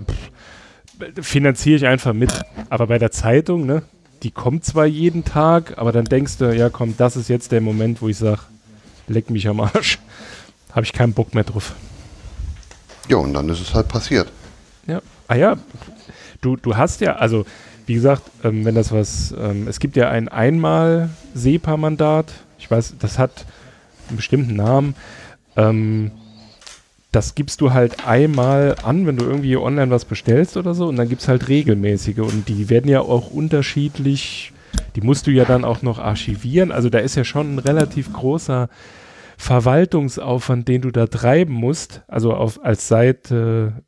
finanziere 1.19 1.75
ich 1.77 1.85
einfach 1.85 2.14
mit. 2.14 2.31
Aber 2.69 2.88
bei 2.88 2.97
der 2.97 3.11
Zeitung, 3.11 3.65
ne, 3.65 3.81
die 4.23 4.31
kommt 4.31 4.65
zwar 4.65 4.85
jeden 4.85 5.23
Tag, 5.23 5.77
aber 5.77 5.91
dann 5.91 6.05
denkst 6.05 6.37
du, 6.37 6.55
ja 6.55 6.69
komm, 6.69 6.95
das 6.97 7.15
ist 7.15 7.29
jetzt 7.29 7.51
der 7.51 7.61
Moment, 7.61 8.01
wo 8.01 8.09
ich 8.09 8.17
sage, 8.17 8.41
leck 9.07 9.29
mich 9.29 9.47
am 9.47 9.59
Arsch. 9.59 9.99
Habe 10.71 10.85
ich 10.85 10.93
keinen 10.93 11.13
Bock 11.13 11.33
mehr 11.33 11.43
drauf. 11.43 11.73
Ja, 13.07 13.17
und 13.17 13.33
dann 13.33 13.49
ist 13.49 13.61
es 13.61 13.73
halt 13.73 13.87
passiert. 13.87 14.31
Ja. 14.85 15.01
Ah 15.27 15.35
ja, 15.35 15.57
du, 16.41 16.55
du 16.55 16.77
hast 16.77 17.01
ja, 17.01 17.15
also 17.17 17.45
wie 17.85 17.93
gesagt, 17.93 18.23
ähm, 18.43 18.65
wenn 18.65 18.75
das 18.75 18.91
was, 18.91 19.33
ähm, 19.37 19.67
es 19.67 19.79
gibt 19.79 19.95
ja 19.95 20.09
ein 20.09 20.27
einmal 20.27 21.09
SEPA-Mandat, 21.33 22.33
ich 22.59 22.69
weiß, 22.69 22.95
das 22.99 23.17
hat 23.17 23.45
einen 24.07 24.17
bestimmten 24.17 24.55
Namen, 24.55 24.95
ähm, 25.55 26.11
das 27.17 27.33
gibst 27.33 27.61
du 27.61 27.73
halt 27.73 28.05
einmal 28.07 28.75
an, 28.83 29.07
wenn 29.07 29.17
du 29.17 29.25
irgendwie 29.25 29.57
online 29.57 29.89
was 29.89 30.05
bestellst 30.05 30.55
oder 30.55 30.75
so 30.75 30.87
und 30.87 30.97
dann 30.97 31.09
gibt 31.09 31.23
es 31.23 31.27
halt 31.27 31.47
regelmäßige 31.47 32.19
und 32.19 32.47
die 32.47 32.69
werden 32.69 32.91
ja 32.91 33.01
auch 33.01 33.31
unterschiedlich, 33.31 34.53
die 34.95 35.01
musst 35.01 35.25
du 35.25 35.31
ja 35.31 35.43
dann 35.43 35.65
auch 35.65 35.81
noch 35.81 35.97
archivieren, 35.97 36.71
also 36.71 36.91
da 36.91 36.99
ist 36.99 37.15
ja 37.15 37.23
schon 37.23 37.55
ein 37.55 37.59
relativ 37.59 38.13
großer 38.13 38.69
Verwaltungsaufwand, 39.35 40.67
den 40.67 40.83
du 40.83 40.91
da 40.91 41.07
treiben 41.07 41.53
musst, 41.53 42.03
also 42.07 42.35
auf, 42.35 42.63
als 42.63 42.87
Seite 42.87 43.81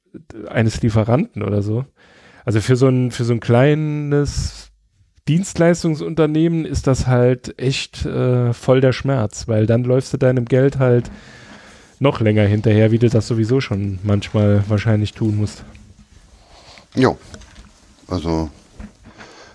eines 0.48 0.82
Lieferanten 0.82 1.44
oder 1.44 1.62
so. 1.62 1.86
Also 2.46 2.62
für 2.62 2.76
so 2.76 2.88
ein, 2.88 3.12
für 3.12 3.26
so 3.26 3.34
ein 3.34 3.40
kleines 3.40 4.72
Dienstleistungsunternehmen 5.28 6.66
ist 6.66 6.88
das 6.88 7.06
halt 7.06 7.60
echt 7.60 8.08
äh, 8.08 8.54
voll 8.54 8.82
der 8.82 8.94
Schmerz, 8.94 9.48
weil 9.48 9.68
dann 9.68 9.84
läufst 9.84 10.14
du 10.14 10.18
deinem 10.18 10.46
Geld 10.46 10.80
halt 10.80 11.12
noch 12.00 12.22
länger 12.22 12.44
hinterher, 12.44 12.92
wie 12.92 13.00
du 13.00 13.10
das 13.10 13.28
sowieso 13.28 13.62
schon 13.62 14.00
manchmal 14.04 14.64
wahrscheinlich 14.68 15.14
tun 15.14 15.38
musst. 15.38 15.64
Jo. 16.96 17.18
Also 18.08 18.50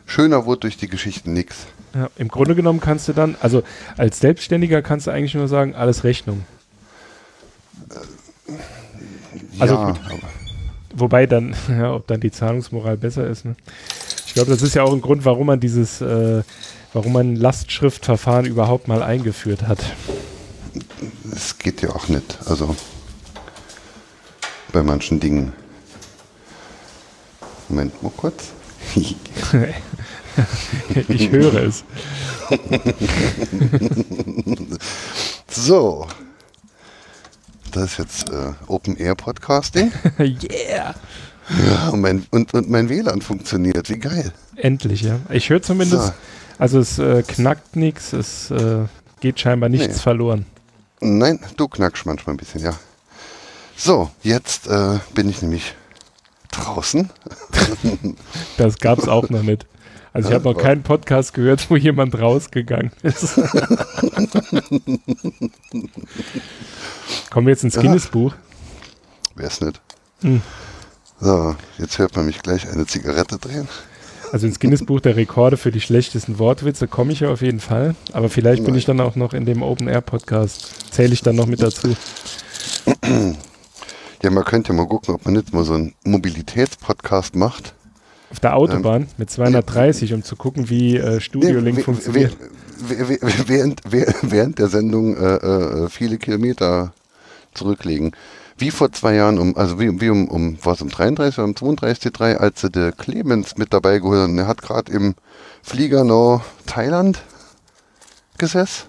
schöner 0.07 0.47
wurde 0.47 0.61
durch 0.61 0.77
die 0.77 0.89
Geschichten 0.89 1.33
nichts. 1.33 1.67
Ja, 1.95 2.11
im 2.17 2.29
Grunde 2.29 2.55
genommen 2.55 2.81
kannst 2.81 3.09
du 3.09 3.13
dann, 3.13 3.37
also 3.41 3.63
als 3.97 4.19
Selbstständiger 4.19 4.83
kannst 4.83 5.07
du 5.07 5.11
eigentlich 5.11 5.35
nur 5.35 5.49
sagen, 5.49 5.75
alles 5.75 6.05
Rechnung. 6.05 6.45
Äh, 7.91 8.53
also 9.61 9.75
ja, 9.75 9.95
Wobei 10.95 11.27
dann, 11.27 11.55
ja, 11.69 11.93
ob 11.93 12.07
dann 12.07 12.21
die 12.21 12.31
Zahlungsmoral 12.31 12.97
besser 12.97 13.27
ist. 13.27 13.45
Ne? 13.45 13.57
Ich 14.27 14.35
glaube, 14.35 14.51
das 14.51 14.63
ist 14.63 14.75
ja 14.75 14.83
auch 14.83 14.93
ein 14.93 15.01
Grund, 15.01 15.25
warum 15.25 15.47
man 15.47 15.61
dieses, 15.61 16.01
äh, 16.01 16.43
warum 16.93 17.13
man 17.13 17.37
Lastschriftverfahren 17.37 18.47
überhaupt 18.47 18.89
mal 18.89 19.03
eingeführt 19.03 19.67
hat. 19.67 19.85
Es 21.33 21.59
geht 21.59 21.83
ja 21.83 21.91
auch 21.91 22.09
nicht. 22.09 22.39
Also 22.47 22.75
bei 24.73 24.83
manchen 24.83 25.21
Dingen. 25.21 25.53
Moment 27.69 28.03
mal 28.03 28.13
kurz. 28.17 28.51
ich 31.09 31.31
höre 31.31 31.55
es. 31.55 31.85
so, 35.49 36.07
das 37.73 37.85
ist 37.85 37.99
jetzt 37.99 38.31
äh, 38.31 38.53
Open 38.67 38.97
Air 38.97 39.15
Podcasting. 39.15 39.93
yeah! 40.19 40.95
Ja, 41.67 41.89
und 41.91 42.01
mein, 42.01 42.25
und, 42.31 42.55
und 42.55 42.71
mein 42.71 42.89
WLAN 42.89 43.21
funktioniert. 43.21 43.91
Wie 43.91 43.99
geil. 43.99 44.33
Endlich, 44.57 45.03
ja. 45.03 45.19
Ich 45.31 45.51
höre 45.51 45.63
zumindest, 45.63 46.07
so. 46.07 46.13
also 46.59 46.79
es 46.79 46.99
äh, 46.99 47.23
knackt 47.23 47.77
nichts, 47.77 48.13
es 48.13 48.51
äh, 48.51 48.85
geht 49.21 49.41
scheinbar 49.41 49.69
nichts 49.69 49.89
nee. 49.89 50.03
verloren. 50.03 50.47
Nein, 51.01 51.41
du 51.57 51.69
knackst 51.69 52.07
manchmal 52.07 52.35
ein 52.35 52.39
bisschen, 52.39 52.63
ja. 52.63 52.75
So, 53.77 54.11
jetzt 54.23 54.67
äh, 54.69 54.99
bin 55.15 55.29
ich 55.29 55.43
nämlich 55.43 55.75
draußen. 56.51 57.11
das 58.57 58.79
gab 58.79 58.99
es 58.99 59.09
auch 59.09 59.29
noch 59.29 59.43
nicht. 59.43 59.67
Also 60.13 60.29
ich 60.29 60.35
habe 60.35 60.45
noch 60.45 60.57
keinen 60.57 60.85
Podcast 60.85 61.35
gehört, 61.35 61.69
wo 61.71 61.77
jemand 61.77 62.17
rausgegangen 62.17 62.93
ist. 63.03 63.35
Kommen 67.31 67.49
wir 67.49 67.53
jetzt 67.53 67.65
ins 67.65 67.75
Guinness-Buch? 67.75 68.33
Wäre 69.35 69.49
es 69.49 69.61
nicht. 69.61 69.81
Hm. 70.21 70.41
So, 71.21 71.57
jetzt 71.79 71.99
hört 71.99 72.15
man 72.15 72.27
mich 72.27 72.41
gleich 72.43 72.69
eine 72.71 72.87
Zigarette 72.87 73.39
drehen. 73.39 73.67
Also 74.33 74.47
ins 74.47 74.59
Guinness-Buch 74.59 75.01
der 75.01 75.17
Rekorde 75.17 75.57
für 75.57 75.71
die 75.71 75.81
schlechtesten 75.81 76.39
Wortwitze 76.39 76.89
komme 76.89 77.13
ich 77.13 77.21
ja 77.21 77.31
auf 77.31 77.43
jeden 77.43 77.61
Fall. 77.61 77.95
Aber 78.13 78.29
vielleicht 78.29 78.63
Nein. 78.63 78.73
bin 78.73 78.75
ich 78.77 78.85
dann 78.85 79.01
auch 79.01 79.17
noch 79.17 79.33
in 79.33 79.45
dem 79.45 79.63
Open-Air-Podcast. 79.63 80.93
Zähle 80.93 81.13
ich 81.13 81.23
dann 81.23 81.37
noch 81.37 81.47
mit 81.47 81.63
dazu. 81.63 81.95
Ja, 84.23 84.31
man 84.31 84.45
könnte 84.45 84.73
ja 84.73 84.75
mal 84.75 84.87
gucken, 84.87 85.15
ob 85.15 85.27
man 85.27 85.35
jetzt 85.35 85.53
mal 85.53 85.65
so 85.65 85.75
einen 85.75 85.93
Mobilitätspodcast 86.05 87.37
macht. 87.37 87.75
Auf 88.31 88.41
der 88.41 88.57
Autobahn 88.57 89.03
ähm, 89.03 89.09
mit 89.19 89.31
230, 89.31 90.15
um 90.15 90.25
zu 90.25 90.35
gucken, 90.35 90.71
wie 90.71 90.97
äh, 90.97 91.21
Studio 91.21 91.61
Link 91.61 91.77
nee, 91.77 91.83
funktioniert. 91.83 92.35
Während, 93.47 93.83
während, 94.23 94.59
der 94.59 94.69
Sendung 94.69 95.15
äh, 95.17 95.37
äh, 95.37 95.89
viele 95.91 96.17
Kilometer 96.17 96.95
zurücklegen. 97.53 98.13
Wie 98.57 98.71
vor 98.71 98.93
zwei 98.93 99.15
Jahren, 99.15 99.39
um, 99.39 99.57
also 99.57 99.81
wie, 99.81 100.01
wie 100.01 100.11
um, 100.11 100.29
um, 100.29 100.59
was 100.63 100.81
um 100.81 100.89
33 100.89 101.39
oder 101.39 101.49
um 101.49 101.57
32 101.57 102.13
T3, 102.13 102.37
als 102.37 102.61
sie 102.61 102.71
der 102.71 102.93
Clemens 102.93 103.57
mit 103.57 103.73
dabei 103.73 103.99
geholt 103.99 104.21
haben. 104.21 104.39
Er 104.39 104.47
hat 104.47 104.63
gerade 104.63 104.93
im 104.93 105.15
Flieger 105.63 106.05
nach 106.05 106.43
Thailand 106.67 107.23
gesessen. 108.39 108.85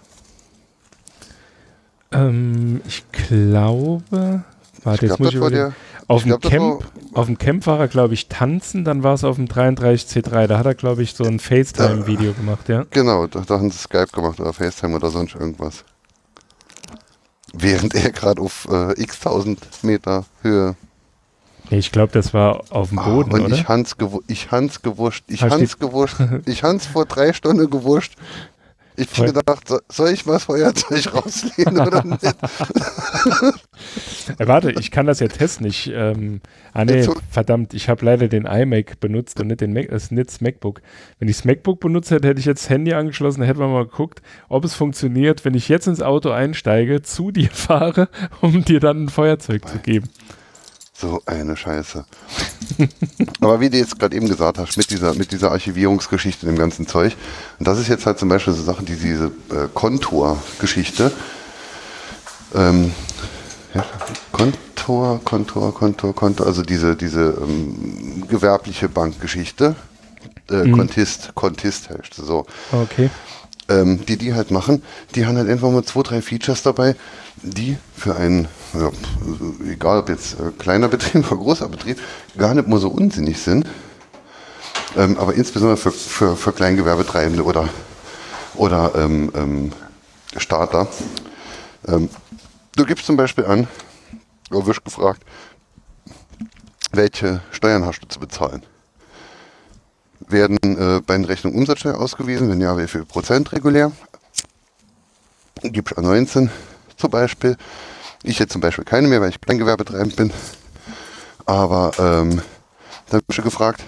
Ähm, 2.12 2.82
ich 2.88 3.04
glaube, 3.12 4.44
Warte, 4.86 5.08
jetzt 5.08 5.20
muss 5.20 5.34
ich 5.34 5.40
der, 5.40 5.74
auf, 6.08 6.24
dem 6.24 6.40
Camp, 6.40 6.86
auf 7.14 7.26
dem 7.26 7.40
Camp 7.40 7.66
war 7.66 7.80
er, 7.80 7.88
glaube 7.88 8.14
ich, 8.14 8.28
tanzen, 8.28 8.86
dann 8.86 9.02
war 9.02 9.16
es 9.16 9.24
auf 9.24 9.38
dem 9.38 9.48
33C3. 9.48 10.46
Da 10.46 10.60
hat 10.60 10.66
er, 10.68 10.76
glaube 10.76 11.02
ich, 11.02 11.16
so 11.16 11.24
ein 11.24 11.40
FaceTime-Video 11.40 12.34
gemacht, 12.34 12.70
ja? 12.70 12.86
Genau, 12.92 13.26
da, 13.26 13.42
da 13.42 13.56
haben 13.56 13.72
sie 13.72 13.80
Skype 13.80 14.08
gemacht 14.14 14.40
oder 14.40 14.54
FaceTime 14.54 14.96
oder 14.96 15.10
sonst 15.10 15.34
irgendwas. 15.34 15.84
Während 17.58 17.96
er 17.96 18.12
gerade 18.12 18.42
auf 18.42 18.68
äh, 18.70 19.02
x 19.02 19.20
tausend 19.20 19.60
Meter 19.84 20.26
Höhe. 20.42 20.76
Ich 21.70 21.92
glaube, 21.92 22.12
das 22.12 22.34
war 22.34 22.64
auf 22.70 22.90
dem 22.90 22.98
Boden, 22.98 23.32
oh, 23.32 23.36
und 23.36 23.42
oder? 23.46 23.56
ich 23.56 23.68
Hans, 23.68 23.96
ich 24.28 24.52
Hans 24.52 24.82
gewuscht, 24.82 25.24
ich 25.28 25.42
Hans 25.42 25.80
gewuscht, 25.80 26.18
ich 26.46 26.64
Hans 26.64 26.86
vor 26.86 27.06
drei 27.06 27.34
Stunden 27.34 27.70
gewuscht, 27.70 28.16
ich 28.98 29.18
habe 29.18 29.34
gedacht, 29.34 29.74
soll 29.90 30.10
ich 30.10 30.26
mal 30.26 30.34
das 30.34 30.46
Feuerzeug 30.46 31.14
rauslehnen 31.14 31.80
oder 31.80 32.04
nicht? 32.06 32.24
äh, 34.38 34.48
warte, 34.48 34.72
ich 34.72 34.92
kann 34.92 35.06
das 35.06 35.20
ja 35.20 35.28
testen. 35.28 35.66
Ich, 35.66 35.92
ähm, 35.94 36.42
ah 36.74 36.86
nee, 36.86 37.08
verdammt, 37.30 37.74
ich 37.74 37.90
habe 37.90 38.06
leider 38.06 38.28
den 38.28 38.46
iMac 38.46 39.00
benutzt 39.00 39.40
und 39.40 39.48
nicht 39.48 39.62
den 39.62 39.74
Mac, 39.74 39.90
das, 39.90 40.12
nicht 40.12 40.30
das 40.30 40.42
MacBook. 40.42 40.82
Wenn 41.20 41.28
ich 41.28 41.38
das 41.38 41.46
MacBook 41.46 41.80
benutzt 41.80 42.12
hätte, 42.12 42.28
hätte 42.28 42.40
ich 42.40 42.46
jetzt 42.46 42.64
das 42.64 42.70
Handy 42.70 42.94
angeschlossen, 42.94 43.44
hätten 43.44 43.60
wir 43.60 43.68
mal 43.68 43.86
geguckt, 43.86 44.22
ob 44.50 44.66
es 44.66 44.74
funktioniert, 44.74 45.46
wenn 45.46 45.54
ich 45.54 45.70
jetzt 45.70 45.88
ins 45.88 46.02
Auto 46.02 46.32
einsteige, 46.32 47.02
zu 47.02 47.32
dir 47.32 47.50
fahre, 47.52 48.10
um 48.42 48.64
dir 48.64 48.80
dann 48.80 49.06
ein 49.06 49.10
Feuerzeug 49.10 49.64
Nein. 49.64 49.74
zu 49.74 49.80
geben. 49.80 50.10
So 50.98 51.22
eine 51.26 51.58
Scheiße. 51.58 52.06
Aber 53.42 53.60
wie 53.60 53.70
du 53.70 53.78
jetzt 53.78 54.00
gerade 54.00 54.16
eben 54.16 54.30
gesagt 54.30 54.58
hast, 54.58 54.78
mit 54.78 54.90
dieser, 54.90 55.14
mit 55.14 55.32
dieser 55.32 55.52
Archivierungsgeschichte, 55.52 56.46
dem 56.46 56.58
ganzen 56.58 56.88
Zeug, 56.88 57.16
und 57.60 57.68
das 57.68 57.80
ist 57.80 57.90
jetzt 57.90 58.06
halt 58.06 58.18
zum 58.18 58.30
Beispiel 58.30 58.54
so 58.54 58.64
Sachen, 58.64 58.86
die 58.86 58.96
diese 58.96 59.26
äh, 59.26 59.68
Kontor-Geschichte, 59.74 61.12
ähm, 62.56 62.92
ja, 63.74 63.86
Kontor, 64.32 65.20
Kontor, 65.26 65.74
Kontor, 65.74 66.16
Kontor, 66.16 66.48
also 66.48 66.62
diese, 66.62 66.96
diese 66.96 67.38
ähm, 67.42 68.24
gewerbliche 68.30 68.88
Bankgeschichte, 68.88 69.76
äh, 70.50 70.64
mhm. 70.64 70.78
Kontist, 70.78 71.32
Kontist 71.36 71.90
heißt 71.90 72.16
so. 72.16 72.46
Okay. 72.72 73.10
Ähm, 73.68 74.06
die 74.06 74.18
die 74.18 74.36
halt 74.36 74.52
machen, 74.52 74.84
die 75.16 75.26
haben 75.26 75.38
halt 75.38 75.50
einfach 75.50 75.72
mal 75.72 75.84
zwei, 75.84 76.04
drei 76.04 76.22
Features 76.22 76.62
dabei, 76.62 76.96
die 77.42 77.78
für 77.96 78.16
einen, 78.16 78.48
ja, 78.74 78.92
egal 79.68 80.00
ob 80.00 80.10
jetzt 80.10 80.34
äh, 80.34 80.52
kleiner 80.60 80.88
Betrieb 80.88 81.32
oder 81.32 81.42
großer 81.42 81.68
Betrieb, 81.70 82.00
gar 82.38 82.54
nicht 82.54 82.68
mehr 82.68 82.78
so 82.78 82.90
unsinnig 82.90 83.40
sind. 83.40 83.66
Ähm, 84.96 85.18
aber 85.18 85.34
insbesondere 85.34 85.78
für, 85.78 85.92
für, 85.92 86.36
für 86.36 86.54
Kleingewerbetreibende 86.54 87.44
oder, 87.44 87.68
oder 88.54 88.94
ähm, 88.96 89.32
ähm, 89.36 89.72
Starter. 90.38 90.88
Ähm, 91.88 92.10
du 92.76 92.86
gibst 92.86 93.06
zum 93.06 93.18
Beispiel 93.18 93.46
an, 93.46 93.68
du 94.52 94.66
wirst 94.68 94.86
gefragt, 94.86 95.24
welche 96.92 97.42
Steuern 97.52 97.86
hast 97.86 98.00
du 98.02 98.08
zu 98.08 98.20
bezahlen? 98.20 98.64
Werden 100.28 100.58
äh, 100.64 101.02
bei 101.06 101.16
den 101.16 101.26
Rechnungen 101.26 101.58
Umsatzsteuer 101.58 102.00
ausgewiesen? 102.00 102.50
Wenn 102.50 102.62
ja, 102.62 102.78
wie 102.78 102.88
viel 102.88 103.06
Prozent 103.06 103.52
regulär? 103.52 103.92
Gibst 105.62 105.98
an 105.98 106.04
19 106.06 106.50
zum 106.98 107.10
Beispiel. 107.10 107.58
Ich 108.24 108.40
jetzt 108.40 108.54
zum 108.54 108.62
Beispiel 108.62 108.86
keine 108.86 109.08
mehr, 109.08 109.22
weil 109.22 109.30
ich 109.30 109.42
Kleingewerbetreibend 109.42 110.16
bin. 110.16 110.34
Aber 111.46 111.92
ähm, 112.00 112.42
dann 113.10 113.22
habe 113.22 113.26
ich 113.30 113.44
gefragt, 113.44 113.84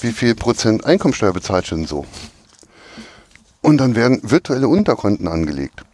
wie 0.00 0.12
viel 0.12 0.34
Prozent 0.34 0.84
Einkommensteuer 0.84 1.32
bezahlt 1.32 1.70
denn 1.70 1.86
so? 1.86 2.06
Und 3.60 3.78
dann 3.78 3.94
werden 3.94 4.20
virtuelle 4.22 4.68
Unterkonten 4.68 5.28
angelegt. 5.28 5.84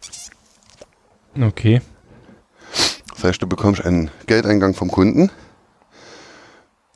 Okay. 1.39 1.81
Das 3.13 3.23
heißt, 3.23 3.41
du 3.41 3.47
bekommst 3.47 3.83
einen 3.83 4.11
Geldeingang 4.27 4.73
vom 4.73 4.89
Kunden 4.89 5.29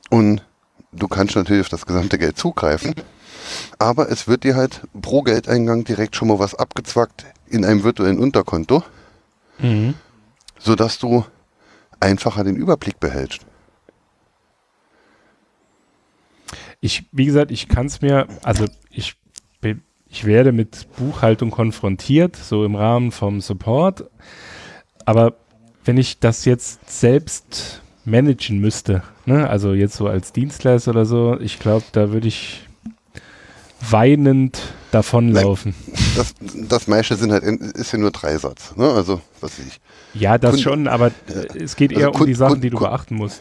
und 0.08 0.42
du 0.92 1.08
kannst 1.08 1.34
natürlich 1.36 1.62
auf 1.62 1.68
das 1.68 1.86
gesamte 1.86 2.18
Geld 2.18 2.38
zugreifen, 2.38 2.94
aber 3.78 4.10
es 4.10 4.28
wird 4.28 4.44
dir 4.44 4.54
halt 4.54 4.82
pro 5.00 5.22
Geldeingang 5.22 5.84
direkt 5.84 6.16
schon 6.16 6.28
mal 6.28 6.38
was 6.38 6.54
abgezwackt 6.54 7.24
in 7.46 7.64
einem 7.64 7.82
virtuellen 7.82 8.18
Unterkonto 8.18 8.82
mhm. 9.58 9.94
sodass 10.58 10.98
du 10.98 11.24
einfacher 12.00 12.44
den 12.44 12.56
Überblick 12.56 13.00
behältst. 13.00 13.40
Ich, 16.80 17.06
wie 17.12 17.26
gesagt, 17.26 17.52
ich 17.52 17.68
kann 17.68 17.86
es 17.86 18.02
mir, 18.02 18.26
also 18.42 18.66
ich, 18.90 19.14
ich 20.08 20.24
werde 20.24 20.52
mit 20.52 20.88
Buchhaltung 20.96 21.50
konfrontiert, 21.50 22.36
so 22.36 22.64
im 22.64 22.74
Rahmen 22.74 23.12
vom 23.12 23.40
Support, 23.40 24.10
aber 25.06 25.36
wenn 25.84 25.96
ich 25.96 26.18
das 26.18 26.44
jetzt 26.44 26.90
selbst 26.90 27.82
managen 28.04 28.58
müsste, 28.58 29.02
ne, 29.26 29.48
also 29.48 29.72
jetzt 29.72 29.94
so 29.94 30.06
als 30.06 30.32
Dienstleister 30.32 30.90
oder 30.90 31.06
so, 31.06 31.38
ich 31.40 31.58
glaube, 31.58 31.84
da 31.92 32.12
würde 32.12 32.28
ich 32.28 32.66
weinend 33.90 34.60
davonlaufen. 34.90 35.74
Das, 36.14 36.34
das 36.68 36.86
meiste 36.88 37.16
sind 37.16 37.32
halt, 37.32 37.42
ist 37.42 37.92
ja 37.92 37.98
nur 37.98 38.10
Dreisatz. 38.10 38.76
Ne? 38.76 38.88
Also, 38.90 39.20
was 39.40 39.58
weiß 39.58 39.66
ich. 39.66 39.80
Ja, 40.20 40.36
das 40.36 40.50
Kunde, 40.50 40.62
schon, 40.62 40.88
aber 40.88 41.06
äh, 41.06 41.58
es 41.58 41.74
geht 41.74 41.90
eher 41.90 42.08
also 42.08 42.20
um 42.20 42.26
die 42.26 42.34
Sachen, 42.34 42.52
Kunde, 42.54 42.66
die 42.66 42.70
du 42.70 42.78
beachten 42.78 43.16
musst. 43.16 43.40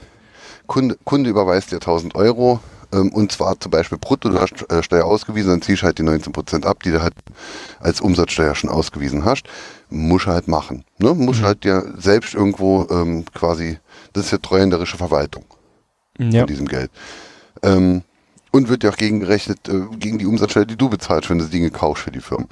Kunde, 0.67 0.97
Kunde 1.03 1.29
überweist 1.29 1.71
dir 1.71 1.75
1000 1.75 2.15
Euro 2.15 2.61
ähm, 2.93 3.09
und 3.09 3.31
zwar 3.31 3.59
zum 3.59 3.71
Beispiel 3.71 3.97
brutto, 3.97 4.29
du 4.29 4.39
hast 4.39 4.69
äh, 4.71 4.81
Steuer 4.81 5.05
ausgewiesen, 5.05 5.49
dann 5.49 5.61
ziehst 5.61 5.81
du 5.81 5.85
halt 5.85 5.97
die 5.97 6.03
19% 6.03 6.65
ab, 6.65 6.81
die 6.83 6.91
du 6.91 7.01
halt 7.01 7.13
als 7.79 7.99
Umsatzsteuer 8.01 8.55
schon 8.55 8.69
ausgewiesen 8.69 9.25
hast. 9.25 9.47
Muss 9.89 10.25
halt 10.25 10.47
machen. 10.47 10.85
Ne? 10.97 11.13
Muss 11.13 11.39
mhm. 11.39 11.43
halt 11.43 11.63
dir 11.65 11.93
selbst 11.97 12.33
irgendwo 12.33 12.87
ähm, 12.89 13.25
quasi, 13.33 13.79
das 14.13 14.25
ist 14.25 14.31
ja 14.31 14.37
treuhänderische 14.37 14.97
Verwaltung 14.97 15.43
ja. 16.17 16.41
von 16.41 16.48
diesem 16.48 16.67
Geld. 16.67 16.91
Ähm, 17.64 18.03
und 18.51 18.67
wird 18.67 18.83
ja 18.83 18.90
auch 18.90 18.98
gegengerechnet 18.98 19.69
äh, 19.69 19.85
gegen 19.98 20.17
die 20.17 20.25
Umsatzsteuer, 20.25 20.65
die 20.65 20.75
du 20.75 20.90
bezahlst, 20.90 21.30
wenn 21.30 21.40
du 21.40 21.45
Dinge 21.45 21.72
kaufst 21.72 22.03
für 22.03 22.11
die 22.11 22.19
Firmen. 22.19 22.49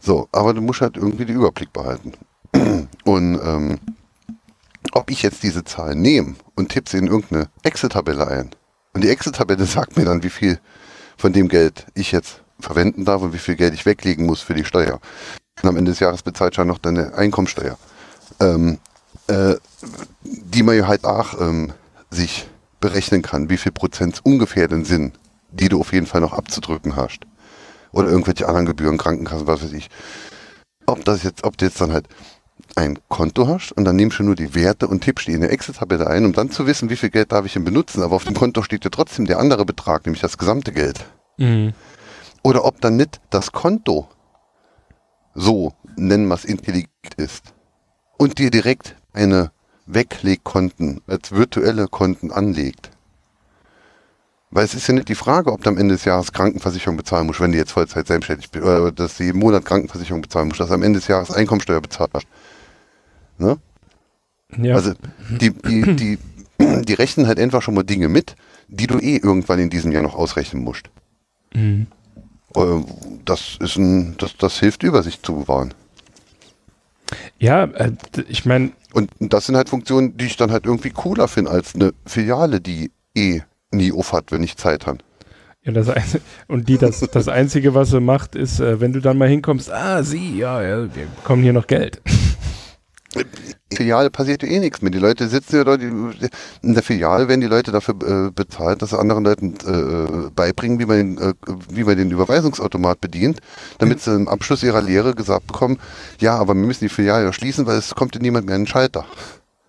So, 0.00 0.28
aber 0.32 0.54
du 0.54 0.62
musst 0.62 0.80
halt 0.80 0.96
irgendwie 0.96 1.26
den 1.26 1.36
Überblick 1.36 1.72
behalten. 1.72 2.12
Und 3.04 3.40
ähm, 3.42 3.78
ob 4.92 5.10
ich 5.10 5.22
jetzt 5.22 5.42
diese 5.42 5.64
Zahl 5.64 5.94
nehme 5.94 6.36
und 6.54 6.70
tippe 6.70 6.88
sie 6.88 6.98
in 6.98 7.08
irgendeine 7.08 7.48
Excel-Tabelle 7.64 8.28
ein 8.28 8.50
und 8.96 9.04
die 9.04 9.10
Excel-Tabelle 9.10 9.64
sagt 9.66 9.96
mir 9.96 10.06
dann, 10.06 10.22
wie 10.22 10.30
viel 10.30 10.58
von 11.18 11.32
dem 11.32 11.48
Geld 11.48 11.86
ich 11.94 12.12
jetzt 12.12 12.40
verwenden 12.58 13.04
darf 13.04 13.20
und 13.20 13.34
wie 13.34 13.38
viel 13.38 13.54
Geld 13.54 13.74
ich 13.74 13.84
weglegen 13.84 14.24
muss 14.24 14.40
für 14.40 14.54
die 14.54 14.64
Steuer. 14.64 15.00
Und 15.62 15.68
am 15.68 15.76
Ende 15.76 15.90
des 15.90 16.00
Jahres 16.00 16.22
bezahlt 16.22 16.54
schon 16.54 16.68
noch 16.68 16.78
deine 16.78 17.14
Einkommensteuer. 17.14 17.78
Ähm, 18.40 18.78
äh, 19.26 19.56
die 20.22 20.62
man 20.62 20.86
halt 20.88 21.04
auch 21.04 21.38
ähm, 21.40 21.72
sich 22.10 22.46
berechnen 22.80 23.22
kann, 23.22 23.50
wie 23.50 23.56
viel 23.56 23.72
Prozent 23.72 24.20
ungefähr 24.24 24.68
denn 24.68 24.84
sind 24.84 25.18
die 25.50 25.68
du 25.68 25.80
auf 25.80 25.92
jeden 25.92 26.06
Fall 26.06 26.20
noch 26.20 26.32
abzudrücken 26.32 26.96
hast. 26.96 27.20
Oder 27.92 28.08
irgendwelche 28.08 28.46
anderen 28.46 28.66
Gebühren, 28.66 28.98
Krankenkassen, 28.98 29.46
was 29.46 29.62
weiß 29.62 29.72
ich. 29.72 29.88
Ob 30.86 31.04
das 31.04 31.22
jetzt, 31.22 31.44
ob 31.44 31.56
du 31.56 31.64
jetzt 31.64 31.80
dann 31.80 31.92
halt 31.92 32.08
ein 32.74 32.98
Konto 33.08 33.48
hast 33.48 33.72
und 33.72 33.84
dann 33.84 33.96
nimmst 33.96 34.18
du 34.18 34.22
nur 34.22 34.34
die 34.34 34.54
Werte 34.54 34.86
und 34.86 35.02
tippst 35.02 35.26
die 35.26 35.32
in 35.32 35.40
der 35.40 35.50
Excel-Tabelle 35.50 36.06
ein, 36.06 36.24
um 36.24 36.32
dann 36.32 36.50
zu 36.50 36.66
wissen, 36.66 36.90
wie 36.90 36.96
viel 36.96 37.10
Geld 37.10 37.32
darf 37.32 37.46
ich 37.46 37.54
denn 37.54 37.64
benutzen. 37.64 38.02
Aber 38.02 38.16
auf 38.16 38.24
dem 38.24 38.34
Konto 38.34 38.62
steht 38.62 38.84
ja 38.84 38.90
trotzdem 38.90 39.24
der 39.24 39.38
andere 39.38 39.64
Betrag, 39.64 40.04
nämlich 40.04 40.20
das 40.20 40.36
gesamte 40.36 40.72
Geld. 40.72 41.04
Mhm. 41.38 41.72
Oder 42.42 42.64
ob 42.64 42.80
dann 42.80 42.96
nicht 42.96 43.20
das 43.30 43.52
Konto 43.52 44.08
so, 45.34 45.72
nennen 45.96 46.28
wir 46.28 46.34
es 46.34 46.44
intelligent 46.44 47.14
ist 47.16 47.54
und 48.18 48.38
dir 48.38 48.50
direkt 48.50 48.96
eine 49.12 49.50
Weglegkonten 49.86 51.00
als 51.06 51.32
virtuelle 51.32 51.88
Konten 51.88 52.30
anlegt. 52.32 52.90
Weil 54.50 54.64
es 54.64 54.74
ist 54.74 54.86
ja 54.86 54.94
nicht 54.94 55.08
die 55.08 55.14
Frage, 55.14 55.52
ob 55.52 55.62
du 55.62 55.70
am 55.70 55.78
Ende 55.78 55.94
des 55.94 56.04
Jahres 56.04 56.32
Krankenversicherung 56.32 56.96
bezahlen 56.96 57.26
musst, 57.26 57.40
wenn 57.40 57.52
du 57.52 57.58
jetzt 57.58 57.72
Vollzeit 57.72 58.06
selbstständig 58.06 58.50
bist, 58.50 58.64
oder 58.64 58.92
dass 58.92 59.16
du 59.16 59.24
jeden 59.24 59.38
Monat 59.38 59.64
Krankenversicherung 59.64 60.22
bezahlen 60.22 60.48
musst, 60.48 60.60
dass 60.60 60.68
du 60.68 60.74
am 60.74 60.82
Ende 60.82 60.98
des 60.98 61.08
Jahres 61.08 61.30
Einkommensteuer 61.30 61.80
bezahlt 61.80 62.10
hast. 62.14 62.26
Ne? 63.38 63.58
Ja. 64.56 64.76
Also 64.76 64.94
die, 65.40 65.50
die, 65.50 65.96
die, 65.96 66.18
die 66.58 66.94
rechnen 66.94 67.26
halt 67.26 67.38
einfach 67.38 67.62
schon 67.62 67.74
mal 67.74 67.82
Dinge 67.82 68.08
mit, 68.08 68.36
die 68.68 68.86
du 68.86 68.98
eh 68.98 69.16
irgendwann 69.16 69.58
in 69.58 69.70
diesem 69.70 69.92
Jahr 69.92 70.02
noch 70.02 70.14
ausrechnen 70.14 70.62
musst. 70.62 70.90
Mhm. 71.52 71.88
Äh, 72.54 72.84
das 73.24 73.58
ist 73.60 73.76
ein, 73.76 74.16
das, 74.18 74.36
das 74.36 74.58
hilft, 74.58 74.82
Übersicht 74.82 75.24
zu 75.24 75.34
bewahren. 75.34 75.74
Ja, 77.38 77.64
äh, 77.64 77.92
ich 78.28 78.44
meine. 78.44 78.72
Und 78.96 79.10
das 79.20 79.44
sind 79.44 79.56
halt 79.56 79.68
Funktionen, 79.68 80.16
die 80.16 80.24
ich 80.24 80.38
dann 80.38 80.50
halt 80.50 80.64
irgendwie 80.64 80.88
cooler 80.88 81.28
finde 81.28 81.50
als 81.50 81.74
eine 81.74 81.92
Filiale, 82.06 82.62
die 82.62 82.90
eh 83.14 83.42
nie 83.70 83.92
auf 83.92 84.14
hat, 84.14 84.32
wenn 84.32 84.42
ich 84.42 84.56
Zeit 84.56 84.86
habe. 84.86 85.00
Ja, 85.64 85.72
das 85.72 85.92
und 86.48 86.66
die, 86.70 86.78
das, 86.78 87.00
das 87.00 87.28
Einzige, 87.28 87.74
was 87.74 87.90
sie 87.90 88.00
macht, 88.00 88.34
ist, 88.34 88.58
äh, 88.58 88.80
wenn 88.80 88.94
du 88.94 89.02
dann 89.02 89.18
mal 89.18 89.28
hinkommst, 89.28 89.70
ah, 89.70 90.02
sie, 90.02 90.38
ja, 90.38 90.62
ja, 90.62 90.94
wir 90.94 91.06
bekommen 91.14 91.42
hier 91.42 91.52
noch 91.52 91.66
Geld. 91.66 92.00
Filiale 93.72 94.10
passiert 94.10 94.42
ja 94.42 94.48
eh 94.48 94.58
nichts 94.60 94.80
mehr. 94.80 94.90
Die 94.90 94.98
Leute 94.98 95.28
sitzen 95.28 95.56
ja 95.56 95.64
dort, 95.64 95.82
in 95.82 96.14
der 96.62 96.82
Filiale 96.82 97.28
werden 97.28 97.40
die 97.40 97.46
Leute 97.46 97.72
dafür 97.72 97.94
äh, 98.26 98.30
bezahlt, 98.30 98.80
dass 98.80 98.90
sie 98.90 98.98
anderen 98.98 99.24
Leuten 99.24 99.54
äh, 99.66 100.30
beibringen, 100.30 100.78
wie 100.78 100.86
man, 100.86 100.96
den, 100.96 101.18
äh, 101.18 101.34
wie 101.70 101.84
man 101.84 101.96
den 101.96 102.10
Überweisungsautomat 102.10 103.00
bedient, 103.00 103.40
damit 103.78 104.00
sie 104.00 104.14
im 104.14 104.28
Abschluss 104.28 104.62
ihrer 104.62 104.82
Lehre 104.82 105.14
gesagt 105.14 105.46
bekommen, 105.46 105.78
ja, 106.20 106.36
aber 106.36 106.54
wir 106.54 106.66
müssen 106.66 106.84
die 106.84 106.88
Filiale 106.88 107.24
ja 107.24 107.32
schließen, 107.32 107.66
weil 107.66 107.76
es 107.76 107.94
kommt 107.94 108.14
ja 108.14 108.20
niemand 108.20 108.46
mehr 108.46 108.56
in 108.56 108.62
den 108.62 108.68
Schalter. 108.68 109.04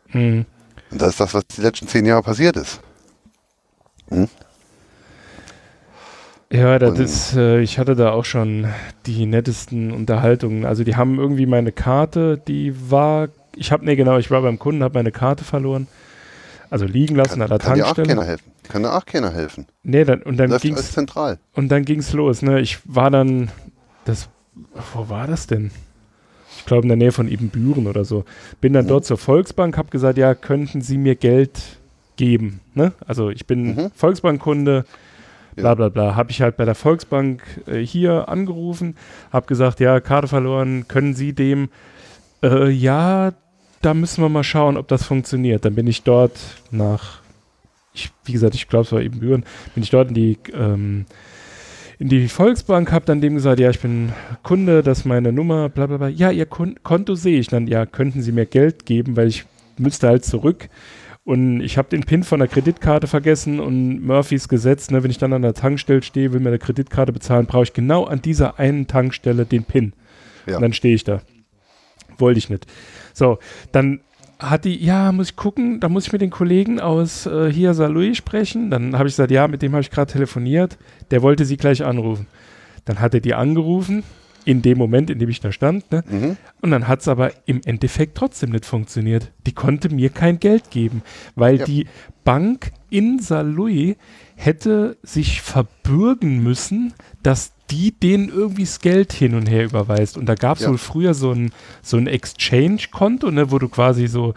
Mhm. 0.10 0.46
Und 0.92 1.02
das 1.02 1.10
ist 1.10 1.20
das, 1.20 1.34
was 1.34 1.48
die 1.48 1.62
letzten 1.62 1.88
zehn 1.88 2.06
Jahre 2.06 2.24
passiert 2.24 2.56
ist. 2.56 2.80
Hm? 4.10 4.30
Ja, 6.52 6.80
das 6.80 6.98
ist, 6.98 7.36
äh, 7.36 7.60
ich 7.60 7.78
hatte 7.78 7.96
da 7.96 8.12
auch 8.12 8.24
schon 8.24 8.68
die 9.06 9.26
nettesten 9.26 9.92
Unterhaltungen. 9.92 10.66
Also 10.66 10.84
die 10.84 10.96
haben 10.96 11.20
irgendwie 11.20 11.46
meine 11.46 11.74
Karte, 11.74 12.38
die 12.38 12.74
war, 12.90 13.28
ich 13.56 13.72
habe, 13.72 13.84
nee 13.84 13.98
genau, 13.98 14.18
ich 14.18 14.32
war 14.32 14.42
beim 14.42 14.58
Kunden, 14.58 14.84
habe 14.84 14.98
meine 14.98 15.12
Karte 15.12 15.44
verloren. 15.44 15.88
Also 16.70 16.86
liegen 16.86 17.16
lassen 17.16 17.40
kann, 17.40 17.44
an 17.44 17.50
der 17.50 17.60
kann 17.60 17.78
Tankstelle. 17.78 17.96
Kann 17.96 18.06
dir 18.06 18.12
auch 18.14 18.16
keiner 18.16 18.26
helfen. 18.26 18.52
Kann 18.70 18.84
dir 18.84 18.94
auch 18.94 19.06
keiner 19.06 19.32
helfen. 19.32 19.68
Nee, 19.84 20.04
dann, 20.04 20.22
und 20.22 20.38
dann 20.38 20.58
ging 20.58 20.74
es 20.76 20.92
zentral. 20.92 21.40
Und 21.54 21.70
dann 21.70 21.86
ging's 21.86 22.14
los, 22.14 22.42
ne? 22.42 22.60
Ich 22.60 22.80
war 22.86 23.10
dann, 23.10 23.50
das, 24.06 24.30
wo 24.94 25.10
war 25.10 25.28
das 25.28 25.48
denn? 25.48 25.72
Ich 26.58 26.66
glaube 26.66 26.84
in 26.84 26.90
der 26.90 26.98
Nähe 26.98 27.12
von 27.12 27.30
Ebenbüren 27.30 27.88
oder 27.88 28.04
so. 28.04 28.26
Bin 28.60 28.74
dann 28.74 28.86
mhm. 28.86 28.90
dort 28.90 29.06
zur 29.06 29.18
Volksbank, 29.18 29.78
habe 29.78 29.90
gesagt, 29.90 30.18
ja, 30.18 30.34
könnten 30.34 30.82
Sie 30.82 30.98
mir 30.98 31.16
Geld 31.16 31.62
geben, 32.18 32.60
ne? 32.74 32.94
Also 33.06 33.30
ich 33.30 33.46
bin 33.46 33.76
mhm. 33.76 33.92
Volksbankkunde, 33.96 34.86
bla 35.58 35.76
bla 35.76 35.90
bla. 35.90 36.16
Habe 36.16 36.32
ich 36.32 36.42
halt 36.42 36.56
bei 36.56 36.64
der 36.64 36.76
Volksbank 36.76 37.44
äh, 37.68 37.80
hier 37.80 38.30
angerufen, 38.30 38.96
habe 39.34 39.48
gesagt, 39.48 39.80
ja, 39.82 40.00
Karte 40.00 40.30
verloren, 40.30 40.88
können 40.88 41.14
Sie 41.14 41.34
dem, 41.34 41.70
äh, 42.44 42.70
ja, 42.70 43.34
da 43.82 43.94
müssen 43.94 44.24
wir 44.24 44.30
mal 44.30 44.44
schauen, 44.44 44.78
ob 44.78 44.88
das 44.88 45.04
funktioniert. 45.04 45.66
Dann 45.66 45.76
bin 45.76 45.88
ich 45.88 46.04
dort 46.04 46.40
nach, 46.72 47.20
ich, 47.94 48.12
wie 48.26 48.32
gesagt, 48.32 48.56
ich 48.56 48.68
glaube, 48.68 48.86
es 48.86 48.92
war 48.92 49.02
eben 49.02 49.20
Büren, 49.20 49.44
bin 49.74 49.84
ich 49.84 49.90
dort 49.90 50.10
in 50.10 50.14
die, 50.14 50.38
ähm, 50.54 51.06
in 52.00 52.10
die 52.10 52.28
Volksbank, 52.28 52.92
habe 52.92 53.06
dann 53.06 53.22
dem 53.22 53.36
gesagt, 53.36 53.60
ja, 53.60 53.72
ich 53.72 53.80
bin 53.80 54.14
Kunde, 54.44 54.84
das 54.84 55.00
ist 55.00 55.06
meine 55.06 55.32
Nummer, 55.32 55.70
bla 55.70 55.88
bla 55.88 55.98
bla. 55.98 56.08
Ja, 56.08 56.30
Ihr 56.30 56.46
Kon 56.46 56.76
Konto 56.84 57.16
sehe 57.16 57.40
ich. 57.40 57.48
Dann, 57.48 57.66
ja, 57.66 57.88
könnten 57.88 58.22
Sie 58.22 58.32
mir 58.32 58.46
Geld 58.46 58.86
geben, 58.86 59.18
weil 59.18 59.28
ich 59.28 59.46
müsste 59.78 60.08
halt 60.08 60.24
zurück 60.24 60.70
und 61.28 61.60
ich 61.60 61.78
habe 61.78 61.90
den 61.90 62.06
PIN 62.06 62.24
von 62.24 62.40
der 62.40 62.48
Kreditkarte 62.48 63.06
vergessen 63.06 63.60
und 63.60 64.02
Murphys 64.02 64.48
Gesetz, 64.48 64.90
ne, 64.92 65.04
wenn 65.04 65.12
ich 65.12 65.18
dann 65.18 65.34
an 65.34 65.42
der 65.42 65.54
Tankstelle 65.54 66.02
stehe, 66.02 66.32
will 66.32 66.40
mir 66.40 66.48
eine 66.48 66.58
Kreditkarte 66.58 67.12
bezahlen, 67.12 67.48
brauche 67.48 67.64
ich 67.64 67.74
genau 67.74 68.06
an 68.06 68.22
dieser 68.22 68.60
einen 68.60 68.88
Tankstelle 68.88 69.46
den 69.46 69.66
PIN. 69.66 69.92
Ja. 70.46 70.56
Und 70.56 70.62
dann 70.62 70.72
stehe 70.72 70.96
ich 70.96 71.04
da. 71.04 71.20
Wollte 72.18 72.38
ich 72.38 72.50
nicht. 72.50 72.66
So, 73.14 73.40
dann 73.74 74.00
hat 74.40 74.64
die, 74.64 74.82
ja, 74.82 75.12
muss 75.12 75.32
ich 75.32 75.36
gucken, 75.36 75.82
da 75.82 75.90
muss 75.90 76.06
ich 76.06 76.14
mit 76.14 76.22
den 76.22 76.30
Kollegen 76.30 76.80
aus 76.80 77.26
äh, 77.26 77.52
hier 77.52 77.74
Saarlouis 77.74 78.16
sprechen. 78.16 78.72
Dann 78.72 78.98
habe 78.98 79.10
ich 79.10 79.16
gesagt, 79.16 79.32
ja, 79.32 79.50
mit 79.50 79.62
dem 79.62 79.74
habe 79.74 79.82
ich 79.82 79.92
gerade 79.92 80.10
telefoniert. 80.10 80.78
Der 81.12 81.24
wollte 81.24 81.44
sie 81.44 81.58
gleich 81.58 81.84
anrufen. 81.84 82.28
Dann 82.86 83.02
hat 83.02 83.14
er 83.14 83.20
die 83.20 83.34
angerufen, 83.34 84.06
in 84.48 84.62
dem 84.62 84.78
Moment, 84.78 85.10
in 85.10 85.20
dem 85.20 85.28
ich 85.28 85.42
da 85.42 85.52
stand. 85.52 85.92
Ne? 85.92 86.04
Mhm. 86.10 86.38
Und 86.62 86.72
dann 86.72 86.88
hat 86.88 87.02
es 87.02 87.10
aber 87.10 87.34
im 87.46 87.60
Endeffekt 87.66 88.18
trotzdem 88.18 88.52
nicht 88.52 88.66
funktioniert. 88.66 89.34
Die 89.46 89.52
konnte 89.52 89.90
mir 89.90 90.10
kein 90.10 90.40
Geld 90.40 90.72
geben, 90.72 91.02
weil 91.36 91.58
ja. 91.58 91.66
die 91.66 91.86
Bank 92.24 92.72
in 92.90 93.20
Saarlouis 93.20 93.98
hätte 94.36 94.96
sich 95.04 95.42
verbürgen 95.42 96.42
müssen, 96.42 96.94
dass 97.24 97.52
die 97.70 97.92
denen 97.92 98.30
irgendwie 98.30 98.64
das 98.64 98.80
Geld 98.80 99.12
hin 99.12 99.36
und 99.36 99.50
her 99.50 99.66
überweist. 99.66 100.18
Und 100.18 100.28
da 100.28 100.36
gab 100.36 100.58
es 100.58 100.64
ja. 100.64 100.70
wohl 100.70 100.78
früher 100.78 101.14
so 101.14 101.34
ein, 101.34 101.52
so 101.82 101.98
ein 101.98 102.08
Exchange-Konto, 102.08 103.30
ne, 103.32 103.52
wo 103.52 103.60
du 103.60 103.68
quasi 103.68 104.08
so, 104.08 104.34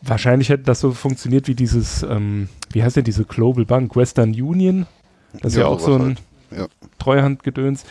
wahrscheinlich 0.00 0.48
hätte 0.48 0.62
das 0.62 0.80
so 0.80 0.92
funktioniert 0.92 1.48
wie 1.48 1.54
dieses, 1.54 2.02
ähm, 2.02 2.48
wie 2.72 2.82
heißt 2.82 2.96
denn 2.96 3.04
diese 3.04 3.26
Global 3.26 3.66
Bank, 3.66 3.94
Western 3.94 4.30
Union? 4.30 4.86
Das 5.34 5.52
ist 5.52 5.58
ja, 5.58 5.64
ja 5.64 5.68
auch 5.68 5.80
so 5.80 5.96
ein 5.96 6.02
halt. 6.02 6.18
ja. 6.56 6.66
Treuhandgedöns 6.98 7.84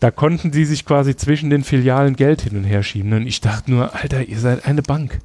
da 0.00 0.10
konnten 0.10 0.52
sie 0.52 0.64
sich 0.64 0.84
quasi 0.84 1.16
zwischen 1.16 1.50
den 1.50 1.64
Filialen 1.64 2.14
Geld 2.14 2.42
hin 2.42 2.56
und 2.56 2.64
her 2.64 2.82
schieben. 2.82 3.12
Und 3.12 3.26
ich 3.26 3.40
dachte 3.40 3.70
nur, 3.70 3.94
Alter, 3.94 4.22
ihr 4.22 4.38
seid 4.38 4.64
eine 4.64 4.82
Bank. 4.82 5.18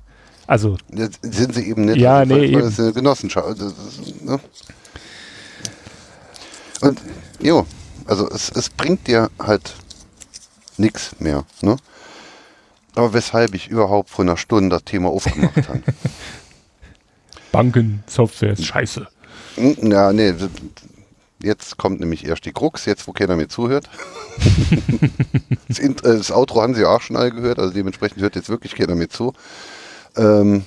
Also. 0.48 0.77
Jetzt 0.93 1.19
sind 1.22 1.53
sie 1.53 1.68
eben 1.68 1.85
nicht. 1.85 1.98
Ja, 1.98 2.19
also, 2.19 2.35
nee, 2.35 2.45
eben. 2.45 2.61
Das 2.61 2.74
ist 2.74 2.80
eine 2.80 2.93
Genossenschaft. 2.93 3.60
Ist, 3.60 4.24
ne? 4.24 4.40
Und, 6.82 7.00
jo, 7.40 7.66
also 8.06 8.30
es, 8.30 8.50
es 8.50 8.69
bringt 8.69 9.08
dir 9.08 9.30
halt 9.40 9.74
nichts 10.77 11.16
mehr. 11.19 11.45
Ne? 11.61 11.77
Aber 12.95 13.14
weshalb 13.14 13.53
ich 13.53 13.69
überhaupt 13.69 14.10
vor 14.10 14.26
einer 14.26 14.38
Stunde 14.38 14.69
das 14.69 14.84
Thema 14.84 15.10
aufgemacht 15.10 15.68
habe. 15.69 15.82
Banken, 17.52 18.03
Software 18.08 18.53
ist 18.53 18.66
scheiße. 18.66 19.08
Ja, 19.82 20.11
nee, 20.11 20.34
Jetzt 21.44 21.78
kommt 21.78 22.00
nämlich 22.00 22.26
erst 22.26 22.46
die 22.46 22.54
Krux, 22.54 22.86
jetzt 22.86 23.08
wo 23.08 23.12
keiner 23.12 23.36
mir 23.36 23.48
zuhört. 23.48 23.90
das, 25.68 25.80
äh, 25.80 25.94
das, 26.02 26.32
Outro 26.32 26.62
haben 26.62 26.74
sie 26.74 26.86
auch 26.86 27.02
schon 27.02 27.16
alle 27.16 27.32
gehört, 27.32 27.60
also 27.60 27.74
dementsprechend 27.74 28.22
hört 28.22 28.36
jetzt 28.36 28.50
wirklich 28.50 28.76
keiner 28.76 28.96
mir 28.96 29.10
zu. 29.10 29.34
Ähm, 30.16 30.64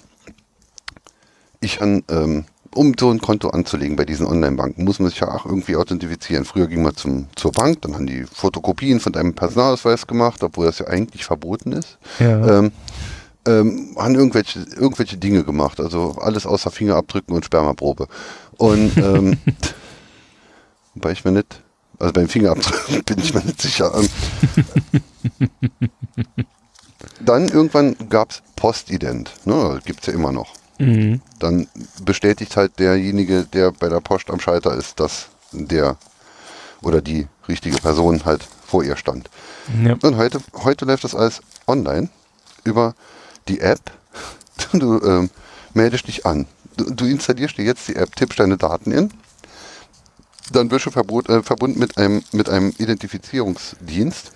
ich 1.60 1.80
an, 1.80 2.04
ähm, 2.10 2.44
um 2.74 2.92
so 2.98 3.10
ein 3.10 3.20
Konto 3.20 3.48
anzulegen 3.48 3.96
bei 3.96 4.04
diesen 4.04 4.26
Online-Banken, 4.26 4.84
muss 4.84 4.98
man 4.98 5.08
sich 5.08 5.20
ja 5.20 5.34
auch 5.34 5.46
irgendwie 5.46 5.76
authentifizieren. 5.76 6.44
Früher 6.44 6.66
ging 6.66 6.82
man 6.82 6.94
zum, 6.94 7.28
zur 7.34 7.52
Bank, 7.52 7.80
dann 7.82 7.94
haben 7.94 8.06
die 8.06 8.24
Fotokopien 8.24 9.00
von 9.00 9.12
deinem 9.12 9.34
Personalausweis 9.34 10.06
gemacht, 10.06 10.42
obwohl 10.42 10.66
das 10.66 10.78
ja 10.78 10.86
eigentlich 10.86 11.24
verboten 11.24 11.72
ist. 11.72 11.98
Ja. 12.18 12.58
Ähm, 12.58 12.72
ähm, 13.46 13.96
haben 13.96 14.14
irgendwelche, 14.14 14.60
irgendwelche 14.76 15.16
Dinge 15.16 15.44
gemacht, 15.44 15.80
also 15.80 16.16
alles 16.20 16.46
außer 16.46 16.70
Fingerabdrücken 16.70 17.34
und 17.34 17.44
Spermaprobe. 17.44 18.08
Und 18.58 18.96
ähm, 18.98 19.38
Wobei 20.96 21.12
ich 21.12 21.24
mir 21.24 21.32
nicht, 21.32 21.62
also 21.98 22.12
beim 22.12 22.28
Fingerabdruck 22.28 23.04
bin 23.04 23.18
ich 23.18 23.34
mir 23.34 23.44
nicht 23.44 23.60
sicher. 23.60 23.92
Dann 27.20 27.48
irgendwann 27.48 27.96
gab 28.08 28.30
es 28.30 28.42
Postident, 28.56 29.30
ne, 29.44 29.78
gibt 29.84 30.00
es 30.00 30.06
ja 30.06 30.14
immer 30.14 30.32
noch. 30.32 30.54
Mhm. 30.78 31.20
Dann 31.38 31.68
bestätigt 32.02 32.56
halt 32.56 32.78
derjenige, 32.78 33.44
der 33.44 33.72
bei 33.72 33.88
der 33.88 34.00
Post 34.00 34.30
am 34.30 34.40
Schalter 34.40 34.74
ist, 34.74 34.98
dass 34.98 35.28
der 35.52 35.96
oder 36.82 37.02
die 37.02 37.26
richtige 37.46 37.76
Person 37.76 38.24
halt 38.24 38.46
vor 38.66 38.82
ihr 38.82 38.96
stand. 38.96 39.28
Ja. 39.84 39.96
Und 40.02 40.16
heute, 40.16 40.40
heute 40.54 40.86
läuft 40.86 41.04
das 41.04 41.14
alles 41.14 41.42
online 41.66 42.08
über 42.64 42.94
die 43.48 43.60
App. 43.60 43.80
Du 44.72 45.00
ähm, 45.02 45.30
meldest 45.74 46.08
dich 46.08 46.24
an. 46.24 46.46
Du, 46.76 46.90
du 46.90 47.04
installierst 47.04 47.58
dir 47.58 47.64
jetzt 47.64 47.86
die 47.88 47.96
App, 47.96 48.16
tippst 48.16 48.40
deine 48.40 48.56
Daten 48.56 48.90
in 48.90 49.12
dann 50.52 50.70
wirst 50.70 50.86
du 50.86 50.90
verbot, 50.90 51.28
äh, 51.28 51.42
verbunden 51.42 51.78
mit 51.78 51.98
einem, 51.98 52.22
mit 52.32 52.48
einem 52.48 52.72
Identifizierungsdienst, 52.78 54.32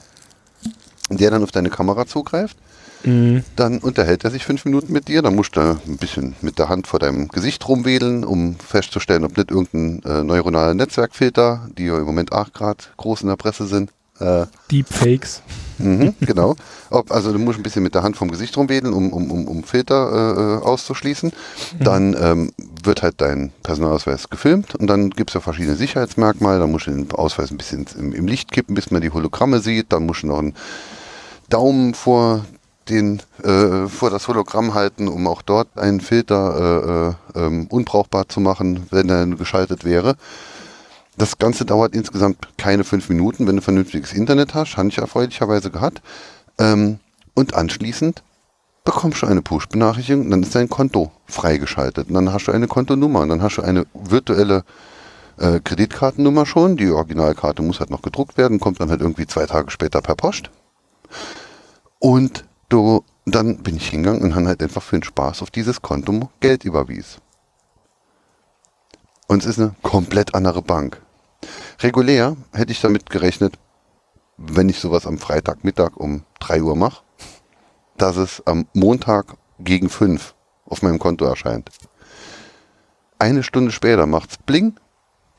der 1.11 1.31
dann 1.31 1.43
auf 1.43 1.53
deine 1.53 1.71
Kamera 1.71 2.07
zugreift. 2.07 2.57
Mhm. 3.05 3.45
Dann 3.57 3.79
unterhält 3.79 4.25
er 4.25 4.31
sich 4.31 4.45
fünf 4.45 4.65
Minuten 4.65 4.93
mit 4.93 5.09
dir. 5.09 5.23
Dann 5.23 5.35
musst 5.35 5.57
du 5.57 5.61
ein 5.61 5.97
bisschen 5.97 6.35
mit 6.43 6.59
der 6.59 6.69
Hand 6.69 6.87
vor 6.87 6.99
deinem 6.99 7.29
Gesicht 7.29 7.67
rumwedeln, 7.67 8.25
um 8.25 8.57
festzustellen, 8.57 9.25
ob 9.25 9.37
nicht 9.37 9.51
irgendein 9.51 10.03
äh, 10.05 10.23
neuronaler 10.23 10.75
Netzwerkfilter, 10.75 11.69
die 11.79 11.87
ja 11.87 11.99
im 11.99 12.05
Moment 12.05 12.33
auch 12.33 12.53
gerade 12.53 12.85
groß 12.97 13.23
in 13.23 13.29
der 13.29 13.37
Presse 13.37 13.67
sind, 13.67 13.91
äh, 14.21 14.47
Deepfakes. 14.71 15.43
Mhm, 15.79 16.15
genau. 16.21 16.57
Ob, 16.91 17.11
also 17.11 17.33
du 17.33 17.39
musst 17.39 17.59
ein 17.59 17.63
bisschen 17.63 17.83
mit 17.83 17.95
der 17.95 18.03
Hand 18.03 18.17
vom 18.17 18.31
Gesicht 18.31 18.57
rumwedeln, 18.57 18.93
um, 18.93 19.13
um, 19.13 19.31
um, 19.31 19.49
um 19.49 19.65
Filter 19.65 20.13
äh, 20.13 20.41
äh, 20.41 20.63
auszuschließen. 20.63 21.31
Mhm. 21.79 21.85
Dann 21.85 22.17
ähm, 22.21 22.53
wird 22.83 23.03
halt 23.03 23.21
dein 23.21 23.53
Personalausweis 23.63 24.29
gefilmt 24.29 24.75
und 24.75 24.87
dann 24.87 25.11
gibt 25.11 25.31
es 25.31 25.35
ja 25.35 25.41
verschiedene 25.41 25.77
Sicherheitsmerkmale. 25.77 26.61
Dann 26.61 26.71
musst 26.71 26.87
du 26.87 26.91
den 26.91 27.11
Ausweis 27.13 27.51
ein 27.51 27.57
bisschen 27.57 27.87
im, 27.99 28.13
im, 28.13 28.27
Licht 28.27 28.53
kippen, 28.53 28.75
bis 28.75 28.91
man 28.91 29.01
die 29.01 29.11
Hologramme 29.11 29.61
sieht. 29.61 29.93
Dann 29.93 30.07
musst 30.07 30.23
du 30.23 30.29
noch 30.29 30.39
einen 30.39 30.55
Daumen 31.49 31.95
vor 31.95 32.45
den 32.89 33.23
äh, 33.43 33.87
vor 33.87 34.11
das 34.11 34.27
Hologramm 34.29 34.75
halten, 34.75 35.09
um 35.09 35.27
auch 35.27 35.43
dort 35.43 35.79
einen 35.79 36.01
Filter 36.01 37.15
äh, 37.35 37.41
äh, 37.41 37.47
ähm, 37.47 37.67
unbrauchbar 37.69 38.29
zu 38.29 38.41
machen, 38.41 38.87
wenn 38.91 39.09
er 39.09 39.27
geschaltet 39.27 39.85
wäre. 39.85 40.17
Das 41.21 41.37
Ganze 41.37 41.67
dauert 41.67 41.95
insgesamt 41.95 42.49
keine 42.57 42.83
fünf 42.83 43.11
Minuten, 43.11 43.47
wenn 43.47 43.57
du 43.57 43.61
vernünftiges 43.61 44.15
Internet 44.15 44.55
hast. 44.55 44.79
Habe 44.79 44.89
ich 44.89 44.97
erfreulicherweise 44.97 45.71
gehabt. 45.71 46.01
Ähm, 46.59 46.99
und 47.35 47.53
anschließend 47.53 48.23
bekommst 48.85 49.21
du 49.21 49.27
eine 49.27 49.43
Push-Benachrichtigung 49.43 50.31
dann 50.31 50.43
ist 50.43 50.55
dein 50.55 50.71
Konto 50.71 51.13
freigeschaltet. 51.27 52.09
Und 52.09 52.15
dann 52.15 52.33
hast 52.33 52.47
du 52.47 52.53
eine 52.53 52.69
Kontonummer 52.69 53.21
und 53.21 53.29
dann 53.29 53.43
hast 53.43 53.57
du 53.57 53.63
eine 53.63 53.85
virtuelle 53.93 54.65
äh, 55.37 55.61
Kreditkartennummer 55.61 56.47
schon. 56.47 56.79
Die 56.79 56.89
Originalkarte 56.89 57.61
muss 57.61 57.81
halt 57.81 57.91
noch 57.91 58.01
gedruckt 58.01 58.39
werden, 58.39 58.59
kommt 58.59 58.81
dann 58.81 58.89
halt 58.89 59.03
irgendwie 59.03 59.27
zwei 59.27 59.45
Tage 59.45 59.71
später 59.71 60.01
per 60.01 60.15
Post. 60.15 60.49
Und 61.99 62.47
du 62.71 63.05
dann 63.27 63.59
bin 63.59 63.77
ich 63.77 63.91
hingegangen 63.91 64.23
und 64.23 64.35
habe 64.35 64.47
halt 64.47 64.63
einfach 64.63 64.83
für 64.83 64.97
den 64.97 65.03
Spaß 65.03 65.43
auf 65.43 65.51
dieses 65.51 65.83
Konto 65.83 66.31
Geld 66.41 66.65
überwies. 66.65 67.19
Und 69.27 69.43
es 69.43 69.51
ist 69.51 69.59
eine 69.59 69.75
komplett 69.83 70.35
andere 70.35 70.63
Bank. 70.63 71.03
Regulär 71.81 72.37
hätte 72.53 72.73
ich 72.73 72.81
damit 72.81 73.09
gerechnet, 73.09 73.59
wenn 74.37 74.69
ich 74.69 74.79
sowas 74.79 75.07
am 75.07 75.19
Freitagmittag 75.19 75.97
um 75.97 76.25
3 76.41 76.63
Uhr 76.63 76.77
mache, 76.77 77.03
dass 77.97 78.17
es 78.17 78.43
am 78.47 78.67
Montag 78.75 79.37
gegen 79.59 79.89
5 79.89 80.35
auf 80.67 80.83
meinem 80.83 80.99
Konto 80.99 81.25
erscheint. 81.25 81.71
Eine 83.19 83.43
Stunde 83.43 83.71
später 83.71 84.07
macht's 84.07 84.39
Bling. 84.39 84.79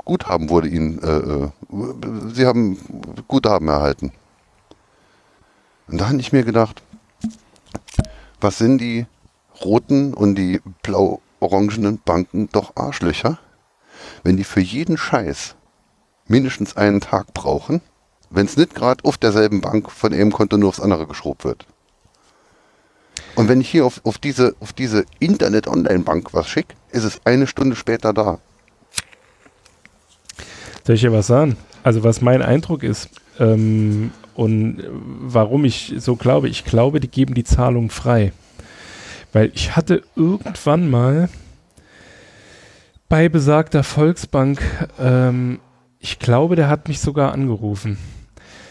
Guthaben 0.05 0.49
wurde 0.49 0.67
Ihnen, 0.67 1.01
äh, 1.01 1.17
äh, 1.17 2.33
Sie 2.33 2.45
haben 2.45 2.77
Guthaben 3.27 3.67
erhalten. 3.67 4.11
Und 5.87 5.99
da 5.99 6.09
habe 6.09 6.19
ich 6.19 6.31
mir 6.31 6.43
gedacht, 6.43 6.81
was 8.39 8.57
sind 8.57 8.79
die 8.79 9.05
roten 9.63 10.13
und 10.13 10.35
die 10.35 10.61
blau-orangenen 10.83 11.99
Banken 11.99 12.49
doch 12.51 12.75
Arschlöcher, 12.75 13.39
wenn 14.23 14.37
die 14.37 14.43
für 14.43 14.61
jeden 14.61 14.97
Scheiß 14.97 15.55
mindestens 16.31 16.75
einen 16.75 17.01
Tag 17.01 17.33
brauchen, 17.33 17.81
wenn 18.31 18.45
es 18.45 18.57
nicht 18.57 18.73
gerade 18.73 19.03
auf 19.03 19.17
derselben 19.17 19.61
Bank 19.61 19.91
von 19.91 20.13
einem 20.13 20.31
Konto 20.31 20.57
nur 20.57 20.69
aufs 20.69 20.79
andere 20.79 21.05
geschrobt 21.05 21.43
wird. 21.43 21.65
Und 23.35 23.47
wenn 23.47 23.61
ich 23.61 23.69
hier 23.69 23.85
auf, 23.85 24.01
auf 24.03 24.17
diese, 24.17 24.55
auf 24.59 24.73
diese 24.73 25.05
Internet-Online-Bank 25.19 26.33
was 26.33 26.49
schicke, 26.49 26.75
ist 26.91 27.03
es 27.03 27.21
eine 27.25 27.47
Stunde 27.47 27.75
später 27.75 28.13
da. 28.13 28.39
Soll 30.85 30.95
ich 30.95 31.01
dir 31.01 31.11
was 31.11 31.27
sagen? 31.27 31.57
Also 31.83 32.03
was 32.03 32.21
mein 32.21 32.41
Eindruck 32.41 32.83
ist 32.83 33.09
ähm, 33.39 34.11
und 34.33 34.83
warum 34.89 35.65
ich 35.65 35.95
so 35.97 36.15
glaube, 36.15 36.49
ich 36.49 36.65
glaube, 36.65 36.99
die 36.99 37.07
geben 37.09 37.33
die 37.33 37.43
Zahlung 37.43 37.89
frei. 37.89 38.31
Weil 39.33 39.51
ich 39.53 39.75
hatte 39.75 40.03
irgendwann 40.15 40.89
mal 40.89 41.29
bei 43.09 43.29
besagter 43.29 43.83
Volksbank, 43.83 44.61
ähm, 44.99 45.59
ich 46.01 46.17
glaube, 46.19 46.55
der 46.55 46.67
hat 46.67 46.87
mich 46.87 46.99
sogar 46.99 47.31
angerufen. 47.31 47.97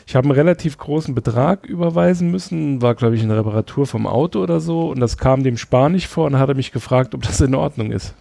Ich 0.06 0.16
habe 0.16 0.24
einen 0.24 0.34
relativ 0.34 0.76
großen 0.76 1.14
Betrag 1.14 1.64
überweisen 1.64 2.32
müssen, 2.32 2.82
war 2.82 2.96
glaube 2.96 3.14
ich 3.14 3.22
eine 3.22 3.36
Reparatur 3.36 3.86
vom 3.86 4.08
Auto 4.08 4.42
oder 4.42 4.58
so 4.58 4.90
und 4.90 4.98
das 4.98 5.16
kam 5.16 5.44
dem 5.44 5.56
Spanisch 5.56 6.08
vor 6.08 6.26
und 6.26 6.38
hat 6.38 6.48
er 6.48 6.56
mich 6.56 6.72
gefragt, 6.72 7.14
ob 7.14 7.22
das 7.22 7.40
in 7.40 7.54
Ordnung 7.54 7.92
ist. 7.92 8.16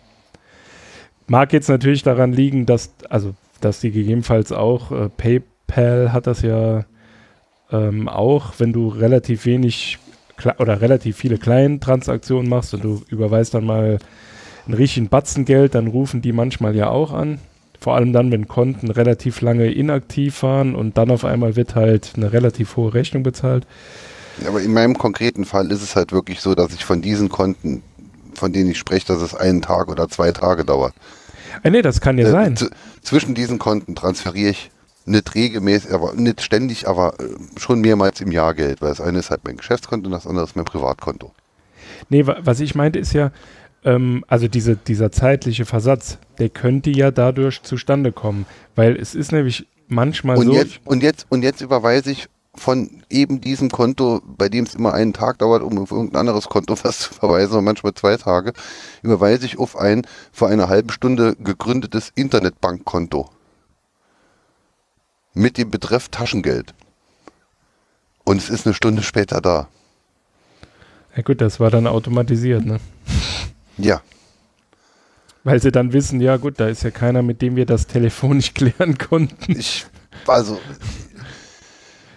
Mag 1.26 1.52
jetzt 1.52 1.68
natürlich 1.68 2.04
daran 2.04 2.32
liegen, 2.32 2.68
dass, 2.68 2.94
also, 3.10 3.34
dass 3.60 3.80
die 3.80 3.90
gegebenenfalls 3.90 4.52
auch, 4.52 4.92
äh, 4.92 5.10
PayPal 5.10 6.14
hat 6.14 6.28
das 6.28 6.44
ja 6.44 6.86
ähm, 7.72 8.08
auch, 8.08 8.54
wenn 8.60 8.72
du 8.72 8.90
relativ 8.90 9.46
wenig 9.46 9.98
oder 10.60 10.82
relativ 10.82 11.18
viele 11.18 11.40
kleine 11.40 11.80
Transaktionen 11.80 12.48
machst 12.48 12.76
und 12.76 12.84
du 12.84 13.02
überweist 13.10 13.56
dann 13.56 13.66
mal 13.66 13.98
einen 14.66 14.74
richtigen 14.76 15.10
Batzen 15.10 15.46
Geld, 15.46 15.74
dann 15.74 15.88
rufen 15.88 16.22
die 16.22 16.32
manchmal 16.32 16.76
ja 16.76 16.90
auch 16.90 17.14
an. 17.14 17.40
Vor 17.80 17.96
allem 17.96 18.12
dann, 18.12 18.32
wenn 18.32 18.48
Konten 18.48 18.92
relativ 18.92 19.42
lange 19.42 19.72
inaktiv 19.72 20.44
waren 20.44 20.76
und 20.76 20.98
dann 20.98 21.12
auf 21.12 21.24
einmal 21.24 21.56
wird 21.56 21.76
halt 21.76 22.14
eine 22.16 22.34
relativ 22.34 22.76
hohe 22.76 22.94
Rechnung 22.94 23.24
bezahlt. 23.24 23.66
Aber 24.48 24.62
in 24.62 24.74
meinem 24.74 24.98
konkreten 24.98 25.46
Fall 25.46 25.72
ist 25.72 25.82
es 25.82 25.96
halt 25.96 26.12
wirklich 26.12 26.42
so, 26.42 26.56
dass 26.56 26.74
ich 26.74 26.86
von 26.86 27.02
diesen 27.02 27.30
Konten, 27.30 27.82
von 28.34 28.54
denen 28.54 28.72
ich 28.72 28.78
spreche, 28.78 29.08
dass 29.08 29.22
es 29.22 29.36
einen 29.36 29.62
Tag 29.62 29.90
oder 29.90 30.10
zwei 30.10 30.32
Tage 30.32 30.66
dauert. 30.66 30.94
Ah, 31.64 31.70
nee, 31.70 31.82
das 31.82 32.02
kann 32.02 32.18
ja 32.18 32.28
äh, 32.28 32.32
sein. 32.32 32.56
Zwischen 33.02 33.34
diesen 33.34 33.60
Konten 33.60 33.96
transferiere 33.96 34.52
ich 34.52 34.72
nicht 35.06 35.34
regelmäßig, 35.36 35.94
aber 35.94 36.14
nicht 36.14 36.42
ständig, 36.42 36.88
aber 36.88 37.16
äh, 37.20 37.60
schon 37.60 37.82
mehrmals 37.82 38.22
im 38.22 38.32
Jahr 38.32 38.54
Geld, 38.54 38.82
weil 38.82 38.90
das 38.90 39.02
eine 39.02 39.20
ist 39.20 39.30
halt 39.30 39.42
mein 39.44 39.58
Geschäftskonto 39.58 40.08
und 40.08 40.12
das 40.12 40.28
andere 40.28 40.46
ist 40.46 40.56
mein 40.56 40.66
Privatkonto. 40.66 41.32
Nee, 42.10 42.26
was 42.26 42.60
ich 42.60 42.76
meinte 42.76 43.00
ist 43.00 43.14
ja, 43.14 43.32
ähm, 43.84 44.24
also 44.28 44.48
diese, 44.48 44.76
dieser 44.76 45.12
zeitliche 45.12 45.66
Versatz, 45.66 46.18
der 46.38 46.50
könnte 46.50 46.90
ja 46.90 47.12
dadurch 47.12 47.62
zustande 47.64 48.12
kommen, 48.12 48.46
weil 48.76 48.96
es 48.96 49.16
ist 49.16 49.32
nämlich 49.32 49.68
manchmal 49.88 50.38
und 50.38 50.46
so. 50.48 50.54
Jetzt, 50.54 50.80
und, 50.86 51.04
jetzt, 51.04 51.26
und 51.30 51.44
jetzt 51.44 51.62
überweise 51.62 52.12
ich 52.12 52.30
von 52.56 53.04
eben 53.10 53.42
diesem 53.42 53.70
Konto, 53.70 54.22
bei 54.26 54.50
dem 54.50 54.66
es 54.66 54.76
immer 54.76 54.94
einen 54.94 55.14
Tag 55.14 55.40
dauert, 55.40 55.64
um 55.64 55.78
auf 55.78 55.92
irgendein 55.92 56.22
anderes 56.22 56.50
Konto 56.50 56.76
was 56.84 57.00
zu 57.00 57.14
verweisen, 57.14 57.58
und 57.58 57.64
manchmal 57.64 57.94
zwei 57.94 58.18
Tage, 58.18 58.54
überweise 59.02 59.46
ich 59.46 59.58
auf 59.58 59.78
ein 59.78 60.04
vor 60.32 60.50
einer 60.50 60.70
halben 60.70 60.90
Stunde 60.90 61.36
gegründetes 61.40 62.12
Internetbankkonto 62.16 63.30
mit 65.34 65.58
dem 65.58 65.70
Betreff 65.72 66.10
Taschengeld. 66.10 66.74
Und 68.26 68.38
es 68.38 68.50
ist 68.50 68.66
eine 68.66 68.74
Stunde 68.74 69.02
später 69.04 69.42
da. 69.42 69.68
Ja 71.16 71.24
gut, 71.24 71.42
das 71.42 71.60
war 71.60 71.72
dann 71.72 71.88
automatisiert, 71.88 72.66
ne? 72.66 72.80
Ja. 73.80 74.02
Weil 75.44 75.62
sie 75.62 75.72
dann 75.72 75.94
wissen, 75.94 76.20
ja 76.20 76.38
gut, 76.38 76.60
da 76.60 76.68
ist 76.68 76.84
ja 76.84 76.92
keiner, 76.92 77.22
mit 77.22 77.42
dem 77.42 77.56
wir 77.56 77.66
das 77.66 77.88
telefonisch 77.88 78.54
klären 78.54 78.98
konnten. 78.98 79.58
Ich, 79.58 79.86
also, 80.28 80.60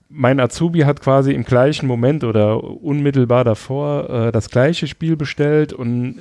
mein 0.08 0.40
Azubi 0.40 0.80
hat 0.80 1.00
quasi 1.00 1.32
im 1.32 1.44
gleichen 1.44 1.86
Moment 1.86 2.24
oder 2.24 2.62
unmittelbar 2.64 3.44
davor 3.44 4.10
äh, 4.10 4.32
das 4.32 4.50
gleiche 4.50 4.86
Spiel 4.86 5.16
bestellt 5.16 5.72
und 5.72 6.16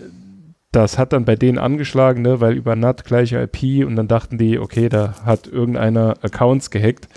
das 0.71 0.97
hat 0.97 1.11
dann 1.13 1.25
bei 1.25 1.35
denen 1.35 1.59
angeschlagen, 1.59 2.23
ne, 2.23 2.41
weil 2.41 2.53
über 2.53 2.75
NAT 2.75 3.05
gleiche 3.05 3.39
IP 3.41 3.85
und 3.85 3.95
dann 3.95 4.07
dachten 4.07 4.39
die, 4.39 4.57
okay, 4.57 4.89
da 4.89 5.13
hat 5.23 5.45
irgendeiner 5.47 6.15
Accounts 6.23 6.71
gehackt 6.71 7.07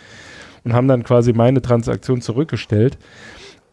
und 0.67 0.73
haben 0.73 0.89
dann 0.89 1.05
quasi 1.05 1.33
meine 1.33 1.63
Transaktion 1.63 2.21
zurückgestellt. 2.21 2.99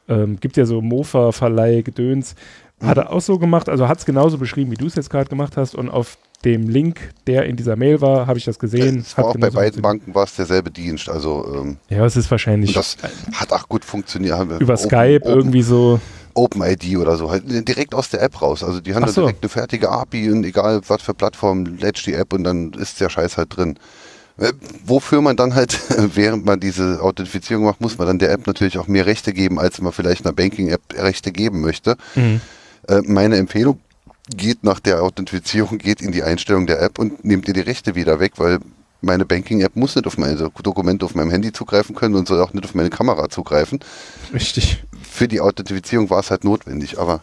ähm, 0.10 0.38
gibt 0.42 0.58
ja 0.58 0.66
so 0.66 0.82
Mofa-Verleih, 0.82 1.82
Gedöns, 1.82 2.36
hat 2.82 2.98
er 2.98 3.12
auch 3.12 3.22
so 3.22 3.40
gemacht, 3.40 3.70
also 3.70 3.88
hat 3.88 4.00
es 4.00 4.06
genauso 4.06 4.38
beschrieben, 4.38 4.72
wie 4.72 4.76
du 4.76 4.88
es 4.88 4.96
jetzt 4.96 5.10
gerade 5.10 5.30
gemacht 5.30 5.56
hast. 5.56 5.76
Und 5.76 5.90
auf 5.90 6.18
dem 6.46 6.70
Link, 6.70 7.14
der 7.28 7.46
in 7.46 7.58
dieser 7.58 7.76
Mail 7.76 8.00
war, 8.02 8.28
habe 8.28 8.40
ich 8.40 8.46
das 8.46 8.60
gesehen. 8.60 9.00
Es 9.00 9.18
war 9.18 9.26
auch 9.26 9.36
bei 9.36 9.50
beiden 9.50 9.82
Banken 9.82 10.16
war 10.16 10.24
es 10.24 10.36
derselbe 10.36 10.72
Dienst. 10.72 11.10
Also 11.10 11.46
ähm, 11.54 11.78
ja, 11.90 12.06
es 12.06 12.16
ist 12.16 12.32
wahrscheinlich. 12.32 12.74
Das 12.74 12.98
hat 13.34 13.52
auch 13.52 13.68
gut 13.68 13.84
funktioniert. 13.84 14.40
Über 14.42 14.56
Open, 14.56 14.78
Skype 14.78 15.22
Open, 15.24 15.32
irgendwie 15.32 15.62
so. 15.62 16.00
OpenID 16.34 16.98
oder 16.98 17.18
so, 17.18 17.30
halt 17.30 17.44
direkt 17.68 17.94
aus 17.94 18.10
der 18.10 18.22
App 18.22 18.42
raus. 18.42 18.64
Also 18.64 18.80
die 18.80 18.96
haben 18.96 19.06
so. 19.08 19.22
direkt 19.22 19.44
eine 19.44 19.50
fertige 19.50 19.90
API 19.90 20.32
und 20.32 20.46
egal 20.46 20.82
was 20.88 21.02
für 21.02 21.14
Plattform, 21.14 21.66
lädt 21.66 22.06
die 22.06 22.14
App 22.14 22.32
und 22.32 22.44
dann 22.46 22.72
ist 22.74 23.02
der 23.02 23.10
Scheiß 23.10 23.38
halt 23.38 23.58
drin. 23.58 23.78
Äh, 24.38 24.54
wofür 24.86 25.22
man 25.22 25.36
dann 25.36 25.56
halt, 25.56 25.78
während 26.16 26.46
man 26.46 26.62
diese 26.62 27.02
Authentifizierung 27.02 27.66
macht, 27.66 27.82
muss 27.82 27.98
man 27.98 28.08
dann 28.08 28.20
der 28.20 28.32
App 28.32 28.48
natürlich 28.48 28.78
auch 28.78 28.88
mehr 28.88 29.06
Rechte 29.06 29.34
geben, 29.34 29.60
als 29.60 29.82
man 29.82 29.92
vielleicht 29.92 30.26
einer 30.26 30.34
Banking-App 30.34 30.82
Rechte 30.94 31.34
geben 31.34 31.60
möchte. 31.60 31.98
Mhm. 32.16 32.40
Äh, 32.88 33.02
meine 33.04 33.36
Empfehlung 33.36 33.80
geht 34.36 34.64
nach 34.64 34.80
der 34.80 35.02
Authentifizierung, 35.02 35.78
geht 35.78 36.02
in 36.02 36.12
die 36.12 36.24
Einstellung 36.24 36.68
der 36.68 36.82
App 36.82 37.00
und 37.00 37.24
nehmt 37.26 37.48
ihr 37.48 37.54
die 37.54 37.62
Rechte 37.62 37.96
wieder 37.96 38.20
weg, 38.20 38.34
weil 38.38 38.60
meine 39.02 39.26
Banking-App 39.26 39.76
muss 39.76 39.96
nicht 39.96 40.08
auf 40.08 40.18
meine 40.18 40.36
Dokumente 40.36 41.06
auf 41.06 41.16
meinem 41.16 41.32
Handy 41.32 41.52
zugreifen 41.52 41.96
können 41.96 42.16
und 42.16 42.28
soll 42.28 42.42
auch 42.42 42.54
nicht 42.54 42.66
auf 42.66 42.76
meine 42.76 42.90
Kamera 42.90 43.30
zugreifen. 43.30 43.80
Richtig. 44.34 44.84
Für 45.02 45.28
die 45.28 45.42
Authentifizierung 45.42 46.10
war 46.10 46.20
es 46.20 46.32
halt 46.32 46.44
notwendig, 46.44 47.00
aber. 47.00 47.22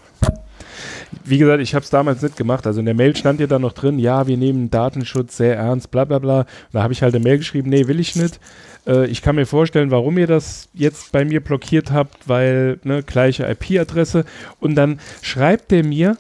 Wie 1.25 1.39
gesagt, 1.39 1.63
ich 1.63 1.75
habe 1.75 1.85
es 1.85 1.91
damals 1.91 2.23
nicht 2.23 2.37
gemacht. 2.37 2.67
Also 2.67 2.81
in 2.81 2.87
der 2.87 2.95
Mail 2.95 3.17
stand 3.17 3.41
ja 3.41 3.47
dann 3.47 3.63
noch 3.63 3.73
drin, 3.73 3.99
ja, 3.99 4.27
wir 4.27 4.37
nehmen 4.37 4.71
Datenschutz 4.71 5.37
sehr 5.37 5.57
ernst, 5.57 5.91
bla 5.91 6.05
bla 6.05 6.19
bla. 6.19 6.41
Und 6.41 6.47
da 6.73 6.83
habe 6.83 6.93
ich 6.93 7.03
halt 7.03 7.15
eine 7.15 7.23
Mail 7.23 7.39
geschrieben, 7.39 7.71
nee, 7.71 7.87
will 7.87 8.01
ich 8.01 8.17
nicht. 8.17 8.41
Äh, 8.87 9.07
ich 9.07 9.23
kann 9.23 9.37
mir 9.37 9.47
vorstellen, 9.47 9.91
warum 9.91 10.19
ihr 10.19 10.27
das 10.27 10.69
jetzt 10.73 11.13
bei 11.13 11.25
mir 11.25 11.41
blockiert 11.41 11.91
habt, 11.93 12.29
weil, 12.29 12.81
ne, 12.85 13.03
gleiche 13.03 13.45
IP-Adresse. 13.45 14.25
Und 14.61 14.75
dann 14.75 15.01
schreibt 15.23 15.71
der 15.71 15.85
mir 15.85 16.17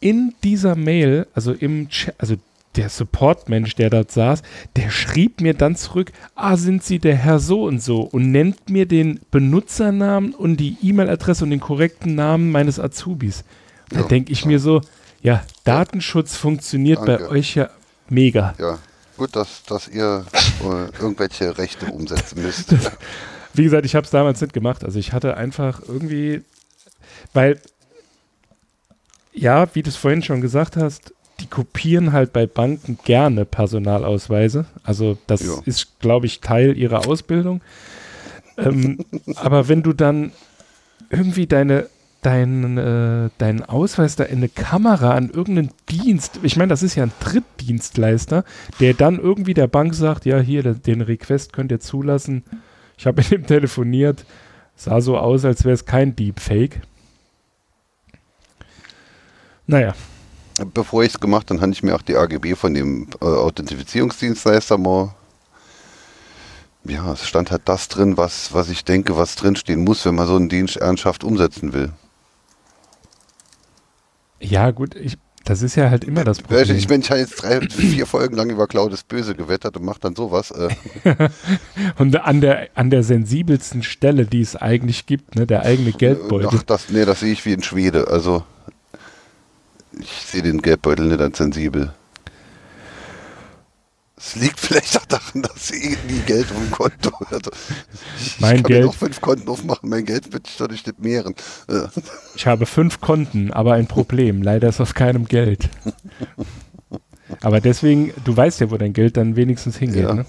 in 0.00 0.34
dieser 0.42 0.76
Mail, 0.76 1.26
also 1.34 1.52
im 1.52 1.88
Chat, 1.88 2.14
also 2.18 2.36
der 2.76 2.88
Support-Mensch, 2.88 3.74
der 3.74 3.90
dort 3.90 4.12
saß, 4.12 4.42
der 4.76 4.90
schrieb 4.90 5.40
mir 5.40 5.54
dann 5.54 5.76
zurück, 5.76 6.12
ah, 6.34 6.56
sind 6.56 6.82
Sie 6.82 6.98
der 6.98 7.16
Herr 7.16 7.38
so 7.38 7.64
und 7.64 7.82
so 7.82 8.00
und 8.02 8.30
nennt 8.30 8.68
mir 8.68 8.86
den 8.86 9.20
Benutzernamen 9.30 10.34
und 10.34 10.58
die 10.58 10.76
E-Mail-Adresse 10.82 11.44
und 11.44 11.50
den 11.50 11.60
korrekten 11.60 12.14
Namen 12.14 12.52
meines 12.52 12.78
Azubis. 12.78 13.44
Da 13.88 14.00
ja, 14.00 14.06
denke 14.06 14.32
ich 14.32 14.44
mir 14.44 14.58
so, 14.58 14.82
ja, 15.22 15.42
Datenschutz 15.64 16.36
funktioniert 16.36 16.98
Danke. 16.98 17.24
bei 17.24 17.30
euch 17.30 17.54
ja 17.54 17.70
mega. 18.08 18.54
Ja, 18.58 18.78
gut, 19.16 19.34
dass, 19.34 19.62
dass 19.64 19.88
ihr 19.88 20.24
äh, 20.62 21.00
irgendwelche 21.00 21.56
Rechte 21.56 21.86
umsetzen 21.86 22.42
müsst. 22.42 22.74
Wie 23.54 23.64
gesagt, 23.64 23.86
ich 23.86 23.94
habe 23.94 24.04
es 24.04 24.10
damals 24.10 24.40
nicht 24.40 24.52
gemacht. 24.52 24.84
Also 24.84 24.98
ich 24.98 25.12
hatte 25.12 25.36
einfach 25.36 25.80
irgendwie, 25.86 26.42
weil, 27.32 27.58
ja, 29.36 29.68
wie 29.74 29.82
du 29.82 29.90
es 29.90 29.96
vorhin 29.96 30.22
schon 30.22 30.40
gesagt 30.40 30.76
hast, 30.76 31.12
die 31.40 31.46
kopieren 31.46 32.12
halt 32.12 32.32
bei 32.32 32.46
Banken 32.46 32.98
gerne 33.04 33.44
Personalausweise. 33.44 34.66
Also 34.82 35.18
das 35.26 35.44
ja. 35.44 35.54
ist, 35.66 36.00
glaube 36.00 36.26
ich, 36.26 36.40
Teil 36.40 36.76
ihrer 36.76 37.06
Ausbildung. 37.06 37.60
Ähm, 38.56 38.98
aber 39.36 39.68
wenn 39.68 39.82
du 39.82 39.92
dann 39.92 40.32
irgendwie 41.10 41.46
deine 41.46 41.88
deinen, 42.22 42.76
äh, 42.76 43.30
deinen 43.38 43.62
Ausweis 43.62 44.16
da 44.16 44.24
in 44.24 44.38
eine 44.38 44.48
Kamera 44.48 45.12
an 45.12 45.30
irgendeinen 45.30 45.70
Dienst, 45.88 46.40
ich 46.42 46.56
meine, 46.56 46.70
das 46.70 46.82
ist 46.82 46.96
ja 46.96 47.04
ein 47.04 47.12
Drittdienstleister, 47.20 48.44
der 48.80 48.94
dann 48.94 49.20
irgendwie 49.20 49.54
der 49.54 49.68
Bank 49.68 49.94
sagt, 49.94 50.24
ja, 50.24 50.40
hier, 50.40 50.62
den 50.62 51.02
Request 51.02 51.52
könnt 51.52 51.70
ihr 51.70 51.78
zulassen. 51.78 52.42
Ich 52.98 53.06
habe 53.06 53.22
mit 53.22 53.30
ihm 53.30 53.46
telefoniert, 53.46 54.24
sah 54.74 55.00
so 55.00 55.18
aus, 55.18 55.44
als 55.44 55.64
wäre 55.64 55.74
es 55.74 55.84
kein 55.84 56.16
Deepfake. 56.16 56.80
Naja, 59.66 59.94
bevor 60.64 61.02
ich 61.02 61.14
es 61.14 61.20
gemacht 61.20 61.50
habe, 61.50 61.60
habe 61.60 61.72
ich 61.72 61.82
mir 61.82 61.94
auch 61.94 62.02
die 62.02 62.16
AGB 62.16 62.54
von 62.54 62.74
dem 62.74 63.08
äh, 63.20 63.24
Authentifizierungsdienstleister 63.24 64.78
mal. 64.78 65.14
Ja, 66.84 67.12
es 67.12 67.26
stand 67.26 67.50
halt 67.50 67.62
das 67.64 67.88
drin, 67.88 68.16
was, 68.16 68.54
was 68.54 68.68
ich 68.68 68.84
denke, 68.84 69.16
was 69.16 69.34
drinstehen 69.34 69.82
muss, 69.82 70.04
wenn 70.06 70.14
man 70.14 70.26
so 70.26 70.36
einen 70.36 70.48
Dienst 70.48 70.76
ernsthaft 70.76 71.24
umsetzen 71.24 71.72
will. 71.72 71.90
Ja, 74.38 74.70
gut, 74.70 74.94
ich, 74.94 75.18
das 75.44 75.62
ist 75.62 75.74
ja 75.74 75.90
halt 75.90 76.04
immer 76.04 76.22
das 76.22 76.40
Problem. 76.40 76.76
Ich, 76.76 76.86
bin 76.86 77.02
habe 77.02 77.18
jetzt 77.18 77.42
drei, 77.42 77.60
vier 77.60 78.06
Folgen 78.06 78.36
lang 78.36 78.50
über 78.50 78.68
Cloud 78.68 78.92
ist 78.92 79.08
böse 79.08 79.34
gewettert 79.34 79.76
und 79.76 79.84
macht 79.84 80.04
dann 80.04 80.14
sowas. 80.14 80.52
Äh. 80.52 80.68
und 81.98 82.14
an 82.16 82.40
der, 82.40 82.68
an 82.74 82.90
der 82.90 83.02
sensibelsten 83.02 83.82
Stelle, 83.82 84.24
die 84.26 84.42
es 84.42 84.54
eigentlich 84.54 85.06
gibt, 85.06 85.34
ne, 85.34 85.44
der 85.44 85.62
eigene 85.62 85.90
Geldbeutel. 85.90 86.50
Ach, 86.52 86.62
das, 86.62 86.88
nee, 86.90 87.04
das 87.04 87.20
sehe 87.20 87.32
ich 87.32 87.44
wie 87.44 87.52
in 87.52 87.64
Schwede. 87.64 88.06
Also 88.08 88.44
ich 89.98 90.10
sehe 90.10 90.42
den 90.42 90.62
Geldbeutel 90.62 91.06
nicht 91.06 91.20
als 91.20 91.38
sensibel. 91.38 91.92
Es 94.18 94.34
liegt 94.34 94.58
vielleicht 94.58 94.96
auch 94.96 95.04
daran, 95.04 95.42
dass 95.42 95.70
ich 95.70 95.96
nie 96.08 96.20
Geld 96.24 96.50
auf 96.50 96.56
dem 96.56 96.70
Konto 96.70 97.12
also 97.30 97.50
Ich 98.18 98.40
mein 98.40 98.62
kann 98.62 98.72
Geld, 98.72 98.88
auch 98.88 98.94
fünf 98.94 99.20
Konten 99.20 99.48
aufmachen, 99.48 99.90
mein 99.90 100.06
Geld 100.06 100.32
wird 100.32 100.46
sich 100.46 100.56
dadurch 100.56 100.86
nicht 100.86 100.98
mehren. 101.00 101.34
Ich 102.34 102.46
habe 102.46 102.64
fünf 102.64 103.00
Konten, 103.00 103.52
aber 103.52 103.74
ein 103.74 103.86
Problem. 103.86 104.42
Leider 104.42 104.68
ist 104.68 104.80
auf 104.80 104.94
keinem 104.94 105.26
Geld. 105.26 105.68
Aber 107.42 107.60
deswegen, 107.60 108.14
du 108.24 108.36
weißt 108.36 108.60
ja, 108.60 108.70
wo 108.70 108.76
dein 108.76 108.92
Geld 108.92 109.16
dann 109.16 109.36
wenigstens 109.36 109.76
hingeht, 109.76 110.04
ja. 110.04 110.14
ne? 110.14 110.26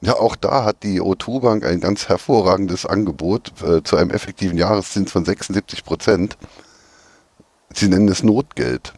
Ja, 0.00 0.14
auch 0.14 0.36
da 0.36 0.64
hat 0.64 0.84
die 0.84 1.00
O2 1.00 1.40
Bank 1.40 1.64
ein 1.64 1.80
ganz 1.80 2.08
hervorragendes 2.08 2.86
Angebot 2.86 3.52
äh, 3.62 3.82
zu 3.82 3.96
einem 3.96 4.10
effektiven 4.10 4.56
Jahreszins 4.56 5.10
von 5.10 5.24
76 5.24 5.84
Prozent. 5.84 6.38
Sie 7.78 7.88
nennen 7.88 8.08
es 8.08 8.24
Notgeld. 8.24 8.92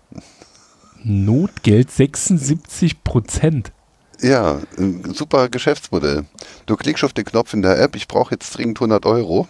Notgeld 1.04 1.90
76 1.90 3.04
Prozent. 3.04 3.72
Ja, 4.22 4.60
ein 4.78 5.12
super 5.12 5.50
Geschäftsmodell. 5.50 6.24
Du 6.64 6.76
klickst 6.76 7.04
auf 7.04 7.12
den 7.12 7.26
Knopf 7.26 7.52
in 7.52 7.60
der 7.60 7.78
App, 7.78 7.94
ich 7.94 8.08
brauche 8.08 8.32
jetzt 8.34 8.56
dringend 8.56 8.78
100 8.78 9.04
Euro. 9.04 9.48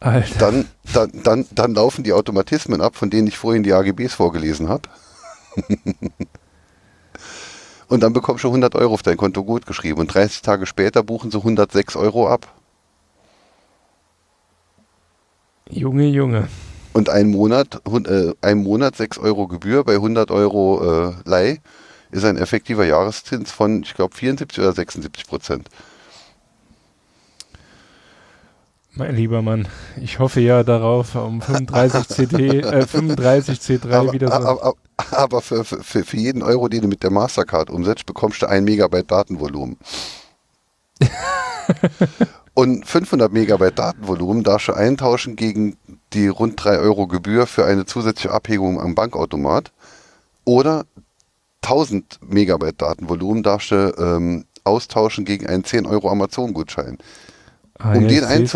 Alter. 0.00 0.38
Dann, 0.38 0.68
dann, 0.92 1.12
dann, 1.22 1.46
dann 1.52 1.74
laufen 1.74 2.02
die 2.02 2.12
Automatismen 2.12 2.80
ab, 2.80 2.96
von 2.96 3.10
denen 3.10 3.28
ich 3.28 3.38
vorhin 3.38 3.62
die 3.62 3.74
AGBs 3.74 4.14
vorgelesen 4.14 4.68
habe. 4.68 4.88
und 7.88 8.02
dann 8.02 8.12
bekommst 8.12 8.42
du 8.42 8.48
100 8.48 8.74
Euro 8.74 8.94
auf 8.94 9.04
dein 9.04 9.16
Konto 9.16 9.44
gut 9.44 9.66
geschrieben. 9.66 10.00
Und 10.00 10.12
30 10.12 10.42
Tage 10.42 10.66
später 10.66 11.04
buchen 11.04 11.30
sie 11.30 11.38
106 11.38 11.94
Euro 11.94 12.28
ab. 12.28 12.52
Junge, 15.70 16.08
Junge. 16.08 16.48
Und 16.94 17.10
ein 17.10 17.28
Monat, 17.28 17.82
äh, 18.06 18.34
ein 18.40 18.58
Monat 18.58 18.94
6 18.94 19.18
Euro 19.18 19.48
Gebühr 19.48 19.82
bei 19.82 19.94
100 19.94 20.30
Euro 20.30 21.08
äh, 21.08 21.12
Leih 21.28 21.60
ist 22.12 22.24
ein 22.24 22.36
effektiver 22.36 22.86
Jahreszins 22.86 23.50
von, 23.50 23.82
ich 23.82 23.94
glaube, 23.94 24.14
74 24.14 24.60
oder 24.60 24.72
76 24.72 25.26
Prozent. 25.26 25.68
Mein 28.92 29.16
lieber 29.16 29.42
Mann, 29.42 29.66
ich 30.00 30.20
hoffe 30.20 30.40
ja 30.40 30.62
darauf, 30.62 31.16
um 31.16 31.42
35 31.42 32.06
CD, 32.06 32.60
äh, 32.60 32.86
35 32.86 33.58
C3 33.58 33.90
aber, 33.90 34.12
wieder 34.12 34.28
so. 34.28 34.34
Aber, 34.34 34.74
aber 35.10 35.40
für, 35.42 35.64
für, 35.64 35.82
für 35.82 36.16
jeden 36.16 36.44
Euro, 36.44 36.68
den 36.68 36.82
du 36.82 36.88
mit 36.88 37.02
der 37.02 37.10
Mastercard 37.10 37.70
umsetzt, 37.70 38.06
bekommst 38.06 38.42
du 38.42 38.46
ein 38.46 38.62
Megabyte 38.62 39.10
Datenvolumen. 39.10 39.78
Und 42.54 42.86
500 42.86 43.32
Megabyte 43.32 43.80
Datenvolumen 43.80 44.44
darfst 44.44 44.68
du 44.68 44.74
eintauschen 44.74 45.34
gegen 45.34 45.76
die 46.14 46.28
rund 46.28 46.62
3 46.62 46.78
Euro 46.78 47.06
Gebühr 47.06 47.46
für 47.46 47.64
eine 47.64 47.86
zusätzliche 47.86 48.32
Abhebung 48.32 48.80
am 48.80 48.94
Bankautomat. 48.94 49.72
Oder 50.44 50.84
1000 51.62 52.20
Megabyte 52.28 52.80
Datenvolumen 52.80 53.42
darfst 53.42 53.70
du 53.70 53.94
ähm, 53.98 54.44
austauschen 54.64 55.24
gegen 55.24 55.46
einen 55.46 55.64
10 55.64 55.86
Euro 55.86 56.10
Amazon-Gutschein. 56.10 56.98
Ah, 57.78 57.94
um, 57.94 58.02
ja, 58.02 58.08
den 58.08 58.48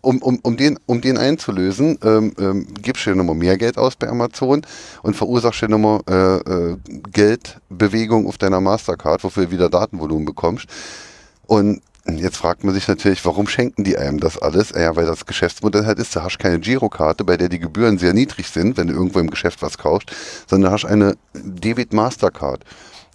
um, 0.00 0.18
um, 0.18 0.38
um, 0.42 0.56
den, 0.56 0.80
um 0.86 1.00
den 1.00 1.16
einzulösen, 1.16 1.96
ähm, 2.02 2.32
ähm, 2.38 2.66
gibst 2.82 3.06
du 3.06 3.10
dir 3.10 3.16
nochmal 3.16 3.36
mehr 3.36 3.56
Geld 3.56 3.78
aus 3.78 3.94
bei 3.94 4.08
Amazon 4.08 4.62
und 5.02 5.14
verursachst 5.14 5.62
dir 5.62 5.68
nochmal 5.68 6.00
äh, 6.08 6.72
äh, 6.72 6.76
Geldbewegung 7.12 8.26
auf 8.26 8.36
deiner 8.36 8.60
Mastercard, 8.60 9.22
wofür 9.22 9.46
du 9.46 9.52
wieder 9.52 9.70
Datenvolumen 9.70 10.24
bekommst. 10.24 10.66
Und 11.46 11.82
Jetzt 12.06 12.36
fragt 12.36 12.64
man 12.64 12.74
sich 12.74 12.86
natürlich, 12.86 13.24
warum 13.24 13.48
schenken 13.48 13.82
die 13.82 13.96
einem 13.96 14.20
das 14.20 14.36
alles? 14.36 14.70
Ja, 14.70 14.94
weil 14.94 15.06
das 15.06 15.24
Geschäftsmodell 15.24 15.86
halt 15.86 15.98
ist, 15.98 16.14
du 16.14 16.22
hast 16.22 16.38
keine 16.38 16.60
Girokarte, 16.60 17.24
bei 17.24 17.38
der 17.38 17.48
die 17.48 17.58
Gebühren 17.58 17.96
sehr 17.96 18.12
niedrig 18.12 18.48
sind, 18.48 18.76
wenn 18.76 18.88
du 18.88 18.94
irgendwo 18.94 19.20
im 19.20 19.30
Geschäft 19.30 19.62
was 19.62 19.78
kaufst, 19.78 20.10
sondern 20.46 20.70
du 20.70 20.74
hast 20.74 20.84
eine 20.84 21.16
Debit 21.32 21.94
Mastercard. 21.94 22.62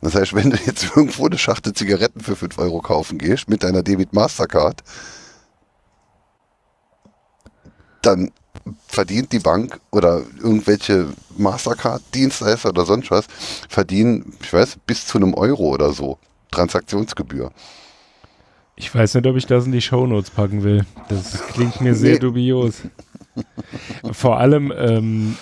Das 0.02 0.16
heißt, 0.16 0.34
wenn 0.34 0.50
du 0.50 0.58
jetzt 0.66 0.84
irgendwo 0.96 1.28
eine 1.28 1.38
Schachtel 1.38 1.74
Zigaretten 1.74 2.22
für 2.22 2.36
5 2.36 2.58
Euro 2.58 2.82
kaufen 2.82 3.20
gehst 3.20 3.48
mit 3.48 3.64
deiner 3.64 3.84
Debit 3.84 4.14
Mastercard, 4.14 4.84
dann 8.02 8.32
verdient 8.88 9.32
die 9.32 9.40
Bank 9.40 9.80
oder 9.92 10.24
irgendwelche 10.42 11.14
Mastercard-Dienstleister 11.38 12.70
oder 12.70 12.86
sonst 12.86 13.12
was, 13.12 13.26
verdienen, 13.70 14.34
ich 14.42 14.52
weiß, 14.52 14.78
bis 14.88 15.06
zu 15.06 15.20
einem 15.20 15.36
Euro 15.36 15.70
oder 15.70 15.94
so 15.94 16.18
Transaktionsgebühr. 16.52 17.52
Ich 18.80 18.96
weiß 18.96 19.16
nicht, 19.16 19.28
ob 19.28 19.36
ich 19.36 19.46
das 19.46 19.66
in 19.66 19.74
die 19.74 19.82
Shownotes 19.82 20.30
packen 20.30 20.64
will. 20.64 20.86
Das 21.10 21.48
klingt 21.48 21.82
mir 21.82 21.94
sehr 21.94 22.14
nee. 22.14 22.20
dubios. 22.20 22.82
Vor 24.14 24.40
allem, 24.40 24.74
ähm, 24.76 25.36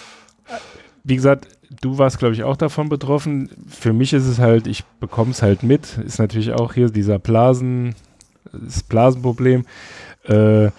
wie 1.04 1.16
gesagt, 1.16 1.48
du 1.82 2.00
warst, 2.00 2.18
glaube 2.18 2.34
ich, 2.34 2.44
auch 2.44 2.58
davon 2.58 2.90
betroffen. 2.90 3.52
Für 3.70 3.94
mich 3.94 4.12
ist 4.14 4.26
es 4.26 4.40
halt, 4.40 4.66
ich 4.66 4.86
bekomme 5.00 5.32
es 5.32 5.44
halt 5.44 5.62
mit. 5.62 6.00
Ist 6.00 6.18
natürlich 6.18 6.52
auch 6.52 6.74
hier 6.74 6.90
dieser 6.90 7.20
Blasen, 7.20 7.94
das 8.52 8.82
Blasenproblem. 8.82 9.66
Äh, 10.24 10.72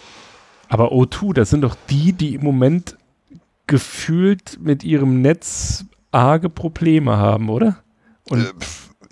aber 0.69 0.93
O2, 0.93 1.35
das 1.35 1.51
sind 1.51 1.61
doch 1.61 1.77
die, 1.89 2.13
die 2.13 2.35
im 2.35 2.43
Moment 2.43 2.97
gefühlt 3.69 4.59
mit 4.61 4.83
ihrem 4.83 5.23
Netz 5.23 5.85
arge 6.11 6.49
Probleme 6.49 7.19
haben, 7.19 7.51
oder? 7.51 7.79
Und 8.29 8.41
äh, 8.41 8.53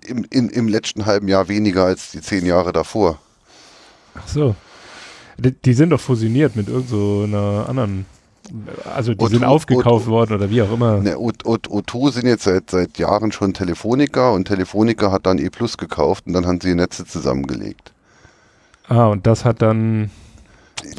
im, 0.08 0.26
in, 0.30 0.48
Im 0.48 0.66
letzten 0.66 1.06
halben 1.06 1.28
Jahr 1.28 1.46
weniger 1.46 1.84
als 1.84 2.10
die 2.10 2.20
zehn 2.20 2.44
Jahre 2.44 2.72
davor. 2.72 3.20
Ach 4.16 4.28
so. 4.28 4.54
Die, 5.38 5.52
die 5.52 5.74
sind 5.74 5.90
doch 5.90 6.00
fusioniert 6.00 6.56
mit 6.56 6.68
irgendeiner 6.68 7.64
so 7.64 7.70
anderen 7.70 8.06
also 8.94 9.14
die 9.14 9.24
O2, 9.24 9.30
sind 9.30 9.44
aufgekauft 9.44 10.06
O2, 10.06 10.10
worden 10.10 10.34
oder 10.34 10.50
wie 10.50 10.62
auch 10.62 10.72
immer. 10.72 10.98
Ne, 10.98 11.16
O2 11.16 12.12
sind 12.12 12.26
jetzt 12.26 12.44
seit, 12.44 12.70
seit 12.70 12.98
Jahren 12.98 13.32
schon 13.32 13.52
Telefonica 13.52 14.30
und 14.30 14.46
Telefonica 14.46 15.10
hat 15.10 15.26
dann 15.26 15.38
E 15.38 15.50
Plus 15.50 15.76
gekauft 15.76 16.26
und 16.26 16.32
dann 16.32 16.46
haben 16.46 16.60
sie 16.60 16.68
die 16.68 16.74
Netze 16.74 17.04
zusammengelegt. 17.04 17.92
Ah, 18.88 19.06
und 19.06 19.26
das 19.26 19.44
hat 19.44 19.62
dann. 19.62 20.10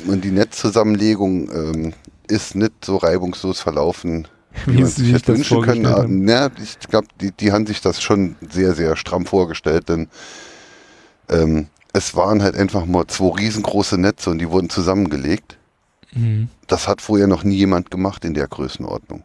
Und 0.07 0.23
die 0.23 0.31
Netzzusammenlegung 0.31 1.49
ähm, 1.51 1.93
ist 2.27 2.55
nicht 2.55 2.83
so 2.83 2.97
reibungslos 2.97 3.61
verlaufen, 3.61 4.27
wie, 4.65 4.77
wie 4.77 4.81
man 4.81 4.91
sich 4.91 5.21
das 5.21 5.37
wünschen 5.37 5.61
können. 5.61 5.87
Haben. 5.87 6.27
Ja, 6.27 6.49
ich 6.61 6.79
glaube, 6.79 7.07
die, 7.21 7.31
die 7.31 7.51
haben 7.51 7.65
sich 7.65 7.81
das 7.81 8.01
schon 8.01 8.35
sehr, 8.49 8.73
sehr 8.73 8.95
stramm 8.95 9.25
vorgestellt, 9.25 9.87
denn 9.89 10.09
ähm, 11.29 11.67
es 11.97 12.15
waren 12.15 12.43
halt 12.43 12.55
einfach 12.55 12.85
mal 12.85 13.07
zwei 13.07 13.35
riesengroße 13.39 13.97
Netze 13.97 14.29
und 14.29 14.37
die 14.37 14.49
wurden 14.49 14.69
zusammengelegt. 14.69 15.57
Mhm. 16.13 16.49
Das 16.67 16.87
hat 16.87 17.01
vorher 17.01 17.27
noch 17.27 17.43
nie 17.43 17.55
jemand 17.55 17.91
gemacht 17.91 18.23
in 18.23 18.33
der 18.33 18.47
Größenordnung. 18.47 19.23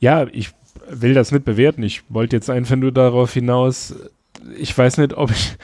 Ja, 0.00 0.26
ich 0.32 0.50
will 0.88 1.14
das 1.14 1.30
nicht 1.30 1.44
bewerten. 1.44 1.82
Ich 1.82 2.02
wollte 2.08 2.36
jetzt 2.36 2.50
einfach 2.50 2.76
nur 2.76 2.92
darauf 2.92 3.32
hinaus, 3.32 3.94
ich 4.56 4.76
weiß 4.76 4.98
nicht, 4.98 5.14
ob 5.14 5.30
ich, 5.30 5.56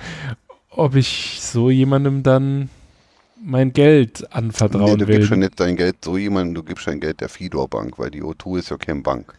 ob 0.70 0.96
ich 0.96 1.38
so 1.40 1.70
jemandem 1.70 2.22
dann 2.22 2.70
mein 3.40 3.72
Geld 3.72 4.32
anvertrauen 4.34 4.92
nee, 4.92 4.96
du 4.96 5.06
will. 5.06 5.14
Du 5.14 5.20
gibst 5.20 5.30
ja 5.30 5.36
nicht 5.36 5.60
dein 5.60 5.76
Geld 5.76 5.96
so 6.04 6.16
jemandem, 6.16 6.54
du 6.56 6.62
gibst 6.64 6.88
dein 6.88 6.98
Geld 6.98 7.20
der 7.20 7.28
Fidor 7.28 7.68
Bank, 7.68 7.98
weil 7.98 8.10
die 8.10 8.22
O2 8.22 8.58
ist 8.58 8.70
ja 8.70 8.76
kein 8.76 9.02
Bank. 9.02 9.32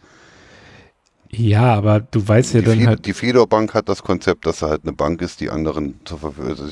Ja, 1.32 1.74
aber 1.74 2.00
du 2.00 2.26
weißt 2.26 2.54
ja 2.54 2.60
die 2.60 2.66
dann 2.66 2.74
Fidor, 2.78 2.88
halt. 2.88 3.06
Die 3.06 3.12
Fedor 3.12 3.46
Bank 3.46 3.72
hat 3.72 3.88
das 3.88 4.02
Konzept, 4.02 4.46
dass 4.46 4.62
er 4.62 4.70
halt 4.70 4.82
eine 4.82 4.92
Bank 4.92 5.22
ist, 5.22 5.40
die 5.40 5.48
anderen 5.48 5.94
zur 6.04 6.18
Verfügung. 6.18 6.50
Also 6.50 6.64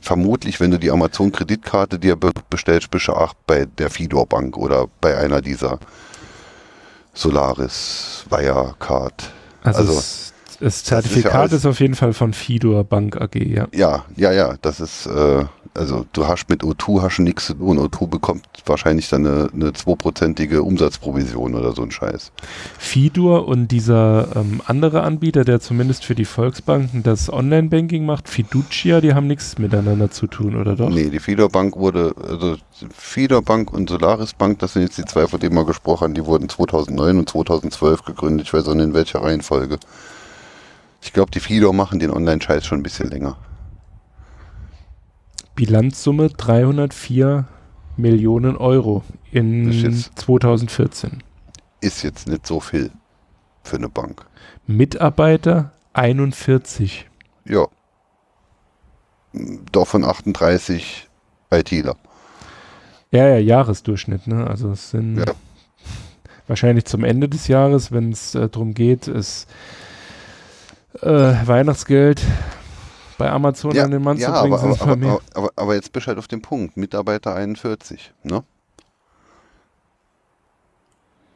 vermutlich, 0.00 0.60
wenn 0.60 0.70
du 0.70 0.78
die 0.78 0.90
Amazon-Kreditkarte 0.90 1.98
dir 1.98 2.16
bestellst, 2.48 2.90
bist 2.90 3.08
du 3.08 3.12
auch 3.12 3.34
bei 3.46 3.66
der 3.66 3.90
Fidor 3.90 4.26
Bank 4.26 4.56
oder 4.56 4.86
bei 5.00 5.16
einer 5.16 5.40
dieser 5.40 5.80
Solaris, 7.12 8.24
Wirecard. 8.30 9.32
Also, 9.64 9.80
also 9.80 10.02
das 10.58 10.84
Zertifikat 10.84 11.46
ist, 11.46 11.52
ja 11.52 11.56
ist, 11.58 11.66
auf 11.66 11.80
jeden 11.80 11.94
Fall 11.94 12.12
von 12.12 12.32
Fidor 12.32 12.84
Bank 12.84 13.20
AG, 13.20 13.36
ja. 13.36 13.66
Ja, 13.72 14.04
ja, 14.16 14.32
ja. 14.32 14.54
Das 14.62 14.80
ist, 14.80 15.06
äh, 15.06 15.44
also 15.74 16.06
du 16.12 16.26
hast 16.28 16.48
mit 16.48 16.62
O2 16.62 17.02
hast 17.02 17.18
nichts 17.18 17.46
zu 17.46 17.54
tun. 17.54 17.78
O2 17.78 18.06
bekommt 18.06 18.46
wahrscheinlich 18.66 19.08
dann 19.08 19.26
eine, 19.26 19.48
eine 19.52 19.70
2%ige 19.70 20.62
Umsatzprovision 20.62 21.54
oder 21.54 21.72
so 21.72 21.82
ein 21.82 21.90
Scheiß. 21.90 22.32
Fidor 22.78 23.48
und 23.48 23.68
dieser 23.68 24.28
ähm, 24.36 24.60
andere 24.66 25.02
Anbieter, 25.02 25.44
der 25.44 25.60
zumindest 25.60 26.04
für 26.04 26.14
die 26.14 26.24
Volksbanken 26.24 27.02
das 27.02 27.32
Online-Banking 27.32 28.06
macht, 28.06 28.28
Fiducia, 28.28 29.00
die 29.00 29.14
haben 29.14 29.26
nichts 29.26 29.58
miteinander 29.58 30.10
zu 30.10 30.26
tun, 30.26 30.56
oder 30.56 30.76
doch? 30.76 30.90
Nee, 30.90 31.10
die 31.10 31.18
Fidor 31.18 31.48
Bank 31.48 31.76
wurde, 31.76 32.14
also 32.28 32.56
Fidor 32.96 33.42
Bank 33.42 33.72
und 33.72 33.90
Solaris 33.90 34.34
Bank, 34.34 34.58
das 34.60 34.74
sind 34.74 34.82
jetzt 34.82 34.98
die 34.98 35.04
zwei, 35.04 35.26
von 35.26 35.40
denen 35.40 35.54
wir 35.54 35.64
gesprochen 35.64 36.04
haben, 36.04 36.14
die 36.14 36.24
wurden 36.24 36.48
2009 36.48 37.18
und 37.18 37.28
2012 37.28 38.04
gegründet. 38.04 38.46
Ich 38.46 38.54
weiß 38.54 38.68
auch 38.68 38.74
nicht 38.74 38.84
in 38.84 38.94
welcher 38.94 39.22
Reihenfolge. 39.22 39.78
Ich 41.04 41.12
glaube, 41.12 41.30
die 41.30 41.38
Fidor 41.40 41.74
machen 41.74 41.98
den 41.98 42.10
Online-Scheiß 42.10 42.64
schon 42.64 42.80
ein 42.80 42.82
bisschen 42.82 43.10
länger. 43.10 43.36
Bilanzsumme 45.54 46.30
304 46.30 47.46
Millionen 47.98 48.56
Euro 48.56 49.04
in 49.30 49.70
jetzt, 49.70 50.18
2014. 50.18 51.22
Ist 51.82 52.02
jetzt 52.02 52.26
nicht 52.26 52.46
so 52.46 52.58
viel 52.58 52.90
für 53.62 53.76
eine 53.76 53.90
Bank. 53.90 54.24
Mitarbeiter 54.66 55.72
41. 55.92 57.06
Ja. 57.44 57.66
Davon 59.70 60.04
38 60.04 61.10
ITler. 61.50 61.96
Ja, 63.10 63.28
ja, 63.28 63.36
Jahresdurchschnitt, 63.36 64.26
ne? 64.26 64.46
Also 64.46 64.70
es 64.70 64.90
sind 64.90 65.18
ja. 65.18 65.34
wahrscheinlich 66.46 66.86
zum 66.86 67.04
Ende 67.04 67.28
des 67.28 67.46
Jahres, 67.46 67.92
wenn 67.92 68.10
es 68.10 68.34
äh, 68.34 68.48
darum 68.48 68.72
geht, 68.72 69.06
es 69.06 69.46
äh, 71.00 71.46
Weihnachtsgeld 71.46 72.22
bei 73.18 73.30
Amazon 73.30 73.72
ja, 73.72 73.84
an 73.84 73.90
den 73.90 74.02
Mann 74.02 74.16
ja, 74.16 74.34
zu 74.34 74.40
bringen, 74.40 74.54
aber, 74.54 74.80
aber, 74.80 74.92
aber, 74.92 75.20
aber, 75.34 75.50
aber, 75.56 75.74
jetzt 75.74 75.92
bist 75.92 76.06
du 76.06 76.08
halt 76.08 76.18
auf 76.18 76.28
dem 76.28 76.42
Punkt. 76.42 76.76
Mitarbeiter 76.76 77.34
41, 77.34 78.12
ne? 78.22 78.42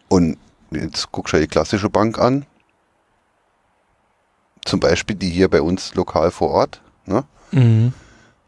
Und 0.08 0.38
jetzt 0.70 1.12
guckst 1.12 1.34
du 1.34 1.38
die 1.38 1.46
klassische 1.46 1.90
Bank 1.90 2.18
an. 2.18 2.46
Zum 4.64 4.80
Beispiel 4.80 5.16
die 5.16 5.30
hier 5.30 5.48
bei 5.48 5.62
uns 5.62 5.94
lokal 5.94 6.30
vor 6.30 6.50
Ort, 6.50 6.82
ne? 7.06 7.24
Mhm. 7.52 7.92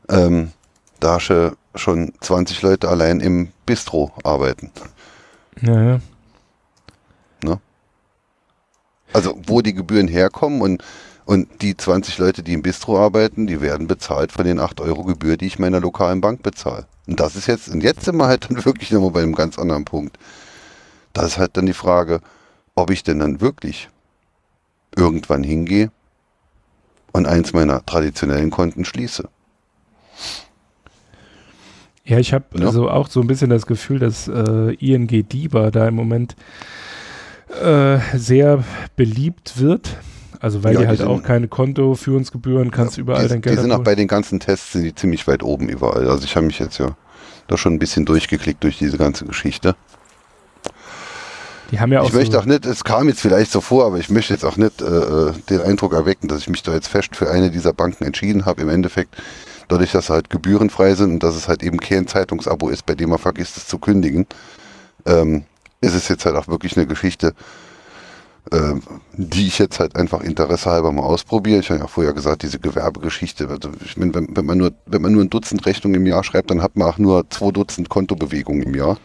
Ähm, 0.08 0.52
da 0.98 1.14
hast 1.14 1.28
du 1.28 1.56
schon 1.74 2.12
20 2.20 2.62
Leute 2.62 2.89
allein 2.89 3.20
im 3.20 3.52
Bistro 3.64 4.12
arbeiten. 4.24 4.70
Ja, 5.62 5.82
ja. 5.82 6.00
Also 9.12 9.39
wo 9.47 9.60
die 9.60 9.74
Gebühren 9.74 10.08
herkommen 10.08 10.60
und, 10.60 10.84
und 11.24 11.48
die 11.62 11.76
20 11.76 12.18
Leute, 12.18 12.42
die 12.42 12.52
im 12.52 12.62
Bistro 12.62 12.98
arbeiten, 12.98 13.47
die 13.47 13.60
werden 13.60 13.86
bezahlt 13.86 14.32
von 14.32 14.44
den 14.44 14.60
8 14.60 14.80
Euro 14.80 15.05
Gebühr, 15.05 15.36
die 15.36 15.47
ich 15.47 15.58
meiner 15.58 15.80
lokalen 15.80 16.20
Bank 16.20 16.42
bezahle. 16.42 16.86
Und 17.06 17.20
das 17.20 17.36
ist 17.36 17.47
jetzt, 17.47 17.68
und 17.68 17.82
jetzt 17.82 18.05
sind 18.05 18.16
wir 18.16 18.26
halt 18.26 18.48
dann 18.48 18.64
wirklich 18.64 18.90
nochmal 18.90 19.10
bei 19.10 19.22
einem 19.22 19.34
ganz 19.34 19.58
anderen 19.58 19.84
Punkt. 19.84 20.18
Das 21.12 21.26
ist 21.26 21.39
halt 21.39 21.56
dann 21.56 21.66
die 21.66 21.72
Frage, 21.72 22.20
ob 22.74 22.90
ich 22.90 23.02
denn 23.02 23.18
dann 23.18 23.40
wirklich 23.40 23.89
irgendwann 24.97 25.42
hingehe 25.42 25.90
und 27.12 27.26
eins 27.26 27.52
meiner 27.52 27.84
traditionellen 27.84 28.50
Konten 28.50 28.84
schließe. 28.84 29.28
Ja, 32.05 32.18
ich 32.18 32.32
habe 32.32 32.44
ja. 32.55 32.66
also 32.66 32.90
auch 32.90 33.08
so 33.08 33.20
ein 33.20 33.26
bisschen 33.26 33.50
das 33.50 33.66
Gefühl, 33.66 33.98
dass 33.98 34.26
äh, 34.26 34.74
ING 34.74 35.06
DIBA 35.06 35.70
da 35.70 35.86
im 35.89 35.94
Moment 35.94 36.34
äh, 37.51 37.99
sehr 38.17 38.65
beliebt 38.97 39.59
wird. 39.59 39.97
Also 40.41 40.65
weil 40.65 40.75
ja, 40.75 40.81
die 40.81 40.87
halt 40.87 41.01
die 41.01 41.05
auch 41.05 41.23
keine 41.23 41.49
Kontoführungsgebühren, 41.49 42.70
kannst 42.70 42.97
ja, 42.97 43.03
überall 43.03 43.25
die, 43.25 43.29
dein 43.29 43.43
Geld 43.43 43.59
Die 43.59 43.61
sind 43.61 43.73
auch 43.73 43.85
bei 43.85 43.95
den 43.95 44.09
ganzen 44.09 44.41
Tests 44.41 44.73
sind 44.73 44.85
die 44.85 44.95
ziemlich 44.95 45.27
weit 45.27 45.43
oben 45.43 45.69
überall. 45.69 46.09
Also 46.09 46.25
ich 46.25 46.35
habe 46.35 46.47
mich 46.47 46.59
jetzt 46.59 46.79
ja 46.79 46.97
da 47.47 47.59
schon 47.59 47.75
ein 47.75 47.79
bisschen 47.79 48.07
durchgeklickt 48.07 48.65
durch 48.65 48.79
diese 48.79 48.97
ganze 48.97 49.27
Geschichte. 49.27 49.77
Die 51.70 51.79
haben 51.79 51.93
ja 51.93 52.01
auch 52.01 52.09
ich 52.09 52.15
möchte 52.15 52.39
auch 52.39 52.47
nicht, 52.47 52.65
es 52.67 52.85
kam 52.85 53.09
jetzt 53.09 53.20
vielleicht 53.20 53.53
so 53.53 53.61
vor, 53.61 53.85
aber 53.87 53.99
ich 53.99 54.11
möchte 54.11 54.33
jetzt 54.33 54.45
auch 54.45 54.57
nicht 54.57 54.81
äh, 54.83 54.87
äh, 54.87 55.33
den 55.51 55.61
Eindruck 55.61 55.93
erwecken, 55.93 56.27
dass 56.27 56.41
ich 56.41 56.49
mich 56.49 56.62
da 56.62 56.73
jetzt 56.73 56.89
fest 56.89 57.15
für 57.15 57.31
eine 57.31 57.51
dieser 57.51 57.73
Banken 57.73 58.05
entschieden 58.05 58.47
habe. 58.47 58.62
Im 58.62 58.69
Endeffekt, 58.70 59.17
dadurch, 59.69 59.93
dass 59.93 60.07
sie 60.07 60.12
halt 60.12 60.31
gebührenfrei 60.31 60.95
sind 60.95 61.12
und 61.12 61.23
dass 61.23 61.37
es 61.37 61.49
halt 61.49 61.62
eben 61.62 61.79
kein 61.79 62.07
Zeitungsabo 62.07 62.70
ist, 62.70 62.87
bei 62.87 62.95
dem 62.95 63.11
man 63.11 63.19
vergisst 63.19 63.57
es 63.57 63.69
zu 63.69 63.79
kündigen, 63.79 64.27
ähm, 65.07 65.45
ist 65.81 65.94
es 65.94 66.09
jetzt 66.09 66.26
halt 66.26 66.36
auch 66.36 66.49
wirklich 66.49 66.76
eine 66.76 66.86
Geschichte, 66.86 67.34
äh, 68.50 68.75
die 69.15 69.47
ich 69.47 69.59
jetzt 69.59 69.81
halt 69.81 69.97
einfach 69.97 70.20
Interesse 70.20 70.70
halber 70.70 70.92
mal 70.92 71.02
ausprobiere. 71.02 71.60
Ich 71.60 71.70
habe 71.70 71.81
ja 71.81 71.86
vorher 71.86 72.12
gesagt, 72.12 72.42
diese 72.42 72.59
Gewerbegeschichte, 72.59 73.49
also 73.49 73.70
ich 73.84 73.97
meine, 73.97 74.15
wenn, 74.15 74.36
wenn, 74.36 74.47
man 74.47 74.59
nur, 74.59 74.73
wenn 74.86 75.02
man 75.02 75.12
nur 75.12 75.23
ein 75.23 75.31
Dutzend 75.31 75.65
Rechnungen 75.67 76.00
im 76.00 76.07
Jahr 76.07 76.25
schreibt, 76.25 76.50
dann 76.50 76.62
hat 76.62 76.76
man 76.76 76.89
auch 76.89 76.99
nur 76.99 77.28
zwei 77.31 77.50
Dutzend 77.50 77.89
Kontobewegungen 77.89 78.62
im 78.62 78.75
Jahr. 78.75 78.99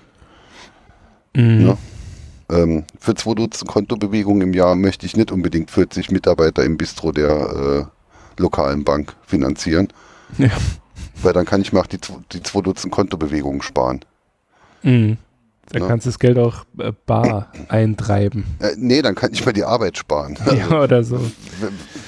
Mhm. 1.34 1.68
Ja? 1.68 1.78
Ähm, 2.50 2.84
für 3.00 3.16
zwei 3.16 3.34
Dutzend 3.34 3.70
Kontobewegungen 3.70 4.42
im 4.42 4.54
Jahr 4.54 4.76
möchte 4.76 5.06
ich 5.06 5.16
nicht 5.16 5.32
unbedingt 5.32 5.72
40 5.72 6.12
Mitarbeiter 6.12 6.64
im 6.64 6.78
Bistro 6.78 7.12
der 7.12 7.90
äh, 8.38 8.42
lokalen 8.42 8.84
Bank 8.84 9.16
finanzieren. 9.26 9.88
Ja. 10.38 10.50
Weil 11.22 11.34
dann 11.34 11.45
kann 11.45 11.62
ich 11.62 11.72
mir 11.74 11.80
auch 11.80 11.88
die, 11.88 12.00
die 12.32 12.44
zwei 12.44 12.62
Dutzend 12.62 12.94
Kontobewegungen 12.94 13.62
sparen. 13.62 14.02
Mhm. 14.84 15.18
Da 15.69 15.80
ja. 15.80 15.88
kannst 15.88 16.06
du 16.06 16.10
das 16.10 16.19
Geld 16.19 16.38
auch 16.38 16.66
äh, 16.77 16.92
bar 17.06 17.52
eintreiben. 17.69 18.45
Äh, 18.60 18.74
nee, 18.77 19.02
dann 19.02 19.16
kann 19.16 19.34
ich 19.34 19.44
mal 19.45 19.52
die 19.52 19.64
Arbeit 19.64 19.98
sparen. 19.98 20.38
Ja, 20.56 20.82
oder 20.82 21.03
so. 21.03 21.19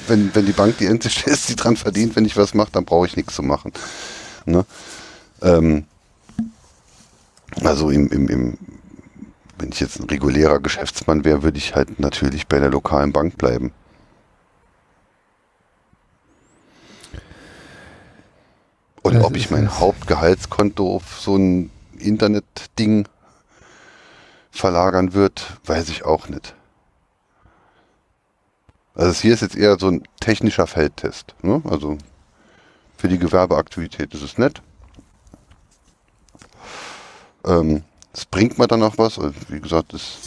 Wenn, 0.08 0.34
wenn 0.34 0.46
die 0.46 0.52
Bank 0.52 0.78
die 0.78 0.88
einzige 0.88 1.26
ist, 1.32 1.50
die 1.50 1.56
dran 1.56 1.76
verdient, 1.76 2.16
wenn 2.16 2.26
ich 2.26 2.38
was 2.38 2.54
mache, 2.54 2.72
dann 2.72 2.86
brauche 2.86 3.08
ich 3.08 3.16
nichts 3.16 3.36
zu 3.36 3.44
machen. 3.44 3.72
Ne? 4.46 4.64
Ähm, 5.42 5.86
also 7.64 7.90
im, 7.90 8.08
im, 8.10 8.30
im, 8.30 8.58
wenn 9.58 9.70
ich 9.70 9.80
jetzt 9.80 10.00
ein 10.00 10.08
regulärer 10.08 10.60
Geschäftsmann 10.60 11.26
wäre, 11.26 11.42
würde 11.42 11.58
ich 11.58 11.76
halt 11.76 12.00
natürlich 12.00 12.48
bei 12.48 12.60
der 12.60 12.70
lokalen 12.70 13.12
Bank 13.12 13.38
bleiben. 13.38 13.72
Und 19.02 19.18
ob 19.22 19.36
ich 19.36 19.50
mein 19.50 19.80
Hauptgehaltskonto 19.80 20.96
auf 20.96 21.20
so 21.20 21.38
ein 21.38 21.72
Internetding 21.98 23.08
verlagern 24.58 25.14
wird, 25.14 25.58
weiß 25.66 25.90
ich 25.90 26.06
auch 26.06 26.30
nicht. 26.30 26.56
Also 28.96 29.22
hier 29.22 29.34
ist 29.36 29.42
jetzt 29.42 29.56
eher 29.56 29.78
so 29.78 29.90
ein 29.90 30.04
technischer 30.20 30.66
Feldtest. 30.66 31.36
Ne? 31.44 31.62
Also 31.70 31.98
für 32.98 33.08
die 33.08 33.20
Gewerbeaktivität 33.20 34.14
ist 34.14 34.24
es 34.24 34.38
nett. 34.40 34.62
Ähm, 37.46 37.84
es 38.12 38.26
bringt 38.26 38.58
mir 38.58 38.68
dann 38.68 38.82
auch 38.82 38.98
was. 38.98 39.20
Wie 39.50 39.60
gesagt, 39.60 39.94
das, 39.94 40.18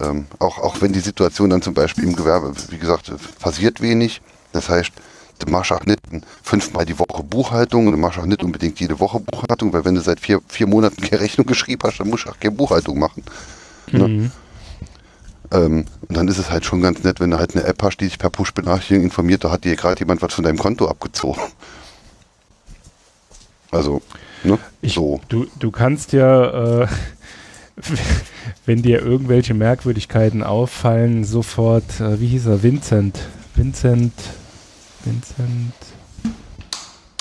ähm, 0.00 0.26
auch, 0.40 0.58
auch 0.58 0.80
wenn 0.80 0.92
die 0.92 0.98
Situation 0.98 1.50
dann 1.50 1.62
zum 1.62 1.74
Beispiel 1.74 2.04
im 2.04 2.16
Gewerbe, 2.16 2.52
wie 2.70 2.78
gesagt, 2.78 3.12
passiert 3.38 3.80
wenig. 3.80 4.20
Das 4.52 4.68
heißt, 4.68 4.90
du 5.38 5.52
machst 5.52 5.70
auch 5.70 5.86
nicht 5.86 6.00
fünfmal 6.42 6.84
die 6.84 6.98
Woche 6.98 7.22
Buchhaltung 7.22 7.86
und 7.86 7.92
du 7.92 7.98
machst 7.98 8.18
auch 8.18 8.26
nicht 8.26 8.42
unbedingt 8.42 8.80
jede 8.80 8.98
Woche 8.98 9.20
Buchhaltung, 9.20 9.72
weil 9.72 9.84
wenn 9.84 9.94
du 9.94 10.00
seit 10.00 10.18
vier, 10.18 10.40
vier 10.48 10.66
Monaten 10.66 11.00
keine 11.00 11.20
Rechnung 11.20 11.46
geschrieben 11.46 11.82
hast, 11.84 12.00
dann 12.00 12.08
musst 12.08 12.26
du 12.26 12.30
auch 12.30 12.40
keine 12.40 12.56
Buchhaltung 12.56 12.98
machen. 12.98 13.22
Ne? 13.92 14.08
Mhm. 14.08 14.30
Ähm, 15.50 15.84
und 16.08 16.16
dann 16.16 16.28
ist 16.28 16.38
es 16.38 16.50
halt 16.50 16.64
schon 16.64 16.82
ganz 16.82 17.02
nett, 17.04 17.20
wenn 17.20 17.30
du 17.30 17.38
halt 17.38 17.56
eine 17.56 17.64
App 17.64 17.82
hast, 17.82 17.98
die 17.98 18.06
dich 18.06 18.18
per 18.18 18.30
Push-Benachrichtigung 18.30 19.04
informiert, 19.04 19.44
da 19.44 19.50
hat 19.50 19.64
dir 19.64 19.76
gerade 19.76 19.98
jemand 19.98 20.20
was 20.20 20.34
von 20.34 20.44
deinem 20.44 20.58
Konto 20.58 20.88
abgezogen. 20.88 21.40
Also, 23.70 24.00
ne? 24.44 24.58
Ich, 24.80 24.94
so. 24.94 25.20
Du, 25.28 25.46
du 25.58 25.70
kannst 25.70 26.14
ja, 26.14 26.84
äh, 26.84 26.86
wenn 28.64 28.80
dir 28.80 29.02
irgendwelche 29.02 29.52
Merkwürdigkeiten 29.52 30.42
auffallen, 30.42 31.24
sofort, 31.24 32.00
äh, 32.00 32.18
wie 32.18 32.28
hieß 32.28 32.46
er, 32.46 32.62
Vincent, 32.62 33.18
Vincent, 33.54 34.14
Vincent 35.04 35.74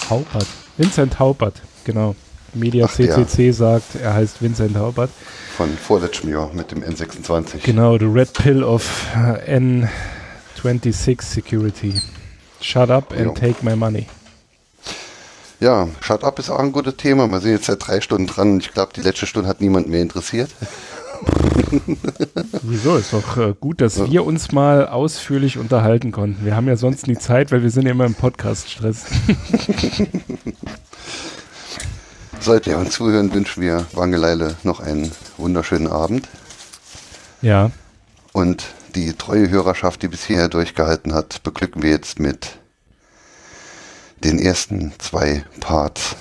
Haupert, 0.09 0.47
Vincent 0.77 1.19
Haupert, 1.19 1.61
genau. 1.83 2.15
Media 2.53 2.85
Ach, 2.85 2.93
CCC 2.93 3.47
ja. 3.47 3.53
sagt, 3.53 3.95
er 4.01 4.13
heißt 4.13 4.41
Vincent 4.41 4.77
Haupert. 4.77 5.09
Von 5.55 5.69
vorletztem 5.77 6.29
Jahr 6.29 6.51
mit 6.53 6.71
dem 6.71 6.83
N26. 6.83 7.63
Genau, 7.63 7.97
the 7.97 8.05
Red 8.05 8.33
Pill 8.33 8.63
of 8.63 9.07
äh, 9.15 9.57
N26 9.57 11.21
Security. 11.21 11.93
Shut 12.61 12.89
up 12.89 13.11
and 13.11 13.25
jo. 13.25 13.33
take 13.33 13.63
my 13.63 13.75
money. 13.75 14.07
Ja, 15.59 15.87
Shut 16.01 16.23
Up 16.23 16.37
ist 16.37 16.51
auch 16.51 16.59
ein 16.59 16.71
gutes 16.71 16.97
Thema. 16.97 17.27
Wir 17.31 17.39
sind 17.39 17.51
jetzt 17.51 17.65
seit 17.65 17.87
drei 17.87 17.99
Stunden 17.99 18.27
dran 18.27 18.53
und 18.53 18.63
ich 18.63 18.73
glaube, 18.73 18.93
die 18.95 19.01
letzte 19.01 19.25
Stunde 19.25 19.49
hat 19.49 19.59
niemand 19.59 19.87
mehr 19.87 20.03
interessiert. 20.03 20.51
Wieso? 22.61 22.97
Ist 22.97 23.11
doch 23.11 23.37
äh, 23.37 23.55
gut, 23.59 23.81
dass 23.81 23.97
ja. 23.97 24.11
wir 24.11 24.25
uns 24.25 24.51
mal 24.51 24.87
ausführlich 24.87 25.57
unterhalten 25.57 26.11
konnten. 26.11 26.45
Wir 26.45 26.55
haben 26.55 26.67
ja 26.67 26.75
sonst 26.75 27.07
nie 27.07 27.17
Zeit, 27.17 27.51
weil 27.51 27.63
wir 27.63 27.71
sind 27.71 27.85
ja 27.85 27.91
immer 27.91 28.05
im 28.05 28.13
Podcast-Stress. 28.13 29.05
Sollte 32.39 32.69
ihr 32.69 32.77
uns 32.77 32.93
zuhören, 32.93 33.33
wünschen 33.33 33.61
wir 33.61 33.85
Wangeleile 33.93 34.55
noch 34.63 34.79
einen 34.79 35.11
wunderschönen 35.37 35.87
Abend. 35.87 36.27
Ja. 37.41 37.71
Und 38.31 38.67
die 38.95 39.13
treue 39.13 39.49
Hörerschaft, 39.49 40.01
die 40.01 40.07
bisher 40.07 40.47
durchgehalten 40.47 41.13
hat, 41.13 41.43
beglücken 41.43 41.83
wir 41.83 41.91
jetzt 41.91 42.19
mit 42.19 42.57
den 44.23 44.39
ersten 44.39 44.93
zwei 44.99 45.43
Parts 45.59 46.15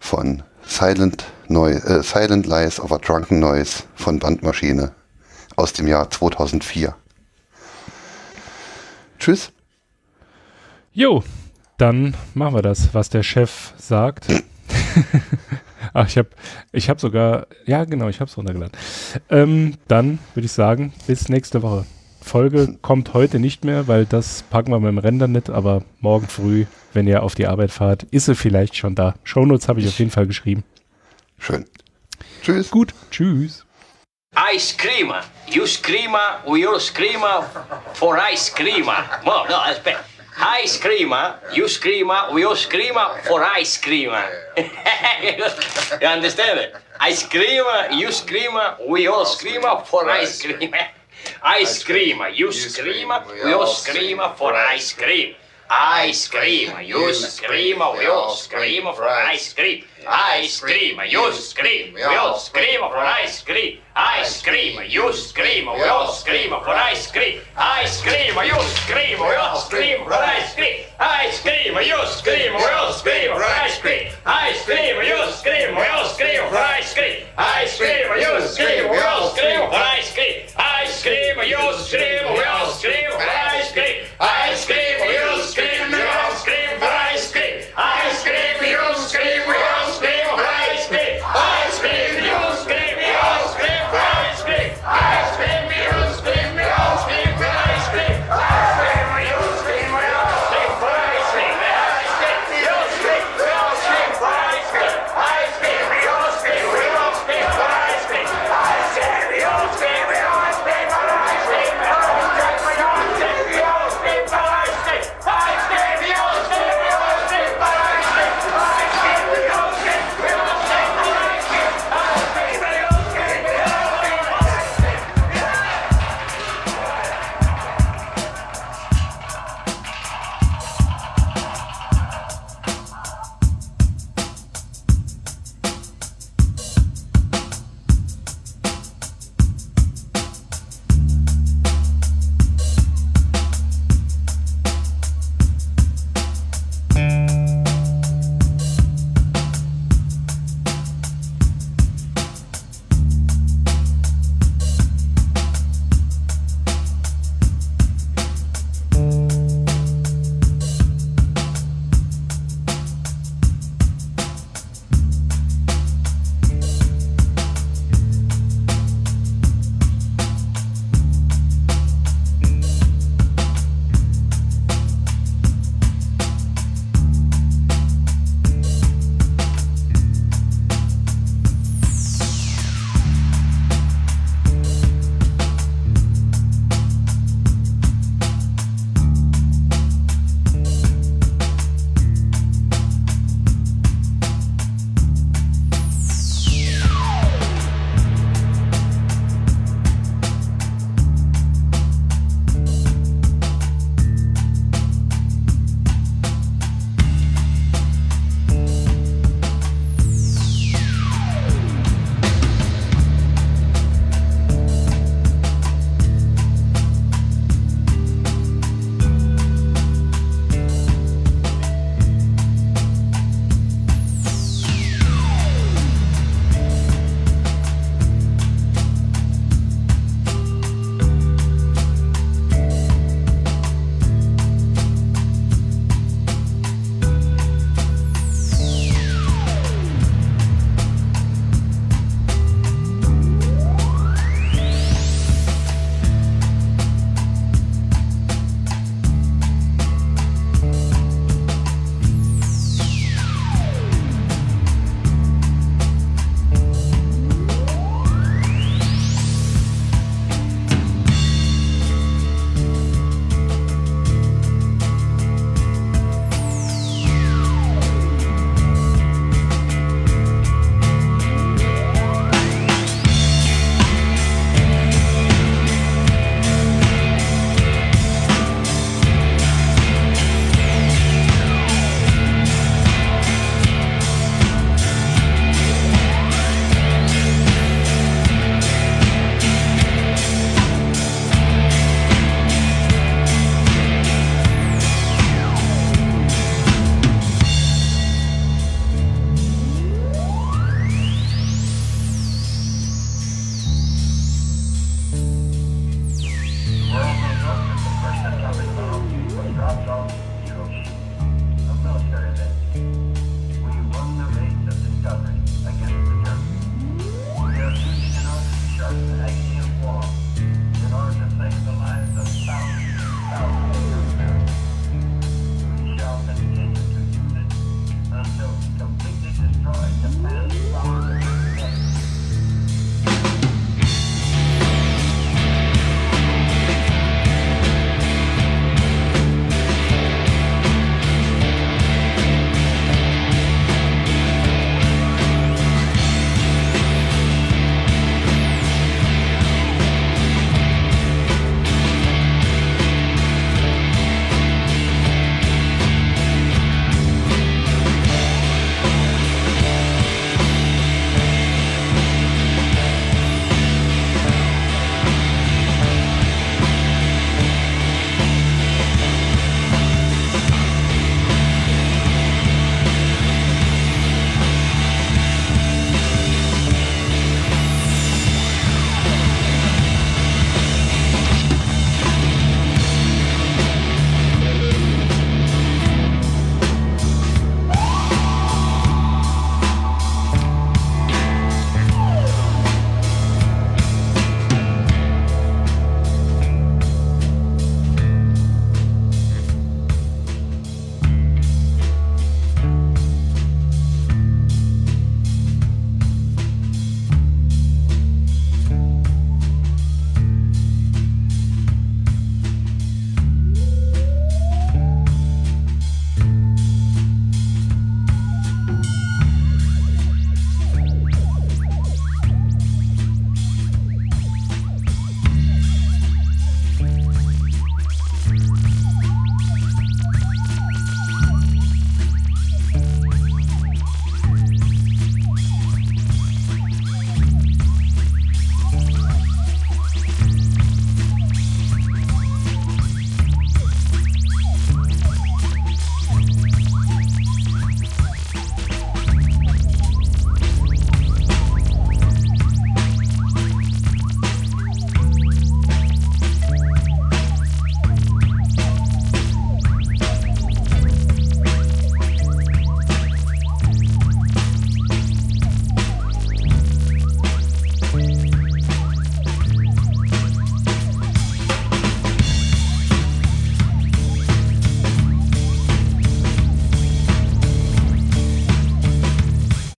von 0.00 0.42
Silent, 0.66 1.24
Neu 1.48 1.72
äh, 1.72 2.02
Silent 2.02 2.46
Lies 2.46 2.80
of 2.80 2.92
a 2.92 2.98
Drunken 2.98 3.38
Noise 3.38 3.82
von 3.94 4.18
Bandmaschine 4.18 4.92
aus 5.56 5.72
dem 5.72 5.86
Jahr 5.86 6.10
2004. 6.10 6.94
Tschüss. 9.18 9.52
Jo, 10.92 11.22
dann 11.78 12.14
machen 12.34 12.54
wir 12.54 12.62
das, 12.62 12.94
was 12.94 13.08
der 13.10 13.22
Chef 13.22 13.72
sagt. 13.76 14.26
Ach, 15.92 16.06
ich 16.08 16.18
habe 16.18 16.28
ich 16.72 16.90
hab 16.90 17.00
sogar, 17.00 17.46
ja 17.66 17.84
genau, 17.84 18.08
ich 18.08 18.20
habe 18.20 18.30
es 18.30 18.36
runtergeladen. 18.36 18.76
Ähm, 19.30 19.74
dann 19.88 20.18
würde 20.34 20.46
ich 20.46 20.52
sagen, 20.52 20.92
bis 21.06 21.28
nächste 21.28 21.62
Woche. 21.62 21.86
Folge 22.20 22.78
kommt 22.82 23.14
heute 23.14 23.40
nicht 23.40 23.64
mehr, 23.64 23.88
weil 23.88 24.06
das 24.06 24.44
packen 24.44 24.70
wir 24.70 24.78
mit 24.78 24.88
dem 24.88 24.98
Render 24.98 25.26
nicht, 25.26 25.50
aber 25.50 25.82
morgen 26.00 26.28
früh, 26.28 26.66
wenn 26.92 27.08
ihr 27.08 27.22
auf 27.22 27.34
die 27.34 27.46
Arbeit 27.46 27.72
fahrt, 27.72 28.04
ist 28.04 28.26
sie 28.26 28.34
vielleicht 28.34 28.76
schon 28.76 28.94
da. 28.94 29.14
Shownotes 29.24 29.68
habe 29.68 29.80
ich 29.80 29.88
auf 29.88 29.98
jeden 29.98 30.12
Fall 30.12 30.26
geschrieben. 30.26 30.62
Schön. 31.38 31.64
Tschüss. 32.42 32.70
Gut, 32.70 32.94
tschüss. 33.10 33.64
I 34.34 34.58
screamer. 34.58 35.22
You 35.48 35.66
screamer, 35.66 36.42
we 36.46 36.66
all 36.66 36.80
screamer 36.80 37.44
for 37.92 38.16
I 38.16 38.34
screamer. 38.36 39.04
Well, 39.24 39.44
no, 39.48 39.58
that's 39.66 39.80
better. 39.80 40.04
I 40.36 40.64
screamer, 40.66 41.14
ah. 41.16 41.40
you 41.52 41.68
screamer, 41.68 42.14
ah. 42.14 42.32
we 42.32 42.44
all 42.44 42.56
screamer 42.56 43.00
ah, 43.00 43.20
for 43.24 43.44
I 43.44 43.62
screamer. 43.64 44.24
you 46.00 46.06
understand 46.06 46.58
it? 46.60 46.74
I 46.98 47.12
screamer, 47.12 47.90
you 47.92 48.10
screamer, 48.12 48.76
we 48.88 49.06
all 49.06 49.26
screamer 49.26 49.82
for 49.84 50.08
I 50.08 50.24
screamer. 50.24 50.78
I 51.42 51.64
scream, 51.64 52.22
you 52.34 52.52
scream, 52.52 53.12
we 53.44 53.52
all 53.52 53.66
scream 53.66 54.20
for 54.36 54.54
ice 54.54 54.92
cream. 54.92 55.34
I 55.70 56.10
scream, 56.12 56.72
you 56.82 57.14
scream, 57.14 57.78
we 57.78 58.06
all 58.06 58.34
scream 58.34 58.84
for 58.84 59.04
Ice 60.08 60.60
cream, 60.60 61.00
you 61.08 61.32
scream, 61.32 61.94
we 61.94 62.02
all 62.02 62.36
scream 62.38 62.80
for 62.80 62.96
ice 62.96 63.42
cream. 63.42 63.78
Ice 63.94 64.42
cream, 64.42 64.80
you 64.88 65.12
scream, 65.12 65.66
we 65.66 65.82
all 65.84 66.10
scream 66.12 66.50
for 66.50 66.68
ice 66.70 67.10
cream. 67.10 67.40
Ice 67.56 68.00
cream, 68.02 68.34
you 68.44 68.60
scream, 68.62 69.18
we 69.20 69.34
all 69.34 69.56
scream 69.56 70.04
for 70.04 70.12
ice 70.14 70.54
cream. 70.54 70.84
Ice 70.98 71.40
cream, 71.42 71.74
you 71.74 72.06
scream, 72.06 72.54
we 72.54 72.64
all 72.64 72.92
scream 72.92 73.32
for 73.32 73.44
ice 73.44 73.78
cream. 73.80 74.08
Ice 74.26 74.64
cream, 74.64 74.96
you 75.02 75.30
scream, 75.30 75.76
we 75.76 75.86
all 75.86 76.08
scream 76.08 76.40
for 76.48 76.56
ice 76.56 76.94
cream. 76.94 77.22
Ice 77.38 77.78
cream, 77.78 78.06
you 78.18 78.48
scream, 78.48 78.90
we 78.90 78.98
all 78.98 79.30
scream 79.30 79.60
for 79.70 79.76
ice 79.76 80.12
cream. 80.14 80.46
Ice 80.58 81.02
cream, 81.02 81.36
you 81.46 81.72
scream, 81.78 82.32
we 82.32 82.42
all 82.44 82.70
scream 82.70 83.10
for 83.10 83.28
ice 83.54 83.72
cream. 83.72 84.04
Ice 84.18 84.66
cream, 84.66 84.98
you 84.98 85.42
scream, 85.42 85.92
we 85.92 86.02
all 86.02 86.34
scream. 86.36 86.51